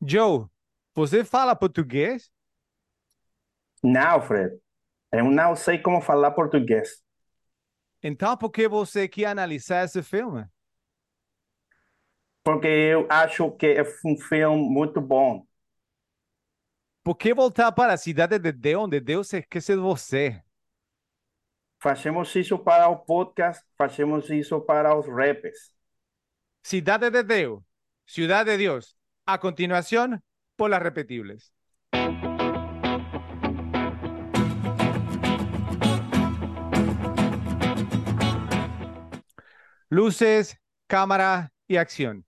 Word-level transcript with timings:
Joe, 0.00 0.46
você 0.94 1.24
fala 1.24 1.56
português? 1.56 2.30
Não, 3.82 4.20
Fred. 4.20 4.58
Eu 5.12 5.24
não 5.24 5.56
sei 5.56 5.78
como 5.78 6.00
falar 6.00 6.32
português. 6.32 7.02
Então, 8.02 8.36
por 8.36 8.50
que 8.50 8.68
você 8.68 9.08
quer 9.08 9.26
analisar 9.26 9.84
esse 9.84 10.02
filme? 10.02 10.46
Porque 12.44 12.66
eu 12.66 13.06
acho 13.10 13.50
que 13.52 13.66
é 13.66 13.82
um 14.04 14.16
filme 14.16 14.56
muito 14.70 15.00
bom. 15.00 15.46
Por 17.02 17.16
que 17.16 17.32
voltar 17.32 17.72
para 17.72 17.94
a 17.94 17.96
cidade 17.96 18.38
de 18.38 18.52
Deus, 18.52 18.84
onde 18.84 19.00
Deus 19.00 19.32
esquece 19.32 19.74
de 19.74 19.80
você? 19.80 20.42
Fazemos 21.80 22.34
isso 22.34 22.58
para 22.58 22.88
o 22.88 22.96
podcast, 22.98 23.64
fazemos 23.76 24.28
isso 24.30 24.60
para 24.60 24.96
os 24.96 25.06
rappers. 25.06 25.72
Cidade 26.62 27.10
de 27.10 27.22
Deus, 27.22 27.62
Ciudad 28.04 28.44
de 28.44 28.56
Dios. 28.58 28.97
A 29.30 29.40
continuación, 29.40 30.22
por 30.56 30.70
las 30.70 30.82
repetibles. 30.82 31.52
Luces, 39.90 40.56
cámara 40.86 41.52
y 41.66 41.76
acción. 41.76 42.24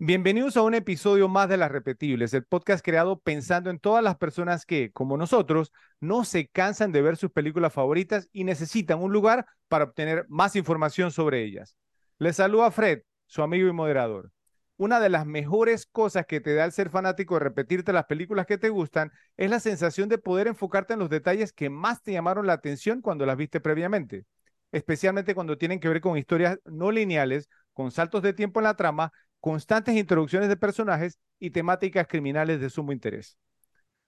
Bienvenidos 0.00 0.56
a 0.56 0.62
un 0.62 0.74
episodio 0.74 1.28
más 1.28 1.48
de 1.48 1.56
Las 1.56 1.70
Repetibles, 1.70 2.34
el 2.34 2.44
podcast 2.44 2.84
creado 2.84 3.20
pensando 3.20 3.70
en 3.70 3.78
todas 3.78 4.02
las 4.02 4.16
personas 4.16 4.66
que, 4.66 4.90
como 4.90 5.16
nosotros, 5.16 5.70
no 6.00 6.24
se 6.24 6.48
cansan 6.48 6.90
de 6.90 7.00
ver 7.00 7.16
sus 7.16 7.30
películas 7.30 7.72
favoritas 7.72 8.28
y 8.32 8.42
necesitan 8.42 9.00
un 9.00 9.12
lugar 9.12 9.46
para 9.68 9.84
obtener 9.84 10.26
más 10.28 10.56
información 10.56 11.12
sobre 11.12 11.44
ellas. 11.44 11.76
Les 12.18 12.34
saluda 12.34 12.72
Fred, 12.72 13.02
su 13.28 13.40
amigo 13.40 13.68
y 13.68 13.72
moderador. 13.72 14.32
Una 14.80 14.98
de 14.98 15.10
las 15.10 15.26
mejores 15.26 15.84
cosas 15.84 16.24
que 16.24 16.40
te 16.40 16.54
da 16.54 16.64
el 16.64 16.72
ser 16.72 16.88
fanático 16.88 17.34
de 17.34 17.40
repetirte 17.40 17.92
las 17.92 18.06
películas 18.06 18.46
que 18.46 18.56
te 18.56 18.70
gustan 18.70 19.12
es 19.36 19.50
la 19.50 19.60
sensación 19.60 20.08
de 20.08 20.16
poder 20.16 20.46
enfocarte 20.46 20.94
en 20.94 21.00
los 21.00 21.10
detalles 21.10 21.52
que 21.52 21.68
más 21.68 22.02
te 22.02 22.12
llamaron 22.14 22.46
la 22.46 22.54
atención 22.54 23.02
cuando 23.02 23.26
las 23.26 23.36
viste 23.36 23.60
previamente, 23.60 24.24
especialmente 24.72 25.34
cuando 25.34 25.58
tienen 25.58 25.80
que 25.80 25.88
ver 25.90 26.00
con 26.00 26.16
historias 26.16 26.58
no 26.64 26.90
lineales, 26.92 27.50
con 27.74 27.90
saltos 27.90 28.22
de 28.22 28.32
tiempo 28.32 28.60
en 28.60 28.64
la 28.64 28.74
trama 28.74 29.12
constantes 29.38 29.94
introducciones 29.96 30.48
de 30.48 30.56
personajes 30.56 31.18
y 31.38 31.50
temáticas 31.50 32.06
criminales 32.06 32.58
de 32.58 32.70
sumo 32.70 32.92
interés. 32.92 33.36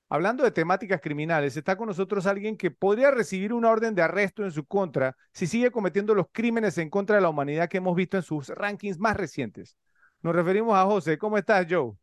Hablando 0.08 0.42
de 0.42 0.52
temáticas 0.52 1.02
criminales, 1.02 1.54
está 1.58 1.76
con 1.76 1.88
nosotros 1.88 2.26
alguien 2.26 2.56
que 2.56 2.70
podría 2.70 3.10
recibir 3.10 3.52
una 3.52 3.68
orden 3.68 3.94
de 3.94 4.00
arresto 4.00 4.42
en 4.42 4.50
su 4.50 4.64
contra 4.64 5.18
si 5.34 5.46
sigue 5.46 5.70
cometiendo 5.70 6.14
los 6.14 6.28
crímenes 6.32 6.78
en 6.78 6.88
contra 6.88 7.16
de 7.16 7.22
la 7.22 7.28
humanidad 7.28 7.68
que 7.68 7.76
hemos 7.76 7.94
visto 7.94 8.16
en 8.16 8.22
sus 8.22 8.48
rankings 8.48 8.98
más 8.98 9.18
recientes. 9.18 9.76
Nos 10.22 10.34
referimos 10.34 10.74
a 10.74 10.84
José. 10.84 11.18
¿Cómo 11.18 11.36
estás, 11.36 11.66
Joe? 11.68 11.94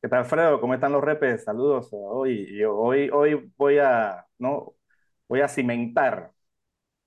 ¿Qué 0.00 0.08
tal, 0.08 0.20
Alfredo? 0.20 0.60
¿Cómo 0.60 0.74
están 0.74 0.92
los 0.92 1.02
repes? 1.02 1.44
Saludos. 1.44 1.88
Hoy, 1.92 2.62
hoy, 2.64 3.10
hoy 3.12 3.52
voy 3.56 3.78
a, 3.78 4.24
no, 4.38 4.74
voy 5.28 5.40
a 5.40 5.48
cimentar 5.48 6.32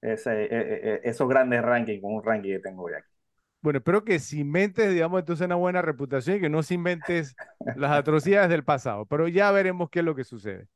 ese, 0.02 0.44
e, 0.44 0.46
e, 0.46 0.94
e, 0.96 1.02
esos 1.04 1.28
grandes 1.30 1.62
rankings 1.62 2.02
con 2.02 2.16
un 2.16 2.24
ranking 2.24 2.52
que 2.52 2.60
tengo 2.60 2.84
hoy 2.84 2.94
aquí. 2.94 3.10
Bueno, 3.62 3.78
espero 3.78 4.04
que 4.04 4.20
inventes, 4.34 4.92
digamos, 4.92 5.20
entonces 5.20 5.46
una 5.46 5.56
buena 5.56 5.82
reputación 5.82 6.38
y 6.38 6.42
que 6.42 6.50
no 6.50 6.60
inventes 6.70 7.36
las 7.76 7.92
atrocidades 7.92 8.50
del 8.50 8.64
pasado, 8.64 9.06
pero 9.06 9.28
ya 9.28 9.52
veremos 9.52 9.90
qué 9.90 10.00
es 10.00 10.06
lo 10.06 10.14
que 10.14 10.24
sucede. 10.24 10.68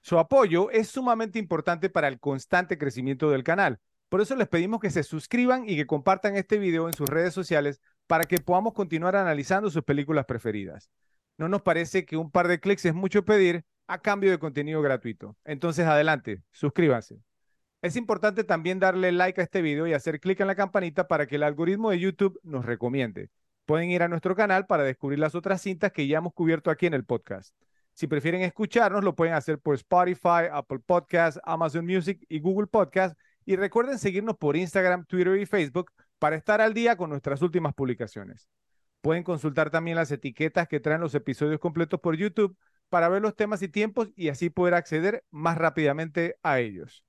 Su 0.00 0.18
apoyo 0.18 0.70
es 0.70 0.88
sumamente 0.88 1.38
importante 1.38 1.90
para 1.90 2.08
el 2.08 2.18
constante 2.18 2.78
crecimiento 2.78 3.30
del 3.30 3.44
canal. 3.44 3.78
Por 4.10 4.20
eso 4.20 4.34
les 4.34 4.48
pedimos 4.48 4.80
que 4.80 4.90
se 4.90 5.04
suscriban 5.04 5.68
y 5.68 5.76
que 5.76 5.86
compartan 5.86 6.36
este 6.36 6.58
video 6.58 6.88
en 6.88 6.94
sus 6.94 7.08
redes 7.08 7.32
sociales 7.32 7.80
para 8.08 8.24
que 8.24 8.38
podamos 8.38 8.74
continuar 8.74 9.14
analizando 9.14 9.70
sus 9.70 9.84
películas 9.84 10.26
preferidas. 10.26 10.90
No 11.38 11.48
nos 11.48 11.62
parece 11.62 12.04
que 12.04 12.16
un 12.16 12.30
par 12.30 12.48
de 12.48 12.58
clics 12.58 12.84
es 12.84 12.92
mucho 12.92 13.24
pedir 13.24 13.64
a 13.86 13.98
cambio 14.02 14.32
de 14.32 14.38
contenido 14.38 14.82
gratuito. 14.82 15.36
Entonces, 15.44 15.86
adelante, 15.86 16.42
suscríbanse. 16.50 17.22
Es 17.82 17.94
importante 17.94 18.42
también 18.42 18.80
darle 18.80 19.12
like 19.12 19.40
a 19.40 19.44
este 19.44 19.62
video 19.62 19.86
y 19.86 19.94
hacer 19.94 20.18
clic 20.18 20.40
en 20.40 20.48
la 20.48 20.56
campanita 20.56 21.06
para 21.06 21.26
que 21.26 21.36
el 21.36 21.44
algoritmo 21.44 21.90
de 21.90 22.00
YouTube 22.00 22.38
nos 22.42 22.64
recomiende. 22.64 23.30
Pueden 23.64 23.90
ir 23.90 24.02
a 24.02 24.08
nuestro 24.08 24.34
canal 24.34 24.66
para 24.66 24.82
descubrir 24.82 25.20
las 25.20 25.36
otras 25.36 25.62
cintas 25.62 25.92
que 25.92 26.08
ya 26.08 26.18
hemos 26.18 26.34
cubierto 26.34 26.72
aquí 26.72 26.86
en 26.86 26.94
el 26.94 27.04
podcast. 27.04 27.54
Si 27.94 28.08
prefieren 28.08 28.42
escucharnos, 28.42 29.04
lo 29.04 29.14
pueden 29.14 29.34
hacer 29.34 29.60
por 29.60 29.76
Spotify, 29.76 30.48
Apple 30.52 30.80
Podcasts, 30.84 31.40
Amazon 31.44 31.86
Music 31.86 32.24
y 32.28 32.40
Google 32.40 32.66
Podcasts. 32.66 33.16
Y 33.50 33.56
recuerden 33.56 33.98
seguirnos 33.98 34.36
por 34.36 34.56
Instagram, 34.56 35.06
Twitter 35.06 35.36
y 35.40 35.44
Facebook 35.44 35.90
para 36.20 36.36
estar 36.36 36.60
al 36.60 36.72
día 36.72 36.96
con 36.96 37.10
nuestras 37.10 37.42
últimas 37.42 37.74
publicaciones. 37.74 38.48
Pueden 39.00 39.24
consultar 39.24 39.70
también 39.70 39.96
las 39.96 40.12
etiquetas 40.12 40.68
que 40.68 40.78
traen 40.78 41.00
los 41.00 41.16
episodios 41.16 41.58
completos 41.58 41.98
por 41.98 42.16
YouTube 42.16 42.56
para 42.88 43.08
ver 43.08 43.20
los 43.20 43.34
temas 43.34 43.60
y 43.62 43.68
tiempos 43.68 44.08
y 44.14 44.28
así 44.28 44.50
poder 44.50 44.74
acceder 44.74 45.24
más 45.32 45.58
rápidamente 45.58 46.36
a 46.44 46.60
ellos. 46.60 47.04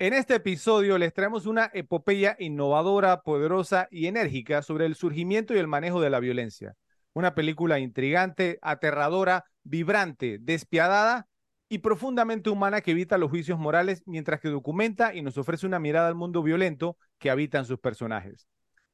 En 0.00 0.14
este 0.14 0.34
episodio 0.34 0.98
les 0.98 1.14
traemos 1.14 1.46
una 1.46 1.70
epopeya 1.72 2.34
innovadora, 2.40 3.20
poderosa 3.20 3.86
y 3.92 4.08
enérgica 4.08 4.62
sobre 4.62 4.86
el 4.86 4.96
surgimiento 4.96 5.54
y 5.54 5.58
el 5.58 5.68
manejo 5.68 6.00
de 6.00 6.10
la 6.10 6.18
violencia. 6.18 6.74
Una 7.12 7.36
película 7.36 7.78
intrigante, 7.78 8.58
aterradora, 8.62 9.44
vibrante, 9.62 10.38
despiadada 10.40 11.28
y 11.70 11.78
profundamente 11.78 12.50
humana 12.50 12.80
que 12.80 12.90
evita 12.90 13.16
los 13.16 13.30
juicios 13.30 13.56
morales 13.56 14.02
mientras 14.04 14.40
que 14.40 14.48
documenta 14.48 15.14
y 15.14 15.22
nos 15.22 15.38
ofrece 15.38 15.66
una 15.66 15.78
mirada 15.78 16.08
al 16.08 16.16
mundo 16.16 16.42
violento 16.42 16.98
que 17.18 17.30
habitan 17.30 17.64
sus 17.64 17.78
personajes. 17.78 18.48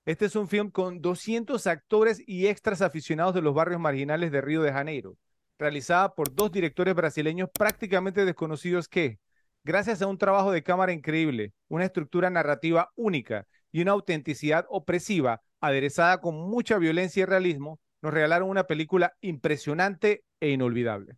Este 0.04 0.26
es 0.26 0.36
un 0.36 0.46
film 0.46 0.70
con 0.70 1.00
200 1.00 1.66
actores 1.66 2.22
y 2.26 2.48
extras 2.48 2.82
aficionados 2.82 3.34
de 3.34 3.40
los 3.40 3.54
barrios 3.54 3.80
marginales 3.80 4.30
de 4.30 4.42
Río 4.42 4.60
de 4.60 4.74
Janeiro, 4.74 5.16
realizada 5.58 6.14
por 6.14 6.34
dos 6.34 6.52
directores 6.52 6.94
brasileños 6.94 7.48
prácticamente 7.50 8.26
desconocidos 8.26 8.88
que, 8.88 9.20
gracias 9.64 10.02
a 10.02 10.06
un 10.06 10.18
trabajo 10.18 10.52
de 10.52 10.62
cámara 10.62 10.92
increíble, 10.92 11.54
una 11.68 11.86
estructura 11.86 12.28
narrativa 12.28 12.92
única 12.94 13.46
y 13.72 13.80
una 13.80 13.92
autenticidad 13.92 14.66
opresiva, 14.68 15.40
aderezada 15.60 16.20
con 16.20 16.34
mucha 16.34 16.76
violencia 16.76 17.22
y 17.22 17.26
realismo, 17.26 17.80
nos 18.02 18.12
regalaron 18.12 18.50
una 18.50 18.64
película 18.64 19.16
impresionante 19.22 20.24
e 20.40 20.50
inolvidable. 20.50 21.16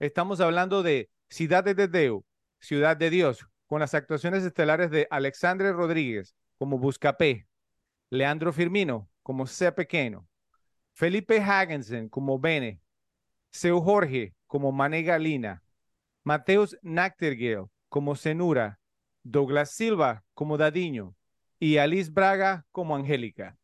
Estamos 0.00 0.40
hablando 0.40 0.82
de 0.82 1.10
Ciudad 1.28 1.62
de 1.62 1.74
Deus, 1.74 2.24
Ciudad 2.58 2.96
de 2.96 3.10
Dios, 3.10 3.46
con 3.66 3.80
las 3.80 3.92
actuaciones 3.92 4.42
estelares 4.44 4.90
de 4.90 5.06
Alexandre 5.10 5.74
Rodríguez 5.74 6.34
como 6.56 6.78
Buscapé, 6.78 7.46
Leandro 8.08 8.54
Firmino 8.54 9.10
como 9.22 9.46
Sea 9.46 9.74
Pequeño, 9.74 10.26
Felipe 10.94 11.38
Hagensen 11.42 12.08
como 12.08 12.38
Bene, 12.38 12.80
Seu 13.50 13.82
Jorge 13.82 14.34
como 14.46 14.72
Mané 14.72 15.02
Galina, 15.02 15.62
Mateus 16.24 16.78
Nachtergaele 16.80 17.66
como 17.90 18.16
Cenura, 18.16 18.80
Douglas 19.22 19.72
Silva 19.72 20.24
como 20.32 20.56
Dadiño 20.56 21.14
y 21.58 21.76
Alice 21.76 22.10
Braga 22.10 22.64
como 22.72 22.96
Angélica. 22.96 23.58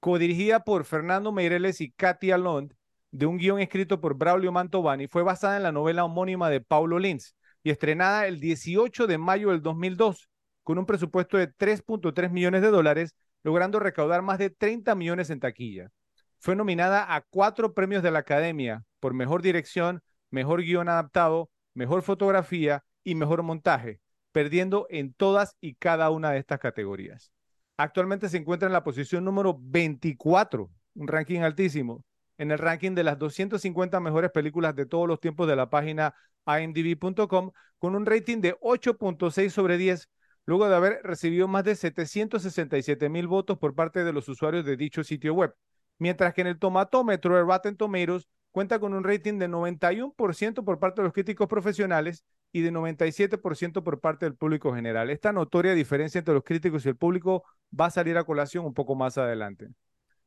Codirigida 0.00 0.64
por 0.64 0.84
Fernando 0.84 1.32
Meireles 1.32 1.80
y 1.80 1.92
Katia 1.92 2.36
Lond, 2.36 2.74
de 3.10 3.26
un 3.26 3.38
guion 3.38 3.60
escrito 3.60 4.00
por 4.00 4.14
Braulio 4.14 4.52
Mantovani, 4.52 5.06
fue 5.08 5.22
basada 5.22 5.56
en 5.56 5.62
la 5.62 5.72
novela 5.72 6.04
homónima 6.04 6.50
de 6.50 6.60
Paulo 6.60 6.98
Lins 6.98 7.34
y 7.62 7.70
estrenada 7.70 8.26
el 8.26 8.40
18 8.40 9.06
de 9.06 9.18
mayo 9.18 9.50
del 9.50 9.62
2002, 9.62 10.28
con 10.62 10.78
un 10.78 10.86
presupuesto 10.86 11.36
de 11.36 11.48
3.3 11.48 12.30
millones 12.30 12.62
de 12.62 12.70
dólares, 12.70 13.14
logrando 13.42 13.80
recaudar 13.80 14.22
más 14.22 14.38
de 14.38 14.50
30 14.50 14.94
millones 14.94 15.30
en 15.30 15.40
taquilla. 15.40 15.90
Fue 16.38 16.54
nominada 16.54 17.14
a 17.14 17.22
cuatro 17.22 17.74
premios 17.74 18.02
de 18.02 18.10
la 18.10 18.20
Academia 18.20 18.84
por 19.00 19.14
Mejor 19.14 19.42
Dirección, 19.42 20.02
Mejor 20.30 20.62
Guión 20.62 20.88
Adaptado, 20.88 21.50
Mejor 21.74 22.02
Fotografía 22.02 22.84
y 23.02 23.14
mejor 23.14 23.42
montaje, 23.42 24.00
perdiendo 24.32 24.86
en 24.90 25.14
todas 25.14 25.56
y 25.60 25.74
cada 25.74 26.10
una 26.10 26.30
de 26.30 26.38
estas 26.38 26.60
categorías. 26.60 27.32
Actualmente 27.76 28.28
se 28.28 28.36
encuentra 28.36 28.66
en 28.66 28.72
la 28.72 28.84
posición 28.84 29.24
número 29.24 29.56
24, 29.58 30.70
un 30.94 31.08
ranking 31.08 31.40
altísimo, 31.40 32.04
en 32.38 32.50
el 32.50 32.58
ranking 32.58 32.92
de 32.92 33.04
las 33.04 33.18
250 33.18 34.00
mejores 34.00 34.30
películas 34.30 34.74
de 34.74 34.86
todos 34.86 35.06
los 35.06 35.20
tiempos 35.20 35.46
de 35.48 35.56
la 35.56 35.68
página 35.68 36.14
imdb.com, 36.46 37.50
con 37.78 37.94
un 37.94 38.06
rating 38.06 38.40
de 38.40 38.54
8.6 38.60 39.50
sobre 39.50 39.76
10, 39.76 40.08
luego 40.46 40.68
de 40.68 40.74
haber 40.74 41.00
recibido 41.02 41.46
más 41.48 41.64
de 41.64 41.76
767 41.76 43.08
mil 43.08 43.26
votos 43.26 43.58
por 43.58 43.74
parte 43.74 44.04
de 44.04 44.12
los 44.12 44.28
usuarios 44.28 44.64
de 44.64 44.76
dicho 44.76 45.04
sitio 45.04 45.34
web, 45.34 45.54
mientras 45.98 46.32
que 46.32 46.40
en 46.40 46.46
el 46.46 46.58
tomatómetro 46.58 47.36
de 47.36 47.42
Rotten 47.42 47.76
Tomatoes 47.76 48.26
cuenta 48.50 48.78
con 48.78 48.94
un 48.94 49.04
rating 49.04 49.38
de 49.38 49.48
91% 49.48 50.64
por 50.64 50.78
parte 50.78 51.02
de 51.02 51.04
los 51.06 51.12
críticos 51.12 51.48
profesionales 51.48 52.24
y 52.50 52.62
de 52.62 52.72
97% 52.72 53.84
por 53.84 54.00
parte 54.00 54.24
del 54.24 54.34
público 54.36 54.74
general. 54.74 55.10
Esta 55.10 55.32
notoria 55.32 55.74
diferencia 55.74 56.18
entre 56.18 56.34
los 56.34 56.44
críticos 56.44 56.86
y 56.86 56.88
el 56.88 56.96
público 56.96 57.44
va 57.78 57.86
a 57.86 57.90
salir 57.90 58.16
a 58.16 58.24
colación 58.24 58.64
un 58.64 58.74
poco 58.74 58.94
más 58.94 59.18
adelante. 59.18 59.68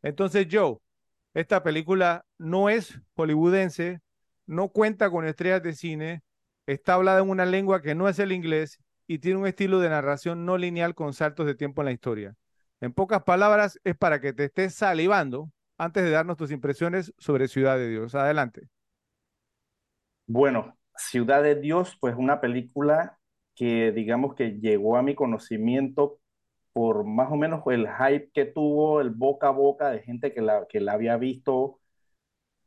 Entonces, 0.04 0.48
Joe, 0.52 0.78
esta 1.34 1.64
película 1.64 2.26
no 2.38 2.70
es 2.70 3.00
hollywoodense, 3.16 4.02
no 4.46 4.70
cuenta 4.70 5.10
con 5.10 5.26
estrellas 5.26 5.64
de 5.64 5.74
cine, 5.74 6.24
está 6.66 6.96
hablada 6.96 7.22
en 7.22 7.30
una 7.30 7.46
lengua 7.46 7.82
que 7.82 7.96
no 7.96 8.10
es 8.10 8.20
el 8.20 8.32
inglés 8.32 8.80
y 9.08 9.20
tiene 9.20 9.40
un 9.40 9.48
estilo 9.48 9.80
de 9.80 9.90
narración 9.90 10.46
no 10.46 10.58
lineal 10.58 10.96
con 10.96 11.14
saltos 11.14 11.46
de 11.46 11.56
tiempo 11.56 11.82
en 11.82 11.86
la 11.86 11.92
historia. 11.92 12.36
En 12.80 12.94
pocas 12.94 13.24
palabras, 13.24 13.80
es 13.84 13.96
para 13.96 14.20
que 14.20 14.34
te 14.34 14.46
estés 14.46 14.74
salivando 14.74 15.52
antes 15.78 16.04
de 16.04 16.12
darnos 16.12 16.38
tus 16.38 16.52
impresiones 16.52 17.14
sobre 17.18 17.48
Ciudad 17.48 17.78
de 17.78 17.90
Dios. 17.90 18.16
Adelante. 18.16 18.70
Bueno, 20.28 20.78
Ciudad 20.96 21.44
de 21.44 21.56
Dios, 21.56 21.98
pues 22.00 22.16
una 22.18 22.40
película 22.40 23.20
que 23.56 23.92
digamos 23.92 24.36
que 24.36 24.60
llegó 24.60 24.96
a 24.98 25.04
mi 25.04 25.14
conocimiento 25.14 26.21
por 26.74 27.06
más 27.06 27.32
o 27.32 27.36
menos 27.38 27.64
el 27.68 27.88
hype 27.90 28.32
que 28.34 28.46
tuvo, 28.46 29.02
el 29.02 29.10
boca 29.12 29.48
a 29.50 29.52
boca 29.52 29.90
de 29.92 30.02
gente 30.02 30.34
que 30.34 30.42
la, 30.42 30.66
que 30.70 30.80
la 30.82 30.94
había 30.94 31.18
visto, 31.18 31.80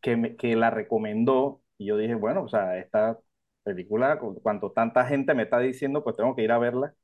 que, 0.02 0.36
que 0.36 0.56
la 0.56 0.70
recomendó. 0.70 1.62
Y 1.78 1.86
yo 1.86 1.96
dije, 1.96 2.14
bueno, 2.14 2.44
o 2.44 2.48
sea, 2.48 2.78
esta 2.78 3.18
película, 3.64 4.18
cuanto 4.42 4.72
tanta 4.72 5.06
gente 5.06 5.34
me 5.34 5.44
está 5.44 5.58
diciendo, 5.60 6.04
pues 6.04 6.16
tengo 6.16 6.36
que 6.36 6.42
ir 6.44 6.52
a 6.52 6.58
verla. 6.58 6.94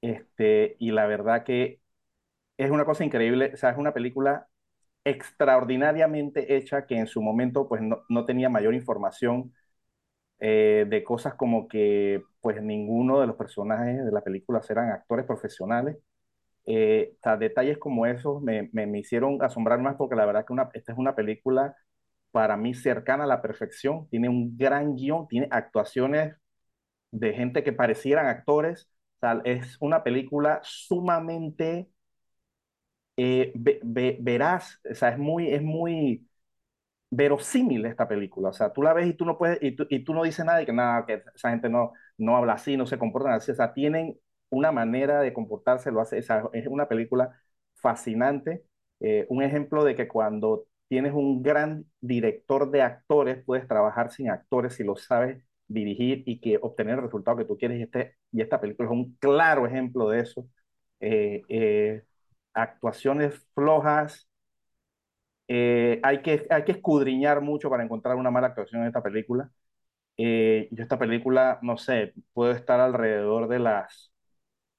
Este, 0.00 0.76
y 0.78 0.90
la 0.92 1.06
verdad 1.06 1.44
que 1.44 1.80
es 2.58 2.70
una 2.70 2.84
cosa 2.86 3.04
increíble, 3.04 3.52
o 3.54 3.56
sea, 3.58 3.70
es 3.70 3.78
una 3.78 3.94
película 3.94 4.48
extraordinariamente 5.04 6.56
hecha 6.56 6.86
que 6.86 6.98
en 6.98 7.06
su 7.08 7.22
momento 7.22 7.68
pues 7.68 7.82
no, 7.82 8.04
no 8.08 8.26
tenía 8.26 8.50
mayor 8.50 8.74
información 8.74 9.54
eh, 10.40 10.86
de 10.88 11.04
cosas 11.04 11.34
como 11.34 11.68
que 11.68 12.22
pues 12.40 12.62
ninguno 12.62 13.20
de 13.20 13.26
los 13.26 13.36
personajes 13.36 14.04
de 14.04 14.12
la 14.12 14.22
película 14.22 14.60
eran 14.68 14.90
actores 14.90 15.26
profesionales. 15.26 15.96
Eh, 16.66 17.16
detalles 17.38 17.78
como 17.78 18.06
esos 18.06 18.42
me, 18.42 18.70
me, 18.72 18.98
hicieron 18.98 19.42
asombrar 19.42 19.80
más 19.80 19.96
porque 19.96 20.16
la 20.16 20.26
verdad 20.26 20.46
que 20.46 20.52
una, 20.54 20.70
esta 20.74 20.92
es 20.92 20.98
una 20.98 21.14
película 21.14 21.76
para 22.32 22.56
mí 22.56 22.74
cercana 22.74 23.24
a 23.24 23.26
la 23.28 23.42
perfección, 23.42 24.08
tiene 24.10 24.28
un 24.28 24.56
gran 24.56 24.96
guion, 24.96 25.28
tiene 25.28 25.48
actuaciones 25.50 26.36
de 27.12 27.34
gente 27.34 27.64
que 27.64 27.72
parecieran 27.72 28.26
actores, 28.26 28.90
es 29.44 29.76
una 29.80 30.02
película 30.04 30.60
sumamente 30.64 31.88
eh, 33.16 33.52
veraz, 33.54 34.80
o 34.90 34.94
sea, 34.94 35.10
es 35.10 35.18
muy, 35.18 35.48
es 35.52 35.62
muy 35.62 36.26
verosímil 37.16 37.84
esta 37.86 38.08
película. 38.08 38.50
O 38.50 38.52
sea, 38.52 38.72
tú 38.72 38.82
la 38.82 38.92
ves 38.92 39.06
y 39.08 39.14
tú 39.14 39.24
no 39.24 39.38
puedes, 39.38 39.58
y 39.62 39.72
tú, 39.76 39.86
y 39.90 40.04
tú 40.04 40.14
no 40.14 40.22
dices 40.24 40.44
nada 40.44 40.62
y 40.62 40.66
que 40.66 40.72
nada, 40.72 41.06
que 41.06 41.22
esa 41.34 41.50
gente 41.50 41.68
no, 41.68 41.92
no 42.18 42.36
habla 42.36 42.54
así, 42.54 42.76
no 42.76 42.86
se 42.86 42.98
comporta 42.98 43.34
así. 43.34 43.52
O 43.52 43.54
sea, 43.54 43.72
tienen 43.72 44.18
una 44.50 44.72
manera 44.72 45.20
de 45.20 45.32
comportarse, 45.32 45.90
lo 45.90 46.00
hace, 46.00 46.18
es 46.18 46.66
una 46.68 46.88
película 46.88 47.38
fascinante. 47.74 48.64
Eh, 49.00 49.26
un 49.28 49.42
ejemplo 49.42 49.84
de 49.84 49.94
que 49.96 50.08
cuando 50.08 50.66
tienes 50.88 51.12
un 51.12 51.42
gran 51.42 51.84
director 52.00 52.70
de 52.70 52.82
actores, 52.82 53.42
puedes 53.44 53.66
trabajar 53.68 54.10
sin 54.10 54.30
actores 54.30 54.74
si 54.74 54.84
lo 54.84 54.96
sabes 54.96 55.42
dirigir 55.66 56.22
y 56.26 56.40
que 56.40 56.58
obtener 56.60 56.96
el 56.96 57.02
resultado 57.04 57.36
que 57.36 57.44
tú 57.44 57.56
quieres. 57.58 57.78
Y, 57.78 57.82
este, 57.82 58.16
y 58.32 58.40
esta 58.42 58.60
película 58.60 58.88
es 58.88 58.92
un 58.92 59.16
claro 59.18 59.66
ejemplo 59.66 60.08
de 60.08 60.20
eso. 60.20 60.46
Eh, 61.00 61.42
eh, 61.48 62.04
actuaciones 62.54 63.34
flojas, 63.54 64.28
eh, 65.48 66.00
hay, 66.02 66.22
que, 66.22 66.46
hay 66.50 66.64
que 66.64 66.72
escudriñar 66.72 67.40
mucho 67.40 67.70
para 67.70 67.84
encontrar 67.84 68.16
una 68.16 68.30
mala 68.30 68.48
actuación 68.48 68.82
en 68.82 68.88
esta 68.88 69.02
película. 69.02 69.50
Eh, 70.16 70.68
yo 70.72 70.82
esta 70.82 70.98
película, 70.98 71.58
no 71.62 71.76
sé, 71.76 72.14
puedo 72.32 72.52
estar 72.52 72.80
alrededor 72.80 73.48
de 73.48 73.58
las 73.58 74.12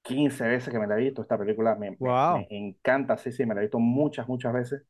15 0.03 0.47
veces 0.47 0.71
que 0.73 0.79
me 0.79 0.88
la 0.88 0.95
he 0.97 1.03
visto. 1.03 1.21
Esta 1.21 1.38
película 1.38 1.75
me, 1.75 1.91
me, 2.00 2.47
encanta, 2.50 3.17
sí, 3.17 3.31
sí, 3.31 3.45
me 3.45 3.56
la 3.56 3.62
he 3.62 3.65
visto 3.65 3.79
muchas, 3.79 4.27
muchas 4.27 4.53
veces. 4.53 4.83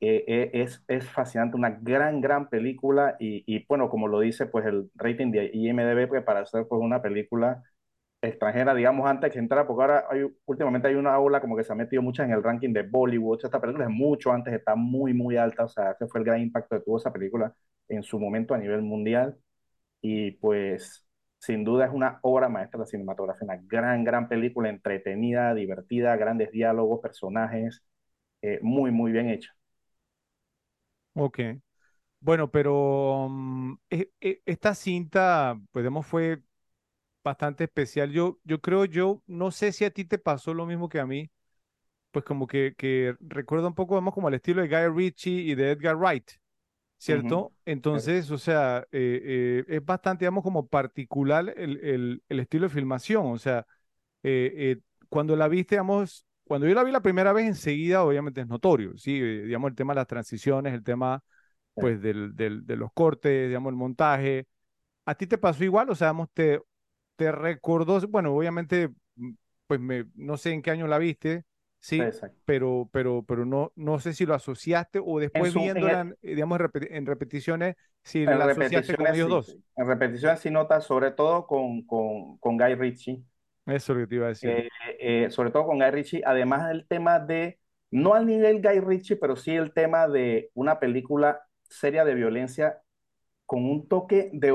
Eh, 0.00 0.50
es, 0.52 0.84
es 0.88 1.08
fascinante, 1.10 1.56
una 1.56 1.70
gran, 1.70 2.20
gran 2.20 2.48
película 2.50 3.16
y, 3.18 3.44
y, 3.46 3.64
bueno, 3.66 3.88
como 3.88 4.08
lo 4.08 4.20
dice 4.20 4.44
pues 4.46 4.66
el 4.66 4.90
rating 4.94 5.30
de 5.32 5.50
IMDB, 5.54 6.08
pues 6.08 6.22
para 6.24 6.40
hacer 6.40 6.66
pues 6.68 6.82
una 6.82 7.00
película 7.00 7.62
extranjera, 8.26 8.74
digamos, 8.74 9.08
antes 9.08 9.32
que 9.32 9.38
entrar, 9.38 9.66
porque 9.66 9.82
ahora 9.82 10.04
hay, 10.10 10.22
últimamente 10.46 10.88
hay 10.88 10.94
una 10.94 11.18
ola 11.18 11.40
como 11.40 11.56
que 11.56 11.64
se 11.64 11.72
ha 11.72 11.76
metido 11.76 12.02
mucho 12.02 12.22
en 12.22 12.30
el 12.32 12.42
ranking 12.42 12.72
de 12.72 12.82
Bollywood. 12.82 13.40
Esta 13.44 13.60
película 13.60 13.84
es 13.86 13.90
mucho 13.90 14.32
antes, 14.32 14.54
está 14.54 14.74
muy, 14.76 15.14
muy 15.14 15.36
alta. 15.36 15.64
O 15.64 15.68
sea, 15.68 15.92
ese 15.92 16.06
fue 16.08 16.20
el 16.20 16.26
gran 16.26 16.40
impacto 16.40 16.76
que 16.76 16.84
tuvo 16.84 16.98
esa 16.98 17.12
película 17.12 17.54
en 17.88 18.02
su 18.02 18.18
momento 18.20 18.54
a 18.54 18.58
nivel 18.58 18.82
mundial. 18.82 19.38
Y 20.00 20.32
pues, 20.32 21.06
sin 21.38 21.64
duda, 21.64 21.86
es 21.86 21.92
una 21.92 22.18
obra 22.22 22.48
maestra 22.48 22.78
de 22.78 22.84
la 22.84 22.86
cinematografía, 22.88 23.44
una 23.46 23.58
gran, 23.66 24.04
gran 24.04 24.28
película, 24.28 24.68
entretenida, 24.70 25.54
divertida, 25.54 26.16
grandes 26.16 26.50
diálogos, 26.52 27.00
personajes, 27.00 27.84
eh, 28.42 28.58
muy, 28.62 28.90
muy 28.92 29.12
bien 29.12 29.30
hecha. 29.30 29.52
Ok. 31.14 31.40
Bueno, 32.20 32.50
pero 32.50 33.26
um, 33.26 33.78
esta 34.20 34.74
cinta, 34.74 35.60
pues, 35.72 35.86
fue 36.06 36.42
bastante 37.26 37.64
especial. 37.64 38.12
Yo, 38.12 38.38
yo 38.44 38.60
creo, 38.60 38.84
yo 38.84 39.22
no 39.26 39.50
sé 39.50 39.72
si 39.72 39.84
a 39.84 39.90
ti 39.90 40.04
te 40.04 40.18
pasó 40.18 40.54
lo 40.54 40.64
mismo 40.64 40.88
que 40.88 41.00
a 41.00 41.06
mí, 41.06 41.28
pues 42.12 42.24
como 42.24 42.46
que, 42.46 42.74
que 42.78 43.16
recuerda 43.20 43.68
un 43.68 43.74
poco, 43.74 43.94
vamos, 43.96 44.14
como 44.14 44.28
el 44.28 44.34
estilo 44.34 44.62
de 44.62 44.68
Guy 44.68 44.96
Ritchie 44.96 45.42
y 45.42 45.54
de 45.54 45.72
Edgar 45.72 45.96
Wright, 45.96 46.30
¿cierto? 46.98 47.54
Entonces, 47.66 48.30
o 48.30 48.38
sea, 48.38 48.86
eh, 48.92 49.20
eh, 49.24 49.64
es 49.68 49.84
bastante, 49.84 50.24
digamos, 50.24 50.44
como 50.44 50.68
particular 50.68 51.52
el, 51.56 51.78
el, 51.84 52.22
el 52.28 52.40
estilo 52.40 52.64
de 52.68 52.74
filmación, 52.74 53.26
o 53.26 53.38
sea, 53.38 53.66
eh, 54.22 54.78
cuando 55.08 55.36
la 55.36 55.48
viste, 55.48 55.76
digamos, 55.76 56.26
cuando 56.44 56.66
yo 56.68 56.74
la 56.74 56.84
vi 56.84 56.92
la 56.92 57.02
primera 57.02 57.32
vez 57.32 57.46
enseguida, 57.46 58.04
obviamente 58.04 58.40
es 58.42 58.46
notorio, 58.46 58.96
¿sí? 58.96 59.20
digamos, 59.20 59.70
el 59.70 59.76
tema 59.76 59.94
de 59.94 59.96
las 60.00 60.06
transiciones, 60.06 60.74
el 60.74 60.84
tema, 60.84 61.22
pues, 61.74 62.00
del, 62.00 62.36
del, 62.36 62.66
de 62.66 62.76
los 62.76 62.92
cortes, 62.92 63.48
digamos, 63.48 63.70
el 63.70 63.76
montaje. 63.76 64.46
¿A 65.06 65.14
ti 65.14 65.26
te 65.26 65.38
pasó 65.38 65.64
igual? 65.64 65.90
O 65.90 65.94
sea, 65.94 66.08
digamos, 66.08 66.28
te, 66.32 66.60
te 67.16 67.32
recordó, 67.32 68.00
bueno, 68.08 68.34
obviamente, 68.34 68.90
mm, 69.16 69.30
pues 69.66 69.80
me, 69.80 70.06
no 70.14 70.36
sé 70.36 70.52
en 70.52 70.62
qué 70.62 70.70
año 70.70 70.86
la 70.86 70.98
viste, 70.98 71.44
sí, 71.78 72.00
pero, 72.44 72.88
pero, 72.92 73.24
pero 73.26 73.44
no, 73.44 73.72
no 73.74 73.98
sé 73.98 74.12
si 74.12 74.26
lo 74.26 74.34
asociaste 74.34 75.00
o 75.04 75.18
después 75.18 75.54
viéndola, 75.54 76.12
eh, 76.22 76.34
digamos, 76.34 76.60
en 76.74 77.06
repeticiones, 77.06 77.74
si 78.02 78.24
la 78.24 78.44
asociaste 78.44 78.96
con 78.96 79.06
ellos 79.08 79.28
dos. 79.28 79.58
En 79.76 79.86
repeticiones 79.86 80.40
sí 80.40 80.50
notas, 80.50 80.84
sobre 80.84 81.10
todo 81.10 81.46
con, 81.46 81.82
con, 81.82 82.38
con 82.38 82.56
Guy 82.56 82.74
Ritchie. 82.74 83.22
Eso 83.66 83.92
es 83.92 83.98
lo 83.98 84.04
que 84.04 84.06
te 84.06 84.14
iba 84.14 84.26
a 84.26 84.28
decir. 84.28 84.50
Eh, 84.50 84.68
eh, 85.00 85.30
sobre 85.30 85.50
todo 85.50 85.66
con 85.66 85.78
Guy 85.78 85.90
Ritchie, 85.90 86.22
además 86.24 86.68
del 86.68 86.86
tema 86.86 87.18
de, 87.18 87.58
no 87.90 88.14
al 88.14 88.26
nivel 88.26 88.62
Guy 88.62 88.80
Ritchie, 88.80 89.16
pero 89.16 89.34
sí 89.34 89.56
el 89.56 89.72
tema 89.72 90.06
de 90.06 90.50
una 90.54 90.78
película 90.78 91.40
seria 91.62 92.04
de 92.04 92.14
violencia 92.14 92.80
con 93.44 93.64
un 93.64 93.88
toque 93.88 94.30
de, 94.32 94.52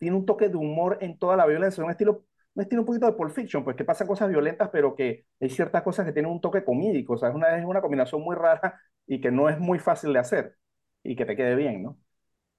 tiene 0.00 0.16
un 0.16 0.26
toque 0.26 0.50
de 0.50 0.56
humor 0.58 0.98
en 1.02 1.18
toda 1.18 1.36
la 1.36 1.46
violencia, 1.46 1.84
un 1.84 1.92
estilo, 1.92 2.26
un 2.56 2.66
un 2.80 2.86
poquito 2.86 3.06
de 3.06 3.12
Pulp 3.14 3.32
Fiction, 3.32 3.64
pues 3.64 3.76
que 3.76 3.84
pasan 3.86 4.08
cosas 4.08 4.30
violentas, 4.30 4.70
pero 4.72 4.96
que 4.96 5.26
hay 5.40 5.50
ciertas 5.50 5.82
cosas 5.84 6.06
que 6.06 6.12
tienen 6.14 6.32
un 6.32 6.42
toque 6.42 6.64
comídico, 6.64 7.14
o 7.14 7.18
sea, 7.18 7.30
es 7.30 7.36
una, 7.36 7.58
es 7.58 7.66
una 7.66 7.82
combinación 7.82 8.22
muy 8.22 8.36
rara 8.36 8.80
y 9.06 9.20
que 9.22 9.32
no 9.32 9.48
es 9.50 9.60
muy 9.60 9.78
fácil 9.80 10.12
de 10.14 10.20
hacer 10.20 10.56
y 11.04 11.16
que 11.16 11.26
te 11.26 11.36
quede 11.36 11.56
bien, 11.56 11.82
¿no? 11.84 11.98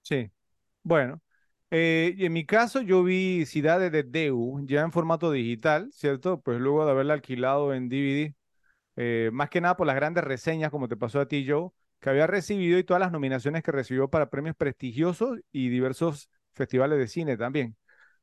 Sí, 0.04 0.32
bueno. 0.84 1.22
Eh, 1.72 2.16
en 2.20 2.34
mi 2.34 2.46
caso, 2.46 2.82
yo 2.82 3.04
vi 3.04 3.46
Ciudades 3.48 3.92
de 3.92 4.04
Deu 4.04 4.62
ya 4.66 4.84
en 4.84 4.94
formato 4.94 5.32
digital, 5.32 5.92
¿cierto? 5.94 6.42
Pues 6.42 6.60
luego 6.62 6.86
de 6.86 6.92
haberla 6.92 7.16
alquilado 7.16 7.74
en 7.74 7.90
DVD, 7.90 8.36
eh, 8.98 9.32
más 9.34 9.50
que 9.50 9.62
nada 9.62 9.78
por 9.78 9.88
las 9.88 9.98
grandes 9.98 10.24
reseñas, 10.26 10.72
como 10.72 10.88
te 10.90 10.98
pasó 10.98 11.22
a 11.22 11.28
ti, 11.28 11.46
Joe, 11.50 11.72
que 12.02 12.10
había 12.12 12.28
recibido 12.28 12.80
y 12.80 12.84
todas 12.86 13.02
las 13.02 13.12
nominaciones 13.14 13.64
que 13.64 13.72
recibió 13.74 14.10
para 14.10 14.30
premios 14.30 14.56
prestigiosos 14.56 15.40
y 15.52 15.70
diversos 15.70 16.30
festivales 16.54 17.00
de 17.00 17.08
cine 17.08 17.38
también. 17.38 17.76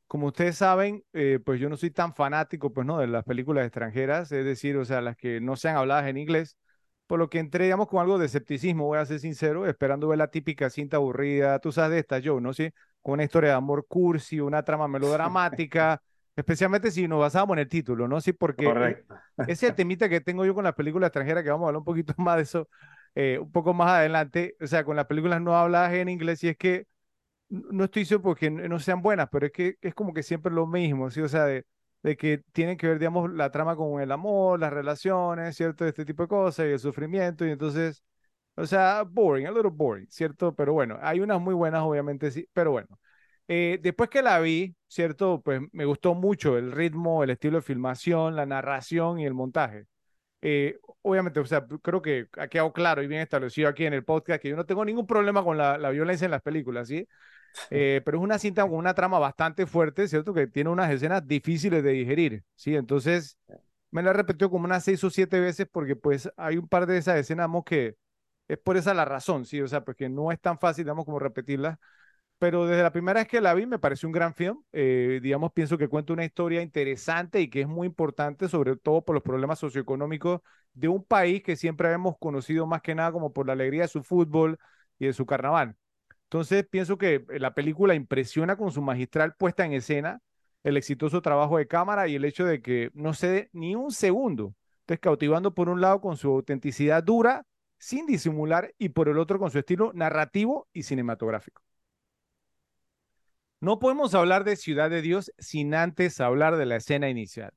Como 0.06 0.28
ustedes 0.28 0.56
saben, 0.56 1.04
eh, 1.12 1.38
pues 1.44 1.60
yo 1.60 1.68
no 1.68 1.76
soy 1.76 1.90
tan 1.90 2.14
fanático, 2.14 2.72
pues 2.72 2.86
no, 2.86 2.98
de 2.98 3.06
las 3.06 3.24
películas 3.24 3.66
extranjeras, 3.66 4.32
es 4.32 4.44
decir, 4.44 4.76
o 4.78 4.84
sea, 4.84 5.00
las 5.02 5.16
que 5.16 5.40
no 5.40 5.56
sean 5.56 5.76
habladas 5.76 6.06
en 6.08 6.16
inglés, 6.16 6.56
por 7.06 7.18
lo 7.18 7.28
que 7.30 7.38
entré, 7.38 7.64
digamos, 7.64 7.88
con 7.88 8.00
algo 8.00 8.18
de 8.18 8.26
escepticismo, 8.26 8.86
voy 8.86 8.98
a 8.98 9.06
ser 9.06 9.20
sincero, 9.20 9.66
esperando 9.66 10.08
ver 10.08 10.18
la 10.18 10.28
típica 10.30 10.70
cinta 10.70 10.96
aburrida, 10.98 11.58
tú 11.58 11.72
sabes 11.72 11.92
de 11.92 11.98
esta, 12.00 12.18
yo, 12.18 12.40
¿no? 12.40 12.54
Sí, 12.54 12.70
con 13.02 13.14
una 13.14 13.24
historia 13.24 13.50
de 13.50 13.56
amor 13.56 13.86
cursi, 13.88 14.40
una 14.40 14.62
trama 14.62 14.88
melodramática, 14.88 16.00
especialmente 16.36 16.90
si 16.90 17.08
nos 17.08 17.20
basábamos 17.20 17.56
en 17.56 17.60
el 17.60 17.68
título, 17.68 18.08
¿no? 18.08 18.20
Sí, 18.20 18.32
porque 18.32 18.66
ese 19.38 19.52
es 19.52 19.62
el 19.64 19.74
temita 19.74 20.08
que 20.08 20.20
tengo 20.20 20.44
yo 20.44 20.54
con 20.54 20.64
las 20.64 20.74
películas 20.74 21.08
extranjeras, 21.08 21.44
que 21.44 21.50
vamos 21.50 21.66
a 21.66 21.68
hablar 21.68 21.78
un 21.80 21.84
poquito 21.84 22.14
más 22.18 22.36
de 22.36 22.42
eso 22.42 22.68
eh, 23.14 23.38
un 23.40 23.50
poco 23.50 23.74
más 23.74 23.90
adelante, 23.90 24.56
o 24.60 24.66
sea, 24.66 24.84
con 24.84 24.96
las 24.96 25.06
películas 25.06 25.40
no 25.40 25.56
habladas 25.56 25.92
en 25.94 26.08
inglés, 26.08 26.44
y 26.44 26.48
es 26.48 26.56
que 26.56 26.86
no 27.48 27.84
estoy 27.84 28.02
diciendo 28.02 28.22
porque 28.22 28.50
no 28.50 28.78
sean 28.78 29.02
buenas, 29.02 29.28
pero 29.30 29.46
es 29.46 29.52
que 29.52 29.76
es 29.80 29.94
como 29.94 30.12
que 30.12 30.22
siempre 30.22 30.52
lo 30.52 30.66
mismo, 30.66 31.10
¿sí? 31.10 31.20
O 31.20 31.28
sea, 31.28 31.44
de, 31.46 31.64
que 32.16 32.42
tienen 32.52 32.76
que 32.76 32.86
ver, 32.88 32.98
digamos, 32.98 33.30
la 33.32 33.50
trama 33.50 33.76
con 33.76 34.00
el 34.00 34.12
amor, 34.12 34.60
las 34.60 34.72
relaciones, 34.72 35.56
¿cierto? 35.56 35.86
Este 35.86 36.04
tipo 36.04 36.22
de 36.22 36.28
cosas 36.28 36.66
y 36.66 36.70
el 36.70 36.78
sufrimiento, 36.78 37.46
y 37.46 37.50
entonces, 37.50 38.02
o 38.56 38.66
sea, 38.66 39.02
boring, 39.04 39.46
a 39.46 39.50
little 39.50 39.70
boring, 39.72 40.06
¿cierto? 40.10 40.54
Pero 40.54 40.72
bueno, 40.74 40.98
hay 41.02 41.20
unas 41.20 41.40
muy 41.40 41.54
buenas, 41.54 41.82
obviamente, 41.82 42.30
sí, 42.30 42.48
pero 42.52 42.72
bueno. 42.72 42.88
Eh, 43.48 43.78
después 43.82 44.10
que 44.10 44.22
la 44.22 44.38
vi, 44.40 44.76
¿cierto? 44.88 45.40
Pues 45.42 45.62
me 45.72 45.84
gustó 45.86 46.14
mucho 46.14 46.58
el 46.58 46.72
ritmo, 46.72 47.24
el 47.24 47.30
estilo 47.30 47.56
de 47.58 47.62
filmación, 47.62 48.36
la 48.36 48.44
narración 48.46 49.18
y 49.20 49.26
el 49.26 49.34
montaje. 49.34 49.86
Eh, 50.42 50.78
obviamente, 51.02 51.40
o 51.40 51.46
sea, 51.46 51.66
creo 51.82 52.02
que 52.02 52.28
ha 52.38 52.48
quedado 52.48 52.72
claro 52.72 53.02
y 53.02 53.06
bien 53.08 53.22
establecido 53.22 53.68
aquí 53.68 53.86
en 53.86 53.94
el 53.94 54.04
podcast 54.04 54.40
que 54.42 54.50
yo 54.50 54.56
no 54.56 54.66
tengo 54.66 54.84
ningún 54.84 55.06
problema 55.06 55.42
con 55.44 55.58
la, 55.58 55.78
la 55.78 55.90
violencia 55.90 56.26
en 56.26 56.30
las 56.32 56.42
películas, 56.42 56.88
¿sí? 56.88 57.08
Eh, 57.70 58.02
pero 58.04 58.18
es 58.18 58.24
una 58.24 58.38
cinta 58.38 58.62
con 58.62 58.74
una 58.74 58.94
trama 58.94 59.18
bastante 59.18 59.66
fuerte, 59.66 60.08
¿cierto? 60.08 60.34
Que 60.34 60.46
tiene 60.46 60.70
unas 60.70 60.90
escenas 60.90 61.26
difíciles 61.26 61.82
de 61.82 61.90
digerir, 61.92 62.44
¿sí? 62.54 62.76
Entonces, 62.76 63.38
me 63.90 64.02
la 64.02 64.12
repetió 64.12 64.50
como 64.50 64.64
unas 64.64 64.84
seis 64.84 65.02
o 65.04 65.10
siete 65.10 65.40
veces 65.40 65.66
porque 65.70 65.96
pues 65.96 66.30
hay 66.36 66.56
un 66.56 66.68
par 66.68 66.86
de 66.86 66.98
esas 66.98 67.16
escenas 67.16 67.48
que, 67.64 67.96
es 68.48 68.58
por 68.58 68.76
esa 68.76 68.94
la 68.94 69.04
razón, 69.04 69.44
sí, 69.44 69.60
o 69.60 69.68
sea, 69.68 69.84
porque 69.84 70.08
no 70.08 70.32
es 70.32 70.40
tan 70.40 70.58
fácil, 70.58 70.84
digamos, 70.84 71.04
como 71.04 71.18
repetirla. 71.18 71.78
Pero 72.38 72.66
desde 72.66 72.82
la 72.82 72.92
primera 72.92 73.20
vez 73.20 73.28
que 73.28 73.40
la 73.40 73.54
vi 73.54 73.66
me 73.66 73.78
pareció 73.78 74.08
un 74.08 74.12
gran 74.12 74.34
film. 74.34 74.62
Eh, 74.72 75.20
digamos, 75.22 75.52
pienso 75.52 75.76
que 75.78 75.88
cuenta 75.88 76.12
una 76.12 76.24
historia 76.24 76.62
interesante 76.62 77.40
y 77.40 77.50
que 77.50 77.62
es 77.62 77.68
muy 77.68 77.86
importante, 77.86 78.48
sobre 78.48 78.76
todo 78.76 79.04
por 79.04 79.14
los 79.14 79.24
problemas 79.24 79.58
socioeconómicos 79.58 80.40
de 80.72 80.88
un 80.88 81.04
país 81.04 81.42
que 81.42 81.56
siempre 81.56 81.92
hemos 81.92 82.16
conocido 82.18 82.66
más 82.66 82.82
que 82.82 82.94
nada 82.94 83.12
como 83.12 83.32
por 83.32 83.46
la 83.46 83.54
alegría 83.54 83.82
de 83.82 83.88
su 83.88 84.04
fútbol 84.04 84.58
y 84.98 85.06
de 85.06 85.12
su 85.12 85.26
carnaval. 85.26 85.76
Entonces, 86.28 86.66
pienso 86.68 86.98
que 86.98 87.24
la 87.38 87.54
película 87.54 87.94
impresiona 87.94 88.56
con 88.56 88.70
su 88.70 88.82
magistral 88.82 89.34
puesta 89.34 89.64
en 89.64 89.72
escena, 89.72 90.20
el 90.62 90.76
exitoso 90.76 91.22
trabajo 91.22 91.56
de 91.56 91.66
cámara 91.66 92.06
y 92.06 92.16
el 92.16 92.24
hecho 92.26 92.44
de 92.44 92.60
que 92.60 92.90
no 92.92 93.14
cede 93.14 93.48
ni 93.54 93.74
un 93.74 93.92
segundo. 93.92 94.54
Entonces, 94.80 95.00
cautivando 95.00 95.54
por 95.54 95.70
un 95.70 95.80
lado 95.80 96.02
con 96.02 96.18
su 96.18 96.28
autenticidad 96.30 97.02
dura, 97.02 97.46
sin 97.78 98.04
disimular, 98.04 98.74
y 98.76 98.90
por 98.90 99.08
el 99.08 99.18
otro 99.18 99.38
con 99.38 99.50
su 99.50 99.58
estilo 99.58 99.92
narrativo 99.94 100.68
y 100.74 100.82
cinematográfico. 100.82 101.62
No 103.60 103.78
podemos 103.78 104.14
hablar 104.14 104.44
de 104.44 104.56
Ciudad 104.56 104.90
de 104.90 105.00
Dios 105.00 105.32
sin 105.38 105.74
antes 105.74 106.20
hablar 106.20 106.56
de 106.56 106.66
la 106.66 106.76
escena 106.76 107.08
inicial. 107.08 107.54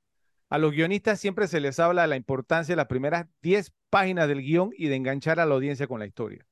A 0.49 0.57
los 0.57 0.71
guionistas 0.71 1.19
siempre 1.19 1.47
se 1.47 1.59
les 1.59 1.77
habla 1.79 2.03
de 2.03 2.07
la 2.07 2.15
importancia 2.15 2.71
de 2.71 2.77
las 2.77 2.87
primeras 2.87 3.27
10 3.41 3.73
páginas 3.89 4.29
del 4.29 4.41
guion 4.41 4.71
y 4.77 4.87
de 4.87 4.95
enganchar 4.95 5.41
a 5.41 5.45
la 5.45 5.55
audiencia 5.55 5.87
con 5.87 5.99
la 5.99 6.07
historia. 6.07 6.45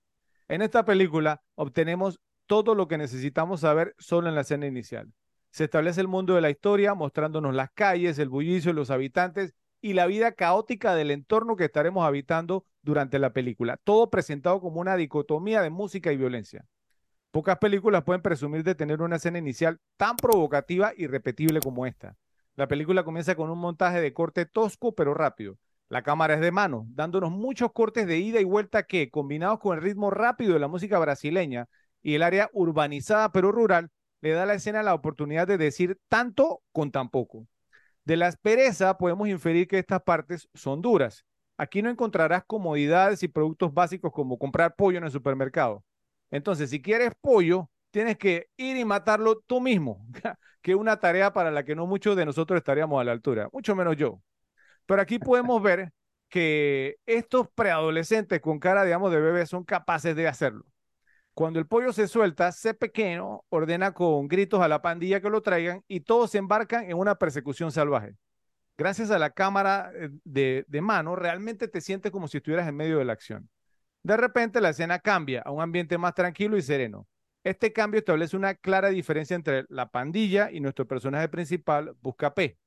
En 0.50 0.64
esta 0.64 0.84
película 0.84 1.44
obtenemos 1.54 2.20
todo 2.48 2.74
lo 2.74 2.88
que 2.88 2.98
necesitamos 2.98 3.62
saber 3.62 3.94
solo 4.00 4.30
en 4.30 4.36
la 4.36 4.42
escena 4.42 4.66
inicial. 4.66 5.14
Se 5.52 5.66
establece 5.66 6.02
el 6.02 6.08
mundo 6.08 6.34
de 6.34 6.42
la 6.42 6.50
historia 6.50 6.96
mostrándonos 6.96 7.54
las 7.54 7.70
calles, 7.72 8.18
el 8.18 8.30
bullicio, 8.30 8.74
los 8.74 8.90
habitantes 8.90 9.54
y 9.80 9.94
la 9.94 10.08
vida 10.08 10.32
caótica 10.32 10.96
del 10.96 11.12
entorno 11.12 11.56
que 11.56 11.66
estaremos 11.66 12.04
habitando 12.04 12.66
durante 12.82 13.20
la 13.20 13.32
película. 13.32 13.78
Todo 13.84 14.10
presentado 14.10 14.60
como 14.60 14.82
una 14.82 14.96
dicotomía 14.96 15.62
de 15.62 15.70
música 15.70 16.12
y 16.12 16.18
violencia. 16.18 16.66
Pocas 17.30 17.60
películas 17.60 18.04
pueden 18.04 18.24
presumir 18.24 18.64
de 18.64 18.74
tener 18.74 19.04
una 19.04 19.18
escena 19.18 19.38
inicial 19.38 19.80
tan 19.98 20.18
provocativa 20.18 20.94
y 20.98 21.06
repetible 21.06 21.60
como 21.60 21.86
esta. 21.86 22.18
La 22.56 22.68
película 22.68 23.04
comienza 23.04 23.36
con 23.36 23.52
un 23.52 23.60
montaje 23.60 24.02
de 24.02 24.14
corte 24.14 24.48
tosco 24.48 24.96
pero 24.96 25.14
rápido. 25.14 25.60
La 25.90 26.04
cámara 26.04 26.36
es 26.36 26.40
de 26.40 26.52
mano, 26.52 26.86
dándonos 26.90 27.32
muchos 27.32 27.72
cortes 27.74 28.06
de 28.06 28.20
ida 28.20 28.40
y 28.40 28.44
vuelta 28.44 28.84
que, 28.84 29.10
combinados 29.10 29.60
con 29.60 29.76
el 29.76 29.84
ritmo 29.84 30.12
rápido 30.12 30.54
de 30.54 30.60
la 30.60 30.68
música 30.68 31.00
brasileña 31.00 31.68
y 32.02 32.14
el 32.14 32.22
área 32.22 32.50
urbanizada 32.54 33.32
pero 33.32 33.52
rural, 33.52 33.90
le 34.22 34.32
da 34.32 34.44
a 34.44 34.46
la 34.46 34.54
escena 34.54 34.84
la 34.84 34.94
oportunidad 34.94 35.48
de 35.48 35.58
decir 35.58 35.98
tanto 36.08 36.62
con 36.72 36.92
tan 36.92 37.10
poco. 37.10 37.48
De 38.06 38.18
la 38.18 38.28
aspereza 38.28 38.98
podemos 38.98 39.28
inferir 39.30 39.68
que 39.68 39.80
estas 39.80 40.04
partes 40.04 40.48
son 40.54 40.82
duras. 40.82 41.26
Aquí 41.58 41.82
no 41.82 41.90
encontrarás 41.90 42.44
comodidades 42.46 43.24
y 43.24 43.28
productos 43.28 43.74
básicos 43.74 44.12
como 44.14 44.38
comprar 44.38 44.76
pollo 44.76 45.00
en 45.00 45.06
el 45.06 45.12
supermercado. 45.12 45.84
Entonces, 46.32 46.70
si 46.70 46.82
quieres 46.82 47.12
pollo, 47.20 47.70
tienes 47.92 48.18
que 48.18 48.48
ir 48.58 48.78
y 48.78 48.86
matarlo 48.86 49.40
tú 49.40 49.60
mismo, 49.60 50.06
que 50.62 50.72
es 50.72 50.78
una 50.78 51.00
tarea 51.00 51.34
para 51.34 51.52
la 51.52 51.64
que 51.66 51.76
no 51.76 51.88
muchos 51.88 52.16
de 52.16 52.26
nosotros 52.26 52.58
estaríamos 52.58 53.02
a 53.02 53.04
la 53.04 53.12
altura, 53.12 53.50
mucho 53.52 53.76
menos 53.76 53.98
yo. 53.98 54.22
Pero 54.90 55.04
aquí 55.04 55.20
podemos 55.20 55.62
ver 55.62 55.94
que 56.30 56.96
estos 57.06 57.48
preadolescentes 57.54 58.42
con 58.42 58.58
cara, 58.58 58.84
digamos, 58.84 59.12
de 59.12 59.20
bebé 59.22 59.46
son 59.46 59.64
capaces 59.64 60.16
de 60.16 60.28
hacerlo. 60.28 60.66
Cuando 61.36 61.60
el 61.60 61.68
pollo 61.68 61.94
se 61.94 62.08
suelta, 62.08 62.52
C 62.52 62.74
pequeño 62.74 63.44
ordena 63.50 63.94
con 63.94 64.28
gritos 64.28 64.62
a 64.62 64.68
la 64.68 64.82
pandilla 64.82 65.22
que 65.22 65.30
lo 65.30 65.44
traigan 65.44 65.84
y 65.88 66.00
todos 66.00 66.32
se 66.32 66.40
embarcan 66.40 66.90
en 66.90 66.98
una 66.98 67.14
persecución 67.20 67.72
salvaje. 67.72 68.16
Gracias 68.80 69.12
a 69.12 69.20
la 69.20 69.30
cámara 69.30 69.92
eh, 69.94 70.10
de, 70.24 70.66
de 70.68 70.82
mano, 70.82 71.16
realmente 71.16 71.68
te 71.68 71.82
sientes 71.82 72.12
como 72.12 72.28
si 72.28 72.38
estuvieras 72.38 72.68
en 72.68 72.76
medio 72.76 72.98
de 72.98 73.06
la 73.06 73.14
acción. 73.14 73.48
De 74.02 74.18
repente 74.18 74.60
la 74.60 74.70
escena 74.70 74.98
cambia 74.98 75.44
a 75.46 75.52
un 75.52 75.62
ambiente 75.62 76.00
más 76.00 76.16
tranquilo 76.16 76.58
y 76.58 76.64
sereno. 76.64 77.08
Este 77.44 77.72
cambio 77.74 78.00
establece 78.00 78.36
una 78.36 78.56
clara 78.56 78.90
diferencia 78.90 79.36
entre 79.36 79.66
la 79.70 79.88
pandilla 79.92 80.50
y 80.52 80.62
nuestro 80.62 80.88
personaje 80.88 81.30
principal, 81.30 81.96
Busca 82.02 82.34
P. 82.34 82.58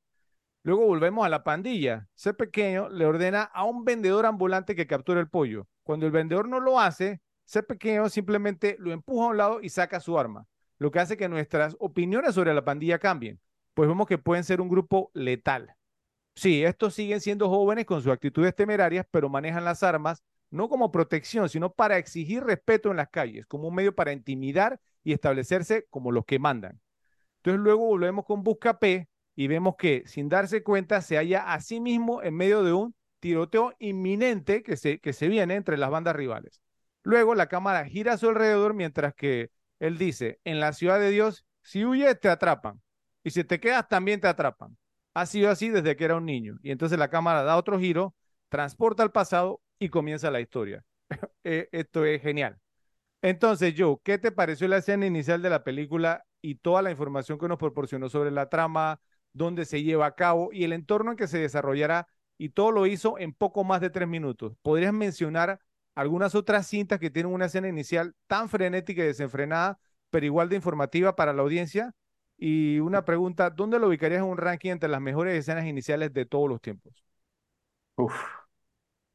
Luego 0.65 0.87
volvemos 0.87 1.27
a 1.27 1.29
la 1.29 1.43
pandilla. 1.43 2.09
C 2.15 2.35
pequeño 2.35 2.89
le 2.89 3.05
ordena 3.05 3.43
a 3.43 3.65
un 3.65 3.85
vendedor 3.85 4.27
ambulante 4.27 4.77
que 4.77 4.87
capture 4.87 5.21
el 5.21 5.29
pollo. 5.29 5.67
Cuando 5.83 6.07
el 6.07 6.13
vendedor 6.13 6.49
no 6.49 6.61
lo 6.61 6.79
hace, 6.79 7.21
ser 7.45 7.67
pequeño 7.67 8.09
simplemente 8.09 8.77
lo 8.79 8.93
empuja 8.93 9.27
a 9.27 9.29
un 9.31 9.37
lado 9.37 9.61
y 9.61 9.69
saca 9.69 10.01
su 10.01 10.19
arma, 10.19 10.47
lo 10.79 10.91
que 10.91 11.01
hace 11.01 11.17
que 11.17 11.29
nuestras 11.29 11.77
opiniones 11.81 12.35
sobre 12.35 12.55
la 12.55 12.65
pandilla 12.65 12.99
cambien, 12.99 13.41
pues 13.75 13.89
vemos 13.89 14.07
que 14.07 14.19
pueden 14.19 14.45
ser 14.45 14.61
un 14.61 14.69
grupo 14.69 15.11
letal. 15.15 15.75
Sí, 16.35 16.65
estos 16.65 16.95
siguen 16.95 17.21
siendo 17.21 17.49
jóvenes 17.49 17.85
con 17.85 18.01
sus 18.01 18.13
actitudes 18.13 18.55
temerarias, 18.55 19.07
pero 19.11 19.29
manejan 19.29 19.65
las 19.65 19.83
armas 19.83 20.23
no 20.51 20.69
como 20.69 20.93
protección, 20.93 21.49
sino 21.49 21.73
para 21.73 21.99
exigir 21.99 22.45
respeto 22.45 22.91
en 22.91 22.99
las 22.99 23.09
calles, 23.09 23.47
como 23.47 23.69
un 23.69 23.75
medio 23.75 23.95
para 23.95 24.13
intimidar 24.13 24.81
y 25.03 25.13
establecerse 25.13 25.87
como 25.91 26.13
los 26.13 26.25
que 26.25 26.39
mandan. 26.39 26.81
Entonces 27.39 27.61
luego 27.61 27.87
volvemos 27.87 28.25
con 28.25 28.43
Busca 28.43 28.79
P 28.79 29.09
y 29.35 29.47
vemos 29.47 29.77
que 29.77 30.03
sin 30.07 30.29
darse 30.29 30.63
cuenta 30.63 31.01
se 31.03 31.17
halla 31.17 31.53
a 31.53 31.61
sí 31.61 31.81
mismo 31.81 32.23
en 32.23 32.35
medio 32.35 32.63
de 32.63 32.73
un 32.73 32.95
tiroteo 33.21 33.75
inminente 33.79 34.63
que 34.63 34.77
se, 34.77 34.99
que 34.99 35.13
se 35.13 35.29
viene 35.29 35.55
entre 35.55 35.79
las 35.79 35.91
bandas 35.91 36.17
rivales. 36.17 36.61
Luego 37.03 37.35
la 37.35 37.49
cámara 37.49 37.85
gira 37.87 38.15
a 38.15 38.19
su 38.19 38.29
alrededor 38.29 38.75
mientras 38.75 39.15
que 39.15 39.51
él 39.81 39.99
dice, 39.99 40.41
en 40.45 40.61
la 40.61 40.73
ciudad 40.73 41.01
de 41.01 41.11
Dios, 41.11 41.45
si 41.63 41.85
huyes 41.85 42.19
te 42.21 42.29
atrapan 42.29 42.81
y 43.25 43.31
si 43.31 43.45
te 43.45 43.61
quedas 43.61 43.89
también 43.89 44.21
te 44.21 44.29
atrapan. 44.29 44.77
Ha 45.15 45.27
sido 45.27 45.51
así 45.51 45.69
desde 45.69 45.97
que 45.97 46.05
era 46.05 46.17
un 46.17 46.27
niño. 46.27 46.57
Y 46.63 46.71
entonces 46.71 46.99
la 46.99 47.11
cámara 47.11 47.43
da 47.43 47.57
otro 47.57 47.79
giro, 47.79 48.15
transporta 48.49 49.03
al 49.03 49.13
pasado 49.13 49.61
y 49.79 49.89
comienza 49.89 50.31
la 50.31 50.41
historia. 50.41 50.85
Eh, 51.45 51.69
esto 51.73 52.05
es 52.05 52.23
genial. 52.23 52.57
Entonces, 53.23 53.75
Joe, 53.77 53.97
¿qué 54.05 54.19
te 54.19 54.33
pareció 54.33 54.69
la 54.69 54.79
escena 54.79 55.07
inicial 55.07 55.43
de 55.43 55.51
la 55.51 55.65
película 55.65 56.25
y 56.41 56.57
toda 56.57 56.83
la 56.83 56.91
información 56.91 57.39
que 57.39 57.49
nos 57.49 57.59
proporcionó 57.59 58.09
sobre 58.09 58.31
la 58.31 58.49
trama, 58.49 59.01
dónde 59.33 59.65
se 59.65 59.83
lleva 59.83 60.07
a 60.07 60.15
cabo 60.15 60.51
y 60.53 60.65
el 60.65 60.73
entorno 60.73 61.13
en 61.13 61.17
que 61.17 61.29
se 61.29 61.39
desarrollará? 61.39 62.09
Y 62.39 62.51
todo 62.51 62.73
lo 62.73 62.87
hizo 62.87 63.19
en 63.19 63.33
poco 63.33 63.65
más 63.65 63.81
de 63.81 63.91
tres 63.91 64.09
minutos. 64.09 64.55
¿Podrías 64.63 64.93
mencionar 64.93 65.61
algunas 65.95 66.35
otras 66.35 66.67
cintas 66.67 66.99
que 66.99 67.11
tienen 67.11 67.33
una 67.33 67.47
escena 67.47 67.69
inicial 67.69 68.15
tan 68.27 68.49
frenética 68.49 69.03
y 69.03 69.07
desenfrenada, 69.07 69.79
pero 70.11 70.27
igual 70.27 70.49
de 70.49 70.57
informativa 70.57 71.15
para 71.17 71.33
la 71.33 71.43
audiencia. 71.43 71.93
Y 72.39 72.79
una 72.81 73.05
pregunta, 73.05 73.51
¿dónde 73.51 73.79
lo 73.79 73.89
ubicarías 73.89 74.21
en 74.23 74.29
un 74.29 74.39
ranking 74.39 74.71
entre 74.71 74.89
las 74.89 75.01
mejores 75.01 75.39
escenas 75.39 75.67
iniciales 75.67 76.13
de 76.13 76.27
todos 76.27 76.49
los 76.49 76.61
tiempos? 76.61 76.93
Uf, 77.97 78.15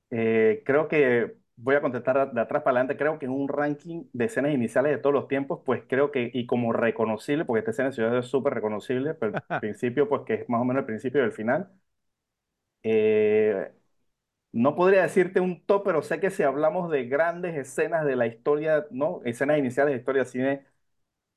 eh, 0.09 0.63
creo 0.65 0.87
que 0.87 1.37
voy 1.57 1.75
a 1.75 1.81
contestar 1.81 2.33
de 2.33 2.41
atrás 2.41 2.63
para 2.63 2.77
adelante. 2.79 2.97
Creo 2.97 3.19
que 3.19 3.25
en 3.25 3.31
un 3.33 3.47
ranking 3.49 4.05
de 4.13 4.25
escenas 4.25 4.53
iniciales 4.53 4.91
de 4.93 4.99
todos 4.99 5.13
los 5.13 5.27
tiempos, 5.27 5.61
pues 5.65 5.83
creo 5.87 6.11
que, 6.11 6.31
y 6.33 6.45
como 6.47 6.73
reconocible, 6.73 7.45
porque 7.45 7.59
esta 7.59 7.71
escena 7.71 7.91
ciudad 7.91 8.17
es 8.17 8.27
súper 8.27 8.53
reconocible, 8.55 9.13
pero 9.15 9.33
el 9.53 9.59
principio, 9.59 10.09
pues 10.09 10.23
que 10.25 10.35
es 10.35 10.49
más 10.49 10.61
o 10.61 10.65
menos 10.65 10.81
el 10.81 10.85
principio 10.87 11.21
del 11.21 11.33
final. 11.33 11.69
Eh, 12.83 13.71
no 14.53 14.75
podría 14.75 15.03
decirte 15.03 15.39
un 15.41 15.65
top, 15.65 15.83
pero 15.85 16.03
sé 16.03 16.19
que 16.19 16.31
si 16.31 16.43
hablamos 16.43 16.91
de 16.91 17.05
grandes 17.07 17.55
escenas 17.57 18.05
de 18.05 18.15
la 18.17 18.27
historia, 18.27 18.87
¿no? 18.91 19.21
Escenas 19.25 19.59
iniciales 19.59 19.93
de 19.93 19.99
historia 19.99 20.25
cine, 20.25 20.65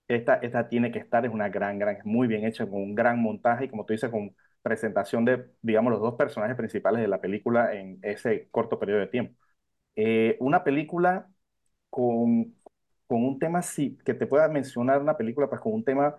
esta, 0.08 0.36
esta 0.36 0.68
tiene 0.68 0.92
que 0.92 1.00
estar, 1.00 1.26
es 1.26 1.32
una 1.32 1.50
gran, 1.50 1.78
gran, 1.80 1.96
es 1.98 2.06
muy 2.06 2.28
bien 2.28 2.44
hecha, 2.46 2.66
con 2.66 2.82
un 2.82 2.96
gran 2.96 3.20
montaje 3.22 3.66
y 3.66 3.70
como 3.70 3.86
tú 3.86 3.94
dices, 3.94 4.10
con 4.10 4.36
presentación 4.62 5.24
de, 5.26 5.46
digamos, 5.62 5.92
los 5.92 6.02
dos 6.02 6.16
personajes 6.16 6.56
principales 6.56 7.02
de 7.02 7.08
la 7.08 7.20
película 7.22 7.74
en 7.74 8.00
ese 8.02 8.48
corto 8.50 8.78
periodo 8.80 9.00
de 9.00 9.08
tiempo. 9.08 9.39
Eh, 10.02 10.36
una 10.40 10.64
película 10.64 11.30
con, 11.90 12.56
con 13.06 13.24
un 13.24 13.38
tema, 13.38 13.62
sí, 13.62 13.98
que 14.04 14.14
te 14.14 14.26
pueda 14.26 14.48
mencionar 14.48 15.00
una 15.02 15.16
película, 15.18 15.48
pues 15.50 15.60
con 15.60 15.74
un 15.74 15.84
tema 15.84 16.16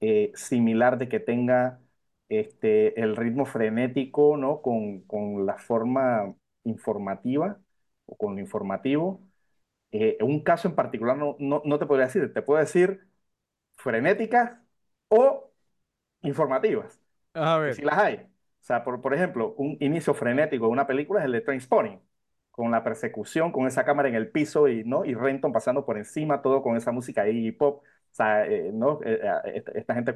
eh, 0.00 0.32
similar 0.34 0.98
de 0.98 1.08
que 1.08 1.20
tenga 1.20 1.80
este, 2.30 3.00
el 3.00 3.16
ritmo 3.16 3.44
frenético, 3.46 4.36
¿no? 4.38 4.62
Con, 4.62 5.02
con 5.02 5.44
la 5.46 5.58
forma 5.58 6.34
informativa 6.64 7.60
o 8.06 8.16
con 8.16 8.36
lo 8.36 8.40
informativo. 8.40 9.22
Eh, 9.92 10.18
un 10.22 10.42
caso 10.42 10.68
en 10.68 10.74
particular 10.76 11.16
no, 11.16 11.36
no, 11.40 11.62
no, 11.64 11.78
te 11.78 11.86
podría 11.86 12.06
decir, 12.06 12.32
te 12.32 12.42
puedo 12.42 12.60
decir 12.60 13.06
frenéticas 13.76 14.58
o 15.08 15.52
informativas. 16.22 17.00
A 17.34 17.58
ver. 17.58 17.74
Si 17.76 17.82
las 17.82 17.98
hay. 17.98 18.16
O 18.16 18.64
sea, 18.64 18.84
por, 18.84 19.00
por 19.00 19.14
ejemplo, 19.14 19.54
un 19.58 19.76
inicio 19.80 20.14
frenético 20.14 20.66
de 20.66 20.72
una 20.72 20.86
película 20.86 21.20
es 21.20 21.26
el 21.26 21.32
de 21.32 21.40
Trainspotting, 21.42 22.00
con 22.60 22.70
la 22.70 22.84
persecución, 22.84 23.52
con 23.52 23.66
esa 23.66 23.84
cámara 23.84 24.08
en 24.10 24.14
el 24.14 24.30
piso 24.30 24.68
y, 24.68 24.84
¿no? 24.84 25.06
y 25.06 25.14
Renton 25.14 25.50
pasando 25.50 25.86
por 25.86 25.96
encima, 25.96 26.42
todo 26.42 26.62
con 26.62 26.76
esa 26.76 26.92
música 26.92 27.26
y 27.26 27.50
pop. 27.52 27.82
O 27.82 28.14
sea, 28.14 28.46
eh, 28.46 28.70
¿no? 28.72 29.00
Eh, 29.02 29.18
esta, 29.54 29.72
esta, 29.72 29.94
gente 29.94 30.12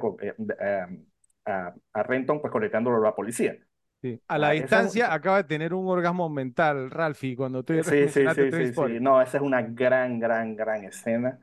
a, 1.45 2.03
Renton 2.03 2.39
pues 2.41 2.51
conectándolo 2.51 2.97
a 2.97 2.99
la 2.99 3.15
policía. 3.15 3.57
Sí. 4.01 4.21
A 4.27 4.37
la 4.37 4.51
distancia 4.51 5.11
acaba 5.11 5.37
de 5.37 5.45
tener 5.45 5.73
un 5.73 5.87
orgasmo 5.87 6.29
mental, 6.29 6.91
Ralphie, 6.91 7.35
cuando 7.35 7.63
tú 7.63 7.73
Sí, 7.73 7.81
sí, 7.81 8.07
sí, 8.35 8.51
sí, 8.51 8.73
sí, 8.73 8.99
No, 9.01 9.19
esa 9.19 9.37
es 9.37 9.43
una 9.43 9.63
gran, 9.63 10.19
gran, 10.19 10.55
gran 10.55 10.83
escena. 10.83 11.39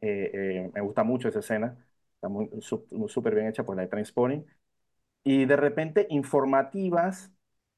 Eh, 0.00 0.30
eh, 0.32 0.70
me 0.72 0.80
gusta 0.80 1.02
mucho 1.04 1.28
esa 1.28 1.40
escena. 1.40 1.76
Está 2.14 2.28
muy 2.28 2.48
súper 2.60 3.34
bien 3.34 3.48
hecha 3.48 3.64
por 3.64 3.76
la 3.76 3.82
de 3.82 3.88
Transporting. 3.88 4.44
Y 5.22 5.44
de 5.44 5.56
repente 5.56 6.06
informativas, 6.10 7.30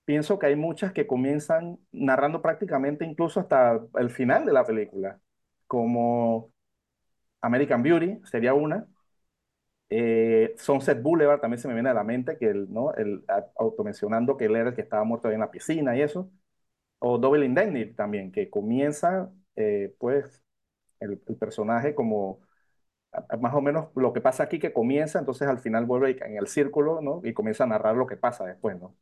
pienso 0.04 0.38
que 0.38 0.46
hay 0.46 0.56
muchas 0.56 0.92
que 0.92 1.06
comienzan 1.06 1.78
narrando 1.92 2.42
prácticamente 2.42 3.04
incluso 3.04 3.40
hasta 3.40 3.80
el 3.96 4.10
final 4.10 4.44
de 4.46 4.52
la 4.52 4.64
película, 4.66 5.20
como 5.66 6.52
American 7.42 7.82
Beauty 7.82 8.20
sería 8.26 8.54
una, 8.54 8.86
eh, 9.90 10.54
Sunset 10.58 11.02
Boulevard 11.02 11.40
también 11.40 11.60
se 11.60 11.68
me 11.68 11.74
viene 11.74 11.90
a 11.90 11.94
la 11.94 12.04
mente, 12.04 12.38
que 12.38 12.46
el, 12.50 12.72
¿no? 12.72 12.94
el, 12.94 13.24
automencionando 13.56 14.36
que 14.36 14.46
él 14.46 14.56
era 14.56 14.70
el 14.70 14.74
que 14.74 14.82
estaba 14.82 15.04
muerto 15.04 15.28
ahí 15.28 15.34
en 15.34 15.40
la 15.40 15.50
piscina 15.50 15.96
y 15.96 16.02
eso, 16.02 16.30
o 17.00 17.18
Double 17.18 17.46
Indemnity 17.46 17.94
también, 17.94 18.32
que 18.32 18.50
comienza 18.50 19.32
eh, 19.56 19.94
pues 19.98 20.42
el, 21.00 21.22
el 21.28 21.36
personaje 21.36 21.94
como 21.94 22.40
más 23.40 23.54
o 23.54 23.60
menos 23.60 23.88
lo 23.96 24.12
que 24.12 24.20
pasa 24.20 24.44
aquí 24.44 24.58
que 24.58 24.72
comienza, 24.72 25.18
entonces 25.18 25.48
al 25.48 25.58
final 25.60 25.84
vuelve 25.86 26.16
en 26.24 26.36
el 26.36 26.46
círculo, 26.48 27.00
¿no? 27.02 27.20
Y 27.24 27.34
comienza 27.34 27.64
a 27.64 27.66
narrar 27.66 27.96
lo 27.96 28.06
que 28.06 28.16
pasa 28.16 28.44
después, 28.46 28.78
¿no? 28.80 28.96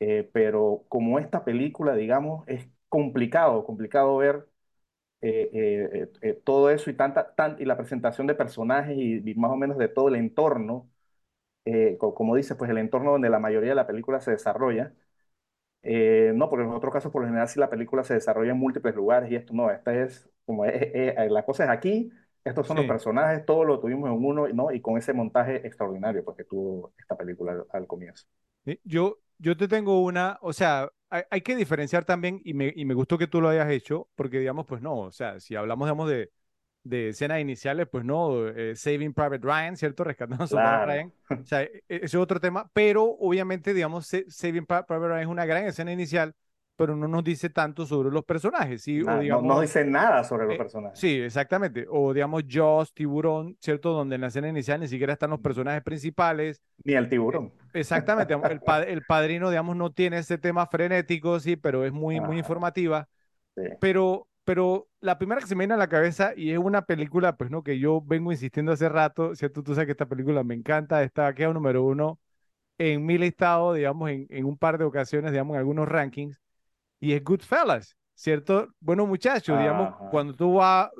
Eh, 0.00 0.28
pero 0.32 0.84
como 0.88 1.18
esta 1.18 1.44
película, 1.44 1.94
digamos, 1.94 2.46
es 2.48 2.68
complicado, 2.88 3.64
complicado 3.64 4.16
ver 4.18 4.48
eh, 5.22 5.50
eh, 5.52 6.12
eh, 6.22 6.34
todo 6.44 6.70
eso 6.70 6.90
y, 6.90 6.94
tanta, 6.96 7.34
tan, 7.34 7.56
y 7.60 7.64
la 7.66 7.76
presentación 7.76 8.26
de 8.28 8.34
personajes 8.36 8.96
y, 8.98 9.22
y, 9.30 9.34
más 9.36 9.50
o 9.52 9.56
menos 9.56 9.78
de 9.78 9.88
todo 9.88 10.08
el 10.08 10.16
entorno, 10.16 10.90
eh, 11.66 11.96
co 11.98 12.14
como 12.14 12.36
dice, 12.36 12.56
pues 12.56 12.70
el 12.70 12.78
entorno 12.78 13.12
donde 13.12 13.30
la 13.30 13.38
mayoría 13.40 13.70
de 13.70 13.76
la 13.76 13.86
película 13.88 14.20
se 14.20 14.32
desarrolla. 14.32 14.94
Eh, 15.82 16.32
no, 16.34 16.48
porque 16.48 16.64
en 16.64 16.70
otros 16.72 16.92
casos, 16.92 17.12
por 17.12 17.22
lo 17.22 17.28
general, 17.28 17.48
si 17.48 17.60
la 17.60 17.68
película 17.70 18.04
se 18.04 18.14
desarrolla 18.14 18.52
en 18.52 18.58
múltiples 18.58 18.94
lugares 18.94 19.30
y 19.30 19.36
esto 19.36 19.52
no, 19.54 19.70
esta 19.70 19.94
es 19.94 20.28
como 20.46 20.64
es, 20.64 20.74
es, 20.94 21.30
la 21.30 21.44
cosa 21.44 21.64
es 21.64 21.70
aquí, 21.70 22.10
estos 22.44 22.66
son 22.66 22.76
los 22.78 22.86
Sí. 22.86 22.86
personajes, 22.86 23.44
todo 23.46 23.64
lo 23.64 23.80
tuvimos 23.80 24.08
en 24.10 24.24
uno, 24.24 24.48
¿no? 24.48 24.72
Y 24.72 24.80
con 24.80 24.96
ese 24.98 25.12
montaje 25.12 25.66
extraordinario 25.66 26.24
pues, 26.24 26.36
que 26.38 26.44
tuvo 26.44 26.94
esta 26.98 27.16
película 27.16 27.52
al, 27.52 27.66
al 27.70 27.86
comienzo. 27.86 28.26
Yo, 28.84 29.18
yo 29.38 29.56
te 29.56 29.68
tengo 29.68 30.02
una, 30.02 30.38
o 30.42 30.52
sea, 30.52 30.90
hay, 31.10 31.22
hay 31.30 31.40
que 31.42 31.56
diferenciar 31.56 32.04
también, 32.04 32.40
y 32.44 32.54
me, 32.54 32.72
y 32.74 32.84
me 32.84 32.94
gustó 32.94 33.18
que 33.18 33.26
tú 33.26 33.40
lo 33.40 33.48
hayas 33.48 33.70
hecho, 33.70 34.08
porque 34.14 34.38
digamos, 34.40 34.66
pues 34.66 34.82
no, 34.82 34.96
o 34.98 35.12
sea, 35.12 35.40
si 35.40 35.54
hablamos, 35.56 35.86
digamos, 35.86 36.08
de, 36.10 36.30
de 36.84 37.08
escenas 37.10 37.40
iniciales, 37.40 37.88
pues 37.90 38.04
no, 38.04 38.48
eh, 38.48 38.76
Saving 38.76 39.14
Private 39.14 39.40
Ryan, 39.46 39.76
¿cierto? 39.76 40.04
Rescatando 40.04 40.44
a 40.44 40.48
Claro, 40.48 40.86
Ryan, 40.86 41.12
o 41.42 41.46
sea, 41.46 41.62
e- 41.62 41.84
e- 41.88 41.96
ese 41.96 42.04
es 42.06 42.14
otro 42.16 42.40
tema, 42.40 42.70
pero 42.74 43.04
obviamente, 43.04 43.74
digamos, 43.74 44.06
Sa- 44.06 44.18
Saving 44.28 44.66
Pri- 44.66 44.84
Private 44.86 45.08
Ryan 45.08 45.22
es 45.22 45.28
una 45.28 45.46
gran 45.46 45.64
escena 45.66 45.92
inicial, 45.92 46.34
pero 46.76 46.96
no 46.96 47.08
nos 47.08 47.24
dice 47.24 47.50
tanto 47.50 47.86
sobre 47.86 48.10
los 48.10 48.24
personajes, 48.24 48.82
¿sí? 48.82 49.02
O 49.02 49.18
nada, 49.18 49.22
no, 49.22 49.40
no 49.42 49.60
digamos, 49.60 49.60
dice 49.60 49.84
nada 49.84 50.24
sobre 50.24 50.46
los 50.46 50.56
eh, 50.56 50.56
personajes, 50.56 51.00
sí, 51.00 51.20
exactamente, 51.20 51.86
o 51.90 52.12
digamos, 52.14 52.44
Jaws, 52.48 52.92
Tiburón, 52.94 53.56
¿cierto? 53.60 53.92
Donde 53.92 54.16
en 54.16 54.22
la 54.22 54.28
escena 54.28 54.48
inicial 54.50 54.80
ni 54.80 54.88
siquiera 54.88 55.14
están 55.14 55.30
los 55.30 55.40
personajes 55.40 55.82
principales 55.84 56.62
ni 56.84 56.94
el 56.94 57.08
eh, 57.32 57.40
tiburón. 57.40 57.52
Exactamente, 57.72 58.32
digamos, 58.34 58.50
el, 58.50 58.62
pa- 58.62 58.82
el 58.84 59.04
padrino, 59.04 59.50
digamos, 59.50 59.76
no 59.76 59.92
tiene 59.92 60.18
ese 60.18 60.38
tema 60.38 60.66
frenético, 60.66 61.40
sí, 61.40 61.56
pero 61.56 61.84
es 61.84 61.92
muy, 61.92 62.20
muy 62.20 62.38
informativa. 62.38 63.08
sí. 63.56 63.62
Pero, 63.78 64.28
pero 64.44 64.88
la 65.00 65.18
primera 65.18 65.40
que 65.40 65.46
se 65.46 65.54
me 65.54 65.60
viene 65.62 65.74
a 65.74 65.76
la 65.76 65.88
cabeza, 65.88 66.32
y 66.36 66.50
es 66.52 66.58
una 66.58 66.82
película, 66.86 67.36
pues 67.36 67.50
no, 67.50 67.62
que 67.62 67.78
yo 67.78 68.00
vengo 68.02 68.32
insistiendo 68.32 68.72
hace 68.72 68.88
rato, 68.88 69.34
¿cierto? 69.34 69.62
Tú 69.62 69.74
sabes 69.74 69.86
que 69.86 69.92
esta 69.92 70.06
película 70.08 70.44
me 70.44 70.54
encanta, 70.54 71.02
está 71.02 71.34
queda 71.34 71.52
número 71.52 71.84
uno 71.84 72.18
en 72.78 73.06
mi 73.06 73.18
listado, 73.18 73.74
digamos, 73.74 74.10
en, 74.10 74.26
en 74.30 74.44
un 74.46 74.58
par 74.58 74.78
de 74.78 74.84
ocasiones, 74.84 75.32
digamos, 75.32 75.54
en 75.54 75.60
algunos 75.60 75.88
rankings, 75.88 76.40
y 77.00 77.12
es 77.12 77.22
Goodfellas, 77.24 77.96
¿cierto? 78.14 78.68
Bueno, 78.80 79.06
muchachos, 79.06 79.58
digamos, 79.58 79.94
Ajá. 79.94 80.08
cuando 80.08 80.34
tú 80.34 80.54
vas, 80.54 80.90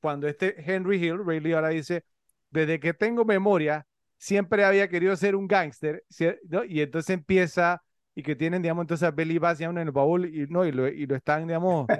cuando 0.00 0.28
este 0.28 0.54
Henry 0.58 0.96
Hill, 1.04 1.24
Ray 1.24 1.40
Liotta 1.40 1.68
dice, 1.68 2.04
desde 2.50 2.80
que 2.80 2.94
tengo 2.94 3.24
memoria, 3.24 3.86
siempre 4.18 4.64
había 4.64 4.88
querido 4.88 5.16
ser 5.16 5.36
un 5.36 5.46
gángster, 5.46 6.04
¿cier- 6.10 6.38
¿no? 6.48 6.64
Y 6.64 6.80
entonces 6.80 7.10
empieza, 7.14 7.82
y 8.14 8.22
que 8.22 8.36
tienen, 8.36 8.62
digamos, 8.62 8.82
entonces 8.82 9.08
a 9.08 9.10
Billy 9.12 9.38
Bass 9.38 9.60
en 9.60 9.78
el 9.78 9.90
baúl, 9.92 10.26
y, 10.34 10.46
¿no? 10.48 10.64
y, 10.64 10.72
lo, 10.72 10.88
y 10.88 11.06
lo 11.06 11.16
están, 11.16 11.46
digamos, 11.46 11.90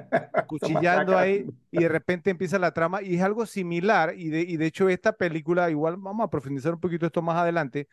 masacra. 0.69 1.19
ahí, 1.19 1.47
y 1.71 1.81
de 1.81 1.89
repente 1.89 2.31
empieza 2.31 2.59
la 2.59 2.73
trama, 2.73 3.03
y 3.03 3.17
es 3.17 3.23
algo 3.23 3.47
similar, 3.47 4.15
y 4.17 4.29
de, 4.31 4.41
y 4.43 4.57
de 4.57 4.67
hecho 4.67 4.89
esta 4.89 5.13
película, 5.13 5.71
igual 5.71 5.97
vamos 5.99 6.25
a 6.25 6.31
profundizar 6.31 6.75
un 6.75 6.81
poquito 6.81 7.07
esto 7.07 7.23
más 7.23 7.37
adelante, 7.37 7.89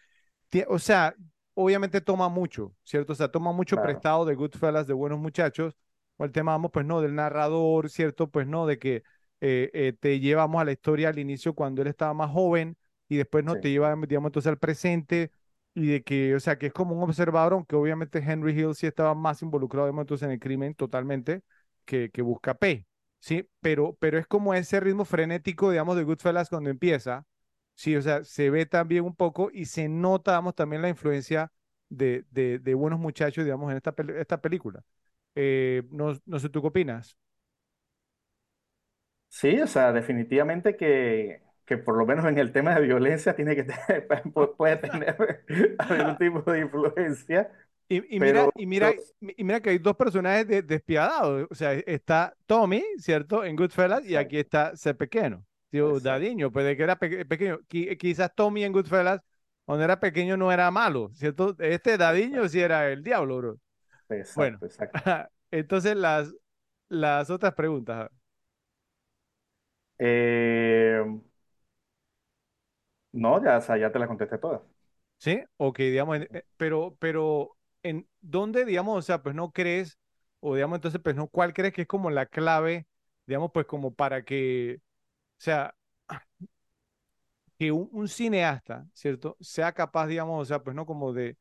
o 0.68 0.80
sea, 0.80 1.16
obviamente 1.64 2.02
toma 2.02 2.30
mucho, 2.30 2.76
¿cierto? 2.84 3.14
O 3.14 3.16
sea, 3.16 3.30
toma 3.32 3.52
mucho 3.52 3.80
Claro, 3.80 3.82
prestado 3.82 4.26
de 4.26 4.36
Goodfellas, 4.36 4.88
de 4.88 4.94
Buenos 4.94 5.20
Muchachos, 5.20 5.76
o 6.18 6.26
el 6.26 6.32
tema, 6.32 6.52
vamos, 6.52 6.72
pues 6.72 6.86
no, 6.86 7.02
del 7.02 7.16
narrador, 7.16 7.90
¿cierto? 7.90 8.30
Pues 8.30 8.48
no, 8.48 8.66
de 8.68 8.80
que 8.80 9.04
eh, 9.42 9.70
eh, 9.74 9.94
te 10.00 10.20
llevamos 10.20 10.62
a 10.62 10.66
la 10.66 10.72
historia 10.72 11.10
al 11.10 11.20
inicio 11.20 11.54
cuando 11.54 11.82
él 11.82 11.88
estaba 11.88 12.14
más 12.14 12.32
joven 12.32 12.78
y 13.10 13.18
después 13.18 13.44
no 13.44 13.56
sí. 13.56 13.58
te 13.58 13.70
lleva, 13.72 13.96
digamos, 14.08 14.30
entonces 14.30 14.50
al 14.50 14.58
presente 14.60 15.32
y 15.74 15.88
de 15.88 16.04
que, 16.04 16.36
o 16.36 16.40
sea, 16.40 16.58
que 16.58 16.68
es 16.68 16.74
como 16.74 16.96
un 16.96 17.04
observador, 17.04 17.54
aunque 17.54 17.76
obviamente 17.76 18.20
Henry 18.20 18.60
Hill 18.60 18.76
sí 18.76 18.88
estaba 18.88 19.14
más 19.16 19.42
involucrado, 19.42 19.86
digamos, 19.88 20.04
entonces 20.04 20.26
en 20.26 20.32
el 20.34 20.40
crimen 20.40 20.74
totalmente 20.76 21.42
que, 21.86 22.10
que 22.12 22.22
busca 22.22 22.56
P, 22.56 22.86
¿sí? 23.20 23.48
Pero, 23.62 23.96
pero 24.00 24.18
es 24.18 24.28
como 24.28 24.54
ese 24.54 24.80
ritmo 24.80 25.06
frenético, 25.06 25.70
digamos, 25.72 25.96
de 25.96 26.04
Goodfellas 26.04 26.50
cuando 26.50 26.70
empieza, 26.70 27.26
sí, 27.78 27.96
o 27.98 28.04
sea, 28.04 28.26
se 28.26 28.52
ve 28.52 28.68
también 28.68 29.06
un 29.06 29.16
poco 29.16 29.52
y 29.54 29.66
se 29.68 29.90
nota, 29.90 30.34
digamos, 30.34 30.56
también 30.56 30.84
la 30.84 30.90
influencia 30.90 31.54
de, 31.90 32.26
de, 32.32 32.60
de 32.60 32.76
buenos 32.76 33.00
muchachos, 33.00 33.46
digamos, 33.46 33.72
en 33.72 33.78
esta, 33.78 33.96
esta 34.20 34.42
película. 34.42 34.84
Eh, 35.36 35.84
no, 35.92 36.14
no 36.26 36.40
sé, 36.40 36.50
¿tú 36.50 36.62
qué 36.62 36.70
opinas? 36.70 37.18
Sí, 39.30 39.60
o 39.62 39.68
sea, 39.68 39.92
definitivamente 39.94 40.76
que, 40.78 41.44
que 41.66 41.78
por 41.78 41.98
lo 41.98 42.06
menos 42.06 42.26
en 42.26 42.38
el 42.40 42.52
tema 42.52 42.74
de 42.76 42.82
violencia 42.82 43.36
tiene 43.36 43.56
que 43.56 43.64
tener, 43.64 44.08
pu- 44.34 44.56
puede 44.56 44.78
tener 44.78 45.46
algún 45.90 46.18
tipo 46.18 46.42
de 46.52 46.60
influencia, 46.62 47.52
Y, 47.90 48.18
y 48.18 48.20
mira, 48.20 48.42
pero, 48.42 48.52
y 48.56 48.66
mira, 48.66 48.94
y 49.22 49.44
mira 49.46 49.62
que 49.62 49.70
hay 49.70 49.78
dos 49.80 49.96
personajes 49.96 50.48
de- 50.48 50.62
despiadados. 50.62 51.48
O 51.50 51.56
sea, 51.56 51.74
está 51.74 52.36
Tommy, 52.46 52.84
¿cierto? 53.00 53.44
En 53.46 53.56
Goodfellas, 53.56 54.06
y 54.06 54.16
aquí 54.16 54.38
está 54.38 54.72
ese 54.74 54.94
pequeño, 55.72 55.94
tío 55.94 56.00
exacto, 56.00 56.02
Dadiño, 56.02 56.52
pues 56.52 56.66
de 56.66 56.78
que 56.78 56.84
era 56.84 56.96
pe- 56.98 57.26
pequeño. 57.26 57.60
Qui- 57.70 57.98
quizás 57.98 58.34
Tommy 58.36 58.64
en 58.64 58.74
Goodfellas, 58.74 59.22
cuando 59.66 59.84
era 59.86 60.00
pequeño, 60.00 60.38
no 60.38 60.52
era 60.52 60.72
malo, 60.72 61.12
¿cierto? 61.16 61.56
Este 61.60 61.98
Dadiño 61.98 62.48
exacto, 62.48 62.50
sí 62.50 62.60
era 62.62 62.90
el 62.92 63.04
diablo, 63.04 63.38
bro. 63.38 63.60
Bueno, 64.34 64.62
exacto, 64.62 64.66
exacto. 64.66 64.94
entonces 65.52 65.96
las, 65.98 66.34
las 66.90 67.30
otras 67.32 67.56
preguntas, 67.56 68.12
Eh, 70.00 71.02
no, 73.12 73.44
ya, 73.44 73.58
o 73.58 73.62
sea, 73.62 73.78
ya 73.78 73.92
te 73.92 74.00
la 74.00 74.08
contesté 74.08 74.38
todas. 74.38 74.62
¿sí? 75.18 75.42
Ok, 75.58 75.80
digamos, 75.80 76.18
eh, 76.20 76.46
pero, 76.58 76.96
pero, 77.00 77.58
¿en 77.84 78.08
dónde, 78.22 78.66
digamos, 78.66 78.98
o 79.00 79.02
sea, 79.02 79.22
pues 79.24 79.36
no 79.36 79.52
crees, 79.52 79.98
o 80.40 80.56
digamos, 80.56 80.78
entonces, 80.78 81.02
pues 81.04 81.16
no, 81.16 81.28
¿cuál 81.28 81.54
crees 81.54 81.74
que 81.74 81.84
es 81.84 81.88
como 81.88 82.10
la 82.10 82.26
clave, 82.26 82.88
digamos, 83.26 83.52
pues 83.54 83.66
como 83.66 83.94
para 83.94 84.24
que, 84.24 84.80
sea, 85.38 85.76
que 87.60 87.72
un, 87.72 88.08
cineasta, 88.08 88.88
¿cierto? 88.94 89.38
Sea 89.40 89.72
capaz, 89.74 90.08
digamos, 90.08 90.42
o 90.42 90.46
sea, 90.46 90.64
pues 90.64 90.76
no 90.76 90.86
como 90.86 91.14
de, 91.14 91.38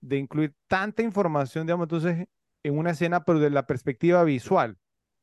de 0.00 0.18
incluir 0.18 0.54
tanta 0.68 1.02
información, 1.02 1.66
digamos, 1.66 1.86
entonces, 1.86 2.28
en 2.62 2.78
una 2.78 2.92
escena, 2.92 3.24
pero 3.24 3.40
de 3.40 3.50
la 3.50 3.66
perspectiva 3.66 4.24
visual. 4.24 4.78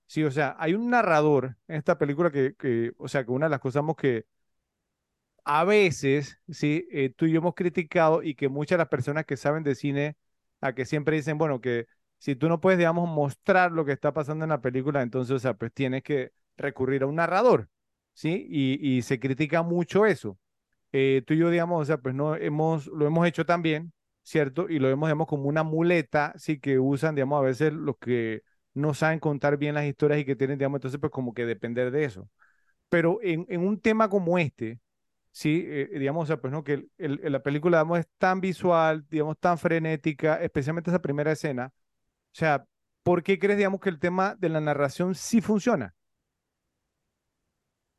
Sí, 0.07 0.23
o 0.23 0.31
sea, 0.31 0.55
hay 0.59 0.73
un 0.75 0.89
narrador 0.89 1.57
en 1.67 1.77
esta 1.77 1.97
película 1.97 2.31
que, 2.31 2.55
que 2.55 2.93
o 2.97 3.07
sea, 3.07 3.25
que 3.25 3.31
una 3.31 3.47
de 3.47 3.51
las 3.51 3.59
cosas 3.61 3.83
que 3.97 4.25
a 5.45 5.63
veces, 5.65 6.39
sí, 6.49 6.87
eh, 6.91 7.09
tú 7.15 7.25
y 7.25 7.31
yo 7.31 7.39
hemos 7.39 7.55
criticado 7.55 8.23
y 8.23 8.35
que 8.35 8.49
muchas 8.49 8.77
de 8.77 8.79
las 8.79 8.87
personas 8.89 9.25
que 9.25 9.37
saben 9.37 9.63
de 9.63 9.75
cine, 9.75 10.17
a 10.61 10.73
que 10.73 10.85
siempre 10.85 11.17
dicen, 11.17 11.37
bueno, 11.37 11.59
que 11.61 11.87
si 12.17 12.35
tú 12.35 12.47
no 12.47 12.61
puedes, 12.61 12.77
digamos, 12.77 13.09
mostrar 13.09 13.71
lo 13.71 13.83
que 13.85 13.91
está 13.91 14.13
pasando 14.13 14.45
en 14.45 14.49
la 14.49 14.61
película, 14.61 15.01
entonces, 15.01 15.35
o 15.35 15.39
sea, 15.39 15.55
pues 15.55 15.73
tienes 15.73 16.03
que 16.03 16.31
recurrir 16.57 17.03
a 17.03 17.07
un 17.07 17.15
narrador, 17.15 17.69
¿sí? 18.13 18.45
Y, 18.49 19.01
se 19.03 19.19
critica 19.19 19.63
mucho 19.63 20.05
eso. 20.05 20.37
Eh, 20.91 21.23
tú 21.25 21.33
y 21.33 21.37
yo, 21.39 21.49
digamos, 21.49 21.81
o 21.81 21.85
sea, 21.85 21.97
pues 21.97 22.15
no 22.15 22.35
hemos, 22.35 22.87
lo 22.87 23.05
hemos 23.07 23.27
hecho 23.27 23.45
también, 23.45 23.93
¿cierto? 24.23 24.69
Y 24.69 24.79
lo 24.79 24.87
vemos, 24.87 25.09
digamos, 25.09 25.27
como 25.27 25.49
una 25.49 25.63
muleta, 25.63 26.33
sí, 26.37 26.59
que 26.59 26.79
usan, 26.79 27.15
digamos, 27.15 27.39
a 27.39 27.43
veces 27.43 27.73
los 27.73 27.97
que 27.97 28.43
no 28.73 28.93
saben 28.93 29.19
contar 29.19 29.57
bien 29.57 29.75
las 29.75 29.85
historias 29.85 30.19
y 30.19 30.25
que 30.25 30.35
tienen, 30.35 30.57
digamos, 30.57 30.77
entonces, 30.79 30.99
pues 30.99 31.11
como 31.11 31.33
que 31.33 31.45
depender 31.45 31.91
de 31.91 32.05
eso. 32.05 32.29
Pero 32.89 33.19
en, 33.23 33.45
en 33.49 33.61
un 33.61 33.79
tema 33.81 34.09
como 34.09 34.37
este, 34.37 34.79
sí, 35.31 35.65
eh, 35.67 35.89
digamos, 35.99 36.23
o 36.23 36.27
sea, 36.27 36.37
pues 36.41 36.53
no, 36.53 36.63
que 36.63 36.87
la 36.97 37.43
película, 37.43 37.79
digamos, 37.79 37.99
es 37.99 38.07
tan 38.17 38.41
visual, 38.41 39.05
digamos, 39.09 39.37
tan 39.39 39.57
frenética, 39.57 40.35
especialmente 40.41 40.91
esa 40.91 41.01
primera 41.01 41.31
escena. 41.31 41.73
O 42.33 42.35
sea, 42.35 42.65
¿por 43.03 43.23
qué 43.23 43.39
crees, 43.39 43.57
digamos, 43.57 43.81
que 43.81 43.89
el 43.89 43.99
tema 43.99 44.35
de 44.35 44.49
la 44.49 44.61
narración 44.61 45.15
sí 45.15 45.41
funciona? 45.41 45.95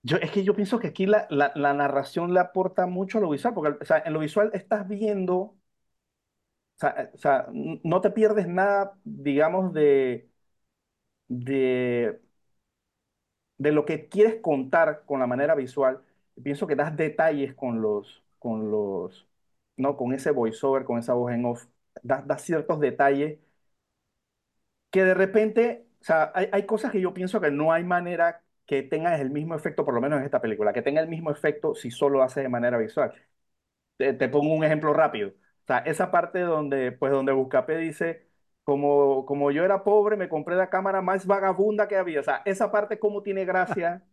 Yo, 0.05 0.19
es 0.19 0.31
que 0.31 0.45
yo 0.45 0.55
pienso 0.55 0.79
que 0.79 0.89
aquí 0.89 1.07
la, 1.07 1.27
la, 1.31 1.51
la 1.57 1.73
narración 1.75 2.33
le 2.35 2.41
aporta 2.41 2.87
mucho 2.87 3.19
a 3.19 3.21
lo 3.23 3.31
visual, 3.31 3.55
porque 3.55 3.79
o 3.83 3.85
sea, 3.87 4.03
en 4.05 4.13
lo 4.13 4.21
visual 4.21 4.51
estás 4.55 4.87
viendo, 4.89 5.37
o 5.37 5.57
sea, 6.77 6.91
eh, 6.99 7.11
o 7.15 7.19
sea, 7.19 7.47
no 7.53 8.01
te 8.01 8.11
pierdes 8.11 8.47
nada, 8.49 8.99
digamos, 9.05 9.73
de, 9.73 10.29
de 11.29 12.21
de 13.59 13.73
lo 13.73 13.85
que 13.85 14.09
quieres 14.09 14.41
contar 14.43 15.05
con 15.07 15.21
la 15.21 15.27
manera 15.27 15.55
visual, 15.55 16.03
pienso 16.43 16.67
que 16.67 16.77
das 16.77 16.97
detalles 16.97 17.55
con 17.55 17.81
los, 17.83 18.23
con 18.39 18.71
los, 18.71 19.27
¿no? 19.77 19.97
Con 19.97 20.13
ese 20.15 20.31
voiceover, 20.31 20.85
con 20.85 20.99
esa 20.99 21.15
voz 21.15 21.33
en 21.33 21.45
off, 21.47 21.67
das, 22.03 22.27
das 22.27 22.43
ciertos 22.43 22.81
detalles 22.81 23.39
que 24.91 25.05
de 25.05 25.15
repente, 25.15 25.87
o 26.01 26.05
sea, 26.05 26.33
hay, 26.35 26.49
hay 26.53 26.67
cosas 26.67 26.93
que 26.93 27.01
yo 27.01 27.15
pienso 27.15 27.41
que 27.41 27.51
no 27.51 27.73
hay 27.73 27.85
manera 27.85 28.43
que 28.67 28.83
tengan 28.83 29.21
el 29.21 29.31
mismo 29.31 29.55
efecto, 29.55 29.85
por 29.85 29.95
lo 29.95 30.01
menos 30.01 30.19
en 30.21 30.25
esta 30.25 30.41
película, 30.41 30.73
que 30.73 30.83
tenga 30.83 31.01
el 31.01 31.09
mismo 31.09 31.31
efecto 31.31 31.75
si 31.75 31.91
solo 31.91 32.23
hace 32.23 32.43
de 32.43 32.49
manera 32.49 32.79
visual. 32.79 33.13
Te, 33.97 34.13
te 34.15 34.29
pongo 34.29 34.55
un 34.55 34.65
ejemplo 34.65 34.93
rápido. 34.93 35.31
O 35.31 35.67
sea, 35.67 35.79
esa 35.81 36.11
parte 36.11 36.41
donde, 36.41 36.93
pues, 36.93 37.13
donde 37.13 37.33
Buscapé 37.33 37.79
dice, 37.79 38.29
como, 38.65 39.25
como 39.27 39.51
yo 39.51 39.65
era 39.65 39.85
pobre, 39.85 40.17
me 40.17 40.29
compré 40.29 40.57
la 40.57 40.71
cámara 40.71 41.03
más 41.03 41.27
vagabunda 41.27 41.89
que 41.89 41.97
había. 41.97 42.21
O 42.21 42.23
sea, 42.23 42.43
esa 42.45 42.71
parte, 42.73 42.99
¿cómo 42.99 43.23
tiene 43.23 43.45
gracia 43.45 44.05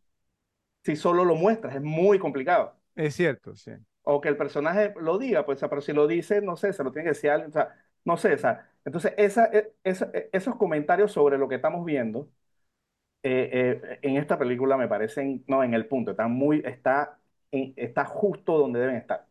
si 0.86 0.96
solo 0.96 1.26
lo 1.26 1.36
muestras? 1.36 1.76
Es 1.76 1.82
muy 1.84 2.20
complicado. 2.20 2.76
Es 2.96 3.16
cierto, 3.16 3.56
sí. 3.56 3.72
O 4.04 4.20
que 4.22 4.30
el 4.30 4.38
personaje 4.38 4.94
lo 5.00 5.18
diga, 5.20 5.46
pues, 5.46 5.58
o 5.58 5.60
sea, 5.60 5.70
pero 5.70 5.82
si 5.82 5.94
lo 5.94 6.08
dice, 6.08 6.42
no 6.42 6.56
sé, 6.58 6.74
se 6.74 6.84
lo 6.84 6.92
tiene 6.92 7.06
que 7.06 7.10
decir 7.12 7.30
alguien, 7.30 7.50
o 7.52 7.54
sea, 7.54 7.76
no 8.04 8.18
sé, 8.18 8.34
o 8.34 8.38
sea, 8.38 8.72
entonces 8.84 9.14
esa, 9.18 9.46
e- 9.54 9.74
esa- 9.84 10.10
e- 10.14 10.30
esos 10.34 10.56
comentarios 10.56 11.12
sobre 11.12 11.38
lo 11.38 11.48
que 11.48 11.56
estamos 11.56 11.86
viendo 11.86 12.28
eh, 13.24 13.82
eh, 13.84 14.00
en 14.02 14.18
esta 14.18 14.38
película 14.40 14.78
me 14.78 14.88
parecen, 14.88 15.44
no, 15.48 15.64
en 15.64 15.74
el 15.74 15.88
punto, 15.88 16.12
está 16.12 16.28
muy, 16.28 16.62
está, 16.66 17.20
está 17.52 18.06
justo 18.06 18.58
donde 18.58 18.80
deben 18.80 18.96
estar. 18.98 19.28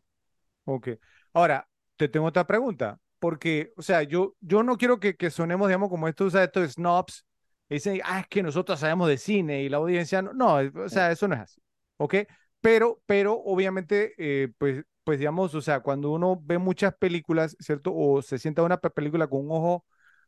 Ok. 0.65 0.89
Ahora, 1.33 1.69
te 1.97 2.09
tengo 2.09 2.27
otra 2.27 2.47
pregunta, 2.47 2.99
porque, 3.19 3.73
o 3.77 3.83
sea, 3.83 4.03
yo, 4.03 4.37
yo 4.41 4.63
no 4.63 4.77
quiero 4.77 5.01
que, 5.01 5.17
que 5.17 5.31
sonemos, 5.31 5.69
digamos, 5.69 5.89
como 5.91 6.09
esto 6.09 6.25
usa 6.25 6.45
estos 6.45 6.73
snobs, 6.73 7.25
que 7.69 7.75
dicen, 7.77 8.01
ah, 8.05 8.21
es 8.21 8.27
que 8.29 8.43
nosotros 8.43 8.81
sabemos 8.81 9.09
de 9.09 9.19
cine 9.19 9.63
y 9.63 9.69
la 9.69 9.79
audiencia 9.79 10.23
no, 10.23 10.33
no, 10.33 10.57
o 10.85 10.89
sea, 10.89 11.11
eso 11.13 11.29
no 11.29 11.35
es 11.35 11.41
así, 11.41 11.61
¿ok? 11.97 12.15
Pero, 12.61 13.03
pero, 13.07 13.35
obviamente, 13.35 14.15
eh, 14.19 14.49
pues, 14.59 14.85
pues, 15.05 15.19
digamos, 15.19 15.55
o 15.55 15.61
sea, 15.63 15.81
cuando 15.81 16.11
uno 16.11 16.39
ve 16.43 16.59
muchas 16.59 16.95
películas, 16.97 17.57
¿cierto? 17.61 17.93
O 17.95 18.23
se 18.23 18.39
sienta 18.39 18.63
una 18.63 18.79
pe- 18.79 18.91
película 18.91 19.27
con 19.29 19.41
un 19.47 19.51
ojo 19.53 19.85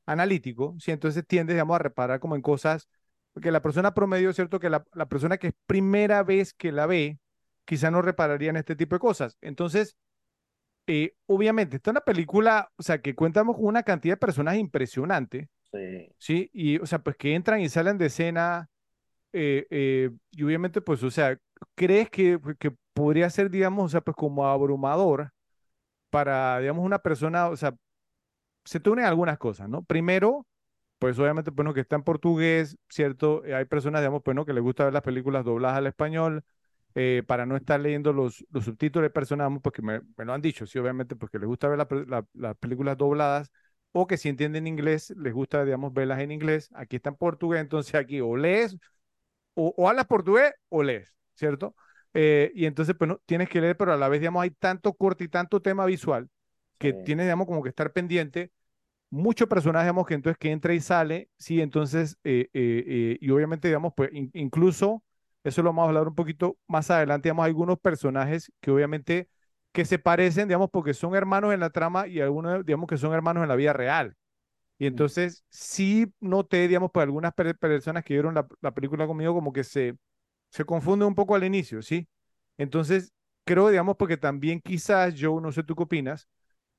analítico, 0.07 0.75
¿sí? 0.81 0.91
Entonces 0.91 1.25
tiende, 1.27 1.53
digamos, 1.53 1.77
a 1.77 1.79
reparar 1.79 2.21
como 2.21 2.35
en 2.37 2.43
cosas, 2.43 2.89
porque 3.33 3.51
la 3.51 3.63
persona 3.63 3.95
promedio, 3.95 4.33
¿cierto? 4.33 4.61
Que 4.61 4.71
la, 4.71 4.85
la 4.93 5.07
persona 5.07 5.39
que 5.39 5.49
es 5.49 5.55
primera 5.67 6.23
vez 6.23 6.55
que 6.55 6.73
la 6.73 6.87
ve, 6.87 7.19
quizá 7.65 7.91
no 7.91 8.03
repararía 8.03 8.51
en 8.51 8.57
este 8.57 8.77
tipo 8.77 8.97
de 8.97 9.01
cosas. 9.01 9.37
Entonces, 9.41 9.97
eh, 10.87 11.15
obviamente, 11.27 11.77
esta 11.77 11.91
es 11.91 11.93
una 11.93 12.01
película, 12.01 12.71
o 12.77 12.83
sea, 12.83 13.01
que 13.01 13.15
cuentamos 13.15 13.57
con 13.57 13.67
una 13.67 13.83
cantidad 13.83 14.15
de 14.15 14.19
personajes 14.19 14.61
impresionante, 14.61 15.49
Sí, 15.73 16.13
¿sí? 16.19 16.51
Y, 16.53 16.79
o 16.79 16.87
sea, 16.87 17.01
pues 17.01 17.17
que 17.17 17.35
entran 17.35 17.61
y 17.61 17.69
salen 17.69 17.99
de 17.99 18.07
escena, 18.07 18.69
eh, 19.33 19.67
eh, 19.71 20.11
y 20.33 20.43
obviamente, 20.45 20.81
pues, 20.83 21.03
o 21.03 21.11
sea, 21.11 21.39
¿crees 21.75 22.11
que, 22.11 22.39
que 22.59 22.73
podría 22.95 23.31
ser, 23.31 23.51
digamos, 23.51 23.87
o 23.87 23.89
sea, 23.91 24.01
pues 24.01 24.17
como 24.17 24.47
abrumador 24.47 25.33
para, 26.11 26.59
digamos, 26.61 26.85
una 26.85 27.01
persona, 27.01 27.49
o 27.49 27.57
sea, 27.57 27.75
se 28.65 28.81
unen 28.89 29.05
algunas 29.05 29.39
cosas, 29.39 29.69
¿no? 29.69 29.83
Primero, 29.85 30.47
pues 31.03 31.19
obviamente, 31.19 31.51
bueno, 31.51 31.75
que 31.75 31.81
está 31.81 31.97
en 31.97 32.05
portugués, 32.05 32.79
¿cierto? 32.89 33.45
Eh, 33.45 33.55
hay 33.57 33.65
personas, 33.65 34.03
digamos, 34.03 34.23
pues, 34.25 34.37
¿no? 34.37 34.45
que 34.47 34.53
les 34.53 34.63
gusta 34.63 34.85
ver 34.85 34.93
las 34.93 35.03
películas 35.03 35.45
dobladas 35.45 35.79
al 35.79 35.89
español, 35.89 36.45
eh, 36.95 37.25
para 37.27 37.45
no 37.45 37.57
estar 37.57 37.81
leyendo 37.81 38.13
los, 38.13 38.45
los 38.51 38.65
subtítulos 38.67 39.07
de 39.07 39.11
personas, 39.11 39.47
digamos, 39.47 39.63
porque 39.63 39.83
me, 39.83 40.01
me 40.17 40.25
lo 40.25 40.33
han 40.33 40.41
dicho, 40.43 40.65
sí, 40.65 40.79
obviamente, 40.79 41.17
porque 41.17 41.41
les 41.41 41.49
gusta 41.49 41.67
ver 41.69 41.79
la 42.09 42.25
las 42.35 42.57
películas 42.57 42.97
dobladas, 42.97 43.51
o 43.91 44.07
que 44.07 44.17
si 44.17 44.29
entienden 44.29 44.69
inglés, 44.69 45.13
les 45.17 45.33
gusta, 45.35 45.65
digamos, 45.65 45.93
verlas 45.93 46.21
en 46.21 46.31
inglés. 46.31 46.71
Aquí 46.75 46.97
está 46.97 47.11
en 47.11 47.17
portugués, 47.17 47.61
entonces 47.61 47.95
aquí 47.97 48.21
o 48.21 48.37
lees, 48.37 48.77
o, 49.55 49.75
o 49.77 49.89
hablas 49.89 50.07
portugués 50.07 50.53
o 50.69 50.83
lees, 50.85 51.13
¿cierto? 51.35 51.75
Eh, 52.15 52.53
y 52.55 52.67
entonces, 52.67 52.95
pues, 52.97 53.09
no, 53.09 53.21
tienes 53.27 53.49
que 53.49 53.61
leer, 53.61 53.77
pero 53.77 53.93
a 53.93 53.97
la 53.97 54.09
vez, 54.09 54.21
digamos, 54.21 54.43
hay 54.43 54.51
tanto 54.51 54.93
corte 54.95 55.25
y 55.25 55.29
tanto 55.29 55.61
tema 55.63 55.85
visual 55.87 56.29
que 56.79 56.93
sí. 56.93 56.99
tienes, 57.05 57.27
digamos, 57.27 57.47
como 57.47 57.63
que 57.63 57.71
estar 57.71 57.93
pendiente 57.93 58.53
mucho 59.13 59.49
personaje, 59.49 59.85
digamos, 59.87 60.07
que 60.09 60.15
entonces 60.15 60.39
que 60.39 60.53
entra 60.53 60.75
y 60.75 60.81
sale, 60.81 61.31
sí, 61.39 61.63
entonces, 61.63 62.19
eh, 62.25 62.49
eh, 62.55 62.85
eh, 62.87 63.19
y 63.23 63.31
obviamente, 63.31 63.69
digamos, 63.69 63.95
pues 63.97 64.11
in- 64.15 64.31
incluso, 64.35 65.05
eso 65.45 65.63
lo 65.63 65.71
vamos 65.71 65.85
a 65.85 65.89
hablar 65.89 66.09
un 66.09 66.17
poquito 66.17 66.59
más 66.69 66.91
adelante, 66.91 67.29
digamos, 67.29 67.47
algunos 67.47 67.79
personajes 67.81 68.53
que 68.61 68.73
obviamente 68.73 69.29
que 69.73 69.85
se 69.87 69.99
parecen, 70.01 70.49
digamos, 70.49 70.71
porque 70.71 70.95
son 70.95 71.15
hermanos 71.17 71.55
en 71.55 71.61
la 71.61 71.71
trama 71.71 72.09
y 72.09 72.21
algunos, 72.21 72.67
digamos, 72.67 72.89
que 72.89 72.99
son 72.99 73.15
hermanos 73.15 73.43
en 73.45 73.49
la 73.51 73.57
vida 73.57 73.73
real. 73.75 74.17
Y 74.79 74.87
entonces, 74.87 75.45
sí 75.51 76.13
noté, 76.21 76.67
digamos, 76.69 76.91
por 76.91 77.03
algunas 77.05 77.33
per- 77.35 77.57
personas 77.59 78.05
que 78.05 78.15
vieron 78.15 78.35
la, 78.35 78.47
la 78.61 78.73
película 78.75 79.07
conmigo, 79.07 79.33
como 79.35 79.53
que 79.53 79.63
se, 79.65 79.97
se 80.51 80.65
confunde 80.65 81.05
un 81.07 81.15
poco 81.15 81.35
al 81.37 81.45
inicio, 81.45 81.83
¿sí? 81.83 82.09
Entonces, 82.59 83.13
creo, 83.45 83.69
digamos, 83.71 83.97
porque 83.97 84.17
también 84.17 84.61
quizás, 84.61 85.15
yo 85.15 85.41
no 85.41 85.53
sé 85.53 85.63
tú 85.65 85.77
qué 85.77 85.85
opinas, 85.85 86.29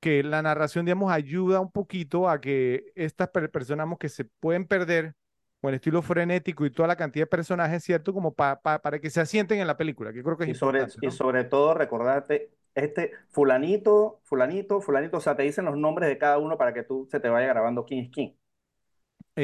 que 0.04 0.24
la 0.24 0.42
narración, 0.42 0.86
digamos, 0.86 1.12
ayuda 1.12 1.60
un 1.62 1.72
poquito 1.72 2.30
a 2.30 2.42
que 2.42 2.92
estas 2.96 3.30
per- 3.30 3.52
personas 3.52 3.86
digamos, 3.86 4.00
que 4.00 4.10
se 4.10 4.26
pueden 4.26 4.68
perder 4.68 5.16
con 5.62 5.70
el 5.70 5.76
estilo 5.76 6.02
frenético 6.02 6.66
y 6.66 6.72
toda 6.72 6.88
la 6.90 6.98
cantidad 6.98 7.24
de 7.24 7.28
personajes, 7.28 7.84
¿cierto? 7.84 8.14
Como 8.14 8.34
pa- 8.36 8.62
pa- 8.62 8.82
para 8.82 9.00
que 9.00 9.10
se 9.10 9.22
asienten 9.22 9.60
en 9.60 9.68
la 9.68 9.78
película, 9.78 10.14
que 10.14 10.24
creo 10.24 10.38
que 10.38 10.46
es 10.46 10.50
Y 10.50 10.56
sobre, 10.56 10.88
importante, 10.90 11.02
y 11.02 11.12
¿no? 11.12 11.12
sobre 11.12 11.44
todo 11.46 11.74
recordarte, 11.74 12.52
este 12.76 13.12
fulanito, 13.30 14.20
fulanito, 14.24 14.82
fulanito, 14.82 15.18
o 15.18 15.22
sea, 15.22 15.36
te 15.38 15.44
dicen 15.44 15.66
los 15.66 15.78
nombres 15.78 16.10
de 16.10 16.18
cada 16.18 16.38
uno 16.38 16.58
para 16.58 16.74
que 16.74 16.84
tú 16.84 17.08
se 17.12 17.20
te 17.20 17.30
vaya 17.30 17.48
grabando 17.48 17.86
quién 17.86 18.06
es 18.06 18.12
quién. 18.12 18.38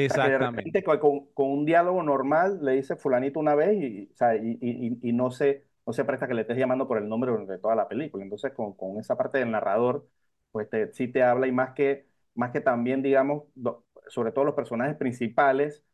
O 0.08 0.12
sea, 0.12 0.20
que 0.20 0.28
de 0.28 0.38
repente 0.38 0.82
Exactamente. 0.82 0.84
con, 0.84 0.98
con- 1.34 1.50
un 1.50 1.64
diálogo 1.64 2.02
normal 2.02 2.58
le 2.62 2.72
dice 2.72 2.96
fulanito 2.96 3.38
una 3.40 3.54
vez 3.54 3.74
y, 3.80 4.10
o 4.12 4.16
sea, 4.16 4.34
y, 4.36 4.58
y- 4.60 5.12
no 5.12 5.30
se, 5.30 5.66
no 5.86 5.92
se 5.92 6.04
presta 6.04 6.26
que 6.26 6.34
le 6.34 6.42
estés 6.42 6.56
llamando 6.58 6.88
por 6.88 6.98
el 6.98 7.08
nombre 7.08 7.30
durante 7.30 7.58
toda 7.58 7.76
la 7.76 7.86
película. 7.88 8.24
Entonces, 8.24 8.52
con, 8.52 8.74
con 8.74 8.98
esa 8.98 9.16
parte 9.16 9.38
del 9.38 9.50
narrador, 9.52 10.08
pues 10.52 10.68
te- 10.70 10.92
sí 10.92 11.08
te 11.08 11.22
habla 11.22 11.46
y 11.46 11.52
más 11.52 11.72
que, 11.74 12.06
más 12.34 12.50
que 12.52 12.60
también, 12.60 13.02
digamos, 13.02 13.44
do- 13.54 13.84
sobre 14.08 14.32
todo 14.32 14.44
los 14.44 14.54
personajes 14.54 14.96
principales, 14.96 15.84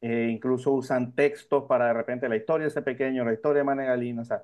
eh, 0.00 0.28
incluso 0.30 0.72
usan 0.72 1.14
textos 1.14 1.64
para 1.68 1.86
de 1.88 1.92
repente 1.94 2.28
la 2.28 2.36
historia 2.36 2.64
de 2.64 2.68
ese 2.70 2.82
pequeño, 2.82 3.24
la 3.24 3.32
historia 3.34 3.58
de 3.60 3.64
Manegalino, 3.64 4.22
o 4.22 4.24
sea, 4.24 4.42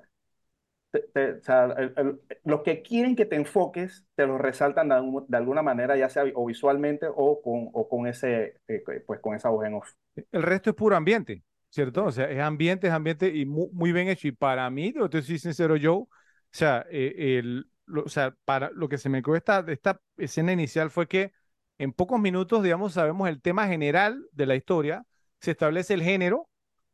te- 0.91 1.01
te- 1.13 1.31
o 1.33 1.43
sea, 1.43 1.65
el- 1.77 1.93
el- 1.97 2.21
los 2.45 2.61
que 2.63 2.81
quieren 2.83 3.15
que 3.15 3.25
te 3.25 3.35
enfoques, 3.35 4.05
te 4.15 4.27
los 4.27 4.39
resaltan 4.41 4.89
de, 4.89 4.95
algún- 4.95 5.25
de 5.27 5.37
alguna 5.37 5.61
manera, 5.63 5.95
ya 5.97 6.09
sea 6.09 6.23
o 6.35 6.45
visualmente 6.45 7.07
o 7.09 7.41
con, 7.41 7.69
o 7.73 7.89
con 7.89 8.07
ese, 8.07 8.59
eh, 8.67 8.83
pues 9.07 9.19
con 9.21 9.35
esa 9.35 9.49
voz 9.49 9.65
en 9.65 9.73
off. 9.75 9.91
El 10.31 10.43
resto 10.43 10.69
es 10.71 10.75
puro 10.75 10.95
ambiente, 10.95 11.43
¿cierto? 11.69 12.05
O 12.05 12.11
sea, 12.11 12.29
es 12.29 12.39
ambiente, 12.39 12.87
es 12.87 12.93
ambiente 12.93 13.29
y 13.35 13.45
mu- 13.45 13.69
muy, 13.73 13.91
bien 13.91 14.07
hecho. 14.09 14.27
Y 14.27 14.31
para 14.31 14.69
mí, 14.69 14.93
yo 14.95 15.09
te 15.09 15.21
soy 15.21 15.39
sincero, 15.39 15.75
yo, 15.75 15.95
o 15.97 16.09
sea, 16.51 16.85
eh, 16.89 17.37
el, 17.39 17.67
lo, 17.85 18.03
o 18.03 18.09
sea, 18.09 18.35
para 18.45 18.69
lo 18.71 18.89
que 18.89 18.97
se 18.97 19.09
me 19.09 19.21
quedó 19.21 19.35
esta, 19.35 19.63
esta 19.67 20.01
escena 20.17 20.51
inicial 20.51 20.89
fue 20.89 21.07
que 21.07 21.31
en 21.77 21.93
pocos 21.93 22.19
minutos, 22.19 22.63
digamos, 22.63 22.93
sabemos 22.93 23.29
el 23.29 23.41
tema 23.41 23.67
general 23.67 24.25
de 24.31 24.45
la 24.45 24.55
historia, 24.55 25.05
se 25.39 25.51
establece 25.51 25.93
el 25.93 26.03
género, 26.03 26.49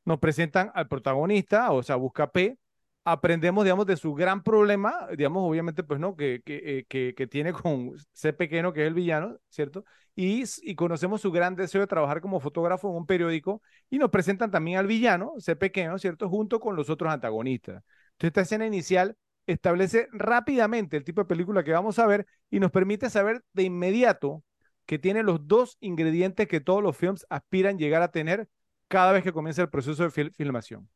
nos 0.06 0.20
presentan 0.20 0.72
al 0.74 0.88
protagonista, 0.88 1.72
o 1.72 1.84
sea, 1.84 1.96
busca 1.96 2.32
P, 2.32 2.58
aprendemos, 3.04 3.64
digamos, 3.64 3.86
de 3.86 3.98
su 3.98 4.14
gran 4.14 4.44
problema, 4.44 5.08
digamos, 5.16 5.44
obviamente, 5.48 5.84
pues, 5.84 6.00
¿no? 6.00 6.16
Que, 6.16 6.42
que, 6.44 6.80
eh, 6.80 6.86
que, 6.88 7.14
que 7.16 7.28
tiene 7.28 7.54
con 7.54 7.94
C 8.14 8.34
pequeño, 8.34 8.74
que 8.74 8.82
es 8.84 8.88
el 8.88 8.94
villano, 8.94 9.38
¿cierto? 9.50 9.84
y, 10.16 10.44
y 10.64 10.76
conocemos 10.76 11.22
su 11.22 11.32
gran 11.32 11.56
deseo 11.56 11.82
de 11.82 11.88
trabajar 11.88 12.20
como 12.22 12.40
fotógrafo 12.42 12.90
en 12.90 12.96
un 12.98 13.06
periódico 13.06 13.62
y 13.90 13.98
nos 14.00 14.10
presentan 14.10 14.52
también 14.52 14.78
al 14.78 14.88
villano, 14.88 15.34
ese 15.38 15.56
pequeño, 15.56 15.98
¿cierto? 15.98 16.28
Junto 16.30 16.60
con 16.60 16.76
los 16.76 16.90
otros 16.90 17.12
antagonistas. 17.12 17.84
Entonces, 18.12 18.28
esta 18.28 18.42
escena 18.42 18.66
inicial 18.66 19.16
establece 19.52 20.08
rápidamente 20.12 20.98
el 20.98 21.04
tipo 21.04 21.22
de 21.22 21.28
película 21.28 21.64
que 21.64 21.72
vamos 21.72 22.00
a 22.00 22.08
ver 22.08 22.26
y 22.50 22.60
nos 22.60 22.72
permite 22.72 23.10
saber 23.10 23.44
de 23.54 23.64
inmediato 23.64 24.44
que 24.86 25.00
tiene 25.00 25.24
los 25.24 25.48
dos 25.48 25.78
ingredientes 25.82 26.48
que 26.48 26.62
todos 26.62 26.82
los 26.82 26.98
films 26.98 27.26
aspiran 27.30 27.78
llegar 27.78 28.02
a 28.02 28.12
tener 28.12 28.50
cada 28.88 29.12
vez 29.12 29.24
que 29.24 29.34
comienza 29.34 29.62
el 29.62 29.70
proceso 29.70 30.04
de 30.04 30.10
fil 30.10 30.32
filmación. 30.32 30.90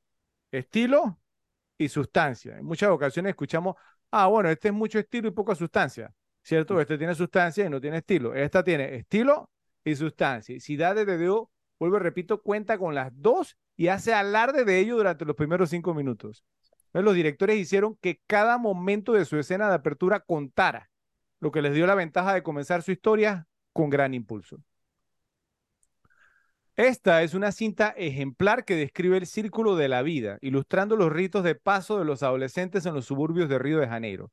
Estilo 0.51 1.19
y 1.77 1.89
sustancia. 1.89 2.57
En 2.57 2.65
muchas 2.65 2.89
ocasiones 2.89 3.31
escuchamos, 3.31 3.75
ah, 4.11 4.27
bueno, 4.27 4.49
este 4.49 4.69
es 4.69 4.73
mucho 4.73 4.99
estilo 4.99 5.27
y 5.27 5.31
poca 5.31 5.55
sustancia. 5.55 6.13
¿cierto? 6.43 6.79
Este 6.79 6.97
tiene 6.97 7.15
sustancia 7.15 7.65
y 7.65 7.69
no 7.69 7.81
tiene 7.81 7.97
estilo. 7.97 8.35
Esta 8.35 8.63
tiene 8.63 8.95
estilo 8.95 9.49
y 9.83 9.95
sustancia. 9.95 10.55
Y 10.55 10.59
Ciudades 10.59 11.07
de 11.07 11.17
Dios, 11.17 11.45
vuelvo 11.79 11.97
y 11.97 11.99
repito, 11.99 12.41
cuenta 12.41 12.77
con 12.77 12.93
las 12.93 13.11
dos 13.15 13.57
y 13.75 13.87
hace 13.87 14.13
alarde 14.13 14.65
de 14.65 14.79
ello 14.79 14.97
durante 14.97 15.25
los 15.25 15.35
primeros 15.35 15.69
cinco 15.69 15.93
minutos. 15.93 16.43
Los 16.93 17.15
directores 17.15 17.57
hicieron 17.57 17.95
que 17.95 18.21
cada 18.27 18.57
momento 18.57 19.13
de 19.13 19.25
su 19.25 19.37
escena 19.37 19.67
de 19.67 19.75
apertura 19.75 20.19
contara, 20.19 20.89
lo 21.39 21.51
que 21.51 21.61
les 21.61 21.73
dio 21.73 21.87
la 21.87 21.95
ventaja 21.95 22.33
de 22.33 22.43
comenzar 22.43 22.83
su 22.83 22.91
historia 22.91 23.47
con 23.73 23.89
gran 23.89 24.13
impulso. 24.13 24.61
Esta 26.75 27.21
es 27.21 27.33
una 27.35 27.51
cinta 27.51 27.89
ejemplar 27.89 28.65
que 28.65 28.75
describe 28.75 29.17
el 29.17 29.27
círculo 29.27 29.75
de 29.75 29.89
la 29.89 30.01
vida, 30.01 30.39
ilustrando 30.41 30.95
los 30.95 31.11
ritos 31.11 31.43
de 31.43 31.53
paso 31.53 31.99
de 31.99 32.05
los 32.05 32.23
adolescentes 32.23 32.85
en 32.85 32.95
los 32.95 33.05
suburbios 33.05 33.47
de 33.47 33.59
Río 33.59 33.79
de 33.79 33.87
Janeiro. 33.87 34.31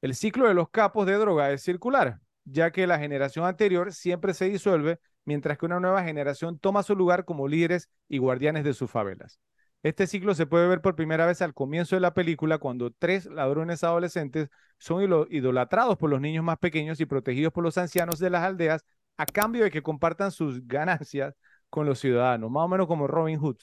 El 0.00 0.14
ciclo 0.14 0.46
de 0.46 0.54
los 0.54 0.70
capos 0.70 1.06
de 1.06 1.14
droga 1.14 1.50
es 1.50 1.62
circular, 1.62 2.20
ya 2.44 2.70
que 2.70 2.86
la 2.86 2.98
generación 2.98 3.46
anterior 3.46 3.92
siempre 3.92 4.34
se 4.34 4.44
disuelve, 4.44 5.00
mientras 5.24 5.58
que 5.58 5.66
una 5.66 5.80
nueva 5.80 6.04
generación 6.04 6.58
toma 6.58 6.82
su 6.82 6.94
lugar 6.94 7.24
como 7.24 7.48
líderes 7.48 7.88
y 8.08 8.18
guardianes 8.18 8.64
de 8.64 8.74
sus 8.74 8.90
favelas. 8.90 9.40
Este 9.82 10.06
ciclo 10.06 10.34
se 10.34 10.46
puede 10.46 10.68
ver 10.68 10.80
por 10.80 10.94
primera 10.94 11.26
vez 11.26 11.42
al 11.42 11.54
comienzo 11.54 11.96
de 11.96 12.00
la 12.00 12.14
película 12.14 12.58
cuando 12.58 12.92
tres 12.92 13.26
ladrones 13.26 13.82
adolescentes 13.82 14.48
son 14.78 15.02
idolatrados 15.28 15.96
por 15.96 16.08
los 16.08 16.20
niños 16.20 16.44
más 16.44 16.58
pequeños 16.58 17.00
y 17.00 17.06
protegidos 17.06 17.52
por 17.52 17.64
los 17.64 17.76
ancianos 17.78 18.20
de 18.20 18.30
las 18.30 18.44
aldeas 18.44 18.84
a 19.16 19.26
cambio 19.26 19.64
de 19.64 19.70
que 19.70 19.82
compartan 19.82 20.30
sus 20.30 20.66
ganancias 20.68 21.34
con 21.68 21.86
los 21.86 21.98
ciudadanos, 21.98 22.50
más 22.50 22.64
o 22.64 22.68
menos 22.68 22.86
como 22.86 23.06
Robin 23.06 23.38
Hood. 23.38 23.56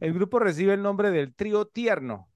El 0.00 0.12
grupo 0.12 0.38
recibe 0.38 0.74
el 0.74 0.82
nombre 0.82 1.10
del 1.10 1.34
trío 1.34 1.66
tierno, 1.66 2.28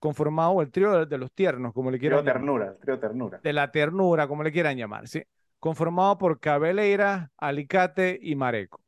conformado, 0.00 0.60
el 0.60 0.72
trío 0.72 1.06
de, 1.06 1.18
los 1.18 1.30
tiernos, 1.30 1.72
como 1.72 1.92
le 1.92 2.00
quieran 2.00 2.24
trío 2.24 2.32
ternura, 2.32 2.76
trío 2.78 2.98
ternura. 2.98 3.40
De 3.44 3.52
la 3.52 3.70
ternura, 3.70 4.26
como 4.26 4.42
le 4.42 4.50
quieran 4.50 4.76
llamar, 4.76 5.06
¿sí? 5.06 5.22
Conformado 5.60 6.18
por 6.18 6.40
Cabeleira, 6.40 7.30
Alicate 7.36 8.18
y 8.20 8.34
Mareco. 8.34 8.85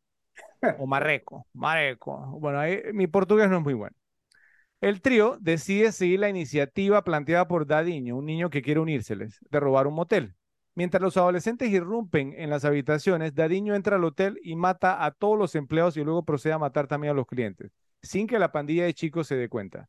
O 0.79 0.87
Marreco, 0.87 1.47
Mareco. 1.53 2.39
Bueno, 2.41 2.59
ahí, 2.59 2.81
mi 2.93 3.07
portugués 3.07 3.49
no 3.49 3.59
es 3.59 3.63
muy 3.63 3.75
bueno. 3.75 3.97
El 4.81 5.01
trío 5.01 5.39
decide 5.41 5.91
seguir 5.91 6.21
la 6.21 6.29
iniciativa 6.29 7.03
planteada 7.03 7.49
por 7.49 7.67
Dadiño, 7.67 8.17
un 8.17 8.27
niño 8.27 8.49
que 8.49 8.63
quiere 8.63 8.79
unírseles, 8.79 9.39
de 9.51 9.61
robar 9.61 9.89
un 9.89 9.95
motel. 9.95 10.37
Mientras 10.75 11.03
los 11.03 11.17
adolescentes 11.17 11.71
irrumpen 11.71 12.33
en 12.37 12.51
las 12.51 12.65
habitaciones, 12.65 13.35
Dadiño 13.35 13.75
entra 13.75 13.97
al 13.97 14.05
hotel 14.05 14.39
y 14.45 14.55
mata 14.55 15.05
a 15.05 15.11
todos 15.11 15.37
los 15.37 15.57
empleados 15.57 15.97
y 15.97 16.05
luego 16.05 16.25
procede 16.25 16.53
a 16.53 16.59
matar 16.59 16.87
también 16.87 17.11
a 17.11 17.17
los 17.17 17.27
clientes, 17.27 17.73
sin 18.03 18.29
que 18.29 18.39
la 18.39 18.53
pandilla 18.53 18.85
de 18.85 18.95
chicos 18.95 19.27
se 19.27 19.35
dé 19.35 19.49
cuenta. 19.49 19.89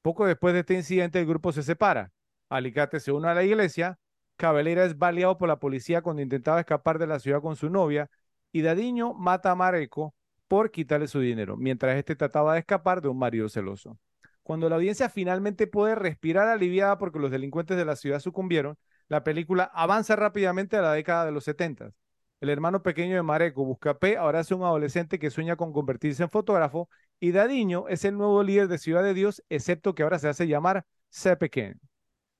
Poco 0.00 0.24
después 0.24 0.54
de 0.54 0.60
este 0.60 0.74
incidente, 0.74 1.20
el 1.20 1.26
grupo 1.26 1.52
se 1.52 1.62
separa. 1.62 2.10
Alicate 2.48 3.00
se 3.00 3.12
une 3.12 3.28
a 3.28 3.34
la 3.34 3.44
iglesia, 3.44 3.98
Cabelera 4.36 4.84
es 4.84 4.96
baleado 4.96 5.36
por 5.36 5.48
la 5.48 5.58
policía 5.58 6.00
cuando 6.00 6.22
intentaba 6.22 6.60
escapar 6.60 6.98
de 6.98 7.06
la 7.06 7.18
ciudad 7.18 7.42
con 7.42 7.54
su 7.54 7.68
novia 7.68 8.08
y 8.52 8.62
Dadiño 8.62 9.14
mata 9.14 9.50
a 9.50 9.54
Mareco 9.54 10.14
por 10.46 10.70
quitarle 10.70 11.08
su 11.08 11.20
dinero, 11.20 11.56
mientras 11.56 11.96
este 11.96 12.14
trataba 12.14 12.54
de 12.54 12.60
escapar 12.60 13.00
de 13.00 13.08
un 13.08 13.18
marido 13.18 13.48
celoso. 13.48 13.98
Cuando 14.42 14.68
la 14.68 14.76
audiencia 14.76 15.08
finalmente 15.08 15.66
puede 15.66 15.94
respirar 15.94 16.48
aliviada 16.48 16.98
porque 16.98 17.18
los 17.18 17.30
delincuentes 17.30 17.76
de 17.76 17.84
la 17.84 17.96
ciudad 17.96 18.20
sucumbieron, 18.20 18.76
la 19.08 19.24
película 19.24 19.64
avanza 19.72 20.16
rápidamente 20.16 20.76
a 20.76 20.82
la 20.82 20.92
década 20.92 21.24
de 21.24 21.32
los 21.32 21.44
70. 21.44 21.92
El 22.40 22.48
hermano 22.50 22.82
pequeño 22.82 23.14
de 23.14 23.22
Mareco, 23.22 23.64
Buscapé, 23.64 24.16
ahora 24.16 24.40
es 24.40 24.50
un 24.50 24.62
adolescente 24.62 25.18
que 25.18 25.30
sueña 25.30 25.56
con 25.56 25.72
convertirse 25.72 26.24
en 26.24 26.28
fotógrafo 26.28 26.88
y 27.20 27.30
Dadiño 27.30 27.86
es 27.88 28.04
el 28.04 28.18
nuevo 28.18 28.42
líder 28.42 28.66
de 28.66 28.78
Ciudad 28.78 29.04
de 29.04 29.14
Dios, 29.14 29.44
excepto 29.48 29.94
que 29.94 30.02
ahora 30.02 30.18
se 30.18 30.28
hace 30.28 30.48
llamar 30.48 30.84
Sepequén. 31.08 31.80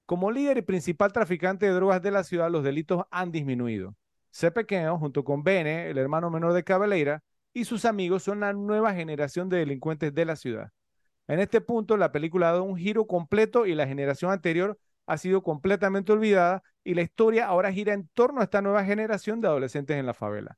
Como 0.05 0.33
líder 0.33 0.59
y 0.59 0.63
principal 0.63 1.13
traficante 1.13 1.67
de 1.67 1.73
drogas 1.73 2.03
de 2.03 2.11
la 2.11 2.25
ciudad, 2.25 2.51
los 2.51 2.65
delitos 2.65 3.05
han 3.11 3.31
disminuido. 3.31 3.95
Sepequén, 4.33 4.89
junto 4.97 5.25
con 5.25 5.45
Bene, 5.45 5.91
el 5.91 5.99
hermano 5.99 6.31
menor 6.31 6.55
de 6.55 6.65
Cabeleira, 6.65 7.23
y 7.53 7.67
sus 7.67 7.85
amigos 7.85 8.23
son 8.23 8.41
la 8.41 8.55
nueva 8.55 8.95
generación 8.95 9.49
de 9.49 9.59
delincuentes 9.59 10.15
de 10.15 10.25
la 10.25 10.37
ciudad. 10.37 10.71
En 11.29 11.39
este 11.39 11.61
punto, 11.61 11.97
la 11.97 12.13
película 12.13 12.49
ha 12.49 12.53
dado 12.53 12.65
un 12.65 12.77
giro 12.77 13.07
completo 13.07 13.67
y 13.67 13.75
la 13.75 13.87
generación 13.87 14.33
anterior 14.33 14.79
ha 15.07 15.19
sido 15.19 15.43
completamente 15.43 16.13
olvidada 16.13 16.63
y 16.83 16.95
la 16.95 17.03
historia 17.03 17.47
ahora 17.47 17.73
gira 17.73 17.93
en 17.93 18.09
torno 18.15 18.41
a 18.41 18.45
esta 18.45 18.63
nueva 18.63 18.85
generación 18.85 19.41
de 19.41 19.49
adolescentes 19.49 19.97
en 19.97 20.07
la 20.07 20.15
favela. 20.15 20.57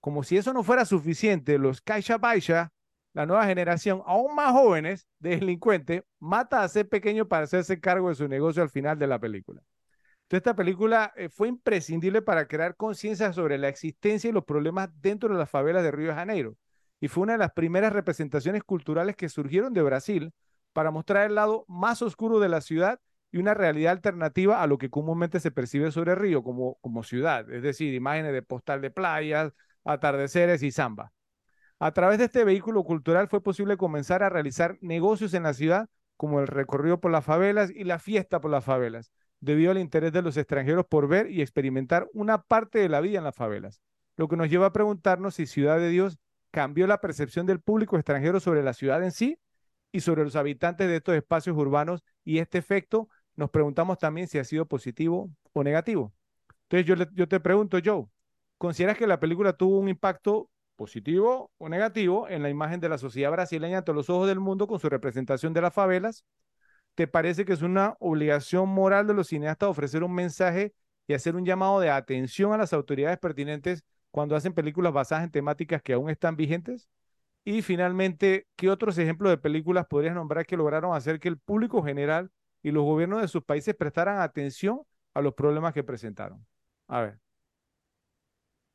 Como 0.00 0.22
si 0.22 0.36
eso 0.36 0.52
no 0.52 0.62
fuera 0.62 0.84
suficiente, 0.84 1.58
los 1.58 1.80
Caixa 1.80 2.18
Baisha, 2.18 2.72
la 3.14 3.24
nueva 3.24 3.46
generación, 3.46 4.02
aún 4.06 4.34
más 4.34 4.52
jóvenes 4.52 5.08
de 5.18 5.30
delincuentes, 5.30 6.02
mata 6.18 6.62
a 6.62 6.68
ser 6.68 6.88
pequeño 6.88 7.26
para 7.26 7.44
hacerse 7.44 7.80
cargo 7.80 8.10
de 8.10 8.16
su 8.16 8.28
negocio 8.28 8.62
al 8.62 8.70
final 8.70 8.98
de 8.98 9.06
la 9.06 9.18
película. 9.18 9.62
Entonces, 10.24 10.38
esta 10.38 10.56
película 10.56 11.12
eh, 11.16 11.28
fue 11.28 11.48
imprescindible 11.48 12.22
para 12.22 12.46
crear 12.46 12.76
conciencia 12.76 13.32
sobre 13.32 13.58
la 13.58 13.68
existencia 13.68 14.30
y 14.30 14.32
los 14.32 14.44
problemas 14.44 14.88
dentro 15.00 15.28
de 15.28 15.38
las 15.38 15.50
favelas 15.50 15.82
de 15.82 15.90
Río 15.90 16.08
de 16.08 16.14
Janeiro 16.14 16.56
y 17.04 17.08
fue 17.08 17.24
una 17.24 17.32
de 17.32 17.38
las 17.38 17.52
primeras 17.52 17.92
representaciones 17.92 18.64
culturales 18.64 19.14
que 19.14 19.28
surgieron 19.28 19.74
de 19.74 19.82
Brasil 19.82 20.32
para 20.72 20.90
mostrar 20.90 21.26
el 21.26 21.34
lado 21.34 21.66
más 21.68 22.00
oscuro 22.00 22.40
de 22.40 22.48
la 22.48 22.62
ciudad 22.62 22.98
y 23.30 23.36
una 23.36 23.52
realidad 23.52 23.92
alternativa 23.92 24.62
a 24.62 24.66
lo 24.66 24.78
que 24.78 24.88
comúnmente 24.88 25.38
se 25.38 25.50
percibe 25.50 25.90
sobre 25.90 26.14
Río 26.14 26.42
como, 26.42 26.76
como 26.80 27.02
ciudad, 27.02 27.50
es 27.52 27.62
decir, 27.62 27.92
imágenes 27.92 28.32
de 28.32 28.40
postal 28.40 28.80
de 28.80 28.90
playas, 28.90 29.52
atardeceres 29.84 30.62
y 30.62 30.70
samba. 30.70 31.12
A 31.78 31.92
través 31.92 32.16
de 32.18 32.24
este 32.24 32.44
vehículo 32.44 32.84
cultural 32.84 33.28
fue 33.28 33.42
posible 33.42 33.76
comenzar 33.76 34.22
a 34.22 34.30
realizar 34.30 34.78
negocios 34.80 35.34
en 35.34 35.42
la 35.42 35.52
ciudad, 35.52 35.88
como 36.16 36.40
el 36.40 36.46
recorrido 36.46 37.00
por 37.00 37.10
las 37.10 37.24
favelas 37.24 37.70
y 37.70 37.84
la 37.84 37.98
fiesta 37.98 38.40
por 38.40 38.50
las 38.50 38.64
favelas, 38.64 39.12
debido 39.44 39.70
al 39.70 39.78
interés 39.78 40.12
de 40.12 40.22
los 40.22 40.36
extranjeros 40.36 40.86
por 40.86 41.06
ver 41.06 41.30
y 41.30 41.42
experimentar 41.42 42.08
una 42.14 42.42
parte 42.42 42.78
de 42.78 42.88
la 42.88 43.00
vida 43.00 43.18
en 43.18 43.24
las 43.24 43.34
favelas, 43.34 43.80
lo 44.16 44.26
que 44.26 44.36
nos 44.36 44.48
lleva 44.48 44.66
a 44.66 44.72
preguntarnos 44.72 45.34
si 45.34 45.46
Ciudad 45.46 45.78
de 45.78 45.90
Dios 45.90 46.18
cambió 46.50 46.86
la 46.86 47.00
percepción 47.00 47.46
del 47.46 47.60
público 47.60 47.96
extranjero 47.96 48.40
sobre 48.40 48.62
la 48.62 48.72
ciudad 48.72 49.02
en 49.02 49.12
sí 49.12 49.38
y 49.92 50.00
sobre 50.00 50.24
los 50.24 50.36
habitantes 50.36 50.88
de 50.88 50.96
estos 50.96 51.14
espacios 51.14 51.56
urbanos 51.56 52.04
y 52.24 52.38
este 52.38 52.58
efecto 52.58 53.08
nos 53.36 53.50
preguntamos 53.50 53.98
también 53.98 54.28
si 54.28 54.38
ha 54.38 54.44
sido 54.44 54.66
positivo 54.66 55.30
o 55.52 55.62
negativo. 55.62 56.14
Entonces 56.68 56.86
yo, 56.86 56.94
yo 57.12 57.28
te 57.28 57.40
pregunto, 57.40 57.78
Joe, 57.84 58.06
¿consideras 58.56 58.96
que 58.96 59.06
la 59.06 59.20
película 59.20 59.52
tuvo 59.52 59.78
un 59.78 59.88
impacto 59.88 60.48
positivo 60.76 61.50
o 61.58 61.68
negativo 61.68 62.28
en 62.28 62.42
la 62.42 62.50
imagen 62.50 62.80
de 62.80 62.88
la 62.88 62.98
sociedad 62.98 63.30
brasileña 63.30 63.78
ante 63.78 63.92
los 63.92 64.08
ojos 64.08 64.26
del 64.26 64.40
mundo 64.40 64.66
con 64.66 64.78
su 64.78 64.88
representación 64.88 65.52
de 65.52 65.60
las 65.60 65.74
favelas? 65.74 66.24
¿Te 66.94 67.06
parece 67.08 67.44
que 67.44 67.52
es 67.52 67.62
una 67.62 67.96
obligación 67.98 68.68
moral 68.68 69.06
de 69.06 69.14
los 69.14 69.28
cineastas 69.28 69.68
ofrecer 69.68 70.04
un 70.04 70.14
mensaje 70.14 70.74
y 71.06 71.14
hacer 71.14 71.36
un 71.36 71.44
llamado 71.44 71.80
de 71.80 71.90
atención 71.90 72.52
a 72.52 72.58
las 72.58 72.72
autoridades 72.72 73.18
pertinentes 73.18 73.84
cuando 74.10 74.36
hacen 74.36 74.54
películas 74.54 74.92
basadas 74.92 75.24
en 75.24 75.30
temáticas 75.30 75.82
que 75.82 75.92
aún 75.94 76.10
están 76.10 76.36
vigentes? 76.36 76.88
Y 77.44 77.62
finalmente, 77.62 78.46
¿qué 78.56 78.70
otros 78.70 78.98
ejemplos 78.98 79.30
de 79.30 79.38
películas 79.38 79.86
podrías 79.86 80.14
nombrar 80.14 80.46
que 80.46 80.56
lograron 80.56 80.94
hacer 80.94 81.20
que 81.20 81.28
el 81.28 81.38
público 81.38 81.82
general 81.82 82.30
y 82.62 82.70
los 82.70 82.84
gobiernos 82.84 83.20
de 83.22 83.28
sus 83.28 83.44
países 83.44 83.74
prestaran 83.74 84.20
atención 84.20 84.82
a 85.14 85.20
los 85.22 85.34
problemas 85.34 85.74
que 85.74 85.84
presentaron? 85.84 86.46
A 86.88 87.02
ver. 87.02 87.18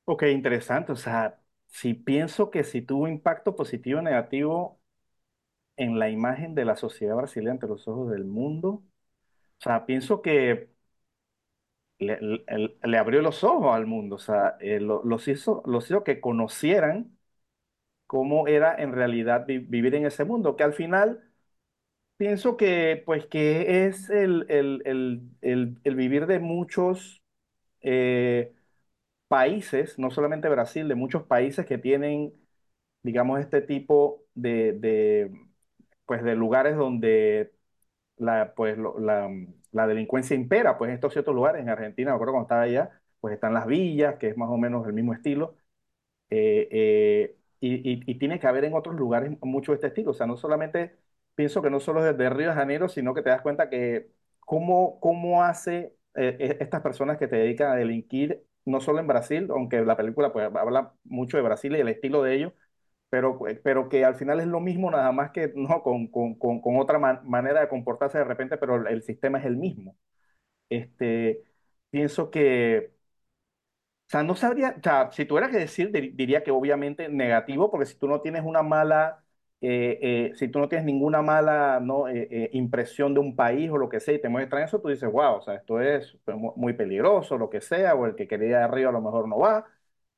Ok, 0.05 0.23
interesante. 0.23 0.91
O 0.91 0.95
sea, 0.95 1.39
si 1.67 1.93
pienso 1.93 2.49
que 2.49 2.63
si 2.63 2.81
tuvo 2.81 3.07
impacto 3.07 3.55
positivo 3.55 3.99
o 3.99 4.01
negativo 4.01 4.78
en 5.79 5.99
la 5.99 6.09
imagen 6.09 6.55
de 6.55 6.65
la 6.65 6.75
sociedad 6.77 7.15
brasileña 7.15 7.53
ante 7.53 7.67
los 7.67 7.87
ojos 7.87 8.11
del 8.11 8.25
mundo, 8.25 8.69
o 9.59 9.61
sea, 9.63 9.85
pienso 9.85 10.21
que 10.21 10.69
le, 11.99 12.97
abrió 12.97 13.21
los 13.21 13.43
ojos 13.43 13.75
al 13.75 13.85
mundo, 13.85 14.15
o 14.15 14.19
sea, 14.19 14.57
eh, 14.61 14.79
los 14.79 15.27
hizo, 15.27 15.61
los 15.65 15.85
hizo 15.89 16.03
que 16.03 16.21
conocieran 16.21 17.17
cómo 18.07 18.47
era 18.47 18.75
en 18.75 18.93
realidad 18.93 19.45
vivir 19.47 19.95
en 19.95 20.05
ese 20.05 20.25
mundo, 20.25 20.55
que 20.55 20.63
al 20.63 20.73
final 20.73 21.23
pienso 22.17 22.57
que, 22.57 23.03
pues, 23.05 23.27
que 23.27 23.87
es 23.87 24.09
el, 24.09 24.45
el, 24.49 25.95
vivir 25.95 26.27
de 26.27 26.39
muchos 26.39 27.23
eh, 27.81 28.53
países, 29.27 29.99
no 29.99 30.11
solamente 30.11 30.49
Brasil, 30.49 30.87
de 30.87 30.95
muchos 30.95 31.23
países 31.23 31.65
que 31.65 31.77
tienen, 31.77 32.33
digamos, 33.03 33.39
este 33.39 33.61
tipo 33.61 34.25
de 34.35 35.31
pues, 36.09 36.23
de 36.23 36.35
lugares 36.35 36.75
donde 36.75 37.53
la, 38.17 38.53
pues, 38.55 38.77
la, 38.77 39.29
la 39.71 39.87
delincuencia 39.87 40.35
impera, 40.35 40.77
pues 40.77 40.91
estos 40.93 41.13
ciertos 41.13 41.35
lugares, 41.35 41.61
en 41.61 41.69
Argentina, 41.69 42.11
me 42.11 42.15
acuerdo 42.15 42.33
cuando 42.33 42.45
estaba 42.47 42.63
allá, 42.63 43.01
pues 43.21 43.33
están 43.35 43.53
las 43.53 43.67
villas, 43.67 44.17
que 44.19 44.29
es 44.29 44.37
más 44.37 44.49
o 44.49 44.57
menos 44.57 44.87
el 44.87 44.93
mismo 44.93 45.13
estilo, 45.13 45.55
eh, 46.29 46.67
eh, 46.71 47.37
y, 47.61 48.11
y, 48.11 48.19
tiene 48.19 48.39
que 48.39 48.47
haber 48.47 48.65
en 48.65 48.73
otros 48.73 48.95
lugares 48.95 49.31
mucho 49.41 49.73
este 49.73 49.87
estilo, 49.87 50.11
o 50.11 50.13
sea, 50.13 50.27
no 50.27 50.37
solamente, 50.37 50.97
pienso 51.35 51.61
que 51.61 51.69
no 51.69 51.79
solo 51.79 52.03
desde 52.03 52.29
Río 52.29 52.49
de 52.49 52.55
Janeiro, 52.55 52.89
sino 52.89 53.13
que 53.13 53.21
te 53.23 53.29
das 53.29 53.41
cuenta 53.41 53.69
que 53.69 54.11
cómo, 54.41 54.99
cómo 55.01 55.43
hace 55.43 55.95
eh, 56.15 56.37
e, 56.39 56.63
estas 56.63 56.81
personas 56.81 57.17
que 57.17 57.27
te 57.27 57.37
dedican 57.37 57.71
a 57.71 57.75
delinquir, 57.75 58.45
no 58.65 58.81
solo 58.81 58.99
en 58.99 59.07
Brasil, 59.07 59.47
aunque 59.51 59.81
la 59.83 59.97
película 59.97 60.31
pues 60.33 60.45
habla 60.55 60.93
mucho 61.03 61.37
de 61.37 61.43
Brasil 61.43 61.75
y 61.75 61.79
el 61.81 61.89
estilo 61.89 62.23
de 62.23 62.35
ellos, 62.35 62.53
pero, 63.09 63.39
pero 63.63 63.89
que 63.89 64.05
al 64.05 64.15
final 64.15 64.39
es 64.39 64.47
lo 64.47 64.59
mismo, 64.59 64.91
nada 64.91 65.11
más 65.11 65.31
que 65.31 65.51
no 65.55 65.81
con, 65.83 66.07
con, 66.07 66.35
con, 66.35 66.61
con 66.61 66.77
otra 66.77 66.99
manera 66.99 67.61
de 67.61 67.69
comportarse 67.69 68.17
de 68.19 68.23
repente, 68.25 68.57
pero 68.57 68.87
el 68.87 69.03
sistema 69.03 69.39
es 69.39 69.45
el 69.45 69.57
mismo. 69.57 69.97
Este, 70.69 71.43
pienso 71.91 72.31
que, 72.31 72.93
o 74.07 74.11
sea, 74.11 74.23
no 74.23 74.35
sabría, 74.35 74.75
o 74.77 74.81
sea, 74.81 75.11
si 75.11 75.25
tuviera 75.25 75.49
que 75.51 75.57
decir, 75.57 75.91
diría 75.91 76.43
que 76.43 76.51
obviamente 76.51 77.09
negativo, 77.09 77.69
porque 77.69 77.85
si 77.85 77.95
tú 77.97 78.07
no 78.07 78.21
tienes 78.21 78.43
una 78.43 78.63
mala, 78.63 79.23
eh, 79.61 79.99
eh, 80.31 80.35
si 80.35 80.47
tú 80.47 80.57
no 80.59 80.67
tienes 80.69 80.85
ninguna 80.85 81.21
mala 81.21 81.79
¿no? 81.81 82.07
Eh, 82.07 82.49
impresión 82.53 83.13
de 83.13 83.19
un 83.19 83.35
país 83.35 83.69
o 83.69 83.77
lo 83.77 83.87
que 83.89 83.99
sea 83.99 84.15
y 84.15 84.21
te 84.21 84.29
muestran 84.29 84.63
eso, 84.63 84.81
tú 84.81 84.87
dices, 84.89 85.11
wow, 85.11 85.35
o 85.37 85.41
sea, 85.41 85.55
esto 85.55 85.79
es 85.81 86.17
muy 86.55 86.73
peligroso, 86.73 87.37
lo 87.37 87.49
que 87.49 87.61
sea, 87.61 87.93
o 87.95 88.05
el 88.07 88.15
que 88.15 88.27
quería 88.27 88.47
ir 88.49 88.55
arriba 88.55 88.89
a 88.89 88.93
lo 88.93 89.01
mejor 89.01 89.27
no 89.27 89.37
va. 89.39 89.65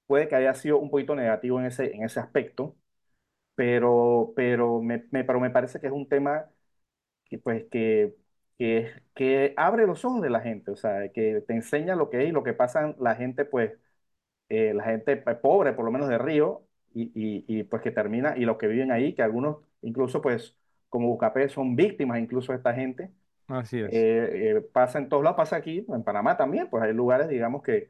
Puede 0.08 0.28
que 0.30 0.36
haya 0.36 0.54
sido 0.54 0.78
un 0.80 0.90
poquito 0.90 1.16
negativo 1.16 1.60
en 1.60 1.66
ese, 1.68 1.94
en 1.96 2.04
ese 2.04 2.20
aspecto 2.20 2.76
pero, 3.56 4.34
pero, 4.36 4.82
me, 4.82 5.00
pero 5.00 5.40
me 5.40 5.50
parece 5.50 5.80
que 5.80 5.88
es 5.88 5.94
un 5.94 6.08
tema 6.08 6.50
que, 7.26 7.40
pues, 7.40 7.66
que, 7.72 8.16
que, 8.58 8.92
que, 9.16 9.54
abre 9.58 9.88
los 9.88 10.06
ojos 10.06 10.22
de 10.22 10.30
la 10.30 10.42
gente, 10.42 10.72
o 10.72 10.76
sea, 10.76 11.10
que 11.12 11.42
te 11.48 11.54
enseña 11.54 11.96
lo 11.96 12.10
que 12.10 12.24
es 12.24 12.30
y 12.30 12.32
lo 12.32 12.44
que 12.44 12.54
pasa 12.54 12.96
la 13.00 13.16
gente, 13.16 13.46
pues, 13.46 13.74
eh, 14.50 14.74
la 14.74 14.84
gente 14.84 15.18
pobre, 15.18 15.74
por 15.74 15.86
lo 15.86 15.92
menos 15.92 16.10
de 16.10 16.18
Río, 16.18 16.64
y, 16.94 17.04
y, 17.16 17.46
y, 17.48 17.64
pues 17.64 17.82
que 17.82 17.92
termina, 17.92 18.38
y 18.38 18.46
los 18.46 18.58
que 18.58 18.68
viven 18.68 18.92
ahí, 18.92 19.14
que 19.16 19.24
algunos, 19.24 19.58
incluso, 19.82 20.22
pues, 20.22 20.56
como 20.90 21.08
Bucapé, 21.08 21.50
son 21.50 21.76
víctimas 21.76 22.20
incluso 22.20 22.52
de 22.52 22.58
esta 22.58 22.74
gente. 22.74 23.12
Así 23.48 23.80
es. 23.80 23.94
Eh, 23.94 24.58
eh, 24.58 24.62
pasa 24.74 25.00
en 25.00 25.10
todos 25.10 25.24
lados, 25.24 25.38
pasa 25.38 25.56
aquí, 25.56 25.86
en 25.88 26.04
Panamá 26.04 26.38
también, 26.38 26.70
pues 26.70 26.84
hay 26.84 26.94
lugares, 26.94 27.30
digamos, 27.30 27.64
que, 27.64 27.90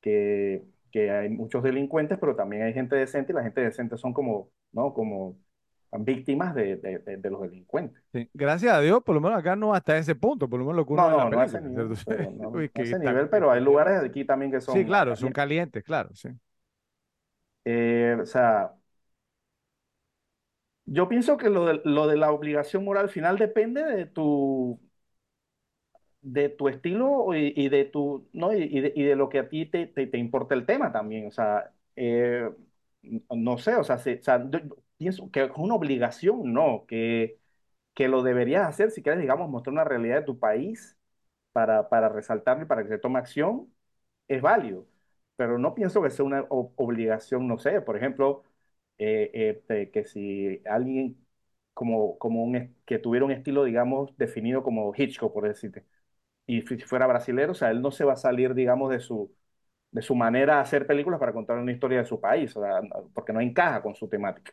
que 0.00 0.62
que 0.92 1.10
hay 1.10 1.30
muchos 1.30 1.62
delincuentes, 1.62 2.18
pero 2.18 2.36
también 2.36 2.62
hay 2.62 2.74
gente 2.74 2.94
decente 2.94 3.32
y 3.32 3.34
la 3.34 3.42
gente 3.42 3.62
decente 3.62 3.96
son 3.96 4.12
como, 4.12 4.50
¿no? 4.72 4.92
Como 4.92 5.38
víctimas 5.98 6.54
de, 6.54 6.76
de, 6.76 6.98
de, 7.18 7.30
los 7.30 7.42
delincuentes. 7.42 8.02
Sí. 8.12 8.28
Gracias 8.32 8.72
a 8.72 8.80
Dios, 8.80 9.02
por 9.02 9.14
lo 9.14 9.20
menos 9.20 9.38
acá 9.38 9.56
no 9.56 9.74
hasta 9.74 9.96
ese 9.98 10.14
punto, 10.14 10.48
por 10.48 10.58
lo 10.58 10.66
menos 10.66 10.76
lo 10.76 10.86
que 10.86 10.92
uno 10.94 11.10
no, 11.10 11.18
no, 11.18 11.30
no, 11.30 11.42
ese 11.42 11.60
nivel, 11.60 11.88
pero, 12.06 12.30
no, 12.30 12.48
Uy, 12.50 12.70
no 12.74 12.82
ese 12.82 12.98
nivel, 12.98 13.28
pero 13.28 13.50
hay 13.50 13.62
lugares 13.62 14.02
aquí 14.02 14.24
también 14.24 14.50
que 14.50 14.60
son... 14.60 14.74
Sí, 14.74 14.84
claro, 14.84 15.16
son 15.16 15.32
calientes, 15.32 15.82
claro, 15.84 16.10
sí. 16.14 16.28
Eh, 17.64 18.16
o 18.20 18.26
sea, 18.26 18.72
yo 20.86 21.08
pienso 21.08 21.36
que 21.36 21.50
lo 21.50 21.66
de, 21.66 21.80
lo 21.84 22.06
de 22.06 22.16
la 22.16 22.32
obligación 22.32 22.84
moral 22.84 23.08
final 23.08 23.38
depende 23.38 23.84
de 23.84 24.06
tu, 24.06 24.80
de 26.22 26.48
tu 26.48 26.68
estilo 26.68 27.34
y, 27.34 27.68
de 27.68 27.84
tu, 27.84 28.28
¿no? 28.32 28.52
Y, 28.54 28.80
de, 28.80 28.92
y, 28.96 29.02
de, 29.04 29.16
lo 29.16 29.28
que 29.28 29.40
a 29.40 29.48
ti 29.48 29.66
te, 29.66 29.86
te, 29.88 30.18
importa 30.18 30.54
el 30.54 30.66
tema 30.66 30.92
también. 30.92 31.26
O 31.26 31.30
sea, 31.32 31.72
eh, 31.96 32.48
no 33.30 33.58
sé, 33.58 33.74
o 33.76 33.84
sea, 33.84 33.98
si, 33.98 34.14
o 34.14 34.22
sea 34.22 34.48
yo 34.50 34.60
pienso 34.96 35.30
que 35.30 35.44
es 35.44 35.50
una 35.56 35.74
obligación, 35.74 36.52
no, 36.52 36.84
que, 36.86 37.38
que 37.94 38.08
lo 38.08 38.22
deberías 38.22 38.68
hacer 38.68 38.90
si 38.90 39.02
quieres, 39.02 39.20
digamos, 39.20 39.50
mostrar 39.50 39.72
una 39.74 39.84
realidad 39.84 40.16
de 40.20 40.26
tu 40.26 40.38
país 40.38 40.96
para, 41.52 41.88
para 41.88 42.08
resaltarlo 42.08 42.64
y 42.64 42.66
para 42.66 42.82
que 42.82 42.88
se 42.90 42.98
tome 42.98 43.18
acción, 43.18 43.72
es 44.28 44.42
válido. 44.42 44.86
Pero 45.36 45.58
no 45.58 45.74
pienso 45.74 46.02
que 46.02 46.10
sea 46.10 46.24
una 46.24 46.44
obligación, 46.50 47.48
no 47.48 47.58
sé, 47.58 47.80
por 47.80 47.96
ejemplo, 47.96 48.44
eh, 48.98 49.62
eh, 49.68 49.90
que 49.92 50.04
si 50.04 50.62
alguien 50.66 51.18
como, 51.74 52.18
como 52.18 52.44
un, 52.44 52.76
que 52.86 52.98
tuviera 52.98 53.24
un 53.26 53.32
estilo, 53.32 53.64
digamos, 53.64 54.16
definido 54.18 54.62
como 54.62 54.92
Hitchcock, 54.96 55.32
por 55.32 55.48
decirte, 55.48 55.84
y 56.46 56.62
si 56.62 56.78
fuera 56.78 57.06
brasilero, 57.06 57.52
o 57.52 57.54
sea, 57.54 57.70
él 57.70 57.80
no 57.80 57.90
se 57.90 58.04
va 58.04 58.14
a 58.14 58.16
salir, 58.16 58.54
digamos, 58.54 58.90
de 58.90 59.00
su, 59.00 59.32
de 59.90 60.02
su 60.02 60.14
manera 60.14 60.56
de 60.56 60.60
hacer 60.62 60.86
películas 60.86 61.20
para 61.20 61.32
contar 61.32 61.58
una 61.58 61.72
historia 61.72 61.98
de 61.98 62.04
su 62.04 62.20
país, 62.20 62.56
o 62.56 62.62
sea, 62.62 62.80
porque 63.14 63.32
no 63.32 63.40
encaja 63.40 63.82
con 63.82 63.94
su 63.94 64.08
temática. 64.08 64.52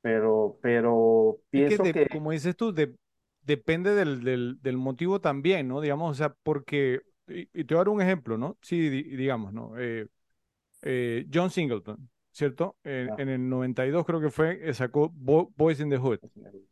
Pero, 0.00 0.58
pero 0.62 1.38
pienso 1.50 1.82
es 1.82 1.92
que, 1.92 2.00
de, 2.00 2.08
Como 2.08 2.30
dices 2.30 2.56
tú, 2.56 2.72
de, 2.72 2.94
depende 3.42 3.94
del, 3.94 4.22
del, 4.22 4.58
del, 4.60 4.76
motivo 4.76 5.20
también, 5.20 5.66
¿no? 5.66 5.80
Digamos, 5.80 6.12
o 6.12 6.14
sea, 6.14 6.34
porque, 6.42 7.00
y, 7.26 7.48
y 7.52 7.64
te 7.64 7.74
voy 7.74 7.76
a 7.76 7.84
dar 7.84 7.88
un 7.88 8.02
ejemplo, 8.02 8.38
¿no? 8.38 8.56
Sí, 8.60 8.88
digamos, 8.88 9.52
¿no? 9.52 9.76
Eh, 9.78 10.06
eh, 10.82 11.26
John 11.32 11.50
Singleton, 11.50 12.08
¿cierto? 12.30 12.76
En, 12.84 13.10
ah. 13.10 13.16
en, 13.18 13.28
el 13.30 13.48
92 13.48 14.04
creo 14.04 14.20
que 14.20 14.30
fue, 14.30 14.68
eh, 14.68 14.74
sacó 14.74 15.10
Bo 15.12 15.52
Boys 15.56 15.80
in 15.80 15.90
the 15.90 15.96
Hood, 15.96 16.20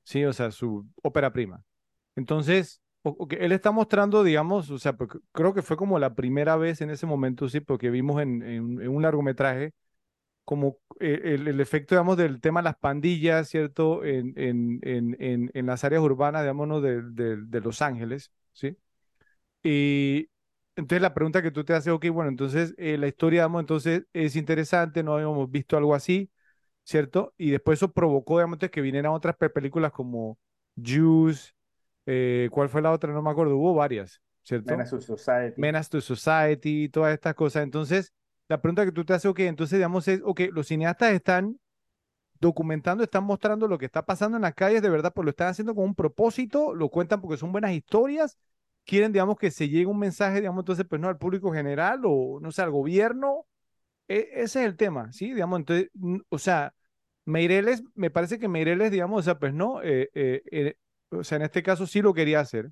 sí, 0.05 0.25
o 0.25 0.33
sea, 0.33 0.51
su 0.51 0.87
ópera 1.03 1.33
prima. 1.33 1.65
Entonces, 2.15 2.81
okay, 3.05 3.39
él 3.41 3.53
está 3.53 3.71
mostrando, 3.71 4.25
digamos, 4.25 4.71
o 4.71 4.79
sea, 4.79 4.97
creo 5.33 5.55
que 5.55 5.63
fue 5.63 5.77
como 5.77 5.99
la 5.99 6.15
primera 6.15 6.57
vez 6.57 6.81
en 6.81 6.91
ese 6.91 7.07
momento, 7.07 7.49
sí, 7.49 7.61
porque 7.61 7.91
vimos 7.91 8.21
en, 8.23 8.43
en, 8.43 8.81
en 8.83 8.89
un 8.89 9.03
largometraje 9.03 9.73
como 10.45 10.79
eh, 11.01 11.21
el, 11.25 11.49
el, 11.49 11.61
efecto, 11.61 11.95
digamos, 11.95 12.17
del 12.17 12.41
tema 12.41 12.61
de 12.61 12.65
las 12.65 12.77
pandillas, 12.79 13.49
¿cierto? 13.49 14.05
En, 14.05 14.35
en, 14.37 15.67
las 15.67 15.85
áreas 15.85 16.03
urbanas, 16.03 16.43
digamos, 16.43 16.83
de, 16.83 17.03
de, 17.03 17.37
de 17.39 17.61
Los 17.61 17.83
Ángeles, 17.83 18.33
¿sí? 18.53 18.77
Y, 19.63 20.29
entonces 20.77 21.03
la 21.03 21.15
pregunta 21.15 21.43
que 21.43 21.51
tú 21.51 21.65
te 21.65 21.75
haces, 21.75 21.93
ok, 21.93 22.09
bueno, 22.11 22.31
entonces 22.31 22.75
eh, 22.79 22.99
la 22.99 23.07
historia, 23.09 23.43
digamos, 23.43 23.61
entonces 23.61 24.05
es 24.13 24.37
interesante, 24.37 25.03
no 25.03 25.15
habíamos 25.15 25.51
visto 25.51 25.77
algo 25.77 25.95
así, 25.95 26.31
¿cierto? 26.85 27.35
Y 27.39 27.51
después 27.51 27.79
eso 27.79 27.93
provocó, 27.93 28.39
digamos, 28.39 28.59
que 28.59 28.81
vinieran 28.81 29.13
otras 29.13 29.37
películas 29.37 29.93
como 29.93 30.39
Juice, 30.77 31.53
eh, 32.07 32.49
¿cuál 32.51 32.69
fue 32.69 32.83
la 32.83 32.93
otra? 32.93 33.13
No 33.13 33.23
me 33.23 33.31
acuerdo, 33.31 33.57
hubo 33.57 33.75
varias, 33.75 34.21
¿cierto? 34.43 34.73
Menace 34.73 34.97
to 34.97 35.01
Society. 35.01 35.61
Menace 35.61 35.91
to 35.91 36.01
Society, 36.01 36.89
todas 36.89 37.15
estas 37.15 37.35
cosas. 37.35 37.63
Entonces, 37.63 38.13
la 38.49 38.61
pregunta 38.61 38.85
que 38.85 38.93
tú 38.93 39.05
te 39.05 39.15
haces, 39.15 39.31
ok, 39.31 39.41
entonces, 39.41 39.79
digamos, 39.79 40.07
es, 40.09 40.21
ok, 40.25 40.41
los 40.53 40.69
cineastas 40.69 41.13
están 41.13 41.59
documentando, 42.41 43.03
están 43.03 43.25
mostrando 43.25 43.69
lo 43.69 43.79
que 43.79 43.87
está 43.87 44.05
pasando 44.05 44.37
en 44.37 44.43
las 44.43 44.55
calles, 44.55 44.83
de 44.83 44.91
verdad, 44.91 45.13
pues 45.15 45.25
lo 45.25 45.31
están 45.31 45.49
haciendo 45.49 45.75
con 45.75 45.85
un 45.85 45.95
propósito, 45.95 46.75
lo 46.75 46.91
cuentan 46.91 47.21
porque 47.21 47.39
son 47.39 47.53
buenas 47.53 47.73
historias, 47.73 48.37
quieren, 48.85 49.13
digamos, 49.13 49.37
que 49.39 49.51
se 49.51 49.69
llegue 49.69 49.87
un 49.87 49.99
mensaje, 49.99 50.41
digamos, 50.41 50.63
entonces, 50.63 50.85
pues 50.89 51.01
no 51.01 51.09
al 51.09 51.17
público 51.17 51.53
general 51.53 52.03
o, 52.05 52.39
no 52.41 52.53
sé, 52.53 52.63
al 52.63 52.71
gobierno. 52.71 53.47
E 54.09 54.29
ese 54.35 54.61
es 54.61 54.67
el 54.67 54.77
tema, 54.77 55.13
¿sí? 55.13 55.33
Digamos, 55.33 55.61
entonces, 55.61 55.91
o 56.29 56.39
sea, 56.39 56.75
Meireles, 57.25 57.83
me 57.95 58.11
parece 58.11 58.39
que 58.39 58.49
Meireles, 58.49 58.91
digamos, 58.91 59.21
o 59.21 59.23
sea, 59.23 59.39
pues 59.39 59.55
no, 59.55 59.83
eh, 59.83 60.11
eh, 60.13 60.43
eh, 60.51 60.77
o 61.11 61.25
sea, 61.25 61.37
en 61.37 61.43
este 61.43 61.63
caso 61.63 61.87
sí 61.87 62.03
lo 62.03 62.15
quería 62.15 62.41
hacer, 62.41 62.71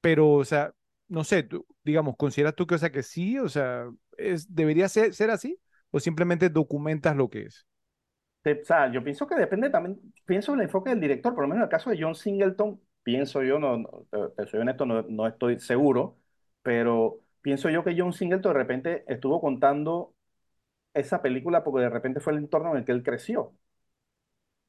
pero, 0.00 0.32
o 0.32 0.44
sea, 0.44 0.72
no 1.08 1.24
sé, 1.24 1.42
tú, 1.44 1.66
digamos, 1.84 2.16
¿consideras 2.16 2.54
tú 2.54 2.66
que, 2.66 2.74
o 2.76 2.78
sea, 2.78 2.90
que 2.92 3.02
sí, 3.02 3.38
o 3.38 3.48
sea, 3.48 3.88
es, 4.16 4.54
debería 4.54 4.88
ser, 4.88 5.30
así 5.30 5.58
o 5.90 6.00
simplemente 6.00 6.48
documentas 6.50 7.16
lo 7.16 7.30
que 7.30 7.42
es? 7.42 7.66
O 8.44 8.64
sea, 8.64 8.92
yo 8.92 9.02
pienso 9.02 9.26
que 9.26 9.36
depende 9.36 9.70
también, 9.70 9.98
pienso 10.26 10.52
en 10.52 10.60
el 10.60 10.64
enfoque 10.66 10.90
del 10.90 11.00
director, 11.00 11.34
por 11.34 11.44
lo 11.44 11.48
menos 11.48 11.60
en 11.60 11.64
el 11.64 11.70
caso 11.70 11.90
de 11.90 11.98
John 12.00 12.14
Singleton, 12.14 12.80
pienso 13.02 13.42
yo, 13.42 13.58
no, 13.58 13.78
no 13.78 14.06
te, 14.36 14.46
soy 14.46 14.60
honesto, 14.60 14.84
no, 14.84 15.02
no, 15.02 15.26
estoy 15.26 15.58
seguro, 15.60 16.18
pero 16.62 17.20
pienso 17.40 17.70
yo 17.70 17.84
que 17.84 17.94
John 17.96 18.12
Singleton 18.12 18.52
de 18.52 18.58
repente 18.58 19.04
estuvo 19.06 19.40
contando 19.40 20.14
esa 20.94 21.22
película 21.22 21.64
porque 21.64 21.82
de 21.82 21.90
repente 21.90 22.20
fue 22.20 22.32
el 22.34 22.40
entorno 22.40 22.72
en 22.72 22.78
el 22.78 22.84
que 22.84 22.92
él 22.92 23.02
creció. 23.02 23.54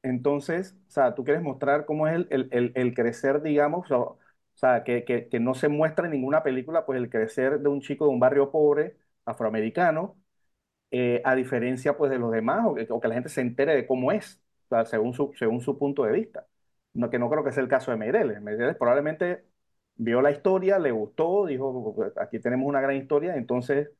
Entonces, 0.06 0.76
o 0.88 0.90
sea, 0.90 1.14
tú 1.14 1.24
quieres 1.24 1.42
mostrar 1.42 1.84
cómo 1.86 2.06
es 2.08 2.14
el, 2.30 2.48
el, 2.52 2.72
el, 2.74 2.94
crecer, 2.94 3.42
digamos, 3.42 3.90
o, 3.90 4.18
sea, 4.54 4.84
que, 4.84 5.04
que, 5.04 5.28
que, 5.28 5.40
no 5.40 5.54
se 5.54 5.68
muestra 5.68 6.06
en 6.06 6.12
ninguna 6.12 6.42
película, 6.42 6.86
pues 6.86 6.98
el 6.98 7.10
crecer 7.10 7.60
de 7.60 7.68
un 7.68 7.80
chico 7.80 8.06
de 8.06 8.12
un 8.12 8.20
barrio 8.20 8.50
pobre, 8.52 8.96
afroamericano, 9.24 10.16
eh, 10.90 11.22
a 11.24 11.34
diferencia 11.34 11.96
pues 11.96 12.10
de 12.10 12.18
los 12.18 12.32
demás, 12.32 12.64
o 12.66 12.74
que, 12.74 12.86
o 12.90 13.00
que, 13.00 13.08
la 13.08 13.14
gente 13.14 13.28
se 13.30 13.40
entere 13.40 13.74
de 13.74 13.86
cómo 13.86 14.12
es, 14.12 14.40
según 14.86 15.14
su, 15.14 15.32
según 15.36 15.60
su 15.60 15.78
punto 15.78 16.04
de 16.04 16.12
vista 16.12 16.46
no, 16.94 17.10
que 17.10 17.18
no 17.18 17.30
creo 17.30 17.44
que 17.44 17.52
sea 17.52 17.62
el 17.62 17.68
caso 17.68 17.90
de 17.90 17.96
Meireles. 17.98 18.40
Meireles 18.40 18.76
probablemente 18.76 19.44
vio 19.96 20.22
la 20.22 20.30
historia, 20.30 20.78
le 20.78 20.92
gustó, 20.92 21.46
dijo, 21.46 21.94
aquí 22.16 22.40
tenemos 22.40 22.68
una 22.68 22.80
gran 22.80 22.96
historia, 22.96 23.36
entonces, 23.36 23.90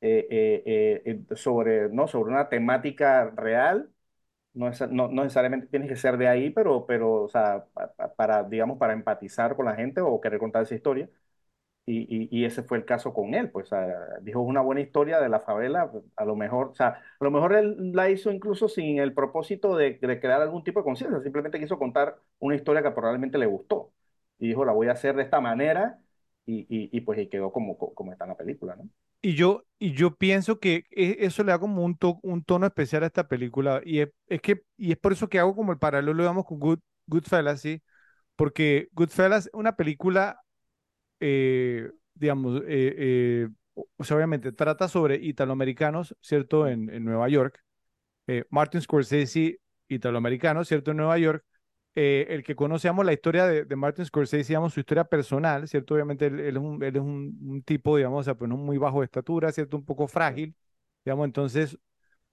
eh, 0.00 0.62
eh, 1.04 1.36
sobre, 1.36 1.88
¿no? 1.90 2.06
sobre 2.08 2.32
una 2.32 2.48
temática 2.48 3.30
real, 3.36 3.90
no, 4.54 4.68
es, 4.68 4.80
no, 4.82 5.08
no, 5.08 5.22
necesariamente 5.24 5.66
tienes 5.68 5.88
que 5.88 5.96
ser 5.96 6.16
de 6.18 6.28
ahí, 6.28 6.50
pero, 6.50 6.86
pero 6.86 7.24
o 7.24 7.28
sea, 7.28 7.66
para, 8.16 8.42
digamos, 8.44 8.78
para 8.78 8.92
empatizar 8.92 9.56
con 9.56 9.66
la 9.66 9.74
gente 9.76 10.00
o 10.00 10.20
querer 10.20 10.38
contar 10.38 10.62
esa 10.62 10.74
historia. 10.74 11.08
Y, 11.86 12.28
y, 12.30 12.44
ese 12.44 12.62
fue 12.62 12.78
el 12.78 12.84
caso 12.84 13.12
con 13.12 13.34
él, 13.34 13.50
pues 13.50 13.70
dijo 14.22 14.40
una 14.40 14.60
buena 14.60 14.80
historia 14.80 15.20
de 15.20 15.28
la 15.28 15.40
favela, 15.40 15.90
a 16.16 16.24
lo 16.24 16.36
mejor, 16.36 16.68
o 16.68 16.74
sea, 16.74 16.88
a 16.88 17.24
lo 17.24 17.32
mejor 17.32 17.54
él 17.54 17.92
la 17.92 18.08
hizo 18.10 18.30
incluso 18.30 18.68
sin 18.68 18.98
el 19.00 19.12
propósito 19.14 19.76
de, 19.76 19.98
de 20.00 20.20
crear 20.20 20.40
algún 20.42 20.62
tipo 20.64 20.80
de 20.80 20.84
conciencia, 20.84 21.20
simplemente 21.20 21.58
quiso 21.58 21.78
contar 21.78 22.16
una 22.38 22.54
historia 22.54 22.82
que 22.82 22.92
probablemente 22.92 23.38
le 23.38 23.46
gustó 23.46 23.92
y 24.38 24.48
dijo, 24.48 24.64
la 24.64 24.72
voy 24.72 24.86
a 24.88 24.92
hacer 24.92 25.16
de 25.16 25.24
esta 25.24 25.40
manera 25.40 25.98
y, 26.46 26.60
y, 26.68 26.90
y 26.96 27.00
pues 27.00 27.18
y 27.18 27.28
quedó 27.28 27.52
como, 27.52 27.76
como 27.78 28.12
está 28.12 28.24
en 28.24 28.30
la 28.30 28.36
película, 28.36 28.76
¿no? 28.76 28.88
Y 29.22 29.34
yo, 29.34 29.64
y 29.78 29.92
yo 29.92 30.16
pienso 30.16 30.58
que 30.60 30.84
e, 30.90 31.18
eso 31.20 31.44
le 31.44 31.52
da 31.52 31.58
como 31.58 31.84
un, 31.84 31.96
to, 31.96 32.18
un 32.22 32.42
tono 32.44 32.66
especial 32.66 33.02
a 33.02 33.06
esta 33.06 33.28
película 33.28 33.80
y 33.84 34.00
es, 34.00 34.08
es, 34.28 34.40
que, 34.40 34.62
y 34.76 34.92
es 34.92 34.98
por 34.98 35.12
eso 35.12 35.28
que 35.28 35.38
hago 35.38 35.54
como 35.54 35.72
el 35.72 35.78
paralelo, 35.78 36.16
digamos, 36.22 36.46
con 36.46 36.58
Good, 36.58 36.80
Goodfellas, 37.06 37.60
¿sí? 37.60 37.82
Porque 38.36 38.88
Goodfellas 38.92 39.46
es 39.48 39.52
una 39.54 39.76
película 39.76 40.40
eh, 41.20 41.90
digamos, 42.14 42.62
eh, 42.66 42.94
eh, 42.98 43.48
o 43.96 44.04
sea, 44.04 44.16
obviamente 44.16 44.52
trata 44.52 44.88
sobre 44.88 45.16
italoamericanos, 45.16 46.16
¿cierto? 46.20 46.66
En, 46.68 46.90
en 46.90 47.04
Nueva 47.04 47.28
York. 47.28 47.60
Eh, 48.28 48.44
Martin 48.50 48.80
Scorsese, 48.82 49.60
italoamericano, 49.88 50.64
¿cierto? 50.64 50.92
En 50.92 50.98
Nueva 50.98 51.18
York. 51.18 51.44
El 51.94 52.44
que 52.44 52.54
conocemos 52.54 53.04
la 53.04 53.12
historia 53.12 53.46
de, 53.46 53.64
de, 53.64 53.76
Martin 53.76 54.04
Scorsese, 54.04 54.48
digamos, 54.48 54.74
su 54.74 54.80
historia 54.80 55.04
personal, 55.04 55.66
¿cierto? 55.68 55.94
Obviamente 55.94 56.26
él, 56.26 56.40
él 56.40 56.56
es, 56.56 56.62
un, 56.62 56.82
él 56.82 56.96
es 56.96 57.02
un, 57.02 57.38
un, 57.42 57.62
tipo, 57.62 57.96
digamos, 57.96 58.20
o 58.20 58.24
sea, 58.24 58.34
pues 58.34 58.48
no 58.48 58.56
muy 58.56 58.78
bajo 58.78 59.00
de 59.00 59.06
estatura, 59.06 59.52
¿cierto? 59.52 59.76
Un 59.76 59.84
poco 59.84 60.06
frágil, 60.08 60.54
digamos, 61.04 61.26
entonces, 61.26 61.78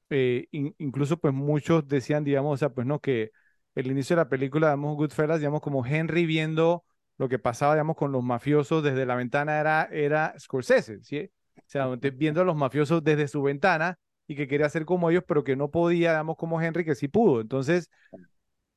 in, 0.10 0.76
incluso 0.78 1.18
pues 1.18 1.34
muchos 1.34 1.88
decían, 1.88 2.24
digamos, 2.24 2.56
o 2.56 2.58
sea, 2.58 2.70
pues 2.70 2.88
no, 2.88 3.00
que 3.00 3.32
el 3.76 3.88
inicio 3.88 4.16
de 4.16 4.24
la 4.24 4.30
película, 4.30 4.68
digamos, 4.68 4.96
Goodfellas, 4.98 5.40
digamos, 5.40 5.62
como 5.62 5.86
Henry 5.86 6.26
viendo 6.26 6.84
lo 7.18 7.30
que 7.30 7.40
pasaba, 7.40 7.74
digamos, 7.74 7.96
con 7.96 8.12
los 8.12 8.24
mafiosos 8.24 8.84
desde 8.84 9.06
la 9.06 9.16
ventana 9.16 9.60
era, 9.60 9.90
era 9.92 10.36
Scorsese, 10.40 11.04
¿sí? 11.04 11.30
O 11.58 11.62
sea, 11.66 11.88
viendo 12.14 12.42
a 12.42 12.46
los 12.46 12.56
mafiosos 12.56 13.04
desde 13.04 13.28
su 13.28 13.42
ventana 13.42 13.98
y 14.28 14.36
que 14.36 14.48
quería 14.48 14.70
ser 14.70 14.86
como 14.86 15.10
ellos, 15.10 15.24
pero 15.28 15.44
que 15.44 15.56
no 15.56 15.72
podía, 15.72 16.12
digamos, 16.12 16.38
como 16.38 16.62
Henry, 16.62 16.86
que 16.86 16.96
sí 16.96 17.08
pudo. 17.08 17.42
Entonces, 17.42 17.90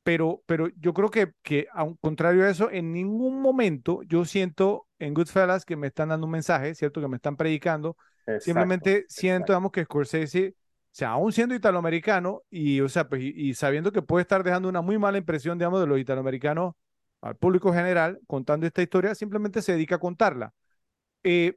pero, 0.03 0.43
pero 0.47 0.69
yo 0.79 0.95
creo 0.95 1.11
que, 1.11 1.33
que, 1.43 1.67
a 1.73 1.85
un 1.85 1.97
contrario 1.97 2.45
a 2.45 2.51
eso, 2.51 2.71
en 2.71 2.93
ningún 2.93 3.41
momento 3.41 4.03
yo 4.05 4.25
siento 4.25 4.87
en 4.99 5.15
Goodfellas 5.15 5.65
que 5.65 5.77
me 5.77 5.89
están 5.89 6.09
dando 6.11 6.27
un 6.27 6.33
mensaje, 6.33 6.75
¿cierto? 6.75 7.01
Que 7.01 7.09
me 7.09 7.17
están 7.17 7.37
predicando. 7.37 7.97
Exacto, 8.21 8.45
Simplemente 8.45 9.05
siento, 9.09 9.37
exacto. 9.37 9.53
digamos, 9.53 9.73
que 9.73 9.85
Scorsese, 9.85 10.49
o 10.49 10.55
sea, 10.93 11.11
aún 11.11 11.33
siendo 11.33 11.55
italoamericano 11.55 12.43
y, 12.51 12.81
o 12.81 12.89
sea, 12.89 13.09
pues, 13.09 13.23
y, 13.23 13.33
y 13.37 13.55
sabiendo 13.55 13.93
que 13.93 14.03
puede 14.03 14.23
estar 14.23 14.43
dejando 14.43 14.69
una 14.69 14.81
muy 14.81 14.99
mala 14.99 15.19
impresión, 15.19 15.59
digamos, 15.59 15.81
de 15.81 15.87
los 15.87 15.99
italoamericanos 15.99 16.75
al 17.21 17.37
público 17.37 17.73
general 17.73 18.19
contando 18.27 18.67
esta 18.67 18.83
historia, 18.83 19.15
simplemente 19.15 19.63
se 19.63 19.73
dedica 19.73 19.97
a 19.97 19.99
contarla. 19.99 20.55
Eh, 21.23 21.57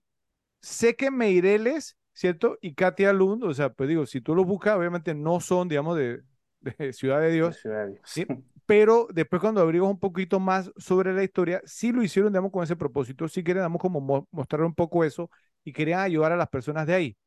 sé 0.61 0.95
que 0.95 1.11
Meireles 1.11 1.97
¿cierto? 2.13 2.57
Y 2.61 2.75
Katia 2.75 3.11
Lund, 3.11 3.43
o 3.43 3.53
sea, 3.53 3.73
pues 3.73 3.89
digo, 3.89 4.05
si 4.05 4.21
tú 4.21 4.35
lo 4.35 4.45
buscas, 4.45 4.77
obviamente 4.77 5.13
no 5.13 5.39
son, 5.39 5.67
digamos, 5.67 5.97
de, 5.97 6.21
de 6.63 6.93
Ciudad 6.93 7.21
de 7.21 7.31
de 7.39 7.51
Dios, 7.51 7.61
Ciudad 7.61 7.85
de 7.85 7.91
Dios. 7.91 8.01
¿sí? 8.03 8.27
Pero 8.65 9.07
después 9.13 9.41
cuando 9.41 9.61
averiguas 9.61 9.91
un 9.91 9.99
poquito 9.99 10.39
más 10.39 10.71
sobre 10.77 11.13
la 11.13 11.23
historia, 11.23 11.61
sí 11.65 11.91
lo 11.91 12.03
hicieron, 12.03 12.31
digamos, 12.31 12.51
con 12.51 12.63
ese 12.63 12.75
propósito, 12.75 13.27
sí 13.27 13.43
querían, 13.43 13.63
digamos, 13.63 13.81
como 13.81 13.99
mo- 14.01 14.27
mostrar 14.31 14.63
un 14.63 14.73
poco 14.75 15.03
eso 15.03 15.29
y 15.63 15.73
querían 15.73 15.99
ayudar 15.99 16.31
a 16.31 16.37
las 16.37 16.49
personas 16.49 16.87
de 16.87 16.93
ahí. 16.95 17.17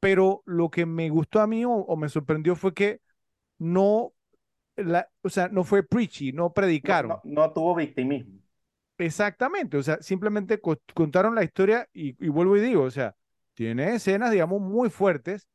Pero 0.00 0.42
lo 0.46 0.70
que 0.70 0.86
me 0.86 1.10
gustó 1.10 1.40
a 1.40 1.46
mí 1.48 1.64
o, 1.64 1.70
o 1.72 1.96
me 1.96 2.08
sorprendió 2.10 2.56
fue 2.56 2.74
que 2.74 3.00
no, 3.58 4.12
la, 4.76 5.08
o 5.22 5.30
sea, 5.30 5.48
no 5.48 5.64
fue 5.64 5.82
preachy, 5.84 6.32
no 6.32 6.52
No, 6.82 6.94
predicaron. 6.94 7.06
no, 7.06 7.20
no 7.24 7.52
tuvo 7.54 7.74
victimismo. 7.74 8.38
Exactamente, 8.98 9.78
o 9.78 9.82
sea, 9.82 9.96
simplemente 10.02 10.60
co- 10.60 10.76
contaron 10.94 11.34
la 11.34 11.42
historia 11.42 11.88
y, 11.92 12.10
y 12.24 12.28
vuelvo 12.28 12.56
y 12.56 12.60
digo, 12.60 12.82
o 12.82 12.90
sea, 12.90 13.16
tiene 13.54 13.94
escenas, 13.94 14.30
digamos, 14.30 14.60
muy 14.60 14.90
fuertes 14.90 15.48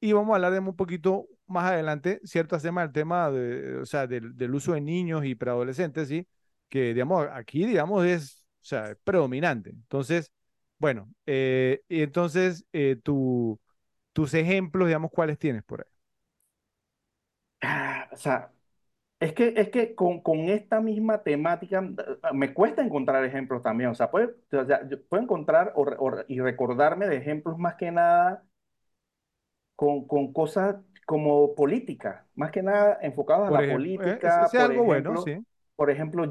y 0.00 0.12
vamos 0.12 0.32
a 0.32 0.36
hablar 0.36 0.52
de 0.54 0.60
un 0.60 0.76
poquito 0.76 1.26
más 1.50 1.64
adelante 1.70 2.20
ciertos 2.24 2.62
temas, 2.62 2.86
el 2.86 2.92
tema 2.92 3.30
de, 3.30 3.78
o 3.78 3.86
sea, 3.86 4.06
del, 4.06 4.36
del 4.36 4.54
uso 4.54 4.72
de 4.74 4.80
niños 4.80 5.24
y 5.24 5.34
preadolescentes, 5.34 6.08
¿sí? 6.08 6.26
Que, 6.68 6.94
digamos, 6.94 7.26
aquí, 7.32 7.66
digamos, 7.66 8.04
es, 8.06 8.46
o 8.62 8.64
sea, 8.64 8.96
predominante. 9.04 9.70
Entonces, 9.70 10.32
bueno, 10.78 11.12
eh, 11.26 11.82
y 11.88 12.02
entonces, 12.02 12.64
eh, 12.72 12.96
tu, 13.02 13.60
tus 14.12 14.34
ejemplos, 14.34 14.88
digamos, 14.88 15.10
¿cuáles 15.12 15.38
tienes 15.38 15.64
por 15.64 15.82
ahí? 15.82 15.92
Ah, 17.62 18.08
O 18.12 18.16
sea, 18.16 18.52
es 19.20 19.34
que, 19.34 19.54
es 19.56 19.70
que 19.70 19.94
con, 19.94 20.22
con 20.22 20.40
esta 20.50 20.80
misma 20.80 21.22
temática 21.24 21.80
eh, 21.84 22.16
me 22.34 22.54
cuesta 22.54 22.82
encontrar 22.82 23.24
ejemplos 23.24 23.62
también. 23.62 23.90
O 23.90 23.94
sea, 23.94 24.10
puedo, 24.12 24.30
o 24.52 24.66
sea, 24.66 24.82
puedo 25.10 25.22
encontrar 25.24 25.72
o 25.76 25.82
o 25.84 26.12
y 26.28 26.40
recordarme 26.40 27.08
de 27.08 27.18
ejemplos 27.18 27.58
más 27.58 27.76
que 27.76 27.92
nada 27.92 28.44
con, 29.76 30.06
con 30.06 30.32
cosas 30.32 30.76
como 31.10 31.54
política, 31.54 32.28
más 32.34 32.50
que 32.52 32.62
nada 32.62 32.98
enfocados 33.02 33.48
a 33.48 33.50
la 33.50 33.66
ejemplo, 33.66 34.02
eh, 34.02 34.22
política, 34.26 34.52
es 34.54 34.54
por 34.56 34.70
algo 34.70 34.84
bueno, 34.84 35.16
ejemplo, 35.16 35.16
sí. 35.16 35.44
por 35.76 35.90
ejemplo, 35.90 36.24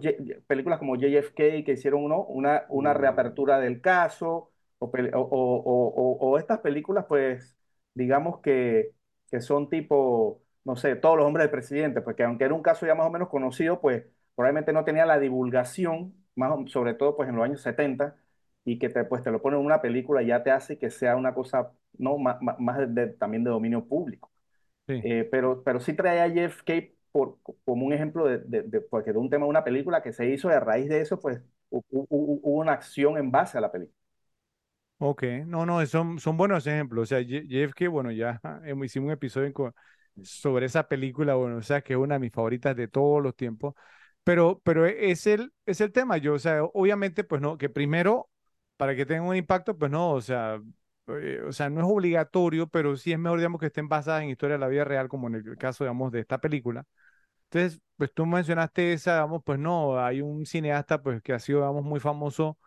películas 0.48 0.80
como 0.80 0.96
JFK 0.96 1.64
que 1.66 1.74
hicieron 1.74 2.04
uno, 2.04 2.24
una, 2.26 2.66
una 2.70 2.94
Uh, 2.94 2.94
reapertura 2.94 3.60
del 3.60 3.82
caso, 3.82 4.52
o, 4.80 6.38
estas 6.40 6.60
películas, 6.60 7.06
pues, 7.08 7.56
digamos 7.94 8.40
que, 8.42 8.94
que 9.30 9.42
son 9.42 9.70
tipo, 9.70 10.42
no 10.64 10.76
sé, 10.76 10.96
todos 10.96 11.18
los 11.18 11.26
hombres 11.28 11.44
del 11.46 11.52
presidente, 11.52 12.02
porque 12.02 12.24
aunque 12.24 12.46
era 12.46 12.54
un 12.54 12.62
caso 12.64 12.86
ya 12.86 12.96
más 12.96 13.08
o 13.08 13.10
menos 13.12 13.30
conocido, 13.30 13.82
pues 13.82 14.06
probablemente 14.36 14.72
no 14.74 14.86
tenía 14.86 15.06
la 15.06 15.20
divulgación, 15.20 16.16
más, 16.36 16.52
o- 16.52 16.68
sobre 16.68 16.94
todo 16.94 17.16
pues 17.18 17.28
en 17.30 17.36
los 17.36 17.44
años 17.46 17.62
70 17.62 18.16
y 18.66 18.80
que 18.80 18.90
te, 18.90 19.04
pues, 19.06 19.24
te 19.24 19.32
lo 19.32 19.42
ponen 19.42 19.60
en 19.60 19.66
una 19.66 19.82
película 19.82 20.22
ya 20.22 20.44
te 20.44 20.52
hace 20.52 20.78
que 20.78 20.90
sea 20.90 21.16
una 21.16 21.34
cosa, 21.34 21.72
no, 21.98 22.18
más, 22.18 22.38
más 22.60 22.78
de- 22.94 23.08
también 23.08 23.44
de 23.44 23.50
dominio 23.52 23.86
público. 23.88 24.32
Sí. 24.90 25.04
Eh, 25.04 25.28
pero, 25.32 25.64
pero 25.64 25.80
sí 25.80 25.94
trae 25.94 26.22
a 26.22 26.30
Jeff 26.32 26.60
Cape 26.60 26.96
por, 27.12 27.40
como 27.66 27.86
un 27.86 27.94
ejemplo 27.94 28.26
de, 28.28 28.40
de, 28.40 28.64
de- 28.64 28.82
porque 28.82 29.12
de 29.14 29.18
un 29.20 29.30
tema 29.30 29.46
de 29.46 29.50
una 29.50 29.64
película 29.64 30.02
que 30.04 30.14
se 30.14 30.28
hizo 30.30 30.50
y 30.50 30.54
a 30.54 30.60
raíz 30.60 30.90
de 30.90 31.02
eso, 31.02 31.20
pues 31.20 31.40
hu- 31.72 31.84
hu- 31.92 32.08
hu- 32.10 32.40
hubo 32.44 32.60
una 32.62 32.74
acción 32.74 33.18
en 33.18 33.32
base 33.32 33.58
a 33.58 33.62
la 33.62 33.72
película. 33.72 33.96
Ok, 35.02 35.24
no, 35.46 35.66
no, 35.66 35.86
son, 35.86 36.20
son 36.20 36.36
buenos 36.36 36.68
ejemplos. 36.68 37.04
O 37.04 37.06
sea, 37.06 37.20
J- 37.24 37.44
JFK, 37.48 37.88
bueno, 37.90 38.12
ya 38.12 38.42
hicimos 38.84 39.08
un 39.08 39.12
episodio 39.14 39.54
sobre 40.24 40.66
esa 40.66 40.88
película, 40.90 41.36
bueno, 41.36 41.58
o 41.58 41.62
sea, 41.62 41.82
que 41.82 41.94
es 41.94 42.00
una 42.00 42.16
de 42.16 42.20
mis 42.20 42.32
favoritas 42.34 42.76
de 42.76 42.88
todos 42.90 43.24
los 43.24 43.34
tiempos, 43.36 43.74
pero, 44.26 44.60
pero 44.64 44.86
e- 44.86 45.12
es 45.12 45.26
el, 45.28 45.54
es 45.66 45.80
el 45.82 45.92
tema, 45.94 46.18
yo, 46.18 46.34
o 46.34 46.40
sea, 46.40 46.64
obviamente, 46.66 47.24
pues 47.24 47.42
no, 47.42 47.58
que 47.58 47.70
primero, 47.70 48.30
para 48.76 48.94
que 48.96 49.06
tenga 49.06 49.22
un 49.24 49.36
impacto, 49.38 49.78
pues 49.78 49.90
no, 49.92 50.12
o 50.12 50.22
sea, 50.22 50.60
eh, 51.18 51.42
o 51.42 51.52
sea, 51.52 51.70
no 51.70 51.82
es 51.82 51.88
obligatorio, 51.88 52.68
pero 52.68 52.96
sí 52.98 53.12
es 53.12 53.20
mejor, 53.20 53.40
digamos, 53.40 53.60
que 53.60 53.68
estén 53.68 53.88
basadas 53.90 54.24
en 54.24 54.30
historia 54.30 54.56
de 54.56 54.60
la 54.60 54.68
vida 54.68 54.84
real, 54.84 55.08
como 55.10 55.28
en 55.28 55.36
el 55.36 55.58
caso, 55.58 55.84
digamos, 55.84 56.12
de 56.12 56.20
esta 56.22 56.40
película. 56.40 56.86
Entonces, 57.46 57.82
pues 57.98 58.14
tú 58.14 58.26
mencionaste 58.26 58.94
esa, 58.94 59.16
digamos, 59.16 59.42
pues 59.44 59.60
no, 59.60 60.00
hay 60.00 60.22
un 60.22 60.46
cineasta, 60.46 61.02
pues, 61.02 61.22
que 61.22 61.34
ha 61.34 61.40
sido, 61.40 61.60
digamos, 61.60 61.84
muy 61.84 62.00
famoso 62.00 62.58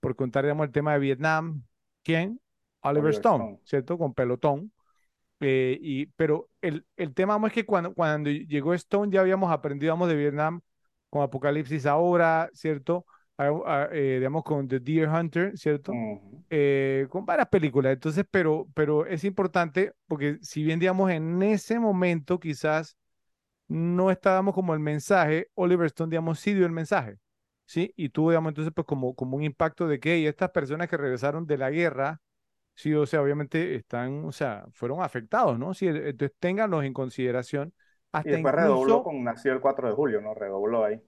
por 0.00 0.16
contar, 0.16 0.44
digamos, 0.44 0.66
el 0.66 0.72
tema 0.72 0.94
de 0.94 1.00
Vietnam. 1.00 1.62
¿Quién? 2.02 2.40
Oliver 2.80 3.10
Oliver 3.10 3.14
Stone, 3.14 3.44
Stone. 3.44 3.60
¿cierto? 3.64 3.98
Con 3.98 4.14
Pelotón. 4.14 4.72
Eh, 5.40 5.78
y, 5.80 6.06
pero 6.06 6.50
el, 6.60 6.86
el 6.96 7.14
tema 7.14 7.34
vamos, 7.34 7.48
es 7.48 7.54
que 7.54 7.66
cuando, 7.66 7.94
cuando 7.94 8.30
llegó 8.30 8.74
Stone 8.74 9.12
ya 9.12 9.20
habíamos 9.20 9.52
aprendido, 9.52 9.92
digamos, 9.92 10.08
de 10.08 10.16
Vietnam 10.16 10.60
con 11.08 11.22
Apocalipsis 11.22 11.86
ahora, 11.86 12.50
¿cierto? 12.52 13.06
A- 13.48 13.88
eh, 13.92 14.16
digamos, 14.18 14.44
con 14.44 14.68
The 14.68 14.80
Deer 14.80 15.08
Hunter, 15.08 15.56
¿cierto? 15.58 16.00
Ujú. 16.00 16.42
Eh, 16.50 17.06
con 17.10 17.24
varias 17.26 17.48
películas. 17.48 17.92
Entonces, 17.94 18.24
pero, 18.30 18.68
pero 18.74 19.06
es 19.06 19.24
importante 19.24 19.92
porque 20.08 20.38
si 20.42 20.62
bien, 20.64 20.80
digamos, 20.80 21.10
en 21.10 21.42
ese 21.42 21.78
momento 21.78 22.40
quizás 22.40 22.96
no 23.68 24.10
estábamos 24.10 24.54
como 24.54 24.74
el 24.74 24.80
mensaje, 24.80 25.48
Oliver 25.54 25.86
Stone, 25.86 26.10
digamos, 26.10 26.40
sí 26.40 26.54
dio 26.54 26.66
el 26.66 26.72
mensaje, 26.72 27.18
¿sí? 27.66 27.92
Y 27.96 28.08
tuvo, 28.10 28.30
digamos, 28.30 28.50
entonces, 28.50 28.72
pues 28.74 28.86
como, 28.86 29.14
como 29.14 29.36
un 29.36 29.42
impacto 29.44 29.86
de 29.88 30.00
que 30.00 30.14
"Hey, 30.14 30.26
estas 30.26 30.50
personas 30.50 30.88
que 30.88 30.96
regresaron 30.96 31.46
de 31.46 31.58
la 31.58 31.70
guerra, 31.70 32.20
sí, 32.76 32.94
o 32.94 33.06
sea, 33.06 33.22
obviamente 33.22 33.74
están, 33.76 34.24
o 34.26 34.32
sea, 34.32 34.66
fueron 34.72 35.02
afectados, 35.02 35.58
¿no? 35.58 35.74
Sí, 35.74 35.88
entonces 35.88 36.32
ténganlos 36.40 36.84
en 36.84 36.94
consideración, 36.94 37.74
Y 38.22 38.30
hasta 38.30 38.38
después 38.38 38.54
redobló 38.54 39.02
incluso, 39.02 39.02
con 39.02 39.22
Nació 39.24 39.52
el 39.52 39.60
4 39.60 39.86
de 39.88 39.94
julio, 39.94 40.20
¿no? 40.22 40.32
Redobló 40.34 40.84
ahí. 40.86 41.02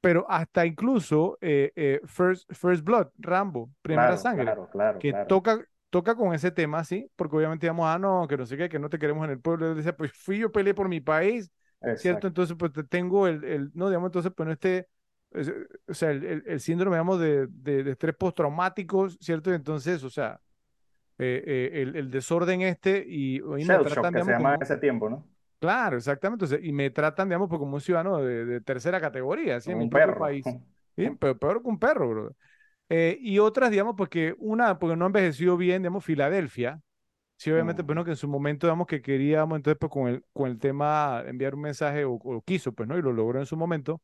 Pero 0.00 0.26
hasta 0.30 0.66
incluso 0.66 1.38
eh, 1.40 1.72
eh, 1.76 2.00
First, 2.06 2.52
First 2.52 2.84
Blood, 2.84 3.08
Rambo, 3.18 3.70
Primera 3.82 4.16
Claro, 4.16 4.22
Sangre, 4.22 4.44
claro, 4.44 4.68
claro, 4.70 4.98
que 4.98 5.14
toca, 5.14 5.64
toca 5.90 6.14
con 6.16 6.34
ese 6.34 6.50
tema, 6.50 6.84
¿sí? 6.84 7.10
Porque 7.16 7.36
obviamente 7.36 7.66
digamos, 7.66 7.86
ah, 7.88 7.98
no, 7.98 8.26
que 8.28 8.36
no 8.36 8.46
sé 8.46 8.56
qué, 8.56 8.68
que 8.68 8.78
no 8.78 8.88
te 8.90 8.98
queremos 8.98 9.24
en 9.24 9.32
el 9.32 9.40
pueblo. 9.40 9.70
Él 9.70 9.76
decía, 9.76 9.96
pues 9.96 10.12
fui 10.12 10.38
yo, 10.38 10.52
peleé 10.52 10.74
por 10.74 10.88
mi 10.88 11.00
país, 11.00 11.50
¿cierto? 11.94 12.26
Exacto. 12.26 12.28
Entonces, 12.28 12.56
pues 12.58 12.72
te- 12.72 12.84
tengo 12.84 13.26
el, 13.26 13.44
el 13.44 13.70
no, 13.74 13.88
digamos, 13.88 14.08
entonces, 14.08 14.32
pues 14.36 14.46
no 14.46 14.52
este, 14.52 14.88
es- 15.32 15.52
o 15.88 15.94
sea, 15.94 16.10
el, 16.12 16.24
el- 16.24 16.42
el 16.46 16.60
síndrome, 16.60 16.96
digamos, 16.96 17.20
de, 17.20 17.46
de, 17.48 17.84
de 17.84 17.90
estrés 17.92 18.14
postraumático, 18.16 19.08
¿cierto? 19.10 19.50
Y 19.50 19.54
entonces, 19.54 20.02
o 20.04 20.10
sea, 20.10 20.40
eh, 21.18 21.42
eh, 21.46 21.82
el, 21.82 21.96
el 21.96 22.10
desorden 22.10 22.62
este 22.62 23.04
y 23.06 23.40
hoy 23.42 23.64
tratan, 23.82 24.14
que 24.14 24.22
se 24.22 24.32
en 24.32 24.36
como, 24.38 24.54
ese 24.62 24.76
tiempo, 24.78 25.08
¿no? 25.10 25.24
Claro, 25.60 25.98
exactamente, 25.98 26.46
sea, 26.48 26.60
y 26.62 26.72
me 26.72 26.90
tratan, 26.90 27.28
digamos, 27.28 27.48
pues 27.50 27.60
como 27.60 27.76
un 27.76 27.82
ciudadano 27.82 28.18
de, 28.18 28.46
de 28.46 28.62
tercera 28.62 29.00
categoría, 29.00 29.60
¿sí? 29.60 29.72
En 29.72 29.78
mi 29.78 29.88
perro. 29.88 30.16
país, 30.16 30.58
¿sí? 30.96 31.10
Pero 31.20 31.38
peor 31.38 31.62
que 31.62 31.68
un 31.68 31.78
perro, 31.80 32.10
bro. 32.10 32.36
Eh, 32.90 33.18
y 33.20 33.38
otras, 33.40 33.70
digamos, 33.70 33.96
porque 33.96 34.34
una, 34.38 34.78
porque 34.78 34.96
no 34.96 35.06
ha 35.06 35.08
envejecido 35.08 35.56
bien, 35.58 35.82
digamos, 35.82 36.04
Filadelfia, 36.04 36.82
sí, 37.38 37.50
obviamente, 37.52 37.84
pues 37.84 37.94
Ujú. 37.94 37.96
no, 37.96 38.04
que 38.04 38.12
en 38.12 38.16
su 38.18 38.28
momento, 38.28 38.66
digamos, 38.68 38.86
que 38.88 39.02
queríamos, 39.02 39.56
entonces, 39.58 39.78
pues 39.80 39.92
con 39.92 40.08
el, 40.08 40.24
con 40.34 40.50
el 40.50 40.58
tema, 40.60 41.24
enviar 41.26 41.54
un 41.56 41.62
mensaje, 41.62 42.04
o, 42.06 42.14
o 42.14 42.42
quiso, 42.42 42.72
pues, 42.74 42.88
¿no? 42.88 42.98
Y 42.98 43.02
lo 43.02 43.12
logró 43.12 43.40
en 43.40 43.46
su 43.46 43.56
momento, 43.58 44.02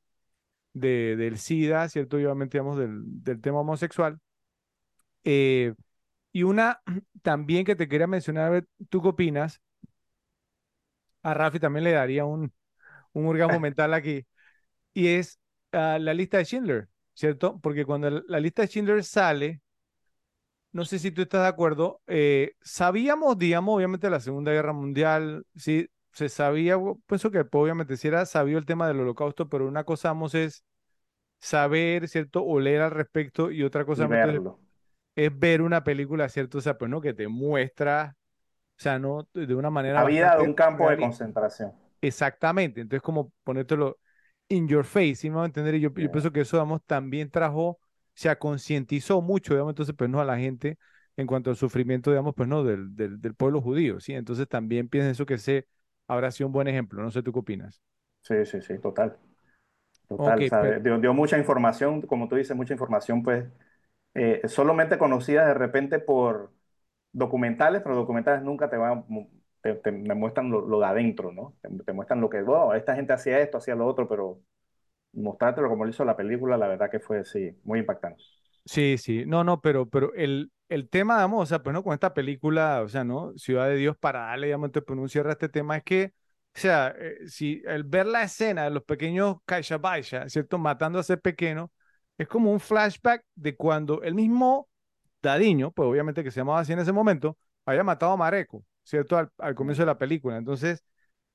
de, 0.74 1.16
del 1.16 1.38
SIDA, 1.38 1.88
¿cierto? 1.88 2.18
Y 2.20 2.24
obviamente, 2.26 2.59
digamos, 2.59 2.78
del, 2.78 3.02
del 3.24 3.40
tema 3.40 3.61
homosexual. 3.61 4.20
Eh, 5.24 5.74
y 6.32 6.42
una 6.44 6.82
también 7.22 7.64
que 7.64 7.76
te 7.76 7.88
quería 7.88 8.07
mencionar, 8.07 8.46
a 8.46 8.50
ver, 8.50 8.68
¿tú 8.90 9.02
qué 9.02 9.09
opinas? 9.09 9.61
A 11.27 11.35
Rafi 11.35 11.59
también 11.59 11.83
le 11.83 11.91
daría 11.91 12.24
un, 12.24 12.53
un 13.12 13.27
orgasmo 13.27 13.59
mental 13.61 13.93
aquí, 13.95 14.24
y 14.95 15.09
es 15.09 15.41
ah, 15.72 15.99
la 16.01 16.14
lista 16.14 16.39
de 16.39 16.45
Schindler, 16.45 16.89
¿cierto? 17.14 17.59
Porque 17.61 17.85
cuando 17.85 18.11
la, 18.11 18.39
lista 18.39 18.62
de 18.62 18.68
Schindler 18.68 19.03
sale, 19.03 19.61
no 20.70 20.85
sé 20.85 21.01
si 21.01 21.11
tú 21.11 21.22
estás 21.22 21.43
de 21.43 21.49
acuerdo, 21.49 22.01
eh, 22.07 22.53
sabíamos, 22.61 23.37
digamos, 23.39 23.74
obviamente 23.77 24.09
la 24.09 24.20
Segunda 24.20 24.53
Guerra 24.53 24.72
Mundial, 24.72 25.45
sí, 25.57 25.89
se 26.12 26.29
sabía, 26.29 26.77
pienso 27.07 27.33
que 27.33 27.45
pues, 27.45 27.61
obviamente 27.61 27.97
sí 27.97 28.07
era 28.07 28.24
sabido 28.24 28.59
el 28.61 28.64
tema 28.64 28.87
del 28.87 29.01
holocausto, 29.01 29.49
pero 29.49 29.66
una 29.66 29.83
cosa, 29.83 30.11
vamos, 30.11 30.37
es 30.37 30.62
saber, 31.41 32.07
¿cierto? 32.09 32.45
O 32.45 32.61
leer 32.61 32.83
al 32.83 32.93
respecto, 32.93 33.51
y 33.51 33.64
otra 33.64 33.85
cosa, 33.85 34.05
Y 34.05 34.07
verlo. 34.07 34.61
es 35.16 35.37
ver 35.37 35.61
una 35.61 35.83
película, 35.83 36.29
¿cierto? 36.29 36.59
O 36.59 36.61
sea, 36.61 36.79
pues, 36.79 36.89
¿no? 36.89 37.01
Que 37.01 37.14
te 37.14 37.27
muestra, 37.27 38.14
o 38.79 38.81
sea, 38.81 38.99
¿no? 38.99 39.29
De 39.33 39.55
una 39.55 39.70
manera 39.70 40.01
La 40.01 40.07
vida 40.07 40.37
de 40.37 40.43
un 40.43 40.55
campo 40.55 40.89
de 40.91 40.99
concentración. 40.99 41.72
Exactamente, 42.01 42.81
entonces 42.83 43.03
como 43.03 43.33
ponértelo 43.43 43.99
in 44.49 44.68
your 44.68 44.85
face, 44.85 45.16
¿sí 45.16 45.31
me 45.31 45.37
va 45.37 45.43
a 45.43 45.47
entender? 45.47 45.74
Y 45.74 45.81
yo, 45.81 45.89
yo 45.95 46.11
pienso 46.11 46.31
que 46.31 46.43
eso, 46.43 46.57
digamos, 46.57 46.83
también 46.85 47.31
trajo, 47.31 47.81
se 48.14 48.35
concientizó 48.37 49.20
mucho, 49.22 49.55
digamos, 49.55 49.72
entonces, 49.72 49.95
pues, 49.97 50.09
no 50.11 50.20
a 50.20 50.24
la 50.24 50.39
gente 50.39 50.79
en 51.16 51.27
cuanto 51.27 51.51
al 51.51 51.57
sufrimiento, 51.57 52.11
digamos, 52.11 52.35
pues, 52.35 52.49
no, 52.49 52.62
del, 52.62 52.95
del, 52.95 53.20
del 53.20 53.35
pueblo 53.35 53.61
judío, 53.61 53.99
¿sí? 54.01 54.12
Entonces 54.14 54.47
también 54.49 54.89
pienso 54.89 55.11
eso 55.11 55.27
que 55.27 55.35
ese 55.35 55.66
habrá 56.07 56.31
sido 56.31 56.47
un 56.49 56.53
buen 56.53 56.68
ejemplo, 56.68 57.03
no 57.03 57.11
sé 57.11 57.22
tú 57.22 57.33
qué 57.33 57.39
opinas. 57.41 57.83
Sí, 58.22 58.45
sí, 58.45 58.61
sí, 58.61 58.79
total. 58.79 59.16
Total. 60.09 60.43
O 60.43 60.49
sea, 60.49 60.61
pero, 60.62 60.81
dio, 60.81 60.99
dio 60.99 61.14
mucha 61.14 61.39
información, 61.39 62.03
como 62.03 62.29
tú 62.29 62.37
dices, 62.37 62.57
mucha 62.57 62.74
información, 62.74 63.22
pues, 63.22 63.47
eh, 64.14 64.43
solamente 64.47 64.99
conocida 64.99 65.47
de 65.47 65.55
repente 65.55 65.99
por 65.99 66.53
documentales, 67.16 67.82
pero 67.82 67.96
documentales 67.96 68.42
nunca 68.42 68.70
te 68.70 68.76
van, 68.76 69.04
te, 69.62 69.74
te- 69.76 69.92
me 69.92 70.14
muestran 70.14 70.50
lo, 70.50 70.60
lo 70.66 70.80
de 70.80 70.86
adentro, 70.86 71.32
¿no? 71.32 71.56
Te, 71.62 71.68
te 71.84 71.92
muestran 71.92 72.20
lo 72.20 72.30
que, 72.30 72.42
wow, 72.42 72.72
esta 72.74 72.94
gente 72.94 73.12
hacía 73.12 73.40
esto, 73.40 73.58
hacía 73.58 73.74
lo 73.74 73.86
otro, 73.86 74.08
pero 74.08 74.40
mostrártelo 75.12 75.68
como 75.70 75.84
lo 75.84 75.90
hizo 75.90 76.04
la 76.04 76.16
película, 76.16 76.56
la 76.58 76.68
verdad 76.68 76.90
que 76.90 77.00
fue, 77.00 77.24
sí, 77.24 77.58
muy 77.64 77.80
impactante. 77.80 78.24
sí, 78.64 78.98
sí, 78.98 79.24
no, 79.26 79.44
no, 79.44 79.60
pero, 79.60 79.88
pero 79.88 80.12
el, 80.14 80.52
el 80.68 80.88
tema, 80.88 81.16
digamos, 81.16 81.42
o 81.44 81.46
sea, 81.46 81.62
pues 81.62 81.74
no, 81.74 81.82
con 81.82 81.94
esta 81.94 82.14
película, 82.14 82.82
o 82.82 82.88
sea, 82.88 83.04
¿no? 83.04 83.32
Ciudad 83.36 83.68
de 83.68 83.76
Dios, 83.76 83.96
para 83.98 84.20
darle, 84.26 84.46
digamos, 84.48 84.70
un 84.88 85.08
cierre 85.08 85.30
a 85.30 85.32
este 85.32 85.48
tema, 85.48 85.76
es 85.76 85.84
que, 85.84 86.12
o 86.54 86.58
sea, 86.58 86.94
eh, 86.98 87.28
si 87.28 87.62
el 87.66 87.84
ver 87.84 88.06
la 88.06 88.22
escena 88.22 88.64
de 88.64 88.70
los 88.70 88.84
pequeños 88.84 89.36
Baisha, 89.80 90.28
¿cierto? 90.28 90.58
Matando 90.58 90.98
a 90.98 91.02
ese 91.02 91.16
pequeño, 91.16 91.70
es 92.18 92.28
como 92.28 92.50
un 92.52 92.60
flashback 92.60 93.24
de 93.34 93.56
cuando 93.56 94.02
el 94.02 94.14
mismo 94.14 94.68
Dadiño, 95.27 95.72
pues 95.72 95.89
obviamente 95.89 96.22
que 96.24 96.31
se 96.31 96.41
llamaba 96.41 96.61
así 96.61 96.72
en 96.72 96.79
ese 96.81 96.93
momento, 96.93 97.37
había 97.64 97.85
matado 97.85 98.12
a 98.12 98.16
Mareco, 98.16 98.64
¿cierto? 98.85 99.16
Al, 99.18 99.31
al 99.39 99.55
comienzo 99.55 99.83
de 99.83 99.87
la 99.87 99.99
película. 99.99 100.37
Entonces, 100.37 100.85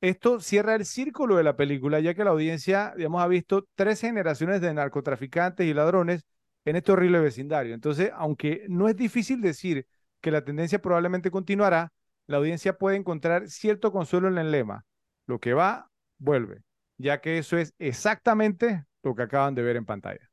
esto 0.02 0.40
cierra 0.40 0.76
el 0.76 0.86
círculo 0.86 1.36
de 1.36 1.44
la 1.44 1.56
película, 1.56 2.00
ya 2.00 2.14
que 2.14 2.24
la 2.24 2.32
audiencia, 2.32 2.94
digamos, 2.98 3.22
ha 3.22 3.28
visto 3.28 3.68
tres 3.76 4.02
generaciones 4.02 4.62
de 4.62 4.74
narcotraficantes 4.74 5.68
y 5.68 5.74
ladrones 5.74 6.26
en 6.66 6.76
este 6.76 6.92
horrible 6.92 7.20
vecindario. 7.20 7.74
Entonces, 7.74 8.12
aunque 8.16 8.66
no 8.70 8.88
es 8.88 8.96
difícil 8.96 9.42
decir 9.42 9.86
que 10.22 10.32
la 10.32 10.44
tendencia 10.44 10.82
probablemente 10.82 11.30
continuará, 11.32 11.92
la 12.28 12.38
audiencia 12.38 12.78
puede 12.78 12.98
encontrar 12.98 13.48
cierto 13.50 13.92
consuelo 13.92 14.28
en 14.28 14.38
el 14.38 14.52
lema. 14.52 14.86
Lo 15.28 15.40
que 15.40 15.54
va, 15.54 15.90
vuelve, 16.18 16.62
ya 16.98 17.22
que 17.22 17.38
eso 17.38 17.58
es 17.58 17.74
exactamente 17.78 18.86
lo 19.04 19.16
que 19.16 19.24
acaban 19.24 19.56
de 19.56 19.64
ver 19.64 19.76
en 19.76 19.86
pantalla. 19.86 20.31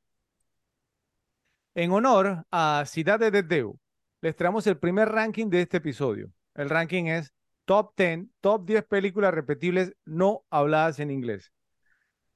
En 1.75 1.91
honor 1.93 2.45
a 2.51 2.85
Ciudad 2.87 3.21
de 3.21 3.43
Deu, 3.43 3.79
les 4.21 4.35
traemos 4.35 4.67
el 4.67 4.79
primer 4.79 5.09
ranking 5.09 5.49
de 5.49 5.63
este 5.63 5.77
episodio. 5.77 6.31
El 6.55 6.71
ranking 6.71 7.05
es 7.05 7.33
Top 7.65 7.93
10, 7.97 8.27
Top 8.41 8.67
10 8.67 8.85
películas 8.85 9.33
repetibles 9.33 9.95
no 10.05 10.45
habladas 10.51 10.99
en 10.99 11.11
inglés. 11.11 11.53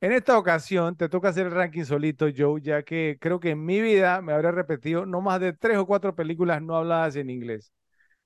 En 0.01 0.12
esta 0.12 0.37
ocasión 0.39 0.97
te 0.97 1.09
toca 1.09 1.28
hacer 1.28 1.47
el 1.47 1.53
ranking 1.53 1.85
solito, 1.85 2.26
Joe, 2.37 2.61
ya 2.61 2.83
que 2.83 3.18
creo 3.20 3.41
que 3.41 3.51
en 3.51 3.64
mi 3.64 3.80
vida 3.80 4.20
me 4.20 4.33
habré 4.33 4.53
repetido 4.53 5.07
no 5.07 5.20
más 5.20 5.41
de 5.41 5.53
tres 5.53 5.78
o 5.78 5.87
cuatro 5.87 6.14
películas 6.14 6.61
no 6.62 6.76
habladas 6.76 7.16
en 7.16 7.30
inglés. 7.30 7.72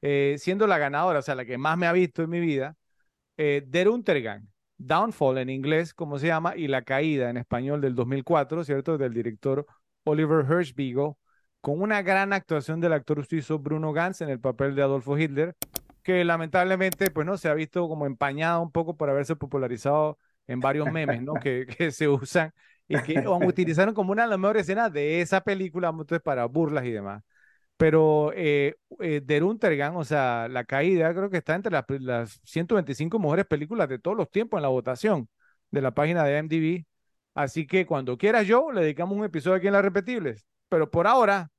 Eh, 0.03 0.37
siendo 0.39 0.67
la 0.67 0.79
ganadora, 0.79 1.21
o 1.21 1.23
sea, 1.23 1.35
la 1.35 1.45
que 1.45 1.59
más 1.59 1.79
me 1.79 1.87
ha 1.87 1.93
visto 1.93 2.23
en 2.23 2.31
mi 2.31 2.41
vida, 2.41 2.77
eh, 3.37 3.63
Der 3.67 3.89
Untergang, 3.89 4.49
Downfall 4.79 5.39
en 5.39 5.51
inglés, 5.51 5.95
como 5.95 6.19
se 6.19 6.29
llama, 6.29 6.57
y 6.57 6.69
La 6.69 6.83
Caída 6.83 7.31
en 7.31 7.39
español 7.39 7.81
del 7.81 7.95
2004, 7.95 8.65
¿cierto? 8.65 8.99
Del 8.99 9.15
director 9.15 9.67
Oliver 10.07 10.45
Hirschbiegel, 10.49 11.13
con 11.61 11.83
una 11.83 12.03
gran 12.03 12.33
actuación 12.33 12.81
del 12.81 12.93
actor 12.93 13.25
suizo 13.27 13.59
Bruno 13.59 13.93
Ganz 13.93 14.21
en 14.21 14.31
el 14.31 14.41
papel 14.41 14.75
de 14.75 14.83
Adolfo 14.83 15.19
Hitler, 15.19 15.55
que 16.03 16.25
lamentablemente, 16.25 17.11
pues 17.11 17.27
no, 17.27 17.37
se 17.37 17.49
ha 17.49 17.55
visto 17.55 17.89
como 17.89 18.07
empañada 18.07 18.61
un 18.61 18.71
poco 18.71 18.97
por 18.97 19.11
haberse 19.11 19.35
popularizado 19.37 20.19
en 20.47 20.61
varios 20.61 20.91
memes, 20.93 21.23
¿no? 21.23 21.35
que, 21.35 21.67
se 21.91 22.09
usan 22.09 22.53
y 22.89 22.97
que 23.01 23.25
utilizaron 23.29 23.95
como 23.95 24.13
una 24.13 24.23
de 24.23 24.29
las 24.29 24.39
mejores 24.39 24.63
escenas 24.63 24.93
de 24.93 25.21
esa 25.21 25.41
película 25.41 25.89
entonces, 25.89 26.21
para 26.21 26.45
burlas 26.47 26.85
y 26.85 26.93
demás. 26.93 27.23
Pero 27.77 28.33
eh, 28.35 28.77
eh, 29.01 29.21
o 29.95 30.05
sea, 30.05 30.49
La 30.49 30.65
Caída, 30.65 31.13
creo 31.13 31.29
que 31.31 31.39
está 31.39 31.55
entre 31.57 31.73
las, 31.73 31.85
las 32.01 32.41
125 32.45 33.19
mejores 33.19 33.45
películas 33.45 33.89
de 33.89 33.99
todos 33.99 34.17
los 34.17 34.31
tiempos 34.31 34.59
en 34.59 34.63
la 34.63 34.69
votación 34.69 35.29
de 35.71 35.83
la 35.83 35.93
página 35.93 36.25
de 36.25 36.43
MDB. 36.43 36.87
Así 37.37 37.67
que 37.69 37.87
cuando 37.87 38.19
quieras 38.19 38.47
yo, 38.49 38.73
le 38.73 38.83
dedicamos 38.83 39.17
un 39.17 39.25
episodio 39.25 39.59
aquí 39.59 39.69
en 39.69 39.75
Las 39.75 39.85
Repetibles. 39.85 40.47
Pero 40.71 40.91
por 40.91 41.07
ahora, 41.07 41.51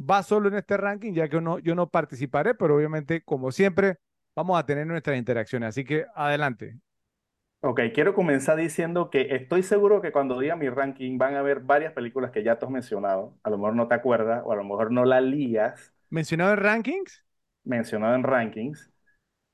va 0.00 0.22
solo 0.22 0.48
en 0.48 0.56
este 0.56 0.76
ranking, 0.76 1.12
ya 1.14 1.28
que 1.28 1.40
no, 1.40 1.58
yo 1.58 1.74
no 1.74 1.90
participaré, 1.90 2.54
pero 2.54 2.76
obviamente, 2.76 3.22
como 3.22 3.52
siempre, 3.52 3.98
vamos 4.34 4.58
a 4.58 4.66
tener 4.66 4.86
nuestras 4.86 5.18
interacciones. 5.18 5.70
Así 5.70 5.84
que 5.84 6.06
adelante. 6.14 6.80
Ok, 7.62 7.80
quiero 7.94 8.14
comenzar 8.14 8.56
diciendo 8.56 9.10
que 9.10 9.34
estoy 9.36 9.62
seguro 9.62 10.00
que 10.00 10.12
cuando 10.12 10.38
diga 10.40 10.56
mi 10.56 10.70
ranking 10.70 11.18
van 11.18 11.34
a 11.34 11.40
haber 11.40 11.60
varias 11.60 11.92
películas 11.92 12.30
que 12.30 12.42
ya 12.42 12.58
te 12.58 12.64
has 12.64 12.70
mencionado. 12.70 13.38
A 13.42 13.50
lo 13.50 13.58
mejor 13.58 13.76
no 13.76 13.86
te 13.88 13.94
acuerdas 13.94 14.42
o 14.46 14.52
a 14.52 14.56
lo 14.56 14.64
mejor 14.64 14.90
no 14.90 15.04
la 15.04 15.20
lías. 15.20 15.92
¿Mencionado 16.08 16.52
en 16.52 16.58
rankings? 16.60 17.24
Mencionado 17.64 18.14
en 18.14 18.22
rankings. 18.22 18.90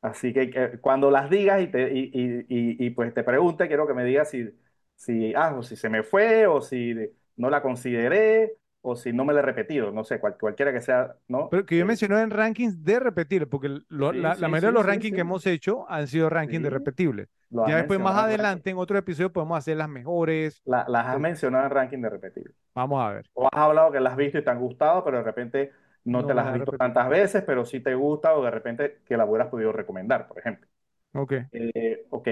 Así 0.02 0.32
que 0.32 0.78
cuando 0.80 1.10
las 1.10 1.30
digas 1.30 1.62
y, 1.62 1.68
te, 1.68 1.92
y, 1.94 2.10
y, 2.14 2.86
y, 2.86 2.90
pues 2.90 3.14
te 3.14 3.24
pregunte, 3.24 3.68
quiero 3.68 3.86
que 3.86 3.94
me 3.94 4.04
digas 4.04 4.30
si, 4.30 4.50
si, 4.96 5.34
ah, 5.34 5.54
o 5.58 5.62
si 5.62 5.76
se 5.76 5.88
me 5.88 6.02
fue 6.02 6.46
o 6.46 6.60
si 6.62 6.94
no 7.36 7.50
la 7.50 7.62
consideré 7.62 8.58
o 8.82 8.96
si 8.96 9.12
no 9.12 9.24
me 9.24 9.32
la 9.34 9.40
he 9.40 9.42
repetido, 9.42 9.92
no 9.92 10.04
sé, 10.04 10.20
cualquiera 10.20 10.72
que 10.72 10.80
sea, 10.80 11.16
¿no? 11.28 11.50
Pero 11.50 11.64
que 11.66 11.78
yo 11.78 11.86
Eh, 11.86 11.86
mencioné 11.86 12.20
en 12.22 12.30
rankings 12.30 12.82
de 12.84 12.98
repetir, 13.00 13.48
porque 13.48 13.68
lo- 13.88 14.12
Sí, 14.12 14.14
la, 14.14 14.36
la 14.36 14.48
sí, 14.48 14.48
mayoría 14.48 14.68
sí, 14.68 14.70
de 14.70 14.74
los 14.74 14.86
sí, 14.86 14.86
rankings 14.86 15.14
sí. 15.14 15.14
que 15.14 15.20
hemos 15.20 15.46
hecho 15.46 15.88
han 15.90 16.08
sido 16.08 16.28
rankings 16.28 16.62
de 16.62 16.70
Sí, 16.70 16.70
repetibles. 16.70 17.28
lo 17.50 17.66
has 17.66 17.72
Ya 17.72 17.76
después, 17.76 18.00
más 18.00 18.16
mencionado 18.16 18.20
en 18.20 18.28
ranking. 18.28 18.60
adelante, 18.60 18.70
en 18.70 18.78
otro 18.78 18.98
episodio, 18.98 19.32
podemos 19.32 19.58
hacer 19.58 19.76
las 19.76 19.88
mejores. 19.88 20.62
La- 20.64 20.84
las 20.88 21.06
has 21.06 21.20
mencionado 21.20 21.64
en 21.66 21.70
ranking 21.70 22.00
de 22.02 22.10
repetir. 22.10 22.54
Vamos 22.74 23.00
a 23.04 23.10
ver. 23.12 23.30
O 23.34 23.46
has 23.46 23.52
hablado 23.62 23.92
que 23.92 24.00
las 24.00 24.12
has 24.12 24.18
visto 24.18 24.38
y 24.38 24.44
te 24.44 24.50
han 24.50 24.60
gustado, 24.60 25.04
pero 25.04 25.18
de 25.18 25.24
repente 25.24 25.72
no, 26.04 26.24
No 26.24 26.26
te 26.26 26.34
me 26.34 26.34
las 26.34 26.48
has 26.48 26.52
he 26.52 26.54
visto 26.54 26.72
repetido. 26.72 26.76
tantas 26.76 27.08
veces, 27.10 27.44
pero 27.46 27.64
sí 27.66 27.80
te 27.80 27.94
gusta 27.94 28.34
o 28.36 28.44
de 28.44 28.50
repente 28.50 29.02
que 29.06 29.16
la 29.16 29.26
hubieras 29.26 29.48
podido 29.50 29.72
recomendar, 29.72 30.28
por 30.28 30.38
ejemplo. 30.40 30.68
Ok. 31.14 31.32
Eh, 31.52 32.06
ok, 32.10 32.28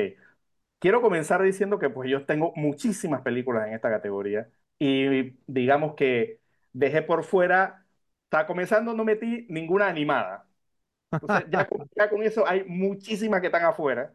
quiero 0.78 1.00
comenzar 1.02 1.42
diciendo 1.42 1.78
que 1.78 1.90
pues 1.90 2.10
yo 2.10 2.24
tengo 2.26 2.52
muchísimas 2.56 3.22
películas 3.22 3.68
en 3.68 3.74
esta 3.74 3.90
categoría 3.90 4.50
y 4.78 5.36
digamos 5.46 5.94
que 5.94 6.40
dejé 6.72 7.02
por 7.02 7.24
fuera, 7.24 7.86
está 8.24 8.46
comenzando, 8.46 8.94
no 8.94 9.04
metí 9.04 9.46
ninguna 9.50 9.88
animada. 9.88 10.48
Entonces 11.20 11.46
ya 11.50 11.68
con, 11.68 11.88
ya 11.96 12.10
con 12.10 12.22
eso 12.22 12.46
hay 12.48 12.64
muchísimas 12.66 13.40
que 13.40 13.48
están 13.48 13.64
afuera. 13.64 14.14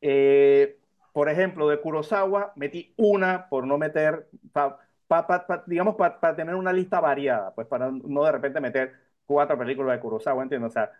Eh, 0.00 0.78
por 1.12 1.28
ejemplo, 1.28 1.68
de 1.68 1.80
Kurosawa 1.80 2.52
metí 2.56 2.92
una 2.96 3.48
por 3.48 3.66
no 3.66 3.78
meter, 3.78 4.28
pa- 4.52 4.78
pa- 5.06 5.26
pa- 5.26 5.64
digamos, 5.66 5.94
para 5.96 6.36
tener 6.36 6.54
una 6.54 6.72
lista 6.72 7.00
variada, 7.00 7.54
pues 7.54 7.66
para 7.68 7.90
no 7.90 8.24
de 8.24 8.32
repente 8.32 8.60
meter 8.60 8.94
cuatro 9.24 9.56
películas 9.58 9.96
de 9.96 10.00
Kurosawa, 10.02 10.42
¿entiendes? 10.42 10.70
O 10.70 10.72
sea, 10.74 10.92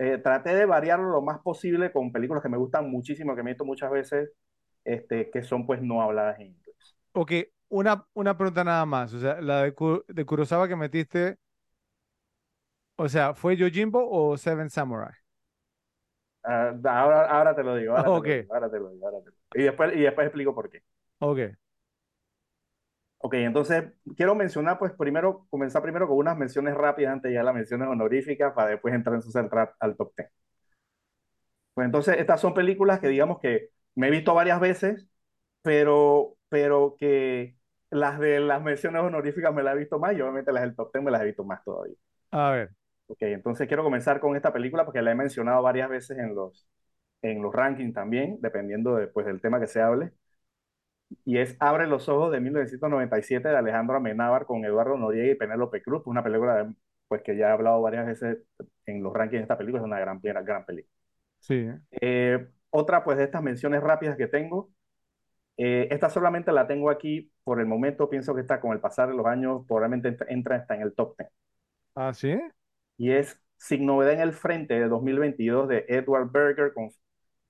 eh, 0.00 0.18
traté 0.18 0.54
de 0.56 0.66
variarlo 0.66 1.10
lo 1.10 1.22
más 1.22 1.40
posible 1.40 1.92
con 1.92 2.12
películas 2.12 2.42
que 2.44 2.50
me 2.50 2.58
gustan 2.58 2.90
muchísimo, 2.90 3.36
que 3.36 3.44
me 3.44 3.52
he 3.52 3.54
visto 3.54 3.66
muchas 3.66 3.92
veces, 3.92 4.32
este, 4.84 5.30
que 5.30 5.42
son 5.44 5.66
pues 5.66 5.82
no 5.82 6.02
habladas 6.02 6.40
en 6.40 6.48
inglés. 6.48 6.96
Ok, 7.12 7.32
una, 7.68 8.06
una 8.14 8.36
pregunta 8.36 8.64
nada 8.64 8.86
más. 8.86 9.12
O 9.14 9.20
sea, 9.20 9.40
la 9.40 9.62
de, 9.64 9.74
de 10.08 10.24
Kurosawa 10.24 10.68
que 10.68 10.76
metiste, 10.76 11.38
o 12.96 13.08
sea, 13.08 13.34
¿fue 13.34 13.56
Yojimbo 13.56 14.08
o 14.10 14.36
Seven 14.36 14.70
Samurai? 14.70 15.12
Ah, 16.42 16.72
ahora, 16.84 17.26
ahora 17.30 17.54
te 17.54 17.62
lo 17.62 17.76
digo, 17.76 17.94
ahora 17.94 18.10
Ok, 18.10 18.12
te 18.12 18.20
lo 18.20 18.30
digo, 18.32 18.54
ahora 18.54 18.70
te 18.70 18.78
lo 18.78 18.90
digo, 18.90 19.06
ahora 19.06 19.18
te 19.20 19.26
lo 19.26 19.30
digo. 19.32 19.42
Y 19.54 19.62
después, 19.64 19.94
y 19.96 20.00
después 20.00 20.26
explico 20.26 20.54
por 20.54 20.70
qué. 20.70 20.82
ok. 21.20 21.59
Ok, 23.22 23.34
entonces 23.34 23.92
quiero 24.16 24.34
mencionar, 24.34 24.78
pues 24.78 24.92
primero, 24.92 25.46
comenzar 25.50 25.82
primero 25.82 26.08
con 26.08 26.16
unas 26.18 26.36
menciones 26.38 26.74
rápidas 26.74 27.12
antes 27.14 27.32
ya 27.32 27.42
las 27.42 27.54
menciones 27.54 27.88
honoríficas 27.88 28.52
para 28.54 28.70
después 28.70 28.94
entrar 28.94 29.14
entonces 29.16 29.36
al, 29.42 29.50
tra- 29.50 29.74
al 29.78 29.96
top 29.96 30.12
10. 30.16 30.30
Pues 31.74 31.86
entonces 31.86 32.16
estas 32.18 32.40
son 32.40 32.54
películas 32.54 33.00
que 33.00 33.08
digamos 33.08 33.38
que 33.40 33.70
me 33.94 34.08
he 34.08 34.10
visto 34.10 34.34
varias 34.34 34.60
veces, 34.60 35.08
pero, 35.62 36.36
pero 36.48 36.96
que 36.98 37.56
las 37.90 38.18
de 38.20 38.40
las 38.40 38.62
menciones 38.62 39.02
honoríficas 39.02 39.54
me 39.54 39.62
las 39.62 39.76
he 39.76 39.78
visto 39.80 39.98
más 39.98 40.14
y 40.16 40.20
obviamente 40.22 40.52
las 40.52 40.62
del 40.62 40.76
top 40.76 40.92
10 40.92 41.04
me 41.04 41.10
las 41.10 41.22
he 41.22 41.26
visto 41.26 41.44
más 41.44 41.64
todavía. 41.64 41.96
A 42.32 42.50
ver. 42.50 42.74
Ok, 43.06 43.18
entonces 43.22 43.66
quiero 43.66 43.82
comenzar 43.82 44.20
con 44.20 44.36
esta 44.36 44.52
película 44.52 44.84
porque 44.84 45.02
la 45.02 45.10
he 45.10 45.14
mencionado 45.16 45.62
varias 45.62 45.88
veces 45.90 46.16
en 46.18 46.34
los, 46.34 46.68
en 47.22 47.42
los 47.42 47.54
rankings 47.54 47.94
también, 47.94 48.38
dependiendo 48.40 48.96
de, 48.96 49.08
pues, 49.08 49.26
del 49.26 49.40
tema 49.40 49.60
que 49.60 49.66
se 49.68 49.80
hable. 49.82 50.12
Y 51.24 51.38
es 51.38 51.56
Abre 51.60 51.86
los 51.86 52.08
ojos 52.08 52.32
de 52.32 52.40
1997 52.40 53.48
de 53.48 53.56
Alejandro 53.56 53.96
Amenábar 53.96 54.46
con 54.46 54.64
Eduardo 54.64 54.96
Noriega 54.98 55.32
y 55.32 55.34
Penélope 55.36 55.82
Cruz, 55.82 56.02
una 56.06 56.22
película 56.22 56.64
de- 56.64 56.74
pues, 57.08 57.22
que 57.22 57.36
ya 57.36 57.48
he 57.48 57.52
hablado 57.52 57.82
varias 57.82 58.06
veces 58.06 58.38
en 58.86 59.02
los 59.02 59.12
rankings 59.12 59.40
de 59.40 59.42
esta 59.42 59.58
película, 59.58 59.80
es 59.82 59.86
una 59.86 59.98
gran, 60.00 60.20
gran, 60.20 60.44
gran 60.44 60.64
película. 60.64 60.92
Sí. 61.40 61.66
Eh, 62.00 62.48
otra 62.70 63.04
pues 63.04 63.18
de 63.18 63.24
estas 63.24 63.42
menciones 63.42 63.82
rápidas 63.82 64.16
que 64.16 64.26
tengo, 64.28 64.70
eh, 65.58 65.88
esta 65.90 66.10
solamente 66.10 66.52
la 66.52 66.66
tengo 66.68 66.90
aquí 66.90 67.32
por 67.44 67.60
el 67.60 67.66
momento, 67.66 68.10
pienso 68.10 68.34
que 68.34 68.42
está 68.42 68.60
con 68.60 68.72
el 68.72 68.80
pasar 68.80 69.08
de 69.10 69.16
los 69.16 69.26
años, 69.26 69.64
probablemente 69.68 70.16
entra, 70.28 70.56
hasta 70.56 70.76
en 70.76 70.82
el 70.82 70.94
top 70.94 71.16
10. 71.18 71.30
¿Ah, 71.94 72.12
sí? 72.14 72.36
y 72.96 73.12
es 73.12 73.40
Sin 73.58 73.86
Novedad 73.86 74.14
en 74.14 74.20
el 74.20 74.32
Frente 74.32 74.74
de 74.74 74.88
2022 74.88 75.68
de 75.68 75.84
Edward 75.88 76.30
Berger 76.30 76.72
con 76.72 76.90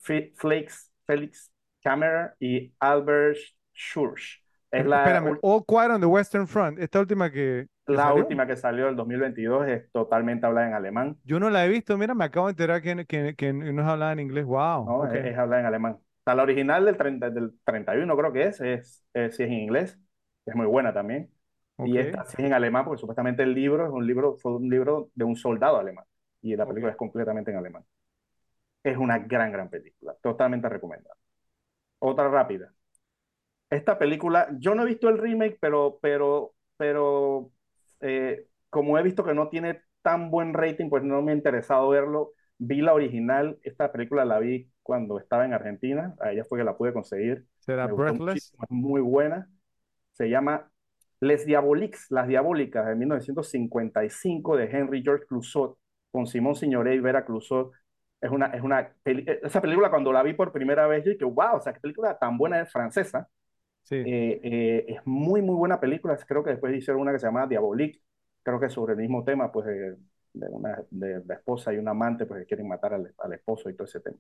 F- 0.02 0.32
Flakes, 0.36 0.90
Felix 1.06 1.49
Kammerer 1.82 2.34
y 2.40 2.74
Albert 2.80 3.38
Schurz. 3.74 4.42
Es 4.70 4.86
la, 4.86 5.02
Espérame, 5.02 5.38
All 5.42 5.64
Quiet 5.66 5.90
on 5.90 6.00
the 6.00 6.06
Western 6.06 6.46
Front, 6.46 6.78
esta 6.78 7.00
última 7.00 7.30
que, 7.30 7.66
que 7.88 7.96
la 7.96 7.98
salió. 7.98 8.14
última 8.14 8.46
que 8.46 8.56
salió 8.56 8.86
del 8.86 8.96
2022, 8.96 9.68
es 9.68 9.90
totalmente 9.92 10.46
hablada 10.46 10.68
en 10.68 10.74
alemán, 10.74 11.18
Yo 11.24 11.38
no 11.40 11.50
la 11.50 11.64
he 11.64 11.68
visto, 11.68 11.96
mira, 11.98 12.14
me 12.14 12.24
acabo 12.24 12.46
de 12.46 12.52
enterar 12.52 12.82
que, 12.82 13.06
que, 13.06 13.34
que 13.36 13.52
no 13.52 13.82
se 13.82 13.88
hablaba 13.90 14.12
en 14.12 14.20
inglés. 14.20 14.44
Wow, 14.44 14.86
¿no? 14.86 15.06
Es, 15.06 15.24
es 15.24 15.38
hablada 15.38 15.60
en 15.60 15.66
alemán. 15.66 15.92
O 15.94 16.02
sea, 16.24 16.34
la 16.34 16.42
original 16.42 16.84
del, 16.84 16.96
30 16.96 17.30
del 17.30 17.52
31 17.64 18.16
creo 18.16 18.32
que 18.32 18.44
es, 18.44 18.60
es, 18.60 19.04
es, 19.14 19.36
sí 19.36 19.42
es 19.44 19.48
en 19.48 19.54
inglés, 19.54 19.98
es 20.46 20.54
muy 20.54 20.66
buena 20.66 20.92
también. 20.92 21.32
Y 21.82 21.96
esta 21.98 22.24
sí 22.26 22.36
es 22.38 22.46
en 22.46 22.52
alemán, 22.52 22.84
porque 22.84 23.00
supuestamente 23.00 23.42
el 23.42 23.54
libro 23.54 23.86
es 23.86 23.92
un 23.92 24.06
libro, 24.06 24.36
fue 24.36 24.54
un 24.56 24.68
libro 24.68 25.10
de 25.14 25.24
un 25.24 25.36
soldado 25.36 25.78
alemán. 25.78 26.04
Y 26.42 26.56
la 26.56 26.66
película 26.66 26.92
es 26.92 26.96
completamente 26.98 27.50
en 27.50 27.56
alemán. 27.58 27.84
Es 28.82 28.96
una 28.98 29.18
gran, 29.18 29.52
gran 29.52 29.70
película. 29.70 30.14
Totalmente 30.22 30.68
recomendada. 30.68 31.16
Otra 32.00 32.28
rápida. 32.28 32.72
Esta 33.70 33.98
película, 33.98 34.48
yo 34.58 34.74
no 34.74 34.82
he 34.82 34.86
visto 34.86 35.08
el 35.08 35.18
remake, 35.18 35.58
pero, 35.60 35.98
pero, 36.02 36.54
pero 36.76 37.52
eh, 38.00 38.46
como 38.68 38.98
he 38.98 39.02
visto 39.02 39.22
que 39.24 39.34
no 39.34 39.48
tiene 39.48 39.82
tan 40.02 40.30
buen 40.30 40.54
rating, 40.54 40.88
pues 40.88 41.04
no 41.04 41.22
me 41.22 41.32
ha 41.32 41.36
interesado 41.36 41.88
verlo. 41.90 42.32
Vi 42.58 42.80
la 42.80 42.94
original, 42.94 43.58
esta 43.62 43.92
película 43.92 44.24
la 44.24 44.38
vi 44.38 44.70
cuando 44.82 45.18
estaba 45.18 45.44
en 45.44 45.54
Argentina, 45.54 46.14
a 46.20 46.32
ella 46.32 46.44
fue 46.44 46.58
que 46.58 46.64
la 46.64 46.76
pude 46.76 46.92
conseguir. 46.92 47.46
¿Será 47.60 47.86
Breathless? 47.86 48.52
es 48.52 48.70
muy 48.70 49.00
buena. 49.00 49.48
Se 50.12 50.28
llama 50.28 50.70
Les 51.20 51.46
Diaboliques, 51.46 52.06
Las 52.10 52.26
Diabólicas, 52.26 52.86
de 52.86 52.96
1955, 52.96 54.56
de 54.56 54.64
Henry 54.64 55.02
George 55.02 55.26
Clouzot, 55.26 55.78
con 56.10 56.26
Simón 56.26 56.56
Signoret 56.56 56.96
y 56.96 57.00
Vera 57.00 57.24
Clouzot. 57.24 57.72
Es 58.20 58.30
una, 58.30 58.46
es 58.48 58.62
una 58.62 58.92
peli- 59.02 59.24
esa 59.42 59.60
película 59.62 59.90
cuando 59.90 60.12
la 60.12 60.22
vi 60.22 60.34
por 60.34 60.52
primera 60.52 60.86
vez, 60.86 61.04
yo 61.04 61.12
dije, 61.12 61.24
wow, 61.24 61.56
o 61.56 61.60
sea, 61.60 61.72
qué 61.72 61.80
película 61.80 62.18
tan 62.18 62.36
buena 62.38 62.60
es 62.60 62.70
francesa. 62.72 63.28
Sí. 63.82 63.96
Eh, 64.04 64.40
eh, 64.42 64.84
es 64.88 65.00
muy, 65.06 65.42
muy 65.42 65.56
buena 65.56 65.80
película. 65.80 66.16
Creo 66.26 66.44
que 66.44 66.50
después 66.50 66.74
hicieron 66.76 67.02
una 67.02 67.12
que 67.12 67.18
se 67.20 67.26
llama 67.26 67.46
Diabolique, 67.46 68.00
creo 68.42 68.60
que 68.60 68.70
sobre 68.70 68.94
el 68.94 69.00
mismo 69.00 69.24
tema, 69.24 69.52
pues, 69.52 69.66
de, 69.66 69.96
de 70.34 70.48
una 70.50 70.82
de 70.90 71.22
la 71.26 71.34
esposa 71.34 71.72
y 71.74 71.78
un 71.78 71.88
amante, 71.88 72.26
pues, 72.26 72.40
que 72.42 72.46
quieren 72.46 72.68
matar 72.68 72.94
al, 72.94 73.14
al 73.18 73.32
esposo 73.34 73.70
y 73.70 73.74
todo 73.76 73.86
ese 73.86 74.00
tema. 74.00 74.18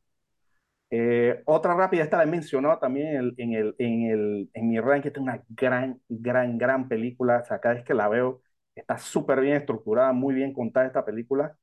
Eh, 0.92 1.42
otra 1.46 1.74
rápida, 1.74 2.02
esta 2.02 2.16
la 2.16 2.24
he 2.24 2.26
mencionado 2.26 2.78
también 2.78 3.08
en, 3.08 3.16
el, 3.18 3.34
en, 3.38 3.52
el, 3.54 3.74
en, 3.78 4.02
el, 4.10 4.50
en 4.54 4.68
mi 4.68 4.80
ranking, 4.80 5.08
esta 5.08 5.20
es 5.20 5.22
una 5.24 5.44
gran, 5.48 6.00
gran, 6.08 6.58
gran 6.58 6.88
película. 6.88 7.40
O 7.42 7.44
sea, 7.46 7.60
cada 7.60 7.76
vez 7.76 7.84
que 7.84 7.94
la 7.94 8.08
veo, 8.08 8.42
está 8.74 8.98
súper 8.98 9.40
bien 9.40 9.56
estructurada, 9.56 10.12
muy 10.12 10.34
bien 10.34 10.52
contada 10.52 10.86
esta 10.86 11.04
película. 11.04 11.56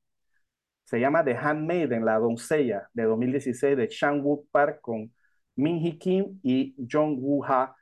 Se 0.87 0.99
llama 1.01 1.23
The 1.23 1.35
Handmaiden, 1.35 2.05
La 2.05 2.17
Doncella, 2.17 2.89
de 2.93 3.03
2016, 3.03 3.75
de 3.77 3.89
Chan 3.89 4.21
Wook 4.23 4.47
Park, 4.51 4.79
con 4.81 5.13
Min 5.55 5.79
Hee 5.79 5.99
Kim 5.99 6.39
y 6.43 6.75
Jong 6.89 7.17
Woo 7.19 7.43
Ha. 7.45 7.75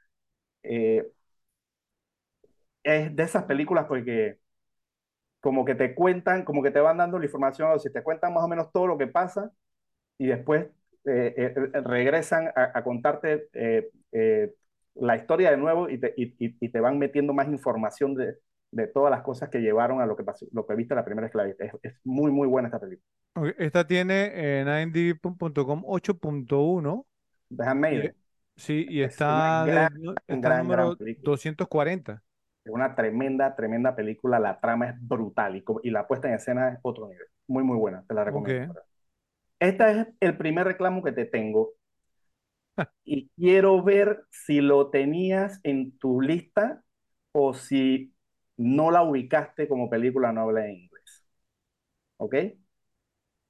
Eh, 0.64 1.08
es 2.84 3.16
de 3.16 3.24
esas 3.24 3.44
películas 3.46 3.86
porque 3.88 4.40
como 5.40 5.66
que 5.66 5.76
te 5.76 5.94
cuentan, 5.96 6.44
como 6.46 6.64
que 6.64 6.72
te 6.72 6.80
van 6.80 6.98
dando 6.98 7.20
la 7.20 7.26
información, 7.26 7.72
o 7.72 7.80
si 7.80 7.92
te 7.92 8.04
cuentan 8.04 8.34
más 8.34 8.44
o 8.44 8.48
menos 8.48 8.72
todo 8.72 8.88
lo 8.88 8.98
que 8.98 9.08
pasa 9.08 9.52
y 10.18 10.28
después 10.28 10.68
eh, 11.06 11.34
eh, 11.38 11.82
regresan 11.82 12.52
a, 12.56 12.84
contarte 12.84 13.50
la 14.96 15.18
historia 15.18 15.52
de 15.52 15.58
nuevo 15.58 15.90
y 15.90 16.00
te, 16.00 16.14
y 16.18 16.70
te 16.70 16.80
van 16.80 16.98
metiendo 17.00 17.34
más 17.34 17.48
información 17.50 18.16
de, 18.16 18.38
de 18.76 18.88
todas 18.88 19.12
las 19.12 19.24
cosas 19.24 19.50
que 19.50 19.60
llevaron 19.62 20.02
a 20.02 20.06
lo 20.08 20.16
que 20.18 20.24
pasó, 20.24 20.46
lo 20.54 20.66
que 20.68 20.76
viste 20.76 20.96
la 20.96 21.06
primera 21.06 21.28
esclavista. 21.28 21.66
Es, 21.66 21.74
es 21.84 21.96
muy, 22.06 22.32
muy 22.32 22.48
buena 22.48 22.68
esta 22.70 22.80
película. 22.80 23.08
Esta 23.58 23.86
tiene 23.88 24.60
en 24.62 24.68
IMDb.com 24.68 25.84
8.1. 25.86 27.06
The 27.50 27.64
Handmaiden. 27.64 28.16
Sí, 28.58 28.86
y 28.90 29.02
Es 29.02 29.14
está, 29.14 29.68
de- 29.70 29.90
gran, 29.90 29.94
está 30.28 30.50
gran, 30.50 30.68
gran 30.68 30.96
número 30.96 30.98
película. 30.98 31.32
240. 31.32 32.24
Es 32.64 32.72
una 32.74 32.96
tremenda, 32.96 33.56
tremenda 33.56 33.96
película. 33.96 34.40
La 34.40 34.60
trama 34.60 34.90
es 34.90 34.96
brutal 35.08 35.56
y, 35.56 35.64
y 35.84 35.92
la 35.92 36.08
puesta 36.08 36.28
en 36.28 36.36
escena 36.36 36.70
es 36.74 36.80
otro 36.84 37.08
nivel. 37.08 37.28
Muy, 37.48 37.64
muy 37.64 37.78
buena. 37.78 38.04
Te 38.08 38.14
la 38.14 38.24
recomiendo. 38.24 38.58
Ok. 38.58 38.76
Este 39.60 39.92
es 40.02 40.08
el 40.22 40.38
primer 40.38 40.66
reclamo 40.68 41.04
que 41.04 41.12
te 41.14 41.26
tengo 41.26 41.74
y 43.06 43.30
quiero 43.38 43.84
ver 43.84 44.26
si 44.32 44.62
lo 44.62 44.90
tenías 44.90 45.60
en 45.64 45.98
tu 46.00 46.22
lista 46.22 46.84
o 47.32 47.54
si 47.54 48.15
no 48.58 48.92
la 48.92 49.04
ubicaste 49.04 49.68
como 49.68 49.90
película 49.90 50.32
no 50.32 50.42
habla 50.42 50.66
en 50.68 50.76
inglés. 50.84 51.26
¿Ok? 52.18 52.36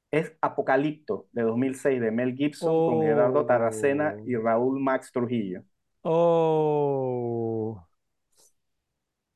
Es 0.10 0.36
Apocalipto 0.42 1.28
de 1.32 1.44
2006 1.44 2.02
de 2.02 2.10
Mel 2.12 2.36
Gibson 2.36 2.82
con 2.84 3.02
Gerardo 3.04 3.46
Taracena 3.46 4.16
y 4.26 4.36
Oh. 4.36 4.42
Raúl 4.42 4.80
Max 4.80 5.12
Trujillo. 5.12 5.62
Oh. 6.06 7.86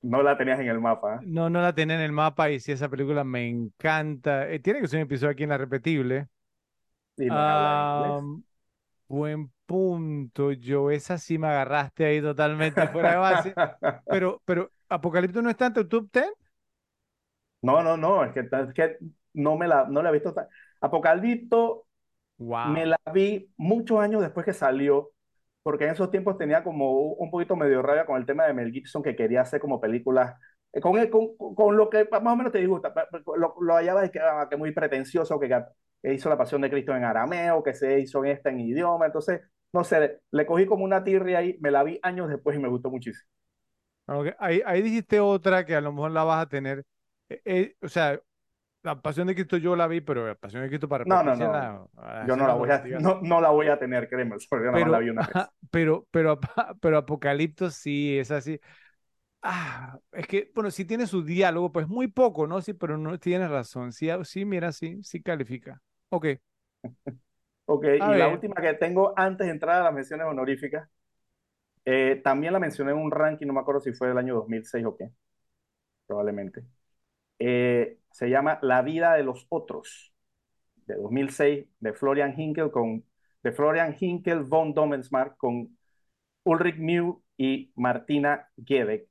No 0.02 0.22
la 0.24 0.38
tenías 0.38 0.60
en 0.60 0.68
el 0.68 0.80
mapa. 0.80 1.16
¿eh? 1.18 1.20
No, 1.26 1.50
no 1.50 1.62
la 1.62 1.74
tenía 1.74 1.96
en 1.96 2.02
el 2.02 2.12
mapa 2.14 2.50
y 2.50 2.60
sí, 2.60 2.72
esa 2.72 2.90
película 2.90 3.24
me 3.24 3.48
encanta. 3.50 4.50
Eh, 4.50 4.60
tiene 4.60 4.82
que 4.82 4.88
ser 4.88 4.98
un 5.00 5.04
episodio 5.04 5.32
aquí 5.32 5.44
en 5.44 5.50
La 5.50 5.58
Repetible. 5.58 6.28
Y 7.18 7.26
no. 7.26 7.36
Am, 7.38 8.44
buen 9.08 9.52
punto, 9.66 10.52
yo 10.54 10.92
esa 10.92 11.18
sí 11.18 11.38
me 11.38 11.48
agarraste 11.48 12.06
ahí 12.06 12.22
totalmente 12.22 12.88
fuera 12.90 13.12
de 13.12 13.18
base. 13.18 13.60
Pero, 14.08 14.42
pero 14.46 14.72
Apocalipto 14.90 15.42
no 15.42 15.50
está 15.50 15.68
en 15.68 15.74
tu 15.74 15.88
top 15.88 16.10
10. 16.14 16.28
No, 17.62 17.84
no, 17.84 17.98
no, 17.98 18.24
es 18.24 18.34
que, 18.34 18.40
es 18.42 18.74
que 18.74 18.98
no 19.34 19.58
me 19.58 19.68
la, 19.68 19.86
no 19.90 20.02
la 20.02 20.10
he 20.10 20.14
visto. 20.14 20.34
tan- 20.34 20.48
Apocalipto 20.82 21.86
me 22.64 22.86
la 22.86 23.00
vi 23.14 23.52
muchos 23.58 24.00
años 24.00 24.22
después 24.22 24.46
que 24.46 24.54
salió, 24.54 25.12
porque 25.64 25.86
en 25.86 25.92
esos 25.92 26.12
tiempos 26.12 26.38
tenía 26.38 26.64
como 26.64 26.94
un 27.14 27.32
poquito 27.32 27.56
medio 27.56 27.82
rabia 27.82 28.06
con 28.06 28.18
el 28.18 28.26
tema 28.26 28.46
de 28.46 28.54
Mel 28.54 28.72
Gibson, 28.72 29.04
que 29.04 29.16
quería 29.16 29.42
hacer 29.42 29.62
como 29.62 29.82
películas, 29.82 30.36
eh, 30.74 30.82
con, 30.82 30.98
el- 31.00 31.10
con, 31.10 31.36
con 31.56 31.78
lo 31.78 31.90
que 31.90 32.08
más 32.12 32.34
o 32.34 32.36
menos 32.38 32.52
te 32.54 32.60
disgusta, 32.60 32.94
lo, 33.38 33.56
lo 33.62 33.76
hallaba 33.76 34.02
de 34.04 34.12
que, 34.12 34.20
ah, 34.22 34.48
que 34.50 34.58
muy 34.58 34.72
pretencioso, 34.74 35.40
que, 35.40 35.50
que 36.04 36.14
hizo 36.16 36.30
La 36.30 36.38
Pasión 36.38 36.62
de 36.62 36.70
Cristo 36.72 36.96
en 36.96 37.04
arameo, 37.06 37.64
que 37.64 37.74
se 37.74 38.00
hizo 38.02 38.24
en 38.26 38.32
esta 38.32 38.50
en 38.52 38.62
idioma, 38.62 39.06
entonces, 39.08 39.42
no 39.74 39.84
sé, 39.86 40.22
le 40.32 40.46
cogí 40.48 40.66
como 40.68 40.86
una 40.86 41.04
tirria 41.04 41.40
ahí, 41.40 41.58
me 41.62 41.72
la 41.72 41.84
vi 41.84 42.00
años 42.04 42.30
después 42.30 42.58
y 42.58 42.62
me 42.62 42.70
gustó 42.70 42.90
muchísimo. 42.92 43.30
Ok, 44.12 44.28
Ahí, 44.40 44.62
ahí 44.66 44.82
dijiste 44.82 45.20
otra 45.20 45.66
que 45.66 45.76
a 45.76 45.82
lo 45.82 45.92
mejor 45.94 46.12
la 46.12 46.24
vas 46.24 46.42
a 46.44 46.50
tener. 46.50 46.86
Eh, 47.30 47.42
eh, 47.46 47.76
o 47.82 47.88
sea, 47.90 48.20
La 48.84 49.02
Pasión 49.02 49.28
de 49.28 49.36
Cristo 49.36 49.58
yo 49.58 49.76
la 49.76 49.88
vi, 49.88 50.02
pero 50.02 50.28
La 50.28 50.36
Pasión 50.36 50.64
de 50.64 50.70
Cristo 50.70 50.90
para 50.90 51.06
No, 51.06 51.24
no, 51.24 51.36
no, 51.36 51.66
ah, 51.98 52.22
yo 52.22 52.36
no 52.36 52.48
la 52.48 52.54
voy 52.56 52.70
a, 52.72 52.84
no, 53.00 53.20
no 53.22 53.42
la 53.42 53.50
voy 53.50 53.68
a 53.68 53.80
tener, 53.80 54.10
créeme, 54.10 54.36
nada 54.52 54.80
más 54.80 54.92
la 54.92 55.00
Pero, 55.00 55.00
vi 55.00 55.10
una 55.10 55.24
vez. 55.26 55.40
pero, 55.72 56.08
pero, 56.12 56.40
pero 56.82 56.98
Apocalipto 56.98 57.70
sí, 57.72 58.18
es 58.18 58.32
así. 58.32 58.60
Ah, 59.42 60.00
es 60.14 60.28
que, 60.28 60.52
bueno, 60.56 60.72
sí 60.72 60.86
tiene 60.86 61.08
su 61.08 61.24
diálogo, 61.24 61.72
pues 61.72 61.88
muy 61.88 62.08
poco, 62.08 62.48
¿no? 62.48 62.62
Sí, 62.62 62.74
pero 62.74 62.98
no 62.98 63.20
tienes 63.20 63.50
razón. 63.52 63.94
Sí, 63.94 64.10
ah, 64.10 64.24
sí, 64.26 64.46
mira, 64.46 64.72
sí, 64.74 65.00
sí 65.04 65.22
califica. 65.24 65.82
Ok, 66.10 66.28
Ok, 67.66 67.86
a 67.98 68.10
y 68.10 68.16
la 68.16 68.28
ver, 68.28 68.30
última 68.30 68.56
que 68.62 68.74
tengo 68.74 69.14
antes 69.18 69.46
de 69.48 69.54
entrar 69.54 69.82
a 69.82 69.84
las 69.86 69.94
menciones 69.94 70.26
honoríficas, 70.28 70.90
eh, 71.92 72.22
también 72.24 72.54
la 72.54 72.60
mencioné 72.60 72.92
en 72.92 72.98
un 72.98 73.12
ranking, 73.12 73.48
no 73.48 73.54
me 73.54 73.60
acuerdo 73.62 73.82
si 73.82 73.94
fue 73.94 74.10
del 74.10 74.18
año 74.18 74.36
2006 74.36 74.86
o 74.86 74.96
qué, 74.98 75.12
probablemente. 76.08 76.64
Eh, 77.40 78.00
se 78.12 78.30
llama 78.30 78.60
La 78.62 78.82
vida 78.84 79.14
de 79.16 79.24
los 79.24 79.46
otros, 79.50 80.14
de 80.88 80.96
2006, 80.96 81.68
de 81.80 81.94
Florian 81.94 82.40
Hinkel 82.40 82.72
con 82.72 83.06
de 83.44 83.52
Florian 83.54 83.96
Hinkel 84.00 84.44
von 84.44 84.74
Dommelsmark 84.74 85.38
con 85.38 85.78
Ulrich 86.44 86.78
Mew 86.78 87.24
y 87.38 87.72
Martina 87.76 88.50
Gedeck. 88.66 89.08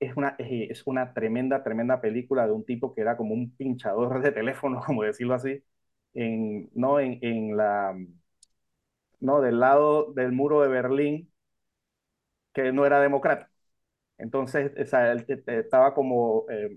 Es 0.00 0.16
una, 0.16 0.36
es, 0.38 0.70
es 0.70 0.86
una 0.86 1.14
tremenda, 1.14 1.62
tremenda 1.64 2.00
película 2.00 2.46
de 2.46 2.52
un 2.52 2.64
tipo 2.64 2.94
que 2.94 3.02
era 3.02 3.16
como 3.16 3.34
un 3.34 3.56
pinchador 3.56 4.22
de 4.22 4.32
teléfono, 4.32 4.82
como 4.86 5.02
decirlo 5.04 5.34
así, 5.34 5.62
en, 6.14 6.70
no 6.74 7.00
en, 7.00 7.18
en 7.22 7.56
la, 7.56 7.94
no, 9.20 9.40
del 9.40 9.60
lado 9.60 10.12
del 10.14 10.32
muro 10.32 10.62
de 10.62 10.68
Berlín, 10.68 11.31
que 12.52 12.72
no 12.72 12.86
era 12.86 13.00
democrático. 13.00 13.50
Entonces, 14.18 14.72
o 14.80 14.84
sea, 14.86 15.12
él 15.12 15.26
estaba 15.46 15.94
como, 15.94 16.46
eh, 16.50 16.70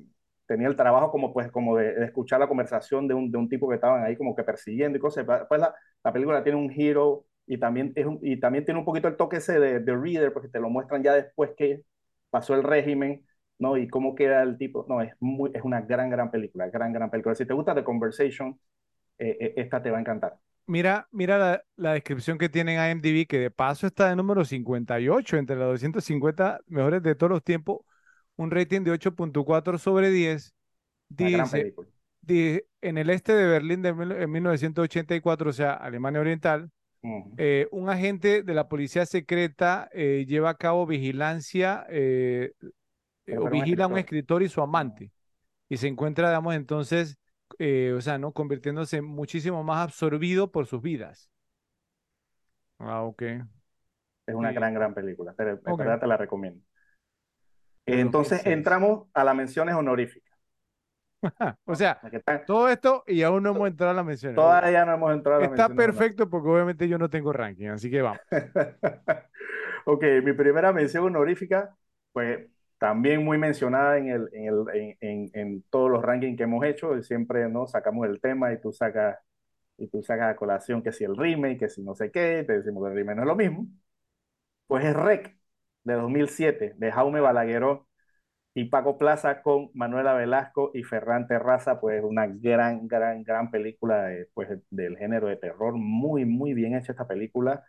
tenía 0.48 0.68
el 0.68 0.76
trabajo 0.76 1.12
como, 1.12 1.34
pues, 1.34 1.52
como 1.52 1.78
de, 1.78 2.06
escuchar 2.06 2.40
la 2.40 2.48
conversación 2.48 3.08
de 3.08 3.14
un, 3.14 3.32
de 3.32 3.38
un 3.38 3.50
tipo 3.50 3.70
que 3.70 3.76
estaban 3.76 4.04
ahí 4.04 4.16
como 4.18 4.36
que 4.36 4.44
persiguiendo 4.44 4.98
y 4.98 5.02
cosas. 5.02 5.26
Pues 5.48 5.62
la, 5.62 5.74
la 6.04 6.14
película 6.14 6.44
tiene 6.44 6.58
un 6.60 6.70
giro 6.70 7.26
y 7.48 7.58
también, 7.60 7.94
es 7.96 8.06
un- 8.06 8.20
y 8.22 8.40
también 8.40 8.66
tiene 8.66 8.80
un 8.80 8.86
poquito 8.86 9.08
el 9.08 9.18
toque 9.18 9.38
ese 9.38 9.60
de, 9.60 9.80
de 9.80 9.96
Reader, 9.96 10.34
porque 10.34 10.50
te 10.50 10.60
lo 10.60 10.70
muestran 10.70 11.04
ya 11.04 11.14
después 11.14 11.52
que 11.58 11.84
pasó 12.30 12.56
el 12.56 12.64
régimen, 12.64 13.26
¿no? 13.60 13.78
Y 13.78 13.88
cómo 13.88 14.16
queda 14.16 14.42
el 14.44 14.58
tipo. 14.58 14.86
No, 14.90 15.02
es, 15.02 15.14
muy, 15.20 15.52
es 15.54 15.64
una 15.64 15.82
gran, 15.82 16.10
gran 16.10 16.32
película, 16.32 16.68
gran, 16.70 16.94
gran 16.94 17.10
película. 17.12 17.36
Si 17.36 17.46
te 17.46 17.54
gusta 17.54 17.76
The 17.76 17.84
Conversation, 17.84 18.60
eh, 19.20 19.38
eh, 19.40 19.54
esta 19.58 19.82
te 19.84 19.92
va 19.92 19.98
a 19.98 20.02
encantar. 20.02 20.38
Mira, 20.68 21.08
mira 21.12 21.38
la, 21.38 21.64
la 21.76 21.94
descripción 21.94 22.38
que 22.38 22.50
tiene 22.50 22.76
en 22.76 22.92
IMDb, 22.98 23.28
que 23.28 23.40
de 23.40 23.52
paso 23.52 23.88
está 23.88 24.10
de 24.10 24.16
número 24.16 24.46
58 24.46 25.38
entre 25.38 25.56
las 25.58 25.68
250 25.68 26.60
mejores 26.68 27.02
de 27.04 27.16
todos 27.16 27.32
los 27.32 27.44
tiempos, 27.44 27.80
un 28.36 28.52
rating 28.52 28.82
de 28.82 28.92
8.4 28.92 29.78
sobre 29.78 30.10
10. 30.12 30.54
Una 31.20 31.30
gran 31.30 31.50
Dice, 31.50 31.52
película. 31.52 31.90
di- 32.22 32.62
en 32.82 32.98
el 32.98 33.10
este 33.10 33.34
de 33.34 33.46
Berlín 33.48 33.82
de 33.82 33.94
mil- 33.94 34.12
en 34.14 34.32
1984, 34.32 35.50
o 35.52 35.54
sea, 35.54 35.74
Alemania 35.74 36.22
Oriental, 36.22 36.72
eh, 37.38 37.68
un 37.72 37.90
agente 37.90 38.44
de 38.44 38.54
la 38.54 38.68
policía 38.70 39.06
secreta 39.06 39.90
eh, 39.94 40.26
lleva 40.28 40.52
a 40.52 40.56
cabo 40.58 40.86
vigilancia 40.88 41.86
eh, 41.90 42.54
o 43.38 43.50
vigila 43.50 43.86
a 43.86 43.88
un 43.88 43.98
escritor. 43.98 44.44
y 44.44 44.50
su 44.50 44.62
amante 44.62 45.12
y 45.70 45.78
se 45.78 45.88
encuentra, 45.88 46.30
digamos, 46.30 46.56
entonces, 46.56 47.18
eh, 47.60 47.94
o 47.98 48.02
sea, 48.02 48.18
¿no? 48.18 48.34
Convirtiéndose 48.34 49.02
muchísimo 49.02 49.64
más 49.64 49.84
absorbido 49.84 50.52
por 50.52 50.68
sus 50.68 50.82
vidas. 50.82 51.30
Ah, 52.80 53.04
ok. 53.06 53.24
Es 54.28 54.36
una 54.36 54.52
Sí, 54.52 54.54
gran, 54.54 54.74
gran 54.76 54.94
película. 54.94 55.34
Pero 55.36 55.60
en 55.66 55.76
verdad 55.78 56.00
te 56.00 56.06
la 56.08 56.16
recomiendo. 56.18 56.62
Entonces 57.88 58.42
2006. 58.44 58.46
entramos 58.46 59.08
a 59.16 59.24
las 59.24 59.36
menciones 59.36 59.74
honoríficas. 59.76 60.38
O 61.66 61.76
sea, 61.76 62.04
está- 62.12 62.46
todo 62.46 62.70
esto 62.70 63.04
y 63.08 63.22
aún 63.24 63.44
no 63.44 63.52
hemos 63.52 63.68
entrado 63.68 63.92
a 63.92 63.96
las 63.96 64.06
menciones. 64.06 64.44
Todavía 64.44 64.86
no 64.86 64.94
hemos 64.94 65.14
entrado 65.14 65.40
a 65.40 65.42
las 65.42 65.52
Está 65.52 65.70
menciones 65.70 65.86
perfecto 65.86 66.30
porque 66.30 66.50
obviamente 66.50 66.88
yo 66.90 66.98
no 66.98 67.10
tengo 67.10 67.34
ranking, 67.34 67.68
así 67.70 67.90
que 67.92 68.02
vamos. 68.02 68.22
Ok, 69.86 70.04
mi 70.24 70.34
primera 70.34 70.74
mención 70.74 71.06
honorífica, 71.06 71.76
pues 72.14 72.50
también 72.78 73.24
muy 73.24 73.38
mencionada 73.38 73.98
en, 73.98 74.10
el, 74.10 74.30
en, 74.34 74.46
el, 74.48 74.98
en, 75.02 75.32
en, 75.34 75.64
todos 75.70 75.90
los 75.92 76.04
rankings 76.04 76.38
que 76.38 76.44
hemos 76.44 76.66
hecho, 76.66 76.98
y 76.98 77.04
siempre 77.04 77.50
¿no? 77.50 77.68
sacamos 77.68 78.08
el 78.08 78.20
tema 78.22 78.54
y 78.54 78.60
tú 78.62 78.74
sacas 78.74 79.18
y 79.78 79.88
tú 79.88 80.04
sacas 80.04 80.32
a 80.34 80.36
colación 80.38 80.82
que 80.84 80.92
si 80.92 81.04
el 81.04 81.18
remake, 81.18 81.60
que 81.60 81.70
si 81.70 81.84
no 81.84 81.96
sé 81.96 82.12
qué, 82.12 82.44
te 82.48 82.60
decimos 82.60 82.84
que 82.84 82.90
el 82.92 82.96
remake 82.96 83.18
no 83.18 83.24
es 83.24 83.28
lo 83.28 83.36
mismo, 83.36 83.68
pues 84.68 84.86
es 84.86 84.96
Rec 84.96 85.38
de 85.84 85.94
2007, 85.94 86.74
de 86.78 86.92
Jaume 86.92 87.20
Balagueró 87.22 87.88
y 88.54 88.66
Paco 88.66 88.98
Plaza 88.98 89.42
con 89.42 89.72
Manuela 89.74 90.14
Velasco 90.14 90.72
y 90.74 90.84
Ferran 90.84 91.28
Terraza, 91.28 91.82
pues 91.82 92.04
una 92.04 92.28
gran, 92.28 92.88
gran, 92.88 93.24
gran 93.24 93.52
película 93.52 94.10
pues, 94.34 94.50
del 94.72 94.98
género 94.98 95.28
de 95.28 95.38
terror, 95.38 95.76
muy, 95.76 96.26
muy 96.26 96.54
bien 96.54 96.76
hecha 96.76 96.94
esta 96.94 97.08
película, 97.08 97.66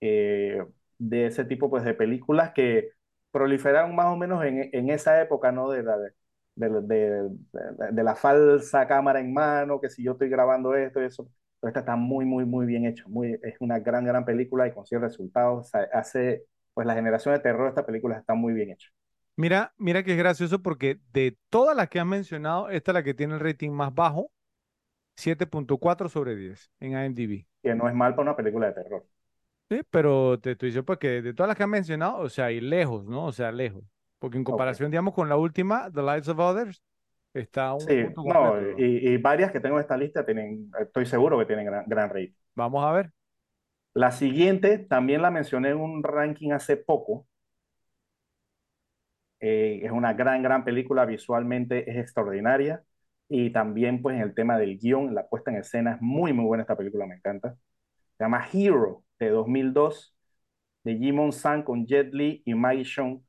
eh, 0.00 0.64
de 0.98 1.26
ese 1.26 1.44
tipo 1.44 1.70
pues, 1.70 1.84
de 1.84 1.94
películas 1.94 2.52
que 2.54 2.92
proliferaron 3.32 3.94
más 3.96 4.06
o 4.06 4.16
menos 4.16 4.44
en, 4.44 4.70
en 4.72 4.90
esa 4.90 5.20
época, 5.20 5.50
¿no? 5.52 5.70
De 5.70 5.82
la, 5.82 5.96
de, 5.98 6.12
de, 6.56 6.68
de, 6.82 7.30
de, 7.92 8.02
la 8.04 8.14
falsa 8.14 8.86
cámara 8.86 9.20
en 9.20 9.32
mano, 9.32 9.80
que 9.80 9.90
si 9.90 10.04
yo 10.04 10.12
estoy 10.12 10.28
grabando 10.28 10.74
esto 10.76 11.02
y 11.02 11.06
eso, 11.06 11.28
pero 11.60 11.70
esta 11.70 11.80
está 11.80 11.96
muy, 11.96 12.24
muy, 12.24 12.44
muy 12.44 12.66
bien 12.66 12.86
hecha, 12.86 13.04
muy, 13.08 13.38
es 13.42 13.56
una 13.60 13.78
gran, 13.80 14.04
gran 14.04 14.24
película 14.24 14.66
y 14.68 14.72
consigue 14.72 15.00
resultados, 15.00 15.70
hace, 15.92 16.44
pues 16.74 16.86
la 16.86 16.94
generación 16.94 17.34
de 17.34 17.40
terror 17.40 17.64
de 17.64 17.68
esta 17.70 17.86
película 17.86 18.18
está 18.18 18.34
muy 18.34 18.52
bien 18.52 18.70
hecha. 18.70 18.88
Mira, 19.36 19.72
mira 19.78 20.02
que 20.02 20.12
es 20.12 20.18
gracioso 20.18 20.62
porque 20.62 21.00
de 21.12 21.38
todas 21.48 21.74
las 21.74 21.88
que 21.88 21.98
has 21.98 22.06
mencionado, 22.06 22.68
esta 22.68 22.90
es 22.90 22.94
la 22.94 23.02
que 23.02 23.14
tiene 23.14 23.34
el 23.34 23.40
rating 23.40 23.70
más 23.70 23.94
bajo, 23.94 24.30
7.4 25.16 26.08
sobre 26.08 26.36
10 26.36 26.70
en 26.80 26.92
IMDb. 26.92 27.46
Que 27.62 27.74
no 27.74 27.88
es 27.88 27.94
mal 27.94 28.12
para 28.12 28.22
una 28.22 28.36
película 28.36 28.68
de 28.68 28.74
terror. 28.74 29.06
Sí, 29.68 29.80
pero 29.90 30.38
te 30.38 30.52
estoy 30.52 30.68
diciendo 30.68 30.84
porque 30.84 31.22
de 31.22 31.34
todas 31.34 31.48
las 31.48 31.56
que 31.56 31.62
has 31.62 31.68
mencionado, 31.68 32.18
o 32.18 32.28
sea, 32.28 32.52
y 32.52 32.60
lejos, 32.60 33.06
¿no? 33.06 33.26
O 33.26 33.32
sea, 33.32 33.50
lejos. 33.52 33.84
Porque 34.18 34.36
en 34.36 34.44
comparación, 34.44 34.86
okay. 34.86 34.92
digamos, 34.92 35.14
con 35.14 35.28
la 35.28 35.36
última, 35.36 35.90
The 35.90 36.02
Lives 36.02 36.28
of 36.28 36.38
Others, 36.38 36.82
está 37.34 37.74
un 37.74 37.80
sí, 37.80 38.04
punto 38.14 38.32
no, 38.32 38.78
y, 38.78 39.08
y, 39.08 39.16
varias 39.16 39.50
que 39.50 39.60
tengo 39.60 39.76
en 39.76 39.82
esta 39.82 39.96
lista 39.96 40.24
tienen, 40.24 40.70
estoy 40.78 41.06
seguro 41.06 41.38
que 41.38 41.46
tienen 41.46 41.66
gran, 41.66 41.84
gran 41.86 42.10
rating. 42.10 42.34
Vamos 42.54 42.84
a 42.84 42.92
ver. 42.92 43.10
La 43.94 44.10
siguiente, 44.10 44.78
también 44.78 45.22
la 45.22 45.30
mencioné 45.30 45.70
en 45.70 45.78
un 45.78 46.02
ranking 46.02 46.52
hace 46.52 46.76
poco, 46.76 47.26
eh, 49.42 49.80
es 49.82 49.90
una 49.90 50.14
gran, 50.14 50.42
gran 50.42 50.64
película, 50.64 51.04
visualmente 51.04 51.90
es 51.90 51.96
extraordinaria 51.96 52.84
y 53.28 53.50
también 53.50 54.00
pues 54.00 54.14
en 54.16 54.22
el 54.22 54.34
tema 54.34 54.56
del 54.56 54.78
guion, 54.78 55.14
la 55.14 55.28
puesta 55.28 55.50
en 55.50 55.56
escena 55.58 55.94
es 55.94 56.00
muy, 56.00 56.32
muy 56.32 56.44
buena 56.44 56.62
esta 56.62 56.76
película, 56.76 57.06
me 57.06 57.16
encanta. 57.16 57.56
Se 58.16 58.24
llama 58.24 58.46
Hero 58.52 59.04
de 59.26 59.30
2002 59.30 60.14
de 60.84 60.96
Jimon 60.98 61.32
San 61.32 61.62
con 61.62 61.86
Jet 61.86 62.12
Li 62.12 62.42
y 62.44 62.54
Maggie 62.54 62.84
Sean. 62.84 63.22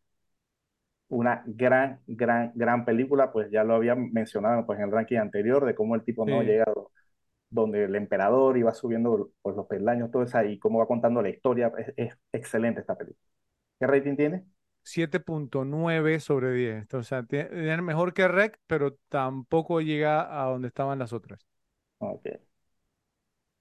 Una 1.10 1.44
gran, 1.46 2.02
gran, 2.08 2.52
gran 2.56 2.86
película, 2.86 3.32
pues 3.32 3.52
ya 3.52 3.64
lo 3.64 3.76
había 3.76 3.94
mencionado 3.96 4.66
pues, 4.66 4.80
en 4.80 4.86
el 4.86 4.92
ranking 4.92 5.18
anterior 5.18 5.64
de 5.66 5.76
cómo 5.76 5.94
el 5.96 6.04
tipo 6.04 6.26
no 6.26 6.42
llega 6.42 6.66
donde 7.50 7.86
el 7.86 7.96
emperador 7.96 8.58
iba 8.58 8.74
subiendo 8.74 9.32
pues, 9.42 9.56
los 9.56 9.68
peldaños, 9.68 10.12
todo 10.12 10.24
eso, 10.24 10.44
y 10.44 10.60
cómo 10.60 10.80
va 10.80 10.88
contando 10.88 11.22
la 11.22 11.30
historia. 11.30 11.72
Es, 11.78 11.94
es 11.98 12.18
excelente 12.32 12.82
esta 12.82 12.98
película. 12.98 13.22
¿Qué 13.80 13.88
rating 13.88 14.16
tiene? 14.16 14.46
7.9 14.84 16.20
sobre 16.20 16.54
10. 16.54 16.94
O 16.94 17.04
sea, 17.04 17.24
tiene 17.24 17.82
mejor 17.82 18.14
que 18.14 18.28
Rec, 18.28 18.60
pero 18.68 18.96
tampoco 19.10 19.82
llega 19.82 20.42
a 20.42 20.50
donde 20.50 20.68
estaban 20.68 21.00
las 21.00 21.14
otras. 21.14 21.46
Ok. 22.00 22.53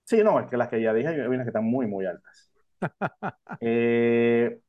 Sí, 0.04 0.22
no, 0.22 0.40
es 0.40 0.46
que 0.48 0.56
las 0.56 0.68
que 0.68 0.82
ya 0.82 0.92
dije, 0.92 1.08
hay 1.08 1.20
unas 1.20 1.44
que 1.44 1.48
están 1.50 1.64
muy, 1.64 1.86
muy 1.86 2.06
altas. 2.06 2.50
eh, 3.60 4.60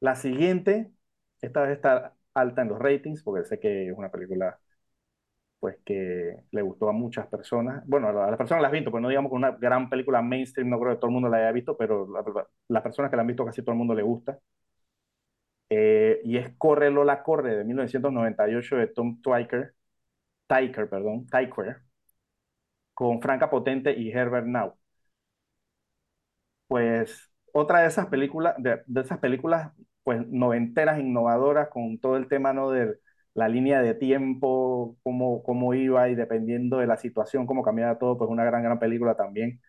la 0.00 0.16
siguiente, 0.16 0.92
esta 1.40 1.62
vez 1.62 1.72
está 1.76 2.16
alta 2.34 2.62
en 2.62 2.68
los 2.68 2.78
ratings, 2.80 3.22
porque 3.22 3.44
sé 3.48 3.60
que 3.60 3.88
es 3.90 3.98
una 3.98 4.10
película 4.10 4.60
pues 5.60 5.76
que 5.84 6.36
le 6.50 6.62
gustó 6.62 6.88
a 6.88 6.92
muchas 6.92 7.26
personas. 7.28 7.82
Bueno, 7.86 8.08
a 8.08 8.12
las 8.30 8.36
personas 8.38 8.62
las 8.62 8.72
visto, 8.72 8.90
pues 8.90 9.02
no 9.02 9.08
digamos 9.08 9.30
que 9.30 9.36
una 9.36 9.52
gran 9.52 9.88
película 9.90 10.22
mainstream, 10.22 10.68
no 10.70 10.78
creo 10.80 10.92
que 10.94 10.98
todo 11.00 11.08
el 11.08 11.14
mundo 11.14 11.28
la 11.28 11.38
haya 11.38 11.52
visto, 11.52 11.76
pero 11.76 12.06
la, 12.08 12.46
las 12.68 12.82
personas 12.82 13.10
que 13.10 13.16
la 13.16 13.22
han 13.22 13.26
visto 13.28 13.44
casi 13.44 13.62
todo 13.62 13.72
el 13.72 13.78
mundo 13.78 13.94
le 13.94 14.02
gusta. 14.02 14.38
Eh, 15.68 16.20
y 16.24 16.36
es 16.38 16.54
Corre 16.58 16.90
Lola 16.90 17.22
Corre 17.22 17.56
de 17.56 17.64
1998 17.64 18.76
de 18.76 18.86
Tom 18.88 19.20
Twyker, 19.20 19.74
Tyker, 20.48 20.88
perdón, 20.90 21.26
Tyker, 21.28 21.82
con 22.96 23.22
Franca 23.22 23.50
Potente 23.50 23.92
y 23.98 24.10
Herbert 24.12 24.46
Now. 24.48 24.74
Pues 26.68 27.30
otra 27.52 27.80
de 27.80 27.88
esas 27.88 28.06
películas, 28.06 28.54
de, 28.58 28.82
esas 29.00 29.18
películas, 29.18 29.72
pues 30.02 30.26
noventeras, 30.28 30.98
innovadoras, 31.00 31.68
con 31.68 31.98
todo 31.98 32.16
el 32.16 32.28
tema, 32.28 32.52
¿no? 32.52 32.70
De 32.70 32.98
la 33.34 33.48
línea 33.48 33.82
de 33.82 33.94
tiempo, 33.94 34.96
cómo, 35.02 35.42
cómo 35.42 35.74
iba 35.74 36.08
y 36.08 36.14
dependiendo 36.14 36.78
de 36.78 36.86
la 36.86 36.96
situación, 36.96 37.46
cómo 37.46 37.62
cambiaba 37.62 37.98
todo, 37.98 38.18
pues 38.18 38.30
una 38.30 38.44
gran, 38.44 38.62
gran 38.62 38.78
película 38.78 39.16
también. 39.16 39.60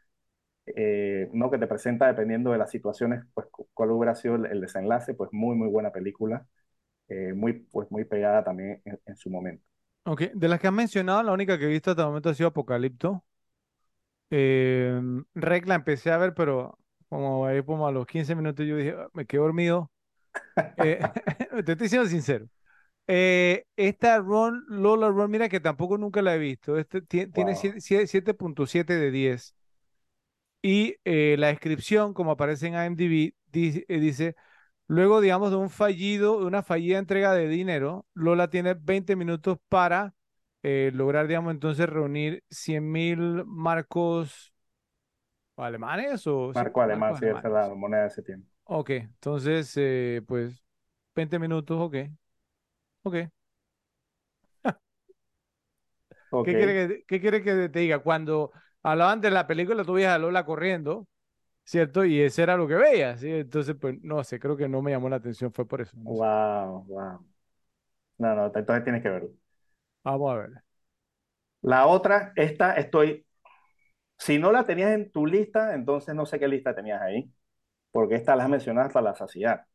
Eh, 0.76 1.30
¿no? 1.34 1.50
que 1.52 1.58
te 1.58 1.68
presenta 1.68 2.08
dependiendo 2.08 2.52
de 2.52 2.58
las 2.58 2.72
situaciones, 2.72 3.24
pues 3.34 3.48
cuál 3.74 3.92
hubiera 3.92 4.16
sido 4.16 4.36
el, 4.36 4.62
desenlace, 4.62 5.14
pues 5.14 5.30
muy, 5.34 5.56
muy 5.56 5.70
buena 5.70 5.92
película, 5.92 6.46
eh, 7.10 7.34
muy, 7.34 7.54
pues 7.72 7.92
muy 7.92 8.06
pegada 8.06 8.44
también 8.44 8.82
en, 8.86 9.18
su 9.18 9.30
momento. 9.30 9.64
Ok, 10.08 10.22
de 10.34 10.48
las 10.48 10.60
que 10.62 10.68
has 10.68 10.74
mencionado, 10.74 11.22
la 11.22 11.34
única 11.34 11.60
que 11.60 11.66
he 11.66 11.68
visto 11.68 11.92
hasta 11.92 12.04
el 12.04 12.08
momento 12.08 12.30
ha 12.30 12.34
sido 12.34 12.48
Apocalipto. 12.48 13.26
Eh, 14.30 15.02
Rec 15.36 15.68
la 15.68 15.76
empecé 15.76 16.12
a 16.12 16.18
ver, 16.18 16.34
pero 16.34 16.78
como 17.10 17.46
ahí 17.46 17.62
como 17.64 17.88
a 17.88 17.92
los 17.92 18.06
15 18.06 18.34
minutos 18.34 18.66
yo 18.66 18.78
dije, 18.78 18.96
me 19.14 19.26
quedé 19.26 19.42
dormido. 19.42 19.92
Eh, 20.78 21.00
te 21.66 21.72
estoy 21.72 21.90
siendo 21.90 22.08
sincero. 22.08 22.48
Eh, 23.08 23.66
esta 23.76 24.20
Ron, 24.20 24.64
Lola 24.68 25.10
Ron, 25.10 25.32
mira 25.32 25.50
que 25.50 25.60
tampoco 25.60 25.98
nunca 25.98 26.22
la 26.22 26.36
he 26.36 26.38
visto. 26.38 26.78
Este 26.78 27.02
tiene 27.02 27.32
wow. 27.34 27.54
7.7 27.80 28.96
de 28.96 29.12
10. 29.12 29.56
Y 30.62 30.96
eh, 31.06 31.36
la 31.40 31.48
descripción, 31.48 32.14
como 32.14 32.32
aparece 32.32 32.68
en 32.68 32.74
IMDb, 32.74 33.34
dice, 33.52 33.86
eh, 33.88 34.00
dice, 34.00 34.36
luego, 34.88 35.22
digamos, 35.22 35.52
de 35.52 35.58
un 35.58 35.70
fallido, 35.70 36.40
de 36.40 36.46
una 36.46 36.64
fallida 36.64 36.98
entrega 36.98 37.34
de 37.34 37.48
dinero, 37.48 38.06
Lola 38.14 38.50
tiene 38.50 38.74
20 38.74 39.16
minutos 39.16 39.58
para 39.70 40.14
eh, 40.64 40.92
lograr, 40.94 41.28
digamos, 41.28 41.52
entonces 41.52 41.88
reunir 41.88 42.44
100 42.50 42.92
mil 42.92 43.46
marcos 43.46 44.54
alemanes 45.58 46.26
o... 46.28 46.52
Marco 46.54 46.82
sí, 46.82 46.84
alemán, 46.84 47.16
sí, 47.18 47.26
esa 47.26 47.40
es 47.40 47.54
la 47.54 47.76
moneda 47.76 48.02
de 48.02 48.08
ese 48.08 48.22
tiempo. 48.22 48.48
Ok, 48.66 48.90
entonces, 48.90 49.74
eh, 49.78 50.22
pues, 50.28 50.62
20 51.16 51.40
minutos, 51.40 51.78
ok. 51.80 51.96
Ok. 53.04 53.16
okay. 56.32 56.54
¿Qué 56.54 56.60
quiere 56.60 56.88
que, 56.88 57.04
qué 57.06 57.22
quiere 57.22 57.44
que 57.44 57.70
te 57.70 57.80
diga? 57.80 58.00
Cuando 58.00 58.52
hablaban 58.84 59.22
de 59.22 59.32
la 59.32 59.48
película, 59.48 59.84
tú 59.84 59.94
veías 59.94 60.14
a 60.14 60.18
Lola 60.18 60.46
corriendo, 60.46 61.08
¿cierto? 61.68 62.06
Y 62.06 62.22
ese 62.22 62.44
era 62.44 62.56
lo 62.56 62.66
que 62.68 62.76
veías, 62.76 63.20
¿sí? 63.20 63.30
Entonces, 63.30 63.76
pues, 63.80 64.02
no 64.02 64.24
sé, 64.24 64.40
creo 64.40 64.56
que 64.56 64.70
no 64.70 64.82
me 64.82 64.92
llamó 64.92 65.10
la 65.10 65.18
atención, 65.18 65.52
fue 65.52 65.68
por 65.68 65.82
eso. 65.82 65.98
No 65.98 66.12
wow, 66.12 66.86
sé. 66.86 66.94
wow. 66.94 67.26
No, 68.20 68.36
no, 68.36 68.46
entonces 68.46 68.84
tienes 68.84 69.04
que 69.04 69.10
verlo. 69.10 69.30
Vamos 70.04 70.32
a 70.32 70.38
ver. 70.38 70.50
La 71.62 71.88
otra, 71.88 72.32
esta 72.38 72.74
estoy, 72.76 73.26
si 74.18 74.40
no 74.40 74.52
la 74.52 74.66
tenías 74.66 74.92
en 74.92 75.12
tu 75.12 75.26
lista, 75.26 75.76
entonces 75.76 76.16
no 76.16 76.26
sé 76.26 76.40
qué 76.40 76.48
lista 76.48 76.74
tenías 76.74 77.02
ahí, 77.02 77.30
porque 77.92 78.16
esta 78.16 78.36
la 78.36 78.46
has 78.46 78.50
mencionado 78.50 78.88
hasta 78.88 79.02
la 79.02 79.16
saciedad. 79.16 79.66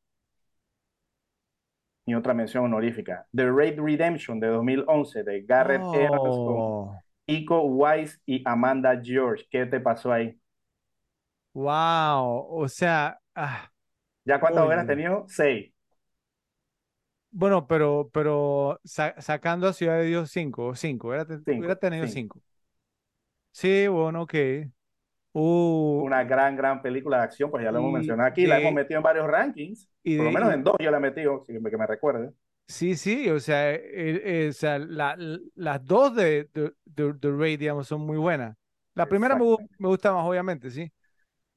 Y 2.07 2.15
otra 2.15 2.33
mención 2.33 2.65
honorífica, 2.65 3.27
The 3.35 3.51
Raid 3.51 3.79
Redemption 3.79 4.41
de 4.41 4.49
2011 4.49 5.23
de 5.23 5.43
Garrett 5.43 5.83
oh. 5.85 5.95
Evans 5.95 6.23
con 6.23 6.99
Iko 7.27 7.63
Wise 7.63 8.19
y 8.25 8.43
Amanda 8.47 8.99
George. 9.01 9.45
¿Qué 9.51 9.67
te 9.67 9.79
pasó 9.79 10.11
ahí? 10.11 10.41
Wow, 11.55 12.47
o 12.49 12.69
sea. 12.69 13.19
Ah, 13.35 13.71
¿Ya 14.25 14.41
cuántas 14.41 14.65
hubieras 14.65 14.87
tenido? 14.87 15.25
Seis. 15.29 15.73
Bueno, 17.31 17.67
pero, 17.67 18.11
pero 18.13 18.79
sa 18.85 19.15
sacando 19.21 19.67
a 19.67 19.73
Ciudad 19.73 19.99
de 19.99 20.05
Dios 20.05 20.31
cinco, 20.31 20.75
cinco, 20.75 21.09
hubiera, 21.09 21.25
cinco, 21.25 21.51
hubiera 21.51 21.77
tenido 21.77 22.07
cinco. 22.07 22.39
cinco. 22.39 22.47
Sí, 23.53 23.87
bueno, 23.87 24.23
ok. 24.23 24.35
Uh, 25.35 26.03
Una 26.05 26.25
gran, 26.25 26.57
gran 26.57 26.83
película 26.83 27.19
de 27.19 27.23
acción, 27.25 27.51
pues 27.51 27.65
ya 27.65 27.73
lo 27.73 27.79
hemos 27.79 27.93
mencionado 27.93 28.29
aquí, 28.29 28.47
la 28.47 28.61
hemos 28.61 28.75
metido 28.75 28.99
en 28.99 29.03
varios 29.03 29.27
rankings, 29.27 29.89
y 30.03 30.19
por 30.19 30.27
lo 30.27 30.33
menos 30.33 30.53
en 30.53 30.63
dos 30.63 30.77
yo 30.79 30.91
la 30.91 30.99
he 30.99 31.01
metido, 31.01 31.43
que 31.43 31.59
me 31.59 31.87
recuerde. 31.87 32.33
Sí, 32.69 32.97
sí, 32.97 33.29
o 33.29 33.41
sea, 33.41 33.75
eh, 33.75 33.81
eh, 33.85 34.49
o 34.51 34.53
sea 34.53 34.79
la, 34.79 35.17
las 35.55 35.85
dos 35.85 36.15
de, 36.15 36.49
de, 36.55 36.73
de, 36.85 37.13
de, 37.15 37.37
Ray, 37.37 37.57
digamos, 37.57 37.87
son 37.87 38.03
muy 38.03 38.19
buenas. 38.19 38.57
La 38.95 39.07
primera 39.07 39.35
me, 39.37 39.45
me, 39.79 39.89
gusta 39.89 40.13
más, 40.13 40.27
obviamente, 40.27 40.71
sí. 40.71 40.91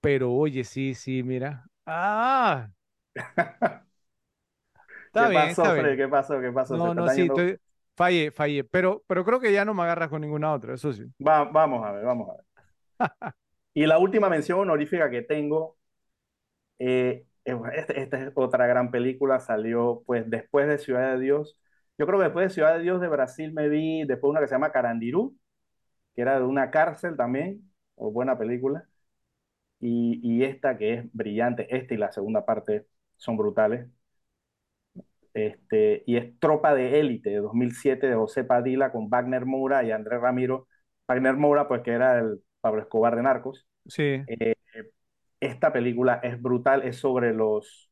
Pero 0.06 0.32
oye, 0.34 0.64
sí, 0.64 0.93
sí, 0.95 1.24
mira. 1.24 1.66
¡Ah! 1.86 2.70
Está 5.08 5.28
¿Qué 5.28 5.30
bien, 5.30 5.49
pasó, 5.49 5.72
está 5.72 5.74
Fred? 5.74 5.95
Bien. 5.95 5.97
¿Qué 5.97 6.08
pasó? 6.08 6.39
¿Qué 6.41 6.51
pasó? 6.51 6.78
No, 6.78 6.93
no, 6.95 7.10
sí, 7.10 7.24
estoy... 7.26 7.58
fallé, 7.95 8.32
fallé. 8.32 8.64
Pero, 8.64 9.03
pero 9.08 9.26
creo 9.26 9.39
que 9.39 9.53
ya 9.53 9.66
no 9.66 9.74
me 9.74 9.84
agarras 9.84 10.10
con 10.10 10.22
ninguna 10.22 10.53
otra, 10.53 10.76
eso 10.76 10.93
sí. 10.93 11.03
Va, 11.28 11.43
vamos 11.45 11.84
a 11.86 11.91
ver, 11.91 12.06
vamos 12.06 12.30
a 12.30 12.34
ver. 12.38 12.45
y 13.76 13.86
la 13.86 13.99
última 13.99 14.28
mención 14.30 14.60
honorífica 14.60 15.10
que 15.10 15.22
tengo, 15.22 15.78
eh, 16.80 17.26
eh, 17.45 17.58
este- 17.76 18.01
esta 18.01 18.22
es 18.24 18.32
otra 18.36 18.68
gran 18.68 18.91
película, 18.91 19.39
salió 19.39 20.03
pues 20.06 20.30
después 20.30 20.68
de 20.68 20.78
Ciudad 20.78 21.14
de 21.16 21.20
Dios. 21.22 21.58
Yo 21.97 22.06
creo 22.06 22.20
que 22.20 22.26
después 22.26 22.47
de 22.47 22.53
Ciudad 22.53 22.76
de 22.78 22.84
Dios 22.84 22.99
de 23.01 23.08
Brasil 23.08 23.53
me 23.53 23.70
vi 23.70 24.03
después 24.06 24.30
una 24.32 24.39
que 24.41 24.47
se 24.47 24.56
llama 24.56 24.72
Carandirú, 24.72 25.38
que 26.16 26.22
era 26.24 26.39
de 26.39 26.45
una 26.45 26.72
cárcel 26.72 27.18
también, 27.18 27.72
o 27.95 28.12
buena 28.12 28.38
película. 28.38 28.88
Y, 29.86 30.19
y 30.23 30.43
esta 30.43 30.77
que 30.77 30.93
es 30.95 31.13
brillante, 31.13 31.67
esta 31.75 31.93
y 31.93 31.97
la 31.97 32.11
segunda 32.11 32.45
parte 32.45 32.88
son 33.17 33.38
brutales. 33.38 33.88
Este, 35.33 36.03
y 36.07 36.15
es 36.17 36.39
Tropa 36.39 36.73
de 36.73 36.99
Élite 36.99 37.29
de 37.31 37.38
2007 37.38 38.07
de 38.07 38.15
José 38.15 38.43
Padilla 38.45 38.91
con 38.91 39.09
Wagner 39.09 39.45
Moura 39.45 39.83
y 39.83 39.91
Andrés 39.91 40.21
Ramiro. 40.21 40.67
Wagner 41.07 41.36
Moura, 41.36 41.67
pues 41.67 41.81
que 41.81 41.91
era 41.91 42.19
el 42.19 42.41
Pablo 42.61 42.81
Escobar 42.81 43.15
de 43.15 43.23
Narcos. 43.23 43.67
Sí, 43.88 44.25
Eh, 44.27 44.55
esta 45.39 45.73
película 45.73 46.21
es 46.23 46.41
brutal, 46.41 46.83
es 46.83 46.97
sobre 46.97 47.33
los 47.33 47.91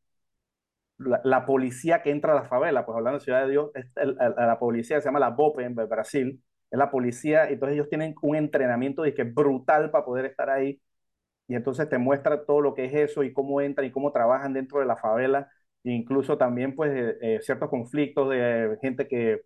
la, 0.98 1.22
la 1.24 1.46
policía 1.46 2.02
que 2.02 2.12
entra 2.12 2.34
a 2.34 2.36
la 2.36 2.46
favela, 2.48 2.86
pues 2.86 2.96
hablando 2.98 3.20
de 3.20 3.24
Ciudad 3.26 3.46
de 3.46 3.52
Dios, 3.52 3.72
es 3.76 3.86
el- 3.96 4.18
el- 4.20 4.36
la 4.36 4.60
policía 4.60 5.00
se 5.02 5.06
llama 5.06 5.20
la 5.20 5.30
BOPE 5.32 5.64
en 5.66 5.76
Brasil, 5.76 6.42
es 6.72 6.80
la 6.80 6.90
policía, 6.92 7.50
entonces 7.50 7.76
ellos 7.76 7.90
tienen 7.90 8.16
un 8.22 8.36
entrenamiento 8.36 9.02
de 9.04 9.14
que 9.14 9.24
es 9.24 9.34
brutal 9.34 9.92
para 9.92 10.06
poder 10.06 10.26
estar 10.26 10.50
ahí, 10.50 10.82
y 11.54 11.58
entonces 11.58 11.90
te 11.90 12.00
muestra 12.00 12.46
todo 12.46 12.62
lo 12.62 12.74
que 12.76 12.86
es 12.86 12.94
eso 12.96 13.24
y 13.24 13.34
cómo 13.34 13.62
entran 13.62 13.88
y 13.88 13.92
cómo 13.92 14.12
trabajan 14.12 14.54
dentro 14.54 14.80
de 14.80 14.86
la 14.88 14.98
favela, 14.98 15.50
e 15.84 15.92
incluso 15.92 16.38
también 16.38 16.76
pues 16.76 16.92
eh, 16.96 17.18
eh, 17.22 17.40
ciertos 17.44 17.70
conflictos 17.70 18.30
de 18.30 18.78
gente 18.82 19.08
que, 19.08 19.42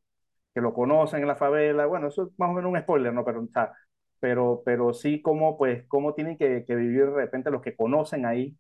que 0.55 0.61
lo 0.61 0.73
conocen 0.73 1.21
en 1.21 1.27
la 1.27 1.35
favela, 1.35 1.85
bueno, 1.87 2.07
eso 2.09 2.23
es 2.27 2.39
más 2.39 2.49
o 2.49 2.53
menos 2.53 2.71
un 2.71 2.79
spoiler, 2.79 3.13
¿no? 3.13 3.25
Pero, 3.25 3.41
o 3.43 3.47
sea, 3.47 3.73
pero, 4.19 4.61
pero 4.65 4.93
sí 4.93 5.21
cómo 5.21 5.57
pues 5.57 5.85
cómo 5.87 6.13
tienen 6.15 6.37
que, 6.37 6.65
que 6.67 6.75
vivir 6.75 7.05
de 7.07 7.11
repente 7.15 7.51
los 7.51 7.61
que 7.61 7.75
conocen 7.75 8.25
ahí 8.25 8.57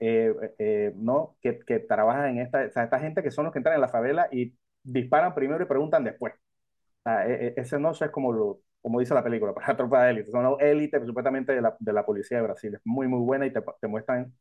eh, 0.00 0.34
eh, 0.58 0.92
¿no? 0.96 1.36
Que, 1.40 1.58
que 1.60 1.80
trabajan 1.80 2.30
en 2.30 2.38
esta, 2.40 2.66
o 2.66 2.70
sea, 2.70 2.84
esta 2.84 3.00
gente 3.00 3.22
que 3.22 3.30
son 3.30 3.44
los 3.44 3.52
que 3.52 3.58
entran 3.60 3.76
en 3.76 3.80
la 3.82 3.88
favela 3.88 4.28
y 4.32 4.54
disparan 4.82 5.34
primero 5.34 5.62
y 5.64 5.66
preguntan 5.66 6.04
después. 6.04 6.34
O 6.34 7.02
sea, 7.04 7.28
e- 7.28 7.48
e- 7.48 7.54
ese 7.58 7.78
no 7.78 7.92
eso 7.92 8.04
es 8.04 8.10
como, 8.10 8.32
lo, 8.32 8.60
como 8.84 9.00
dice 9.00 9.14
la 9.14 9.24
película, 9.24 9.54
para 9.54 9.68
la 9.68 9.78
tropa 9.78 10.04
de 10.04 10.12
élite. 10.12 10.32
Son 10.32 10.44
los 10.44 10.60
élites 10.62 11.02
supuestamente 11.06 11.54
de 11.54 11.62
la, 11.62 11.76
de 11.80 11.94
la 11.94 12.06
policía 12.06 12.38
de 12.38 12.44
Brasil. 12.44 12.76
Es 12.76 12.82
muy, 12.84 13.08
muy 13.08 13.20
buena 13.20 13.46
y 13.46 13.52
te, 13.54 13.62
te 13.82 13.88
muestran 13.88 14.34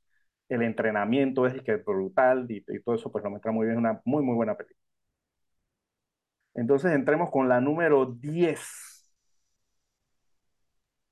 el 0.49 0.63
entrenamiento, 0.63 1.47
es 1.47 1.61
que 1.63 1.73
es 1.75 1.85
brutal 1.85 2.47
y, 2.49 2.63
y 2.67 2.81
todo 2.81 2.95
eso, 2.95 3.11
pues 3.11 3.23
lo 3.25 3.31
muestra 3.31 3.51
muy 3.53 3.67
bien. 3.67 3.79
Una 3.79 4.01
muy, 4.05 4.23
muy 4.23 4.35
buena 4.35 4.55
película. 4.57 4.79
Entonces 6.55 6.93
entremos 6.93 7.29
con 7.31 7.47
la 7.47 7.61
número 7.61 8.05
diez 8.07 9.13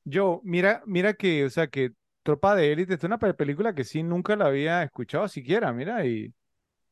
yo, 0.03 0.41
mira, 0.43 0.81
mira 0.85 1.13
que, 1.13 1.45
o 1.45 1.49
sea, 1.49 1.67
que 1.67 1.91
Tropa 2.23 2.55
de 2.55 2.71
Élite 2.71 2.95
es 2.95 3.03
una 3.03 3.17
pe- 3.19 3.33
película 3.33 3.73
que 3.75 3.83
sí 3.83 4.03
nunca 4.03 4.35
la 4.35 4.45
había 4.47 4.83
escuchado 4.83 5.27
siquiera, 5.27 5.71
mira, 5.73 6.05
y 6.05 6.33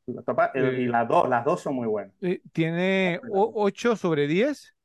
La 0.08 0.22
tropa- 0.24 0.52
el- 0.56 0.78
y 0.78 0.88
eh, 0.88 0.90
las 0.90 1.08
dos, 1.08 1.30
las 1.30 1.46
dos 1.46 1.62
son 1.62 1.76
muy 1.76 1.88
buenas. 1.88 2.14
eh, 2.22 2.42
tiene 2.52 3.20
o- 3.24 3.52
8 3.56 3.96
sobre 3.96 4.28
10, 4.28 4.76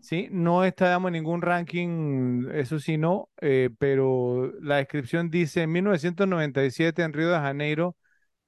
Sí. 0.00 0.28
No 0.32 0.64
está, 0.64 0.86
digamos, 0.86 1.08
en 1.10 1.12
ningún 1.14 1.42
ranking, 1.42 2.48
eso 2.52 2.80
sí, 2.80 2.98
no, 2.98 3.30
eh, 3.40 3.70
pero 3.78 4.52
la 4.60 4.76
descripción 4.78 5.30
dice, 5.30 5.62
en 5.62 5.70
1997 5.72 7.02
en 7.02 7.12
Río 7.12 7.30
de 7.30 7.38
Janeiro, 7.38 7.96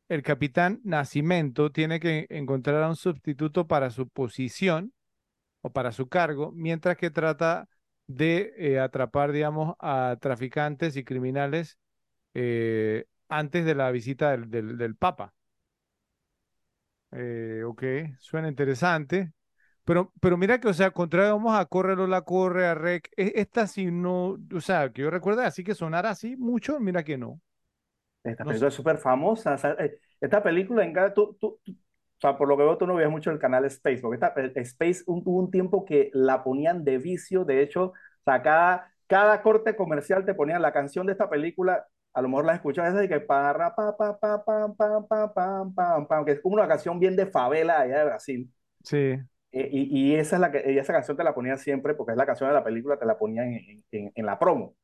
el 0.08 0.22
capitán 0.22 0.80
Nascimento 0.84 1.72
tiene 1.72 2.00
que 2.00 2.26
encontrar 2.30 2.82
a 2.82 2.88
un 2.90 2.96
sustituto 2.96 3.66
para 3.68 3.90
su 3.90 4.08
posición 4.08 4.92
o 5.62 5.72
para 5.72 5.92
su 5.92 6.08
cargo, 6.08 6.52
mientras 6.54 6.96
que 6.98 7.10
trata 7.10 7.68
de 8.08 8.54
eh, 8.58 8.80
atrapar, 8.80 9.32
digamos, 9.32 9.74
a 9.80 10.16
traficantes 10.20 10.96
y 10.96 11.04
criminales 11.04 11.78
eh, 12.34 13.06
antes 13.28 13.64
de 13.66 13.74
la 13.76 13.90
visita 13.92 14.32
del, 14.32 14.50
del- 14.78 14.96
Papa. 14.96 15.34
Ok, 17.64 17.82
suena 18.18 18.48
interesante. 18.48 19.32
Pero, 19.84 20.12
pero 20.20 20.36
mira 20.38 20.60
que, 20.60 20.68
o 20.68 20.74
sea, 20.74 20.90
contrario 20.92 21.34
vamos 21.36 21.58
a 21.58 21.66
Corre 21.66 21.96
la 22.08 22.22
Corre, 22.22 22.66
a 22.66 22.74
Rec, 22.74 23.10
e- 23.16 23.32
esta 23.36 23.66
sí 23.66 23.86
no, 23.90 24.38
o 24.54 24.60
sea, 24.60 24.90
que 24.92 25.02
yo 25.02 25.10
recuerdo 25.10 25.42
así 25.42 25.62
que 25.64 25.74
sonara 25.74 26.10
así 26.10 26.36
mucho, 26.36 26.80
mira 26.80 27.04
que 27.04 27.18
no. 27.18 27.40
Esta 28.22 28.46
No 28.48 28.54
sé. 28.60 28.64
película 28.64 28.68
es 28.68 28.74
súper 28.74 28.98
famosa. 28.98 29.54
o 29.54 29.58
sea, 29.58 29.72
eh, 29.78 29.98
esta 30.20 30.42
película, 30.42 30.84
en 30.84 30.92
cada, 30.92 31.12
tú, 31.14 31.36
tú- 31.40 31.60
tú- 31.64 31.72
o 31.72 32.20
sea, 32.20 32.36
por 32.38 32.48
lo 32.48 32.56
que 32.56 32.62
veo, 32.62 32.78
tú 32.78 32.86
no 32.86 32.94
veías 32.94 33.10
mucho 33.10 33.30
el 33.30 33.38
canal 33.38 33.64
Space, 33.66 34.00
porque 34.00 34.14
esta, 34.16 34.32
eh, 34.40 34.52
Space 34.62 35.02
un- 35.06 35.22
hubo 35.26 35.38
un 35.40 35.50
tiempo 35.50 35.84
que 35.84 36.10
la 36.14 36.42
ponían 36.42 36.84
de 36.84 36.98
vicio. 36.98 37.44
De 37.44 37.60
hecho, 37.62 37.86
o 37.88 37.92
sea, 38.24 38.40
cada, 38.42 38.90
cada 39.06 39.42
corte 39.42 39.76
comercial 39.76 40.24
te 40.24 40.34
ponían 40.34 40.62
la 40.62 40.72
canción 40.72 41.06
de 41.06 41.12
esta 41.12 41.28
película. 41.28 41.86
A 42.14 42.22
lo 42.22 42.28
mejor 42.28 42.44
la 42.46 42.54
escuchabas 42.54 42.94
de 42.94 43.08
que 43.08 43.20
para 43.20 43.74
pa 43.74 43.96
pa 43.96 44.18
pa 44.18 44.44
pam 44.44 44.74
pam 44.76 45.06
pam 45.08 45.32
pam 45.34 45.74
pam 45.74 46.06
pam, 46.06 46.24
que 46.24 46.32
es 46.32 46.40
como 46.40 46.54
una 46.54 46.68
canción 46.68 46.98
bien 47.00 47.16
de 47.16 47.26
favela 47.26 47.80
allá 47.80 47.98
de 47.98 48.04
Brasil. 48.04 48.50
Sí, 48.84 49.16
y, 49.72 50.12
y 50.12 50.14
esa 50.16 50.36
es 50.36 50.40
la 50.40 50.50
que, 50.52 50.72
y 50.72 50.78
esa 50.78 50.92
canción 50.92 51.16
te 51.16 51.24
la 51.24 51.34
ponían 51.34 51.58
siempre 51.58 51.94
porque 51.94 52.12
es 52.12 52.18
la 52.18 52.26
canción 52.26 52.48
de 52.50 52.54
la 52.54 52.64
película, 52.64 52.98
te 52.98 53.06
la 53.06 53.18
ponían 53.18 53.52
en, 53.52 53.84
en, 53.92 54.12
en 54.14 54.26
la 54.26 54.38
promo. 54.38 54.66
O 54.66 54.76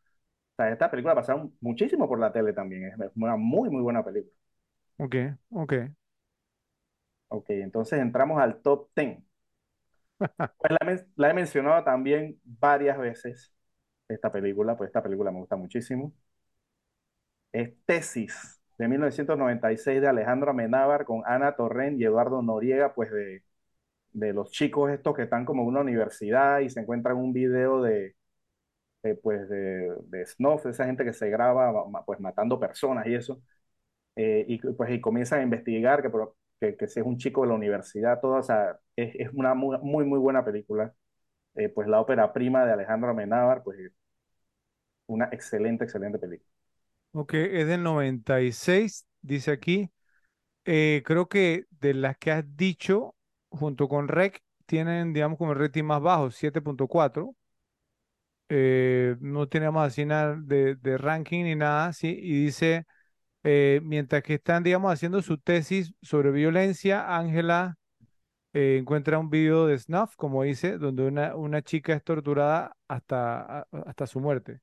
sea, 0.56 0.70
esta 0.72 0.90
película 0.90 1.14
pasaron 1.14 1.56
muchísimo 1.60 2.08
por 2.08 2.20
la 2.20 2.32
tele 2.32 2.52
también. 2.54 2.86
Es 2.86 2.94
una 3.16 3.36
muy, 3.36 3.70
muy 3.70 3.82
buena 3.82 4.04
película. 4.04 4.34
ok, 4.98 5.14
ok. 5.50 5.72
Ok, 7.28 7.50
entonces 7.50 8.00
entramos 8.00 8.40
al 8.40 8.60
top 8.62 8.88
10. 8.96 9.18
Pues 10.58 10.72
la, 10.80 10.92
he 10.92 11.06
la 11.16 11.30
he 11.30 11.34
mencionado 11.34 11.84
también 11.84 12.40
varias 12.44 12.98
veces, 12.98 13.52
esta 14.08 14.32
película, 14.32 14.76
pues 14.76 14.88
esta 14.88 15.02
película 15.02 15.30
me 15.32 15.40
gusta 15.40 15.56
muchísimo. 15.56 16.14
Es 17.52 17.72
Tesis, 17.86 18.60
de 18.78 18.88
1996, 18.88 20.00
de 20.00 20.08
Alejandro 20.08 20.50
Amenábar, 20.50 21.04
con 21.04 21.22
Ana 21.26 21.56
Torrent 21.56 22.00
y 22.00 22.04
Eduardo 22.04 22.42
Noriega, 22.42 22.94
pues 22.94 23.10
de, 23.10 23.42
de 24.12 24.32
los 24.32 24.50
chicos 24.50 24.90
estos 24.90 25.14
que 25.16 25.22
están 25.24 25.44
como 25.44 25.62
en 25.62 25.68
una 25.68 25.80
universidad 25.82 26.60
y 26.60 26.70
se 26.70 26.80
encuentran 26.80 27.16
un 27.16 27.32
video 27.32 27.82
de, 27.82 28.16
de, 29.02 29.14
pues 29.16 29.48
de, 29.48 29.94
de 30.08 30.26
snuff, 30.26 30.66
esa 30.66 30.86
gente 30.86 31.04
que 31.04 31.12
se 31.12 31.30
graba 31.30 31.72
pues 32.06 32.20
matando 32.20 32.60
personas 32.60 33.06
y 33.06 33.14
eso. 33.14 33.42
eh, 34.16 34.44
y 34.48 34.58
pues 34.58 34.90
y 34.92 35.00
comienzan 35.00 35.40
a 35.40 35.42
investigar 35.44 36.02
que, 36.02 36.10
que, 36.60 36.76
que 36.76 36.88
si 36.88 37.00
es 37.00 37.06
un 37.06 37.18
chico 37.18 37.42
de 37.42 37.48
la 37.48 37.54
universidad, 37.54 38.20
todo, 38.20 38.36
o 38.38 38.42
sea, 38.44 38.78
es, 38.96 39.14
es 39.16 39.30
una 39.34 39.54
muy, 39.54 39.78
muy, 39.82 40.04
muy 40.06 40.18
buena 40.18 40.44
película. 40.44 40.94
Eh, 41.56 41.68
pues 41.70 41.88
la 41.88 42.00
ópera 42.00 42.32
prima 42.32 42.64
de 42.66 42.72
Alejandro 42.74 43.10
Amenábar, 43.10 43.62
pues 43.64 43.78
una 45.08 45.26
excelente, 45.32 45.84
excelente 45.84 46.18
película. 46.18 46.50
Ok, 47.12 47.34
es 47.34 47.66
del 47.66 47.82
96, 47.82 49.06
dice 49.20 49.50
aquí. 49.50 49.90
Eh, 50.66 51.02
creo 51.06 51.28
que 51.28 51.66
de 51.70 51.94
las 51.94 52.18
que 52.18 52.32
has 52.32 52.44
dicho, 52.56 53.14
junto 53.50 53.88
con 53.88 54.08
Rec, 54.08 54.42
tienen, 54.66 55.12
digamos, 55.12 55.38
como 55.38 55.52
el 55.52 55.58
rating 55.58 55.84
más 55.84 56.00
bajo, 56.02 56.30
7.4. 56.30 57.34
Eh, 58.48 59.16
no 59.20 59.48
tenemos 59.48 59.86
así 59.86 60.04
nada 60.04 60.36
de, 60.36 60.76
ranking 60.98 61.44
ni 61.44 61.54
nada, 61.54 61.92
¿sí? 61.92 62.08
Y 62.20 62.44
dice, 62.46 62.84
eh, 63.44 63.80
mientras 63.84 64.22
que 64.22 64.34
están, 64.34 64.64
digamos, 64.64 64.92
haciendo 64.92 65.22
su 65.22 65.38
tesis 65.38 65.94
sobre 66.02 66.32
violencia, 66.32 67.16
Ángela 67.16 67.76
eh, 68.54 68.78
encuentra 68.80 69.18
un 69.18 69.30
video 69.30 69.66
de 69.66 69.78
Snuff, 69.78 70.16
como 70.16 70.42
dice, 70.44 70.78
donde 70.78 71.04
una, 71.06 71.36
una 71.36 71.62
chica 71.62 71.94
es 71.94 72.04
torturada 72.04 72.76
hasta, 72.88 73.66
hasta 73.86 74.06
su 74.06 74.20
muerte. 74.20 74.60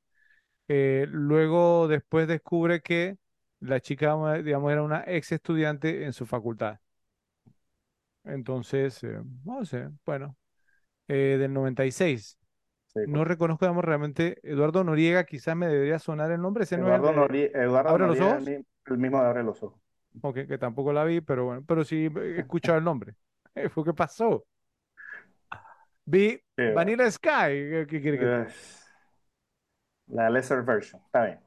Luego, 0.68 1.88
después 1.88 2.28
descubre 2.28 2.82
que 2.82 3.18
la 3.60 3.80
chica, 3.82 4.16
digamos, 4.44 4.72
era 4.72 4.84
una 4.84 5.04
ex 5.08 5.32
estudiante 5.32 6.06
en 6.06 6.14
su 6.14 6.26
facultad. 6.26 6.80
Entonces, 8.28 9.04
eh, 9.04 9.22
no 9.46 9.66
sé, 9.66 9.90
bueno, 10.06 10.38
eh, 11.08 11.38
del 11.40 11.54
96. 11.54 12.40
Sí, 12.88 13.00
No 13.04 13.24
pues. 13.24 13.26
reconozco, 13.26 13.66
digamos, 13.66 13.86
realmente 13.86 14.40
Eduardo 14.44 14.84
Noriega, 14.84 15.26
quizás 15.26 15.56
me 15.58 15.68
debería 15.68 16.00
sonar 16.00 16.32
el 16.32 16.42
nombre, 16.42 16.66
ese 16.66 16.78
no 16.80 16.92
Eduardo 16.92 17.12
de 17.12 17.52
Eduardo 17.54 17.98
Abre 17.98 18.06
los 18.08 18.22
Noriega, 18.22 18.22
ojos, 18.22 18.38
el 18.38 18.44
mi- 18.44 18.66
el 18.86 18.98
mismo 18.98 19.20
de 19.22 19.28
Abre 19.28 19.44
los 19.44 19.62
ojos. 19.64 19.82
ok, 20.22 20.48
que 20.48 20.58
tampoco 20.58 20.94
la 20.94 21.04
vi, 21.04 21.22
pero 21.22 21.46
bueno, 21.46 21.64
pero 21.68 21.84
sí 21.84 22.10
he 22.16 22.40
escuchado 22.40 22.78
el 22.78 22.84
nombre. 22.84 23.16
¿Fue 23.74 23.84
qué 23.86 23.94
pasó? 23.94 24.46
Vi 26.06 26.40
Sí, 26.58 26.64
Vanilla 26.66 27.10
Sky, 27.12 27.86
¿qué 27.90 28.00
quiere 28.02 28.20
que 28.20 28.26
eh, 28.26 28.48
la 30.08 30.30
lesser 30.30 30.64
version, 30.64 31.02
está 31.06 31.24
bien. 31.26 31.40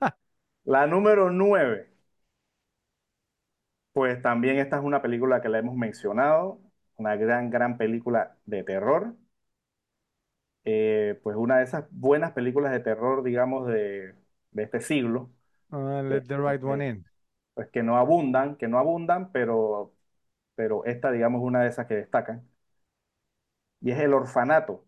La 0.64 0.86
número 0.86 1.30
9, 1.30 1.89
pues 4.00 4.22
también 4.22 4.58
esta 4.58 4.78
es 4.78 4.82
una 4.84 5.02
película 5.02 5.40
que 5.42 5.48
la 5.50 5.58
hemos 5.58 5.76
mencionado, 5.76 6.60
una 6.96 7.16
gran, 7.16 7.50
gran 7.50 7.76
película 7.78 8.38
de 8.46 8.64
terror. 8.64 9.16
Eh, 10.64 11.18
pues 11.22 11.36
una 11.36 11.58
de 11.58 11.64
esas 11.64 11.86
buenas 11.90 12.32
películas 12.32 12.72
de 12.72 12.80
terror, 12.80 13.22
digamos, 13.22 13.66
de, 13.68 14.14
de 14.52 14.62
este 14.62 14.80
siglo, 14.80 15.30
Ah, 15.72 16.00
let 16.02 16.28
the 16.28 16.38
right 16.38 16.62
one 16.62 16.80
in. 16.80 17.04
pues 17.54 17.68
que 17.70 17.82
no 17.82 17.96
abundan, 17.98 18.56
que 18.56 18.68
no 18.68 18.78
abundan, 18.78 19.32
pero, 19.32 19.94
pero 20.54 20.84
esta, 20.86 21.10
digamos, 21.12 21.40
es 21.42 21.46
una 21.48 21.62
de 21.62 21.68
esas 21.70 21.86
que 21.86 21.96
destacan. 21.96 22.48
Y 23.82 23.90
es 23.90 23.98
El 24.00 24.14
Orfanato, 24.14 24.86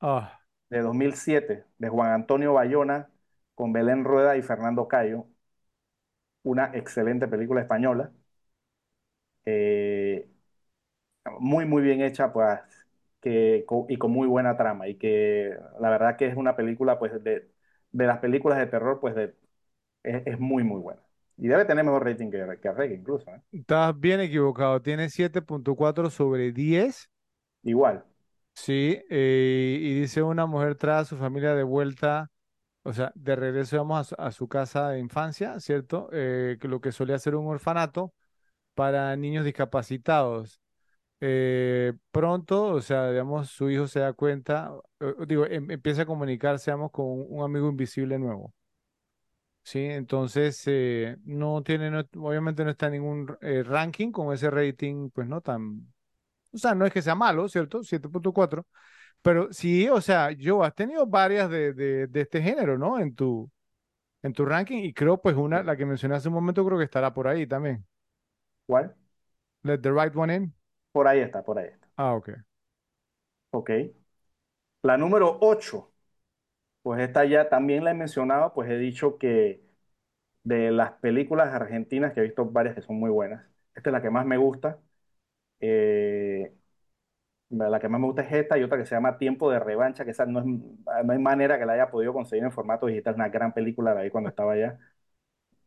Ah, 0.00 0.40
de 0.70 0.80
2007, 0.82 1.64
de 1.78 1.88
Juan 1.88 2.12
Antonio 2.12 2.52
Bayona, 2.54 3.10
con 3.54 3.72
Belén 3.72 4.04
Rueda 4.04 4.36
y 4.36 4.42
Fernando 4.42 4.88
Cayo. 4.88 5.26
una 6.42 6.70
excelente 6.74 7.28
película 7.28 7.60
española, 7.62 8.12
eh, 9.48 10.30
muy, 11.40 11.64
muy 11.66 11.82
bien 11.82 12.00
hecha, 12.02 12.32
pues, 12.32 12.60
que, 13.20 13.64
y 13.88 13.96
con 13.98 14.10
muy 14.12 14.26
buena 14.28 14.56
trama, 14.56 14.88
y 14.88 14.96
que 14.98 15.56
la 15.80 15.90
verdad 15.90 16.16
que 16.16 16.26
es 16.26 16.36
una 16.36 16.56
película, 16.56 16.98
pues, 16.98 17.22
de, 17.24 17.50
de 17.92 18.06
las 18.06 18.18
películas 18.18 18.58
de 18.58 18.66
terror, 18.66 19.00
pues, 19.00 19.14
de, 19.14 19.34
es, 20.04 20.22
es 20.26 20.40
muy, 20.40 20.64
muy 20.64 20.80
buena. 20.80 21.02
Y 21.38 21.48
debe 21.48 21.64
tener 21.66 21.84
mejor 21.84 22.04
rating 22.06 22.30
que, 22.30 22.58
que 22.62 22.72
Rec 22.72 22.92
incluso, 22.92 23.30
¿eh? 23.32 23.42
Estás 23.52 23.98
bien 24.00 24.20
equivocado. 24.20 24.80
Tiene 24.80 25.10
siete 25.10 25.42
punto 25.42 25.74
cuatro 25.76 26.08
sobre 26.10 26.50
10. 26.52 27.10
Igual, 27.62 28.04
Sí, 28.54 29.00
eh, 29.08 29.78
y 29.80 30.00
dice 30.00 30.22
una 30.22 30.44
mujer 30.46 30.74
trae 30.76 31.00
a 31.00 31.04
su 31.04 31.16
familia 31.16 31.54
de 31.54 31.62
vuelta, 31.62 32.30
o 32.82 32.92
sea, 32.92 33.12
de 33.14 33.36
regreso, 33.36 33.76
vamos 33.78 34.00
a 34.00 34.04
su, 34.04 34.16
a 34.18 34.32
su 34.32 34.48
casa 34.48 34.90
de 34.90 35.00
infancia, 35.00 35.60
¿cierto? 35.60 36.08
Eh, 36.12 36.58
lo 36.62 36.80
que 36.80 36.92
solía 36.92 37.18
ser 37.18 37.36
un 37.36 37.46
orfanato 37.48 38.14
para 38.78 39.16
niños 39.16 39.44
discapacitados. 39.44 40.60
Eh, 41.20 41.94
pronto, 42.12 42.64
o 42.74 42.80
sea, 42.82 43.10
digamos, 43.10 43.50
su 43.50 43.70
hijo 43.70 43.88
se 43.88 44.00
da 44.00 44.12
cuenta, 44.14 44.72
eh, 45.00 45.14
digo, 45.28 45.46
em- 45.46 45.70
empieza 45.72 46.02
a 46.02 46.06
comunicarse, 46.06 46.70
digamos, 46.70 46.92
con 46.92 47.06
un 47.08 47.42
amigo 47.44 47.68
invisible 47.70 48.18
nuevo. 48.18 48.54
Sí, 49.64 49.80
entonces 49.80 50.62
eh, 50.66 51.16
no 51.24 51.62
tiene, 51.62 51.90
obviamente 52.16 52.64
no 52.64 52.70
está 52.70 52.86
en 52.86 52.92
ningún 52.92 53.36
eh, 53.42 53.62
ranking 53.62 54.10
con 54.10 54.32
ese 54.32 54.50
rating, 54.50 55.10
pues 55.10 55.28
no 55.28 55.42
tan, 55.42 55.92
o 56.52 56.58
sea, 56.58 56.74
no 56.74 56.86
es 56.86 56.92
que 56.92 57.02
sea 57.02 57.14
malo, 57.14 57.48
¿cierto? 57.48 57.82
siete 57.84 58.08
punto 58.08 58.32
cuatro 58.32 58.66
pero 59.22 59.52
sí, 59.52 59.88
o 59.88 60.00
sea, 60.00 60.32
yo 60.32 60.64
has 60.64 60.74
tenido 60.74 61.06
varias 61.06 61.50
de, 61.50 61.72
de, 61.74 62.06
de 62.08 62.20
este 62.22 62.42
género, 62.42 62.78
¿no? 62.78 63.00
En 63.00 63.14
tu, 63.16 63.50
en 64.22 64.32
tu 64.34 64.44
ranking 64.46 64.78
y 64.84 64.94
creo 64.94 65.20
pues 65.22 65.36
una, 65.36 65.62
la 65.64 65.76
que 65.76 65.86
mencioné 65.86 66.16
hace 66.16 66.28
un 66.28 66.34
momento, 66.34 66.64
creo 66.66 66.78
que 66.78 66.84
estará 66.84 67.14
por 67.14 67.28
ahí 67.28 67.46
también. 67.46 67.86
Igual, 68.68 68.94
Let 69.62 69.82
the 69.84 69.92
right 69.92 70.12
one 70.16 70.30
in. 70.30 70.52
por 70.92 71.08
ahí 71.08 71.20
está, 71.20 71.42
por 71.44 71.58
ahí 71.58 71.66
está. 71.68 71.88
Ah, 71.96 72.14
ok. 72.16 72.30
Ok. 73.50 73.70
La 74.82 74.96
número 74.96 75.38
8, 75.40 75.92
pues 76.82 77.00
esta 77.02 77.24
ya 77.26 77.48
también 77.50 77.84
la 77.84 77.92
he 77.92 77.94
mencionado, 77.94 78.54
pues 78.54 78.70
he 78.70 78.78
dicho 78.78 79.18
que 79.18 79.64
de 80.44 80.70
las 80.72 80.92
películas 80.94 81.54
argentinas, 81.54 82.12
que 82.14 82.20
he 82.20 82.24
visto 82.24 82.46
varias 82.46 82.74
que 82.76 82.82
son 82.82 82.98
muy 83.00 83.10
buenas, 83.10 83.46
esta 83.74 83.90
es 83.90 83.94
la 83.94 84.02
que 84.02 84.10
más 84.10 84.26
me 84.26 84.38
gusta. 84.38 84.80
Eh, 85.60 86.54
la 87.50 87.80
que 87.80 87.88
más 87.88 88.00
me 88.00 88.06
gusta 88.06 88.22
es 88.22 88.32
esta 88.32 88.58
y 88.58 88.62
otra 88.62 88.78
que 88.78 88.86
se 88.86 88.94
llama 88.94 89.18
Tiempo 89.18 89.50
de 89.50 89.58
Revancha, 89.58 90.04
que 90.04 90.10
esa 90.12 90.26
no, 90.26 90.40
es, 90.40 90.46
no 90.46 91.12
hay 91.12 91.18
manera 91.18 91.58
que 91.58 91.66
la 91.66 91.74
haya 91.74 91.90
podido 91.90 92.12
conseguir 92.12 92.44
en 92.44 92.52
formato 92.52 92.86
digital, 92.86 93.14
es 93.14 93.16
una 93.18 93.28
gran 93.30 93.52
película, 93.54 93.94
la 93.94 94.02
vi 94.02 94.10
cuando 94.10 94.30
estaba 94.30 94.52
allá. 94.52 94.78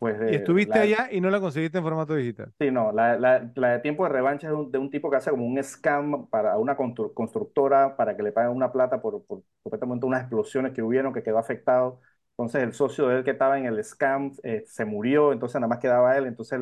Pues 0.02 0.20
Y 0.26 0.36
de, 0.36 0.36
estuviste 0.36 0.80
la, 0.80 0.80
allá 0.80 1.10
y 1.12 1.22
no 1.22 1.30
la 1.30 1.39
conseguiste 1.39 1.78
en 1.78 1.84
formato 1.84 2.16
digital. 2.16 2.54
Sí, 2.60 2.70
no, 2.70 2.91
la, 2.91 3.18
la- 3.18 3.52
la 3.56 3.70
de 3.72 3.80
tiempo 3.80 4.04
de 4.04 4.10
revancha 4.12 4.47
es 4.47 4.52
de 4.54 4.56
un, 4.60 4.72
de 4.72 4.78
un 4.78 4.91
tipo 4.91 5.10
que 5.10 5.16
hace 5.18 5.32
como 5.32 5.45
un 5.47 5.62
scam 5.64 6.28
para 6.30 6.58
una 6.60 6.78
constru- 6.78 7.12
constructora 7.14 7.95
para 7.97 8.16
que 8.16 8.22
le 8.22 8.32
paguen 8.32 8.52
una 8.56 8.72
plata 8.72 9.02
por, 9.02 9.26
por 9.26 9.43
supuestamente 9.64 10.06
unas 10.06 10.22
explosiones 10.22 10.72
que 10.74 10.84
hubieron 10.84 11.12
que 11.12 11.24
quedó 11.24 11.39
afectado. 11.39 11.99
Entonces 12.38 12.62
el 12.62 12.74
socio 12.74 13.08
de 13.08 13.18
él 13.18 13.24
que 13.24 13.32
estaba 13.32 13.58
en 13.58 13.66
el 13.66 13.84
scam 13.84 14.32
eh, 14.43 14.64
se 14.68 14.86
murió, 14.86 15.34
entonces 15.34 15.56
nada 15.60 15.70
más 15.70 15.80
quedaba 15.80 16.16
él, 16.18 16.28
entonces 16.28 16.60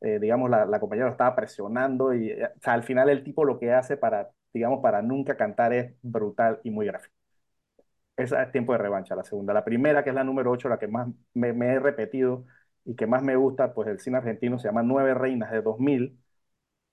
eh, 0.00 0.18
digamos 0.18 0.50
la, 0.50 0.66
la 0.66 0.80
compañía 0.80 1.04
lo 1.04 1.12
estaba 1.12 1.36
presionando 1.36 2.12
y 2.12 2.30
eh, 2.30 2.46
o 2.56 2.60
sea, 2.60 2.72
al 2.74 2.82
final 2.82 3.08
el 3.08 3.22
tipo 3.22 3.44
lo 3.44 3.58
que 3.60 3.72
hace 3.72 3.96
para, 3.96 4.30
digamos, 4.52 4.80
para 4.82 5.00
nunca 5.00 5.36
cantar 5.36 5.72
es 5.72 5.94
brutal 6.02 6.58
y 6.64 6.70
muy 6.70 6.86
gráfico. 6.86 7.14
Esa 8.16 8.42
es 8.42 8.52
tiempo 8.52 8.72
de 8.72 8.78
revancha, 8.78 9.14
la 9.14 9.24
segunda. 9.24 9.52
La 9.52 9.64
primera, 9.64 10.02
que 10.02 10.10
es 10.10 10.14
la 10.16 10.24
número 10.24 10.50
8, 10.50 10.68
la 10.68 10.78
que 10.78 10.88
más 10.88 11.08
me, 11.34 11.52
me 11.52 11.66
he 11.74 11.78
repetido 11.80 12.46
y 12.86 12.96
que 12.96 13.06
más 13.08 13.22
me 13.24 13.36
gusta, 13.36 13.74
pues 13.74 13.88
el 13.88 14.00
cine 14.00 14.18
argentino 14.18 14.58
se 14.58 14.68
llama 14.68 14.82
Nueve 14.84 15.14
Reinas 15.14 15.52
de 15.52 15.62
2000, 15.62 16.18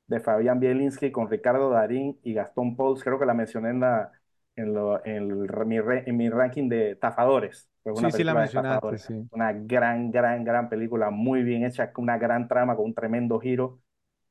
de 0.08 0.20
Fabián 0.20 0.60
Bielinski 0.60 1.12
con 1.12 1.30
Ricardo 1.30 1.70
Darín 1.72 2.20
y 2.24 2.34
Gastón 2.34 2.76
Pauls. 2.78 3.04
Creo 3.04 3.20
que 3.20 3.26
la 3.26 3.34
mencioné 3.34 3.70
en, 3.72 3.80
la, 3.82 4.12
en, 4.56 4.74
lo- 4.74 5.06
en 5.06 5.16
el- 5.32 5.66
mi, 5.68 5.80
re- 5.80 6.04
en 6.10 6.18
mi 6.18 6.30
ranking 6.30 6.70
de 6.70 6.91
estafadores. 6.91 7.70
Pues 7.84 7.96
una 7.96 8.10
Sí, 8.10 8.12
sí 8.12 8.24
la 8.24 8.36
mencionaste, 8.36 8.98
sí. 8.98 9.30
Una 9.32 9.52
gran, 9.54 10.12
gran, 10.12 10.44
gran 10.44 10.70
película, 10.70 11.10
muy 11.10 11.44
bien 11.44 11.66
hecha, 11.66 11.91
con 11.91 12.04
una 12.04 12.18
gran 12.18 12.48
trama, 12.48 12.76
con 12.76 12.86
un 12.86 12.94
tremendo 12.94 13.39
giro. 13.39 13.82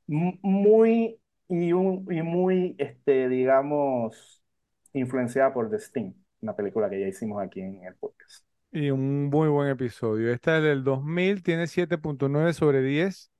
Muy, 0.06 1.20
y, 1.48 1.72
un, 1.72 2.06
y 2.12 2.22
muy, 2.22 2.74
este, 2.78 3.28
digamos, 3.28 4.42
influenciada 4.92 5.52
por 5.54 5.70
The 5.70 5.76
Sting, 5.78 6.12
una 6.42 6.56
película 6.56 6.90
que 6.90 7.00
ya 7.00 7.08
hicimos 7.08 7.42
aquí 7.42 7.60
en 7.60 7.84
el 7.84 7.94
podcast. 7.96 8.44
Y 8.74 8.90
un 8.90 9.26
muy 9.26 9.48
buen 9.48 9.68
episodio. 9.68 10.32
Esta 10.32 10.56
es 10.58 10.62
del 10.64 10.82
2000, 10.84 11.42
tiene 11.42 11.66
siete 11.66 11.98
punto 11.98 12.28
nueve 12.28 12.52
sobre 12.54 12.82
10. 12.82 13.30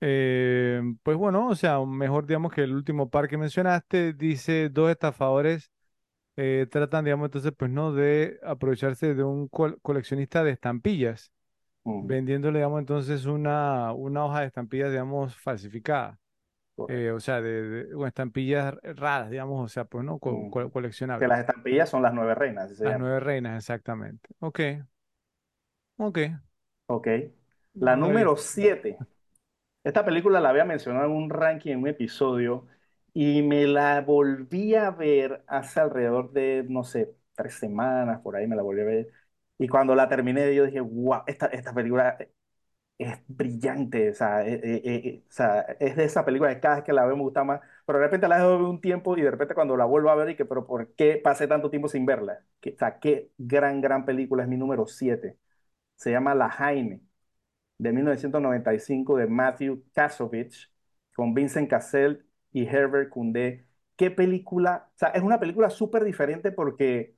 Eh, 0.00 0.82
pues 1.04 1.16
bueno, 1.18 1.48
o 1.48 1.54
sea, 1.56 1.80
mejor 1.86 2.26
digamos 2.26 2.52
que 2.54 2.62
el 2.62 2.74
último 2.74 3.10
par 3.10 3.28
que 3.28 3.38
mencionaste, 3.38 4.14
dice 4.14 4.70
dos 4.70 4.90
estafadores 4.90 5.72
eh, 6.36 6.66
tratan, 6.70 7.04
digamos, 7.06 7.26
entonces, 7.28 7.52
pues 7.56 7.70
no, 7.72 7.92
de 7.94 8.38
aprovecharse 8.44 9.14
de 9.14 9.24
un 9.24 9.48
col- 9.48 9.78
coleccionista 9.82 10.44
de 10.44 10.52
estampillas, 10.52 11.32
Mm, 11.86 12.00
vendiéndole, 12.00 12.60
digamos, 12.60 12.80
entonces 12.80 13.26
una, 13.26 13.92
una 13.94 14.24
hoja 14.26 14.40
de 14.42 14.46
estampillas, 14.48 14.90
digamos, 14.92 15.36
falsificada. 15.36 16.20
Eh, 16.86 17.10
o 17.12 17.20
sea, 17.20 17.40
de, 17.40 17.62
de- 17.86 18.06
estampillas 18.08 18.74
raras, 18.82 19.30
digamos, 19.30 19.64
o 19.64 19.68
sea, 19.68 19.84
pues 19.84 20.04
no, 20.04 20.18
co- 20.18 20.46
Mm. 20.46 20.50
co- 20.50 20.70
Que 21.18 21.26
las 21.28 21.40
coleccionables. 21.40 21.40
estampillas 21.40 21.88
son 21.90 22.02
las 22.02 22.14
nueve 22.14 22.34
reinas, 22.34 22.76
Las 22.82 22.94
llama. 22.94 22.98
nueve 22.98 23.20
reinas, 23.20 23.56
exactamente. 23.56 24.28
Ok, 24.40 24.60
ok. 25.98 26.18
Ok. 26.86 27.08
La 27.78 27.96
número 27.96 28.36
visto. 28.36 28.36
7. 28.36 29.04
Esta 29.84 30.04
película 30.04 30.40
la 30.40 30.50
había 30.50 30.64
mencionado 30.64 31.06
en 31.06 31.12
un 31.12 31.30
ranking, 31.30 31.72
en 31.72 31.80
un 31.82 31.88
episodio, 31.88 32.66
y 33.14 33.42
me 33.42 33.66
la 33.66 34.00
volví 34.02 34.74
a 34.76 34.90
ver 34.90 35.44
hace 35.48 35.80
alrededor 35.80 36.32
de, 36.32 36.66
no 36.68 36.84
sé, 36.84 37.14
tres 37.34 37.54
semanas, 37.56 38.20
por 38.22 38.36
ahí 38.36 38.46
me 38.48 38.56
la 38.56 38.62
volví 38.62 38.82
a 38.82 38.84
ver. 38.84 39.12
Y 39.58 39.68
cuando 39.68 39.94
la 39.96 40.08
terminé, 40.08 40.54
yo 40.54 40.66
dije, 40.66 40.80
wow, 40.80 41.22
esta, 41.26 41.46
esta 41.48 41.74
película 41.74 42.18
es 43.04 43.18
brillante, 43.28 44.10
o 44.10 44.14
sea, 44.14 44.46
eh, 44.46 44.60
eh, 44.62 44.82
eh, 44.84 45.24
o 45.28 45.32
sea, 45.32 45.60
es 45.80 45.96
de 45.96 46.04
esa 46.04 46.24
película 46.24 46.54
que 46.54 46.60
cada 46.60 46.76
vez 46.76 46.84
que 46.84 46.92
la 46.92 47.06
veo 47.06 47.16
me 47.16 47.22
gusta 47.22 47.44
más, 47.44 47.60
pero 47.86 47.98
de 47.98 48.04
repente 48.06 48.28
la 48.28 48.36
dejo 48.38 48.50
de 48.58 48.64
un 48.64 48.80
tiempo 48.80 49.16
y 49.16 49.22
de 49.22 49.30
repente 49.30 49.54
cuando 49.54 49.76
la 49.76 49.86
vuelvo 49.86 50.10
a 50.10 50.14
ver 50.16 50.30
y 50.30 50.36
que, 50.36 50.44
pero 50.44 50.66
¿por 50.66 50.94
qué 50.94 51.16
pasé 51.22 51.48
tanto 51.48 51.70
tiempo 51.70 51.88
sin 51.88 52.06
verla? 52.06 52.44
Que, 52.60 52.72
o 52.74 52.76
sea, 52.78 52.98
qué 53.00 53.32
gran, 53.38 53.80
gran 53.80 54.04
película, 54.04 54.42
es 54.42 54.48
mi 54.48 54.56
número 54.58 54.86
7. 54.86 55.38
Se 55.96 56.10
llama 56.12 56.34
La 56.34 56.50
Jaime, 56.50 57.00
de 57.78 57.92
1995, 57.92 59.16
de 59.18 59.26
Matthew 59.28 59.84
Kasovich, 59.94 60.72
con 61.16 61.34
Vincent 61.34 61.70
Cassel 61.70 62.26
y 62.52 62.66
Herbert 62.66 63.10
Koundé. 63.10 63.66
Qué 63.96 64.10
película, 64.10 64.90
o 64.94 64.98
sea, 64.98 65.08
es 65.10 65.22
una 65.22 65.40
película 65.40 65.70
súper 65.70 66.04
diferente 66.04 66.52
porque 66.52 67.16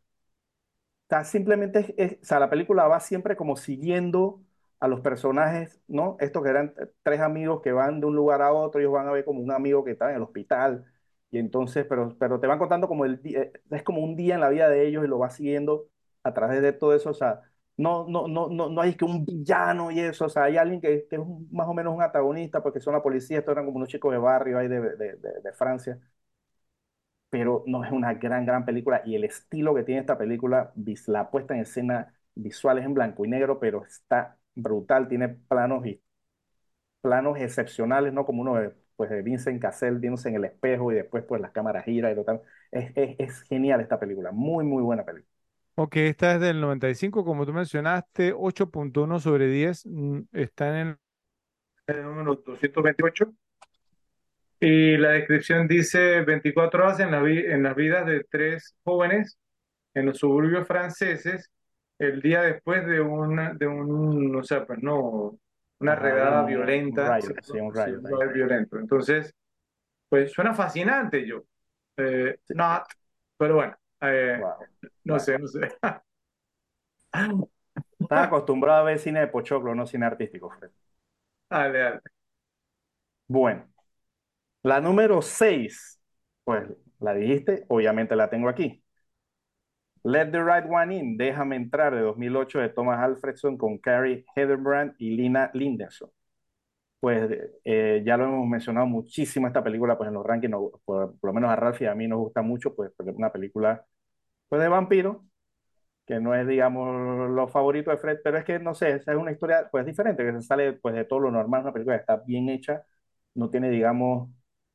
sea, 1.08 1.24
simplemente 1.24 2.18
o 2.22 2.24
sea, 2.24 2.40
la 2.40 2.50
película 2.50 2.86
va 2.88 3.00
siempre 3.00 3.36
como 3.36 3.56
siguiendo 3.56 4.42
a 4.82 4.88
los 4.88 5.00
personajes, 5.00 5.80
¿no? 5.88 6.16
Estos 6.20 6.42
que 6.42 6.50
eran 6.50 6.74
tres 7.04 7.20
amigos 7.20 7.62
que 7.62 7.72
van 7.72 8.00
de 8.00 8.06
un 8.06 8.16
lugar 8.16 8.42
a 8.42 8.52
otro, 8.52 8.80
ellos 8.80 8.92
van 8.92 9.08
a 9.08 9.12
ver 9.12 9.24
como 9.24 9.40
un 9.40 9.52
amigo 9.52 9.84
que 9.84 9.92
está 9.92 10.10
en 10.10 10.16
el 10.16 10.22
hospital, 10.22 10.84
y 11.30 11.38
entonces, 11.38 11.86
pero, 11.88 12.16
pero 12.18 12.40
te 12.40 12.46
van 12.46 12.58
contando 12.58 12.88
como 12.88 13.04
el 13.04 13.22
día, 13.22 13.50
es 13.70 13.82
como 13.82 14.02
un 14.02 14.16
día 14.16 14.34
en 14.34 14.40
la 14.40 14.48
vida 14.50 14.68
de 14.68 14.86
ellos 14.86 15.04
y 15.04 15.08
lo 15.08 15.18
va 15.18 15.30
siguiendo 15.30 15.88
a 16.22 16.34
través 16.34 16.62
de 16.62 16.72
todo 16.72 16.94
eso, 16.94 17.10
o 17.10 17.14
sea, 17.14 17.40
no, 17.76 18.06
no, 18.08 18.28
no, 18.28 18.48
no, 18.48 18.68
no 18.68 18.80
hay 18.82 18.94
que 18.96 19.04
un 19.04 19.24
villano 19.24 19.90
y 19.90 20.00
eso, 20.00 20.26
o 20.26 20.28
sea, 20.28 20.44
hay 20.44 20.56
alguien 20.58 20.80
que, 20.80 21.06
que 21.08 21.16
es 21.16 21.22
un- 21.22 21.48
más 21.52 21.66
o 21.68 21.74
menos 21.74 21.94
un 21.94 22.02
antagonista 22.02 22.62
porque 22.62 22.80
son 22.80 22.92
la 22.94 23.02
policía, 23.02 23.38
estos 23.38 23.52
eran 23.52 23.64
como 23.66 23.78
unos 23.78 23.88
chicos 23.88 24.12
de 24.12 24.18
barrio 24.18 24.58
ahí 24.58 24.68
de, 24.68 24.80
de, 24.80 25.16
de, 25.16 25.40
de 25.42 25.52
Francia. 25.54 25.98
Pero 27.30 27.64
no 27.66 27.82
es 27.84 27.90
una 27.92 28.14
gran, 28.14 28.44
gran 28.46 28.64
película. 28.64 29.02
Y 29.06 29.14
el 29.16 29.24
estilo 29.24 29.74
que 29.74 29.82
tiene 29.84 30.00
esta 30.02 30.18
película, 30.18 30.72
la 31.06 31.30
puesta 31.30 31.54
en 31.54 31.60
escena 31.60 32.14
visual 32.34 32.78
es 32.78 32.84
en 32.84 32.94
blanco 32.94 33.24
y 33.24 33.28
negro, 33.28 33.58
pero 33.58 33.84
está 33.84 34.38
brutal. 34.54 35.08
Tiene 35.08 35.28
planos 35.30 35.86
y 35.86 36.02
planos 37.00 37.38
excepcionales, 37.38 38.12
¿no? 38.12 38.24
Como 38.24 38.42
uno 38.42 38.56
de, 38.56 38.72
pues, 38.96 39.10
de 39.10 39.22
Vincent 39.22 39.60
Cassel 39.60 39.98
viéndose 39.98 40.28
en 40.28 40.36
el 40.36 40.44
espejo 40.44 40.92
y 40.92 40.96
después 40.96 41.24
pues 41.28 41.40
las 41.40 41.52
cámaras 41.52 41.84
giran 41.84 42.12
y 42.12 42.14
total. 42.16 42.42
Es, 42.70 42.92
es, 42.96 43.16
es 43.18 43.42
genial 43.44 43.80
esta 43.80 43.98
película, 44.00 44.32
muy, 44.32 44.64
muy 44.64 44.82
buena 44.82 45.04
película. 45.04 45.28
Ok, 45.74 45.96
esta 45.96 46.34
es 46.34 46.40
del 46.40 46.60
95, 46.60 47.24
como 47.24 47.46
tú 47.46 47.52
mencionaste, 47.52 48.34
8.1 48.36 49.18
sobre 49.20 49.46
10, 49.48 49.86
mm, 49.86 50.20
está 50.32 50.68
en 50.80 50.88
el 50.88 50.98
el 51.86 52.02
número 52.02 52.34
228. 52.36 53.32
Y 54.60 54.96
la 54.96 55.10
descripción 55.10 55.66
dice 55.68 56.22
24 56.22 56.84
horas 56.84 57.00
en 57.00 57.10
la 57.10 57.20
vi- 57.22 57.44
en 57.46 57.62
las 57.64 57.74
vidas 57.76 58.06
de 58.06 58.24
tres 58.30 58.76
jóvenes 58.84 59.38
en 59.94 60.06
los 60.06 60.18
suburbios 60.18 60.66
franceses, 60.68 61.50
el 62.08 62.20
día 62.22 62.42
después 62.42 62.86
de 62.86 63.00
una, 63.00 63.54
de 63.54 63.66
un, 63.66 64.34
o 64.36 64.42
sea, 64.44 64.66
pues 64.66 64.80
no, 64.82 65.38
una 65.80 65.94
Ajá, 65.94 65.96
redada 65.96 66.42
un, 66.42 66.44
violenta, 66.44 67.16
rayo, 67.20 67.36
sí, 67.42 67.58
un 67.58 67.72
rayo 67.74 68.00
un 68.00 68.04
riot 68.04 68.32
violento. 68.32 68.78
Entonces, 68.78 69.34
pues 70.08 70.32
suena 70.32 70.54
fascinante 70.54 71.26
yo. 71.26 71.42
Eh, 71.98 72.38
Sí. 72.48 72.54
not, 72.54 72.84
pero 73.38 73.56
bueno, 73.56 73.76
eh, 74.02 74.44
Wow. 74.44 74.68
no 75.04 75.18
sé, 75.20 75.38
no 75.38 75.48
sé. 75.48 75.60
estás 78.04 78.26
acostumbrado 78.26 78.80
a 78.80 78.84
ver 78.84 78.98
cine 79.00 79.20
de 79.20 79.26
pochoclo, 79.28 79.74
no 79.74 79.86
cine 79.86 80.06
artístico, 80.06 80.50
Fred. 80.50 80.70
Dale, 81.50 81.78
dale. 81.78 82.00
Bueno, 83.26 83.68
la 84.62 84.80
número 84.80 85.22
6, 85.22 86.00
pues 86.44 86.68
la 87.00 87.14
dijiste, 87.14 87.64
obviamente 87.68 88.16
la 88.16 88.30
tengo 88.30 88.48
aquí. 88.48 88.81
Let 90.04 90.32
the 90.32 90.42
Right 90.42 90.64
One 90.68 90.94
In, 90.96 91.16
Déjame 91.16 91.56
Entrar, 91.56 91.94
de 91.94 92.00
2008, 92.00 92.58
de 92.58 92.68
Thomas 92.70 92.98
Alfredson 93.00 93.56
con 93.56 93.78
Carrie 93.78 94.24
Heatherbrand 94.34 94.94
y 94.98 95.16
Lina 95.16 95.50
Linderson. 95.54 96.10
Pues 97.00 97.30
eh, 97.64 98.02
ya 98.06 98.16
lo 98.16 98.24
hemos 98.26 98.46
mencionado 98.48 98.86
muchísimo 98.86 99.48
esta 99.48 99.62
película, 99.64 99.98
pues 99.98 100.08
en 100.08 100.14
los 100.14 100.24
rankings, 100.24 100.50
no, 100.52 100.70
por, 100.84 101.18
por, 101.18 101.30
lo 101.30 101.34
menos 101.34 101.50
a 101.50 101.56
Ralph 101.56 101.80
y 101.82 101.86
a 101.86 101.94
mí 101.96 102.06
nos 102.06 102.20
gusta 102.20 102.42
mucho, 102.42 102.74
pues 102.76 102.92
una 102.98 103.32
película 103.32 103.84
pues, 104.48 104.62
de 104.62 104.68
vampiro, 104.68 105.24
que 106.06 106.20
no 106.20 106.34
es, 106.34 106.46
digamos, 106.46 107.30
lo 107.30 107.48
favorito 107.48 107.90
de 107.90 107.98
Fred, 107.98 108.18
pero 108.24 108.38
es 108.38 108.44
que, 108.44 108.58
no 108.58 108.74
sé, 108.74 108.96
es 108.96 109.06
una 109.08 109.32
historia, 109.32 109.68
pues, 109.70 109.86
diferente, 109.86 110.24
que 110.24 110.32
se 110.32 110.42
sale, 110.42 110.74
pues, 110.74 110.94
de 110.94 111.04
todo 111.04 111.20
lo 111.20 111.30
normal, 111.32 111.62
una 111.62 111.72
película 111.72 111.96
que 111.96 112.02
está 112.02 112.16
bien 112.18 112.48
hecha, 112.48 112.84
no 113.34 113.50
tiene, 113.50 113.70
digamos, 113.70 114.30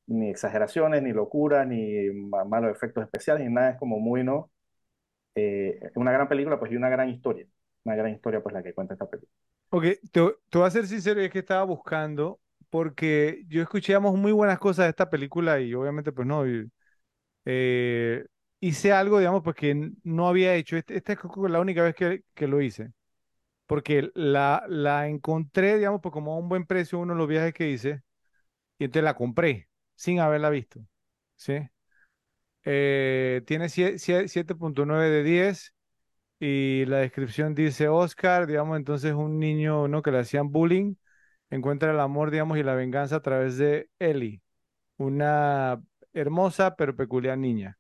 ni 0.08 0.30
exageraciones, 0.30 1.04
ni 1.04 1.14
locuras, 1.14 1.68
ni 1.68 2.10
malos 2.12 2.72
efectos 2.72 3.04
especiales, 3.04 3.48
ni 3.48 3.54
nada, 3.54 3.72
es 3.72 3.78
como 3.78 4.00
muy, 4.00 4.24
¿no? 4.24 4.52
Eh, 5.38 5.80
una 5.96 6.12
gran 6.12 6.28
película, 6.28 6.60
pues, 6.60 6.72
y 6.72 6.76
una 6.78 6.90
gran 6.90 7.10
historia, 7.10 7.48
una 7.86 7.96
gran 7.96 8.12
historia, 8.14 8.42
pues, 8.44 8.54
la 8.54 8.64
que 8.64 8.74
cuenta 8.74 8.94
esta 8.96 9.10
película. 9.10 9.32
Ok, 9.70 9.84
te, 10.12 10.22
te 10.50 10.58
voy 10.58 10.68
a 10.68 10.72
ser 10.72 10.88
sincero, 10.88 11.20
es 11.22 11.30
que 11.32 11.40
estaba 11.40 11.64
buscando, 11.64 12.40
porque 12.70 13.44
yo 13.48 13.62
escuchamos 13.62 14.16
muy 14.18 14.32
buenas 14.32 14.60
cosas 14.60 14.86
de 14.86 14.90
esta 14.92 15.10
película 15.10 15.60
y 15.60 15.74
obviamente, 15.74 16.12
pues, 16.14 16.26
no, 16.28 16.46
eh, 17.46 18.26
hice 18.60 18.92
algo, 18.94 19.20
digamos, 19.20 19.44
pues 19.44 19.56
que 19.56 19.92
no 20.04 20.28
había 20.28 20.56
hecho. 20.56 20.78
Este, 20.78 20.98
esta 20.98 21.14
es 21.14 21.20
la 21.50 21.60
única 21.62 21.84
vez 21.84 21.96
que, 21.96 22.24
que 22.34 22.48
lo 22.48 22.62
hice. 22.62 22.92
Porque 23.68 24.12
la, 24.16 24.64
la 24.70 25.08
encontré, 25.10 25.78
digamos, 25.78 26.02
pues 26.02 26.14
como 26.14 26.34
a 26.36 26.38
un 26.40 26.50
buen 26.50 26.66
precio 26.68 27.00
uno 27.00 27.14
de 27.14 27.20
los 27.20 27.28
viajes 27.30 27.54
que 27.54 27.70
hice. 27.72 28.04
Y 28.80 28.86
entonces 28.86 29.06
la 29.06 29.16
compré 29.16 29.70
sin 29.96 30.20
haberla 30.20 30.50
visto. 30.52 30.82
¿Sí? 31.38 31.54
Eh, 32.70 33.44
tiene 33.48 33.70
7.9 33.70 35.10
de 35.10 35.24
10 35.24 35.74
y 36.40 36.86
la 36.86 36.98
descripción 36.98 37.56
dice 37.56 37.88
Oscar, 37.88 38.46
digamos, 38.48 38.78
entonces 38.78 39.14
un 39.14 39.40
niño 39.40 39.88
¿no? 39.88 40.02
que 40.02 40.12
le 40.12 40.20
hacían 40.20 40.52
bullying 40.52 40.96
encuentra 41.50 41.92
el 41.92 42.00
amor, 42.02 42.32
digamos, 42.32 42.58
y 42.58 42.64
la 42.64 42.76
venganza 42.76 43.18
a 43.18 43.22
través 43.22 43.58
de 43.58 43.90
Ellie, 44.00 44.42
una 44.98 45.82
hermosa 46.14 46.76
pero 46.76 46.96
peculiar 46.96 47.38
niña 47.38 47.78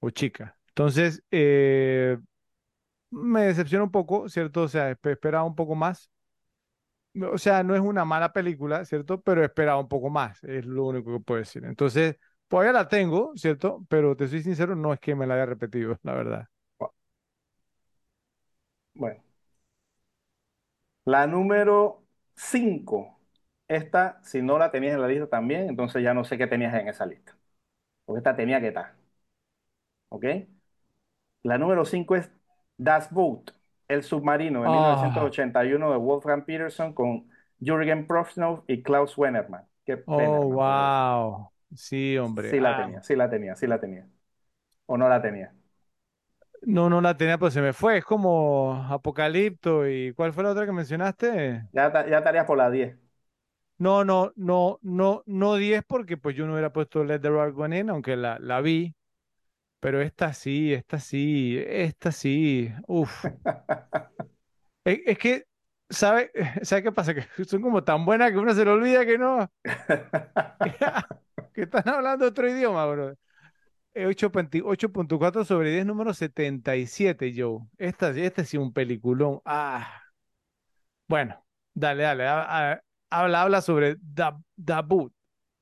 o 0.00 0.10
chica. 0.10 0.56
Entonces, 0.70 1.22
eh, 1.30 2.18
me 3.10 3.42
decepciona 3.44 3.84
un 3.84 3.90
poco, 3.92 4.28
¿cierto? 4.28 4.62
O 4.62 4.68
sea, 4.68 4.90
esperaba 4.92 5.44
un 5.44 5.54
poco 5.56 5.74
más. 5.74 6.10
O 7.32 7.38
sea, 7.38 7.62
no 7.64 7.74
es 7.74 7.80
una 7.80 8.04
mala 8.04 8.32
película, 8.32 8.84
¿cierto? 8.84 9.20
Pero 9.20 9.44
esperaba 9.44 9.80
un 9.80 9.88
poco 9.88 10.10
más, 10.10 10.42
es 10.44 10.64
lo 10.64 10.86
único 10.86 11.12
que 11.18 11.24
puedo 11.24 11.40
decir. 11.40 11.64
Entonces, 11.64 12.16
todavía 12.50 12.72
la 12.72 12.88
tengo, 12.88 13.32
¿cierto? 13.36 13.86
Pero 13.88 14.16
te 14.16 14.28
soy 14.28 14.42
sincero, 14.42 14.74
no 14.76 14.92
es 14.92 15.00
que 15.00 15.14
me 15.14 15.26
la 15.26 15.34
haya 15.34 15.46
repetido, 15.46 15.98
la 16.02 16.14
verdad. 16.14 16.48
Bueno. 18.94 19.22
La 21.04 21.26
número 21.26 22.04
5. 22.36 23.18
Esta, 23.68 24.20
si 24.24 24.42
no 24.42 24.58
la 24.58 24.70
tenías 24.70 24.94
en 24.94 25.00
la 25.00 25.08
lista 25.08 25.28
también, 25.28 25.68
entonces 25.68 26.02
ya 26.02 26.14
no 26.14 26.24
sé 26.24 26.38
qué 26.38 26.46
tenías 26.46 26.74
en 26.74 26.88
esa 26.88 27.06
lista. 27.06 27.36
Porque 28.04 28.18
esta 28.18 28.36
tenía 28.36 28.60
que 28.60 28.68
estar. 28.68 28.94
¿Ok? 30.08 30.24
La 31.42 31.56
número 31.58 31.84
5 31.84 32.16
es 32.16 32.30
Das 32.76 33.10
Boot, 33.12 33.54
El 33.88 34.02
Submarino, 34.02 34.62
de 34.62 34.68
1981 34.68 35.90
de 35.92 35.96
Wolfgang 35.96 36.44
Peterson 36.44 36.92
con 36.92 37.30
Jürgen 37.60 38.06
Prochnow 38.06 38.64
y 38.66 38.82
Klaus 38.82 39.16
Wennermann. 39.16 39.66
Qué 39.84 39.96
pena, 39.96 40.40
oh, 40.40 40.48
wow. 40.48 41.50
Sí, 41.74 42.16
hombre. 42.18 42.50
Sí 42.50 42.60
la 42.60 42.76
ah. 42.76 42.82
tenía, 42.82 43.02
sí 43.02 43.16
la 43.16 43.30
tenía, 43.30 43.56
sí 43.56 43.66
la 43.66 43.80
tenía. 43.80 44.06
¿O 44.86 44.96
no 44.96 45.08
la 45.08 45.22
tenía? 45.22 45.54
No, 46.62 46.90
no 46.90 47.00
la 47.00 47.16
tenía, 47.16 47.38
pues 47.38 47.54
se 47.54 47.62
me 47.62 47.72
fue. 47.72 47.98
Es 47.98 48.04
como 48.04 48.74
Apocalipto. 48.88 49.88
¿Y 49.88 50.12
cuál 50.12 50.32
fue 50.32 50.44
la 50.44 50.50
otra 50.50 50.66
que 50.66 50.72
mencionaste? 50.72 51.64
Ya, 51.72 52.06
ya 52.06 52.18
estarías 52.18 52.44
por 52.46 52.58
la 52.58 52.70
10. 52.70 52.96
No, 53.78 54.04
no, 54.04 54.32
no, 54.36 54.78
no, 54.82 55.22
no 55.24 55.54
10 55.54 55.82
porque 55.86 56.18
pues 56.18 56.36
yo 56.36 56.46
no 56.46 56.52
hubiera 56.52 56.72
puesto 56.72 57.02
Let 57.02 57.20
the 57.20 57.30
Right 57.30 57.56
One 57.56 57.78
In, 57.78 57.90
aunque 57.90 58.14
la, 58.14 58.38
la 58.38 58.60
vi. 58.60 58.94
Pero 59.80 60.02
esta 60.02 60.34
sí, 60.34 60.74
esta 60.74 60.98
sí, 61.00 61.58
esta 61.66 62.12
sí. 62.12 62.70
Uf. 62.86 63.24
es, 64.84 65.18
que, 65.18 65.46
¿sabe, 65.88 66.30
¿sabe 66.62 66.82
qué 66.82 66.92
pasa? 66.92 67.14
Que 67.14 67.24
son 67.46 67.62
como 67.62 67.82
tan 67.82 68.04
buenas 68.04 68.30
que 68.30 68.36
uno 68.38 68.52
se 68.54 68.64
le 68.64 68.70
olvida 68.70 69.06
que 69.06 69.16
no. 69.16 69.50
que 71.52 71.62
están 71.62 71.88
hablando 71.88 72.26
otro 72.26 72.48
idioma, 72.48 72.86
bro. 72.86 73.16
8.4 73.94 75.44
sobre 75.44 75.72
10, 75.72 75.86
número 75.86 76.14
77, 76.14 77.32
Joe. 77.36 77.60
Esta, 77.76 78.10
este 78.10 78.44
sí 78.44 78.56
un 78.56 78.72
peliculón. 78.72 79.40
Ah. 79.44 80.02
Bueno, 81.08 81.44
dale, 81.74 82.04
dale. 82.04 82.26
habla, 83.10 83.42
habla 83.42 83.60
sobre 83.60 83.96
The, 84.14 84.80
Boot. 84.84 85.12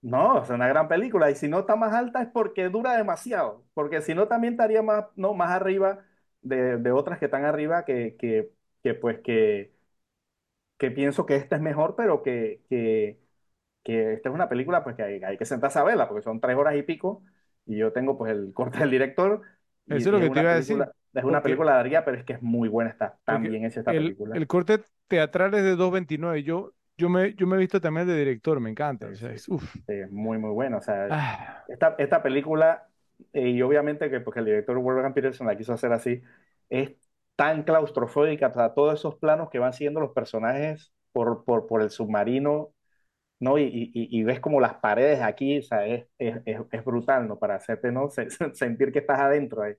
No, 0.01 0.43
es 0.43 0.51
una 0.51 0.69
gran 0.69 0.87
película 0.87 1.31
y 1.31 1.35
si 1.35 1.49
no 1.49 1.61
está 1.61 1.75
más 1.75 1.93
alta 1.93 2.23
es 2.23 2.29
porque 2.29 2.69
dura 2.69 2.97
demasiado, 2.97 3.65
porque 3.75 4.01
si 4.01 4.15
no 4.15 4.29
también 4.29 4.55
estaría 4.55 4.81
más, 4.81 5.07
no, 5.17 5.35
más 5.35 5.51
arriba 5.51 6.05
de, 6.41 6.93
otras 6.93 7.19
que 7.19 7.25
están 7.25 7.45
arriba 7.45 7.85
que, 7.85 8.17
que, 8.17 8.53
que 8.83 8.95
pues 8.95 9.19
que 10.79 10.91
pienso 10.91 11.27
que 11.27 11.37
esta 11.37 11.57
es 11.57 11.63
mejor, 11.63 11.95
pero 11.97 12.23
que, 12.23 12.63
que, 12.69 13.21
que 13.83 14.15
esta 14.15 14.29
es 14.29 14.35
una 14.35 14.49
película 14.49 14.85
pues 14.85 14.97
que 14.97 15.03
hay, 15.03 15.23
hay, 15.23 15.37
que 15.37 15.45
sentarse 15.45 15.79
a 15.79 15.85
verla, 15.85 16.09
porque 16.09 16.23
son 16.23 16.41
tres 16.41 16.57
horas 16.57 16.77
y 16.77 16.83
pico 16.83 17.23
y 17.67 17.77
yo 17.77 17.93
tengo 17.93 18.17
pues 18.17 18.33
el 18.33 18.53
corte 18.53 18.79
del 18.79 18.91
director. 18.91 19.43
Y, 19.87 19.97
Eso 19.97 20.09
es 20.09 20.13
lo 20.13 20.21
que 20.21 20.31
te 20.31 20.41
iba 20.41 20.53
a 20.53 20.57
decir. 20.57 20.85
Es 21.15 21.25
una 21.25 21.43
película 21.43 21.73
larga, 21.73 22.05
pero 22.05 22.19
es 22.19 22.25
que 22.25 22.35
es 22.35 22.43
muy 22.43 22.69
buena, 22.69 22.91
está 22.91 23.19
tan 23.25 23.43
bien 23.43 23.65
hecha 23.65 23.81
esta 23.81 23.93
el, 23.93 23.99
película. 23.99 24.37
El 24.37 24.47
corte 24.47 24.81
teatral 25.09 25.55
es 25.55 25.65
de 25.65 25.77
2.29, 25.77 26.43
yo 26.43 26.73
yo 26.99 27.09
me, 27.09 27.33
yo 27.35 27.47
me 27.47 27.57
he 27.57 27.61
visto 27.61 27.81
también 27.81 28.07
de 28.09 28.17
director, 28.17 28.59
me 28.61 28.71
encanta. 28.71 29.07
O 29.07 29.15
sea, 29.15 29.31
es, 29.31 29.49
uf. 29.49 29.77
es 29.87 30.11
muy, 30.11 30.37
muy 30.37 30.51
bueno. 30.51 30.79
O 30.79 30.81
sea, 30.81 31.07
ah. 31.11 31.65
esta, 31.69 31.95
esta 31.97 32.23
película, 32.23 32.89
eh, 33.33 33.51
y 33.51 33.63
obviamente 33.63 34.11
que 34.11 34.21
porque 34.21 34.41
el 34.41 34.47
director 34.47 34.77
Wolfgang 34.79 35.15
Peterson 35.15 35.47
la 35.47 35.57
quiso 35.57 35.73
hacer 35.73 35.93
así, 35.93 36.21
es 36.69 36.97
tan 37.37 37.63
claustrofóbica, 37.63 38.49
o 38.49 38.53
sea, 38.55 38.75
todos 38.75 38.95
esos 38.95 39.17
planos 39.17 39.49
que 39.49 39.61
van 39.61 39.73
siguiendo 39.73 40.01
los 40.01 40.11
personajes 40.11 40.93
por, 41.13 41.45
por, 41.45 41.69
por 41.69 41.83
el 41.83 41.91
submarino, 41.91 42.73
¿no? 43.41 43.59
Y, 43.59 43.65
y, 43.65 43.91
y, 43.95 44.25
ves 44.25 44.41
como 44.41 44.61
las 44.61 44.75
paredes 44.77 45.21
aquí, 45.23 45.59
o 45.59 45.75
es, 45.81 46.07
es, 46.19 46.37
es 46.71 46.85
brutal, 46.85 47.29
¿no? 47.29 47.39
Para 47.39 47.57
hacerte, 47.57 47.93
¿no? 47.93 48.09
sentir 48.55 48.93
que 48.93 49.01
estás 49.01 49.21
adentro 49.21 49.63
ahí. 49.63 49.75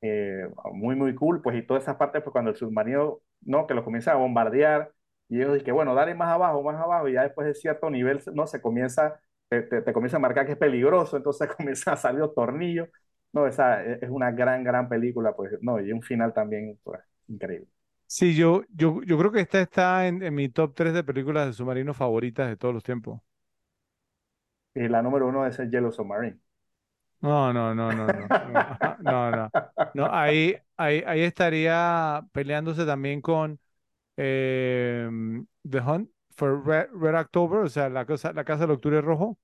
Eh, 0.00 0.48
muy, 0.72 0.96
muy 0.96 1.14
cool, 1.14 1.40
pues, 1.42 1.56
y 1.56 1.62
todas 1.66 1.84
esas 1.84 1.96
partes, 1.96 2.22
pues, 2.22 2.32
cuando 2.32 2.50
el 2.50 2.56
submarino, 2.56 3.20
¿no? 3.42 3.66
Que 3.66 3.74
lo 3.74 3.84
comienza 3.84 4.12
a 4.12 4.16
bombardear, 4.16 4.92
y 5.28 5.38
ellos 5.40 5.54
dicen, 5.54 5.74
bueno, 5.74 5.94
dale 5.94 6.14
más 6.14 6.28
abajo, 6.34 6.62
más 6.62 6.76
abajo, 6.80 7.08
y 7.08 7.14
ya 7.14 7.22
después 7.22 7.46
de 7.46 7.54
cierto 7.54 7.88
nivel, 7.90 8.20
no, 8.34 8.46
se 8.46 8.60
comienza, 8.60 9.20
te, 9.48 9.62
te, 9.62 9.92
comienza 9.92 10.16
a 10.16 10.20
marcar 10.20 10.46
que 10.46 10.52
es 10.52 10.58
peligroso, 10.58 11.16
entonces 11.16 11.48
comienza 11.56 11.92
a 11.92 11.96
salir 11.96 12.20
los 12.20 12.34
tornillos. 12.34 12.88
No, 13.32 13.46
esa 13.46 13.82
es 13.84 14.10
una 14.10 14.30
gran, 14.32 14.62
gran 14.64 14.88
película, 14.88 15.34
pues, 15.34 15.52
no, 15.62 15.80
y 15.80 15.92
un 15.92 16.02
final 16.02 16.34
también, 16.34 16.78
pues, 16.84 17.00
increíble. 17.28 17.68
Sí, 18.14 18.36
yo, 18.36 18.62
yo, 18.68 19.00
yo 19.04 19.16
creo 19.16 19.32
que 19.32 19.40
esta 19.40 19.58
está 19.62 20.06
en, 20.06 20.22
en 20.22 20.34
mi 20.34 20.50
top 20.50 20.74
3 20.74 20.92
de 20.92 21.02
películas 21.02 21.46
de 21.46 21.54
submarinos 21.54 21.96
favoritas 21.96 22.46
de 22.46 22.58
todos 22.58 22.74
los 22.74 22.82
tiempos. 22.82 23.22
Y 24.74 24.86
la 24.86 25.00
número 25.00 25.28
uno 25.28 25.46
es 25.46 25.58
el 25.58 25.70
Yellow 25.70 25.90
Submarine. 25.90 26.38
No, 27.22 27.54
no, 27.54 27.74
no, 27.74 27.90
no, 27.90 28.06
no, 29.02 29.30
no, 29.30 29.30
no, 29.30 29.50
no, 29.94 30.08
ahí, 30.12 30.54
ahí, 30.76 31.02
ahí 31.06 31.22
estaría 31.22 32.22
peleándose 32.32 32.84
también 32.84 33.22
con 33.22 33.58
eh, 34.18 35.08
The 35.66 35.80
Hunt 35.80 36.10
for 36.36 36.66
Red, 36.66 37.14
October, 37.14 37.60
o 37.60 37.68
sea, 37.70 37.88
la, 37.88 38.04
cosa, 38.04 38.34
la 38.34 38.44
Casa 38.44 38.62
del 38.62 38.72
Octubre 38.72 39.00
Rojo, 39.00 39.38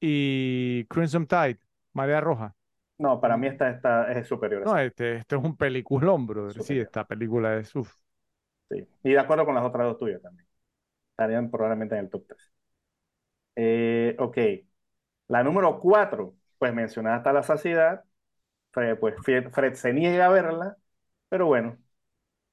y 0.00 0.84
Crimson 0.84 1.26
Tide, 1.26 1.58
Marea 1.92 2.20
Roja. 2.20 2.54
No, 2.98 3.20
para 3.20 3.36
mí 3.36 3.48
esta, 3.48 3.70
esta 3.70 4.12
es 4.12 4.26
superior. 4.26 4.64
No, 4.64 4.78
este, 4.78 5.16
este 5.16 5.36
es 5.36 5.42
un 5.42 5.56
peliculón, 5.56 6.26
bro. 6.26 6.50
Sí, 6.50 6.78
esta 6.78 7.04
película 7.04 7.56
es 7.56 7.74
uff. 7.74 7.92
Sí, 8.70 8.86
y 9.02 9.10
de 9.10 9.18
acuerdo 9.18 9.44
con 9.44 9.54
las 9.54 9.64
otras 9.64 9.86
dos 9.86 9.98
tuyas 9.98 10.22
también. 10.22 10.46
Estarían 11.10 11.50
probablemente 11.50 11.94
en 11.96 12.04
el 12.04 12.10
top 12.10 12.26
3. 12.28 12.52
Eh, 13.56 14.16
ok. 14.18 14.38
La 15.28 15.42
número 15.44 15.78
4, 15.80 16.34
pues 16.58 16.74
mencionada 16.74 17.16
hasta 17.16 17.32
la 17.32 17.42
saciedad. 17.42 18.04
pues 19.00 19.14
Fred 19.24 19.74
se 19.74 19.92
niega 19.92 20.26
a 20.26 20.30
verla, 20.30 20.76
pero 21.28 21.46
bueno, 21.46 21.78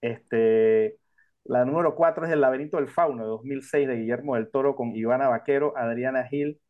este, 0.02 0.98
la 1.46 1.66
número 1.66 1.96
4 1.96 2.26
es 2.26 2.32
El 2.32 2.42
laberinto 2.42 2.78
del 2.78 2.90
fauno 2.90 3.24
de 3.24 3.30
2006 3.30 3.88
de 3.88 3.98
Guillermo 3.98 4.36
del 4.36 4.52
Toro 4.52 4.76
con 4.76 4.96
Ivana 4.96 5.30
Vaquero, 5.30 5.74
Adriana 5.78 6.26
Gil 6.28 6.62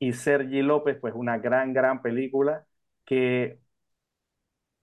y 0.00 0.14
Sergi 0.14 0.62
López, 0.62 0.98
pues 1.00 1.14
una 1.16 1.38
gran, 1.38 1.72
gran 1.74 2.02
película 2.02 2.66
que, 3.08 3.60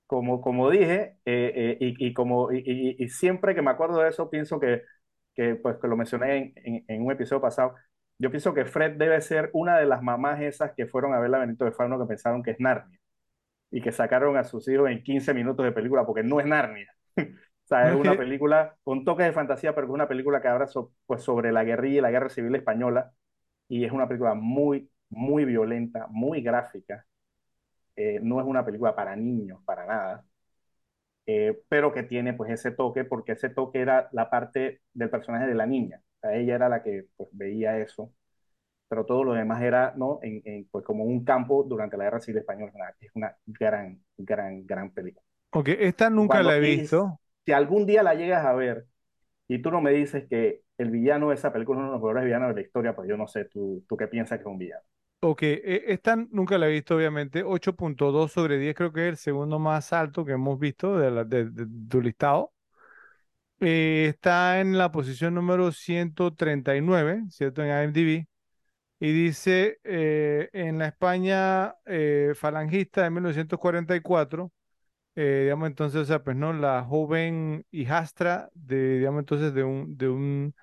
como, 0.07 0.41
como 0.41 0.69
dije, 0.69 1.17
eh, 1.25 1.77
eh, 1.79 1.93
y, 1.97 2.13
como, 2.13 2.51
y, 2.51 3.09
siempre 3.09 3.55
que 3.55 3.61
me 3.61 3.71
acuerdo 3.71 3.99
de 4.01 4.09
eso, 4.09 4.29
pienso 4.29 4.59
que 4.59 4.83
que 5.35 5.55
pues 5.57 5.77
que 5.81 5.87
lo 5.87 5.97
mencioné 5.97 6.37
en, 6.37 6.53
en, 6.57 6.85
en 6.89 7.05
un 7.05 7.13
episodio 7.13 7.41
pasado, 7.43 7.75
yo 8.19 8.31
pienso 8.31 8.55
que 8.55 8.65
Fred 8.65 8.97
debe 8.97 9.21
ser 9.21 9.51
una 9.53 9.77
de 9.79 9.85
las 9.87 10.03
mamás 10.03 10.41
esas 10.41 10.73
que 10.75 10.87
fueron 10.87 11.13
a 11.13 11.21
ver 11.21 11.29
la 11.31 11.39
Benito 11.39 11.65
de 11.65 11.73
Fauno 11.73 11.99
que 11.99 12.07
pensaron 12.07 12.43
que 12.43 12.53
es 12.53 12.59
Narnia 12.59 12.99
y 13.71 13.81
que 13.81 13.91
sacaron 13.91 14.37
a 14.37 14.43
sus 14.45 14.67
hijos 14.69 14.89
en 14.89 15.03
15 15.03 15.33
minutos 15.33 15.65
de 15.65 15.71
película 15.73 16.05
porque 16.05 16.23
no 16.23 16.39
es 16.39 16.47
Narnia. 16.47 16.93
O 17.65 17.67
sea, 17.67 17.89
es 17.89 17.95
una 17.95 18.15
película 18.17 18.77
con 18.83 19.05
toques 19.05 19.25
de 19.25 19.33
fantasía, 19.33 19.75
pero 19.75 19.87
es 19.87 19.93
una 19.93 20.07
película 20.07 20.41
que 20.41 20.47
habla 20.47 20.67
so, 20.67 20.93
pues, 21.07 21.23
sobre 21.23 21.51
la 21.51 21.63
guerrilla 21.63 21.99
y 21.99 22.01
la 22.01 22.11
guerra 22.11 22.29
civil 22.29 22.55
española. 22.55 23.11
Y 23.67 23.85
es 23.85 23.91
una 23.91 24.07
película 24.07 24.35
muy, 24.35 24.91
muy 25.09 25.45
violenta, 25.45 26.07
muy 26.09 26.41
gráfica. 26.41 27.05
Eh, 27.95 28.19
no 28.21 28.39
es 28.41 28.47
una 28.47 28.65
película 28.65 28.95
para 28.95 29.15
niños, 29.15 29.61
para 29.65 29.85
nada. 29.85 30.25
Eh, 31.27 31.59
pero 31.69 31.91
que 31.93 32.03
tiene 32.03 32.33
pues 32.33 32.51
ese 32.51 32.71
toque, 32.71 33.03
porque 33.03 33.31
ese 33.33 33.49
toque 33.49 33.79
era 33.81 34.09
la 34.11 34.29
parte 34.29 34.81
del 34.93 35.09
personaje 35.09 35.47
de 35.47 35.55
la 35.55 35.65
niña. 35.65 36.01
O 36.17 36.19
sea, 36.21 36.35
ella 36.37 36.55
era 36.55 36.69
la 36.69 36.83
que 36.83 37.05
pues, 37.17 37.29
veía 37.33 37.79
eso. 37.79 38.13
Pero 38.89 39.05
todo 39.05 39.23
lo 39.23 39.33
demás 39.33 39.63
era, 39.63 39.93
¿no? 39.97 40.19
En, 40.23 40.41
en, 40.45 40.67
pues 40.71 40.85
como 40.85 41.05
un 41.05 41.25
campo 41.25 41.63
durante 41.63 41.97
la 41.97 42.05
guerra 42.05 42.21
civil 42.21 42.39
española. 42.39 42.95
Es 43.01 43.11
una 43.15 43.35
gran, 43.47 44.01
gran, 44.17 44.65
gran 44.67 44.91
película. 44.93 45.25
Ok, 45.51 45.69
esta 45.69 46.09
nunca 46.11 46.43
Cuando 46.43 46.43
la 46.43 46.57
he 46.57 46.59
visto. 46.59 47.19
si 47.45 47.51
algún 47.53 47.85
día 47.85 48.03
la 48.03 48.15
llegas 48.15 48.45
a 48.45 48.53
ver 48.53 48.87
y 49.49 49.61
tú 49.61 49.71
no 49.71 49.81
me 49.81 49.91
dices 49.91 50.27
que 50.29 50.63
el 50.77 50.91
villano 50.91 51.29
de 51.29 51.35
esa 51.35 51.53
película 51.53 51.79
es 51.79 51.81
uno 51.83 51.89
de 51.89 51.93
los 51.93 52.01
mejores 52.01 52.25
villanos 52.25 52.49
de 52.49 52.55
la 52.55 52.61
historia, 52.67 52.95
pues 52.95 53.09
yo 53.09 53.17
no 53.17 53.27
sé, 53.27 53.45
tú, 53.45 53.85
tú 53.89 53.97
qué 53.97 54.07
piensas 54.07 54.39
que 54.39 54.43
es 54.43 54.47
un 54.47 54.59
villano. 54.59 54.83
Ok, 55.27 55.41
e- 55.43 55.83
esta 55.87 56.15
nunca 56.15 56.57
la 56.57 56.67
he 56.67 56.71
visto, 56.71 56.95
obviamente. 56.95 57.43
8.2 57.43 58.31
sobre 58.31 58.57
10 58.59 58.75
creo 58.75 58.91
que 58.93 59.01
es 59.07 59.09
el 59.09 59.17
segundo 59.17 59.57
más 59.59 59.91
alto 59.93 60.23
que 60.25 60.33
hemos 60.33 60.59
visto 60.59 60.97
de, 60.97 61.09
la- 61.11 61.25
tu 61.89 62.01
listado. 62.01 62.53
Eh, 63.59 64.07
está 64.09 64.59
en 64.59 64.77
la 64.77 64.91
posición 64.91 65.33
número 65.35 65.71
139, 65.71 67.23
¿cierto? 67.29 67.63
En 67.63 67.69
IMDb. 67.69 68.27
Y 68.99 69.11
dice, 69.13 69.79
eh, 69.83 70.49
en 70.53 70.79
la 70.79 70.87
España 70.87 71.75
eh, 71.85 72.33
falangista 72.35 73.03
de 73.03 73.09
1944, 73.11 74.51
eh, 75.15 75.41
digamos 75.45 75.67
entonces, 75.69 76.01
o 76.01 76.05
sea, 76.05 76.23
pues 76.23 76.37
no, 76.37 76.53
la 76.53 76.83
joven 76.85 77.65
hijastra 77.71 78.49
de, 78.55 78.99
digamos 78.99 79.19
entonces, 79.21 79.53
de 79.53 79.63
un, 79.63 79.97
de 79.97 80.09
un 80.09 80.55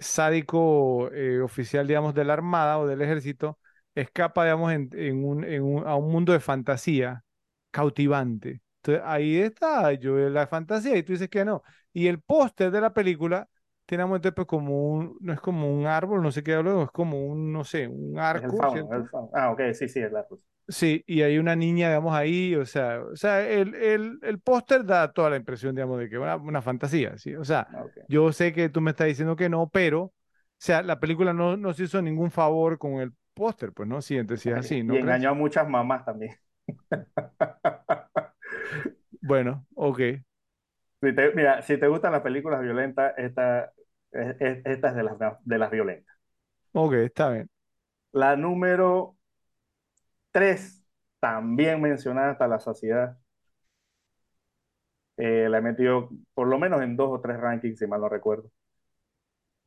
sádico 0.00 1.10
oficial, 1.44 1.86
digamos, 1.88 2.14
de 2.14 2.24
la 2.24 2.34
Armada 2.34 2.78
o 2.78 2.86
del 2.86 3.02
Ejército, 3.02 3.58
escapa, 4.00 4.44
digamos, 4.44 4.72
en, 4.72 4.90
en 4.94 5.24
un, 5.24 5.44
en 5.44 5.62
un- 5.62 5.86
a 5.86 5.94
un 5.96 6.10
mundo 6.10 6.32
de 6.32 6.40
fantasía 6.40 7.24
cautivante. 7.70 8.60
Entonces, 8.82 9.02
ahí 9.06 9.36
está, 9.38 9.92
yo 9.94 10.16
la 10.30 10.46
fantasía, 10.46 10.96
y 10.96 11.02
tú 11.02 11.12
dices 11.12 11.28
que 11.28 11.44
no. 11.44 11.62
Y 11.92 12.06
el 12.08 12.20
póster 12.22 12.70
de 12.70 12.80
la 12.80 12.92
película 12.94 13.48
tiene, 13.86 14.04
pues, 14.32 14.46
como 14.46 14.88
un, 14.92 15.16
no 15.20 15.32
es 15.32 15.40
como 15.40 15.70
un 15.72 15.86
árbol, 15.86 16.22
no 16.22 16.30
sé 16.32 16.42
qué 16.42 16.54
hablo, 16.54 16.82
es 16.84 16.90
como 16.90 17.26
un, 17.26 17.52
no 17.52 17.64
sé, 17.64 17.88
un 17.88 18.18
el 18.32 18.52
arco, 18.52 18.56
fauno, 18.56 18.90
¿cierto? 18.90 18.94
el 18.94 19.06
fauno. 19.10 19.30
Ah, 19.34 19.50
ok, 19.52 19.60
sí, 19.74 19.86
sí, 19.88 20.00
es 20.00 20.10
la 20.12 20.26
cosa. 20.26 20.46
Sí, 20.70 21.02
y 21.06 21.22
hay 21.22 21.38
una 21.38 21.56
niña, 21.56 21.88
digamos, 21.88 22.14
ahí, 22.14 22.54
o 22.54 22.66
sea, 22.66 23.00
o 23.02 23.16
sea, 23.16 23.40
el, 23.48 23.74
el, 23.74 24.18
el 24.22 24.38
póster 24.40 24.84
da 24.84 25.10
toda 25.12 25.30
la 25.30 25.36
impresión, 25.36 25.74
digamos, 25.74 25.98
de 25.98 26.10
que 26.10 26.18
una, 26.18 26.36
una 26.36 26.60
fantasía, 26.60 27.16
¿sí? 27.16 27.34
O 27.36 27.44
sea, 27.44 27.68
Ah, 27.72 27.84
ok. 27.84 27.98
yo 28.06 28.30
sé 28.32 28.52
que 28.52 28.68
tú 28.68 28.82
me 28.82 28.90
estás 28.90 29.06
diciendo 29.06 29.34
que 29.34 29.48
no, 29.48 29.70
pero, 29.70 30.02
o 30.04 30.12
sea, 30.58 30.82
la 30.82 31.00
película 31.00 31.32
no 31.32 31.56
nos 31.56 31.80
hizo 31.80 32.02
ningún 32.02 32.30
favor 32.30 32.76
con 32.78 33.00
el 33.00 33.12
póster, 33.38 33.72
pues, 33.72 33.88
¿no? 33.88 34.02
Sí, 34.02 34.16
entonces 34.18 34.42
sí 34.42 34.50
es 34.50 34.56
así, 34.56 34.82
¿no 34.82 34.96
Y 34.96 34.96
engañó 34.96 35.30
a 35.30 35.34
muchas 35.34 35.68
mamás 35.68 36.04
también. 36.04 36.36
Bueno, 39.20 39.66
ok, 39.74 40.00
Si 41.00 41.14
te, 41.14 41.32
mira, 41.34 41.62
si 41.62 41.78
te 41.78 41.86
gustan 41.88 42.12
las 42.12 42.22
películas 42.22 42.60
violentas, 42.62 43.14
esta, 43.18 43.72
es, 44.12 44.36
es- 44.40 44.66
esta 44.66 44.88
es 44.88 44.94
de 44.96 45.02
las, 45.04 45.16
de 45.44 45.58
las 45.58 45.70
violentas. 45.70 46.16
ok, 46.72 46.92
está 46.94 47.30
bien. 47.30 47.48
La 48.12 48.36
número 48.36 49.16
3, 50.32 50.82
también 51.20 51.80
mencionada 51.82 52.30
hasta 52.32 52.48
la 52.48 52.58
saciedad, 52.60 53.18
eh, 55.16 55.48
la 55.48 55.58
he 55.58 55.60
metido 55.62 56.08
por 56.34 56.46
lo 56.48 56.58
menos 56.58 56.80
en 56.82 56.96
dos 56.96 57.10
o 57.10 57.20
tres 57.20 57.38
rankings, 57.38 57.78
si 57.78 57.86
mal 57.86 58.00
no 58.00 58.08
recuerdo. 58.08 58.50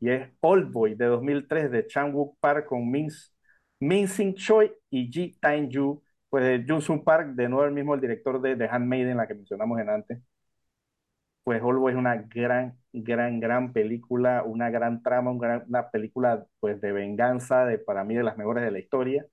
Y 0.02 0.10
es 0.10 0.30
Oldboy 0.42 0.96
de 0.96 1.06
2003 1.06 1.72
de 1.72 1.88
Chan 1.88 2.14
Wook 2.14 2.38
Park 2.42 2.66
con 2.68 2.90
Min, 2.92 3.10
Min 3.82 4.08
Sing 4.08 4.34
Choi 4.36 4.72
y 4.90 5.12
Ji 5.12 5.34
Tae 5.42 5.68
Yoo. 5.70 6.02
Pues 6.30 6.44
de 6.46 6.66
Jung 6.68 6.82
Sung 6.82 7.04
Park, 7.04 7.30
de 7.36 7.50
nuevo 7.50 7.66
el 7.66 7.74
mismo 7.74 7.94
el 7.96 8.02
director 8.02 8.42
de 8.42 8.56
The 8.56 8.66
Handmaiden, 8.70 9.18
la 9.18 9.28
que 9.28 9.34
mencionamos 9.36 9.80
en 9.80 9.90
antes. 9.90 10.20
Pues 11.44 11.62
Oldboy 11.64 11.94
es 11.94 11.98
una 11.98 12.16
gran, 12.18 12.78
gran, 12.94 13.40
gran 13.40 13.74
película, 13.74 14.44
una 14.44 14.70
gran 14.70 15.02
trama, 15.02 15.32
una 15.32 15.90
película 15.92 16.46
pues 16.60 16.80
de 16.82 16.92
venganza, 16.92 17.66
de, 17.66 17.80
para 17.80 18.04
mí 18.04 18.16
de 18.16 18.24
las 18.24 18.38
mejores 18.38 18.64
de 18.64 18.72
la 18.72 18.80
historia. 18.80 19.26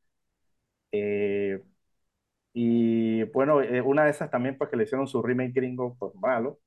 Eh, 0.92 1.62
y 2.54 3.24
bueno, 3.24 3.62
eh, 3.62 3.82
una 3.82 4.04
de 4.04 4.10
esas 4.12 4.30
también 4.30 4.58
pues 4.58 4.70
que 4.70 4.76
le 4.76 4.84
hicieron 4.84 5.08
su 5.08 5.22
remake 5.22 5.52
gringo, 5.54 5.96
pues 5.98 6.14
malo. 6.16 6.60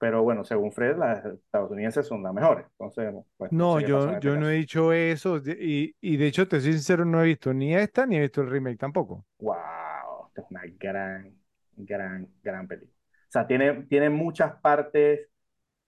Pero 0.00 0.24
bueno, 0.24 0.44
según 0.44 0.72
Fred, 0.72 0.98
las 0.98 1.24
estadounidenses 1.26 2.06
son 2.08 2.24
las 2.24 2.34
mejores. 2.34 2.66
Entonces, 2.72 3.14
pues 3.38 3.52
no 3.56 3.66
sé 3.68 3.84
yo, 3.84 4.08
en 4.08 4.14
este 4.14 4.18
yo 4.20 4.36
no 4.36 4.48
he 4.48 4.54
dicho 4.54 4.92
eso, 4.92 5.38
y, 5.44 5.94
y 6.00 6.16
de 6.16 6.26
hecho, 6.26 6.46
te 6.48 6.60
soy 6.60 6.72
sincero, 6.72 7.04
no 7.04 7.22
he 7.22 7.26
visto 7.26 7.52
ni 7.52 7.74
esta 7.74 8.06
ni 8.06 8.16
he 8.16 8.20
visto 8.20 8.40
el 8.42 8.50
remake 8.50 8.78
tampoco. 8.78 9.26
Wow, 9.38 10.26
esta 10.28 10.42
es 10.42 10.46
una 10.50 10.62
gran, 10.78 11.34
gran, 11.76 12.28
gran 12.42 12.68
película. 12.68 12.92
O 13.28 13.32
sea, 13.32 13.46
tiene, 13.46 13.84
tiene 13.84 14.10
muchas 14.10 14.60
partes 14.60 15.28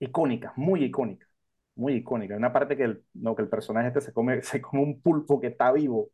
icónicas, 0.00 0.52
muy 0.56 0.84
icónicas, 0.84 1.28
muy 1.76 1.94
icónicas. 1.96 2.38
Una 2.38 2.52
parte 2.52 2.76
que 2.76 2.84
el, 2.84 3.04
no, 3.14 3.36
que 3.36 3.42
el 3.42 3.48
personaje 3.50 3.88
este 3.88 4.00
se 4.02 4.12
come, 4.12 4.42
se 4.44 4.60
come 4.62 4.82
un 4.82 5.02
pulpo 5.02 5.40
que 5.40 5.48
está 5.48 5.72
vivo. 5.72 6.00
O 6.02 6.12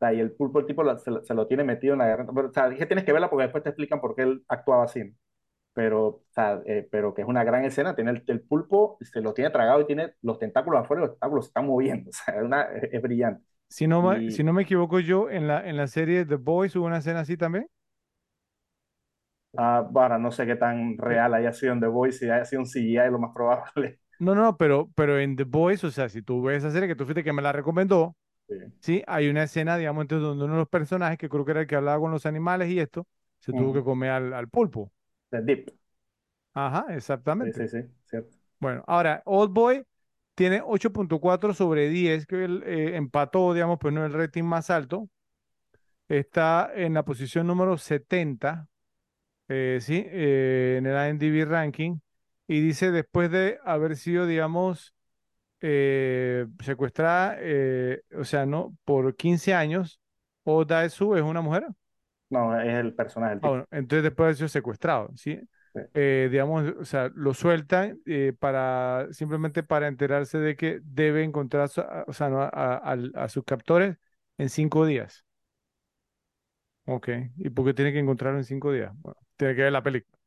sea, 0.00 0.14
y 0.14 0.20
el 0.20 0.32
pulpo, 0.32 0.60
el 0.60 0.66
tipo 0.66 0.82
lo- 0.84 0.98
se, 0.98 1.10
lo- 1.12 1.24
se 1.24 1.34
lo 1.34 1.46
tiene 1.48 1.64
metido 1.64 1.94
en 1.94 2.00
la 2.00 2.06
garganta. 2.08 2.32
Pero, 2.34 2.48
o 2.50 2.52
sea, 2.52 2.68
dije 2.70 2.86
tienes 2.86 3.04
que 3.06 3.12
verla 3.12 3.30
porque 3.30 3.44
después 3.44 3.64
te 3.64 3.70
explican 3.70 4.00
por 4.00 4.14
qué 4.16 4.22
él 4.24 4.44
actuaba 4.48 4.84
así. 4.84 5.02
Pero, 5.74 6.06
o 6.08 6.24
sea, 6.30 6.62
eh, 6.66 6.88
pero 6.90 7.14
que 7.14 7.22
es 7.22 7.28
una 7.28 7.44
gran 7.44 7.64
escena. 7.64 7.94
Tiene 7.96 8.12
el, 8.12 8.24
el 8.28 8.42
pulpo, 8.42 8.98
se 9.02 9.20
lo 9.20 9.34
tiene 9.34 9.50
tragado 9.50 9.80
y 9.82 9.86
tiene 9.86 10.14
los 10.22 10.38
tentáculos 10.38 10.82
afuera 10.82 11.02
y 11.02 11.06
los 11.06 11.14
tentáculos 11.16 11.46
se 11.46 11.48
están 11.50 11.66
moviendo. 11.66 12.10
O 12.12 12.14
sea, 12.14 12.36
es, 12.36 12.42
una, 12.44 12.62
es, 12.92 13.02
brillante. 13.02 13.44
Si 13.68 13.86
no, 13.86 14.02
Y 14.12 14.30
si 14.30 14.42
no 14.44 14.52
me 14.52 14.62
equivoco 14.62 15.00
yo, 15.00 15.28
en 15.30 15.46
la, 15.48 15.68
en 15.68 15.76
la 15.76 15.86
serie 15.88 16.24
The 16.24 16.36
Boys 16.36 16.76
hubo 16.76 16.86
una 16.86 16.98
escena 16.98 17.20
así 17.20 17.36
también. 17.36 17.68
ah, 19.56 19.88
ahora 19.94 20.18
no 20.18 20.30
sé 20.32 20.46
qué 20.46 20.56
tan 20.56 20.96
real 20.98 21.34
haya 21.34 21.52
sido 21.52 21.72
en 21.72 21.80
The 21.80 21.86
Voice, 21.86 22.18
si 22.18 22.24
haya 22.30 22.44
sido 22.44 22.62
un 22.62 22.66
CGI, 22.66 23.10
lo 23.10 23.18
más 23.18 23.32
probable. 23.34 24.00
No, 24.18 24.34
no, 24.34 24.56
pero, 24.56 24.90
pero 24.94 25.18
en 25.18 25.36
The 25.36 25.44
Boys, 25.44 25.82
o 25.84 25.90
sea, 25.90 26.08
si 26.08 26.22
tú 26.22 26.42
ves 26.42 26.58
esa 26.58 26.70
serie 26.70 26.88
que 26.88 26.94
tú 26.96 27.04
fuiste 27.04 27.24
que 27.24 27.32
me 27.32 27.42
la 27.42 27.52
recomendó, 27.52 28.16
Sí. 28.48 28.54
sí, 28.80 29.02
hay 29.06 29.28
una 29.28 29.44
escena, 29.44 29.76
digamos, 29.78 30.02
entonces 30.04 30.24
donde 30.26 30.44
uno 30.46 30.54
de 30.54 30.60
los 30.60 30.68
personajes, 30.68 31.18
que 31.18 31.28
creo 31.30 31.44
que 31.44 31.52
era 31.52 31.60
el 31.62 31.66
que 31.66 31.76
hablaba 31.76 32.00
con 32.00 32.10
los 32.12 32.26
animales 32.26 32.70
y 32.70 32.80
esto, 32.80 33.06
se 33.40 33.54
tuvo 33.54 33.72
que 33.74 33.84
comer 33.84 34.10
al, 34.12 34.34
al 34.34 34.48
pulpo. 34.48 34.92
Deep. 35.40 35.70
Ajá, 36.54 36.86
exactamente. 36.90 37.68
sí, 37.68 37.80
sí, 37.80 37.88
cierto. 38.06 38.36
Bueno, 38.60 38.84
ahora, 38.86 39.22
Old 39.26 39.52
Boy 39.52 39.84
tiene 40.34 40.62
8.4 40.62 41.52
sobre 41.54 41.88
10, 41.88 42.26
que 42.26 42.44
él 42.44 42.62
eh, 42.66 42.96
empató, 42.96 43.52
digamos, 43.52 43.78
pues 43.78 43.92
no 43.92 44.04
el 44.04 44.12
rating 44.12 44.44
más 44.44 44.70
alto. 44.70 45.08
Está 46.08 46.70
en 46.74 46.94
la 46.94 47.04
posición 47.04 47.46
número 47.46 47.78
70, 47.78 48.68
eh, 49.48 49.78
sí, 49.80 50.04
eh, 50.06 50.76
en 50.78 50.86
el 50.86 51.10
IMDb 51.10 51.48
ranking. 51.48 51.98
Y 52.46 52.60
dice, 52.60 52.90
después 52.90 53.30
de 53.30 53.58
haber 53.64 53.96
sido, 53.96 54.26
digamos, 54.26 54.94
secuestrada, 55.60 57.38
o 58.18 58.24
sea, 58.24 58.44
¿no? 58.44 58.76
Por 58.84 59.16
15 59.16 59.54
años, 59.54 59.98
Dae-soo 60.44 61.16
es 61.16 61.22
una 61.22 61.40
mujer. 61.40 61.66
No, 62.34 62.60
es 62.60 62.74
el 62.74 62.94
personaje, 62.94 63.34
el 63.34 63.40
Ah, 63.40 63.48
bueno, 63.50 63.66
entonces 63.70 64.02
después 64.04 64.28
de 64.30 64.34
sido 64.36 64.48
secuestrado, 64.48 65.10
¿sí? 65.16 65.38
Sí. 65.74 65.80
Eh, 65.92 66.28
digamos, 66.30 66.64
o 66.80 66.84
sea, 66.84 67.10
lo 67.14 67.34
sueltan 67.34 68.00
eh, 68.06 68.32
para, 68.38 69.06
simplemente 69.12 69.62
para 69.62 69.86
enterarse 69.86 70.38
de 70.38 70.56
que 70.56 70.80
debe 70.82 71.22
encontrar, 71.22 71.68
o 72.06 72.12
sea, 72.12 72.28
¿no? 72.30 72.40
a, 72.42 72.48
a- 72.48 72.76
al- 72.78 73.12
a 73.14 73.28
sus 73.28 73.44
captores 73.44 73.96
en 74.38 74.48
cinco 74.48 74.86
días. 74.86 75.24
Ok, 76.86 77.08
¿y 77.38 77.50
por 77.50 77.64
qué 77.66 77.74
tiene 77.74 77.92
que 77.92 77.98
encontrarlo 77.98 78.38
en 78.38 78.44
cinco 78.44 78.72
días? 78.72 78.92
Bueno, 79.00 79.18
tiene 79.36 79.54
que 79.54 79.62
ver 79.62 79.72
la 79.72 79.82
película. 79.82 80.18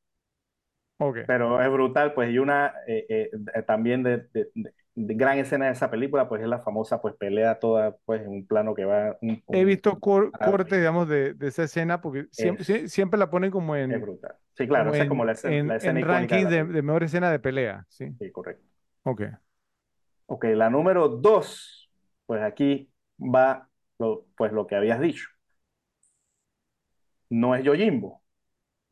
Ok. 1.00 1.18
Pero 1.26 1.62
es 1.62 1.70
brutal, 1.72 2.14
pues, 2.14 2.32
y 2.32 2.40
una 2.40 2.74
eh, 2.88 3.30
eh, 3.54 3.64
también 3.64 4.02
de- 4.04 4.28
de 4.34 4.50
gran 4.98 5.38
escena 5.40 5.68
de 5.68 5.72
esa 5.74 5.90
película, 5.92 6.28
pues 6.30 6.42
es 6.42 6.48
la 6.48 6.60
famosa 6.62 7.02
pues 7.02 7.16
pelea 7.16 7.60
toda 7.60 7.98
pues 8.06 8.22
en 8.24 8.30
un 8.30 8.48
plano 8.48 8.76
que 8.76 8.86
va 8.86 9.18
un, 9.22 9.44
He 9.52 9.64
un- 9.64 9.66
visto 9.66 10.00
cor- 10.00 10.38
cortes, 10.40 10.78
digamos, 10.80 11.08
de, 11.08 11.34
de 11.34 11.48
esa 11.48 11.64
escena 11.64 12.02
porque 12.02 12.28
siempre, 12.32 12.66
es, 12.68 12.92
siempre 12.92 13.18
la 13.20 13.30
ponen 13.30 13.52
como 13.52 13.76
es 13.88 14.00
en, 14.00 14.02
brutal. 14.02 14.36
Sí, 14.54 14.68
claro, 14.68 14.90
como 14.90 14.92
esa 14.92 15.04
es 15.04 15.10
como 15.10 15.24
en, 15.24 15.26
la 15.26 15.34
escena, 15.34 15.60
en, 15.60 15.66
la 15.66 15.76
escena 15.78 16.00
en 16.00 16.02
icónica 16.02 16.42
de 16.42 16.64
de, 16.64 16.64
mejor 16.84 17.04
escena 17.04 17.32
de 17.32 17.40
pelea, 17.40 17.86
¿sí? 17.90 18.16
Sí, 18.20 18.32
correcto. 18.32 18.64
Ok. 19.04 19.22
Ok, 20.26 20.46
la 20.56 20.70
número 20.70 21.08
dos, 21.10 21.90
pues 22.26 22.42
aquí 22.44 22.92
va 23.20 23.70
lo, 24.00 24.26
pues 24.36 24.52
lo 24.52 24.68
que 24.68 24.76
habías 24.76 25.00
dicho. 25.00 25.28
No 27.30 27.56
es 27.56 27.64
Yojimbo, 27.64 28.22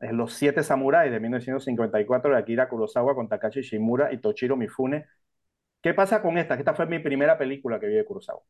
es 0.00 0.12
Los 0.12 0.34
Siete 0.34 0.62
Samuráis 0.62 1.12
de 1.12 1.20
1954 1.20 2.32
de 2.32 2.38
Akira 2.38 2.68
Kurosawa 2.68 3.14
con 3.14 3.28
Takashi 3.28 3.62
Shimura 3.62 4.12
y 4.12 4.18
Toshiro 4.20 4.56
Mifune, 4.56 5.06
¿Qué 5.86 5.94
pasa 5.94 6.20
con 6.20 6.36
esta? 6.36 6.54
Esta 6.56 6.74
fue 6.74 6.86
mi 6.86 6.98
primera 6.98 7.38
película 7.38 7.78
que 7.78 7.86
vi 7.86 7.94
de 7.94 8.04
Kurosawa. 8.04 8.42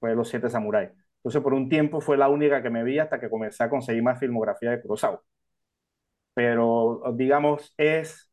Fue 0.00 0.14
Los 0.16 0.28
Siete 0.30 0.50
Samuráis. 0.50 0.90
Entonces, 1.18 1.42
por 1.42 1.54
un 1.54 1.68
tiempo 1.68 2.00
fue 2.00 2.16
la 2.18 2.28
única 2.30 2.62
que 2.62 2.70
me 2.70 2.84
vi 2.84 2.98
hasta 3.00 3.20
que 3.20 3.30
comencé 3.30 3.64
a 3.64 3.70
conseguir 3.70 4.02
más 4.04 4.20
filmografía 4.20 4.70
de 4.72 4.82
Kurosawa. 4.82 5.22
Pero, 6.34 7.02
digamos, 7.14 7.72
es, 7.76 8.30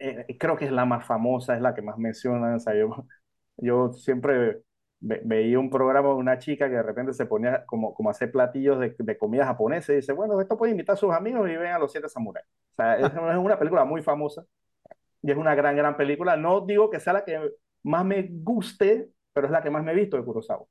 eh, 0.00 0.36
creo 0.38 0.56
que 0.56 0.66
es 0.66 0.72
la 0.72 0.84
más 0.84 1.06
famosa, 1.06 1.54
es 1.56 1.62
la 1.62 1.74
que 1.74 1.82
más 1.82 1.98
mencionan. 1.98 2.54
O 2.54 2.60
sea, 2.60 2.74
yo, 2.74 3.06
yo 3.56 3.92
siempre 3.92 4.62
ve- 5.00 5.20
veía 5.24 5.58
un 5.58 5.70
programa 5.70 6.08
de 6.10 6.14
una 6.14 6.38
chica 6.38 6.68
que 6.68 6.76
de 6.76 6.82
repente 6.82 7.12
se 7.12 7.26
ponía 7.26 7.64
como, 7.66 7.94
como 7.94 8.08
a 8.10 8.12
hacer 8.12 8.30
platillos 8.32 8.78
de, 8.80 8.94
de 8.98 9.18
comida 9.18 9.46
japonesa 9.46 9.92
y 9.92 9.96
dice, 9.96 10.12
bueno, 10.12 10.40
esto 10.40 10.56
puede 10.56 10.72
invitar 10.72 10.94
a 10.94 10.96
sus 10.96 11.12
amigos 11.12 11.48
y 11.50 11.56
ven 11.56 11.72
a 11.72 11.78
Los 11.78 11.92
Siete 11.92 12.08
Samuráis. 12.08 12.46
O 12.72 12.74
sea, 12.74 12.98
es, 12.98 13.06
es 13.12 13.18
una 13.38 13.58
película 13.58 13.84
muy 13.84 14.02
famosa 14.02 14.44
y 15.22 15.30
es 15.30 15.36
una 15.36 15.54
gran, 15.54 15.76
gran 15.76 15.96
película. 15.96 16.36
No 16.36 16.62
digo 16.62 16.90
que 16.90 17.00
sea 17.00 17.12
la 17.12 17.24
que 17.24 17.52
más 17.82 18.04
me 18.04 18.28
guste, 18.30 19.10
pero 19.32 19.46
es 19.46 19.52
la 19.52 19.62
que 19.62 19.70
más 19.70 19.84
me 19.84 19.92
he 19.92 19.94
visto 19.94 20.16
de 20.16 20.24
Kurosawa. 20.24 20.62
O 20.62 20.68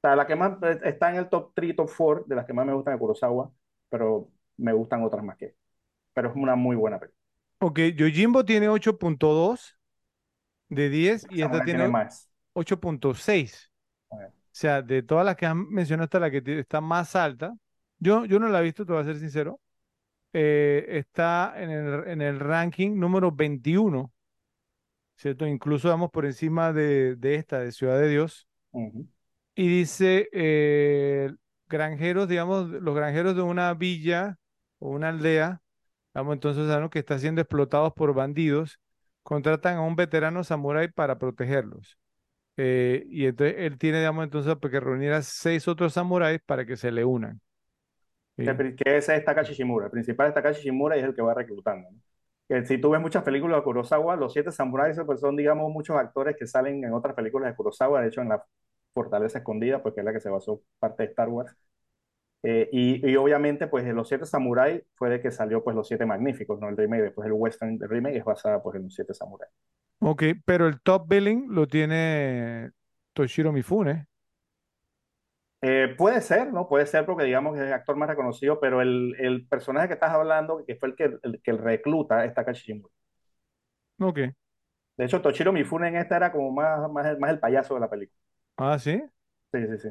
sea, 0.00 0.16
la 0.16 0.26
que 0.26 0.36
más 0.36 0.60
eh, 0.62 0.80
está 0.84 1.10
en 1.10 1.16
el 1.16 1.28
top 1.28 1.52
3, 1.54 1.76
top 1.76 1.90
4 1.96 2.24
de 2.26 2.36
las 2.36 2.46
que 2.46 2.52
más 2.52 2.66
me 2.66 2.74
gustan 2.74 2.94
de 2.94 2.98
Kurosawa, 2.98 3.50
pero 3.88 4.28
me 4.56 4.72
gustan 4.72 5.02
otras 5.02 5.24
más 5.24 5.36
que. 5.36 5.54
Pero 6.12 6.30
es 6.30 6.36
una 6.36 6.56
muy 6.56 6.76
buena 6.76 6.98
película. 6.98 7.18
Ok, 7.60 7.78
Yojimbo 7.94 8.44
tiene 8.44 8.68
8.2 8.68 9.78
de 10.68 10.88
10 10.88 11.26
y 11.30 11.42
esta 11.42 11.62
tiene 11.62 11.78
tiene 11.78 11.88
más. 11.88 12.28
8.6. 12.54 13.70
A 14.10 14.16
ver. 14.16 14.28
O 14.28 14.54
sea, 14.54 14.82
de 14.82 15.02
todas 15.02 15.24
las 15.24 15.36
que 15.36 15.46
han 15.46 15.68
mencionado, 15.70 16.04
esta 16.04 16.18
es 16.18 16.22
la 16.22 16.30
que 16.30 16.58
está 16.58 16.80
más 16.80 17.16
alta. 17.16 17.54
Yo, 17.98 18.26
yo 18.26 18.38
no 18.38 18.48
la 18.48 18.60
he 18.60 18.64
visto, 18.64 18.84
te 18.84 18.92
voy 18.92 19.00
a 19.00 19.04
ser 19.04 19.16
sincero. 19.18 19.60
Eh, 20.32 20.86
está 20.88 21.54
en 21.56 21.70
el, 21.70 22.08
en 22.08 22.22
el 22.22 22.40
ranking 22.40 22.98
número 22.98 23.32
21, 23.32 24.12
¿cierto? 25.16 25.46
Incluso 25.46 25.88
vamos 25.88 26.10
por 26.10 26.26
encima 26.26 26.72
de, 26.72 27.16
de 27.16 27.34
esta, 27.36 27.60
de 27.60 27.72
Ciudad 27.72 27.98
de 28.00 28.08
Dios. 28.08 28.48
Y 29.54 29.68
dice, 29.68 30.28
eh, 30.32 31.30
granjeros, 31.68 32.28
digamos, 32.28 32.68
los 32.70 32.94
granjeros 32.94 33.36
de 33.36 33.42
una 33.42 33.74
villa 33.74 34.38
o 34.78 34.90
una 34.90 35.10
aldea, 35.10 35.60
vamos 36.14 36.34
entonces 36.34 36.70
a 36.70 36.88
que 36.90 36.98
está 37.00 37.18
siendo 37.18 37.42
explotados 37.42 37.92
por 37.94 38.14
bandidos, 38.14 38.80
contratan 39.22 39.76
a 39.76 39.82
un 39.82 39.96
veterano 39.96 40.44
samurái 40.44 40.88
para 40.88 41.18
protegerlos. 41.18 41.98
Eh, 42.56 43.04
y 43.10 43.26
entonces 43.26 43.56
él 43.58 43.78
tiene, 43.78 43.98
digamos, 43.98 44.24
entonces 44.24 44.56
pues, 44.60 44.70
que 44.72 44.80
reunir 44.80 45.12
a 45.12 45.22
seis 45.22 45.68
otros 45.68 45.94
samuráis 45.94 46.40
para 46.46 46.66
que 46.66 46.76
se 46.76 46.92
le 46.92 47.04
unan. 47.04 47.40
Que, 48.36 48.44
¿sí? 48.44 48.76
que 48.76 48.96
ese 48.96 49.16
es 49.16 49.24
Takashi 49.24 49.54
Shimura. 49.54 49.86
El 49.86 49.92
principal 49.92 50.28
es 50.28 50.34
Takashi 50.34 50.62
Shimura 50.62 50.96
y 50.96 51.00
es 51.00 51.06
el 51.06 51.14
que 51.14 51.22
va 51.22 51.34
reclutando. 51.34 51.90
¿no? 51.90 51.98
Que 52.48 52.64
si 52.66 52.78
tú 52.78 52.90
ves 52.90 53.00
muchas 53.00 53.22
películas 53.22 53.58
de 53.58 53.64
Kurosawa, 53.64 54.16
los 54.16 54.32
siete 54.32 54.52
samuráis 54.52 54.98
pues 55.06 55.20
son, 55.20 55.36
digamos, 55.36 55.70
muchos 55.72 55.96
actores 55.96 56.36
que 56.36 56.46
salen 56.46 56.84
en 56.84 56.92
otras 56.92 57.14
películas 57.14 57.50
de 57.50 57.56
Kurosawa, 57.56 58.00
de 58.02 58.08
hecho 58.08 58.20
en 58.20 58.28
La 58.30 58.44
Fortaleza 58.94 59.38
Escondida, 59.38 59.82
pues 59.82 59.94
que 59.94 60.00
es 60.00 60.04
la 60.04 60.12
que 60.12 60.20
se 60.20 60.30
basó 60.30 60.62
parte 60.78 61.04
de 61.04 61.08
Star 61.10 61.28
Wars. 61.28 61.56
Eh, 62.44 62.68
y, 62.72 63.08
y 63.08 63.16
obviamente, 63.16 63.68
pues 63.68 63.84
de 63.84 63.92
los 63.92 64.08
siete 64.08 64.26
samuráis 64.26 64.82
fue 64.96 65.10
de 65.10 65.20
que 65.20 65.30
salió 65.30 65.62
pues 65.62 65.76
los 65.76 65.86
siete 65.86 66.06
magníficos, 66.06 66.58
¿no? 66.60 66.68
El 66.68 66.76
remake, 66.76 67.02
después 67.02 67.26
el 67.26 67.32
western 67.32 67.78
el 67.80 67.88
remake 67.88 68.16
es 68.16 68.24
basada 68.24 68.62
pues 68.62 68.76
en 68.76 68.84
los 68.84 68.94
siete 68.94 69.14
samuráis. 69.14 69.52
Ok, 70.00 70.24
pero 70.44 70.66
el 70.66 70.80
top 70.80 71.06
billing 71.08 71.46
lo 71.50 71.68
tiene 71.68 72.72
Toshiro 73.12 73.52
Mifune. 73.52 74.06
Eh, 75.64 75.94
puede 75.96 76.20
ser, 76.20 76.52
¿no? 76.52 76.68
Puede 76.68 76.86
ser 76.86 77.06
porque 77.06 77.24
digamos 77.24 77.54
que 77.54 77.60
es 77.60 77.66
el 77.68 77.72
actor 77.72 77.96
más 77.96 78.08
reconocido, 78.08 78.58
pero 78.60 78.82
el, 78.82 79.14
el 79.20 79.46
personaje 79.46 79.86
que 79.88 79.94
estás 79.94 80.10
hablando, 80.12 80.64
que 80.66 80.74
fue 80.76 80.88
el 80.90 80.96
que, 80.96 81.04
el, 81.22 81.40
que 81.42 81.50
el 81.52 81.58
recluta, 81.58 82.24
es 82.24 82.34
Takashi 82.34 82.66
Shimura. 82.72 82.92
Ok. 84.00 84.34
De 84.96 85.04
hecho, 85.04 85.20
Toshiro 85.20 85.52
Mifune 85.52 85.88
en 85.88 85.96
esta 85.96 86.16
era 86.16 86.32
como 86.32 86.50
más, 86.50 86.90
más, 86.90 87.06
el- 87.06 87.18
más 87.18 87.30
el 87.30 87.40
payaso 87.40 87.74
de 87.74 87.80
la 87.80 87.90
película. 87.90 88.18
Ah, 88.56 88.78
sí. 88.78 89.02
Sí, 89.52 89.58
sí, 89.68 89.78
sí. 89.78 89.88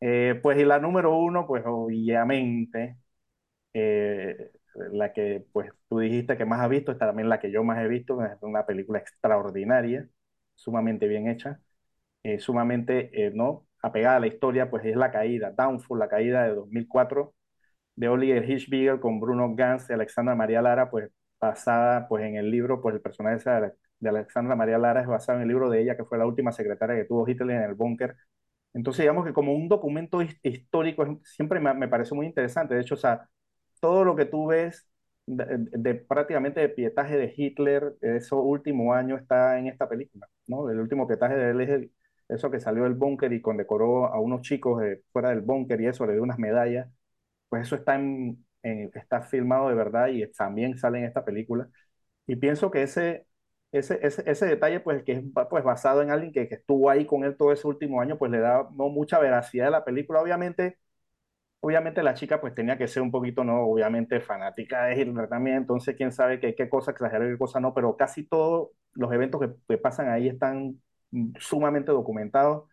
Eh, 0.00 0.38
pues 0.42 0.58
y 0.58 0.64
la 0.64 0.78
número 0.78 1.14
uno, 1.16 1.46
pues 1.46 1.62
obviamente, 1.66 2.96
eh, 3.74 4.52
la 4.92 5.12
que 5.12 5.44
pues 5.52 5.70
tú 5.88 6.00
dijiste 6.00 6.36
que 6.38 6.44
más 6.46 6.60
has 6.62 6.70
visto, 6.70 6.92
está 6.92 7.06
también 7.08 7.28
la 7.28 7.40
que 7.40 7.52
yo 7.52 7.64
más 7.64 7.80
he 7.84 7.88
visto, 7.88 8.24
es 8.24 8.32
una 8.42 8.66
película 8.66 8.98
extraordinaria, 9.00 10.08
sumamente 10.56 11.08
bien 11.08 11.28
hecha, 11.28 11.60
eh, 12.24 12.40
sumamente, 12.40 13.26
eh, 13.28 13.32
¿no? 13.34 13.66
Apegada 13.82 14.16
a 14.16 14.20
la 14.20 14.26
historia, 14.26 14.70
pues 14.70 14.84
es 14.84 14.96
La 14.96 15.10
Caída, 15.10 15.50
Downfall, 15.52 15.98
La 15.98 16.08
Caída 16.08 16.44
de 16.44 16.54
2004, 16.54 17.34
de 17.96 18.08
Oliver 18.08 18.48
Hirschbiegel 18.48 19.00
con 19.00 19.20
Bruno 19.20 19.54
Ganz 19.54 19.88
y 19.90 19.92
Alexandra 19.94 20.34
María 20.34 20.62
Lara, 20.62 20.90
pues 20.90 21.10
basada 21.40 22.08
pues 22.08 22.24
en 22.24 22.36
el 22.36 22.50
libro, 22.50 22.80
pues 22.82 22.94
el 22.94 23.00
personaje 23.02 23.38
de 24.00 24.08
Alexandra 24.08 24.56
María 24.56 24.78
Lara 24.78 25.00
es 25.02 25.06
basado 25.06 25.38
en 25.38 25.42
el 25.42 25.48
libro 25.48 25.70
de 25.70 25.82
ella, 25.82 25.96
que 25.96 26.04
fue 26.04 26.18
la 26.18 26.26
última 26.26 26.52
secretaria 26.52 26.96
que 26.96 27.04
tuvo 27.04 27.28
Hitler 27.28 27.50
en 27.56 27.62
el 27.70 27.74
búnker 27.74 28.16
entonces, 28.72 29.02
digamos 29.02 29.24
que 29.26 29.32
como 29.32 29.54
un 29.54 29.68
documento 29.68 30.22
his- 30.22 30.38
histórico 30.42 31.20
siempre 31.24 31.60
me, 31.60 31.88
parece 31.88 32.14
muy 32.14 32.26
interesante. 32.26 32.74
De 32.74 32.82
hecho, 32.82 32.94
o 32.94 32.98
sea, 32.98 33.28
todo 33.80 34.04
lo 34.04 34.14
que 34.16 34.26
tú 34.26 34.46
ves 34.46 34.88
de, 35.26 35.94
prácticamente 35.96 36.60
de 36.60 36.68
pietaje 36.68 37.16
de 37.16 37.32
Hitler, 37.36 37.96
esos 38.00 38.40
últimos 38.42 38.96
años 38.96 39.20
está 39.20 39.58
en 39.58 39.66
esta 39.68 39.88
película, 39.88 40.28
¿no? 40.46 40.70
El 40.70 40.78
último 40.80 41.06
pietaje 41.06 41.34
de 41.36 41.50
él 41.50 41.60
es 41.62 41.90
eso 42.30 42.50
que 42.50 42.60
salió 42.60 42.84
del 42.84 42.94
búnker 42.94 43.32
y 43.32 43.42
condecoró 43.42 44.06
a 44.06 44.20
unos 44.20 44.42
chicos 44.42 44.82
fuera 45.12 45.30
del 45.30 45.40
búnker 45.42 45.80
y 45.80 45.86
eso, 45.86 46.06
le 46.06 46.14
dio 46.14 46.22
unas 46.22 46.38
medallas. 46.38 46.88
Pues 47.48 47.62
eso 47.62 47.76
está, 47.76 47.96
en, 47.96 48.46
está 48.62 49.22
filmado 49.22 49.68
de 49.68 49.74
verdad 49.74 50.08
y 50.08 50.26
también 50.32 50.78
sale 50.78 50.98
en 50.98 51.04
esta 51.06 51.24
película. 51.24 51.68
Y 52.26 52.36
pienso 52.36 52.70
que 52.70 52.82
ese, 52.82 53.26
ese, 53.72 54.00
ese, 54.02 54.46
detalle, 54.46 54.80
pues, 54.80 55.04
que 55.04 55.12
es 55.12 55.22
pues, 55.50 55.64
basado 55.64 56.02
en 56.02 56.10
alguien 56.10 56.32
que, 56.32 56.42
estuvo 56.54 56.90
ahí 56.90 57.06
con 57.06 57.24
él 57.24 57.36
todo 57.36 57.52
ese 57.52 57.66
último 57.68 58.00
año, 58.00 58.18
pues 58.18 58.30
le 58.32 58.40
da 58.40 58.64
mucha 58.70 59.18
veracidad 59.18 59.68
a 59.68 59.70
la 59.70 59.84
película. 59.84 60.20
Obviamente, 60.22 60.78
obviamente 61.60 62.02
la 62.02 62.14
chica 62.14 62.40
pues 62.40 62.54
tenía 62.54 62.78
que 62.78 62.88
ser 62.88 63.02
un 63.02 63.10
poquito, 63.10 63.44
no, 63.44 63.62
obviamente 63.64 64.20
fanática 64.20 64.84
de 64.86 65.00
Hitler 65.00 65.28
también, 65.28 65.56
entonces 65.58 65.96
quién 65.96 66.12
sabe 66.12 66.40
qué, 66.40 66.54
qué 66.54 66.68
cosa 66.68 66.92
exagerar 66.92 67.28
y 67.28 67.32
qué 67.32 67.38
cosa 67.38 67.60
no, 67.60 67.74
pero 67.74 67.96
casi 67.96 68.24
todos 68.26 68.70
los 68.94 69.12
eventos 69.12 69.40
que, 69.40 69.54
que 69.68 69.78
pasan 69.78 70.08
ahí 70.08 70.28
están 70.28 70.80
sumamente 71.38 71.92
documentados. 71.92 72.68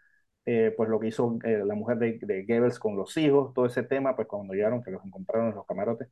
Eh, 0.46 0.74
pues 0.78 0.90
lo 0.90 1.00
que 1.00 1.08
hizo 1.08 1.38
eh, 1.44 1.62
la 1.66 1.76
mujer 1.76 1.98
de, 1.98 2.20
de 2.22 2.46
Goebbels 2.46 2.80
con 2.80 2.96
los 2.96 3.18
hijos, 3.18 3.54
todo 3.54 3.66
ese 3.66 3.84
tema, 3.84 4.16
pues 4.16 4.28
cuando 4.30 4.54
llegaron, 4.54 4.82
que 4.84 4.92
los 4.92 5.04
encontraron 5.06 5.50
en 5.50 5.56
los 5.56 5.66
camarotes. 5.66 6.08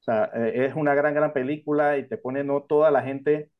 O 0.00 0.02
sea, 0.04 0.30
eh, 0.34 0.66
es 0.66 0.74
una 0.76 0.94
gran, 0.94 1.14
gran 1.14 1.32
película 1.32 1.98
y 1.98 2.08
te 2.08 2.18
pone 2.18 2.44
no 2.44 2.62
toda 2.64 2.90
la 2.90 3.02
gente, 3.02 3.50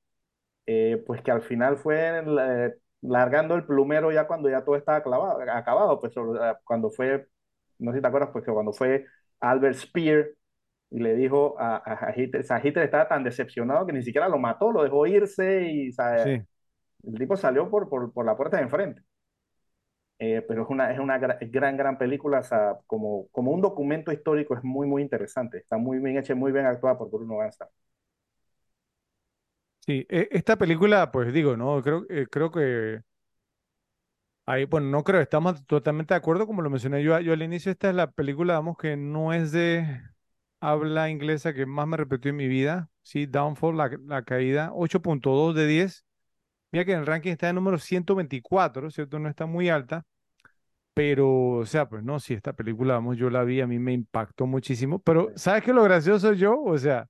eh, 0.67 1.03
pues 1.07 1.23
que 1.23 1.31
al 1.31 1.43
final 1.43 1.79
fue 1.79 2.23
la- 2.27 2.73
largando 3.03 3.55
el 3.57 3.65
plumero 3.67 4.13
ya 4.13 4.27
cuando 4.27 4.49
ya 4.51 4.65
todo 4.65 4.77
estaba 4.77 5.03
clavado, 5.03 5.41
acabado, 5.53 6.01
pues 6.01 6.15
eh, 6.17 6.21
cuando 6.65 6.91
fue, 6.91 7.27
no 7.79 7.93
sé 7.93 7.99
si 7.99 8.03
te 8.03 8.09
acuerdas, 8.09 8.31
pues 8.33 8.45
que 8.45 8.53
cuando 8.53 8.73
fue 8.73 9.07
Albert 9.41 9.77
Speer 9.77 10.37
y 10.91 11.01
le 11.01 11.15
dijo 11.17 11.57
a, 11.61 11.79
a 12.11 12.15
Hitler, 12.17 12.43
o 12.43 12.47
sea, 12.47 12.61
Hitler 12.65 12.85
estaba 12.87 13.09
tan 13.09 13.25
decepcionado 13.25 13.87
que 13.87 13.93
ni 13.95 14.03
siquiera 14.03 14.29
lo 14.29 14.39
mató, 14.39 14.73
lo 14.73 14.83
dejó 14.85 15.07
irse 15.07 15.63
y 15.71 15.91
o 15.91 15.93
sea, 15.95 16.25
Sí. 16.25 16.43
El 17.05 17.15
tipo 17.19 17.37
salió 17.37 17.71
por, 17.71 17.89
por, 17.89 18.13
por 18.13 18.27
la 18.27 18.37
puerta 18.37 18.57
de 18.59 18.65
enfrente. 18.65 19.03
Eh, 20.19 20.43
pero 20.47 20.63
es 20.63 20.69
una, 20.71 20.93
es 20.93 21.01
una 21.01 21.19
gra- 21.19 21.39
gran, 21.51 21.77
gran 21.77 21.99
película, 21.99 22.39
o 22.41 22.43
sea, 22.45 22.79
como, 22.87 23.27
como 23.33 23.51
un 23.53 23.61
documento 23.61 24.13
histórico 24.13 24.57
es 24.57 24.63
muy, 24.65 24.87
muy 24.87 25.03
interesante. 25.03 25.59
Está 25.59 25.79
muy 25.79 25.99
bien 25.99 26.17
hecha 26.19 26.35
muy 26.37 26.53
bien 26.53 26.67
actuada 26.67 26.97
por 26.99 27.11
Bruno 27.11 27.39
Ganz. 27.39 27.59
Sí, 29.81 30.07
e- 30.09 30.29
esta 30.31 30.57
película, 30.57 31.11
pues 31.11 31.33
digo, 31.33 31.57
no, 31.57 31.83
creo, 31.83 32.07
eh, 32.09 32.27
creo 32.31 32.51
que 32.53 33.03
ahí, 34.47 34.65
bueno, 34.65 34.89
no 34.89 35.05
creo, 35.05 35.21
estamos 35.21 35.65
totalmente 35.67 36.15
de 36.15 36.19
acuerdo, 36.19 36.47
como 36.47 36.63
lo 36.63 36.71
mencioné 36.71 37.03
yo, 37.03 37.19
yo 37.21 37.33
al 37.33 37.43
inicio, 37.43 37.73
esta 37.73 37.89
es 37.91 37.95
la 37.95 38.11
película, 38.11 38.55
vamos, 38.55 38.77
que 38.77 38.97
no 38.97 39.33
es 39.33 39.53
de 39.53 40.03
habla 40.61 41.11
inglesa 41.11 41.55
que 41.55 41.67
más 41.67 41.87
me 41.89 41.97
repetió 41.97 42.31
en 42.31 42.37
mi 42.37 42.49
vida, 42.49 42.91
sí, 43.03 43.27
Downfall, 43.27 43.77
la, 43.77 43.91
la 44.07 44.25
caída, 44.25 44.71
8.2 44.75 45.55
de 45.55 45.67
10. 45.67 46.05
Mira 46.73 46.85
que 46.85 46.93
en 46.93 47.01
el 47.01 47.07
ranking 47.07 47.31
está 47.33 47.49
en 47.49 47.57
número 47.57 47.79
124, 47.79 48.91
¿cierto? 48.91 49.19
No 49.19 49.29
está 49.29 49.47
muy 49.47 49.69
alta, 49.69 50.05
pero, 50.95 51.55
o 51.55 51.67
sea, 51.67 51.89
pues 51.89 52.03
no, 52.03 52.21
sí, 52.21 52.35
esta 52.35 52.53
película, 52.53 52.95
vamos, 52.95 53.17
yo 53.17 53.31
la 53.31 53.45
vi, 53.45 53.61
a 53.61 53.67
mí 53.67 53.79
me 53.79 53.93
impactó 53.93 54.47
muchísimo, 54.47 54.99
pero 55.01 55.31
¿sabes 55.37 55.63
qué 55.65 55.73
lo 55.73 55.83
gracioso 55.83 56.35
yo? 56.35 56.61
O 56.63 56.77
sea, 56.79 57.09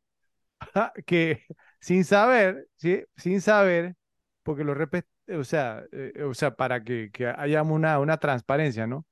que 1.06 1.44
sin 1.80 2.04
saber, 2.04 2.68
¿sí? 2.76 3.04
Sin 3.16 3.40
saber, 3.40 3.96
porque 4.42 4.64
lo 4.64 4.74
repet, 4.74 5.06
o 5.28 5.44
sea, 5.44 5.84
eh, 5.92 6.22
o 6.24 6.34
sea, 6.34 6.54
para 6.54 6.84
que, 6.84 7.10
que 7.12 7.26
haya 7.26 7.62
una, 7.62 7.98
una 7.98 8.18
transparencia, 8.18 8.86
¿no? 8.86 9.06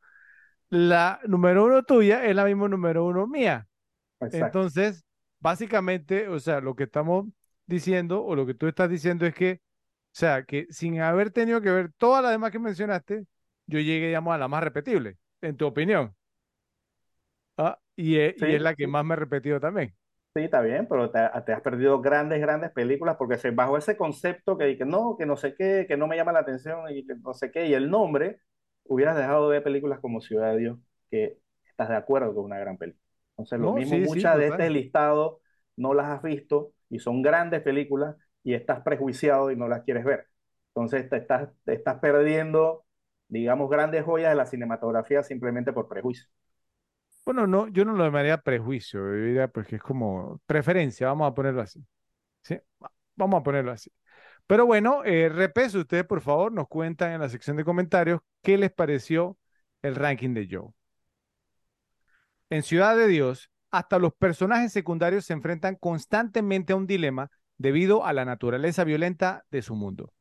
La 0.69 1.21
número 1.27 1.65
uno 1.65 1.83
tuya 1.83 2.25
es 2.27 2.37
la 2.37 2.45
misma 2.45 2.69
número 2.69 3.05
uno 3.05 3.27
mía. 3.27 3.67
Exacto. 4.21 4.47
Entonces, 4.47 5.05
básicamente, 5.41 6.29
o 6.29 6.39
sea, 6.39 6.61
lo 6.61 6.77
que 6.77 6.85
estamos 6.85 7.27
diciendo 7.67 8.25
o 8.25 8.37
lo 8.37 8.47
que 8.47 8.55
tú 8.55 8.69
estás 8.69 8.89
diciendo 8.89 9.27
es 9.27 9.35
que, 9.35 9.61
o 10.13 10.19
sea, 10.21 10.45
que 10.45 10.67
sin 10.71 11.01
haber 11.01 11.31
tenido 11.31 11.61
que 11.61 11.71
ver 11.71 11.93
todas 11.99 12.23
las 12.23 12.33
demás 12.33 12.51
que 12.53 12.59
mencionaste, 12.59 13.27
yo 13.67 13.79
llegué, 13.81 14.09
digamos, 14.09 14.35
a 14.35 14.39
la 14.39 14.49
más 14.49 14.63
repetible, 14.63 15.19
en 15.41 15.57
tu 15.57 15.67
opinión. 15.67 16.15
Ah, 17.57 17.79
y 17.97 18.17
es, 18.19 18.35
y 18.39 18.55
es 18.55 18.61
la 18.63 18.75
que 18.75 18.87
sí. 18.87 18.89
más 18.89 19.05
me 19.05 19.15
he 19.15 19.17
repetido 19.17 19.61
también. 19.61 19.95
Sí, 20.35 20.43
está 20.45 20.61
bien, 20.61 20.87
pero 20.89 21.11
te, 21.11 21.19
te 21.45 21.53
has 21.53 21.61
perdido 21.61 22.01
grandes, 22.01 22.41
grandes 22.41 22.71
películas 22.71 23.17
porque 23.17 23.37
se, 23.37 23.51
bajo 23.51 23.77
ese 23.77 23.97
concepto 23.97 24.57
que, 24.57 24.79
que 24.79 24.85
no, 24.85 25.17
que 25.19 25.27
no 25.27 25.37
sé 25.37 25.55
qué, 25.57 25.87
que 25.89 25.97
no 25.97 26.07
me 26.07 26.17
llama 26.17 26.31
la 26.33 26.39
atención 26.41 26.85
y 26.95 27.05
que 27.05 27.17
no 27.17 27.35
sé 27.35 27.51
qué, 27.51 27.67
y 27.67 27.75
el 27.75 27.91
nombre, 27.91 28.41
hubieras 28.85 29.17
dejado 29.17 29.49
de 29.49 29.57
ver 29.57 29.65
películas 29.65 29.99
como 29.99 30.21
Ciudad 30.21 30.53
de 30.53 30.59
Dios, 30.59 30.79
que 31.11 31.39
estás 31.65 31.89
de 31.89 31.97
acuerdo 31.97 32.33
con 32.33 32.45
una 32.45 32.59
gran 32.61 32.79
película. 32.79 33.03
Entonces, 33.33 33.59
lo 33.59 33.71
No, 33.71 33.73
mismo, 33.73 33.99
sí, 34.03 34.09
sí, 34.09 34.29
muchas 34.29 34.39
de 34.39 34.47
este 34.49 34.71
total. 34.71 34.71
listado 34.71 35.41
no 35.77 35.95
las 35.95 36.07
has 36.09 36.23
visto 36.23 36.75
y 36.91 37.01
son 37.01 37.23
grandes 37.23 37.63
películas 37.63 38.15
y 38.43 38.55
estás 38.55 38.81
prejuiciado 38.83 39.51
y 39.51 39.57
no 39.57 39.69
las 39.69 39.83
quieres 39.85 40.05
ver. 40.05 40.29
Entonces, 40.69 41.09
te 41.11 41.17
estás, 41.19 41.49
estás 41.67 41.99
perdiendo, 42.01 42.85
digamos, 43.29 43.71
grandes 43.71 44.05
joyas 44.05 44.31
de 44.31 44.37
la 44.37 44.47
cinematografía 44.47 45.23
simplemente 45.23 45.73
por 45.73 45.89
prejuicio. 45.89 46.27
Bueno, 47.25 47.47
no, 47.47 47.69
yo 47.69 47.85
no 47.85 47.93
lo 47.93 48.05
llamaría 48.05 48.39
prejuicio, 48.39 49.01
yo 49.01 49.13
diría 49.25 49.49
pues 49.49 49.67
que 49.67 49.77
es 49.77 49.83
como 49.83 50.41
preferencia, 50.47 51.07
vamos 51.09 51.31
a 51.31 51.35
ponerlo 51.35 51.63
así. 51.63 51.85
¿sí? 52.43 52.59
Va- 52.83 52.93
Vamos 53.17 53.41
a 53.41 53.45
ponerlo 53.45 53.73
así. 53.73 53.93
Pero 54.47 54.67
bueno, 54.67 55.05
eh, 55.05 55.29
Repes, 55.31 55.75
ustedes 55.77 56.05
por 56.07 56.21
favor 56.23 56.53
nos 56.53 56.69
cuentan 56.69 57.13
en 57.13 57.21
la 57.21 57.29
sección 57.31 57.57
de 57.59 57.65
comentarios 57.65 58.21
qué 58.43 58.59
les 58.59 58.73
pareció 58.73 59.39
el 59.83 59.97
ranking 59.97 60.35
de 60.35 60.49
Joe. 60.51 60.71
En 62.51 62.63
Ciudad 62.63 62.97
de 62.97 63.07
Dios, 63.07 63.51
hasta 63.71 63.99
los 63.99 64.13
personajes 64.15 64.73
secundarios 64.73 65.25
se 65.25 65.33
enfrentan 65.33 65.77
constantemente 65.77 66.73
a 66.73 66.77
un 66.77 66.87
dilema 66.87 67.31
debido 67.61 68.07
a 68.07 68.15
la 68.15 68.25
naturaleza 68.25 68.85
violenta 68.85 69.45
de 69.51 69.61
su 69.61 69.75
mundo. 69.75 70.15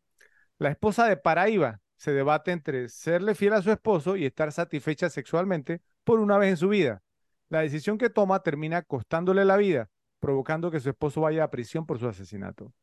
La 0.57 0.71
esposa 0.71 1.07
de 1.07 1.15
Paraíba 1.15 1.79
se 1.95 2.11
debate 2.11 2.51
entre 2.51 2.89
serle 2.89 3.33
fiel 3.33 3.53
a 3.53 3.61
su 3.61 3.71
esposo 3.71 4.17
y 4.17 4.25
estar 4.25 4.51
satisfecha 4.51 5.09
sexualmente 5.09 5.81
por 6.03 6.19
una 6.19 6.37
vez 6.37 6.49
en 6.49 6.57
su 6.57 6.67
vida. 6.67 7.01
La 7.47 7.61
decisión 7.61 7.97
que 7.97 8.09
toma 8.09 8.41
termina 8.41 8.81
costándole 8.81 9.45
la 9.45 9.55
vida, 9.55 9.89
provocando 10.19 10.69
que 10.69 10.81
su 10.81 10.89
esposo 10.89 11.21
vaya 11.21 11.45
a 11.45 11.49
prisión 11.49 11.85
por 11.85 11.97
su 11.97 12.09
asesinato. 12.09 12.73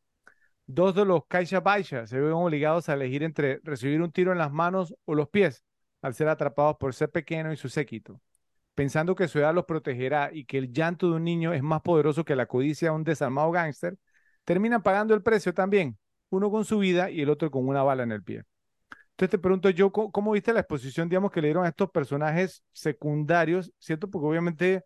Dos 0.65 0.95
de 0.95 1.05
los 1.05 1.27
Kaisha 1.27 1.61
Baisha 1.61 2.07
se 2.07 2.19
ven 2.19 2.33
obligados 2.33 2.89
a 2.89 2.95
elegir 2.95 3.25
entre 3.25 3.61
recibir 3.63 4.01
un 4.01 4.11
tiro 4.11 4.33
en 4.33 4.39
las 4.39 4.51
manos 4.51 4.95
o 5.05 5.15
los 5.15 5.29
pies 5.29 5.65
al 6.01 6.15
ser 6.15 6.29
atrapados 6.29 6.77
por 6.81 6.95
ser 6.95 7.11
pequeño 7.11 7.53
y 7.53 7.59
su 7.59 7.69
séquito. 7.69 8.23
Pensando 8.75 9.15
que 9.15 9.29
su 9.29 9.39
edad 9.39 9.55
los 9.55 9.67
protegerá 9.67 10.31
y 10.33 10.47
que 10.47 10.57
el 10.57 10.73
llanto 10.73 11.11
de 11.11 11.17
un 11.17 11.25
niño 11.25 11.53
es 11.53 11.63
más 11.63 11.83
poderoso 11.83 12.25
que 12.25 12.37
la 12.37 12.47
codicia 12.47 12.89
de 12.89 12.95
un 12.95 13.05
desarmado 13.05 13.51
gángster, 13.51 13.99
terminan 14.47 14.83
pagando 14.85 15.15
el 15.15 15.23
precio 15.25 15.55
también, 15.55 15.99
uno 16.31 16.51
con 16.53 16.67
su 16.67 16.81
vida 16.81 17.11
y 17.11 17.23
el 17.23 17.31
otro 17.31 17.51
con 17.53 17.69
una 17.69 17.85
bala 17.85 18.05
en 18.05 18.13
el 18.13 18.25
pie. 18.25 18.45
Entonces 19.13 19.31
te 19.31 19.39
pregunto 19.39 19.71
yo, 19.71 19.93
¿cómo, 19.93 20.13
cómo 20.13 20.33
viste 20.33 20.53
la 20.53 20.61
exposición, 20.61 21.09
digamos, 21.09 21.33
que 21.33 21.41
le 21.41 21.49
dieron 21.49 21.65
a 21.65 21.69
estos 21.69 21.91
personajes 21.91 22.63
secundarios, 22.73 23.73
¿cierto? 23.79 24.11
Porque 24.11 24.27
obviamente, 24.29 24.79
o 24.79 24.83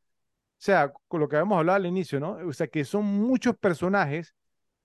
sea, 0.58 0.92
con 1.08 1.20
lo 1.20 1.28
que 1.28 1.36
habíamos 1.36 1.58
hablado 1.58 1.76
al 1.76 1.86
inicio, 1.86 2.20
¿no? 2.20 2.32
O 2.48 2.52
sea, 2.52 2.68
que 2.68 2.84
son 2.84 3.04
muchos 3.06 3.56
personajes, 3.58 4.34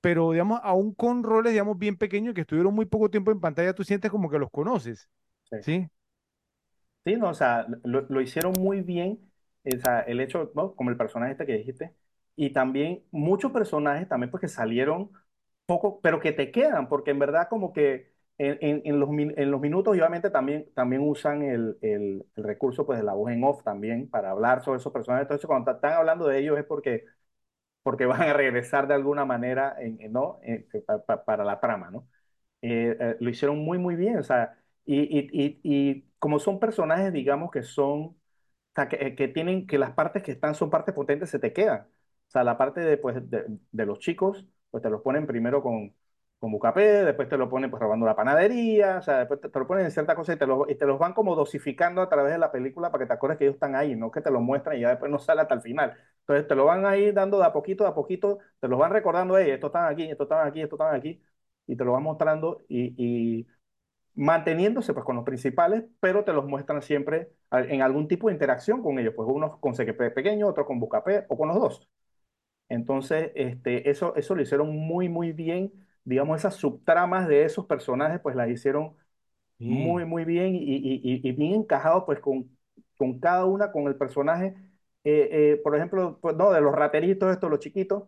pero, 0.01 0.31
digamos, 0.31 0.59
aún 0.63 0.93
con 0.95 1.23
roles, 1.23 1.53
digamos, 1.53 1.77
bien 1.79 1.97
pequeños 1.97 2.33
que 2.35 2.41
estuvieron 2.41 2.73
muy 2.75 2.85
poco 2.87 3.09
tiempo 3.11 3.31
en 3.31 3.41
pantalla, 3.41 3.73
tú 3.75 3.83
sientes 3.83 4.11
como 4.11 4.29
que 4.29 4.39
los 4.39 4.51
conoces, 4.51 5.09
Sí. 5.51 5.57
¿sí? 5.59 5.89
Sí, 7.05 7.15
no, 7.17 7.29
o 7.29 7.33
sea, 7.35 7.67
lo, 7.83 8.01
lo 8.09 8.21
hicieron 8.21 8.53
muy 8.57 8.81
bien, 8.81 9.19
o 9.63 9.77
sea, 9.79 9.99
el 10.01 10.19
hecho, 10.21 10.51
¿no? 10.55 10.75
Como 10.75 10.89
el 10.89 10.97
personaje 10.97 11.33
este 11.33 11.45
que 11.45 11.53
dijiste, 11.53 11.95
y 12.35 12.51
también 12.51 13.03
muchos 13.11 13.51
personajes 13.51 14.07
también 14.07 14.31
porque 14.31 14.47
salieron 14.47 15.11
poco, 15.65 15.99
pero 16.01 16.19
que 16.19 16.31
te 16.33 16.51
quedan, 16.51 16.87
porque 16.89 17.11
en 17.11 17.19
verdad 17.19 17.47
como 17.49 17.73
que 17.73 18.13
en, 18.37 18.57
en- 18.61 18.81
en 18.85 18.99
los, 18.99 19.09
en 19.11 19.51
los 19.51 19.61
minutos 19.61 19.91
obviamente 19.93 20.29
también, 20.29 20.69
también 20.75 21.01
usan 21.07 21.41
el, 21.43 21.77
el- 21.81 22.25
el 22.35 22.43
recurso 22.43 22.85
pues 22.85 22.99
de 22.99 23.05
la 23.05 23.13
voz 23.13 23.31
en 23.31 23.43
off 23.43 23.63
también 23.63 24.09
para 24.09 24.31
hablar 24.31 24.63
sobre 24.63 24.79
esos 24.79 24.91
personajes, 24.93 25.23
entonces 25.25 25.47
cuando 25.47 25.71
están 25.71 25.93
hablando 25.93 26.27
de 26.27 26.39
ellos 26.39 26.57
es 26.59 26.65
porque, 26.65 27.05
porque 27.83 28.05
van 28.05 28.21
a 28.23 28.33
regresar 28.33 28.87
de 28.87 28.93
alguna 28.95 29.25
manera, 29.25 29.75
¿no? 30.09 30.39
En- 30.43 30.67
pa- 30.85 31.03
pa- 31.05 31.25
para 31.25 31.43
la 31.43 31.59
trama, 31.59 31.91
¿no? 31.91 32.07
eh, 32.63 32.97
eh, 32.99 33.17
lo 33.21 33.29
hicieron 33.31 33.59
muy, 33.59 33.79
muy 33.79 33.95
bien. 33.97 34.19
O 34.19 34.23
sea, 34.23 34.57
y, 34.85 35.01
y, 35.03 35.29
y, 35.33 35.61
y 35.63 36.03
como 36.19 36.39
son 36.39 36.59
personajes, 36.59 37.13
digamos, 37.13 37.51
que 37.51 37.63
son, 37.63 38.01
o 38.03 38.17
sea, 38.75 38.89
que, 38.89 38.97
eh, 38.97 39.15
que 39.15 39.27
tienen, 39.29 39.67
que 39.67 39.77
las 39.79 39.93
partes 39.93 40.23
que 40.23 40.33
están 40.33 40.55
son 40.55 40.69
partes 40.71 40.95
potentes, 40.95 41.29
se 41.31 41.39
te 41.39 41.53
quedan. 41.53 41.87
O 42.27 42.31
sea, 42.31 42.43
la 42.43 42.57
parte 42.57 42.81
de, 42.81 42.97
pues, 42.97 43.15
de, 43.29 43.45
de 43.71 43.85
los 43.85 43.99
chicos, 43.99 44.45
pues 44.71 44.83
te 44.83 44.89
los 44.89 45.01
ponen 45.01 45.25
primero 45.27 45.61
con, 45.63 45.95
con 46.39 46.51
Bucapé, 46.51 46.81
después 47.05 47.29
te 47.29 47.37
lo 47.37 47.49
ponen 47.49 47.69
pues 47.71 47.81
robando 47.81 48.05
la 48.05 48.15
panadería, 48.15 48.97
o 48.97 49.01
sea, 49.01 49.19
después 49.19 49.39
te, 49.41 49.49
te 49.49 49.59
lo 49.59 49.67
ponen 49.67 49.85
en 49.85 49.91
cierta 49.91 50.15
cosa 50.15 50.33
y 50.33 50.37
te, 50.37 50.45
y 50.69 50.75
te 50.75 50.85
los 50.85 50.99
van 50.99 51.13
como 51.13 51.35
dosificando 51.35 52.01
a 52.01 52.09
través 52.09 52.33
de 52.33 52.37
la 52.39 52.51
película 52.51 52.91
para 52.91 53.03
que 53.03 53.07
te 53.07 53.13
acuerdes 53.13 53.37
que 53.37 53.45
ellos 53.45 53.55
están 53.55 53.75
ahí, 53.75 53.95
no 53.95 54.11
que 54.11 54.21
te 54.21 54.31
lo 54.31 54.41
muestran 54.41 54.77
y 54.77 54.81
ya 54.81 54.89
después 54.89 55.11
no 55.11 55.19
sale 55.19 55.41
hasta 55.41 55.53
el 55.55 55.61
final. 55.61 55.97
Entonces 56.21 56.47
te 56.47 56.55
lo 56.55 56.65
van 56.65 56.85
ahí 56.85 57.11
dando 57.11 57.39
de 57.39 57.45
a 57.45 57.53
poquito, 57.53 57.83
de 57.83 57.89
a 57.91 57.93
poquito, 57.95 58.39
te 58.59 58.67
los 58.67 58.79
van 58.79 58.91
recordando, 58.91 59.37
hey, 59.37 59.51
estos 59.51 59.69
están 59.69 59.91
aquí, 59.91 60.03
estos 60.09 60.25
están 60.25 60.47
aquí, 60.47 60.61
estos 60.61 60.79
están 60.79 60.95
aquí, 60.95 61.21
y 61.67 61.75
te 61.75 61.83
lo 61.85 61.93
van 61.93 62.03
mostrando 62.03 62.61
y, 62.67 62.93
y 63.41 63.47
manteniéndose 64.15 64.93
pues 64.93 65.05
con 65.05 65.15
los 65.17 65.25
principales, 65.25 65.83
pero 65.99 66.23
te 66.25 66.33
los 66.33 66.45
muestran 66.45 66.81
siempre 66.81 67.31
en 67.51 67.81
algún 67.81 68.07
tipo 68.07 68.27
de 68.27 68.33
interacción 68.33 68.81
con 68.83 68.99
ellos, 68.99 69.13
pues 69.15 69.27
unos 69.31 69.57
con 69.59 69.75
CQP 69.75 70.11
pequeño, 70.11 70.47
otros 70.47 70.67
con 70.67 70.79
Bucapé 70.79 71.25
o 71.29 71.37
con 71.37 71.49
los 71.49 71.57
dos. 71.59 71.89
Entonces, 72.69 73.31
este, 73.35 73.89
eso, 73.89 74.15
eso 74.15 74.35
lo 74.35 74.41
hicieron 74.41 74.75
muy, 74.75 75.09
muy 75.09 75.31
bien. 75.33 75.71
Digamos, 76.03 76.39
esas 76.39 76.55
subtramas 76.55 77.27
de 77.27 77.43
esos 77.45 77.65
personajes, 77.65 78.19
pues 78.21 78.35
las 78.35 78.49
hicieron 78.49 78.95
Sí, 79.57 79.65
muy, 79.65 80.05
muy 80.05 80.25
bien 80.25 80.55
y, 80.55 80.59
y, 80.59 81.01
y- 81.03 81.29
y 81.29 81.31
bien 81.33 81.53
encajados, 81.55 82.03
pues 82.05 82.19
con, 82.19 82.57
con 82.97 83.19
cada 83.19 83.45
una, 83.45 83.71
con 83.71 83.87
el 83.87 83.95
personaje. 83.97 84.55
Eh, 85.03 85.29
eh, 85.53 85.61
por 85.63 85.75
ejemplo, 85.75 86.19
pues 86.21 86.35
no, 86.35 86.51
de 86.51 86.61
los 86.61 86.73
rateritos, 86.75 87.31
estos, 87.33 87.49
los 87.51 87.59
chiquitos, 87.59 88.03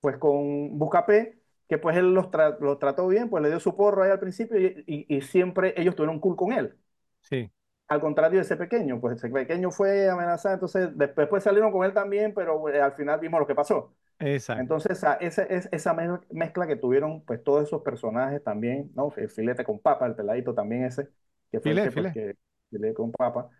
pues 0.00 0.18
con 0.18 0.78
Buscapé, 0.78 1.40
que 1.68 1.78
pues 1.78 1.96
él 1.96 2.14
los, 2.14 2.26
tra- 2.28 2.58
los 2.60 2.78
trató 2.78 3.08
bien, 3.08 3.30
pues 3.30 3.42
le 3.42 3.50
dio 3.50 3.60
su 3.60 3.76
porro 3.76 4.02
ahí 4.04 4.10
al 4.10 4.20
principio 4.20 4.58
y, 4.60 4.84
y- 4.86 5.16
y 5.16 5.20
siempre 5.22 5.74
ellos 5.76 5.96
tuvieron 5.96 6.20
cool 6.20 6.36
con 6.36 6.52
él. 6.52 6.76
sí, 7.22 7.50
Al 7.92 8.00
contrario 8.00 8.38
de 8.38 8.42
ese 8.44 8.56
pequeño, 8.56 9.00
pues 9.00 9.16
ese 9.18 9.28
pequeño 9.30 9.70
fue 9.70 10.08
amenazado, 10.08 10.54
entonces 10.54 10.90
después, 10.96 11.24
después 11.26 11.42
salieron 11.44 11.72
con 11.72 11.84
él 11.84 11.92
también, 11.94 12.32
pero 12.34 12.68
eh, 12.68 12.80
al 12.80 12.92
final 12.94 13.20
vimos 13.20 13.40
lo 13.40 13.46
que 13.46 13.54
pasó. 13.54 13.94
exacto. 14.20 14.74
Entonces, 14.74 15.04
a- 15.04 15.14
ese, 15.14 15.46
es, 15.54 15.68
esa 15.72 15.94
mez- 15.94 16.20
mezcla 16.30 16.66
que 16.66 16.76
tuvieron, 16.76 17.22
pues 17.24 17.42
todos 17.44 17.64
esos 17.64 17.82
personajes 17.82 18.42
también, 18.44 18.90
¿no? 18.94 19.12
El 19.16 19.30
filete 19.30 19.64
con 19.64 19.80
papa, 19.80 20.06
el 20.06 20.14
peladito 20.16 20.54
también 20.54 20.84
ese, 20.84 21.08
que 21.52 21.60
fue 21.60 21.74
el 21.74 21.80
Filé, 21.80 21.90
pues, 21.92 21.92
filé. 21.92 22.12
que, 22.12 22.36
filete 22.70 22.94
con 22.94 23.12
papa, 23.12 23.50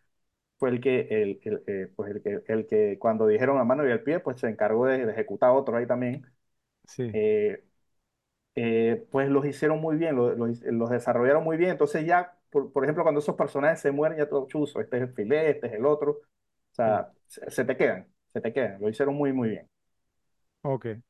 fue 0.59 0.71
el 0.71 0.81
que, 0.81 1.01
el, 1.11 1.41
el, 1.45 1.65
eh, 1.69 1.93
pues, 1.97 2.13
el 2.17 2.23
que, 2.23 2.43
el 2.49 2.67
que 2.69 2.99
cuando 2.99 3.27
dijeron 3.29 3.59
la 3.59 3.65
mano 3.65 3.87
y 3.89 3.93
el 3.93 4.03
pie, 4.05 4.21
pues 4.21 4.41
se 4.41 4.49
encargó 4.49 4.87
de, 4.87 5.07
de 5.07 5.13
ejecutar 5.13 5.51
otro 5.53 5.77
ahí 5.79 5.87
también. 5.87 6.27
Sí, 6.87 7.15
Eh, 7.15 7.65
eh, 8.55 9.07
pues 9.11 9.29
los 9.31 9.47
hicieron 9.47 9.81
muy 9.81 9.97
bien, 9.97 10.17
lo- 10.17 10.35
los, 10.35 10.61
los 10.63 10.91
desarrollaron 10.91 11.45
muy 11.45 11.57
bien. 11.57 11.71
Entonces 11.71 12.07
ya, 12.07 12.39
por, 12.53 12.73
por 12.73 12.85
ejemplo, 12.85 13.05
cuando 13.05 13.21
esos 13.21 13.37
personajes 13.37 13.81
se 13.81 13.93
mueren, 13.93 14.19
ya 14.19 14.29
todo 14.31 14.49
chuzo, 14.49 14.81
este 14.83 14.99
es 14.99 15.05
el 15.05 15.15
filete, 15.15 15.51
este 15.53 15.69
es 15.69 15.75
el 15.75 15.87
otro. 15.87 16.13
O 16.13 16.75
sí. 16.85 16.91
sea, 16.97 17.13
se, 17.29 17.51
se 17.51 17.67
te 17.67 17.77
quedan, 17.79 18.09
se 18.33 18.43
te 18.43 18.55
quedan. 18.55 18.81
Lo 18.83 18.91
hicieron 18.91 19.17
muy, 19.17 19.33
muy 19.35 19.51
bien. 19.51 19.71
Ok. 20.63 21.03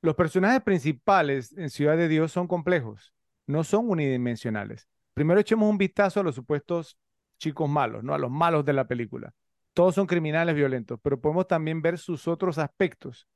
Los 0.00 0.14
personajes 0.14 0.62
principales 0.62 1.52
en 1.56 1.70
Ciudad 1.70 1.96
de 1.96 2.08
Dios 2.08 2.30
son 2.32 2.46
complejos, 2.46 3.12
no 3.46 3.64
son 3.64 3.88
unidimensionales. 3.90 4.88
Primero 5.14 5.40
echemos 5.40 5.68
un 5.68 5.78
vistazo 5.78 6.20
a 6.20 6.22
los 6.22 6.34
supuestos 6.36 6.96
chicos 7.38 7.68
malos, 7.68 8.04
¿no? 8.04 8.14
A 8.14 8.18
los 8.18 8.30
malos 8.30 8.64
de 8.64 8.72
la 8.72 8.86
película. 8.86 9.34
Todos 9.72 9.94
son 9.94 10.06
criminales 10.06 10.54
violentos, 10.54 10.98
pero 11.02 11.20
podemos 11.20 11.46
también 11.48 11.82
ver 11.82 11.98
sus 11.98 12.28
otros 12.28 12.58
aspectos. 12.58 13.26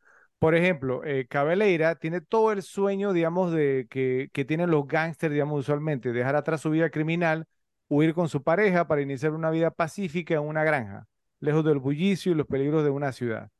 Por 0.42 0.56
ejemplo, 0.56 1.04
eh, 1.04 1.28
Cabeleira 1.28 1.94
tiene 1.94 2.20
todo 2.20 2.50
el 2.50 2.62
sueño, 2.62 3.12
digamos, 3.12 3.52
de 3.52 3.86
que, 3.88 4.28
tienen 4.44 4.72
los 4.72 4.88
gángsters, 4.88 5.32
digamos, 5.32 5.60
usualmente, 5.60 6.12
dejar 6.12 6.34
atrás 6.34 6.60
su 6.60 6.70
vida 6.70 6.90
criminal, 6.90 7.46
huir 7.86 8.12
con 8.12 8.28
su 8.28 8.42
pareja 8.42 8.88
para 8.88 9.02
iniciar 9.02 9.34
una 9.34 9.50
vida 9.50 9.70
pacífica 9.70 10.34
en 10.34 10.40
una 10.40 10.64
granja, 10.64 11.06
lejos 11.38 11.64
del 11.64 11.78
bullicio 11.78 12.32
y 12.32 12.34
los 12.34 12.48
peligros 12.48 12.82
de 12.82 12.90
una 12.90 13.12
ciudad. 13.12 13.50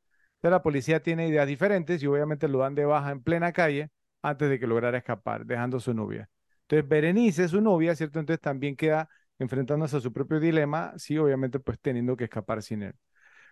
La 0.41 0.61
policía 0.61 1.01
tiene 1.01 1.29
ideas 1.29 1.47
diferentes 1.47 2.03
y 2.03 2.07
obviamente 2.07 2.49
lo 2.49 2.59
dan 2.59 2.75
de 2.75 2.83
baja 2.83 3.11
en 3.11 3.23
plena 3.23 3.53
calle 3.53 3.89
antes 4.21 4.49
de 4.49 4.59
que 4.59 4.67
lograra 4.67 4.97
escapar, 4.97 5.45
dejando 5.45 5.77
a 5.77 5.79
su 5.79 5.93
novia. 5.93 6.29
Entonces, 6.63 6.89
Berenice, 6.89 7.47
su 7.47 7.61
novia, 7.61 7.95
¿cierto? 7.95 8.19
Entonces 8.19 8.41
también 8.41 8.75
queda 8.75 9.07
enfrentándose 9.39 9.95
a 9.95 10.01
su 10.01 10.11
propio 10.11 10.37
dilema, 10.41 10.91
sí, 10.97 11.17
obviamente 11.17 11.61
pues 11.61 11.79
teniendo 11.79 12.17
que 12.17 12.25
escapar 12.25 12.61
sin 12.61 12.83
él. 12.83 12.95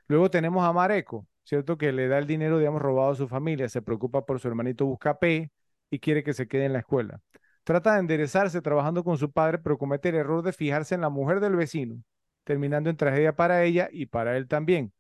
Luego 0.09 0.29
tenemos 0.29 0.65
a 0.65 0.73
Mareco, 0.73 1.25
¿cierto? 1.43 1.77
Que 1.77 1.91
le 1.91 2.07
da 2.07 2.17
el 2.17 2.27
dinero, 2.27 2.57
digamos, 2.57 2.81
robado 2.81 3.11
a 3.11 3.15
su 3.15 3.27
familia, 3.27 3.69
se 3.69 3.81
preocupa 3.81 4.25
por 4.25 4.39
su 4.39 4.47
hermanito 4.47 4.85
Buscapé 4.85 5.51
y 5.89 5.99
quiere 5.99 6.23
que 6.23 6.33
se 6.33 6.47
quede 6.47 6.65
en 6.65 6.73
la 6.73 6.79
escuela. 6.79 7.21
Trata 7.63 7.93
de 7.93 7.99
enderezarse 7.99 8.61
trabajando 8.61 9.03
con 9.03 9.17
su 9.17 9.31
padre, 9.31 9.59
pero 9.59 9.77
comete 9.77 10.09
el 10.09 10.15
error 10.15 10.43
de 10.43 10.53
fijarse 10.53 10.95
en 10.95 11.01
la 11.01 11.09
mujer 11.09 11.39
del 11.39 11.55
vecino, 11.55 12.01
terminando 12.43 12.89
en 12.89 12.97
tragedia 12.97 13.35
para 13.35 13.63
ella 13.63 13.89
y 13.91 14.07
para 14.07 14.37
él 14.37 14.47
también. 14.47 14.93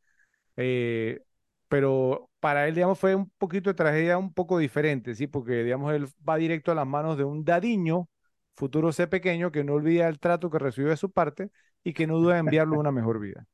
Eh, 0.57 1.21
pero 1.67 2.29
para 2.39 2.67
él, 2.67 2.75
digamos, 2.75 2.99
fue 2.99 3.15
un 3.15 3.29
poquito 3.37 3.69
de 3.69 3.75
tragedia 3.75 4.17
un 4.17 4.33
poco 4.33 4.57
diferente, 4.57 5.15
¿sí? 5.15 5.27
Porque, 5.27 5.63
digamos, 5.63 5.93
él 5.93 6.07
va 6.27 6.37
directo 6.37 6.71
a 6.71 6.75
las 6.75 6.87
manos 6.87 7.17
de 7.17 7.23
un 7.23 7.45
dadiño, 7.45 8.09
futuro 8.55 8.91
C 8.91 9.07
pequeño, 9.07 9.51
que 9.51 9.63
no 9.63 9.73
olvida 9.73 10.07
el 10.07 10.19
trato 10.19 10.49
que 10.49 10.59
recibió 10.59 10.89
de 10.89 10.97
su 10.97 11.11
parte 11.11 11.49
y 11.83 11.93
que 11.93 12.07
no 12.07 12.17
duda 12.17 12.33
en 12.35 12.41
enviarlo 12.41 12.75
a 12.75 12.79
una 12.79 12.91
mejor 12.91 13.19
vida. 13.19 13.45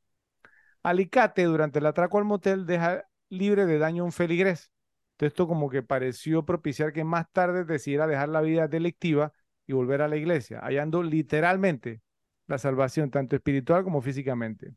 Alicate, 0.87 1.43
durante 1.43 1.79
el 1.79 1.85
atraco 1.85 2.17
al 2.17 2.23
motel, 2.23 2.65
deja 2.65 3.03
libre 3.27 3.65
de 3.65 3.77
daño 3.77 4.03
a 4.03 4.05
un 4.05 4.13
feligrés. 4.13 4.71
Esto 5.19 5.45
como 5.45 5.69
que 5.69 5.83
pareció 5.83 6.45
propiciar 6.45 6.93
que 6.93 7.03
más 7.03 7.25
tarde 7.33 7.65
decidiera 7.65 8.07
dejar 8.07 8.29
la 8.29 8.39
vida 8.39 8.69
delictiva 8.69 9.33
y 9.65 9.73
volver 9.73 10.01
a 10.01 10.07
la 10.07 10.15
iglesia, 10.15 10.61
hallando 10.61 11.03
literalmente 11.03 12.01
la 12.45 12.57
salvación, 12.57 13.11
tanto 13.11 13.35
espiritual 13.35 13.83
como 13.83 14.01
físicamente. 14.01 14.75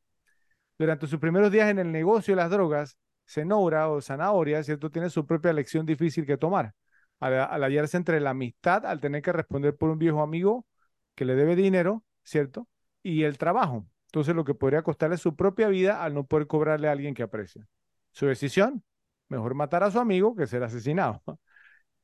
Durante 0.79 1.07
sus 1.07 1.21
primeros 1.21 1.53
días 1.53 1.71
en 1.71 1.79
el 1.79 1.93
negocio 1.93 2.33
de 2.35 2.43
las 2.43 2.51
drogas, 2.51 2.99
Zenora 3.25 3.89
o 3.89 4.01
Zanahoria, 4.01 4.65
¿cierto? 4.65 4.91
Tiene 4.91 5.11
su 5.11 5.25
propia 5.25 5.53
lección 5.53 5.87
difícil 5.87 6.27
que 6.27 6.37
tomar. 6.37 6.75
Al, 7.21 7.35
al 7.35 7.63
hallarse 7.63 7.97
entre 7.97 8.19
la 8.19 8.31
amistad, 8.31 8.85
al 8.85 9.01
tener 9.01 9.23
que 9.23 9.33
responder 9.33 9.77
por 9.77 9.91
un 9.91 9.99
viejo 9.99 10.23
amigo 10.23 10.67
que 11.15 11.25
le 11.25 11.37
debe 11.37 11.55
dinero, 11.55 12.03
¿cierto? 12.25 12.67
Y 13.01 13.23
el 13.23 13.39
trabajo. 13.39 13.87
Entonces, 14.11 14.35
lo 14.35 14.45
que 14.45 14.55
podría 14.55 14.83
costarle 14.83 15.17
su 15.19 15.37
propia 15.37 15.69
vida 15.69 16.03
al 16.03 16.15
no 16.15 16.25
poder 16.27 16.49
cobrarle 16.49 16.89
a 16.89 16.93
alguien 16.93 17.15
que 17.15 17.23
aprecia. 17.23 17.67
Su 18.11 18.27
decisión, 18.27 18.83
mejor 19.29 19.55
matar 19.55 19.85
a 19.85 19.91
su 19.91 20.01
amigo 20.01 20.35
que 20.35 20.49
ser 20.49 20.65
asesinado. 20.65 21.23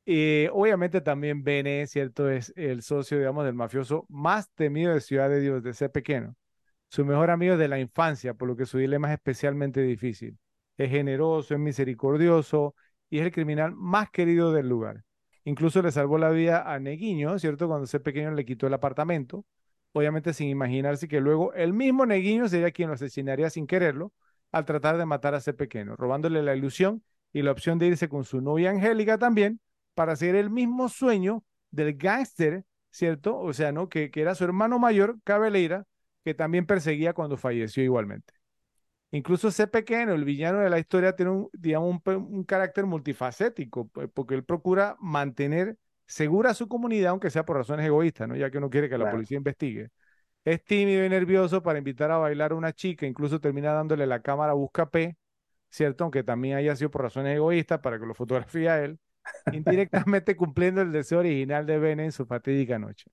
Y 0.04 0.46
obviamente 0.52 1.00
también 1.00 1.42
Bene, 1.42 1.86
¿cierto? 1.88 2.30
Es 2.30 2.52
el 2.56 2.82
socio, 2.82 3.18
digamos, 3.18 3.44
del 3.44 3.54
mafioso 3.54 4.06
más 4.08 4.48
temido 4.54 4.94
de 4.94 5.00
Ciudad 5.00 5.28
de 5.28 5.40
Dios, 5.40 5.64
de 5.64 5.74
ser 5.74 5.90
pequeño. 5.90 6.36
Su 6.88 7.04
mejor 7.04 7.30
amigo 7.30 7.56
de 7.56 7.66
la 7.66 7.80
infancia, 7.80 8.34
por 8.34 8.48
lo 8.48 8.56
que 8.56 8.66
su 8.66 8.78
dilema 8.78 9.08
es 9.08 9.14
especialmente 9.14 9.82
difícil. 9.82 10.38
Es 10.76 10.90
generoso, 10.90 11.54
es 11.54 11.60
misericordioso 11.60 12.76
y 13.10 13.18
es 13.18 13.24
el 13.26 13.32
criminal 13.32 13.74
más 13.74 14.10
querido 14.10 14.52
del 14.52 14.68
lugar. 14.68 15.02
Incluso 15.44 15.82
le 15.82 15.90
salvó 15.92 16.18
la 16.18 16.30
vida 16.30 16.72
a 16.72 16.78
Neguiño, 16.78 17.38
¿cierto? 17.40 17.66
Cuando 17.66 17.84
ese 17.84 18.00
pequeño 18.00 18.30
le 18.32 18.44
quitó 18.44 18.68
el 18.68 18.74
apartamento. 18.74 19.44
Obviamente 19.96 20.34
sin 20.34 20.48
imaginarse 20.50 21.08
que 21.08 21.22
luego 21.22 21.54
el 21.54 21.72
mismo 21.72 22.04
Neguiño 22.04 22.46
sería 22.50 22.70
quien 22.70 22.88
lo 22.88 22.96
asesinaría 22.96 23.48
sin 23.48 23.66
quererlo 23.66 24.12
al 24.52 24.66
tratar 24.66 24.98
de 24.98 25.06
matar 25.06 25.32
a 25.32 25.38
ese 25.38 25.54
pequeño, 25.54 25.96
robándole 25.96 26.42
la 26.42 26.54
ilusión 26.54 27.02
y 27.32 27.40
la 27.40 27.52
opción 27.52 27.78
de 27.78 27.86
irse 27.86 28.06
con 28.06 28.24
su 28.24 28.42
novia 28.42 28.68
Angélica 28.68 29.16
también 29.16 29.58
para 29.94 30.12
hacer 30.12 30.34
el 30.34 30.50
mismo 30.50 30.90
sueño 30.90 31.44
del 31.70 31.96
gángster, 31.96 32.66
¿cierto? 32.90 33.38
O 33.38 33.54
sea, 33.54 33.72
¿no? 33.72 33.88
Que, 33.88 34.10
que 34.10 34.20
era 34.20 34.34
su 34.34 34.44
hermano 34.44 34.78
mayor, 34.78 35.16
Cabeleira, 35.24 35.86
que 36.24 36.34
también 36.34 36.66
perseguía 36.66 37.14
cuando 37.14 37.38
falleció 37.38 37.82
igualmente. 37.82 38.34
Incluso 39.12 39.48
ese 39.48 39.66
pequeño, 39.66 40.12
el 40.12 40.26
villano 40.26 40.58
de 40.58 40.68
la 40.68 40.78
historia, 40.78 41.16
tiene 41.16 41.30
un, 41.30 41.48
digamos, 41.54 42.02
un, 42.04 42.16
un, 42.16 42.44
carácter 42.44 42.84
multifacético, 42.84 43.88
porque 43.88 44.34
él 44.34 44.44
procura 44.44 44.94
mantener 45.00 45.78
segura 46.06 46.50
a 46.50 46.54
su 46.54 46.68
comunidad, 46.68 47.10
aunque 47.10 47.30
sea 47.30 47.44
por 47.44 47.56
razones 47.56 47.86
egoístas, 47.86 48.28
¿no? 48.28 48.36
ya 48.36 48.50
que 48.50 48.60
no 48.60 48.70
quiere 48.70 48.88
que 48.88 48.98
la 48.98 49.04
claro. 49.04 49.16
policía 49.16 49.36
investigue. 49.38 49.90
Es 50.44 50.64
tímido 50.64 51.04
y 51.04 51.08
nervioso 51.10 51.62
para 51.62 51.78
invitar 51.78 52.10
a 52.12 52.18
bailar 52.18 52.52
a 52.52 52.56
una 52.56 52.72
chica, 52.72 53.06
incluso 53.06 53.40
termina 53.40 53.72
dándole 53.72 54.06
la 54.06 54.22
cámara 54.22 54.54
Busca 54.54 54.90
P, 54.90 55.16
¿cierto? 55.70 56.04
Aunque 56.04 56.24
también 56.24 56.56
haya 56.58 56.76
sido 56.76 56.90
por 56.90 57.02
razones 57.02 57.36
egoístas, 57.36 57.80
para 57.80 57.98
que 58.00 58.06
lo 58.06 58.14
fotografíe 58.14 58.68
a 58.70 58.84
él 58.84 58.98
indirectamente 59.50 60.36
cumpliendo 60.38 60.82
el 60.82 60.92
deseo 60.92 61.20
original 61.20 61.66
de 61.66 61.78
Ben 61.78 62.00
en 62.00 62.12
su 62.12 62.26
fatídica 62.26 62.78
noche. 62.78 63.06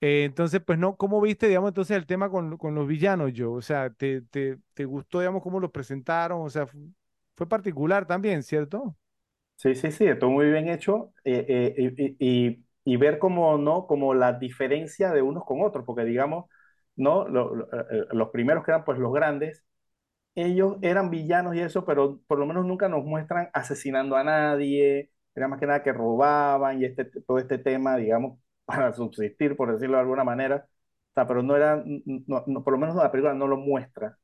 Eh, 0.00 0.24
entonces, 0.24 0.62
pues 0.64 0.78
no, 0.78 0.96
¿cómo 0.96 1.20
viste, 1.20 1.46
digamos, 1.48 1.68
entonces 1.70 1.96
el 1.96 2.06
tema 2.06 2.30
con, 2.30 2.56
con 2.56 2.74
los 2.74 2.86
villanos, 2.86 3.32
yo? 3.34 3.52
O 3.52 3.62
sea, 3.62 3.90
¿te, 3.90 4.22
te, 4.22 4.58
te 4.74 4.84
gustó, 4.86 5.20
digamos, 5.20 5.42
cómo 5.42 5.60
los 5.60 5.70
presentaron? 5.70 6.40
O 6.42 6.48
sea, 6.50 6.66
fue 7.36 7.48
particular 7.48 8.06
también, 8.06 8.42
¿cierto? 8.42 8.96
Sí, 9.60 9.74
sí, 9.74 9.92
sí, 9.92 10.06
todo 10.18 10.30
muy 10.30 10.46
bien 10.50 10.68
hecho 10.70 11.12
eh, 11.22 11.74
eh, 11.76 11.94
y, 12.18 12.64
y, 12.84 12.96
ver 12.96 13.18
cómo, 13.18 13.58
¿no? 13.58 13.86
Como 13.86 14.14
la 14.14 14.32
diferencia 14.32 15.10
de 15.12 15.20
unos 15.20 15.44
con 15.44 15.60
otros, 15.62 15.84
porque 15.84 16.04
digamos, 16.04 16.46
¿no? 16.96 17.28
Lo, 17.28 17.54
los 18.12 18.30
primeros 18.30 18.64
que 18.64 18.70
eran 18.70 18.84
pues 18.86 18.98
los 18.98 19.12
grandes, 19.12 19.62
ellos 20.34 20.76
eran 20.82 21.10
villanos 21.10 21.56
y 21.56 21.60
eso, 21.60 21.84
pero 21.86 22.20
por 22.26 22.38
lo 22.38 22.46
menos 22.46 22.66
nunca 22.66 22.88
nos 22.88 23.04
muestran 23.04 23.50
asesinando 23.54 24.16
a 24.16 24.24
nadie, 24.24 25.10
era 25.34 25.48
más 25.48 25.60
que 25.60 25.66
nada 25.66 25.82
que 25.82 25.92
robaban 25.92 26.80
y 26.82 26.86
este, 26.86 27.06
todo 27.06 27.38
este 27.38 27.58
tema, 27.58 27.96
digamos, 27.96 28.38
para 28.66 28.92
subsistir, 28.94 29.56
por 29.56 29.72
decirlo 29.72 29.96
de 29.96 30.02
alguna 30.02 30.24
manera, 30.24 30.66
o 30.68 31.14
sea, 31.14 31.26
pero 31.26 31.42
no 31.42 31.56
era, 31.56 31.82
por 32.64 32.72
lo 32.72 32.78
menos 32.78 32.96
la 32.96 33.10
película 33.10 33.34
no 33.34 33.46
lo 33.48 33.56
muestra, 33.56 34.18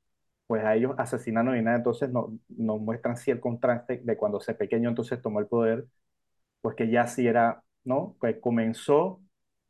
pues 0.47 0.64
a 0.64 0.74
ellos 0.77 0.94
asesinando 0.98 1.52
ni 1.52 1.62
nada, 1.62 1.77
entonces 1.78 2.10
no, 2.10 2.39
nos 2.48 2.81
muestran 2.81 3.16
sí 3.16 3.31
el 3.31 3.40
contraste 3.40 4.01
de 4.05 4.16
cuando 4.16 4.39
ese 4.39 4.55
pequeño 4.55 4.89
entonces 4.89 5.20
tomó 5.23 5.40
el 5.40 5.47
poder, 5.48 5.86
pues 6.60 6.77
que 6.77 6.90
ya 6.90 7.06
sí 7.06 7.27
era, 7.27 7.62
¿no? 7.85 8.16
Pues 8.20 8.36
comenzó 8.40 9.23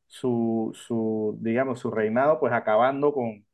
su, 0.07 0.73
su 0.74 1.39
digamos, 1.40 1.81
su 1.81 1.90
reinado, 1.90 2.40
pues 2.40 2.53
acabando 2.53 3.12
con, 3.12 3.47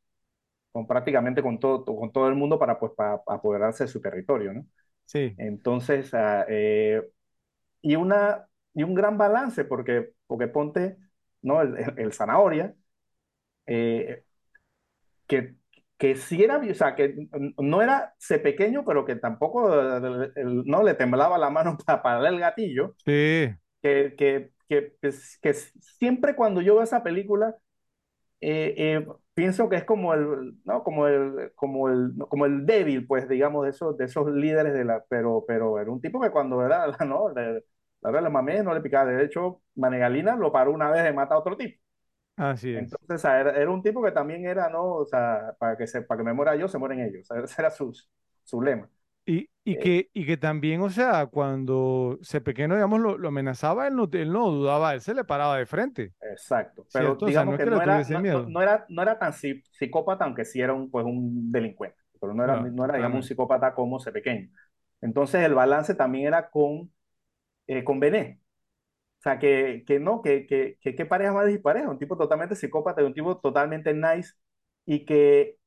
con 0.73 0.86
prácticamente 0.86 1.43
con 1.43 1.59
todo, 1.61 1.85
con 1.85 2.12
todo 2.12 2.28
el 2.28 2.35
mundo 2.35 2.59
para, 2.59 2.78
pues, 2.78 2.93
para, 2.97 3.23
para 3.23 3.39
apoderarse 3.39 3.85
de 3.85 3.89
su 3.90 4.01
territorio, 4.01 4.53
¿no? 4.55 4.66
Sí. 5.07 5.39
Entonces, 5.39 6.12
uh, 6.15 6.44
eh, 6.49 7.03
y, 7.82 7.97
una, 7.97 8.47
y 8.74 8.82
un 8.85 8.94
gran 8.94 9.19
balance, 9.19 9.65
porque, 9.65 10.12
porque 10.27 10.49
ponte, 10.49 10.99
¿no? 11.43 11.62
El, 11.62 11.77
el, 11.78 11.99
el 11.99 12.12
zanahoria, 12.12 12.74
eh, 13.66 14.24
que, 15.27 15.55
que 16.03 16.16
sí 16.16 16.43
era, 16.43 16.59
o 16.59 16.74
sea, 16.74 16.97
que 16.97 17.15
no 17.59 17.81
era 17.81 18.12
ese 18.20 18.41
pequeño, 18.41 18.85
pero 18.85 19.05
que 19.05 19.15
tampoco 19.15 19.70
no 19.70 20.83
le 20.83 20.95
temblaba 20.95 21.39
la 21.39 21.49
mano 21.49 21.79
para, 21.87 22.03
para 22.03 22.29
el 22.29 22.41
gatillo. 22.41 22.97
Sí. 23.05 23.55
Que, 23.81 24.16
que, 24.19 24.51
que, 24.69 24.97
que, 25.01 25.55
siempre 25.55 26.35
cuando 26.35 26.61
yo 26.61 26.74
veo 26.74 26.83
esa 26.83 27.05
película, 27.05 27.55
eh, 28.41 28.74
eh, 28.77 29.07
pienso 29.33 29.69
que 29.69 29.77
es 29.77 29.85
como 29.85 30.12
el, 30.12 30.55
¿no? 30.65 30.83
como 30.83 31.07
el, 31.07 31.53
como 31.55 31.89
el, 31.89 32.15
como 32.29 32.47
el 32.47 32.66
débil, 32.66 33.07
pues, 33.07 33.29
digamos, 33.29 33.62
de 33.62 33.70
esos, 33.70 33.97
de 33.97 34.07
esos 34.07 34.29
líderes 34.33 34.74
de 34.74 34.85
la, 34.85 35.05
pero, 35.09 35.45
pero 35.47 35.79
era 35.79 35.89
un 35.93 36.01
tipo 36.01 36.20
que 36.20 36.33
cuando 36.33 36.66
era, 36.66 36.85
¿no? 37.07 37.29
Le, 37.33 37.65
la 38.01 38.11
verdad, 38.11 38.23
la 38.24 38.31
mamé 38.31 38.61
no 38.65 38.74
le 38.74 38.81
picaba. 38.81 39.09
De 39.09 39.24
hecho, 39.24 39.62
Manegalina 39.77 40.35
lo 40.35 40.51
paró 40.51 40.73
una 40.73 40.91
vez 40.91 41.05
de 41.05 41.12
matar 41.12 41.37
a 41.37 41.41
otro 41.41 41.57
tipo. 41.57 41.81
Así 42.36 42.72
es. 42.74 42.78
Entonces, 42.78 43.24
era, 43.24 43.50
era, 43.56 43.70
un 43.70 43.82
tipo 43.82 44.02
que 44.02 44.10
también 44.10 44.46
era, 44.46 44.68
¿no? 44.68 44.84
O 44.84 45.04
sea, 45.04 45.54
para 45.59 45.76
que, 45.76 45.86
se, 45.86 46.02
para 46.02 46.18
que 46.18 46.24
me 46.24 46.32
muera 46.32 46.56
yo, 46.56 46.68
se 46.68 46.78
mueren 46.78 47.00
ellos. 47.00 47.30
O 47.30 47.34
sea, 47.34 47.44
ese 47.44 47.62
era 47.62 47.70
su, 47.70 47.92
su 48.42 48.62
lema. 48.62 48.88
Y, 49.24 49.48
y, 49.62 49.74
eh, 49.74 49.78
que, 49.78 50.10
y 50.12 50.26
que 50.26 50.36
también, 50.36 50.80
o 50.80 50.90
sea, 50.90 51.26
cuando 51.26 52.18
ese 52.20 52.40
pequeño, 52.40 52.74
digamos, 52.74 53.00
lo, 53.00 53.16
lo 53.18 53.28
amenazaba, 53.28 53.86
él 53.86 53.94
no, 53.94 54.09
él 54.12 54.32
no 54.32 54.50
dudaba, 54.50 54.94
él 54.94 55.00
se 55.00 55.14
le 55.14 55.24
paraba 55.24 55.59
de 55.59 55.66
frente. 55.66 56.12
Exacto. 56.20 56.86
Pero 56.92 57.06
¿Cierto? 57.06 57.26
digamos 57.26 57.54
o 57.54 57.56
sea, 57.56 57.64
que, 57.64 57.70
no, 57.70 57.80
que 57.80 57.86
no, 57.86 57.92
era, 57.92 58.20
no, 58.20 58.48
no, 58.48 58.62
era, 58.62 58.86
no 58.88 59.02
era 59.02 59.18
tan 59.18 59.32
psicópata, 59.32 60.24
aunque 60.24 60.44
sí 60.44 60.60
era 60.60 60.72
un, 60.72 60.90
pues, 60.90 61.04
un 61.04 61.52
delincuente. 61.52 61.96
Pero 62.20 62.34
no 62.34 62.44
era, 62.44 62.60
no, 62.60 62.84
era 62.84 62.96
digamos, 62.96 63.16
un 63.16 63.22
psicópata 63.22 63.74
como 63.74 63.98
ese 63.98 64.12
pequeño. 64.12 64.48
Entonces, 65.00 65.42
el 65.44 65.54
balance 65.54 65.94
también 65.94 66.28
era 66.28 66.50
con, 66.50 66.92
eh, 67.66 67.84
con 67.84 68.00
Bené. 68.00 68.41
O 69.23 69.24
sea, 69.24 69.39
que, 69.39 69.85
que 69.86 70.01
no, 70.01 70.20
que, 70.23 70.47
que, 70.49 70.78
que, 70.81 70.97
que 70.97 71.07
pareja 71.07 71.32
más 71.32 71.47
dispareja, 71.47 71.89
un 71.90 71.99
tipo 71.99 72.16
totalmente 72.16 72.57
psicópata, 72.57 73.05
un 73.05 73.15
tipo 73.15 73.39
totalmente 73.39 73.94
nice 73.94 74.32
y 74.85 75.05
que, 75.07 75.59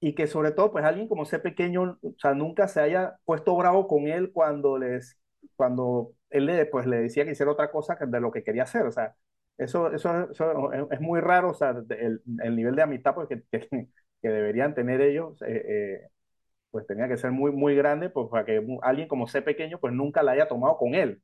y 0.00 0.14
que 0.14 0.26
sobre 0.26 0.52
todo, 0.52 0.70
pues 0.72 0.84
alguien 0.84 1.08
como 1.08 1.24
ese 1.24 1.38
pequeño, 1.40 1.98
o 2.02 2.14
sea, 2.18 2.34
nunca 2.34 2.68
se 2.68 2.80
haya 2.80 3.18
puesto 3.24 3.56
bravo 3.56 3.88
con 3.88 4.06
él 4.08 4.30
cuando 4.32 4.78
les, 4.78 5.18
cuando 5.56 6.12
él 6.30 6.46
le, 6.46 6.66
pues, 6.66 6.86
le 6.86 6.98
decía 6.98 7.24
que 7.24 7.32
hiciera 7.32 7.50
otra 7.52 7.70
cosa 7.72 7.96
de 8.00 8.20
lo 8.20 8.30
que 8.30 8.44
quería 8.44 8.62
hacer, 8.64 8.86
o 8.86 8.92
sea, 8.92 9.16
eso, 9.56 9.92
eso, 9.92 10.30
es 10.92 11.00
muy 11.00 11.20
raro, 11.20 11.50
o 11.50 11.54
sea, 11.54 11.70
el, 11.90 12.22
el 12.42 12.56
nivel 12.56 12.76
de 12.76 12.82
amistad 12.82 13.14
pues, 13.14 13.28
que, 13.28 13.42
que, 13.50 13.68
que 14.22 14.28
deberían 14.28 14.74
tener 14.74 15.00
ellos, 15.00 15.40
eh, 15.42 15.64
eh, 16.04 16.08
pues 16.70 16.86
tenía 16.86 17.08
que 17.08 17.16
ser 17.18 17.32
muy, 17.32 17.52
muy 17.52 17.76
grande, 17.76 18.10
pues 18.10 18.28
para 18.30 18.44
que 18.46 18.64
alguien 18.82 19.08
como 19.08 19.26
ese 19.26 19.42
pequeño, 19.42 19.80
pues 19.80 19.94
nunca 19.94 20.22
la 20.22 20.32
haya 20.32 20.48
tomado 20.48 20.78
con 20.78 20.94
él 20.94 21.22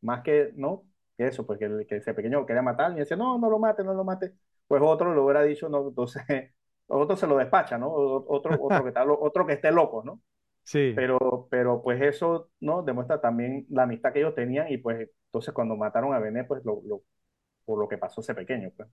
más 0.00 0.22
que, 0.22 0.52
¿no? 0.56 0.84
Que 1.16 1.28
eso, 1.28 1.46
pues 1.46 1.58
que, 1.58 1.86
que 1.88 1.96
ese 1.96 2.14
pequeño 2.14 2.44
quería 2.46 2.62
matar 2.62 2.92
y 2.92 2.96
decía, 2.96 3.16
no, 3.16 3.38
no 3.38 3.50
lo 3.50 3.58
mate, 3.58 3.84
no 3.84 3.94
lo 3.94 4.04
mate. 4.04 4.32
Pues 4.66 4.82
otro 4.84 5.14
lo 5.14 5.24
hubiera 5.24 5.42
dicho, 5.42 5.68
no, 5.68 5.88
entonces 5.88 6.22
otro 6.86 7.16
se 7.16 7.26
lo 7.26 7.36
despacha, 7.36 7.78
¿no? 7.78 7.90
Otro, 7.90 8.56
otro, 8.60 8.82
que, 8.82 8.88
está, 8.88 9.04
otro 9.04 9.46
que 9.46 9.54
esté 9.54 9.70
loco, 9.72 10.02
¿no? 10.04 10.20
Sí. 10.66 10.94
Pero, 10.96 11.46
pero 11.48 11.80
pues 11.80 12.02
eso, 12.02 12.50
¿no? 12.58 12.82
Demuestra 12.82 13.20
también 13.20 13.66
la 13.70 13.84
amistad 13.84 14.12
que 14.12 14.18
ellos 14.18 14.34
tenían 14.34 14.66
y 14.68 14.78
pues 14.78 15.08
entonces 15.26 15.54
cuando 15.54 15.76
mataron 15.76 16.12
a 16.12 16.18
Bené, 16.18 16.42
pues 16.42 16.64
lo, 16.64 16.82
lo, 16.84 17.02
por 17.64 17.78
lo 17.78 17.86
que 17.86 17.98
pasó 17.98 18.20
ese 18.20 18.34
pequeño, 18.34 18.72
pues. 18.76 18.88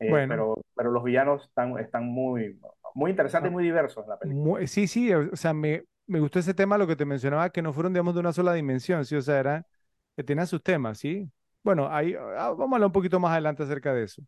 Eh, 0.00 0.10
bueno. 0.10 0.28
pero, 0.28 0.54
pero 0.76 0.90
los 0.90 1.02
villanos 1.02 1.44
están, 1.44 1.78
están 1.78 2.04
muy, 2.04 2.60
muy 2.94 3.10
interesantes 3.10 3.50
y 3.50 3.54
muy 3.54 3.64
diversos 3.64 4.04
en 4.04 4.10
la 4.10 4.18
película. 4.18 4.66
Sí, 4.66 4.86
sí, 4.86 5.12
o 5.14 5.34
sea, 5.36 5.54
me, 5.54 5.84
me 6.06 6.20
gustó 6.20 6.38
ese 6.38 6.54
tema, 6.54 6.76
lo 6.78 6.86
que 6.86 6.96
te 6.96 7.04
mencionaba, 7.04 7.50
que 7.50 7.62
no 7.62 7.72
fueron, 7.72 7.92
digamos, 7.92 8.14
de 8.14 8.20
una 8.20 8.32
sola 8.32 8.52
dimensión, 8.52 9.04
sí, 9.04 9.16
o 9.16 9.22
sea, 9.22 9.38
era 9.40 9.66
que 10.18 10.24
tiene 10.24 10.44
sus 10.48 10.60
temas, 10.60 10.98
¿sí? 10.98 11.30
Bueno, 11.62 11.88
ahí 11.92 12.12
ah, 12.16 12.50
vamos 12.50 12.72
a 12.72 12.74
hablar 12.74 12.86
un 12.88 12.92
poquito 12.92 13.20
más 13.20 13.30
adelante 13.30 13.62
acerca 13.62 13.94
de 13.94 14.02
eso. 14.02 14.20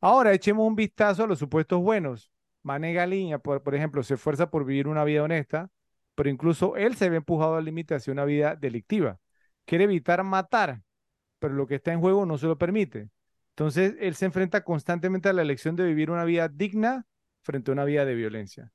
Ahora 0.00 0.32
echemos 0.32 0.66
un 0.66 0.74
vistazo 0.74 1.22
a 1.22 1.28
los 1.28 1.38
supuestos 1.38 1.80
buenos. 1.80 2.32
Mane 2.64 2.92
Galiña, 2.92 3.38
por, 3.38 3.62
por 3.62 3.76
ejemplo, 3.76 4.02
se 4.02 4.14
esfuerza 4.14 4.50
por 4.50 4.64
vivir 4.64 4.88
una 4.88 5.04
vida 5.04 5.22
honesta, 5.22 5.70
pero 6.16 6.28
incluso 6.28 6.74
él 6.76 6.96
se 6.96 7.08
ve 7.08 7.18
empujado 7.18 7.54
al 7.54 7.64
límite 7.64 7.94
hacia 7.94 8.12
una 8.12 8.24
vida 8.24 8.56
delictiva. 8.56 9.20
Quiere 9.64 9.84
evitar 9.84 10.24
matar, 10.24 10.82
pero 11.38 11.54
lo 11.54 11.68
que 11.68 11.76
está 11.76 11.92
en 11.92 12.00
juego 12.00 12.26
no 12.26 12.36
se 12.36 12.48
lo 12.48 12.58
permite. 12.58 13.08
Entonces, 13.50 13.94
él 14.00 14.16
se 14.16 14.24
enfrenta 14.24 14.64
constantemente 14.64 15.28
a 15.28 15.32
la 15.34 15.42
elección 15.42 15.76
de 15.76 15.84
vivir 15.84 16.10
una 16.10 16.24
vida 16.24 16.48
digna 16.48 17.06
frente 17.42 17.70
a 17.70 17.74
una 17.74 17.84
vida 17.84 18.04
de 18.04 18.16
violencia. 18.16 18.72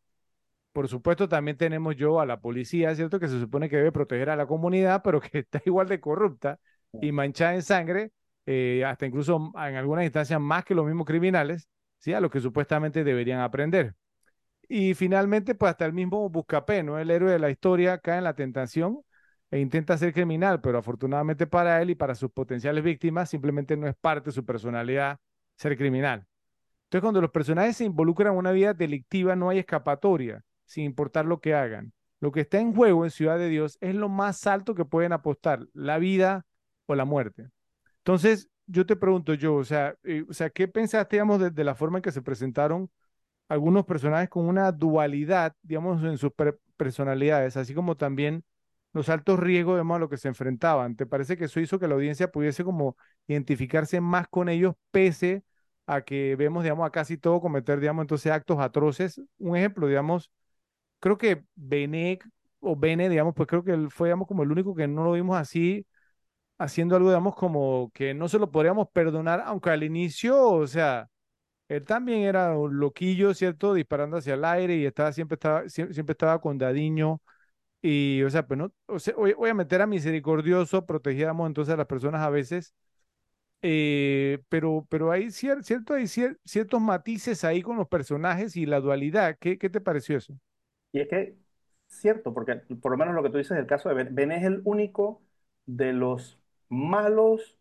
Por 0.77 0.87
supuesto, 0.87 1.27
también 1.27 1.57
tenemos 1.57 1.95
yo 1.95 2.19
a 2.19 2.25
la 2.27 2.39
policía, 2.39 2.93
¿cierto? 2.93 3.19
Que 3.19 3.27
se 3.27 3.39
supone 3.39 3.67
que 3.67 3.77
debe 3.77 3.91
proteger 3.91 4.29
a 4.29 4.35
la 4.35 4.45
comunidad, 4.45 5.01
pero 5.03 5.19
que 5.19 5.29
está 5.39 5.59
igual 5.65 5.87
de 5.87 5.99
corrupta 5.99 6.59
y 7.01 7.11
manchada 7.11 7.55
en 7.55 7.63
sangre, 7.63 8.11
eh, 8.45 8.83
hasta 8.85 9.07
incluso 9.07 9.51
en 9.55 9.75
algunas 9.75 10.05
instancias 10.05 10.39
más 10.39 10.63
que 10.65 10.75
los 10.75 10.85
mismos 10.85 11.07
criminales, 11.07 11.67
¿sí? 11.97 12.13
A 12.13 12.21
los 12.21 12.29
que 12.29 12.41
supuestamente 12.41 13.03
deberían 13.03 13.39
aprender. 13.39 13.95
Y 14.69 14.93
finalmente, 14.93 15.55
pues 15.55 15.71
hasta 15.71 15.85
el 15.87 15.93
mismo 15.93 16.29
Buscapé, 16.29 16.83
¿no? 16.83 16.99
El 16.99 17.09
héroe 17.09 17.31
de 17.31 17.39
la 17.39 17.49
historia 17.49 17.97
cae 17.97 18.19
en 18.19 18.25
la 18.25 18.35
tentación 18.35 19.01
e 19.49 19.59
intenta 19.59 19.97
ser 19.97 20.13
criminal, 20.13 20.61
pero 20.61 20.77
afortunadamente 20.77 21.47
para 21.47 21.81
él 21.81 21.89
y 21.89 21.95
para 21.95 22.13
sus 22.13 22.29
potenciales 22.31 22.83
víctimas, 22.83 23.31
simplemente 23.31 23.75
no 23.77 23.87
es 23.87 23.95
parte 23.95 24.29
de 24.29 24.33
su 24.33 24.45
personalidad 24.45 25.17
ser 25.55 25.75
criminal. 25.75 26.27
Entonces, 26.83 27.01
cuando 27.01 27.21
los 27.21 27.31
personajes 27.31 27.77
se 27.77 27.85
involucran 27.85 28.33
en 28.33 28.39
una 28.39 28.51
vida 28.51 28.75
delictiva, 28.75 29.35
no 29.35 29.49
hay 29.49 29.57
escapatoria, 29.57 30.43
sin 30.67 30.83
importar 30.85 31.25
lo 31.25 31.41
que 31.41 31.55
hagan. 31.55 31.93
Lo 32.19 32.31
que 32.31 32.41
está 32.41 32.59
en 32.59 32.73
juego 32.75 33.05
en 33.05 33.11
Ciudad 33.11 33.39
de 33.39 33.49
Dios 33.49 33.77
es 33.81 33.95
lo 33.95 34.09
más 34.09 34.45
alto 34.47 34.75
que 34.75 34.85
pueden 34.85 35.13
apostar, 35.13 35.67
la 35.73 35.97
vida 35.97 36.45
o 36.85 36.95
la 36.95 37.05
muerte. 37.05 37.49
Entonces, 37.99 38.49
yo 38.67 38.85
te 38.85 38.95
pregunto, 38.95 39.33
yo, 39.33 39.55
o 39.55 39.63
sea, 39.63 39.95
eh, 40.03 40.25
o 40.29 40.33
sea 40.33 40.49
¿qué 40.49 40.67
pensaste, 40.67 41.17
digamos, 41.17 41.53
de, 41.53 41.63
la 41.63 41.75
forma 41.75 41.99
en 41.99 42.01
que 42.03 42.11
se 42.11 42.21
presentaron 42.21 42.89
algunos 43.49 43.85
personajes 43.85 44.29
con 44.29 44.47
una 44.47 44.71
dualidad, 44.71 45.55
digamos, 45.63 46.03
en 46.03 46.17
sus 46.17 46.31
personalidades, 46.77 47.57
así 47.57 47.73
como 47.73 47.97
también 47.97 48.43
los 48.93 49.09
altos 49.09 49.39
riesgos, 49.39 49.75
digamos, 49.75 49.97
a 49.97 49.99
lo 49.99 50.09
que 50.09 50.17
se 50.17 50.27
enfrentaban. 50.27 50.95
¿Te 50.95 51.05
parece 51.05 51.37
que 51.37 51.45
eso 51.45 51.59
hizo 51.59 51.79
que 51.79 51.87
la 51.87 51.95
audiencia 51.95 52.31
pudiese 52.31 52.63
como 52.63 52.97
identificarse 53.27 54.01
más 54.01 54.27
con 54.27 54.49
ellos, 54.49 54.75
pese 54.91 55.43
a 55.85 56.01
que 56.01 56.35
vemos, 56.35 56.63
digamos, 56.63 56.87
a 56.87 56.91
casi 56.91 57.17
todo 57.17 57.41
cometer, 57.41 57.79
digamos, 57.79 58.03
entonces 58.03 58.31
actos 58.31 58.59
atroces? 58.59 59.21
Un 59.37 59.57
ejemplo, 59.57 59.87
digamos, 59.87 60.31
creo 60.99 61.17
que 61.17 61.43
Bene 61.55 62.19
o 62.59 62.75
Bene, 62.75 63.09
digamos, 63.09 63.33
pues 63.35 63.47
creo 63.47 63.63
que 63.63 63.71
él 63.71 63.91
fue, 63.91 64.09
digamos, 64.09 64.27
como 64.27 64.43
el 64.43 64.51
único 64.51 64.75
que 64.75 64.87
no 64.87 65.03
lo 65.03 65.13
vimos 65.13 65.37
así, 65.37 65.85
haciendo 66.57 66.95
algo, 66.95 67.09
digamos, 67.09 67.35
como 67.35 67.91
que 67.93 68.13
no 68.13 68.29
se 68.29 68.39
lo 68.39 68.51
podríamos 68.51 68.89
perdonar, 68.91 69.41
aunque 69.45 69.69
al 69.69 69.83
inicio, 69.83 70.41
o 70.41 70.67
sea, 70.67 71.09
él 71.69 71.83
también 71.85 72.21
era 72.23 72.57
un 72.57 72.79
loquillo, 72.79 73.33
¿cierto? 73.33 73.73
Disparando 73.73 74.17
hacia 74.17 74.35
el 74.35 74.45
aire 74.45 74.75
y 74.77 74.85
estaba, 74.85 75.11
siempre, 75.13 75.35
estaba, 75.35 75.69
siempre, 75.69 76.11
estaba 76.13 76.39
con 76.41 76.57
Dadiño. 76.57 77.21
Y, 77.81 78.23
o 78.23 78.29
sea, 78.29 78.47
pues 78.47 78.57
no, 78.59 78.73
o 78.87 78.99
sea, 78.99 79.15
voy, 79.15 79.49
a 79.49 79.53
meter 79.53 79.81
a 79.81 79.87
misericordioso, 79.87 80.85
protegíamos 80.85 81.47
entonces 81.47 81.73
a 81.73 81.77
las 81.77 81.87
personas 81.87 82.21
a 82.21 82.29
veces. 82.29 82.73
Eh, 83.61 84.39
pero, 84.49 84.85
pero 84.89 85.11
hay, 85.11 85.31
cierto, 85.31 85.93
hay 85.93 86.07
ciertos 86.07 86.81
matices 86.81 87.43
ahí 87.43 87.61
con 87.61 87.77
los 87.77 87.87
personajes 87.87 88.55
y 88.55 88.65
la 88.65 88.79
dualidad. 88.79 89.37
¿Qué, 89.39 89.57
qué 89.57 89.69
te 89.69 89.81
pareció 89.81 90.17
eso? 90.17 90.37
Y 90.97 91.01
es 91.01 91.07
que, 91.07 91.37
cierto, 91.87 92.33
porque 92.33 92.55
por 92.81 92.91
lo 92.91 92.97
menos 92.97 93.13
lo 93.13 93.23
que 93.23 93.29
tú 93.29 93.37
dices, 93.37 93.57
el 93.57 93.67
caso 93.67 93.89
de 93.89 93.95
Ben, 93.95 94.15
ben 94.15 94.31
es 94.31 94.43
el 94.43 94.61
único 94.65 95.21
de 95.65 95.93
los 95.93 96.39
malos 96.69 97.57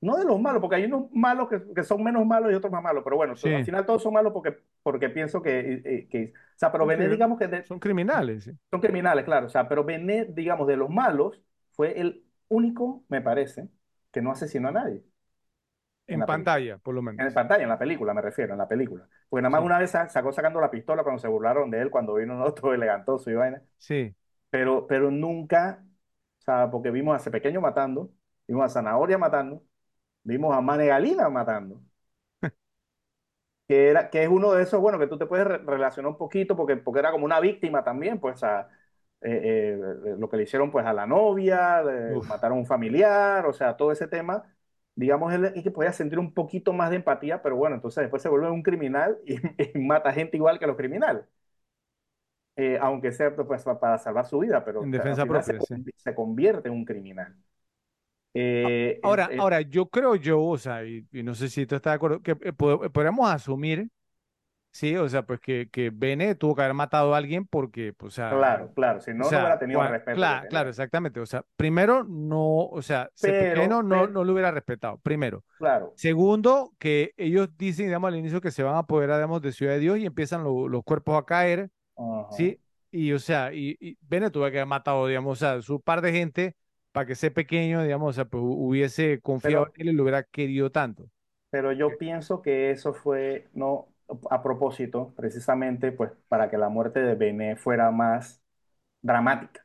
no 0.00 0.16
de 0.16 0.24
los 0.24 0.40
malos, 0.40 0.62
porque 0.62 0.76
hay 0.76 0.84
unos 0.84 1.10
malos 1.12 1.48
que, 1.48 1.84
son 1.84 2.02
menos 2.02 2.24
malos 2.24 2.50
y 2.50 2.54
otros 2.54 2.72
más 2.72 2.82
malos, 2.82 3.04
pero 3.04 3.16
bueno, 3.16 3.34
al 3.34 3.64
final 3.64 3.84
todos 3.84 4.02
son 4.02 4.14
malos 4.14 4.32
porque, 4.32 4.56
porque 4.82 5.10
pienso 5.10 5.42
que, 5.42 6.08
que, 6.10 6.32
o 6.34 6.58
sea, 6.58 6.72
pero 6.72 6.86
Benet, 6.86 7.10
digamos 7.10 7.38
que... 7.38 7.64
son 7.64 7.78
criminales. 7.78 8.50
Son 8.70 8.80
criminales, 8.80 9.24
claro, 9.24 9.46
o 9.46 9.50
sea, 9.50 9.68
pero 9.68 9.84
Benet, 9.84 10.34
digamos, 10.34 10.66
de 10.66 10.76
los 10.76 10.88
malos, 10.88 11.42
fue 11.72 12.00
el 12.00 12.24
único, 12.48 13.04
me 13.08 13.20
parece, 13.20 13.68
que 14.10 14.22
no 14.22 14.30
asesinó 14.30 14.68
a 14.68 14.72
nadie. 14.72 15.02
En, 16.06 16.20
pantalla, 16.22 16.78
por 16.78 16.94
lo 16.94 17.02
menos. 17.02 17.24
En 17.24 17.32
pantalla, 17.32 17.62
en 17.62 17.68
la 17.68 17.78
película, 17.78 18.12
me 18.12 18.20
refiero, 18.20 18.52
en 18.52 18.58
la 18.58 18.66
película. 18.66 19.06
Porque 19.28 19.42
nada 19.42 19.50
más 19.50 19.64
una 19.64 19.78
vez 19.78 19.90
sacó 19.90 20.32
sacando 20.32 20.60
la 20.60 20.70
pistola 20.70 21.04
cuando 21.04 21.20
se 21.20 21.28
burlaron 21.28 21.70
de 21.70 21.80
él, 21.80 21.90
cuando 21.90 22.14
vino 22.14 22.42
otro 22.44 22.74
elegantoso 22.74 23.30
y 23.30 23.34
vaina. 23.34 23.62
Sí. 23.78 24.14
Pero, 24.50 24.86
pero 24.88 25.10
nunca, 25.10 25.84
o 26.40 26.42
sea, 26.42 26.68
porque 26.70 26.90
vimos 26.90 27.14
a 27.14 27.18
ese 27.18 27.30
pequeño 27.30 27.60
matando, 27.60 28.10
vimos 28.48 28.64
a 28.64 28.68
Zanahoria 28.68 29.18
matando, 29.18 29.62
Vimos 30.22 30.54
a 30.54 30.60
Mane 30.60 30.86
Galina 30.86 31.28
matando. 31.28 31.80
que, 33.68 33.88
era, 33.88 34.10
que 34.10 34.22
es 34.22 34.28
uno 34.28 34.52
de 34.52 34.62
esos, 34.62 34.80
bueno, 34.80 34.98
que 34.98 35.06
tú 35.06 35.18
te 35.18 35.26
puedes 35.26 35.46
relacionar 35.46 36.10
un 36.10 36.18
poquito 36.18 36.56
porque, 36.56 36.76
porque 36.76 37.00
era 37.00 37.10
como 37.12 37.24
una 37.24 37.40
víctima 37.40 37.84
también, 37.84 38.20
pues 38.20 38.42
a, 38.42 38.68
eh, 39.22 39.78
eh, 39.78 40.16
lo 40.18 40.28
que 40.28 40.36
le 40.36 40.44
hicieron 40.44 40.70
pues 40.70 40.86
a 40.86 40.92
la 40.92 41.06
novia, 41.06 41.82
mataron 42.28 42.58
a 42.58 42.60
un 42.60 42.66
familiar, 42.66 43.46
o 43.46 43.52
sea, 43.52 43.76
todo 43.76 43.92
ese 43.92 44.08
tema, 44.08 44.44
digamos, 44.94 45.32
él 45.32 45.52
que 45.62 45.70
podía 45.70 45.92
sentir 45.92 46.18
un 46.18 46.32
poquito 46.32 46.72
más 46.72 46.90
de 46.90 46.96
empatía, 46.96 47.42
pero 47.42 47.56
bueno, 47.56 47.76
entonces 47.76 48.02
después 48.02 48.22
se 48.22 48.28
vuelve 48.28 48.50
un 48.50 48.62
criminal 48.62 49.18
y, 49.24 49.36
mata 49.78 50.12
gente 50.12 50.36
igual 50.36 50.58
que 50.58 50.66
los 50.66 50.76
criminales. 50.76 51.24
Eh, 52.56 52.78
aunque 52.80 53.12
sea 53.12 53.34
pues, 53.34 53.64
para 53.64 53.96
salvar 53.98 54.26
su 54.26 54.38
vida, 54.40 54.64
pero 54.64 54.82
en 54.84 54.90
defensa 54.90 55.24
propia, 55.24 55.58
se, 55.96 56.14
convierte 56.14 56.68
en 56.68 56.74
un 56.74 56.84
criminal. 56.84 57.34
Eh, 58.34 59.00
ahora, 59.02 59.30
ahora, 59.38 59.60
yo 59.62 59.86
creo 59.86 60.14
yo, 60.14 60.42
o 60.42 60.58
sea, 60.58 60.84
y, 60.84 61.06
no 61.12 61.34
sé 61.34 61.48
si 61.48 61.66
tú 61.66 61.76
estás 61.76 61.92
de 61.92 61.96
acuerdo, 61.96 62.20
que 62.20 62.32
eh, 62.32 62.52
podríamos 62.52 63.30
asumir, 63.30 63.88
sí, 64.70 64.96
o 64.96 65.08
sea, 65.08 65.22
pues 65.22 65.40
que, 65.40 65.68
que 65.70 65.90
Bene 65.90 66.34
tuvo 66.34 66.54
que 66.54 66.62
haber 66.62 66.74
matado 66.74 67.14
a 67.14 67.18
alguien 67.18 67.46
porque, 67.46 67.92
pues, 67.92 68.14
o 68.14 68.16
sea. 68.16 68.30
Claro, 68.30 68.72
claro, 68.74 69.00
si 69.00 69.12
no, 69.12 69.18
no 69.18 69.28
hubiera 69.28 69.58
tenido 69.58 69.82
respeto. 69.82 70.16
Claro, 70.16 70.48
claro, 70.48 70.68
exactamente. 70.70 71.20
O 71.20 71.26
sea, 71.26 71.44
primero, 71.56 72.04
no, 72.04 72.66
o 72.66 72.82
sea, 72.82 73.10
pero, 73.20 73.66
no, 73.66 73.82
no 73.82 74.24
lo 74.24 74.32
hubiera 74.32 74.50
respetado, 74.50 74.98
primero. 74.98 75.44
Claro. 75.58 75.92
Segundo, 75.96 76.72
que 76.78 77.12
ellos 77.16 77.48
dicen, 77.56 77.86
digamos, 77.86 78.08
al 78.08 78.16
inicio 78.16 78.40
que 78.40 78.50
se 78.50 78.62
van 78.62 78.74
a 78.74 78.80
apoderar, 78.80 79.16
digamos, 79.16 79.42
de 79.42 79.52
Ciudad 79.52 79.72
de 79.72 79.80
Dios 79.80 79.98
y 79.98 80.06
empiezan 80.06 80.44
los 80.44 80.84
cuerpos 80.84 81.18
a 81.18 81.24
caer, 81.24 81.70
¿sí? 82.30 82.58
Y, 82.92 83.12
o 83.12 83.18
sea, 83.18 83.52
y, 83.52 83.76
y 83.80 83.96
Bene 84.00 84.30
tuvo 84.30 84.44
que 84.50 84.58
haber 84.58 84.66
matado, 84.66 85.06
digamos, 85.06 85.32
o 85.32 85.36
sea, 85.40 85.62
su 85.62 85.80
par 85.80 86.00
de 86.00 86.12
gente 86.12 86.56
para 86.92 87.06
que 87.06 87.12
ese 87.12 87.30
pequeño, 87.30 87.82
digamos, 87.82 88.10
o 88.10 88.12
sea, 88.12 88.24
pues, 88.24 88.42
hubiese 88.44 89.20
confiado 89.20 89.70
en 89.76 89.88
él 89.88 89.94
y 89.94 89.96
lo 89.96 90.02
hubiera 90.02 90.24
querido 90.24 90.70
tanto. 90.70 91.08
Pero 91.50 91.72
yo 91.72 91.96
pienso 91.98 92.42
que 92.42 92.70
eso 92.70 92.92
fue, 92.92 93.48
no, 93.54 93.88
a 94.30 94.42
propósito, 94.42 95.12
precisamente, 95.16 95.92
pues, 95.92 96.12
para 96.28 96.50
que 96.50 96.58
la 96.58 96.68
muerte 96.68 97.00
de 97.00 97.14
Bené 97.14 97.56
fuera 97.56 97.90
más 97.90 98.42
dramática. 99.02 99.64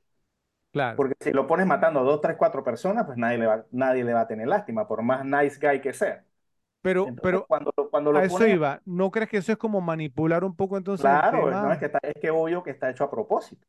Claro. 0.71 0.97
Porque 0.97 1.15
si 1.21 1.31
lo 1.31 1.47
pones 1.47 1.65
matando 1.65 2.01
a 2.01 2.03
dos, 2.03 2.21
tres, 2.21 2.35
cuatro 2.37 2.63
personas, 2.63 3.05
pues 3.05 3.17
nadie 3.17 3.37
le 3.37 3.47
va, 3.47 3.65
nadie 3.71 4.03
le 4.03 4.13
va 4.13 4.21
a 4.21 4.27
tener 4.27 4.47
lástima, 4.47 4.87
por 4.87 5.01
más 5.01 5.23
nice 5.25 5.57
guy 5.59 5.79
que 5.81 5.93
sea. 5.93 6.23
Pero, 6.81 7.07
pero 7.21 7.45
cuando, 7.47 7.71
cuando 7.89 8.11
lo 8.11 8.19
a 8.19 8.25
eso 8.25 8.45
iba, 8.45 8.81
¿no 8.85 9.09
crees 9.09 9.29
que 9.29 9.37
eso 9.37 9.51
es 9.51 9.57
como 9.57 9.81
manipular 9.81 10.43
un 10.43 10.55
poco 10.55 10.77
entonces? 10.77 11.05
Claro, 11.05 11.49
no, 11.49 11.71
es 11.71 11.79
que 11.79 11.85
está, 11.85 11.99
es 12.03 12.13
que 12.21 12.29
obvio 12.29 12.61
que 12.61 12.71
está 12.71 12.89
hecho 12.89 13.03
a 13.05 13.09
propósito 13.09 13.65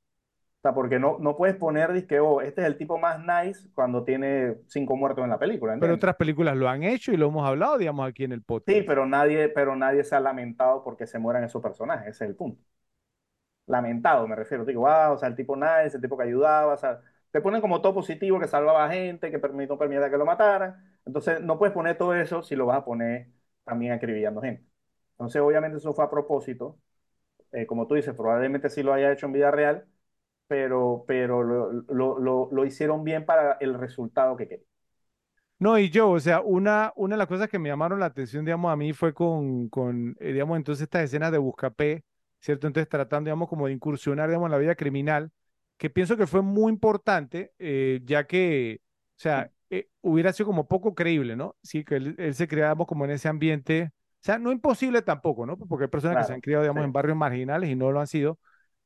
porque 0.75 0.99
no, 0.99 1.19
no 1.19 1.37
puedes 1.37 1.57
poner, 1.57 2.07
que, 2.07 2.21
oh, 2.21 2.41
este 2.41 2.63
es 2.63 2.67
el 2.67 2.77
tipo 2.77 2.99
más 2.99 3.21
nice 3.21 3.69
cuando 3.75 4.05
tiene 4.05 4.57
cinco 4.67 4.97
muertos 4.97 5.25
en 5.25 5.31
la 5.31 5.39
película. 5.39 5.77
Pero 5.81 5.95
otras 5.95 6.17
películas 6.17 6.57
lo 6.57 6.69
han 6.69 6.83
hecho 6.83 7.13
y 7.13 7.17
lo 7.17 7.29
hemos 7.29 7.47
hablado, 7.47 7.79
digamos, 7.79 8.09
aquí 8.09 8.25
en 8.25 8.33
el 8.33 8.43
podcast. 8.43 8.77
Sí, 8.77 8.85
pero 8.87 9.07
nadie, 9.07 9.49
pero 9.49 9.77
nadie 9.77 10.05
se 10.05 10.15
ha 10.15 10.21
lamentado 10.21 10.83
porque 10.85 11.07
se 11.07 11.19
mueran 11.19 11.45
esos 11.45 11.63
personajes, 11.63 12.09
ese 12.09 12.25
es 12.25 12.31
el 12.31 12.37
punto. 12.37 12.63
Lamentado, 13.67 14.29
me 14.29 14.37
refiero. 14.37 14.65
Digo, 14.65 14.83
wow, 14.83 15.15
o 15.15 15.19
sea, 15.19 15.29
el 15.29 15.35
tipo 15.35 15.57
nice, 15.57 15.97
el 15.97 16.01
tipo 16.01 16.17
que 16.17 16.25
ayudaba, 16.25 16.75
o 16.75 16.77
sea, 16.77 17.01
te 17.31 17.41
ponen 17.41 17.61
como 17.61 17.81
todo 17.81 17.95
positivo, 17.95 18.39
que 18.39 18.47
salvaba 18.47 18.89
gente, 18.91 19.31
que 19.31 19.39
no 19.39 19.79
permitía 19.79 20.11
que 20.11 20.17
lo 20.17 20.25
mataran. 20.25 20.99
Entonces, 21.05 21.41
no 21.43 21.59
puedes 21.59 21.75
poner 21.75 21.99
todo 21.99 22.15
eso 22.15 22.43
si 22.43 22.57
lo 22.57 22.67
vas 22.67 22.79
a 22.79 22.85
poner 22.85 23.29
también 23.65 23.93
acribillando 23.93 24.41
gente. 24.41 24.65
Entonces, 25.13 25.43
obviamente, 25.43 25.79
eso 25.79 25.95
fue 25.95 26.05
a 26.05 26.11
propósito. 26.11 26.79
Eh, 27.53 27.67
como 27.67 27.87
tú 27.87 27.95
dices, 27.95 28.15
probablemente 28.15 28.71
sí 28.71 28.83
lo 28.83 28.93
haya 28.93 29.13
hecho 29.13 29.27
en 29.27 29.33
vida 29.33 29.51
real, 29.51 29.87
pero, 30.49 31.05
pero 31.07 31.43
lo, 31.43 31.73
lo, 32.19 32.49
lo, 32.51 32.65
hicieron 32.65 33.05
bien 33.05 33.25
para 33.25 33.57
el 33.61 33.75
resultado 33.75 34.37
que 34.37 34.49
querían. 34.49 34.67
No, 35.59 35.79
y 35.79 35.89
yo, 35.89 36.11
o 36.11 36.21
sea, 36.21 36.43
una, 36.43 36.93
una 36.97 37.15
de 37.15 37.19
las 37.19 37.27
cosas 37.29 37.49
que 37.49 37.59
me 37.59 37.71
llamaron 37.71 37.99
la 37.99 38.07
atención, 38.07 38.45
digamos, 38.45 38.71
a 38.71 38.77
mí 38.77 38.93
fue 38.93 39.15
con, 39.15 39.69
con 39.71 40.15
eh, 40.21 40.33
digamos, 40.33 40.59
entonces 40.59 40.83
estas 40.83 41.05
escenas 41.05 41.33
de 41.33 41.39
Buscapé, 41.39 42.05
¿cierto? 42.41 42.67
Entonces 42.67 42.89
tratando, 42.89 43.29
digamos, 43.29 43.49
como 43.49 43.67
de 43.67 43.73
incursionar, 43.73 44.29
digamos, 44.29 44.47
en 44.49 44.53
la 44.53 44.59
vida 44.59 44.75
criminal, 44.75 45.31
que 45.79 45.89
pienso 45.89 46.17
que 46.17 46.27
fue 46.27 46.43
muy 46.43 46.71
importante, 46.73 47.53
eh, 47.59 48.01
ya 48.05 48.27
que, 48.27 48.81
o 48.83 49.19
sea, 49.19 49.51
eh, 49.71 49.89
hubiera 50.03 50.33
sido 50.33 50.47
como 50.47 50.69
poco 50.69 50.95
creíble, 50.95 51.37
¿no? 51.37 51.57
Sí, 51.63 51.85
que 51.85 51.97
él, 51.97 52.35
se 52.35 52.49
creaba 52.49 52.85
como 52.85 53.07
en 53.07 53.13
ese 53.13 53.29
ambiente, 53.29 53.93
o 53.95 54.21
sea, 54.21 54.39
no 54.39 54.53
imposible 54.53 55.01
tampoco, 55.01 55.47
¿no? 55.47 55.57
Porque 55.57 55.85
hay 55.85 55.91
personas 55.91 56.19
que 56.19 56.25
se 56.25 56.35
han 56.35 56.41
criado, 56.41 56.65
digamos, 56.65 56.85
en 56.85 56.93
barrios 56.93 57.17
marginales 57.17 57.71
y 57.71 57.77
no 57.77 57.93
lo 57.93 58.01
han 58.01 58.07
sido, 58.07 58.39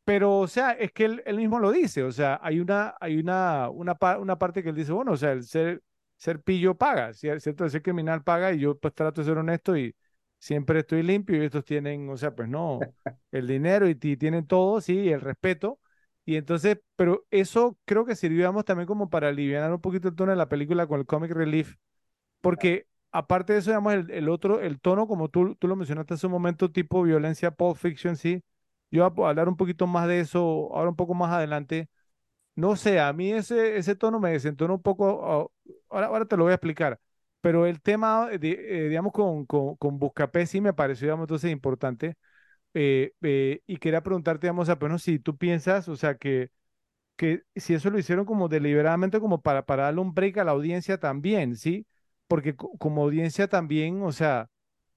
pero, 0.04 0.38
o 0.38 0.48
sea, 0.48 0.72
es 0.72 0.92
que 0.92 1.04
él, 1.04 1.36
mismo 1.36 1.58
lo 1.58 1.70
dice, 1.70 2.02
o 2.02 2.12
sea, 2.12 2.40
hay 2.42 2.60
una, 2.60 2.94
hay 3.00 3.18
una, 3.18 3.68
una, 3.70 3.96
una 4.18 4.38
parte 4.38 4.62
que 4.62 4.70
él 4.70 4.74
dice, 4.74 4.92
bueno, 4.92 5.12
o 5.12 5.16
sea, 5.16 5.32
el 5.32 5.44
ser, 5.44 5.82
ser 6.16 6.42
pillo 6.42 6.76
paga, 6.76 7.12
¿cierto? 7.14 7.64
El 7.64 7.70
ser 7.70 7.82
criminal 7.82 8.22
paga 8.22 8.52
y 8.52 8.60
yo 8.60 8.78
pues 8.78 8.94
trato 8.94 9.20
de 9.20 9.26
ser 9.26 9.38
honesto 9.38 9.76
y 9.76 9.94
siempre 10.38 10.80
estoy 10.80 11.02
limpio 11.02 11.40
y 11.40 11.46
estos 11.46 11.64
tienen, 11.64 12.08
o 12.10 12.16
sea, 12.16 12.34
pues 12.34 12.48
no, 12.48 12.80
el 13.30 13.46
dinero 13.46 13.88
y, 13.88 13.94
tienen 13.94 14.46
todo, 14.46 14.80
sí, 14.80 15.10
el 15.10 15.20
respeto. 15.20 15.78
Y 16.24 16.36
entonces, 16.36 16.78
pero 16.96 17.26
eso 17.30 17.78
creo 17.84 18.04
que 18.04 18.16
sirvió, 18.16 18.38
digamos, 18.38 18.64
también 18.64 18.86
como 18.86 19.10
para 19.10 19.28
aliviar 19.28 19.72
un 19.72 19.80
poquito 19.80 20.08
el 20.08 20.14
tono 20.14 20.32
de 20.32 20.36
la 20.36 20.48
película 20.48 20.86
con 20.86 21.00
el 21.00 21.06
comic 21.06 21.32
relief, 21.32 21.76
porque 22.40 22.86
aparte 23.12 23.54
de 23.54 23.60
eso, 23.60 23.70
digamos, 23.70 23.94
el, 23.94 24.10
el 24.10 24.28
otro, 24.28 24.60
el 24.60 24.80
tono, 24.80 25.06
como 25.06 25.28
tú, 25.28 25.56
tú 25.56 25.68
lo 25.68 25.76
mencionaste 25.76 26.14
hace 26.14 26.26
un 26.26 26.32
momento, 26.32 26.70
tipo 26.70 27.02
violencia 27.02 27.50
Pulp 27.52 27.76
Fiction, 27.76 28.16
sí, 28.16 28.42
Yo 28.90 29.08
voy 29.10 29.26
a 29.26 29.28
hablar 29.30 29.48
un 29.48 29.56
poquito 29.56 29.86
más 29.86 30.08
de 30.08 30.20
eso 30.20 30.40
ahora 30.74 30.90
un 30.90 30.96
poco 30.96 31.14
más 31.14 31.32
adelante. 31.32 31.88
No 32.56 32.76
sé, 32.76 33.00
a 33.00 33.12
mí 33.12 33.32
ese, 33.32 33.78
ese 33.78 33.96
tono 33.96 34.20
me 34.20 34.32
desentona 34.32 34.74
un 34.74 34.82
poco, 34.82 35.06
oh, 35.08 35.52
ahora, 35.90 36.06
ahora 36.08 36.26
te 36.26 36.36
lo 36.36 36.44
voy 36.44 36.52
a 36.52 36.54
explicar, 36.56 37.00
pero 37.40 37.66
el 37.66 37.80
tema, 37.82 38.28
eh, 38.32 38.38
digamos, 38.88 39.12
con, 39.12 39.46
con, 39.46 39.76
con 39.76 39.98
Buscapé 39.98 40.46
sí 40.46 40.60
me 40.60 40.74
pareció, 40.74 41.06
digamos, 41.06 41.24
entonces 41.24 41.50
importante. 41.52 42.16
eh, 42.74 43.12
eh, 43.22 43.62
y 43.66 43.78
quería 43.78 44.02
preguntarte, 44.02 44.46
digamos, 44.48 44.68
apenas 44.70 45.02
si 45.02 45.18
tú 45.20 45.36
piensas, 45.38 45.88
o 45.88 45.96
sea, 45.96 46.16
que 46.18 46.50
que 47.16 47.42
si 47.56 47.74
eso 47.74 47.90
lo 47.90 47.98
hicieron 47.98 48.24
como 48.24 48.48
deliberadamente 48.48 49.20
como 49.20 49.40
para, 49.42 49.64
para 49.66 49.84
darle 49.84 50.00
un 50.00 50.14
break 50.14 50.38
a 50.38 50.44
la 50.44 50.52
audiencia 50.52 50.98
también, 50.98 51.56
¿sí? 51.56 51.86
Porque 52.28 52.56
co- 52.56 52.76
como 52.78 53.02
audiencia 53.02 53.48
también, 53.48 54.02
o 54.02 54.12
sea, 54.12 54.48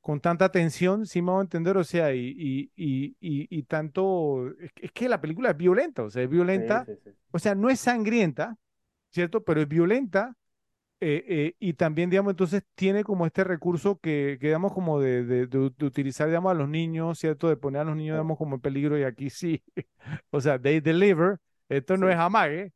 con 0.04 0.22
tanta 0.22 0.52
tensión, 0.52 1.08
sí 1.08 1.24
me 1.24 1.32
voy 1.34 1.40
a 1.42 1.44
entender, 1.44 1.78
o 1.78 1.86
sea, 1.86 2.14
y, 2.16 2.22
y, 2.38 2.72
y, 2.78 3.16
y, 3.22 3.64
tanto, 3.66 4.48
es, 4.82 4.94
que 4.94 5.10
la 5.10 5.22
película 5.22 5.52
es 5.52 5.58
violenta, 5.58 6.04
o 6.04 6.12
sea, 6.12 6.24
es 6.24 6.30
Sí, 6.52 6.60
violenta, 6.70 6.86
sí, 6.86 6.96
sí. 7.04 7.12
o 7.32 7.40
sea, 7.40 7.56
no 7.56 7.70
es 7.72 7.82
sangrienta, 7.82 8.58
¿cierto? 9.12 9.44
Pero 9.44 9.62
es 9.62 9.68
violenta. 9.70 10.36
eh, 11.02 11.24
eh, 11.28 11.56
y 11.60 11.74
también, 11.74 12.10
digamos, 12.10 12.32
entonces 12.32 12.64
tiene 12.76 13.04
como 13.04 13.26
este 13.26 13.44
recurso 13.44 13.98
que, 14.00 14.38
que 14.40 14.48
digamos, 14.48 14.74
como 14.74 15.00
de, 15.02 15.26
de, 15.26 15.48
de- 15.48 15.72
de 15.78 15.86
utilizar, 15.86 16.28
digamos, 16.28 16.52
a 16.52 16.56
los 16.56 16.70
niños, 16.70 17.20
¿cierto? 17.20 17.50
De 17.50 17.58
poner 17.58 17.82
a 17.82 17.86
los 17.86 17.96
niños, 17.98 18.14
Sí, 18.14 18.18
digamos, 18.18 18.38
como 18.38 18.56
en 18.56 18.62
peligro 18.62 18.98
y 18.98 19.04
aquí 19.04 19.30
sí, 19.30 19.64
o 20.32 20.40
sea, 20.42 20.60
they 20.62 20.80
deliver, 20.82 21.40
esto 21.70 21.98
no 21.98 22.10
es 22.10 22.16
sí, 22.16 22.20
amague, 22.20 22.72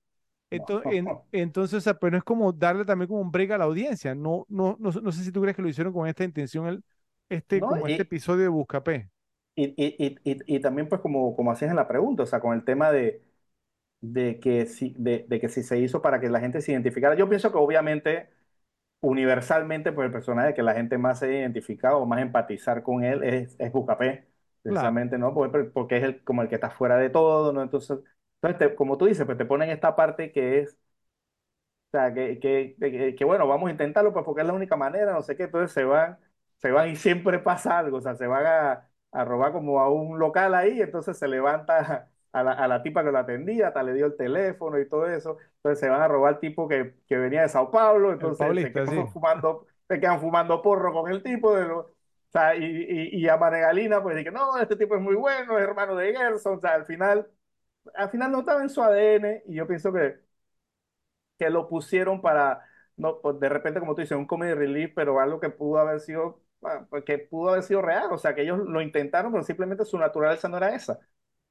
no. 0.52 0.70
ento- 0.70 0.84
en- 0.88 1.22
entonces, 1.32 1.78
o 1.80 1.82
sea, 1.82 1.94
pero 2.00 2.18
es 2.18 2.24
como 2.24 2.52
darle 2.54 2.86
también 2.86 3.08
como 3.10 3.22
un 3.22 3.32
break 3.32 3.52
a 3.52 3.58
la 3.58 3.66
audiencia. 3.66 4.16
No, 4.16 4.46
no, 4.50 4.78
no, 4.80 4.92
no 4.92 5.12
sé 5.12 5.24
si 5.24 5.32
tú 5.32 5.42
crees 5.42 5.56
que 5.56 5.62
lo 5.62 5.70
hicieron 5.70 5.94
con 5.94 6.08
esta 6.08 6.24
intención, 6.24 6.68
el, 6.68 6.84
este, 7.30 7.64
¿No? 7.64 7.68
como 7.68 7.88
este 7.88 8.02
Y, 8.02 8.04
episodio 8.04 8.44
de 8.44 8.48
Buscapé. 8.50 9.10
y, 9.56 9.74
y, 9.78 10.18
y, 10.56 10.60
también 10.60 10.88
pues 10.90 11.02
como, 11.02 11.36
como 11.36 11.52
hacías 11.52 11.72
en 11.72 11.76
la 11.78 11.88
pregunta, 11.88 12.24
o 12.24 12.26
sea, 12.26 12.40
con 12.40 12.54
el 12.56 12.64
tema 12.64 12.92
de, 12.92 13.24
de 14.02 14.40
que 14.40 14.66
si, 14.68 14.96
de, 15.00 15.26
de 15.30 15.40
que 15.42 15.50
si 15.50 15.64
se 15.64 15.80
hizo 15.80 16.02
para 16.02 16.20
que 16.22 16.30
la 16.30 16.40
gente 16.42 16.62
se 16.62 16.72
identificara. 16.74 17.16
Yo 17.16 17.30
pienso 17.30 17.52
que 17.52 17.58
obviamente, 17.60 18.30
universalmente, 19.02 19.92
pues 19.94 20.08
el 20.08 20.14
personaje 20.14 20.54
que 20.56 20.64
la 20.64 20.76
gente 20.76 20.98
más 21.00 21.20
se 21.20 21.28
ha 21.28 21.40
identificado 21.42 22.00
o 22.00 22.06
más 22.08 22.22
empatizar 22.22 22.84
con 22.84 23.04
él 23.06 23.24
es, 23.24 23.56
es 23.60 23.72
Claro, 24.68 24.94
precisamente, 24.94 25.18
¿no? 25.18 25.34
Porque, 25.34 25.60
porque 25.66 25.98
es 25.98 26.04
el, 26.04 26.24
como 26.24 26.42
el 26.44 26.50
que 26.50 26.56
está 26.56 26.72
fuera 26.72 26.98
de 26.98 27.10
todo, 27.10 27.54
¿no? 27.54 27.62
Entonces, 27.64 28.00
entonces 28.42 28.60
te- 28.72 28.76
como 28.76 28.98
tú 28.98 29.06
dices, 29.08 29.26
pues 29.26 29.38
te 29.38 29.46
ponen 29.46 29.70
esta 29.72 29.96
parte 29.96 30.32
que 30.32 30.60
es 30.62 30.78
o 31.88 31.92
sea, 31.92 32.14
que, 32.14 32.40
que, 32.40 32.76
que, 32.80 33.16
que, 33.16 33.26
bueno, 33.26 33.48
vamos 33.48 33.70
a 33.70 33.72
intentarlo 33.72 34.14
pues 34.14 34.26
porque 34.26 34.42
es 34.42 34.48
la 34.48 34.54
única 34.54 34.76
manera, 34.76 35.14
no 35.14 35.22
sé 35.22 35.36
qué, 35.38 35.44
entonces 35.44 35.72
se 35.72 35.84
van, 35.86 36.18
se 36.60 36.72
van 36.72 36.90
y 36.90 36.96
siempre 36.96 37.40
pasa 37.40 37.78
algo, 37.80 37.98
o 37.98 38.02
sea, 38.02 38.16
se 38.16 38.28
van 38.28 38.46
a, 38.46 38.90
a 39.12 39.26
robar 39.26 39.52
como 39.52 39.80
a 39.80 39.90
un 39.92 40.20
local 40.20 40.56
ahí, 40.56 40.82
entonces 40.82 41.18
se 41.18 41.28
levanta 41.28 42.10
a 42.32 42.44
la, 42.44 42.52
a 42.54 42.68
la 42.68 42.84
tipa 42.84 43.04
que 43.04 43.12
lo 43.12 43.18
atendía, 43.20 43.68
hasta 43.70 43.84
le 43.84 43.94
dio 43.94 44.06
el 44.08 44.18
teléfono 44.18 44.80
y 44.80 44.88
todo 44.90 45.08
eso, 45.08 45.38
entonces 45.58 45.80
se 45.80 45.90
van 45.90 46.02
a 46.02 46.08
robar 46.08 46.36
al 46.36 46.40
tipo 46.40 46.68
que, 46.68 46.96
que 47.08 47.18
venía 47.18 47.42
de 47.44 47.50
Sao 47.50 47.72
Paulo, 47.72 48.12
entonces 48.14 48.58
se 48.60 48.72
quedan 48.72 48.88
sí. 48.88 49.12
fumando, 49.12 49.66
se 49.88 50.00
quedan 50.00 50.20
fumando 50.22 50.62
porro 50.62 50.94
con 50.94 51.12
el 51.12 51.24
tipo 51.24 51.56
de 51.56 51.66
lo, 51.68 51.80
o 51.82 51.96
sea, 52.32 52.56
y, 52.56 52.64
y, 52.66 53.18
y 53.24 53.28
a 53.30 53.38
Manegalina 53.38 54.02
pues 54.04 54.16
dice, 54.18 54.32
no, 54.32 54.58
este 54.58 54.76
tipo 54.76 54.96
es 54.96 55.02
muy 55.02 55.16
bueno, 55.16 55.58
es 55.58 55.64
hermano 55.64 55.96
de 55.96 56.14
Gerson, 56.16 56.56
o 56.58 56.60
sea, 56.60 56.74
al 56.74 56.86
final, 56.86 57.28
al 57.96 58.10
final 58.12 58.32
no 58.32 58.40
estaba 58.42 58.62
en 58.64 58.70
su 58.70 58.82
ADN 58.84 59.44
y 59.48 59.56
yo 59.56 59.68
pienso 59.68 59.94
que 59.94 60.20
que 61.38 61.50
lo 61.50 61.68
pusieron 61.70 62.22
para, 62.22 62.66
no, 62.96 63.22
pues 63.22 63.40
de 63.40 63.50
repente, 63.50 63.80
como 63.80 63.96
tú 63.96 64.02
dices, 64.02 64.18
un 64.18 64.26
comedy 64.28 64.54
relief, 64.54 64.94
pero 64.96 65.20
algo 65.20 65.40
que 65.40 65.50
pudo 65.50 65.80
haber 65.80 66.00
sido, 66.00 66.42
que 67.06 67.18
pudo 67.20 67.50
haber 67.52 67.64
sido 67.64 67.82
real. 67.82 68.12
O 68.12 68.18
sea, 68.18 68.36
que 68.36 68.42
ellos 68.44 68.60
lo 68.60 68.82
intentaron, 68.82 69.32
pero 69.32 69.44
simplemente 69.44 69.86
su 69.86 69.98
naturaleza 69.98 70.50
no 70.50 70.58
era 70.58 70.76
esa. 70.76 71.00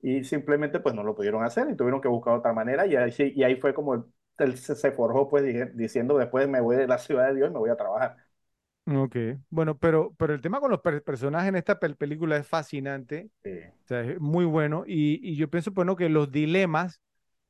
Y 0.00 0.24
simplemente, 0.24 0.80
pues 0.80 0.94
no 0.94 1.02
lo 1.02 1.14
pudieron 1.14 1.42
hacer 1.44 1.68
y 1.70 1.76
tuvieron 1.76 2.00
que 2.00 2.08
buscar 2.08 2.34
otra 2.34 2.52
manera. 2.52 2.86
Y 2.86 2.96
ahí, 2.96 3.12
y 3.34 3.42
ahí 3.44 3.56
fue 3.56 3.74
como 3.74 3.94
él, 4.38 4.56
se, 4.58 4.92
forjó, 4.92 5.28
pues 5.28 5.44
diciendo, 5.76 6.18
después 6.18 6.48
me 6.48 6.60
voy 6.60 6.76
de 6.76 6.86
la 6.88 6.98
ciudad 6.98 7.28
de 7.28 7.34
Dios 7.36 7.50
y 7.50 7.52
me 7.52 7.58
voy 7.58 7.70
a 7.70 7.76
trabajar. 7.76 8.16
Ok, 8.88 9.16
bueno, 9.50 9.76
pero, 9.76 10.14
pero 10.16 10.32
el 10.32 10.40
tema 10.40 10.60
con 10.60 10.70
los 10.70 10.80
per- 10.80 11.02
personajes 11.02 11.48
en 11.48 11.56
esta 11.56 11.80
pel- 11.80 11.96
película 11.96 12.36
es 12.36 12.46
fascinante, 12.46 13.30
Sí, 13.44 13.50
o 13.84 13.88
sea, 13.88 14.02
es 14.02 14.20
muy 14.20 14.44
bueno, 14.44 14.84
y, 14.86 15.20
y 15.28 15.36
yo 15.36 15.50
pienso, 15.50 15.72
bueno, 15.72 15.96
que 15.96 16.08
los 16.08 16.30
dilemas 16.32 17.00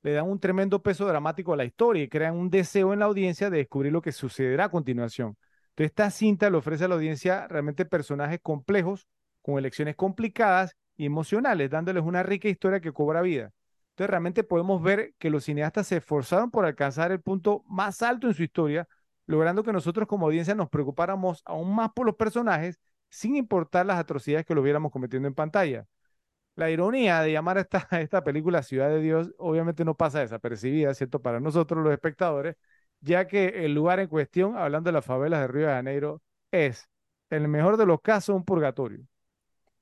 le 0.03 0.13
dan 0.13 0.29
un 0.31 0.41
tremendo 0.41 0.83
peso 0.83 1.07
dramático 1.07 1.53
a 1.55 1.57
la 1.59 1.65
historia 1.67 2.05
y 2.05 2.09
crean 2.09 2.37
un 2.37 2.51
deseo 2.51 2.93
en 2.95 3.01
la 3.01 3.07
audiencia 3.07 3.51
de 3.51 3.59
descubrir 3.59 3.93
lo 3.93 4.03
que 4.03 4.13
sucederá 4.13 4.67
a 4.67 4.71
continuación. 4.71 5.37
Entonces, 5.77 5.91
esta 5.91 6.11
cinta 6.11 6.49
le 6.49 6.57
ofrece 6.57 6.85
a 6.85 6.89
la 6.89 6.95
audiencia 6.95 7.47
realmente 7.49 7.85
personajes 7.85 8.41
complejos, 8.43 9.07
con 9.43 9.59
elecciones 9.59 9.95
complicadas 9.95 10.75
y 10.97 11.05
emocionales, 11.05 11.71
dándoles 11.71 12.03
una 12.03 12.23
rica 12.23 12.49
historia 12.49 12.81
que 12.81 12.93
cobra 12.93 13.21
vida. 13.21 13.53
Entonces, 13.91 14.11
realmente 14.11 14.43
podemos 14.43 14.83
ver 14.83 15.13
que 15.19 15.29
los 15.29 15.45
cineastas 15.45 15.87
se 15.89 15.99
esforzaron 15.99 16.51
por 16.51 16.65
alcanzar 16.65 17.13
el 17.13 17.21
punto 17.21 17.63
más 17.69 18.01
alto 18.03 18.27
en 18.27 18.33
su 18.33 18.43
historia, 18.43 18.89
logrando 19.27 19.63
que 19.63 19.73
nosotros 19.73 20.09
como 20.09 20.27
audiencia 20.27 20.55
nos 20.55 20.71
preocupáramos 20.71 21.43
aún 21.45 21.75
más 21.75 21.91
por 21.93 22.07
los 22.07 22.17
personajes, 22.17 22.81
sin 23.11 23.37
importar 23.37 23.85
las 23.85 23.99
atrocidades 23.99 24.47
que 24.47 24.55
lo 24.55 24.63
viéramos 24.63 24.91
cometiendo 24.91 25.29
en 25.29 25.35
pantalla. 25.35 25.87
La 26.55 26.71
ironía 26.71 27.21
de 27.21 27.33
llamar 27.33 27.59
a 27.59 28.01
esta 28.01 28.25
película 28.25 28.63
Ciudad 28.63 28.89
de 28.89 29.01
Dios 29.01 29.35
obviamente 29.39 29.85
no 29.85 29.95
pasa 29.95 30.21
desapercibida, 30.21 30.95
¿cierto? 30.95 31.21
Para 31.21 31.39
nosotros 31.41 31.85
los 31.85 31.93
espectadores, 31.93 32.57
ya 33.07 33.27
que 33.27 33.65
el 33.65 33.75
lugar 33.75 34.01
en 34.01 34.09
cuestión, 34.09 34.57
hablando 34.57 34.89
de 34.89 34.93
las 34.93 35.05
favelas 35.05 35.41
de 35.41 35.49
Río 35.49 35.67
de 35.69 35.73
Janeiro, 35.73 36.23
es, 36.51 36.89
en 37.31 37.43
el 37.43 37.49
mejor 37.49 37.77
de 37.77 37.87
los 37.87 38.01
casos, 38.03 38.37
un 38.37 38.45
purgatorio 38.45 39.07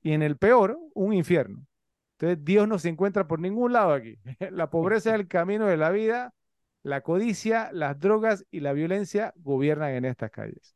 y 0.01 0.13
en 0.13 0.21
el 0.21 0.37
peor, 0.37 0.79
un 0.93 1.13
infierno. 1.13 1.65
Entonces, 2.13 2.45
Dios 2.45 2.67
no 2.67 2.77
se 2.79 2.89
encuentra 2.89 3.27
por 3.27 3.39
ningún 3.39 3.73
lado 3.73 3.93
aquí. 3.93 4.19
La 4.51 4.69
pobreza 4.69 5.09
es 5.09 5.15
el 5.15 5.27
camino 5.27 5.65
de 5.65 5.77
la 5.77 5.89
vida, 5.89 6.33
la 6.83 7.01
codicia, 7.01 7.71
las 7.73 7.99
drogas 7.99 8.45
y 8.51 8.59
la 8.59 8.73
violencia 8.73 9.33
gobiernan 9.37 9.91
en 9.95 10.05
estas 10.05 10.29
calles. 10.31 10.75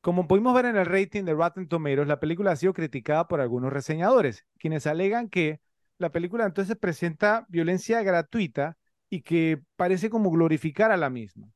Como 0.00 0.26
pudimos 0.26 0.54
ver 0.54 0.66
en 0.66 0.76
el 0.76 0.86
rating 0.86 1.24
de 1.24 1.34
Rotten 1.34 1.68
Tomatoes, 1.68 2.08
la 2.08 2.18
película 2.18 2.52
ha 2.52 2.56
sido 2.56 2.72
criticada 2.72 3.28
por 3.28 3.40
algunos 3.40 3.72
reseñadores, 3.72 4.44
quienes 4.58 4.86
alegan 4.88 5.28
que 5.28 5.60
la 5.98 6.10
película 6.10 6.44
entonces 6.44 6.76
presenta 6.76 7.46
violencia 7.48 8.02
gratuita 8.02 8.76
y 9.10 9.22
que 9.22 9.62
parece 9.76 10.10
como 10.10 10.30
glorificar 10.30 10.90
a 10.90 10.96
la 10.96 11.10
misma. 11.10 11.48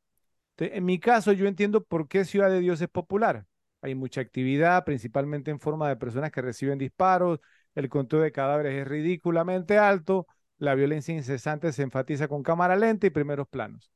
En 0.58 0.84
mi 0.84 1.00
caso, 1.00 1.32
yo 1.32 1.46
entiendo 1.46 1.82
por 1.82 2.08
qué 2.08 2.24
Ciudad 2.24 2.50
de 2.50 2.60
Dios 2.60 2.80
es 2.80 2.88
popular. 2.88 3.46
Hay 3.80 3.94
mucha 3.94 4.20
actividad, 4.20 4.84
principalmente 4.84 5.50
en 5.50 5.58
forma 5.58 5.88
de 5.88 5.96
personas 5.96 6.30
que 6.30 6.40
reciben 6.40 6.78
disparos, 6.78 7.40
el 7.74 7.88
conteo 7.88 8.20
de 8.20 8.32
cadáveres 8.32 8.80
es 8.80 8.86
ridículamente 8.86 9.78
alto, 9.78 10.26
la 10.58 10.74
violencia 10.74 11.14
incesante 11.14 11.72
se 11.72 11.82
enfatiza 11.82 12.28
con 12.28 12.42
cámara 12.42 12.76
lenta 12.76 13.06
y 13.06 13.10
primeros 13.10 13.48
planos. 13.48 13.90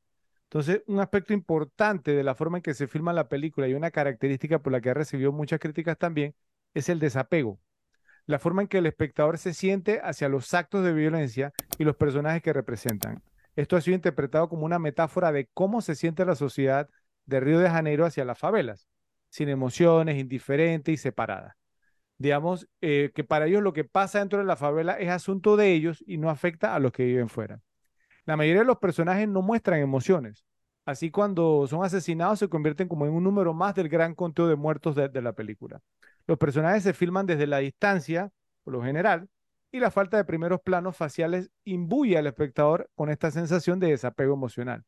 Entonces, 0.44 0.82
un 0.86 1.00
aspecto 1.00 1.32
importante 1.32 2.12
de 2.12 2.24
la 2.24 2.34
forma 2.34 2.58
en 2.58 2.62
que 2.62 2.74
se 2.74 2.86
filma 2.86 3.12
la 3.12 3.28
película 3.28 3.68
y 3.68 3.74
una 3.74 3.90
característica 3.90 4.60
por 4.60 4.72
la 4.72 4.80
que 4.80 4.90
ha 4.90 4.94
recibido 4.94 5.32
muchas 5.32 5.60
críticas 5.60 5.98
también 5.98 6.34
es 6.74 6.88
el 6.88 6.98
desapego, 6.98 7.60
la 8.26 8.38
forma 8.38 8.62
en 8.62 8.68
que 8.68 8.78
el 8.78 8.86
espectador 8.86 9.38
se 9.38 9.54
siente 9.54 10.00
hacia 10.02 10.28
los 10.28 10.52
actos 10.54 10.84
de 10.84 10.92
violencia 10.92 11.52
y 11.78 11.84
los 11.84 11.96
personajes 11.96 12.42
que 12.42 12.52
representan. 12.52 13.22
Esto 13.56 13.76
ha 13.76 13.80
sido 13.80 13.94
interpretado 13.94 14.48
como 14.48 14.66
una 14.66 14.78
metáfora 14.78 15.32
de 15.32 15.48
cómo 15.54 15.80
se 15.80 15.94
siente 15.94 16.24
la 16.24 16.34
sociedad 16.34 16.88
de 17.24 17.40
Río 17.40 17.58
de 17.58 17.70
Janeiro 17.70 18.04
hacia 18.04 18.24
las 18.24 18.38
favelas, 18.38 18.86
sin 19.30 19.48
emociones, 19.48 20.18
indiferente 20.18 20.92
y 20.92 20.98
separada. 20.98 21.56
Digamos 22.18 22.68
eh, 22.80 23.12
que 23.14 23.24
para 23.24 23.46
ellos 23.46 23.62
lo 23.62 23.72
que 23.72 23.84
pasa 23.84 24.20
dentro 24.20 24.38
de 24.38 24.44
la 24.44 24.56
favela 24.56 24.94
es 24.94 25.10
asunto 25.10 25.56
de 25.56 25.72
ellos 25.72 26.04
y 26.06 26.18
no 26.18 26.30
afecta 26.30 26.74
a 26.74 26.78
los 26.78 26.92
que 26.92 27.04
viven 27.04 27.28
fuera. 27.28 27.60
La 28.24 28.36
mayoría 28.36 28.60
de 28.60 28.66
los 28.66 28.78
personajes 28.78 29.28
no 29.28 29.42
muestran 29.42 29.80
emociones. 29.80 30.44
Así 30.84 31.10
cuando 31.10 31.66
son 31.66 31.84
asesinados 31.84 32.38
se 32.38 32.48
convierten 32.48 32.88
como 32.88 33.06
en 33.06 33.12
un 33.12 33.24
número 33.24 33.54
más 33.54 33.74
del 33.74 33.88
gran 33.88 34.14
conteo 34.14 34.46
de 34.46 34.56
muertos 34.56 34.94
de, 34.94 35.08
de 35.08 35.22
la 35.22 35.32
película. 35.32 35.80
Los 36.26 36.38
personajes 36.38 36.82
se 36.82 36.92
filman 36.92 37.26
desde 37.26 37.46
la 37.46 37.58
distancia, 37.58 38.30
por 38.64 38.74
lo 38.74 38.82
general, 38.82 39.28
y 39.76 39.80
la 39.80 39.90
falta 39.90 40.16
de 40.16 40.24
primeros 40.24 40.60
planos 40.62 40.96
faciales 40.96 41.50
imbuye 41.64 42.16
al 42.16 42.26
espectador 42.26 42.88
con 42.94 43.10
esta 43.10 43.30
sensación 43.30 43.78
de 43.78 43.88
desapego 43.88 44.32
emocional. 44.32 44.84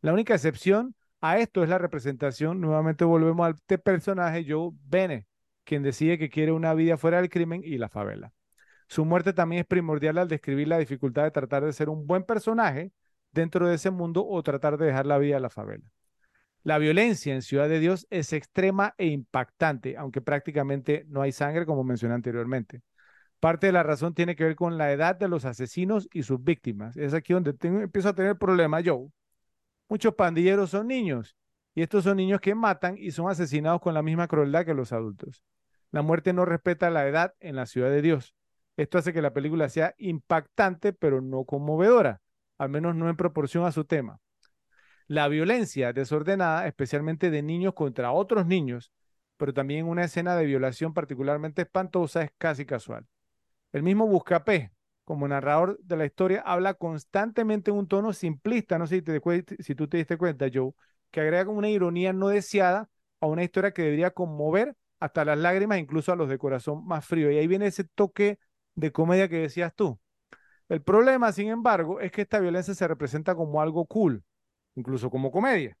La 0.00 0.12
única 0.12 0.34
excepción 0.34 0.96
a 1.20 1.38
esto 1.38 1.62
es 1.62 1.68
la 1.68 1.78
representación, 1.78 2.60
nuevamente 2.60 3.04
volvemos 3.04 3.46
al 3.46 3.78
personaje 3.78 4.44
Joe 4.46 4.72
Bene, 4.86 5.26
quien 5.62 5.82
decide 5.82 6.18
que 6.18 6.30
quiere 6.30 6.52
una 6.52 6.74
vida 6.74 6.96
fuera 6.96 7.18
del 7.18 7.30
crimen 7.30 7.62
y 7.64 7.78
la 7.78 7.88
favela. 7.88 8.32
Su 8.88 9.04
muerte 9.04 9.32
también 9.32 9.60
es 9.60 9.66
primordial 9.66 10.18
al 10.18 10.28
describir 10.28 10.68
la 10.68 10.78
dificultad 10.78 11.22
de 11.22 11.30
tratar 11.30 11.64
de 11.64 11.72
ser 11.72 11.88
un 11.88 12.06
buen 12.06 12.24
personaje 12.24 12.92
dentro 13.30 13.68
de 13.68 13.76
ese 13.76 13.90
mundo 13.90 14.26
o 14.26 14.42
tratar 14.42 14.76
de 14.78 14.86
dejar 14.86 15.06
la 15.06 15.18
vida 15.18 15.36
a 15.36 15.40
la 15.40 15.48
favela. 15.48 15.84
La 16.64 16.78
violencia 16.78 17.34
en 17.34 17.42
Ciudad 17.42 17.68
de 17.68 17.78
Dios 17.78 18.06
es 18.10 18.32
extrema 18.32 18.94
e 18.98 19.06
impactante, 19.06 19.96
aunque 19.96 20.20
prácticamente 20.20 21.04
no 21.08 21.22
hay 21.22 21.30
sangre, 21.30 21.66
como 21.66 21.84
mencioné 21.84 22.14
anteriormente. 22.14 22.82
Parte 23.40 23.66
de 23.66 23.72
la 23.72 23.82
razón 23.82 24.14
tiene 24.14 24.36
que 24.36 24.44
ver 24.44 24.56
con 24.56 24.78
la 24.78 24.92
edad 24.92 25.16
de 25.16 25.28
los 25.28 25.44
asesinos 25.44 26.08
y 26.12 26.22
sus 26.22 26.42
víctimas. 26.42 26.96
Es 26.96 27.14
aquí 27.14 27.32
donde 27.32 27.54
empiezo 27.60 28.08
a 28.08 28.14
tener 28.14 28.38
problemas 28.38 28.84
yo. 28.84 29.10
Muchos 29.88 30.14
pandilleros 30.14 30.70
son 30.70 30.88
niños 30.88 31.36
y 31.74 31.82
estos 31.82 32.04
son 32.04 32.16
niños 32.16 32.40
que 32.40 32.54
matan 32.54 32.96
y 32.96 33.10
son 33.10 33.28
asesinados 33.28 33.80
con 33.80 33.94
la 33.94 34.02
misma 34.02 34.28
crueldad 34.28 34.64
que 34.64 34.74
los 34.74 34.92
adultos. 34.92 35.42
La 35.90 36.02
muerte 36.02 36.32
no 36.32 36.44
respeta 36.44 36.90
la 36.90 37.06
edad 37.06 37.34
en 37.40 37.56
la 37.56 37.66
ciudad 37.66 37.90
de 37.90 38.02
Dios. 38.02 38.34
Esto 38.76 38.98
hace 38.98 39.12
que 39.12 39.22
la 39.22 39.32
película 39.32 39.68
sea 39.68 39.94
impactante, 39.98 40.92
pero 40.92 41.20
no 41.20 41.44
conmovedora, 41.44 42.20
al 42.58 42.70
menos 42.70 42.96
no 42.96 43.08
en 43.08 43.16
proporción 43.16 43.64
a 43.64 43.72
su 43.72 43.84
tema. 43.84 44.20
La 45.06 45.28
violencia 45.28 45.92
desordenada, 45.92 46.66
especialmente 46.66 47.30
de 47.30 47.42
niños 47.42 47.74
contra 47.74 48.10
otros 48.12 48.46
niños, 48.46 48.90
pero 49.36 49.52
también 49.52 49.86
una 49.86 50.04
escena 50.04 50.34
de 50.34 50.46
violación 50.46 50.94
particularmente 50.94 51.62
espantosa, 51.62 52.22
es 52.22 52.30
casi 52.38 52.64
casual. 52.64 53.06
El 53.74 53.82
mismo 53.82 54.06
Buscapé, 54.06 54.70
como 55.04 55.26
narrador 55.26 55.80
de 55.82 55.96
la 55.96 56.06
historia, 56.06 56.42
habla 56.46 56.74
constantemente 56.74 57.72
en 57.72 57.76
un 57.76 57.88
tono 57.88 58.12
simplista, 58.12 58.78
no 58.78 58.86
sé 58.86 58.98
si, 58.98 59.02
te, 59.02 59.74
tú 59.74 59.88
te 59.88 59.96
diste 59.96 60.16
cuenta, 60.16 60.46
Joe, 60.52 60.70
que 61.10 61.20
agrega 61.20 61.50
una 61.50 61.68
ironía 61.68 62.12
no 62.12 62.28
deseada 62.28 62.88
a 63.20 63.26
una 63.26 63.42
historia 63.42 63.72
que 63.72 63.82
debería 63.82 64.12
conmover 64.12 64.76
hasta 65.00 65.24
las 65.24 65.38
lágrimas, 65.38 65.80
incluso 65.80 66.12
a 66.12 66.16
los 66.16 66.28
de 66.28 66.38
corazón 66.38 66.86
más 66.86 67.04
frío. 67.04 67.32
Y 67.32 67.36
ahí 67.38 67.48
viene 67.48 67.66
ese 67.66 67.82
toque 67.82 68.38
de 68.76 68.92
comedia 68.92 69.28
que 69.28 69.38
decías 69.38 69.74
tú. 69.74 69.98
El 70.68 70.82
problema, 70.82 71.32
sin 71.32 71.48
embargo, 71.48 72.00
es 72.00 72.12
que 72.12 72.22
esta 72.22 72.40
violencia 72.40 72.74
se 72.74 72.86
representa 72.86 73.34
como 73.34 73.60
algo 73.60 73.86
cool, 73.86 74.22
incluso 74.76 75.10
como 75.10 75.32
comedia. 75.32 75.76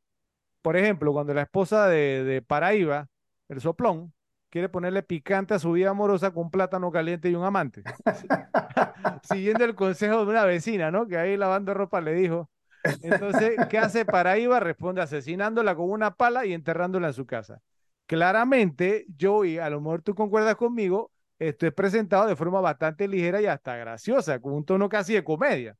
Por 0.62 0.76
ejemplo, 0.78 1.12
cuando 1.12 1.34
la 1.34 1.42
esposa 1.42 1.88
de, 1.88 2.24
de 2.24 2.42
Paraíba, 2.42 3.08
el 3.50 3.60
soplón, 3.60 4.13
quiere 4.54 4.68
ponerle 4.68 5.02
picante 5.02 5.52
a 5.52 5.58
su 5.58 5.72
vida 5.72 5.90
amorosa 5.90 6.30
con 6.30 6.44
un 6.44 6.50
plátano 6.52 6.92
caliente 6.92 7.28
y 7.28 7.34
un 7.34 7.42
amante. 7.42 7.82
Siguiendo 9.24 9.64
el 9.64 9.74
consejo 9.74 10.24
de 10.24 10.30
una 10.30 10.44
vecina, 10.44 10.92
¿no? 10.92 11.08
Que 11.08 11.18
ahí 11.18 11.36
lavando 11.36 11.74
ropa 11.74 12.00
le 12.00 12.14
dijo. 12.14 12.48
Entonces, 13.02 13.56
¿qué 13.68 13.78
hace 13.78 14.04
Paraíba? 14.04 14.60
Responde 14.60 15.02
asesinándola 15.02 15.74
con 15.74 15.90
una 15.90 16.14
pala 16.14 16.46
y 16.46 16.52
enterrándola 16.52 17.08
en 17.08 17.14
su 17.14 17.26
casa. 17.26 17.62
Claramente, 18.06 19.06
yo, 19.16 19.44
y 19.44 19.58
a 19.58 19.68
lo 19.70 19.80
mejor 19.80 20.02
tú 20.02 20.14
concuerdas 20.14 20.54
conmigo, 20.54 21.10
esto 21.40 21.66
es 21.66 21.74
presentado 21.74 22.28
de 22.28 22.36
forma 22.36 22.60
bastante 22.60 23.08
ligera 23.08 23.42
y 23.42 23.46
hasta 23.46 23.74
graciosa, 23.76 24.38
con 24.38 24.52
un 24.52 24.64
tono 24.64 24.88
casi 24.88 25.14
de 25.14 25.24
comedia. 25.24 25.76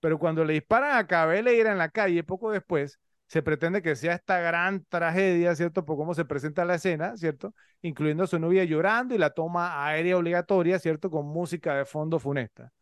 Pero 0.00 0.18
cuando 0.18 0.44
le 0.44 0.52
disparan 0.52 0.98
a 0.98 1.06
Cabeleira 1.06 1.72
en 1.72 1.78
la 1.78 1.88
calle 1.88 2.22
poco 2.24 2.50
después, 2.50 3.00
se 3.32 3.42
pretende 3.42 3.80
que 3.80 3.96
sea 3.96 4.12
esta 4.16 4.40
gran 4.40 4.84
tragedia, 4.90 5.54
¿cierto? 5.56 5.86
Por 5.86 5.96
cómo 5.96 6.12
se 6.12 6.26
presenta 6.26 6.66
la 6.66 6.74
escena, 6.74 7.16
¿cierto? 7.16 7.54
Incluyendo 7.80 8.24
a 8.24 8.26
su 8.26 8.38
novia 8.38 8.62
llorando 8.64 9.14
y 9.14 9.18
la 9.18 9.30
toma 9.30 9.86
aérea 9.86 10.18
obligatoria, 10.18 10.78
¿cierto? 10.78 11.10
Con 11.10 11.28
música 11.28 11.74
de 11.74 11.86
fondo 11.86 12.18
funesta. 12.18 12.74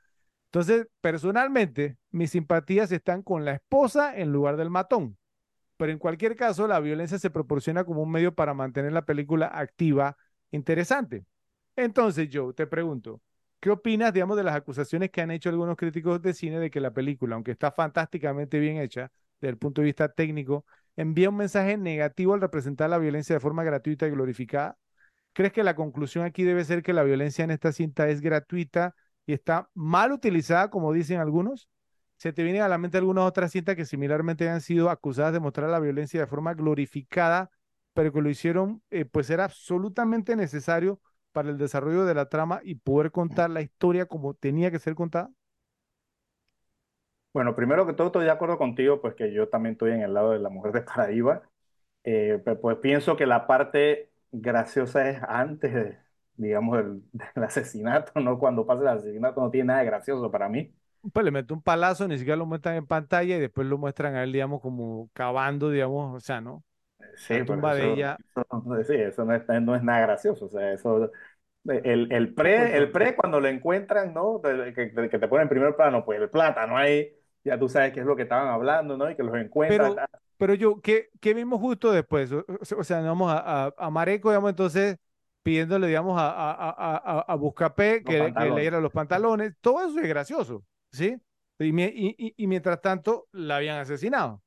Entonces, 0.47 0.89
personalmente, 1.01 1.98
mis 2.10 2.32
simpatías 2.32 2.90
están 2.90 3.22
con 3.22 3.44
la 3.44 3.52
esposa 3.52 4.18
en 4.18 4.32
lugar 4.32 4.56
del 4.56 4.70
matón. 4.70 5.16
Pero 5.77 5.93
en 5.93 6.01
cualquier 6.01 6.35
caso, 6.35 6.66
la 6.66 6.81
violencia 6.81 7.20
se 7.20 7.31
proporciona 7.31 7.85
como 7.85 8.02
un 8.02 8.10
medio 8.10 8.35
para 8.35 8.52
mantener 8.52 8.90
la 8.90 9.05
película 9.05 9.47
activa, 9.47 10.16
interesante. 10.51 11.27
Entonces, 11.77 12.28
yo 12.28 12.52
te 12.55 12.66
pregunto, 12.66 13.20
¿qué 13.60 13.70
opinas, 13.70 14.12
digamos, 14.12 14.36
de 14.36 14.43
las 14.43 14.56
acusaciones 14.56 15.10
que 15.12 15.20
han 15.20 15.31
hecho 15.31 15.48
algunos 15.48 15.77
críticos 15.77 16.20
de 16.20 16.35
cine 16.35 16.59
de 16.59 16.72
que 16.72 16.81
la 16.81 16.93
película, 16.93 17.36
aunque 17.36 17.52
está 17.52 17.70
fantásticamente 17.70 18.59
bien 18.59 18.78
hecha, 18.78 19.12
desde 19.41 19.51
el 19.51 19.59
punto 19.59 19.81
de 19.81 19.87
vista 19.87 20.09
técnico, 20.12 20.65
envía 20.97 21.31
un 21.31 21.37
mensaje 21.37 21.77
negativo 21.77 22.35
al 22.35 22.41
representar 22.41 22.91
la 22.91 22.99
violencia 22.99 23.35
de 23.35 23.41
forma 23.41 23.65
gratuita 23.65 24.07
y 24.07 24.11
glorificada? 24.11 24.79
¿Crees 25.33 25.53
que 25.53 25.65
la 25.65 25.77
conclusión 25.77 26.25
aquí 26.25 26.45
debe 26.45 26.65
ser 26.65 26.83
que 26.83 26.93
la 26.93 27.03
violencia 27.05 27.45
en 27.45 27.51
esta 27.51 27.73
cinta 27.73 28.09
es 28.09 28.21
gratuita 28.21 28.95
y 29.27 29.33
está 29.33 29.71
mal 29.75 30.12
utilizada, 30.12 30.71
como 30.71 30.93
dicen 30.93 31.21
algunos? 31.21 31.69
¿Se 32.17 32.33
te 32.33 32.43
vienen 32.43 32.62
a 32.62 32.69
la 32.69 32.79
mente 32.79 32.99
algunas 32.99 33.25
otras 33.25 33.53
cintas 33.53 33.77
que 33.77 33.87
similarmente 33.87 34.49
han 34.49 34.61
sido 34.61 34.91
acusadas 34.91 35.33
de 35.33 35.41
mostrar 35.41 35.71
la 35.71 35.81
violencia 35.81 36.21
de 36.21 36.27
forma 36.27 36.55
glorificada, 36.55 37.51
pero 37.95 38.12
que 38.12 38.21
lo 38.21 38.29
hicieron, 38.29 38.83
eh, 38.91 39.05
pues 39.07 39.31
era 39.31 39.45
absolutamente 39.45 40.37
necesario 40.37 41.01
para 41.33 41.51
el 41.51 41.59
desarrollo 41.59 42.05
de 42.05 42.15
la 42.15 42.29
trama 42.29 42.61
y 42.62 42.75
poder 42.75 43.11
contar 43.12 43.51
la 43.51 43.62
historia 43.62 44.07
como 44.07 44.35
tenía 44.35 44.71
que 44.71 44.79
ser 44.79 44.95
contada? 44.95 45.31
Bueno, 47.32 47.55
primero 47.55 47.86
que 47.86 47.93
todo 47.93 48.09
estoy 48.09 48.24
de 48.24 48.31
acuerdo 48.31 48.59
contigo, 48.59 49.01
pues 49.01 49.15
que 49.15 49.32
yo 49.32 49.48
también 49.48 49.74
estoy 49.74 49.93
en 49.93 50.02
el 50.02 50.15
lado 50.15 50.32
de 50.32 50.40
la 50.40 50.48
mujer 50.48 50.73
de 50.73 50.82
Paraíba. 50.82 51.43
Eh, 52.02 52.43
pues, 52.61 52.78
pienso 52.78 53.16
que 53.16 53.27
la 53.27 53.47
parte 53.47 54.11
graciosa 54.32 55.09
es 55.09 55.23
antes, 55.23 55.73
de, 55.73 55.98
digamos, 56.35 56.78
del, 57.12 57.44
asesinato, 57.44 58.19
¿no? 58.20 58.39
Cuando 58.39 58.66
pasa 58.66 58.82
el 58.82 58.89
asesinato 58.89 59.40
no 59.40 59.51
tiene 59.51 59.69
nada 59.69 59.81
de 59.81 59.86
gracioso 59.86 60.31
para 60.31 60.48
mí. 60.48 60.74
Pues 61.12 61.24
le 61.24 61.31
mete 61.31 61.55
un 61.55 61.62
palazo, 61.62 62.07
ni 62.09 62.19
siquiera 62.19 62.36
lo 62.36 62.47
muestran 62.47 62.74
en 62.77 62.86
pantalla 62.86 63.36
y 63.36 63.40
después 63.40 63.66
lo 63.66 63.78
muestran 63.78 64.16
a 64.16 64.24
él, 64.24 64.32
digamos, 64.32 64.61
como 64.61 65.09
cavando, 65.12 65.70
digamos, 65.70 66.15
o 66.15 66.20
sea, 66.20 66.40
¿no? 66.40 66.62
Sí, 67.16 67.39
la 67.39 67.44
tumba 67.44 67.74
de 67.74 67.93
ella. 67.93 68.16
sí, 68.86 68.94
eso 68.94 69.24
no 69.24 69.35
es, 69.35 69.43
no 69.62 69.74
es 69.74 69.82
nada 69.82 70.01
gracioso, 70.01 70.44
o 70.44 70.48
sea, 70.48 70.73
eso 70.73 71.11
el, 71.65 72.12
el, 72.12 72.35
pre, 72.35 72.77
el 72.77 72.90
pre 72.90 73.15
cuando 73.15 73.40
lo 73.40 73.48
encuentran, 73.48 74.15
¿no? 74.15 74.40
Que, 74.43 74.93
que, 74.93 75.19
te 75.19 75.28
ponen 75.28 75.43
en 75.43 75.48
primer 75.48 75.77
plano, 75.77 76.05
pues 76.05 76.20
el 76.20 76.31
plátano 76.31 76.77
ahí, 76.77 77.12
ya 77.45 77.59
tú 77.59 77.69
sabes 77.69 77.93
qué 77.93 78.01
es 78.01 78.07
lo 78.07 78.17
que 78.17 78.23
estaban 78.23 78.49
hablando, 78.49 78.97
¿no? 78.97 79.11
Y 79.11 79.17
que 79.17 79.23
los 79.23 79.35
encuentran. 79.37 79.95
Pero, 79.95 80.07
pero 80.37 80.55
yo, 80.55 80.81
¿qué, 80.81 81.11
¿qué, 81.21 81.35
vimos 81.35 81.61
justo 81.61 81.93
después? 81.93 82.31
O, 82.33 82.85
sea, 82.85 83.01
vamos 83.01 83.33
a, 83.33 83.73
a, 83.77 83.91
Mareco, 83.91 84.31
digamos, 84.31 84.51
entonces 84.51 84.97
pidiéndole, 85.43 85.87
digamos, 85.87 86.21
a, 86.21 86.31
a, 86.31 86.71
a, 86.71 87.21
a 87.21 87.35
Buscapé 87.35 88.03
que, 88.03 88.33
que 88.37 88.51
leyera 88.51 88.81
los 88.81 88.93
pantalones. 88.93 89.55
Todo 89.61 89.87
eso 89.87 89.99
es 89.99 90.09
gracioso, 90.09 90.65
¿sí? 90.93 91.17
Y, 91.59 91.69
y, 91.83 92.35
y, 92.37 92.47
mientras 92.47 92.81
tanto, 92.81 93.29
la 93.33 93.57
habían 93.57 93.79
asesinado. 93.79 94.43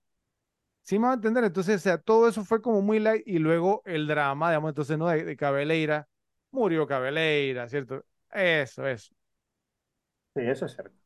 ¿Sí 0.81 0.99
me 0.99 1.05
va 1.05 1.11
a 1.11 1.15
entender? 1.15 1.43
Entonces, 1.43 1.75
o 1.75 1.79
sea, 1.79 1.97
todo 1.97 2.27
eso 2.27 2.43
fue 2.43 2.61
como 2.61 2.81
muy 2.81 2.99
light 2.99 3.23
y 3.25 3.39
luego 3.39 3.81
el 3.85 4.07
drama, 4.07 4.49
digamos, 4.49 4.69
entonces, 4.69 4.97
¿no? 4.97 5.07
De, 5.07 5.23
de 5.23 5.37
Cabeleira, 5.37 6.07
murió 6.51 6.87
Cabeleira, 6.87 7.67
¿cierto? 7.69 8.03
Eso, 8.31 8.87
eso. 8.87 9.13
Sí, 10.35 10.41
eso 10.41 10.65
es 10.65 10.73
cierto. 10.73 11.02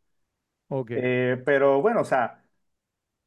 Eh, 0.94 1.42
pero 1.46 1.82
bueno, 1.82 2.02
o 2.02 2.06
sea, 2.06 2.44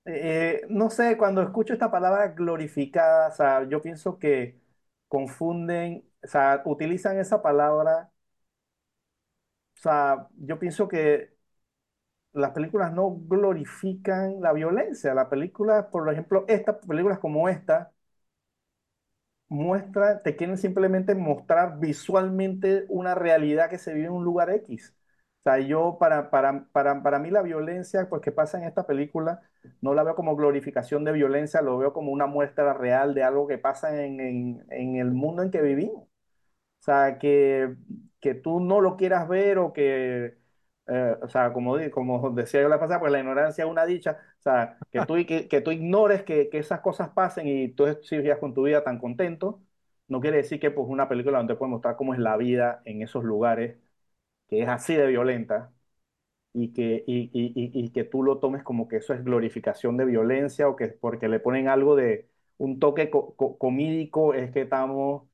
eh, 0.06 0.62
no 0.70 0.90
sé, 0.90 1.16
cuando 1.18 1.42
escucho 1.42 1.74
esta 1.74 1.90
palabra 1.90 2.28
glorificada, 2.30 3.28
o 3.30 3.32
sea, 3.32 3.68
yo 3.68 3.82
pienso 3.82 4.18
que 4.18 4.60
confunden, 5.08 6.04
o 6.24 6.28
sea, 6.28 6.62
utilizan 6.66 7.18
esa 7.18 7.42
palabra, 7.42 8.12
o 9.76 9.80
sea, 9.80 10.28
yo 10.36 10.58
pienso 10.58 10.88
que 10.88 11.34
las 12.32 12.50
películas 12.52 12.92
no 12.92 13.16
glorifican 13.28 14.40
la 14.40 14.52
violencia. 14.52 15.14
La 15.14 15.28
película, 15.30 15.90
por 15.90 16.10
ejemplo, 16.12 16.44
estas 16.48 16.76
películas 16.86 17.18
como 17.20 17.48
esta, 17.48 17.92
muestra, 19.48 20.22
te 20.22 20.34
quieren 20.36 20.56
simplemente 20.56 21.14
mostrar 21.14 21.78
visualmente 21.78 22.86
una 22.88 23.14
realidad 23.14 23.68
que 23.70 23.76
se 23.78 23.92
vive 23.94 24.06
en 24.06 24.12
un 24.12 24.24
lugar 24.24 24.48
X. 24.50 24.94
O 25.40 25.42
sea, 25.42 25.58
yo, 25.60 25.96
para, 25.98 26.30
para, 26.30 26.66
para, 26.72 27.02
para 27.02 27.18
mí 27.18 27.30
la 27.30 27.40
violencia 27.42 28.08
pues, 28.10 28.20
que 28.20 28.30
pasa 28.30 28.58
en 28.58 28.64
esta 28.64 28.86
película, 28.86 29.40
no 29.80 29.94
la 29.94 30.02
veo 30.04 30.14
como 30.14 30.36
glorificación 30.36 31.02
de 31.04 31.12
violencia, 31.12 31.62
lo 31.62 31.78
veo 31.78 31.92
como 31.94 32.12
una 32.12 32.26
muestra 32.26 32.74
real 32.74 33.14
de 33.14 33.22
algo 33.22 33.46
que 33.46 33.56
pasa 33.56 34.04
en, 34.04 34.20
en, 34.20 34.66
en 34.70 34.96
el 34.96 35.10
mundo 35.12 35.42
en 35.42 35.50
que 35.50 35.62
vivimos. 35.62 36.04
O 36.04 36.82
sea, 36.82 37.18
que, 37.18 37.76
que 38.20 38.34
tú 38.34 38.60
no 38.60 38.80
lo 38.80 38.96
quieras 38.96 39.28
ver 39.28 39.58
o 39.58 39.72
que, 39.72 40.38
eh, 40.86 41.16
o 41.22 41.28
sea, 41.28 41.52
como, 41.52 41.76
como 41.92 42.30
decía 42.30 42.62
yo 42.62 42.68
la 42.68 42.80
pasada, 42.80 43.00
pues 43.00 43.12
la 43.12 43.20
ignorancia 43.20 43.64
es 43.64 43.70
una 43.70 43.86
dicha. 43.86 44.18
O 44.40 44.42
sea, 44.42 44.78
que 44.90 45.02
tú, 45.06 45.14
que, 45.26 45.48
que 45.48 45.60
tú 45.60 45.70
ignores 45.72 46.22
que, 46.22 46.48
que, 46.50 46.58
esas 46.58 46.80
cosas 46.80 47.10
pasen 47.10 47.46
y 47.48 47.68
tú 47.68 47.86
sigas 48.02 48.38
con 48.38 48.54
tu 48.54 48.62
vida 48.64 48.82
tan 48.84 48.98
contento, 48.98 49.62
no 50.08 50.20
quiere 50.20 50.38
decir 50.38 50.58
que 50.60 50.70
pues 50.70 50.86
una 50.88 51.08
película 51.08 51.38
donde 51.38 51.54
puede 51.56 51.70
mostrar 51.70 51.96
cómo 51.96 52.14
es 52.14 52.20
la 52.20 52.36
vida 52.36 52.82
en 52.84 53.02
esos 53.02 53.24
lugares 53.24 53.78
que 54.50 54.62
es 54.62 54.68
así 54.68 54.96
de 54.96 55.08
violenta 55.08 55.72
y 56.52 56.72
que, 56.72 57.04
y, 57.06 57.30
y, 57.32 57.52
y, 57.84 57.90
que 57.92 58.04
tú 58.04 58.22
lo 58.24 58.38
tomes 58.40 58.62
como 58.64 58.88
que 58.88 58.96
eso 58.98 59.14
es 59.14 59.24
glorificación 59.24 59.96
de 59.96 60.04
violencia 60.04 60.68
o 60.68 60.76
que 60.76 60.88
porque 60.88 61.28
le 61.28 61.40
ponen 61.40 61.68
algo 61.68 61.94
de 61.96 62.28
un 62.58 62.80
toque 62.80 63.10
comídico 63.10 64.34
es 64.34 64.50
que 64.52 64.62
estamos, 64.62 65.28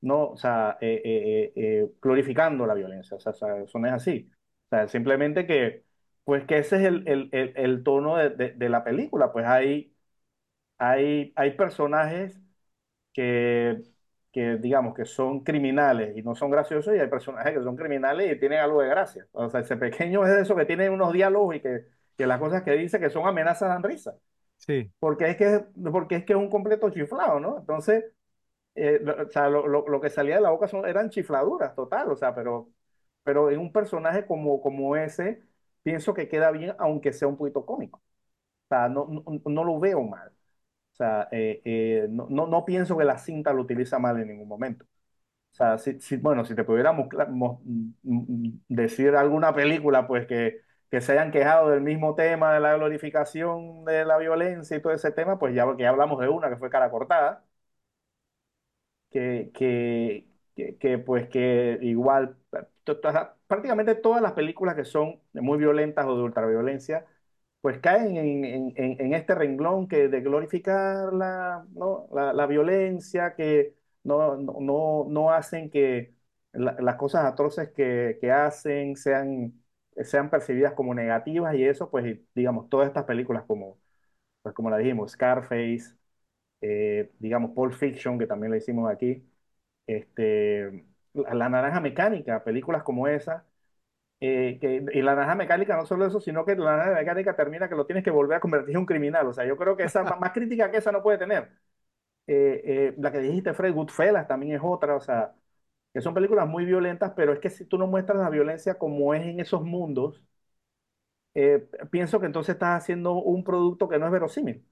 no, 0.00 0.28
o 0.30 0.36
sea, 0.36 0.78
eh, 0.80 1.02
eh, 1.04 1.52
eh, 1.56 1.90
glorificando 2.00 2.66
la 2.66 2.74
violencia, 2.74 3.16
o 3.16 3.20
sea, 3.20 3.32
eso 3.32 3.78
no 3.78 3.86
es 3.88 3.92
así. 3.92 4.30
O 4.66 4.68
sea, 4.70 4.88
simplemente 4.88 5.46
que, 5.46 5.84
pues 6.24 6.44
que 6.46 6.58
ese 6.58 6.76
es 6.76 6.82
el, 6.84 7.06
el, 7.08 7.28
el, 7.32 7.52
el 7.56 7.82
tono 7.82 8.16
de, 8.16 8.30
de, 8.30 8.52
de, 8.52 8.68
la 8.68 8.84
película, 8.84 9.32
pues 9.32 9.46
hay, 9.46 9.92
hay, 10.78 11.32
hay 11.36 11.52
personajes 11.56 12.40
que 13.12 13.82
que 14.32 14.56
digamos 14.56 14.94
que 14.94 15.04
son 15.04 15.40
criminales 15.40 16.16
y 16.16 16.22
no 16.22 16.34
son 16.34 16.50
graciosos 16.50 16.94
y 16.94 16.98
hay 16.98 17.08
personajes 17.08 17.52
que 17.56 17.62
son 17.64 17.76
criminales 17.76 18.32
y 18.32 18.38
tienen 18.38 18.60
algo 18.60 18.80
de 18.82 18.88
gracia. 18.88 19.26
O 19.32 19.48
sea, 19.50 19.60
ese 19.60 19.76
pequeño 19.76 20.24
es 20.24 20.34
de 20.34 20.42
eso 20.42 20.56
que 20.56 20.66
tiene 20.66 20.88
unos 20.90 21.12
diálogos 21.12 21.56
y 21.56 21.60
que, 21.60 21.86
que 22.16 22.26
las 22.26 22.38
cosas 22.38 22.62
que 22.62 22.72
dice 22.72 23.00
que 23.00 23.10
son 23.10 23.26
amenazas 23.26 23.68
dan 23.68 23.82
risa. 23.82 24.14
Sí. 24.58 24.92
Porque 24.98 25.30
es 25.30 25.36
que, 25.36 25.64
porque 25.90 26.16
es 26.16 26.24
que 26.24 26.34
es 26.34 26.38
un 26.38 26.50
completo 26.50 26.90
chiflado, 26.90 27.40
¿no? 27.40 27.58
Entonces, 27.58 28.04
eh, 28.74 29.00
lo, 29.02 29.22
o 29.24 29.30
sea, 29.30 29.48
lo, 29.48 29.66
lo, 29.66 29.86
lo, 29.88 30.00
que 30.00 30.10
salía 30.10 30.36
de 30.36 30.42
la 30.42 30.50
boca 30.50 30.68
son, 30.68 30.86
eran 30.86 31.10
chifladuras, 31.10 31.74
total, 31.74 32.10
o 32.10 32.16
sea, 32.16 32.34
pero, 32.34 32.70
pero 33.22 33.50
en 33.50 33.58
un 33.60 33.72
personaje 33.72 34.26
como, 34.26 34.60
como 34.60 34.96
ese, 34.96 35.42
pienso 35.82 36.14
que 36.14 36.28
queda 36.28 36.50
bien, 36.50 36.74
aunque 36.78 37.12
sea 37.12 37.28
un 37.28 37.36
poquito 37.36 37.66
cómico. 37.66 37.98
O 38.66 38.68
sea, 38.68 38.88
no, 38.88 39.06
no, 39.06 39.24
no 39.46 39.64
lo 39.64 39.80
veo 39.80 40.02
mal. 40.02 40.32
Sea, 41.00 41.28
eh, 41.32 41.62
eh, 41.64 42.06
no, 42.10 42.26
no, 42.30 42.46
no, 42.46 42.64
pienso 42.66 42.96
que 42.98 43.04
la 43.04 43.16
cinta 43.18 43.52
lo 43.54 43.62
utiliza 43.62 43.98
mal 43.98 44.20
en 44.20 44.28
ningún 44.28 44.48
momento. 44.48 44.84
O 45.52 45.56
sea, 45.56 45.78
si, 45.78 46.00
si- 46.00 46.16
bueno, 46.18 46.44
si 46.44 46.54
te 46.54 46.64
pudiéramos 46.64 47.08
mm, 48.02 48.50
decir 48.68 49.14
alguna 49.16 49.54
película, 49.54 50.06
pues 50.06 50.26
que, 50.26 50.62
que 50.90 51.00
se 51.00 51.12
hayan 51.12 51.30
quejado 51.32 51.70
del 51.70 51.82
mismo 51.82 52.14
tema 52.14 52.54
de 52.54 52.60
la 52.60 52.76
glorificación 52.76 53.84
de 53.84 54.04
la 54.04 54.18
violencia 54.18 54.76
y 54.76 54.82
todo 54.82 54.92
ese 54.94 55.12
tema, 55.12 55.38
pues 55.38 55.54
ya, 55.54 55.66
ya 55.78 55.90
hablamos 55.90 56.20
de 56.20 56.28
una 56.28 56.50
que 56.50 56.56
fue 56.56 56.70
Cara 56.70 56.90
Cortada, 56.90 57.44
que, 59.10 59.50
que, 59.54 60.28
que, 60.56 60.76
que, 60.78 60.98
pues 60.98 61.28
que 61.28 61.78
igual 61.82 62.36
prácticamente 63.46 63.94
todas 63.94 64.22
las 64.22 64.32
películas 64.32 64.74
que 64.76 64.84
son 64.84 65.20
muy 65.34 65.58
violentas 65.58 66.06
o 66.06 66.16
de 66.16 66.22
ultraviolencia, 66.22 67.06
pues 67.60 67.78
caen 67.80 68.16
en, 68.16 68.44
en, 68.44 68.72
en- 68.76 69.14
este 69.14 69.34
renglón 69.34 69.88
que 69.88 70.08
de 70.08 70.20
glorificar 70.20 71.12
la, 71.12 71.66
¿no? 71.74 72.08
la, 72.12 72.32
la 72.32 72.46
violencia, 72.46 73.34
que 73.34 73.74
no, 74.04 74.36
no, 74.36 75.06
no, 75.08 75.30
hacen 75.32 75.70
que 75.70 76.14
la- 76.52 76.76
las 76.80 76.96
cosas 76.96 77.24
atroces 77.26 77.70
que, 77.72 78.18
que 78.20 78.32
hacen 78.32 78.96
sean, 78.96 79.52
sean 80.04 80.30
percibidas 80.30 80.72
como 80.74 80.94
negativas 80.94 81.54
y 81.54 81.64
eso, 81.64 81.90
pues 81.90 82.18
digamos, 82.34 82.68
todas 82.70 82.88
estas 82.88 83.04
películas 83.04 83.44
como, 83.46 83.78
pues 84.42 84.54
como 84.54 84.70
la 84.70 84.78
dijimos, 84.78 85.12
Scarface, 85.12 85.96
eh, 86.60 87.10
digamos, 87.18 87.52
Pulp 87.52 87.72
Fiction, 87.74 88.18
que 88.18 88.26
también 88.26 88.50
la 88.52 88.58
hicimos 88.58 88.90
aquí, 88.90 89.24
este, 89.86 90.86
La, 91.14 91.48
Naranja 91.48 91.80
Mecánica, 91.80 92.44
películas 92.44 92.82
como 92.84 93.08
esa. 93.08 93.46
Eh, 94.20 94.58
que, 94.60 94.84
y 94.92 95.02
la 95.02 95.14
naranja 95.14 95.34
mecánica 95.34 95.76
no 95.76 95.86
solo 95.86 96.06
eso, 96.06 96.20
sino 96.20 96.44
que 96.44 96.56
la 96.56 96.76
naranja 96.76 97.00
mecánica 97.00 97.36
termina 97.36 97.68
que 97.68 97.74
lo 97.74 97.86
tienes 97.86 98.04
que 98.04 98.10
volver 98.10 98.36
a 98.38 98.40
convertir 98.40 98.70
en 98.74 98.78
un 98.80 98.86
criminal. 98.86 99.26
O 99.26 99.32
sea, 99.32 99.46
yo 99.46 99.56
creo 99.56 99.76
que 99.76 99.84
esa 99.84 100.04
más, 100.04 100.32
crítica 100.32 100.70
que 100.70 100.78
esa 100.78 100.92
no 100.92 101.02
puede 101.02 101.18
tener. 101.18 101.50
Eh, 102.26 102.62
eh, 102.64 102.94
la 102.98 103.12
que 103.12 103.20
dijiste, 103.20 103.54
Fred, 103.54 103.74
Goodfellas 103.74 104.28
también 104.28 104.56
es 104.56 104.62
otra. 104.64 104.96
O 104.96 105.00
sea, 105.00 105.34
que 105.94 106.00
son 106.02 106.14
películas 106.14 106.48
muy 106.48 106.64
violentas, 106.66 107.12
pero 107.16 107.32
es 107.32 107.40
que 107.40 107.50
si 107.50 107.66
tú 107.66 107.78
no 107.78 107.86
muestras 107.88 108.20
la 108.20 108.30
violencia 108.30 108.78
como 108.78 109.14
es 109.14 109.22
en 109.24 109.40
esos 109.40 109.62
mundos, 109.64 110.24
eh, 111.34 111.68
pienso 111.90 112.20
que 112.20 112.26
entonces 112.26 112.54
estás 112.54 112.82
haciendo 112.82 113.14
un 113.14 113.44
producto 113.44 113.88
que 113.88 113.98
no 113.98 114.06
es 114.06 114.12
verosímil. 114.12 114.66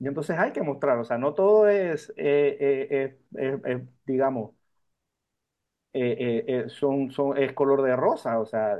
Y 0.00 0.08
entonces 0.08 0.38
hay 0.38 0.52
que 0.52 0.62
mostrar, 0.62 0.98
o 0.98 1.04
sea, 1.04 1.18
no 1.18 1.34
todo 1.34 1.68
es, 1.68 2.12
eh, 2.16 3.18
eh, 3.38 3.86
digamos, 4.06 4.52
eh, 5.94 6.16
eh, 6.18 6.44
eh, 6.66 6.68
son, 6.68 7.10
son, 7.12 7.38
es 7.38 7.52
color 7.54 7.82
de 7.82 7.96
rosa, 7.96 8.38
o 8.40 8.46
sea, 8.46 8.78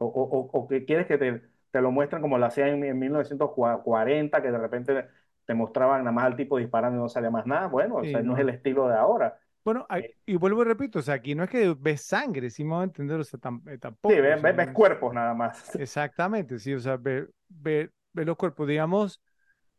o, 0.00 0.06
o- 0.06 0.50
o 0.58 0.68
que 0.68 0.84
quieres 0.84 1.06
que 1.06 1.18
te, 1.18 1.42
te 1.70 1.80
lo 1.82 1.90
muestren 1.92 2.22
como 2.22 2.38
lo 2.38 2.46
hacían 2.46 2.68
en, 2.70 2.84
en 2.84 2.98
1940, 2.98 4.42
que 4.42 4.50
de 4.50 4.58
repente 4.58 5.08
te 5.46 5.54
mostraban 5.54 6.00
nada 6.04 6.12
más 6.12 6.24
al 6.26 6.36
tipo 6.36 6.58
disparando 6.58 6.98
y 6.98 7.02
no 7.02 7.08
salía 7.08 7.30
más 7.30 7.46
nada. 7.46 7.68
Bueno, 7.68 7.96
o 7.96 8.04
Sí, 8.04 8.08
sea, 8.08 8.22
no 8.22 8.34
es 8.36 8.40
el 8.40 8.48
estilo 8.50 8.88
de 8.88 8.96
ahora. 8.96 9.38
Bueno, 9.64 9.86
y 10.24 10.36
vuelvo 10.36 10.62
y 10.62 10.64
repito, 10.64 10.98
o 11.00 11.02
sea, 11.02 11.14
aquí 11.14 11.34
no 11.34 11.44
es 11.44 11.50
que 11.50 11.74
ves 11.78 12.02
sangre, 12.02 12.48
sí 12.50 12.64
me 12.64 12.76
a 12.76 12.82
entender, 12.84 13.20
o 13.20 13.24
sea, 13.24 13.38
tam- 13.38 13.62
eh, 13.70 13.76
sí, 14.06 14.14
tampoco, 14.14 14.32
o 14.32 14.36
ves, 14.36 14.40
sea, 14.40 14.50
ves- 14.50 14.56
ves 14.56 14.70
cuerpos 14.72 15.12
nada 15.14 15.34
más. 15.34 15.64
exactamente, 15.76 16.58
sí, 16.58 16.74
o 16.74 16.80
sea, 16.80 16.96
ver, 16.96 17.30
ver, 17.48 17.92
ver 18.12 18.26
los 18.26 18.36
cuerpos, 18.36 18.68
digamos, 18.68 19.20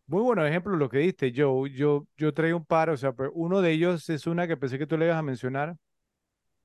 muy 0.07 0.21
buenos 0.23 0.47
ejemplos 0.47 0.79
lo 0.79 0.89
que 0.89 0.99
diste, 0.99 1.33
Joe, 1.35 1.71
yo, 1.71 2.07
yo 2.17 2.33
traigo 2.33 2.57
un 2.59 2.65
par, 2.65 2.89
o 2.91 2.97
sea, 2.97 3.13
pues 3.13 3.31
uno 3.33 3.61
de 3.61 3.71
ellos 3.73 4.09
es 4.09 4.27
una 4.27 4.47
que 4.47 4.57
pensé 4.57 4.79
que 4.79 4.87
tú 4.87 4.97
le 4.97 5.05
ibas 5.07 5.17
a 5.19 5.23
mencionar, 5.23 5.75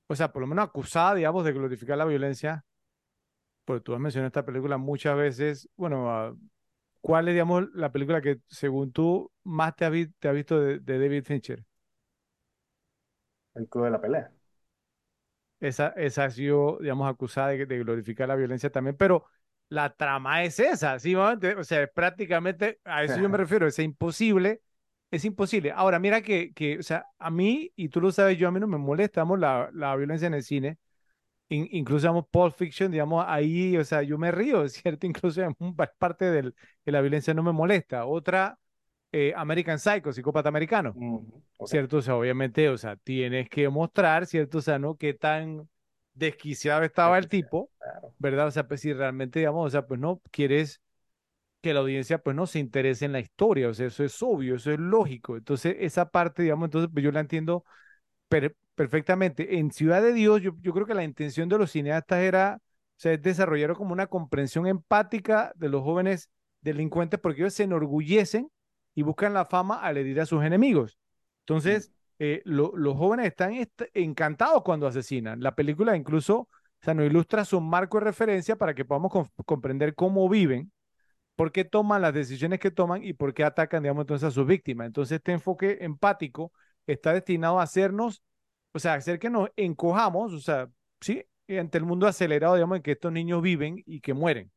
o 0.09 0.15
sea, 0.17 0.33
por 0.33 0.43
lo 0.43 0.47
menos 0.49 0.65
acusada, 0.67 1.15
digamos, 1.15 1.45
de 1.45 1.53
glorificar 1.53 1.99
la 1.99 2.05
violencia, 2.05 2.65
porque 3.65 3.83
tú 3.83 3.95
has 3.95 4.01
mencionado 4.01 4.29
esta 4.29 4.45
película 4.45 4.77
muchas 4.79 5.17
veces, 5.17 5.69
bueno, 5.77 6.11
ah, 6.11 6.35
¿cuál 7.01 7.29
es, 7.29 7.35
digamos, 7.35 7.65
la 7.75 7.93
película 7.93 8.21
que 8.23 8.41
según 8.49 8.93
tú 8.93 9.31
más 9.45 9.77
te 9.77 9.85
ha, 9.85 9.91
vi- 9.91 10.09
te 10.19 10.29
ha 10.29 10.33
visto 10.33 10.61
de, 10.61 10.81
de 10.81 10.99
David 11.01 11.25
Fincher? 11.25 11.65
El 13.61 13.69
club 13.69 13.87
de 13.87 13.91
la 13.91 14.01
pelea. 14.01 14.33
Esa, 15.61 15.89
esa 15.97 16.25
ha 16.25 16.31
sido, 16.31 16.79
digamos, 16.81 17.09
acusada 17.11 17.49
de, 17.49 17.65
de 17.67 17.79
glorificar 17.79 18.29
la 18.29 18.37
violencia 18.37 18.71
también, 18.71 18.97
pero 18.97 19.25
la 19.69 19.95
trama 19.97 20.45
es 20.45 20.61
esa, 20.61 20.99
¿sí? 20.99 21.15
O 21.15 21.65
sea, 21.65 21.87
prácticamente 21.87 22.81
a 22.85 23.03
eso 23.05 23.19
yo 23.19 23.29
me 23.31 23.39
refiero, 23.39 23.67
es 23.67 23.79
imposible, 23.79 24.61
es 25.15 25.25
imposible. 25.25 25.73
Ahora, 25.73 25.99
mira 25.99 26.23
que, 26.23 26.53
que, 26.55 26.79
o 26.79 26.83
sea, 26.83 27.07
a 27.19 27.31
mí, 27.31 27.73
y 27.77 27.89
tú 27.89 28.01
lo 28.01 28.13
sabes, 28.13 28.39
yo 28.39 28.49
a 28.49 28.51
mí 28.51 28.61
no 28.61 28.67
me 28.67 28.79
molesta, 28.79 29.21
digamos, 29.23 29.39
la, 29.41 29.71
la 29.75 29.97
violencia 29.97 30.27
en 30.27 30.35
el 30.35 30.43
cine, 30.43 30.79
In- 31.51 31.69
incluso, 31.73 32.03
digamos, 32.07 32.27
Pulp 32.31 32.55
Fiction, 32.55 32.91
digamos, 32.93 33.25
ahí, 33.29 33.77
o 33.77 33.85
sea, 33.85 34.03
yo 34.03 34.19
me 34.19 34.31
río, 34.33 34.69
¿cierto? 34.69 35.07
Incluso 35.07 35.43
un- 35.59 35.77
parte 35.99 36.27
del, 36.31 36.55
de 36.85 36.93
la 36.93 37.01
violencia 37.01 37.35
no 37.35 37.43
me 37.43 37.53
molesta. 37.53 38.07
Otra, 38.07 38.59
eh, 39.13 39.33
American 39.37 39.79
Psycho, 39.79 40.13
psicópata 40.13 40.49
americano. 40.51 40.99
Ujú, 41.01 41.43
ok. 41.59 41.75
¿cierto? 41.75 41.99
O 41.99 42.03
sea, 42.03 42.17
obviamente, 42.17 42.69
o 42.69 42.77
sea, 42.79 42.97
tienes 42.97 43.49
que 43.49 43.69
mostrar, 43.69 44.27
¿cierto? 44.27 44.59
O 44.59 44.63
sea, 44.63 44.79
¿no? 44.79 44.97
Qué 44.97 45.15
tan 45.15 45.69
desquiciado 46.15 46.83
estaba 46.85 47.19
el 47.19 47.29
tipo. 47.29 47.71
¿verdad? 48.19 48.47
O 48.49 48.51
sea, 48.51 48.67
pues 48.69 48.81
si 48.81 48.93
realmente, 48.93 49.39
digamos, 49.41 49.67
o 49.67 49.71
sea, 49.71 49.87
pues 49.87 50.01
no 50.01 50.21
quieres 50.31 50.81
que 51.65 51.75
la 51.75 51.81
audiencia, 51.81 52.19
pues 52.19 52.37
no 52.37 52.47
se 52.47 52.59
interese 52.61 53.05
en 53.07 53.13
la 53.13 53.21
historia, 53.21 53.69
o 53.69 53.75
sea, 53.75 53.87
eso 53.89 54.05
es 54.05 54.23
obvio, 54.23 54.57
eso 54.57 54.71
es 54.73 54.79
lógico. 54.79 55.37
Entonces, 55.37 55.77
esa 55.81 56.11
parte, 56.11 56.43
digamos, 56.43 56.67
entonces, 56.69 56.91
pues 56.93 57.05
yo 57.05 57.13
la 57.13 57.21
entiendo 57.21 57.65
per- 58.29 58.57
perfectamente. 58.75 59.59
En 59.59 59.71
Ciudad 59.73 60.03
de 60.03 60.13
Dios, 60.13 60.41
yo, 60.43 60.53
yo 60.61 60.73
creo 60.73 60.87
que 60.87 60.95
la 60.95 61.05
intención 61.05 61.49
de 61.49 61.59
los 61.59 61.71
cineastas 61.73 62.21
era, 62.21 62.59
o 62.61 62.63
sea, 62.97 63.13
es 63.13 63.23
desarrollar 63.23 63.75
como 63.75 63.93
una 63.93 64.07
comprensión 64.07 64.67
empática 64.67 65.53
de 65.57 65.69
los 65.69 65.83
jóvenes 65.83 66.31
delincuentes 66.61 67.21
porque 67.21 67.43
ellos 67.43 67.55
se 67.55 67.65
enorgullecen 67.65 68.51
y 68.95 69.03
buscan 69.03 69.35
la 69.35 69.45
fama 69.45 69.77
al 69.81 69.97
herir 69.97 70.21
a 70.21 70.27
sus 70.27 70.45
enemigos. 70.45 70.99
Entonces, 71.41 71.93
eh, 72.19 72.43
lo- 72.45 72.73
los 72.77 72.97
jóvenes 72.97 73.27
están 73.27 73.53
est- 73.55 73.83
encantados 73.95 74.63
cuando 74.63 74.87
asesinan. 74.87 75.41
La 75.41 75.55
película 75.55 75.97
incluso, 75.97 76.37
o 76.41 76.49
sea, 76.83 76.95
nos 76.95 77.07
ilustra 77.07 77.45
su 77.45 77.61
marco 77.61 77.99
de 77.99 78.05
referencia 78.05 78.57
para 78.57 78.75
que 78.75 78.85
podamos 78.85 79.11
com- 79.13 79.29
comprender 79.47 79.95
cómo 79.95 80.29
viven 80.29 80.71
por 81.37 81.53
qué 81.53 81.65
toman 81.65 82.03
las 82.03 82.15
decisiones 82.15 82.61
que 82.61 82.71
toman 82.71 83.05
y 83.05 83.13
por 83.13 83.35
qué 83.35 83.45
atacan, 83.45 83.83
digamos, 83.83 84.03
entonces 84.03 84.29
a 84.29 84.31
sus 84.31 84.47
víctimas. 84.47 84.87
Entonces, 84.87 85.17
este 85.17 85.33
enfoque 85.33 85.79
empático 85.81 86.53
está 86.87 87.13
destinado 87.13 87.61
a 87.61 87.65
hacernos, 87.65 88.23
o 88.73 88.79
sea, 88.79 88.95
hacer 88.95 89.19
que 89.19 89.31
nos 89.31 89.51
encojamos, 89.57 90.33
o 90.33 90.41
sea, 90.41 90.69
sí, 91.01 91.25
ante 91.49 91.79
el 91.79 91.85
mundo 91.85 92.07
acelerado, 92.07 92.55
digamos, 92.55 92.77
en 92.77 92.83
que 92.83 92.93
estos 92.93 93.13
niños 93.13 93.43
viven 93.43 93.83
y 93.87 94.01
que 94.01 94.15
mueren. 94.15 94.53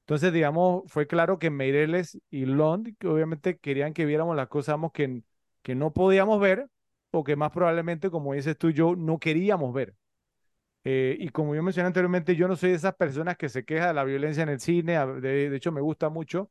Entonces, 0.00 0.32
digamos, 0.32 0.84
fue 0.86 1.06
claro 1.06 1.38
que 1.38 1.50
Meireles 1.50 2.18
y 2.30 2.46
Lond, 2.46 2.96
que 2.98 3.08
obviamente 3.08 3.58
querían 3.58 3.92
que 3.92 4.06
viéramos 4.06 4.36
las 4.36 4.48
cosas 4.48 4.74
digamos, 4.74 4.92
que, 4.92 5.22
que 5.62 5.74
no 5.74 5.92
podíamos 5.92 6.40
ver, 6.40 6.68
o 7.10 7.24
que 7.24 7.36
más 7.36 7.50
probablemente, 7.52 8.10
como 8.10 8.34
dices 8.34 8.56
tú 8.58 8.68
y 8.68 8.74
yo, 8.74 8.94
no 8.96 9.18
queríamos 9.18 9.72
ver. 9.74 9.94
Eh, 10.88 11.16
y 11.18 11.30
como 11.30 11.54
yo 11.54 11.62
mencioné 11.64 11.88
anteriormente, 11.88 12.36
yo 12.36 12.46
no 12.46 12.54
soy 12.54 12.70
de 12.70 12.76
esas 12.76 12.94
personas 12.94 13.36
que 13.36 13.48
se 13.48 13.64
queja 13.64 13.88
de 13.88 13.94
la 13.94 14.04
violencia 14.04 14.44
en 14.44 14.50
el 14.50 14.60
cine, 14.60 15.04
de, 15.20 15.50
de 15.50 15.56
hecho 15.56 15.72
me 15.72 15.80
gusta 15.80 16.10
mucho, 16.10 16.48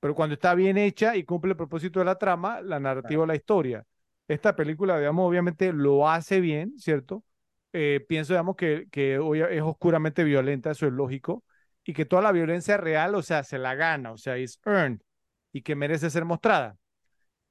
pero 0.00 0.14
cuando 0.14 0.34
está 0.34 0.54
bien 0.54 0.76
hecha 0.76 1.14
y 1.14 1.24
cumple 1.24 1.52
el 1.52 1.56
propósito 1.56 2.00
de 2.00 2.06
la 2.06 2.16
trama, 2.18 2.60
la 2.62 2.80
narrativa 2.80 3.22
o 3.22 3.26
la 3.26 3.36
historia. 3.36 3.84
Esta 4.26 4.56
película, 4.56 4.98
digamos, 4.98 5.28
obviamente 5.28 5.72
lo 5.72 6.08
hace 6.08 6.40
bien, 6.40 6.78
¿cierto? 6.78 7.22
Eh, 7.72 8.04
pienso, 8.08 8.32
digamos, 8.32 8.56
que, 8.56 8.88
que 8.90 9.18
hoy 9.18 9.40
es 9.42 9.62
oscuramente 9.62 10.24
violenta, 10.24 10.72
eso 10.72 10.86
es 10.86 10.92
lógico, 10.92 11.44
y 11.84 11.92
que 11.92 12.04
toda 12.04 12.22
la 12.22 12.32
violencia 12.32 12.76
real, 12.76 13.14
o 13.14 13.22
sea, 13.22 13.44
se 13.44 13.58
la 13.58 13.76
gana, 13.76 14.10
o 14.10 14.18
sea, 14.18 14.36
es 14.36 14.60
earned, 14.64 15.00
y 15.52 15.62
que 15.62 15.76
merece 15.76 16.10
ser 16.10 16.24
mostrada. 16.24 16.76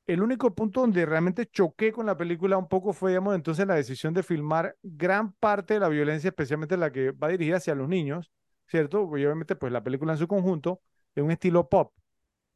El 0.10 0.23
único 0.23 0.56
punto 0.56 0.81
donde 0.81 1.06
realmente 1.06 1.45
choqué 1.45 1.91
con 1.91 2.07
la 2.07 2.18
película 2.18 2.57
un 2.57 2.68
poco 2.68 2.94
fue, 2.94 3.11
digamos, 3.11 3.36
entonces 3.36 3.68
la 3.68 3.76
decisión 3.76 4.11
de 4.15 4.23
filmar 4.23 4.76
gran 4.81 5.34
parte 5.34 5.76
de 5.76 5.80
la 5.80 5.88
violencia, 5.88 6.30
especialmente 6.30 6.77
la 6.77 6.91
que 6.91 7.11
va 7.11 7.27
dirigida 7.27 7.57
hacia 7.57 7.76
los 7.76 7.88
niños, 7.88 8.31
¿cierto? 8.68 9.02
Y 9.15 9.23
obviamente, 9.26 9.56
pues 9.56 9.72
la 9.72 9.84
película 9.84 10.14
en 10.14 10.18
su 10.18 10.27
conjunto, 10.27 10.81
es 11.14 11.23
un 11.23 11.30
estilo 11.30 11.69
pop. 11.69 11.94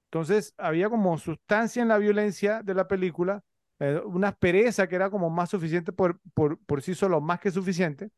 Entonces, 0.05 0.55
había 0.57 0.89
como 0.89 1.15
sustancia 1.19 1.83
en 1.83 1.89
la 1.89 1.99
violencia 1.99 2.63
de 2.63 2.73
la 2.73 2.87
película, 2.87 3.43
eh, 3.77 4.01
una 4.03 4.29
aspereza 4.29 4.87
que 4.87 4.95
era 4.95 5.11
como 5.11 5.29
más 5.29 5.51
suficiente 5.51 5.91
por, 5.93 6.19
por, 6.33 6.57
por 6.65 6.81
sí 6.81 6.95
solo, 6.95 7.21
más 7.21 7.39
que 7.39 7.51
suficiente, 7.51 8.09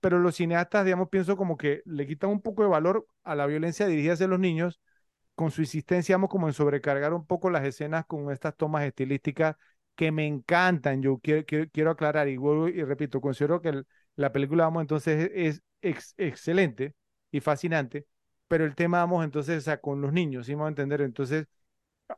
pero 0.00 0.18
los 0.18 0.34
cineastas, 0.34 0.84
digamos, 0.84 1.10
pienso 1.10 1.36
como 1.36 1.56
que 1.56 1.82
le 1.84 2.08
quitan 2.08 2.30
un 2.30 2.42
poco 2.42 2.64
de 2.64 2.68
valor 2.68 3.06
a 3.22 3.36
la 3.36 3.46
violencia 3.46 3.86
dirigida 3.86 4.14
hacia 4.14 4.26
los 4.26 4.40
niños 4.40 4.80
con 5.40 5.50
su 5.50 5.62
insistencia, 5.62 6.14
digamos, 6.14 6.30
como 6.30 6.46
en 6.48 6.52
sobrecargar 6.54 7.14
un 7.14 7.26
poco 7.26 7.50
las 7.50 7.64
escenas 7.64 8.04
con 8.06 8.30
estas 8.32 8.56
tomas 8.56 8.84
estilísticas 8.84 9.56
que 9.94 10.12
me 10.12 10.26
encantan. 10.26 11.02
Yo 11.02 11.18
quiero, 11.18 11.44
quiero, 11.46 11.70
quiero 11.72 11.90
aclarar 11.92 12.28
y 12.28 12.36
vuelvo 12.36 12.68
y 12.68 12.82
repito, 12.84 13.20
considero 13.20 13.60
que 13.62 13.82
la 14.16 14.32
película, 14.32 14.64
vamos, 14.64 14.82
entonces 14.82 15.30
es, 15.34 15.62
ex- 15.82 16.14
excelente 16.18 16.94
y 17.30 17.40
fascinante, 17.40 18.06
pero 18.48 18.64
el 18.64 18.74
tema, 18.74 18.98
vamos, 19.00 19.24
entonces, 19.24 19.58
o 19.58 19.60
sea, 19.62 19.80
con 19.80 20.00
los 20.00 20.12
niños, 20.12 20.46
¿sí 20.46 20.54
me 20.56 20.62
va 20.62 20.66
a 20.68 20.70
entender? 20.70 21.00
Entonces, 21.02 21.46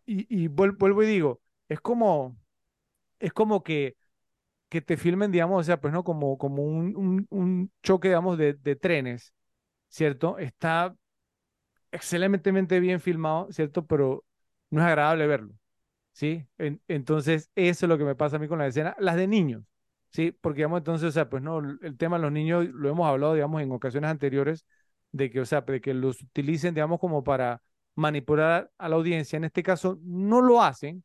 y, 0.07 0.27
y 0.44 0.49
vuel- 0.49 0.77
vuelvo 0.78 1.03
y 1.03 1.07
digo, 1.07 1.43
es 1.69 1.81
como, 1.81 2.36
es 3.19 3.32
como 3.32 3.62
que, 3.62 3.97
que 4.69 4.81
te 4.82 4.97
filmen, 4.97 5.32
digamos, 5.32 5.61
o 5.61 5.65
sea, 5.65 5.81
pues 5.81 5.93
no, 5.94 6.05
como, 6.05 6.39
como 6.39 6.65
un, 6.65 6.97
un, 6.97 7.27
un 7.31 7.73
choque, 7.82 8.09
digamos, 8.09 8.39
de, 8.39 8.55
de 8.55 8.77
trenes, 8.77 9.35
¿cierto? 9.89 10.39
Está 10.39 10.97
excelentemente 11.93 12.81
bien 12.81 13.01
filmado, 13.01 13.48
¿cierto? 13.52 13.86
Pero 13.86 14.24
no 14.70 14.81
es 14.82 14.86
agradable 14.86 15.27
verlo, 15.27 15.55
¿sí? 16.12 16.47
En- 16.59 16.82
entonces, 16.89 17.51
eso 17.55 17.86
es 17.86 17.89
lo 17.90 17.98
que 17.98 18.05
me 18.05 18.14
pasa 18.16 18.36
a 18.36 18.39
mí 18.39 18.48
con 18.48 18.59
la 18.59 18.66
escena, 18.66 18.97
las 18.98 19.16
de 19.16 19.27
niños, 19.27 19.64
Sí, 20.10 20.31
porque, 20.32 20.59
digamos, 20.59 20.78
entonces, 20.78 21.09
o 21.09 21.12
sea, 21.12 21.31
pues 21.31 21.43
no, 21.43 21.59
el 21.60 21.97
tema 21.97 22.16
de 22.19 22.23
los 22.23 22.32
niños 22.32 22.66
lo 22.69 22.90
hemos 22.90 23.06
hablado, 23.09 23.32
digamos, 23.35 23.62
en 23.62 23.73
ocasiones 23.73 24.10
anteriores, 24.10 24.66
de 25.10 25.31
que, 25.31 25.40
o 25.40 25.47
sea, 25.47 25.62
de 25.62 25.81
que 25.81 25.94
los 25.94 26.20
utilicen, 26.23 26.74
digamos, 26.74 27.01
como 27.01 27.24
para 27.24 27.62
manipular 27.94 28.70
a 28.78 28.89
la 28.90 28.97
audiencia. 28.97 29.39
En 29.39 29.44
este 29.44 29.62
caso, 29.62 29.98
no 30.02 30.43
lo 30.43 30.62
hacen, 30.62 31.02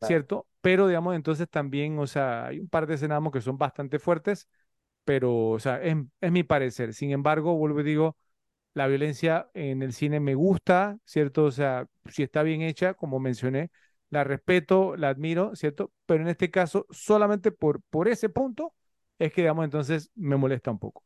¿cierto? 0.00 0.46
Pero, 0.62 0.88
digamos, 0.88 1.14
entonces 1.16 1.48
también, 1.50 1.98
o 1.98 2.06
sea, 2.06 2.46
hay 2.46 2.60
un 2.60 2.68
par 2.68 2.86
de 2.86 2.94
escenas 2.94 3.22
que 3.32 3.40
son 3.42 3.58
bastante 3.58 3.98
fuertes, 3.98 4.48
pero, 5.04 5.48
o 5.50 5.58
sea, 5.60 5.82
es, 5.82 5.96
es 6.20 6.32
mi 6.32 6.42
parecer. 6.42 6.94
Sin 6.94 7.10
embargo, 7.12 7.56
vuelvo 7.56 7.80
y 7.80 7.84
digo, 7.84 8.16
la 8.76 8.86
violencia 8.88 9.48
en 9.54 9.82
el 9.82 9.94
cine 9.94 10.20
me 10.20 10.34
gusta, 10.34 10.98
¿cierto? 11.06 11.44
O 11.44 11.50
sea, 11.50 11.88
si 12.10 12.22
está 12.22 12.42
bien 12.42 12.60
hecha, 12.60 12.92
como 12.92 13.18
mencioné, 13.18 13.70
la 14.10 14.22
respeto, 14.22 14.96
la 14.96 15.08
admiro, 15.08 15.56
¿cierto? 15.56 15.92
Pero 16.04 16.22
en 16.22 16.28
este 16.28 16.50
caso, 16.50 16.86
solamente 16.90 17.52
por, 17.52 17.80
por 17.88 18.06
ese 18.06 18.28
punto, 18.28 18.74
es 19.18 19.32
que, 19.32 19.40
digamos, 19.40 19.64
entonces 19.64 20.10
me 20.14 20.36
molesta 20.36 20.70
un 20.70 20.78
poco. 20.78 21.02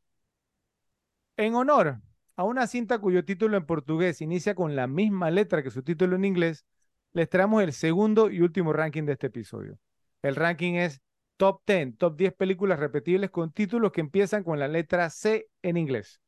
En 1.36 1.54
honor 1.54 2.00
a 2.34 2.42
una 2.42 2.66
cinta 2.66 2.98
cuyo 2.98 3.24
título 3.24 3.56
en 3.56 3.64
portugués 3.66 4.20
inicia 4.20 4.56
con 4.56 4.74
la 4.74 4.88
misma 4.88 5.30
letra 5.30 5.62
que 5.62 5.70
su 5.70 5.84
título 5.84 6.16
en 6.16 6.24
inglés, 6.24 6.66
les 7.12 7.28
traemos 7.28 7.62
el 7.62 7.72
segundo 7.72 8.30
y 8.30 8.40
último 8.40 8.72
ranking 8.72 9.04
de 9.04 9.12
este 9.12 9.28
episodio. 9.28 9.78
El 10.22 10.34
ranking 10.34 10.74
es 10.74 11.00
Top 11.36 11.62
10, 11.68 11.98
Top 11.98 12.16
10 12.16 12.34
películas 12.34 12.80
repetibles 12.80 13.30
con 13.30 13.52
títulos 13.52 13.92
que 13.92 14.00
empiezan 14.00 14.42
con 14.42 14.58
la 14.58 14.66
letra 14.66 15.08
C 15.08 15.46
en 15.62 15.76
inglés. 15.76 16.20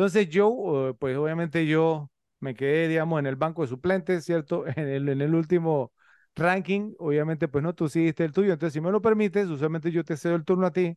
Entonces 0.00 0.30
yo, 0.30 0.96
pues 0.98 1.14
obviamente 1.18 1.66
yo 1.66 2.10
me 2.40 2.54
quedé, 2.54 2.88
digamos, 2.88 3.18
en 3.20 3.26
el 3.26 3.36
banco 3.36 3.60
de 3.60 3.68
suplentes, 3.68 4.24
¿cierto? 4.24 4.64
En 4.76 4.88
el, 4.88 5.34
último 5.34 5.92
ranking, 6.34 6.94
obviamente, 6.98 7.48
pues 7.48 7.62
no, 7.62 7.74
tú 7.74 7.84
hiciste 7.84 8.24
el 8.24 8.32
tuyo, 8.32 8.54
entonces 8.54 8.72
si 8.72 8.80
me 8.80 8.90
lo 8.90 9.02
permites, 9.02 9.48
usualmente 9.48 9.92
yo 9.92 10.02
te 10.02 10.16
cedo 10.16 10.36
el 10.36 10.44
turno 10.46 10.66
a 10.66 10.72
ti, 10.72 10.96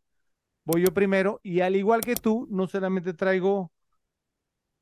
voy 0.66 0.84
yo 0.84 0.94
primero, 0.94 1.42
y 1.44 1.62
al 1.62 1.76
igual 1.76 2.02
que 2.02 2.16
tú, 2.16 2.48
no 2.52 2.68
solamente 2.68 3.14
traigo, 3.14 3.74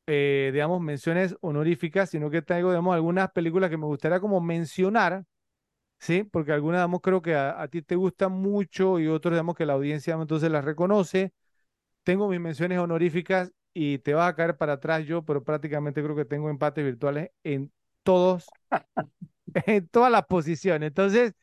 eh, 0.07 0.51
digamos, 0.53 0.81
menciones 0.81 1.35
honoríficas, 1.41 2.11
sino 2.11 2.29
que 2.29 2.43
traigo, 2.43 2.69
digamos, 2.69 2.93
algunas 2.93 3.31
películas 3.31 3.71
que 3.71 3.77
me 3.77 3.85
gustaría 3.85 4.19
como 4.19 4.39
mencionar, 4.41 5.23
¿sí? 5.99 6.23
Porque 6.23 6.53
algunas, 6.53 6.79
digamos, 6.81 7.01
creo 7.01 7.21
que 7.21 7.35
a, 7.35 7.61
a 7.61 7.67
ti 7.69 7.81
te 7.81 7.95
gustan 7.95 8.33
mucho 8.33 8.99
y 8.99 9.07
otros, 9.07 9.33
digamos, 9.33 9.55
que 9.55 9.65
la 9.65 9.73
audiencia 9.73 10.15
entonces 10.15 10.51
las 10.51 10.65
reconoce. 10.65 11.33
Tengo 12.03 12.29
mis 12.29 12.39
menciones 12.39 12.79
honoríficas 12.79 13.53
y 13.73 13.99
te 13.99 14.13
vas 14.13 14.29
a 14.29 14.35
caer 14.35 14.57
para 14.57 14.73
atrás 14.73 15.05
yo, 15.05 15.23
pero 15.23 15.43
prácticamente 15.43 16.03
creo 16.03 16.15
que 16.15 16.25
tengo 16.25 16.49
empates 16.49 16.83
virtuales 16.83 17.31
en 17.43 17.71
todos, 18.03 18.47
en 19.67 19.87
todas 19.87 20.11
las 20.11 20.25
posiciones. 20.25 20.87
Entonces, 20.87 21.33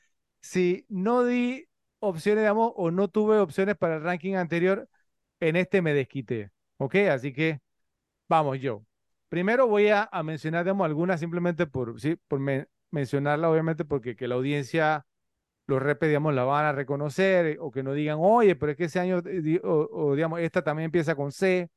si 0.40 0.86
no 0.88 1.24
di 1.24 1.68
opciones, 2.00 2.42
digamos, 2.44 2.72
o 2.76 2.90
no 2.90 3.08
tuve 3.08 3.38
opciones 3.38 3.76
para 3.76 3.96
el 3.96 4.02
ranking 4.02 4.34
anterior, 4.34 4.88
en 5.40 5.56
este 5.56 5.82
me 5.82 5.94
desquité. 5.94 6.50
¿Ok? 6.78 6.96
Así 7.10 7.32
que 7.32 7.60
vamos 8.28 8.60
yo. 8.60 8.84
Primero 9.28 9.66
voy 9.68 9.88
a, 9.88 10.08
mencionar, 10.24 10.64
digamos, 10.64 10.86
algunas 10.86 11.20
simplemente 11.20 11.66
por, 11.66 12.00
¿sí? 12.00 12.16
por 12.28 12.40
mencionarla, 12.90 13.50
obviamente, 13.50 13.84
porque 13.84 14.16
que 14.16 14.28
la 14.28 14.36
audiencia, 14.36 15.06
los 15.66 15.82
repes, 15.82 16.08
digamos, 16.08 16.34
la 16.34 16.44
van 16.44 16.66
a 16.66 16.72
reconocer 16.72 17.58
o 17.60 17.70
que 17.70 17.82
no 17.82 17.92
digan, 17.94 18.18
oye, 18.20 18.56
pero 18.56 18.72
es 18.72 18.78
que 18.78 18.84
ese 18.84 19.00
año, 19.00 19.22
eh, 19.26 19.60
o 19.64 20.14
digamos, 20.14 20.40
esta 20.40 20.62
también 20.64 20.86
empieza 20.86 21.14
con 21.14 21.32
C 21.32 21.70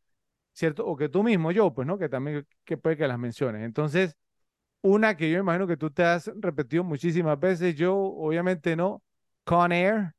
¿cierto? 0.54 0.86
O 0.86 0.96
que 0.98 1.10
tú 1.10 1.24
mismo, 1.24 1.52
yo, 1.52 1.74
pues, 1.74 1.88
¿no? 1.88 1.98
Que 1.98 2.10
también 2.10 2.46
que 2.66 2.78
puede 2.78 2.98
que 2.98 3.08
las 3.08 3.20
menciones. 3.20 3.64
Entonces, 3.64 4.16
una 4.82 5.16
que 5.18 5.32
yo 5.32 5.40
imagino 5.40 5.68
que 5.68 5.78
tú 5.78 5.92
te 5.92 6.04
has 6.04 6.32
repetido 6.36 6.84
muchísimas 6.84 7.40
veces, 7.40 7.76
yo 7.76 7.96
obviamente 7.98 8.76
no, 8.76 9.04
Con 9.44 9.72
Air, 9.72 10.14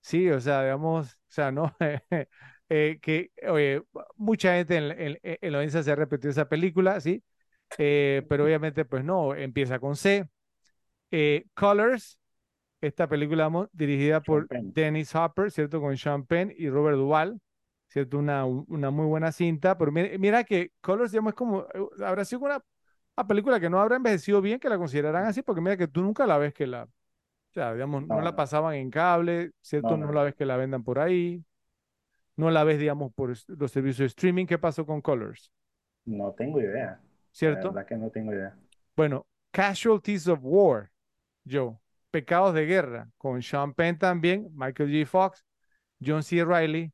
sí, 0.00 0.30
o 0.30 0.40
sea, 0.40 0.62
digamos, 0.62 1.14
o 1.14 1.18
sea, 1.28 1.52
no, 1.52 1.74
eh, 2.68 2.98
que, 3.02 3.30
oye, 3.48 3.82
mucha 4.16 4.54
gente 4.54 4.76
en, 4.76 5.18
en, 5.22 5.52
la 5.52 5.58
audiencia 5.58 5.82
se 5.82 5.92
ha 5.92 5.96
repetido 5.96 6.30
esa 6.30 6.48
película, 6.48 7.00
sí, 7.00 7.22
eh, 7.78 8.24
pero 8.28 8.44
obviamente, 8.44 8.84
pues 8.84 9.04
no, 9.04 9.34
empieza 9.34 9.78
con 9.78 9.96
C. 9.96 10.28
Eh, 11.10 11.46
Colors, 11.54 12.18
esta 12.80 13.08
película 13.08 13.50
dirigida 13.72 14.20
por 14.20 14.46
Dennis 14.48 15.14
Hopper, 15.14 15.50
¿cierto? 15.50 15.80
Con 15.80 15.96
Sean 15.96 16.26
Penn 16.26 16.52
y 16.56 16.68
Robert 16.68 16.96
Duvall. 16.96 17.40
¿Cierto? 17.88 18.18
Una, 18.18 18.44
una 18.44 18.90
muy 18.90 19.06
buena 19.06 19.32
cinta, 19.32 19.76
pero 19.78 19.92
mira, 19.92 20.44
que 20.44 20.72
Colors, 20.80 21.12
digamos, 21.12 21.32
es 21.32 21.36
como, 21.36 21.62
eh, 21.74 22.04
habrá 22.04 22.24
sido 22.24 22.42
una, 22.42 22.62
película 23.26 23.58
que 23.58 23.70
no 23.70 23.80
habrá 23.80 23.96
envejecido 23.96 24.40
bien, 24.40 24.58
que 24.58 24.68
la 24.68 24.78
considerarán 24.78 25.26
así, 25.26 25.42
porque 25.42 25.60
mira 25.60 25.76
que 25.76 25.88
tú 25.88 26.02
nunca 26.02 26.26
la 26.26 26.38
ves 26.38 26.52
que 26.52 26.66
la, 26.66 26.84
o 26.84 27.52
sea, 27.52 27.72
digamos, 27.72 28.06
no, 28.06 28.20
la 28.20 28.36
pasaban 28.36 28.74
en 28.74 28.90
cable, 28.90 29.52
¿cierto? 29.60 29.96
No, 29.96 30.12
la 30.12 30.22
ves 30.24 30.34
que 30.34 30.44
la 30.44 30.56
vendan 30.56 30.84
por 30.84 30.98
ahí, 30.98 31.42
no 32.36 32.50
la 32.50 32.64
ves, 32.64 32.78
digamos, 32.78 33.12
por 33.14 33.30
los 33.30 33.72
servicios 33.72 33.98
de 33.98 34.06
streaming. 34.06 34.46
¿Qué 34.46 34.58
pasó 34.58 34.84
con 34.84 35.00
Colors? 35.00 35.50
No 36.04 36.32
tengo 36.32 36.60
idea. 36.60 37.00
¿Cierto? 37.30 37.68
La 37.68 37.72
verdad 37.72 37.88
que 37.88 37.96
no 37.96 38.10
tengo 38.10 38.32
idea. 38.32 38.54
Bueno, 38.94 39.26
Casualties 39.50 40.28
of 40.28 40.40
War, 40.42 40.90
Joe. 41.50 41.78
Pecados 42.10 42.54
de 42.54 42.64
Guerra, 42.64 43.10
con 43.18 43.42
Sean 43.42 43.74
Penn 43.74 43.98
también, 43.98 44.48
Michael 44.54 44.90
G. 44.90 45.04
Fox, 45.04 45.44
John 46.02 46.22
C. 46.22 46.42
Reilly, 46.44 46.92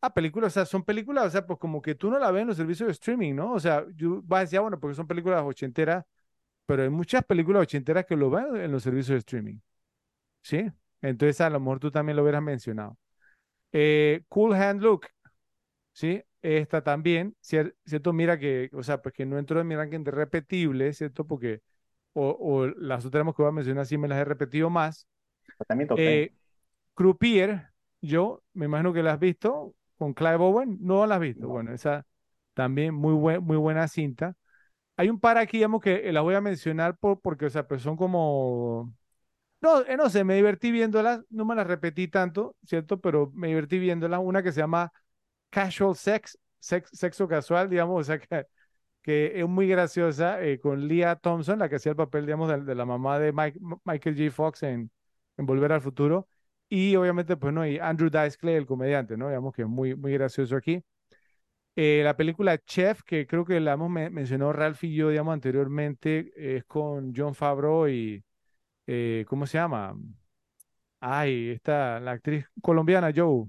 Ah, 0.00 0.12
películas, 0.12 0.52
o 0.52 0.54
sea, 0.54 0.66
son 0.66 0.84
películas, 0.84 1.26
o 1.26 1.30
sea, 1.30 1.46
pues 1.46 1.58
como 1.58 1.80
que 1.80 1.94
tú 1.94 2.10
no 2.10 2.18
la 2.18 2.30
ves 2.30 2.42
en 2.42 2.48
los 2.48 2.56
servicios 2.56 2.86
de 2.86 2.92
streaming, 2.92 3.34
¿no? 3.34 3.52
O 3.54 3.60
sea, 3.60 3.84
yo 3.94 4.22
vas 4.22 4.38
a 4.38 4.40
decir, 4.42 4.58
ah, 4.58 4.62
bueno, 4.62 4.78
porque 4.78 4.94
son 4.94 5.06
películas 5.06 5.42
ochenteras, 5.44 6.04
pero 6.66 6.82
hay 6.82 6.90
muchas 6.90 7.24
películas 7.24 7.62
ochenteras 7.62 8.04
que 8.06 8.16
lo 8.16 8.30
ven 8.30 8.56
en 8.56 8.72
los 8.72 8.82
servicios 8.82 9.14
de 9.14 9.18
streaming. 9.18 9.58
¿Sí? 10.42 10.70
Entonces, 11.00 11.40
a 11.40 11.50
lo 11.50 11.60
mejor 11.60 11.80
tú 11.80 11.90
también 11.90 12.16
lo 12.16 12.22
hubieras 12.22 12.42
mencionado. 12.42 12.98
Eh, 13.72 14.22
cool 14.28 14.54
Hand 14.54 14.82
Look, 14.82 15.08
¿sí? 15.92 16.22
Esta 16.42 16.82
también, 16.82 17.36
¿cierto? 17.40 18.12
Mira 18.12 18.38
que, 18.38 18.70
o 18.72 18.82
sea, 18.82 19.02
pues 19.02 19.14
que 19.14 19.26
no 19.26 19.38
entró 19.38 19.60
en 19.60 19.66
mi 19.66 19.74
ranking 19.74 20.04
de 20.04 20.12
repetible, 20.12 20.92
¿cierto? 20.92 21.26
Porque, 21.26 21.62
o, 22.12 22.66
las 22.76 23.04
otras 23.04 23.24
que 23.24 23.42
voy 23.42 23.48
a 23.48 23.52
mencionar 23.52 23.86
sí 23.86 23.98
me 23.98 24.08
las 24.08 24.18
he 24.18 24.24
repetido 24.24 24.70
más. 24.70 25.08
Pues 25.58 25.66
también 25.66 25.88
eh, 25.96 26.32
Croupier, 26.94 27.70
yo 28.00 28.42
me 28.52 28.66
imagino 28.66 28.92
que 28.92 29.02
las 29.02 29.14
has 29.14 29.20
visto, 29.20 29.74
con 29.96 30.14
Clive 30.14 30.36
Owen, 30.36 30.78
no 30.80 31.06
la 31.06 31.16
has 31.16 31.20
visto. 31.20 31.48
Bueno, 31.48 31.72
esa 31.72 32.06
también 32.54 32.94
muy, 32.94 33.14
muy 33.40 33.56
buena 33.56 33.88
cinta. 33.88 34.36
Hay 34.96 35.10
un 35.10 35.20
par 35.20 35.38
aquí, 35.38 35.58
digamos, 35.58 35.82
que 35.82 36.12
las 36.12 36.22
voy 36.22 36.34
a 36.34 36.40
mencionar 36.40 36.96
por, 36.98 37.20
porque, 37.20 37.46
o 37.46 37.50
sea, 37.50 37.66
pues 37.68 37.82
son 37.82 37.96
como... 37.96 38.94
No, 39.60 39.82
eh, 39.82 39.96
no 39.96 40.10
sé, 40.10 40.24
me 40.24 40.36
divertí 40.36 40.70
viéndolas, 40.70 41.20
no 41.30 41.44
me 41.44 41.54
las 41.54 41.66
repetí 41.66 42.08
tanto, 42.08 42.56
¿cierto? 42.64 43.00
Pero 43.00 43.30
me 43.34 43.48
divertí 43.48 43.78
viéndolas. 43.78 44.20
Una 44.22 44.42
que 44.42 44.52
se 44.52 44.60
llama 44.60 44.92
Casual 45.50 45.96
Sex, 45.96 46.38
sexo 46.60 47.28
casual, 47.28 47.70
digamos, 47.70 48.00
o 48.00 48.04
sea, 48.04 48.18
que, 48.18 48.46
que 49.02 49.40
es 49.40 49.48
muy 49.48 49.68
graciosa, 49.68 50.42
eh, 50.42 50.60
con 50.60 50.88
Leah 50.88 51.16
Thompson, 51.16 51.58
la 51.58 51.68
que 51.68 51.76
hacía 51.76 51.90
el 51.90 51.96
papel, 51.96 52.26
digamos, 52.26 52.48
de, 52.66 52.74
la 52.74 52.84
mamá 52.84 53.18
de 53.18 53.32
Michael 53.32 54.16
G. 54.16 54.30
Fox 54.30 54.62
en, 54.62 54.90
en 55.36 55.46
Volver 55.46 55.72
al 55.72 55.80
Futuro. 55.82 56.28
Y 56.68 56.96
obviamente, 56.96 57.36
pues 57.36 57.52
no, 57.52 57.66
y 57.66 57.78
Andrew 57.78 58.10
Dice 58.10 58.36
Clay, 58.38 58.54
el 58.54 58.66
comediante, 58.66 59.16
¿no? 59.16 59.28
Digamos 59.28 59.54
que 59.54 59.62
es 59.62 59.68
muy, 59.68 59.94
muy 59.94 60.12
gracioso 60.12 60.56
aquí. 60.56 60.82
Eh, 61.76 62.00
la 62.02 62.16
película 62.16 62.58
Chef, 62.58 63.02
que 63.02 63.26
creo 63.26 63.44
que 63.44 63.60
la 63.60 63.74
hemos 63.74 63.90
mencionado 63.90 64.52
Ralph 64.52 64.82
y 64.82 64.94
yo, 64.94 65.10
digamos, 65.10 65.34
anteriormente, 65.34 66.32
es 66.34 66.64
con 66.64 67.12
John 67.14 67.34
Favreau 67.34 67.86
y, 67.86 68.24
eh, 68.86 69.24
¿cómo 69.28 69.46
se 69.46 69.58
llama? 69.58 69.94
Ay, 71.00 71.50
está 71.50 72.00
la 72.00 72.12
actriz 72.12 72.46
colombiana, 72.62 73.12
Joe, 73.14 73.46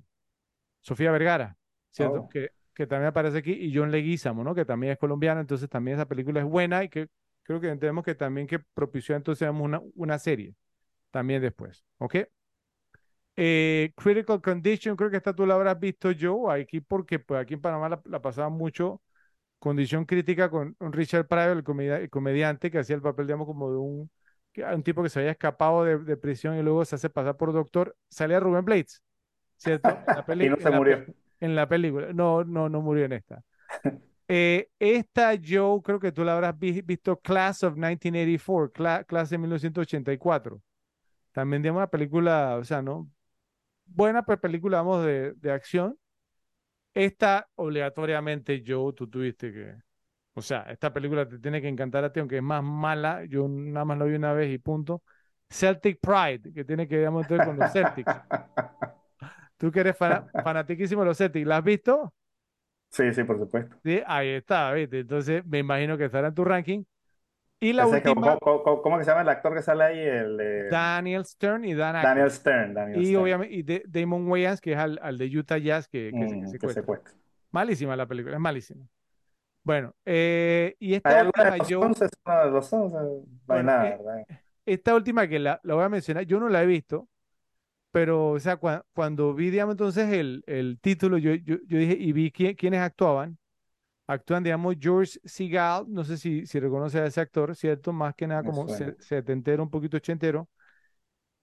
Sofía 0.82 1.12
Vergara, 1.12 1.58
¿cierto? 1.90 2.24
Oh. 2.24 2.30
Que, 2.30 2.52
que 2.74 2.86
también 2.86 3.08
aparece 3.08 3.38
aquí, 3.38 3.54
y 3.54 3.74
John 3.74 3.92
Leguizamo, 3.92 4.44
¿no? 4.44 4.54
Que 4.54 4.66
también 4.66 4.94
es 4.94 5.00
colombiana, 5.00 5.40
entonces 5.42 5.70
también 5.70 5.96
esa 5.96 6.08
película 6.08 6.42
es 6.42 6.46
buena 6.46 6.84
y 6.84 6.90
que 6.90 7.08
creo 7.44 7.62
que 7.62 7.70
entendemos 7.70 8.04
que 8.04 8.14
también 8.14 8.46
que 8.46 8.60
propició 8.60 9.16
entonces 9.16 9.50
una, 9.50 9.82
una 9.96 10.20
serie 10.20 10.54
también 11.12 11.42
después, 11.42 11.86
¿ok? 11.98 12.18
Eh, 13.40 13.94
Critical 13.96 14.42
Condition, 14.42 14.96
creo 14.96 15.12
que 15.12 15.18
esta 15.18 15.32
tú 15.32 15.46
la 15.46 15.54
habrás 15.54 15.80
visto 15.80 16.10
yo 16.10 16.50
aquí 16.50 16.82
porque 16.82 17.20
pues 17.20 17.40
aquí 17.40 17.54
en 17.54 17.62
Panamá 17.62 18.02
la, 18.04 18.22
pasaba 18.22 18.50
mucho. 18.50 19.02
Condición 19.60 20.06
crítica 20.06 20.50
con 20.50 20.76
Richard 20.80 21.28
Pryor, 21.28 21.58
el, 21.58 22.10
comediante 22.10 22.70
que 22.72 22.80
hacía 22.80 22.96
el 22.96 23.02
papel, 23.02 23.28
digamos, 23.28 23.48
como 23.48 23.72
de 23.72 23.78
un, 23.78 24.12
un 24.74 24.84
tipo 24.84 25.04
que 25.04 25.10
se 25.10 25.20
había 25.20 25.32
escapado 25.32 25.84
de, 25.84 26.18
prisión 26.18 26.58
y 26.58 26.64
luego 26.64 26.84
se 26.84 26.96
hace 26.96 27.10
pasar 27.10 27.38
por 27.38 27.54
doctor. 27.54 27.96
Salía 28.10 28.40
Rubén 28.40 28.66
Blades, 28.66 29.04
¿cierto? 29.56 29.90
y 30.40 30.50
no 30.50 30.58
se 30.58 30.72
murió. 30.72 31.06
en 31.40 31.56
la 31.56 31.68
película. 31.68 32.14
No, 32.14 32.44
no, 32.44 32.70
no 32.70 32.82
murió 32.82 33.06
en 33.06 33.14
esta. 33.14 33.44
Eh, 34.30 34.68
esta 34.78 35.36
yo 35.36 35.82
creo 35.82 36.02
que 36.02 36.12
tú 36.12 36.26
la 36.26 36.34
habrás 36.34 36.60
visto, 36.60 37.18
Class 37.22 37.64
of 37.64 37.76
1984, 37.76 39.06
Clase 39.08 39.36
de 39.36 39.38
1984. 39.38 40.62
También, 41.32 41.62
digamos, 41.62 41.80
una 41.80 41.88
película, 41.88 42.58
o 42.58 42.66
sea, 42.66 42.82
¿no? 42.82 43.10
Buena 43.88 44.24
película, 44.26 44.78
vamos, 44.78 45.06
de, 45.06 45.34
de 45.34 45.52
acción. 45.52 45.98
Esta, 46.94 47.48
obligatoriamente, 47.56 48.64
Joe, 48.66 48.94
tú 48.94 49.08
tuviste 49.10 49.52
que. 49.54 49.76
O 50.36 50.42
sea, 50.42 50.64
esta 50.72 50.94
película 50.94 51.28
te 51.30 51.40
tiene 51.40 51.62
que 51.62 51.68
encantar 51.70 52.04
a 52.06 52.14
ti, 52.14 52.20
aunque 52.22 52.38
es 52.38 52.44
más 52.44 52.64
mala. 52.64 53.26
Yo 53.28 53.48
nada 53.50 53.86
más 53.86 53.98
lo 54.00 54.06
vi 54.06 54.16
una 54.16 54.34
vez 54.34 54.54
y 54.54 54.60
punto. 54.60 55.04
Celtic 55.50 56.00
Pride, 56.02 56.54
que 56.54 56.66
tiene 56.66 56.88
que 56.88 56.98
ver 56.98 57.44
con 57.44 57.58
los 57.58 57.72
Celtics. 57.72 58.22
Tú 59.58 59.72
que 59.72 59.80
eres 59.82 59.98
fana- 59.98 60.28
fanatiquísimo 60.44 61.02
de 61.02 61.08
los 61.08 61.18
Celtics, 61.18 61.48
¿la 61.48 61.58
has 61.58 61.64
visto? 61.64 62.14
Sí, 62.90 63.14
sí, 63.14 63.24
por 63.24 63.38
supuesto. 63.40 63.78
Sí, 63.84 64.02
ahí 64.06 64.30
está, 64.30 64.72
¿viste? 64.74 65.00
Entonces 65.00 65.46
me 65.46 65.60
imagino 65.60 65.98
que 65.98 66.06
estará 66.06 66.28
en 66.30 66.36
tu 66.36 66.44
ranking. 66.44 66.84
Y 67.60 67.74
la 67.74 67.84
Ese 67.86 67.96
última, 67.96 68.38
¿cómo, 68.40 68.62
cómo- 68.62 68.82
cómo 68.82 68.98
que 68.98 69.04
se 69.04 69.10
llama 69.10 69.24
el 69.24 69.30
actor 69.30 69.54
que 69.56 69.62
sale 69.64 69.84
ahí? 69.84 70.00
El, 70.00 70.40
eh, 70.40 70.68
Daniel 70.70 71.26
Stern 71.26 71.66
y 71.66 71.74
Dan 71.74 71.96
Aykroyd. 71.96 72.16
Daniel 72.16 72.32
Stern. 72.32 72.74
Daniel 72.74 73.02
Y 73.02 73.06
Stern. 73.08 73.22
obviamente 73.24 73.54
y 73.56 73.64
de- 73.64 73.84
Damon 73.88 74.28
Wayans, 74.30 74.62
que 74.62 74.74
es 74.74 74.78
al, 74.78 75.00
al 75.02 75.18
de 75.18 75.26
Utah 75.38 75.58
Jazz, 75.58 75.88
que, 75.88 76.12
que 76.12 76.28
se- 76.28 76.36
que 76.36 76.36
Mm, 76.36 76.42
que 76.44 76.48
secuestra. 76.52 76.82
secuestra. 76.84 77.14
Malísima 77.52 77.96
la 77.96 78.06
película, 78.06 78.36
es 78.36 78.42
malísima. 78.42 78.86
Bueno, 79.64 79.94
eh, 80.06 80.76
y 80.80 80.94
esta 80.94 81.10
¿Hay 81.10 81.16
alguna 81.16 81.44
de 81.44 81.50
última 81.52 81.68
yo, 81.70 81.82
11? 81.82 82.08
No, 82.26 82.46
los 82.46 82.72
11, 82.74 82.96
no 82.96 83.24
bueno, 83.46 83.64
nada, 83.64 83.88
eh, 83.88 83.98
¿verdad? 83.98 84.26
esta 84.66 84.96
última 84.96 85.28
que 85.28 85.40
la, 85.40 85.60
la 85.64 85.74
voy 85.74 85.84
a 85.84 85.90
mencionar, 85.90 86.24
yo 86.26 86.40
no 86.40 86.48
la 86.50 86.64
he 86.64 86.66
visto, 86.66 87.10
pero 87.92 88.30
o 88.32 88.40
sea, 88.40 88.60
cua- 88.60 88.84
cuando 88.94 89.34
vi, 89.34 89.50
digamos, 89.50 89.74
entonces 89.74 90.10
el, 90.14 90.44
el 90.48 90.80
título, 90.80 91.18
yo, 91.18 91.34
yo, 91.34 91.58
yo 91.68 91.78
dije, 91.80 91.98
y 92.00 92.12
vi 92.14 92.32
quién- 92.32 92.56
quiénes 92.56 92.82
actuaban. 92.82 93.38
Actúan, 94.08 94.44
digamos, 94.44 94.76
George 94.80 95.20
Segal, 95.26 95.86
no 95.90 96.04
sé 96.04 96.18
si, 96.18 96.46
si 96.46 96.60
reconoce 96.60 97.00
a 97.00 97.06
ese 97.08 97.22
actor, 97.22 97.56
¿cierto? 97.56 97.94
Más 97.94 98.16
que 98.16 98.28
nada 98.28 98.44
como 98.44 98.68
setentero, 99.00 99.64
un 99.64 99.70
poquito 99.70 99.98
ochentero. 99.98 100.50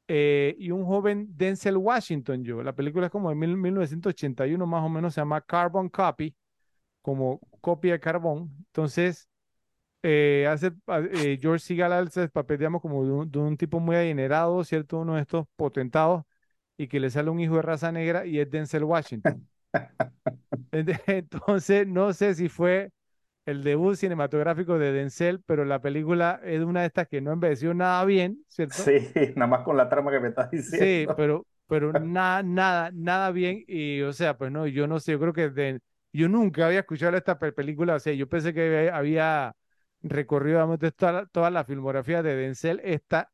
Eh, 0.07 0.55
y 0.59 0.71
un 0.71 0.85
joven 0.85 1.27
Denzel 1.35 1.77
Washington, 1.79 2.45
yo. 2.45 2.63
La 2.63 2.75
película 2.75 3.07
es 3.07 3.13
como 3.13 3.31
de 3.31 3.37
mil- 3.37 3.57
1981, 3.57 4.67
más 4.67 4.85
o 4.85 4.89
menos, 4.91 5.15
se 5.15 5.21
llama 5.23 5.41
Carbon 5.41 5.89
Copy, 5.89 6.35
como 7.03 7.43
copia 7.61 7.95
de 7.95 8.01
carbón. 8.01 8.51
Entonces, 8.69 9.29
eh, 10.03 10.47
hace, 10.51 10.73
a- 10.89 11.01
eh, 11.01 11.39
George 11.41 11.65
Segal 11.67 11.93
hace 11.95 12.23
el 12.25 12.31
papel, 12.31 12.59
digamos, 12.59 12.83
como 12.83 13.05
de 13.05 13.13
un, 13.13 13.31
de 13.31 13.39
un 13.41 13.57
tipo 13.57 13.81
muy 13.81 13.97
adinerado, 13.97 14.65
¿cierto? 14.65 14.99
Uno 15.01 15.17
de 15.17 15.23
estos 15.23 15.47
potentados, 15.57 16.25
y 16.79 16.89
que 16.89 17.01
le 17.01 17.11
sale 17.11 17.31
un 17.31 17.41
hijo 17.41 17.57
de 17.57 17.63
raza 17.63 17.93
negra 17.93 18.27
y 18.27 18.41
es 18.41 18.51
Denzel 18.51 18.85
Washington. 18.85 19.49
Ent- 20.73 20.89
Entonces, 21.07 21.87
no 21.87 22.13
sé 22.13 22.35
si 22.35 22.49
fue 22.49 22.91
el 23.47 23.65
debut 23.65 23.97
cinematográfico 23.97 24.79
de 24.79 24.93
Denzel, 24.93 25.43
pero 25.47 25.65
la 25.65 25.81
película 25.81 26.41
es 26.45 26.63
una 26.63 26.83
de 26.83 26.89
estas 26.89 27.09
que 27.09 27.21
no 27.21 27.33
envejeció 27.33 27.75
nada 27.75 28.05
bien, 28.05 28.45
¿cierto? 28.49 28.93
Sí, 28.93 28.93
nada 29.37 29.47
más 29.47 29.63
con 29.65 29.77
la 29.77 29.89
trama 29.89 30.11
que 30.11 30.21
me 30.21 30.29
estás 30.29 30.51
Sí, 30.61 31.07
diciendo. 31.07 31.15
pero, 31.15 31.47
pero 31.67 31.93
nada, 31.95 32.43
nada, 32.43 32.91
nada 32.93 33.31
bien. 33.31 33.65
Y, 33.69 34.01
o 34.03 34.13
sea, 34.13 34.37
pues 34.37 34.51
no, 34.51 34.67
yo 34.67 34.87
no 34.87 34.99
sé, 35.01 35.13
yo 35.13 35.21
creo 35.21 35.33
que 35.33 35.51
de- 35.51 35.81
yo 36.13 36.29
nunca 36.29 36.67
había 36.67 36.81
escuchado 36.81 37.17
esta 37.17 37.39
pe- 37.39 37.53
película. 37.53 37.95
O 37.97 37.99
sea, 38.01 38.13
yo 38.15 38.29
pensé 38.29 38.55
que 38.55 38.91
había 38.93 39.55
recorrido 40.03 40.59
digamos, 40.67 40.79
toda, 40.97 41.13
la- 41.13 41.27
toda 41.27 41.51
la 41.51 41.65
filmografía 41.65 42.23
de 42.23 42.35
Denzel. 42.37 42.81
Esta 42.85 43.31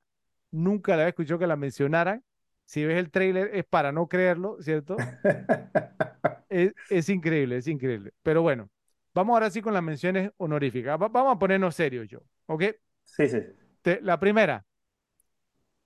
nunca 0.50 0.92
la 0.96 1.02
había 1.02 1.08
escuchado 1.10 1.38
que 1.40 1.46
la 1.46 1.56
mencionaran. 1.56 2.24
Si 2.70 2.84
ves 2.84 2.98
el 2.98 3.10
tráiler 3.10 3.50
es 3.52 3.64
para 3.64 3.90
no 3.90 4.06
creerlo, 4.06 4.56
¿cierto? 4.62 4.96
Es, 6.48 6.72
es 6.88 7.08
increíble, 7.08 7.56
es 7.56 7.66
increíble. 7.66 8.12
Pero 8.22 8.42
bueno, 8.42 8.70
vamos 9.12 9.34
ahora 9.34 9.50
sí 9.50 9.60
con 9.60 9.74
las 9.74 9.82
menciones 9.82 10.30
honoríficas. 10.36 11.00
Va- 11.02 11.08
vamos 11.08 11.34
a 11.34 11.38
ponernos 11.38 11.74
serios, 11.74 12.06
yo, 12.08 12.20
¿ok? 12.46 12.62
Sí, 13.04 13.28
sí. 13.28 13.38
Te- 13.82 14.00
la 14.02 14.20
primera, 14.20 14.64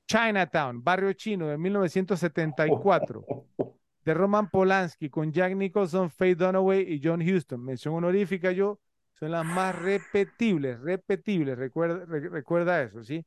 Chinatown, 0.07 0.85
Barrio 0.85 1.13
Chino 1.15 1.47
de 1.49 1.57
1974 1.57 3.25
de 4.05 4.15
Roman 4.15 4.51
Polanski 4.51 5.09
con 5.09 5.33
Jack 5.33 5.55
Nicholson, 5.57 6.11
Faye 6.11 6.35
Dunaway 6.35 6.83
y 6.95 7.01
John 7.03 7.23
Huston. 7.23 7.65
Mención 7.65 7.95
honorífica 7.95 8.53
yo, 8.53 8.79
son 9.15 9.31
las 9.31 9.47
más 9.47 9.75
repetibles, 9.75 10.79
repetibles. 10.81 11.57
Recuerda, 11.57 12.05
re- 12.05 12.29
recuerda 12.29 12.83
eso, 12.83 13.03
¿sí? 13.03 13.25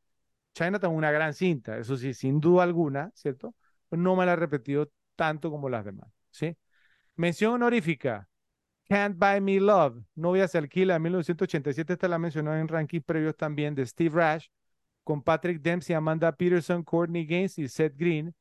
Chinatown 0.58 0.96
una 0.96 1.12
gran 1.12 1.34
cinta, 1.34 1.78
eso 1.78 1.96
sí, 1.98 2.14
sin 2.14 2.40
duda 2.40 2.64
alguna, 2.64 3.12
¿cierto? 3.14 3.54
No 3.92 4.16
me 4.16 4.26
la 4.26 4.34
he 4.34 4.36
repetido 4.36 4.92
tanto 5.16 5.52
como 5.52 5.70
las 5.70 5.86
demás, 5.86 6.10
¿sí? 6.32 6.58
Mención 7.16 7.54
honorífica, 7.54 8.28
Can't 8.90 9.18
Buy 9.18 9.40
Me 9.42 9.60
Love, 9.60 10.04
Novia 10.16 10.48
se 10.48 10.58
alquila 10.58 10.96
en 10.96 11.04
1987, 11.04 11.94
esta 11.94 12.08
la 12.08 12.18
mencionó 12.18 12.56
en 12.56 12.68
rankings 12.68 13.06
previos 13.06 13.36
también 13.38 13.76
de 13.76 13.86
Steve 13.86 14.16
Rash, 14.16 14.48
con 15.04 15.22
Patrick 15.22 15.62
Dempsey, 15.62 15.96
Amanda 15.96 16.32
Peterson, 16.32 16.84
Courtney 16.84 17.26
Gaines 17.26 17.60
y 17.60 17.68
Seth 17.68 17.96
Green. 17.96 18.36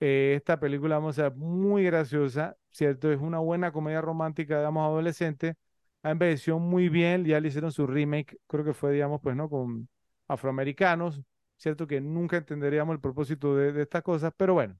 Eh, 0.00 0.34
esta 0.36 0.60
película, 0.60 0.96
vamos 0.96 1.18
a 1.18 1.24
ver, 1.30 1.36
muy 1.36 1.84
graciosa, 1.84 2.56
¿cierto? 2.70 3.10
Es 3.10 3.20
una 3.20 3.38
buena 3.38 3.72
comedia 3.72 4.00
romántica, 4.02 4.58
digamos, 4.58 4.84
adolescente. 4.84 5.56
Ha 6.02 6.10
envejeció 6.10 6.58
muy 6.58 6.88
bien, 6.90 7.24
ya 7.24 7.40
le 7.40 7.48
hicieron 7.48 7.72
su 7.72 7.86
remake, 7.86 8.38
creo 8.46 8.64
que 8.64 8.74
fue, 8.74 8.92
digamos, 8.92 9.20
pues, 9.22 9.34
¿no? 9.36 9.48
Con 9.48 9.88
afroamericanos, 10.28 11.22
¿cierto? 11.56 11.86
Que 11.86 12.00
nunca 12.00 12.36
entenderíamos 12.36 12.94
el 12.94 13.00
propósito 13.00 13.56
de, 13.56 13.72
de 13.72 13.82
estas 13.82 14.02
cosas, 14.02 14.32
pero 14.36 14.54
bueno. 14.54 14.78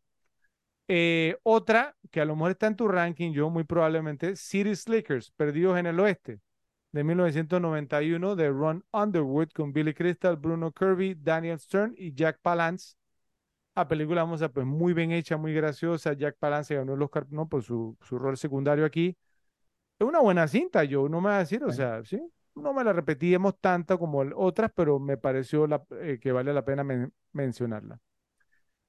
Eh, 0.86 1.38
otra 1.44 1.96
que 2.10 2.20
a 2.20 2.24
lo 2.26 2.36
mejor 2.36 2.50
está 2.52 2.66
en 2.66 2.76
tu 2.76 2.88
ranking, 2.88 3.32
yo 3.32 3.48
muy 3.48 3.64
probablemente, 3.64 4.36
City 4.36 4.74
Slickers, 4.76 5.30
Perdidos 5.30 5.78
en 5.78 5.86
el 5.86 5.98
Oeste, 5.98 6.40
de 6.92 7.04
1991, 7.04 8.36
de 8.36 8.50
Ron 8.50 8.84
Underwood, 8.92 9.48
con 9.54 9.72
Billy 9.72 9.94
Crystal, 9.94 10.36
Bruno 10.36 10.72
Kirby, 10.72 11.14
Daniel 11.14 11.58
Stern 11.58 11.94
y 11.96 12.12
Jack 12.14 12.38
Palance. 12.40 12.96
La 13.74 13.88
película, 13.88 14.22
vamos 14.22 14.42
a 14.42 14.50
pues 14.50 14.66
muy 14.66 14.94
bien 14.94 15.12
hecha, 15.12 15.36
muy 15.36 15.54
graciosa. 15.54 16.12
Jack 16.14 16.36
Palance 16.38 16.74
ganó 16.76 16.94
el 16.94 17.02
Oscar 17.02 17.26
¿no? 17.30 17.48
por 17.48 17.62
su, 17.62 17.96
su 18.02 18.18
rol 18.18 18.36
secundario 18.36 18.84
aquí. 18.84 19.16
Es 19.98 20.06
una 20.06 20.20
buena 20.20 20.48
cinta, 20.48 20.84
yo 20.84 21.08
no 21.08 21.20
me 21.20 21.28
voy 21.28 21.36
a 21.36 21.38
decir, 21.40 21.64
o 21.64 21.72
sea, 21.72 22.04
sí, 22.04 22.20
no 22.54 22.72
me 22.74 22.84
la 22.84 22.92
repetíamos 22.92 23.60
tanto 23.60 23.98
como 23.98 24.20
otras, 24.36 24.70
pero 24.74 24.98
me 25.00 25.16
pareció 25.16 25.66
la- 25.66 25.84
eh, 26.00 26.18
que 26.20 26.32
vale 26.32 26.52
la 26.54 26.64
pena 26.64 26.84
men- 26.84 27.12
mencionarla. 27.32 28.00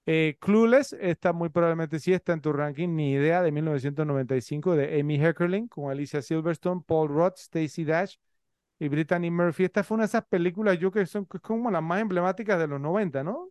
Eh, 0.08 0.38
Clueless, 0.40 0.94
esta 0.94 1.34
muy 1.34 1.50
probablemente 1.50 2.00
sí 2.00 2.14
está 2.14 2.34
en 2.34 2.42
tu 2.42 2.54
ranking, 2.54 2.90
ni 2.96 3.14
idea, 3.14 3.42
de 3.42 3.52
1995, 3.52 4.76
de 4.76 5.00
Amy 5.00 5.16
Heckerling, 5.18 5.68
con 5.68 5.90
Alicia 5.92 6.22
Silverstone, 6.22 6.82
Paul 6.86 7.10
Rudd, 7.10 7.34
Stacey 7.38 7.86
Dash 7.86 8.16
y 8.80 8.90
Brittany 8.90 9.32
Murphy. 9.32 9.66
Esta 9.66 9.84
fue 9.84 9.96
una 9.96 10.04
de 10.04 10.08
esas 10.08 10.26
películas, 10.28 10.80
yo 10.80 10.92
que 10.92 11.06
son 11.08 11.26
como 11.26 11.72
las 11.72 11.84
más 11.84 12.02
emblemáticas 12.02 12.60
de 12.60 12.68
los 12.68 12.82
90, 12.82 13.24
¿no? 13.24 13.50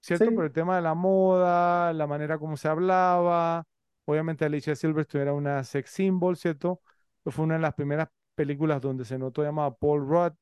¿Cierto? 0.00 0.30
Sí. 0.30 0.34
Por 0.34 0.44
el 0.46 0.52
tema 0.52 0.76
de 0.76 0.82
la 0.82 0.94
moda, 0.94 1.92
la 1.92 2.06
manera 2.06 2.38
como 2.38 2.56
se 2.56 2.68
hablaba. 2.68 3.64
Obviamente 4.04 4.44
Alicia 4.44 4.76
Silverstone 4.76 5.22
era 5.22 5.32
una 5.34 5.64
sex 5.64 5.90
symbol, 5.90 6.36
¿cierto? 6.36 6.80
Fue 7.26 7.44
una 7.44 7.54
de 7.54 7.60
las 7.60 7.74
primeras 7.74 8.08
películas 8.36 8.80
donde 8.80 9.04
se 9.04 9.18
notó 9.18 9.42
llamada 9.42 9.74
Paul 9.74 10.06
Rudd, 10.06 10.32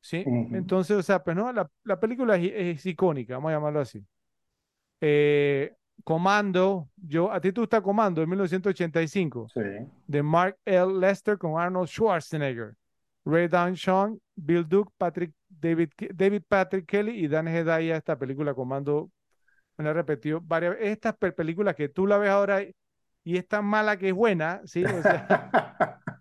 ¿sí? 0.00 0.24
Entonces, 0.26 0.96
o 0.96 1.02
sea, 1.02 1.22
pues 1.22 1.36
no, 1.36 1.52
la, 1.52 1.70
la 1.84 2.00
película 2.00 2.36
es, 2.36 2.52
es 2.54 2.86
icónica, 2.86 3.34
vamos 3.34 3.50
a 3.50 3.54
llamarlo 3.54 3.80
así. 3.80 4.02
Eh, 5.00 5.74
Comando, 6.04 6.88
yo, 6.96 7.30
¿a 7.30 7.40
ti 7.40 7.52
te 7.52 7.60
gusta 7.60 7.80
Comando 7.80 8.20
de 8.20 8.26
1985? 8.26 9.48
Sí. 9.52 9.60
de 10.06 10.22
Mark 10.22 10.56
L. 10.64 10.98
Lester 10.98 11.38
con 11.38 11.60
Arnold 11.60 11.88
Schwarzenegger, 11.88 12.74
Ray 13.24 13.48
Dan 13.48 13.76
Sean, 13.76 14.18
Bill 14.34 14.66
Duke, 14.66 14.90
Patrick, 14.96 15.32
David, 15.48 15.90
David 16.14 16.42
Patrick 16.48 16.86
Kelly 16.86 17.24
y 17.24 17.28
Dan 17.28 17.46
Hedaya. 17.46 17.96
Esta 17.96 18.18
película 18.18 18.54
Comando 18.54 19.10
me 19.76 19.84
la 19.84 19.90
he 19.90 19.94
repetido 19.94 20.40
varias 20.40 20.74
veces. 20.74 20.88
Estas 20.92 21.16
pe- 21.16 21.32
películas 21.32 21.76
que 21.76 21.88
tú 21.88 22.06
la 22.06 22.18
ves 22.18 22.30
ahora 22.30 22.62
y, 22.62 22.74
es 23.24 23.46
tan 23.46 23.64
mala 23.64 23.96
que 23.96 24.08
es 24.08 24.14
buena, 24.14 24.60
¿sí? 24.64 24.84
O 24.84 25.02
sea, 25.02 26.00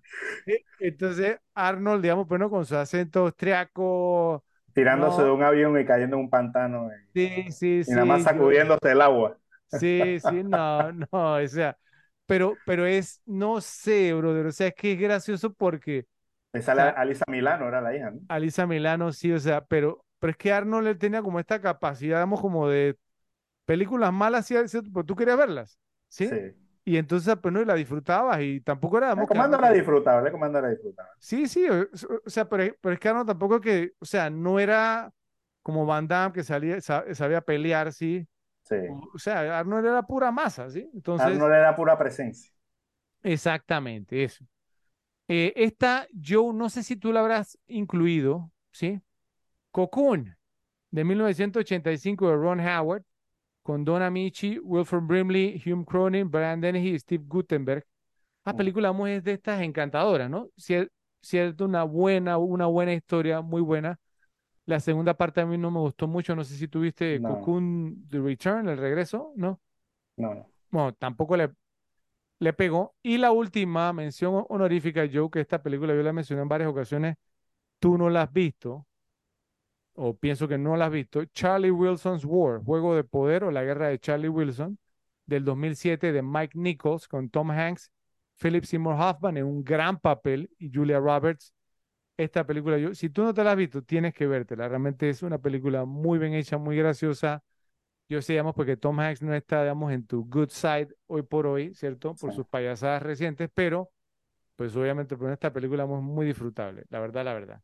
entonces 0.79 1.39
Arnold, 1.53 2.01
digamos, 2.01 2.27
bueno, 2.27 2.49
con 2.49 2.65
su 2.65 2.75
acento 2.75 3.21
austriaco, 3.21 4.43
Tirándose 4.73 5.21
No. 5.21 5.25
de 5.25 5.31
un 5.31 5.43
avión 5.43 5.79
y 5.79 5.85
cayendo 5.85 6.15
en 6.15 6.23
un 6.23 6.29
pantano 6.29 6.89
y, 6.93 6.95
sí, 7.13 7.51
sí, 7.51 7.83
y 7.87 7.91
sí. 7.91 7.93
nada 7.93 8.05
más 8.05 8.23
yo- 8.23 8.23
sacudiéndose 8.23 8.91
el 8.91 9.01
agua. 9.01 9.37
Sí, 9.67 10.17
sí, 10.19 10.43
no, 10.43 10.91
no, 10.93 11.07
o 11.35 11.47
sea, 11.47 11.77
pero, 12.25 12.61
pero 12.65 12.85
es, 12.85 13.21
no 13.25 13.61
sé, 13.61 14.13
brother, 14.13 14.47
o 14.47 14.51
sea, 14.51 14.67
es 14.67 14.75
que 14.75 14.93
es 14.93 14.99
gracioso 14.99 15.53
porque 15.53 16.05
sale 16.61 16.81
sea- 16.81 16.89
Alisa 16.89 17.25
Milano, 17.27 17.67
era 17.67 17.81
la 17.81 17.95
hija, 17.95 18.11
¿no? 18.11 18.21
Alisa 18.27 18.65
Milano, 18.67 19.11
sí, 19.11 19.31
o 19.31 19.39
sea, 19.39 19.65
pero, 19.65 20.05
pero 20.19 20.31
es 20.31 20.37
que 20.37 20.51
Arnold 20.53 20.87
él 20.87 20.97
tenía 20.97 21.21
como 21.21 21.39
esta 21.39 21.61
capacidad, 21.61 22.17
digamos, 22.19 22.39
como 22.41 22.67
de 22.69 22.97
películas 23.65 24.13
malas, 24.13 24.47
sí, 24.47 24.55
pero 24.93 25.05
tú 25.05 25.15
querías 25.15 25.37
verlas, 25.37 25.79
¿sí? 26.09 26.27
Sí. 26.29 26.60
Y 26.85 26.97
entonces, 26.97 27.35
pues 27.41 27.53
no, 27.53 27.61
y 27.61 27.65
la 27.65 27.75
disfrutabas 27.75 28.41
y 28.41 28.61
tampoco 28.61 28.97
era, 28.97 29.15
que 29.15 29.25
comando 29.27 29.57
era 29.57 29.71
disfrutable, 29.71 30.27
el 30.27 30.31
comando 30.33 30.59
era 30.59 30.69
disfrutable. 30.69 31.11
Sí, 31.19 31.47
sí, 31.47 31.67
o, 31.69 31.83
o 32.25 32.29
sea, 32.29 32.49
pero, 32.49 32.75
pero 32.81 32.93
es 32.93 32.99
que 32.99 33.07
Arnold 33.09 33.27
tampoco 33.27 33.61
que, 33.61 33.93
o 33.99 34.05
sea, 34.05 34.29
no 34.29 34.59
era 34.59 35.13
como 35.61 35.85
Van 35.85 36.07
Damme 36.07 36.33
que 36.33 36.43
salía, 36.43 36.81
sa- 36.81 37.05
sabía 37.13 37.41
pelear, 37.41 37.93
¿sí? 37.93 38.27
Sí. 38.63 38.77
O, 38.85 39.01
o 39.15 39.19
sea, 39.19 39.59
Arnold 39.59 39.85
era 39.87 40.03
pura 40.03 40.31
masa, 40.31 40.69
¿sí? 40.71 40.89
Entonces, 40.93 41.41
Arnold 41.41 41.53
era 41.53 41.73
pura 41.75 41.97
presencia. 41.97 42.51
exactamente, 43.23 44.23
eso. 44.23 44.45
Eh, 45.29 45.53
esta, 45.57 46.07
yo 46.13 46.53
no 46.53 46.69
sé 46.69 46.83
si 46.83 46.95
tú 46.97 47.11
la 47.13 47.21
habrás 47.21 47.59
incluido, 47.67 48.51
¿sí? 48.71 49.01
Cocoon, 49.71 50.37
de 50.91 51.03
1985 51.05 52.29
de 52.29 52.35
Ron 52.37 52.61
Howard, 52.61 53.05
con 53.71 53.85
Don 53.85 54.01
Amici, 54.01 54.59
Wilford 54.59 55.03
Brimley, 55.05 55.61
Hume 55.65 55.85
Cronin, 55.85 56.29
Brian 56.29 56.59
Dennehy 56.59 56.89
y 56.89 56.99
Steve 56.99 57.23
Gutenberg. 57.25 57.85
La 58.45 58.51
Mm. 58.53 58.57
película 58.57 58.89
vamos, 58.91 59.07
es 59.09 59.23
de 59.23 59.33
estas 59.33 59.61
encantadoras, 59.61 60.29
¿no? 60.29 60.49
Cier- 60.57 60.89
Cierto, 61.21 61.65
una 61.65 61.83
buena, 61.83 62.37
una 62.37 62.65
buena 62.65 62.93
historia, 62.93 63.41
muy 63.41 63.61
buena. 63.61 63.97
La 64.65 64.79
segunda 64.81 65.13
parte 65.15 65.39
a 65.39 65.45
mí 65.45 65.57
no 65.57 65.71
me 65.71 65.79
gustó 65.79 66.07
mucho, 66.07 66.35
no 66.35 66.43
sé 66.43 66.55
si 66.55 66.67
tuviste 66.67 67.19
No. 67.19 67.29
Cocoon 67.29 68.07
The 68.09 68.19
Return, 68.19 68.67
el 68.67 68.77
regreso, 68.77 69.31
¿no? 69.37 69.61
No, 70.17 70.33
no. 70.35 70.49
Bueno, 70.69 70.93
tampoco 70.93 71.37
le, 71.37 71.51
le 72.39 72.53
pegó. 72.53 72.95
Y 73.03 73.17
la 73.19 73.31
última 73.31 73.93
mención 73.93 74.45
honorífica, 74.49 75.07
Joe, 75.11 75.29
que 75.31 75.41
esta 75.41 75.61
película 75.63 75.93
yo 75.95 76.01
la 76.03 76.13
mencioné 76.13 76.41
en 76.41 76.49
varias 76.49 76.69
ocasiones, 76.69 77.15
tú 77.79 77.97
no 77.97 78.09
la 78.09 78.23
has 78.23 78.33
visto, 78.33 78.87
o 80.03 80.15
pienso 80.15 80.47
que 80.47 80.57
no 80.57 80.75
la 80.75 80.87
has 80.87 80.91
visto, 80.91 81.23
Charlie 81.25 81.69
Wilson's 81.69 82.25
War, 82.25 82.59
Juego 82.63 82.95
de 82.95 83.03
Poder 83.03 83.43
o 83.43 83.51
la 83.51 83.63
Guerra 83.63 83.87
de 83.89 83.99
Charlie 83.99 84.29
Wilson, 84.29 84.79
del 85.27 85.45
2007 85.45 86.11
de 86.11 86.23
Mike 86.23 86.57
Nichols 86.57 87.07
con 87.07 87.29
Tom 87.29 87.51
Hanks, 87.51 87.91
Philip 88.41 88.63
Seymour 88.63 88.95
Hoffman 88.95 89.37
en 89.37 89.45
un 89.45 89.63
gran 89.63 89.99
papel 89.99 90.49
y 90.57 90.71
Julia 90.73 90.99
Roberts. 90.99 91.53
Esta 92.17 92.43
película, 92.47 92.79
yo, 92.79 92.95
si 92.95 93.11
tú 93.11 93.21
no 93.21 93.31
te 93.31 93.43
la 93.43 93.51
has 93.51 93.57
visto, 93.57 93.83
tienes 93.83 94.15
que 94.15 94.25
vértela. 94.25 94.67
Realmente 94.67 95.07
es 95.07 95.21
una 95.21 95.37
película 95.37 95.85
muy 95.85 96.17
bien 96.17 96.33
hecha, 96.33 96.57
muy 96.57 96.75
graciosa. 96.75 97.43
Yo 98.09 98.23
sé, 98.23 98.33
digamos, 98.33 98.55
porque 98.55 98.77
Tom 98.77 98.99
Hanks 98.99 99.21
no 99.21 99.35
está, 99.35 99.61
digamos, 99.61 99.91
en 99.91 100.07
tu 100.07 100.25
good 100.27 100.49
side 100.49 100.89
hoy 101.05 101.21
por 101.21 101.45
hoy, 101.45 101.75
¿cierto? 101.75 102.15
Por 102.15 102.33
sus 102.33 102.47
payasadas 102.47 103.03
recientes, 103.03 103.51
pero, 103.53 103.91
pues 104.55 104.75
obviamente, 104.75 105.15
por 105.15 105.31
esta 105.31 105.53
película 105.53 105.83
es 105.83 105.89
muy 105.89 106.25
disfrutable, 106.25 106.85
la 106.89 106.99
verdad, 106.99 107.23
la 107.23 107.35
verdad. 107.35 107.61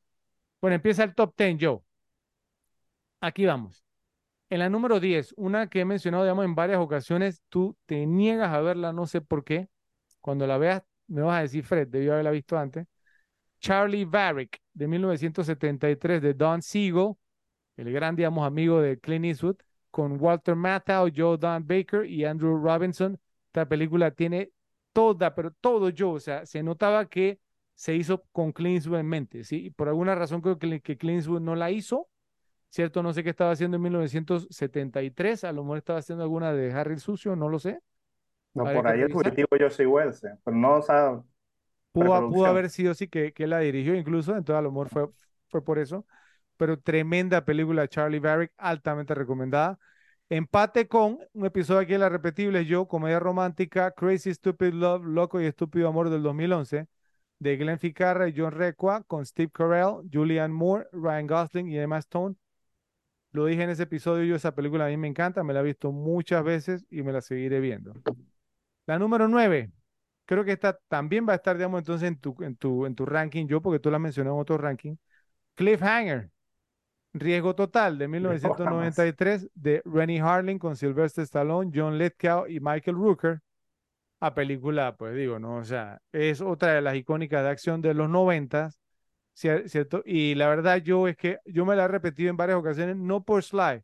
Bueno, 0.62 0.76
empieza 0.76 1.04
el 1.04 1.16
top 1.16 1.34
10, 1.36 1.58
Joe. 1.60 1.80
Aquí 3.22 3.46
vamos. 3.46 3.84
En 4.50 4.60
la 4.60 4.70
número 4.70 5.00
10, 5.00 5.34
una 5.38 5.68
que 5.68 5.82
he 5.82 5.86
mencionado, 5.86 6.24
digamos, 6.24 6.46
en 6.46 6.56
varias 6.56 6.80
ocasiones, 6.80 7.42
tú 7.50 7.76
te 7.86 8.06
niegas 8.06 8.54
a 8.54 8.62
verla, 8.62 8.94
no 8.94 9.06
sé 9.08 9.22
por 9.22 9.44
qué. 9.44 9.68
Cuando 10.22 10.48
la 10.48 10.58
veas, 10.58 10.84
me 11.08 11.22
vas 11.22 11.40
a 11.40 11.42
decir, 11.42 11.64
Fred, 11.66 11.88
debió 11.88 12.14
haberla 12.14 12.32
visto 12.32 12.58
antes. 12.58 12.88
Charlie 13.60 14.06
Varick, 14.06 14.62
de 14.74 14.88
1973, 14.88 16.22
de 16.22 16.34
Don 16.34 16.62
Siegel, 16.62 17.14
el 17.76 17.92
gran, 17.92 18.16
digamos, 18.16 18.46
amigo 18.46 18.82
de 18.82 19.00
Clint 19.00 19.26
Eastwood, 19.26 19.58
con 19.92 20.22
Walter 20.22 20.56
Matthau, 20.56 21.10
Joe 21.14 21.38
Don 21.38 21.66
Baker 21.66 22.06
y 22.06 22.24
Andrew 22.26 22.58
Robinson. 22.58 23.20
Esta 23.48 23.68
película 23.68 24.12
tiene 24.12 24.52
toda, 24.94 25.36
pero 25.36 25.52
todo 25.52 25.90
yo, 25.90 26.12
o 26.12 26.20
sea, 26.20 26.46
se 26.46 26.64
notaba 26.64 27.08
que 27.08 27.40
se 27.74 27.96
hizo 27.96 28.24
con 28.32 28.52
Clint 28.52 28.78
Eastwood 28.78 29.00
en 29.00 29.08
mente, 29.08 29.44
¿sí? 29.44 29.66
Y 29.66 29.70
por 29.72 29.88
alguna 29.88 30.16
razón 30.16 30.42
creo 30.42 30.58
que, 30.58 30.82
que 30.82 30.98
Clint 30.98 31.18
Eastwood 31.20 31.42
no 31.42 31.56
la 31.56 31.72
hizo, 31.72 32.08
¿cierto? 32.70 33.04
No 33.04 33.14
sé 33.14 33.24
qué 33.24 33.30
estaba 33.30 33.52
haciendo 33.52 33.78
en 33.78 33.84
1973, 33.84 35.44
a 35.44 35.52
lo 35.52 35.64
mejor 35.64 35.78
estaba 35.78 36.00
haciendo 36.00 36.24
alguna 36.24 36.54
de 36.54 36.72
Harry 36.74 36.94
el 36.94 37.00
Sucio, 37.00 37.36
no 37.36 37.50
lo 37.50 37.60
sé. 37.60 37.82
No, 38.54 38.64
por 38.64 38.88
ahí 38.88 39.02
el 39.02 39.12
fugitivo 39.12 39.48
yo 39.60 39.70
soy 39.70 39.86
Wells, 39.86 40.22
pero 40.44 40.58
no, 40.58 40.76
o 40.78 40.82
sea, 40.82 41.22
pudo, 41.92 42.30
pudo, 42.30 42.46
haber 42.48 42.70
sido 42.70 42.94
sí 42.94 43.08
que, 43.08 43.32
que 43.32 43.46
la 43.46 43.60
dirigió 43.60 43.96
incluso, 43.96 44.32
entonces 44.32 44.60
a 44.60 44.62
lo 44.62 44.72
mejor 44.72 44.90
fue, 44.90 45.08
fue 45.48 45.64
por 45.64 45.80
eso. 45.80 46.06
Pero 46.58 46.80
tremenda 46.80 47.46
película, 47.46 47.88
Charlie 47.88 48.20
Barrick, 48.20 48.52
altamente 48.58 49.14
recomendada. 49.14 49.78
Empate 50.30 50.88
con 50.88 51.20
un 51.34 51.46
episodio 51.46 51.80
aquí 51.82 51.94
de 51.94 52.00
La 52.00 52.10
Repetible, 52.10 52.66
yo, 52.66 52.88
comedia 52.88 53.20
romántica, 53.20 53.92
Crazy 53.92 54.34
Stupid 54.34 54.74
Love, 54.74 55.06
Loco 55.06 55.40
y 55.40 55.46
Estúpido 55.46 55.88
Amor 55.88 56.10
del 56.10 56.24
2011, 56.24 56.88
de 57.40 57.58
Glenn 57.58 57.80
Ficarra 57.80 58.28
y 58.28 58.34
John 58.36 58.52
Requa, 58.52 59.04
con 59.04 59.26
Steve 59.26 59.52
Carell, 59.54 60.02
Julianne 60.12 60.54
Moore, 60.54 60.88
Ryan 60.92 61.28
Gosling 61.28 61.70
y 61.70 61.78
Emma 61.78 62.00
Stone. 62.00 62.36
Lo 63.38 63.46
dije 63.46 63.62
en 63.62 63.70
ese 63.70 63.84
episodio, 63.84 64.24
yo 64.24 64.36
esa 64.36 64.56
película 64.56 64.88
a 64.88 64.90
mí 64.90 64.98
me 64.98 65.08
encanta, 65.08 65.44
me 65.44 65.54
la 65.54 65.60
he 65.60 65.64
visto 65.64 65.92
muchas 65.92 66.44
veces 66.44 66.88
y 66.90 67.04
me 67.04 67.12
la 67.12 67.22
seguiré 67.22 67.60
viendo. 67.60 67.94
La 68.88 68.98
número 68.98 69.28
9, 69.28 69.72
creo 70.26 70.44
que 70.44 70.54
esta 70.54 70.80
también 70.88 71.28
va 71.30 71.34
a 71.34 71.36
estar, 71.36 71.56
digamos, 71.56 71.82
entonces 71.82 72.08
en 72.08 72.20
tu, 72.20 72.36
en 72.42 72.56
tu, 72.56 72.88
en 72.88 72.96
tu 72.96 73.06
ranking, 73.06 73.46
yo, 73.46 73.62
porque 73.62 73.78
tú 73.78 73.92
la 73.92 74.00
mencioné 74.00 74.32
en 74.32 74.38
otro 74.38 74.58
ranking. 74.58 74.96
Cliffhanger, 75.54 76.32
Riesgo 77.14 77.54
Total, 77.54 78.00
de 78.00 78.08
1993, 78.08 79.52
de 79.54 79.84
Rennie 79.86 80.20
Harling 80.20 80.58
con 80.58 80.76
Sylvester 80.76 81.24
Stallone, 81.24 81.70
John 81.72 82.00
Lithgow 82.00 82.48
y 82.48 82.60
Michael 82.60 82.98
Rooker. 82.98 83.42
A 84.20 84.34
película, 84.34 84.96
pues 84.98 85.14
digo, 85.14 85.38
¿no? 85.38 85.58
O 85.58 85.64
sea, 85.64 86.02
es 86.12 86.42
otra 86.42 86.74
de 86.74 86.82
las 86.82 86.96
icónicas 86.96 87.44
de 87.44 87.50
acción 87.52 87.84
de 87.84 87.94
los 87.94 88.10
noventas, 88.10 88.80
¿cierto? 89.38 90.02
Y 90.06 90.36
la 90.36 90.50
verdad 90.50 90.78
yo 90.78 91.08
es 91.08 91.16
que 91.16 91.40
yo 91.46 91.66
me 91.66 91.76
la 91.76 91.86
he 91.86 91.88
repetido 91.88 92.30
en 92.30 92.38
varias 92.38 92.58
ocasiones, 92.58 92.96
no 92.96 93.24
por 93.24 93.44
Sly, 93.44 93.84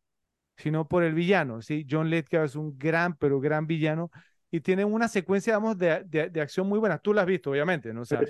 sino 0.57 0.87
por 0.87 1.03
el 1.03 1.13
villano, 1.13 1.61
¿sí? 1.61 1.85
John 1.89 2.09
Lithgow 2.09 2.43
es 2.43 2.55
un 2.55 2.77
gran, 2.77 3.15
pero 3.15 3.39
gran 3.39 3.67
villano 3.67 4.11
y 4.53 4.61
tiene 4.61 4.85
una 4.85 5.07
secuencia, 5.07 5.57
vamos, 5.57 5.79
de, 5.79 6.03
de, 6.03 6.39
acción 6.39 6.67
muy 6.67 6.77
buena. 6.77 6.99
Tú 6.99 7.11
la 7.11 7.21
has 7.21 7.27
visto, 7.27 7.49
obviamente, 7.49 7.91
¿no? 7.91 8.05
Sea, 8.05 8.21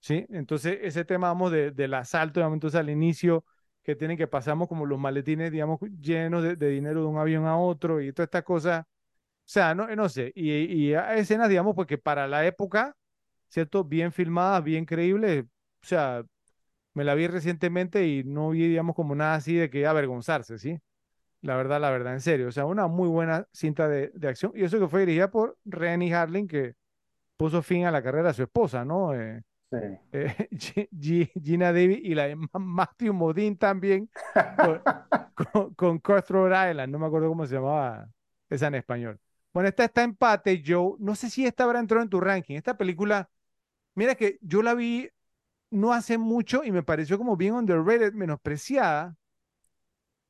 sí. 0.00 0.26
Entonces, 0.30 0.80
ese 0.82 1.04
tema, 1.04 1.28
vamos, 1.28 1.52
de, 1.52 1.70
del 1.70 1.94
asalto, 1.94 2.40
digamos, 2.40 2.56
entonces 2.56 2.80
al 2.80 2.90
inicio, 2.90 3.44
que 3.84 3.94
tienen 3.94 4.16
que 4.16 4.26
pasamos 4.26 4.66
como 4.66 4.86
los 4.86 4.98
maletines, 4.98 5.52
digamos, 5.52 5.78
llenos 6.00 6.42
de, 6.42 6.68
dinero 6.68 7.02
de 7.02 7.06
un 7.06 7.16
avión 7.16 7.46
a 7.46 7.56
otro 7.58 8.00
y 8.00 8.12
todas 8.12 8.26
estas 8.26 8.42
cosas. 8.42 8.82
O 8.82 8.86
sea, 9.44 9.72
no, 9.72 9.86
no 9.94 10.08
sé. 10.08 10.32
Y, 10.34 10.50
y 10.52 10.94
escenas, 10.94 11.48
digamos, 11.48 11.76
porque 11.76 11.96
para 11.96 12.26
la 12.26 12.44
época, 12.44 12.96
¿cierto? 13.46 13.84
Bien 13.84 14.10
filmadas, 14.10 14.64
bien 14.64 14.84
creíbles. 14.84 15.44
O 15.44 15.86
sea, 15.86 16.24
me 16.94 17.04
la 17.04 17.14
vi 17.14 17.26
recientemente 17.26 18.06
y 18.06 18.24
no 18.24 18.50
vi, 18.50 18.68
digamos, 18.68 18.94
como 18.96 19.14
nada 19.14 19.34
así 19.34 19.54
de 19.54 19.70
que 19.70 19.86
avergonzarse, 19.86 20.58
¿sí? 20.58 20.78
La 21.40 21.56
verdad, 21.56 21.80
la 21.80 21.90
verdad, 21.90 22.14
en 22.14 22.20
serio. 22.20 22.48
O 22.48 22.52
sea, 22.52 22.66
una 22.66 22.86
muy 22.86 23.08
buena 23.08 23.46
cinta 23.52 23.88
de, 23.88 24.12
de 24.14 24.28
acción. 24.28 24.52
Y 24.54 24.64
eso 24.64 24.78
que 24.78 24.88
fue 24.88 25.00
dirigida 25.00 25.30
por 25.30 25.58
Rennie 25.64 26.14
Harling, 26.14 26.46
que 26.46 26.74
puso 27.36 27.62
fin 27.62 27.84
a 27.86 27.90
la 27.90 28.02
carrera 28.02 28.28
de 28.28 28.34
su 28.34 28.42
esposa, 28.44 28.84
¿no? 28.84 29.14
Eh, 29.14 29.42
eh, 30.12 30.48
Gina 31.42 31.72
Davis 31.72 31.98
y 32.02 32.14
la 32.14 32.28
de 32.28 32.36
Matthew 32.36 33.12
Modine 33.12 33.56
también 33.56 34.08
con, 35.52 35.74
con, 35.74 35.98
Cutthroat 35.98 36.70
Island, 36.70 36.92
no 36.92 36.98
me 36.98 37.06
acuerdo 37.06 37.28
cómo 37.28 37.46
se 37.46 37.54
llamaba 37.54 38.08
esa 38.48 38.68
en 38.68 38.76
español. 38.76 39.18
Bueno, 39.52 39.68
esta 39.68 39.84
está 39.84 40.02
empate, 40.02 40.62
Joe. 40.64 40.96
No 40.98 41.14
sé 41.14 41.28
si 41.30 41.46
esta 41.46 41.64
habrá 41.64 41.80
entrado 41.80 42.02
en 42.02 42.08
tu 42.08 42.20
ranking. 42.20 42.54
Esta 42.56 42.76
película, 42.76 43.28
mira 43.94 44.14
que 44.14 44.38
yo 44.40 44.62
la 44.62 44.74
vi 44.74 45.10
no 45.72 45.92
hace 45.92 46.18
mucho 46.18 46.64
y 46.64 46.72
me 46.72 46.82
pareció 46.82 47.18
como 47.18 47.36
bien 47.36 47.54
underrated, 47.54 48.12
menospreciada. 48.14 49.16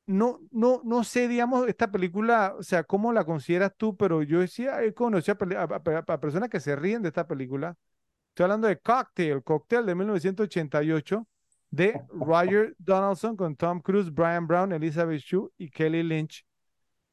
No, 0.05 0.39
no, 0.51 0.81
no 0.83 1.03
sé, 1.03 1.27
digamos, 1.27 1.67
esta 1.67 1.89
película, 1.91 2.55
o 2.57 2.63
sea, 2.63 2.83
cómo 2.83 3.13
la 3.13 3.23
consideras 3.23 3.71
tú, 3.77 3.95
pero 3.95 4.21
yo 4.23 4.39
decía, 4.41 4.83
he 4.83 4.93
conocido 4.93 5.37
a 5.57 6.19
personas 6.19 6.49
que 6.49 6.59
se 6.59 6.75
ríen 6.75 7.01
de 7.01 7.07
esta 7.09 7.25
película 7.27 7.77
Estoy 8.33 8.45
hablando 8.45 8.67
de 8.67 8.79
Cocktail, 8.79 9.43
Cocktail 9.43 9.85
de 9.85 9.93
1988 9.93 11.27
de 11.69 12.01
Roger 12.09 12.75
Donaldson 12.79 13.37
con 13.37 13.55
Tom 13.55 13.79
Cruise, 13.79 14.11
Brian 14.11 14.47
Brown, 14.47 14.71
Elizabeth 14.71 15.21
Shue 15.21 15.51
y 15.55 15.69
Kelly 15.69 16.01
Lynch. 16.01 16.43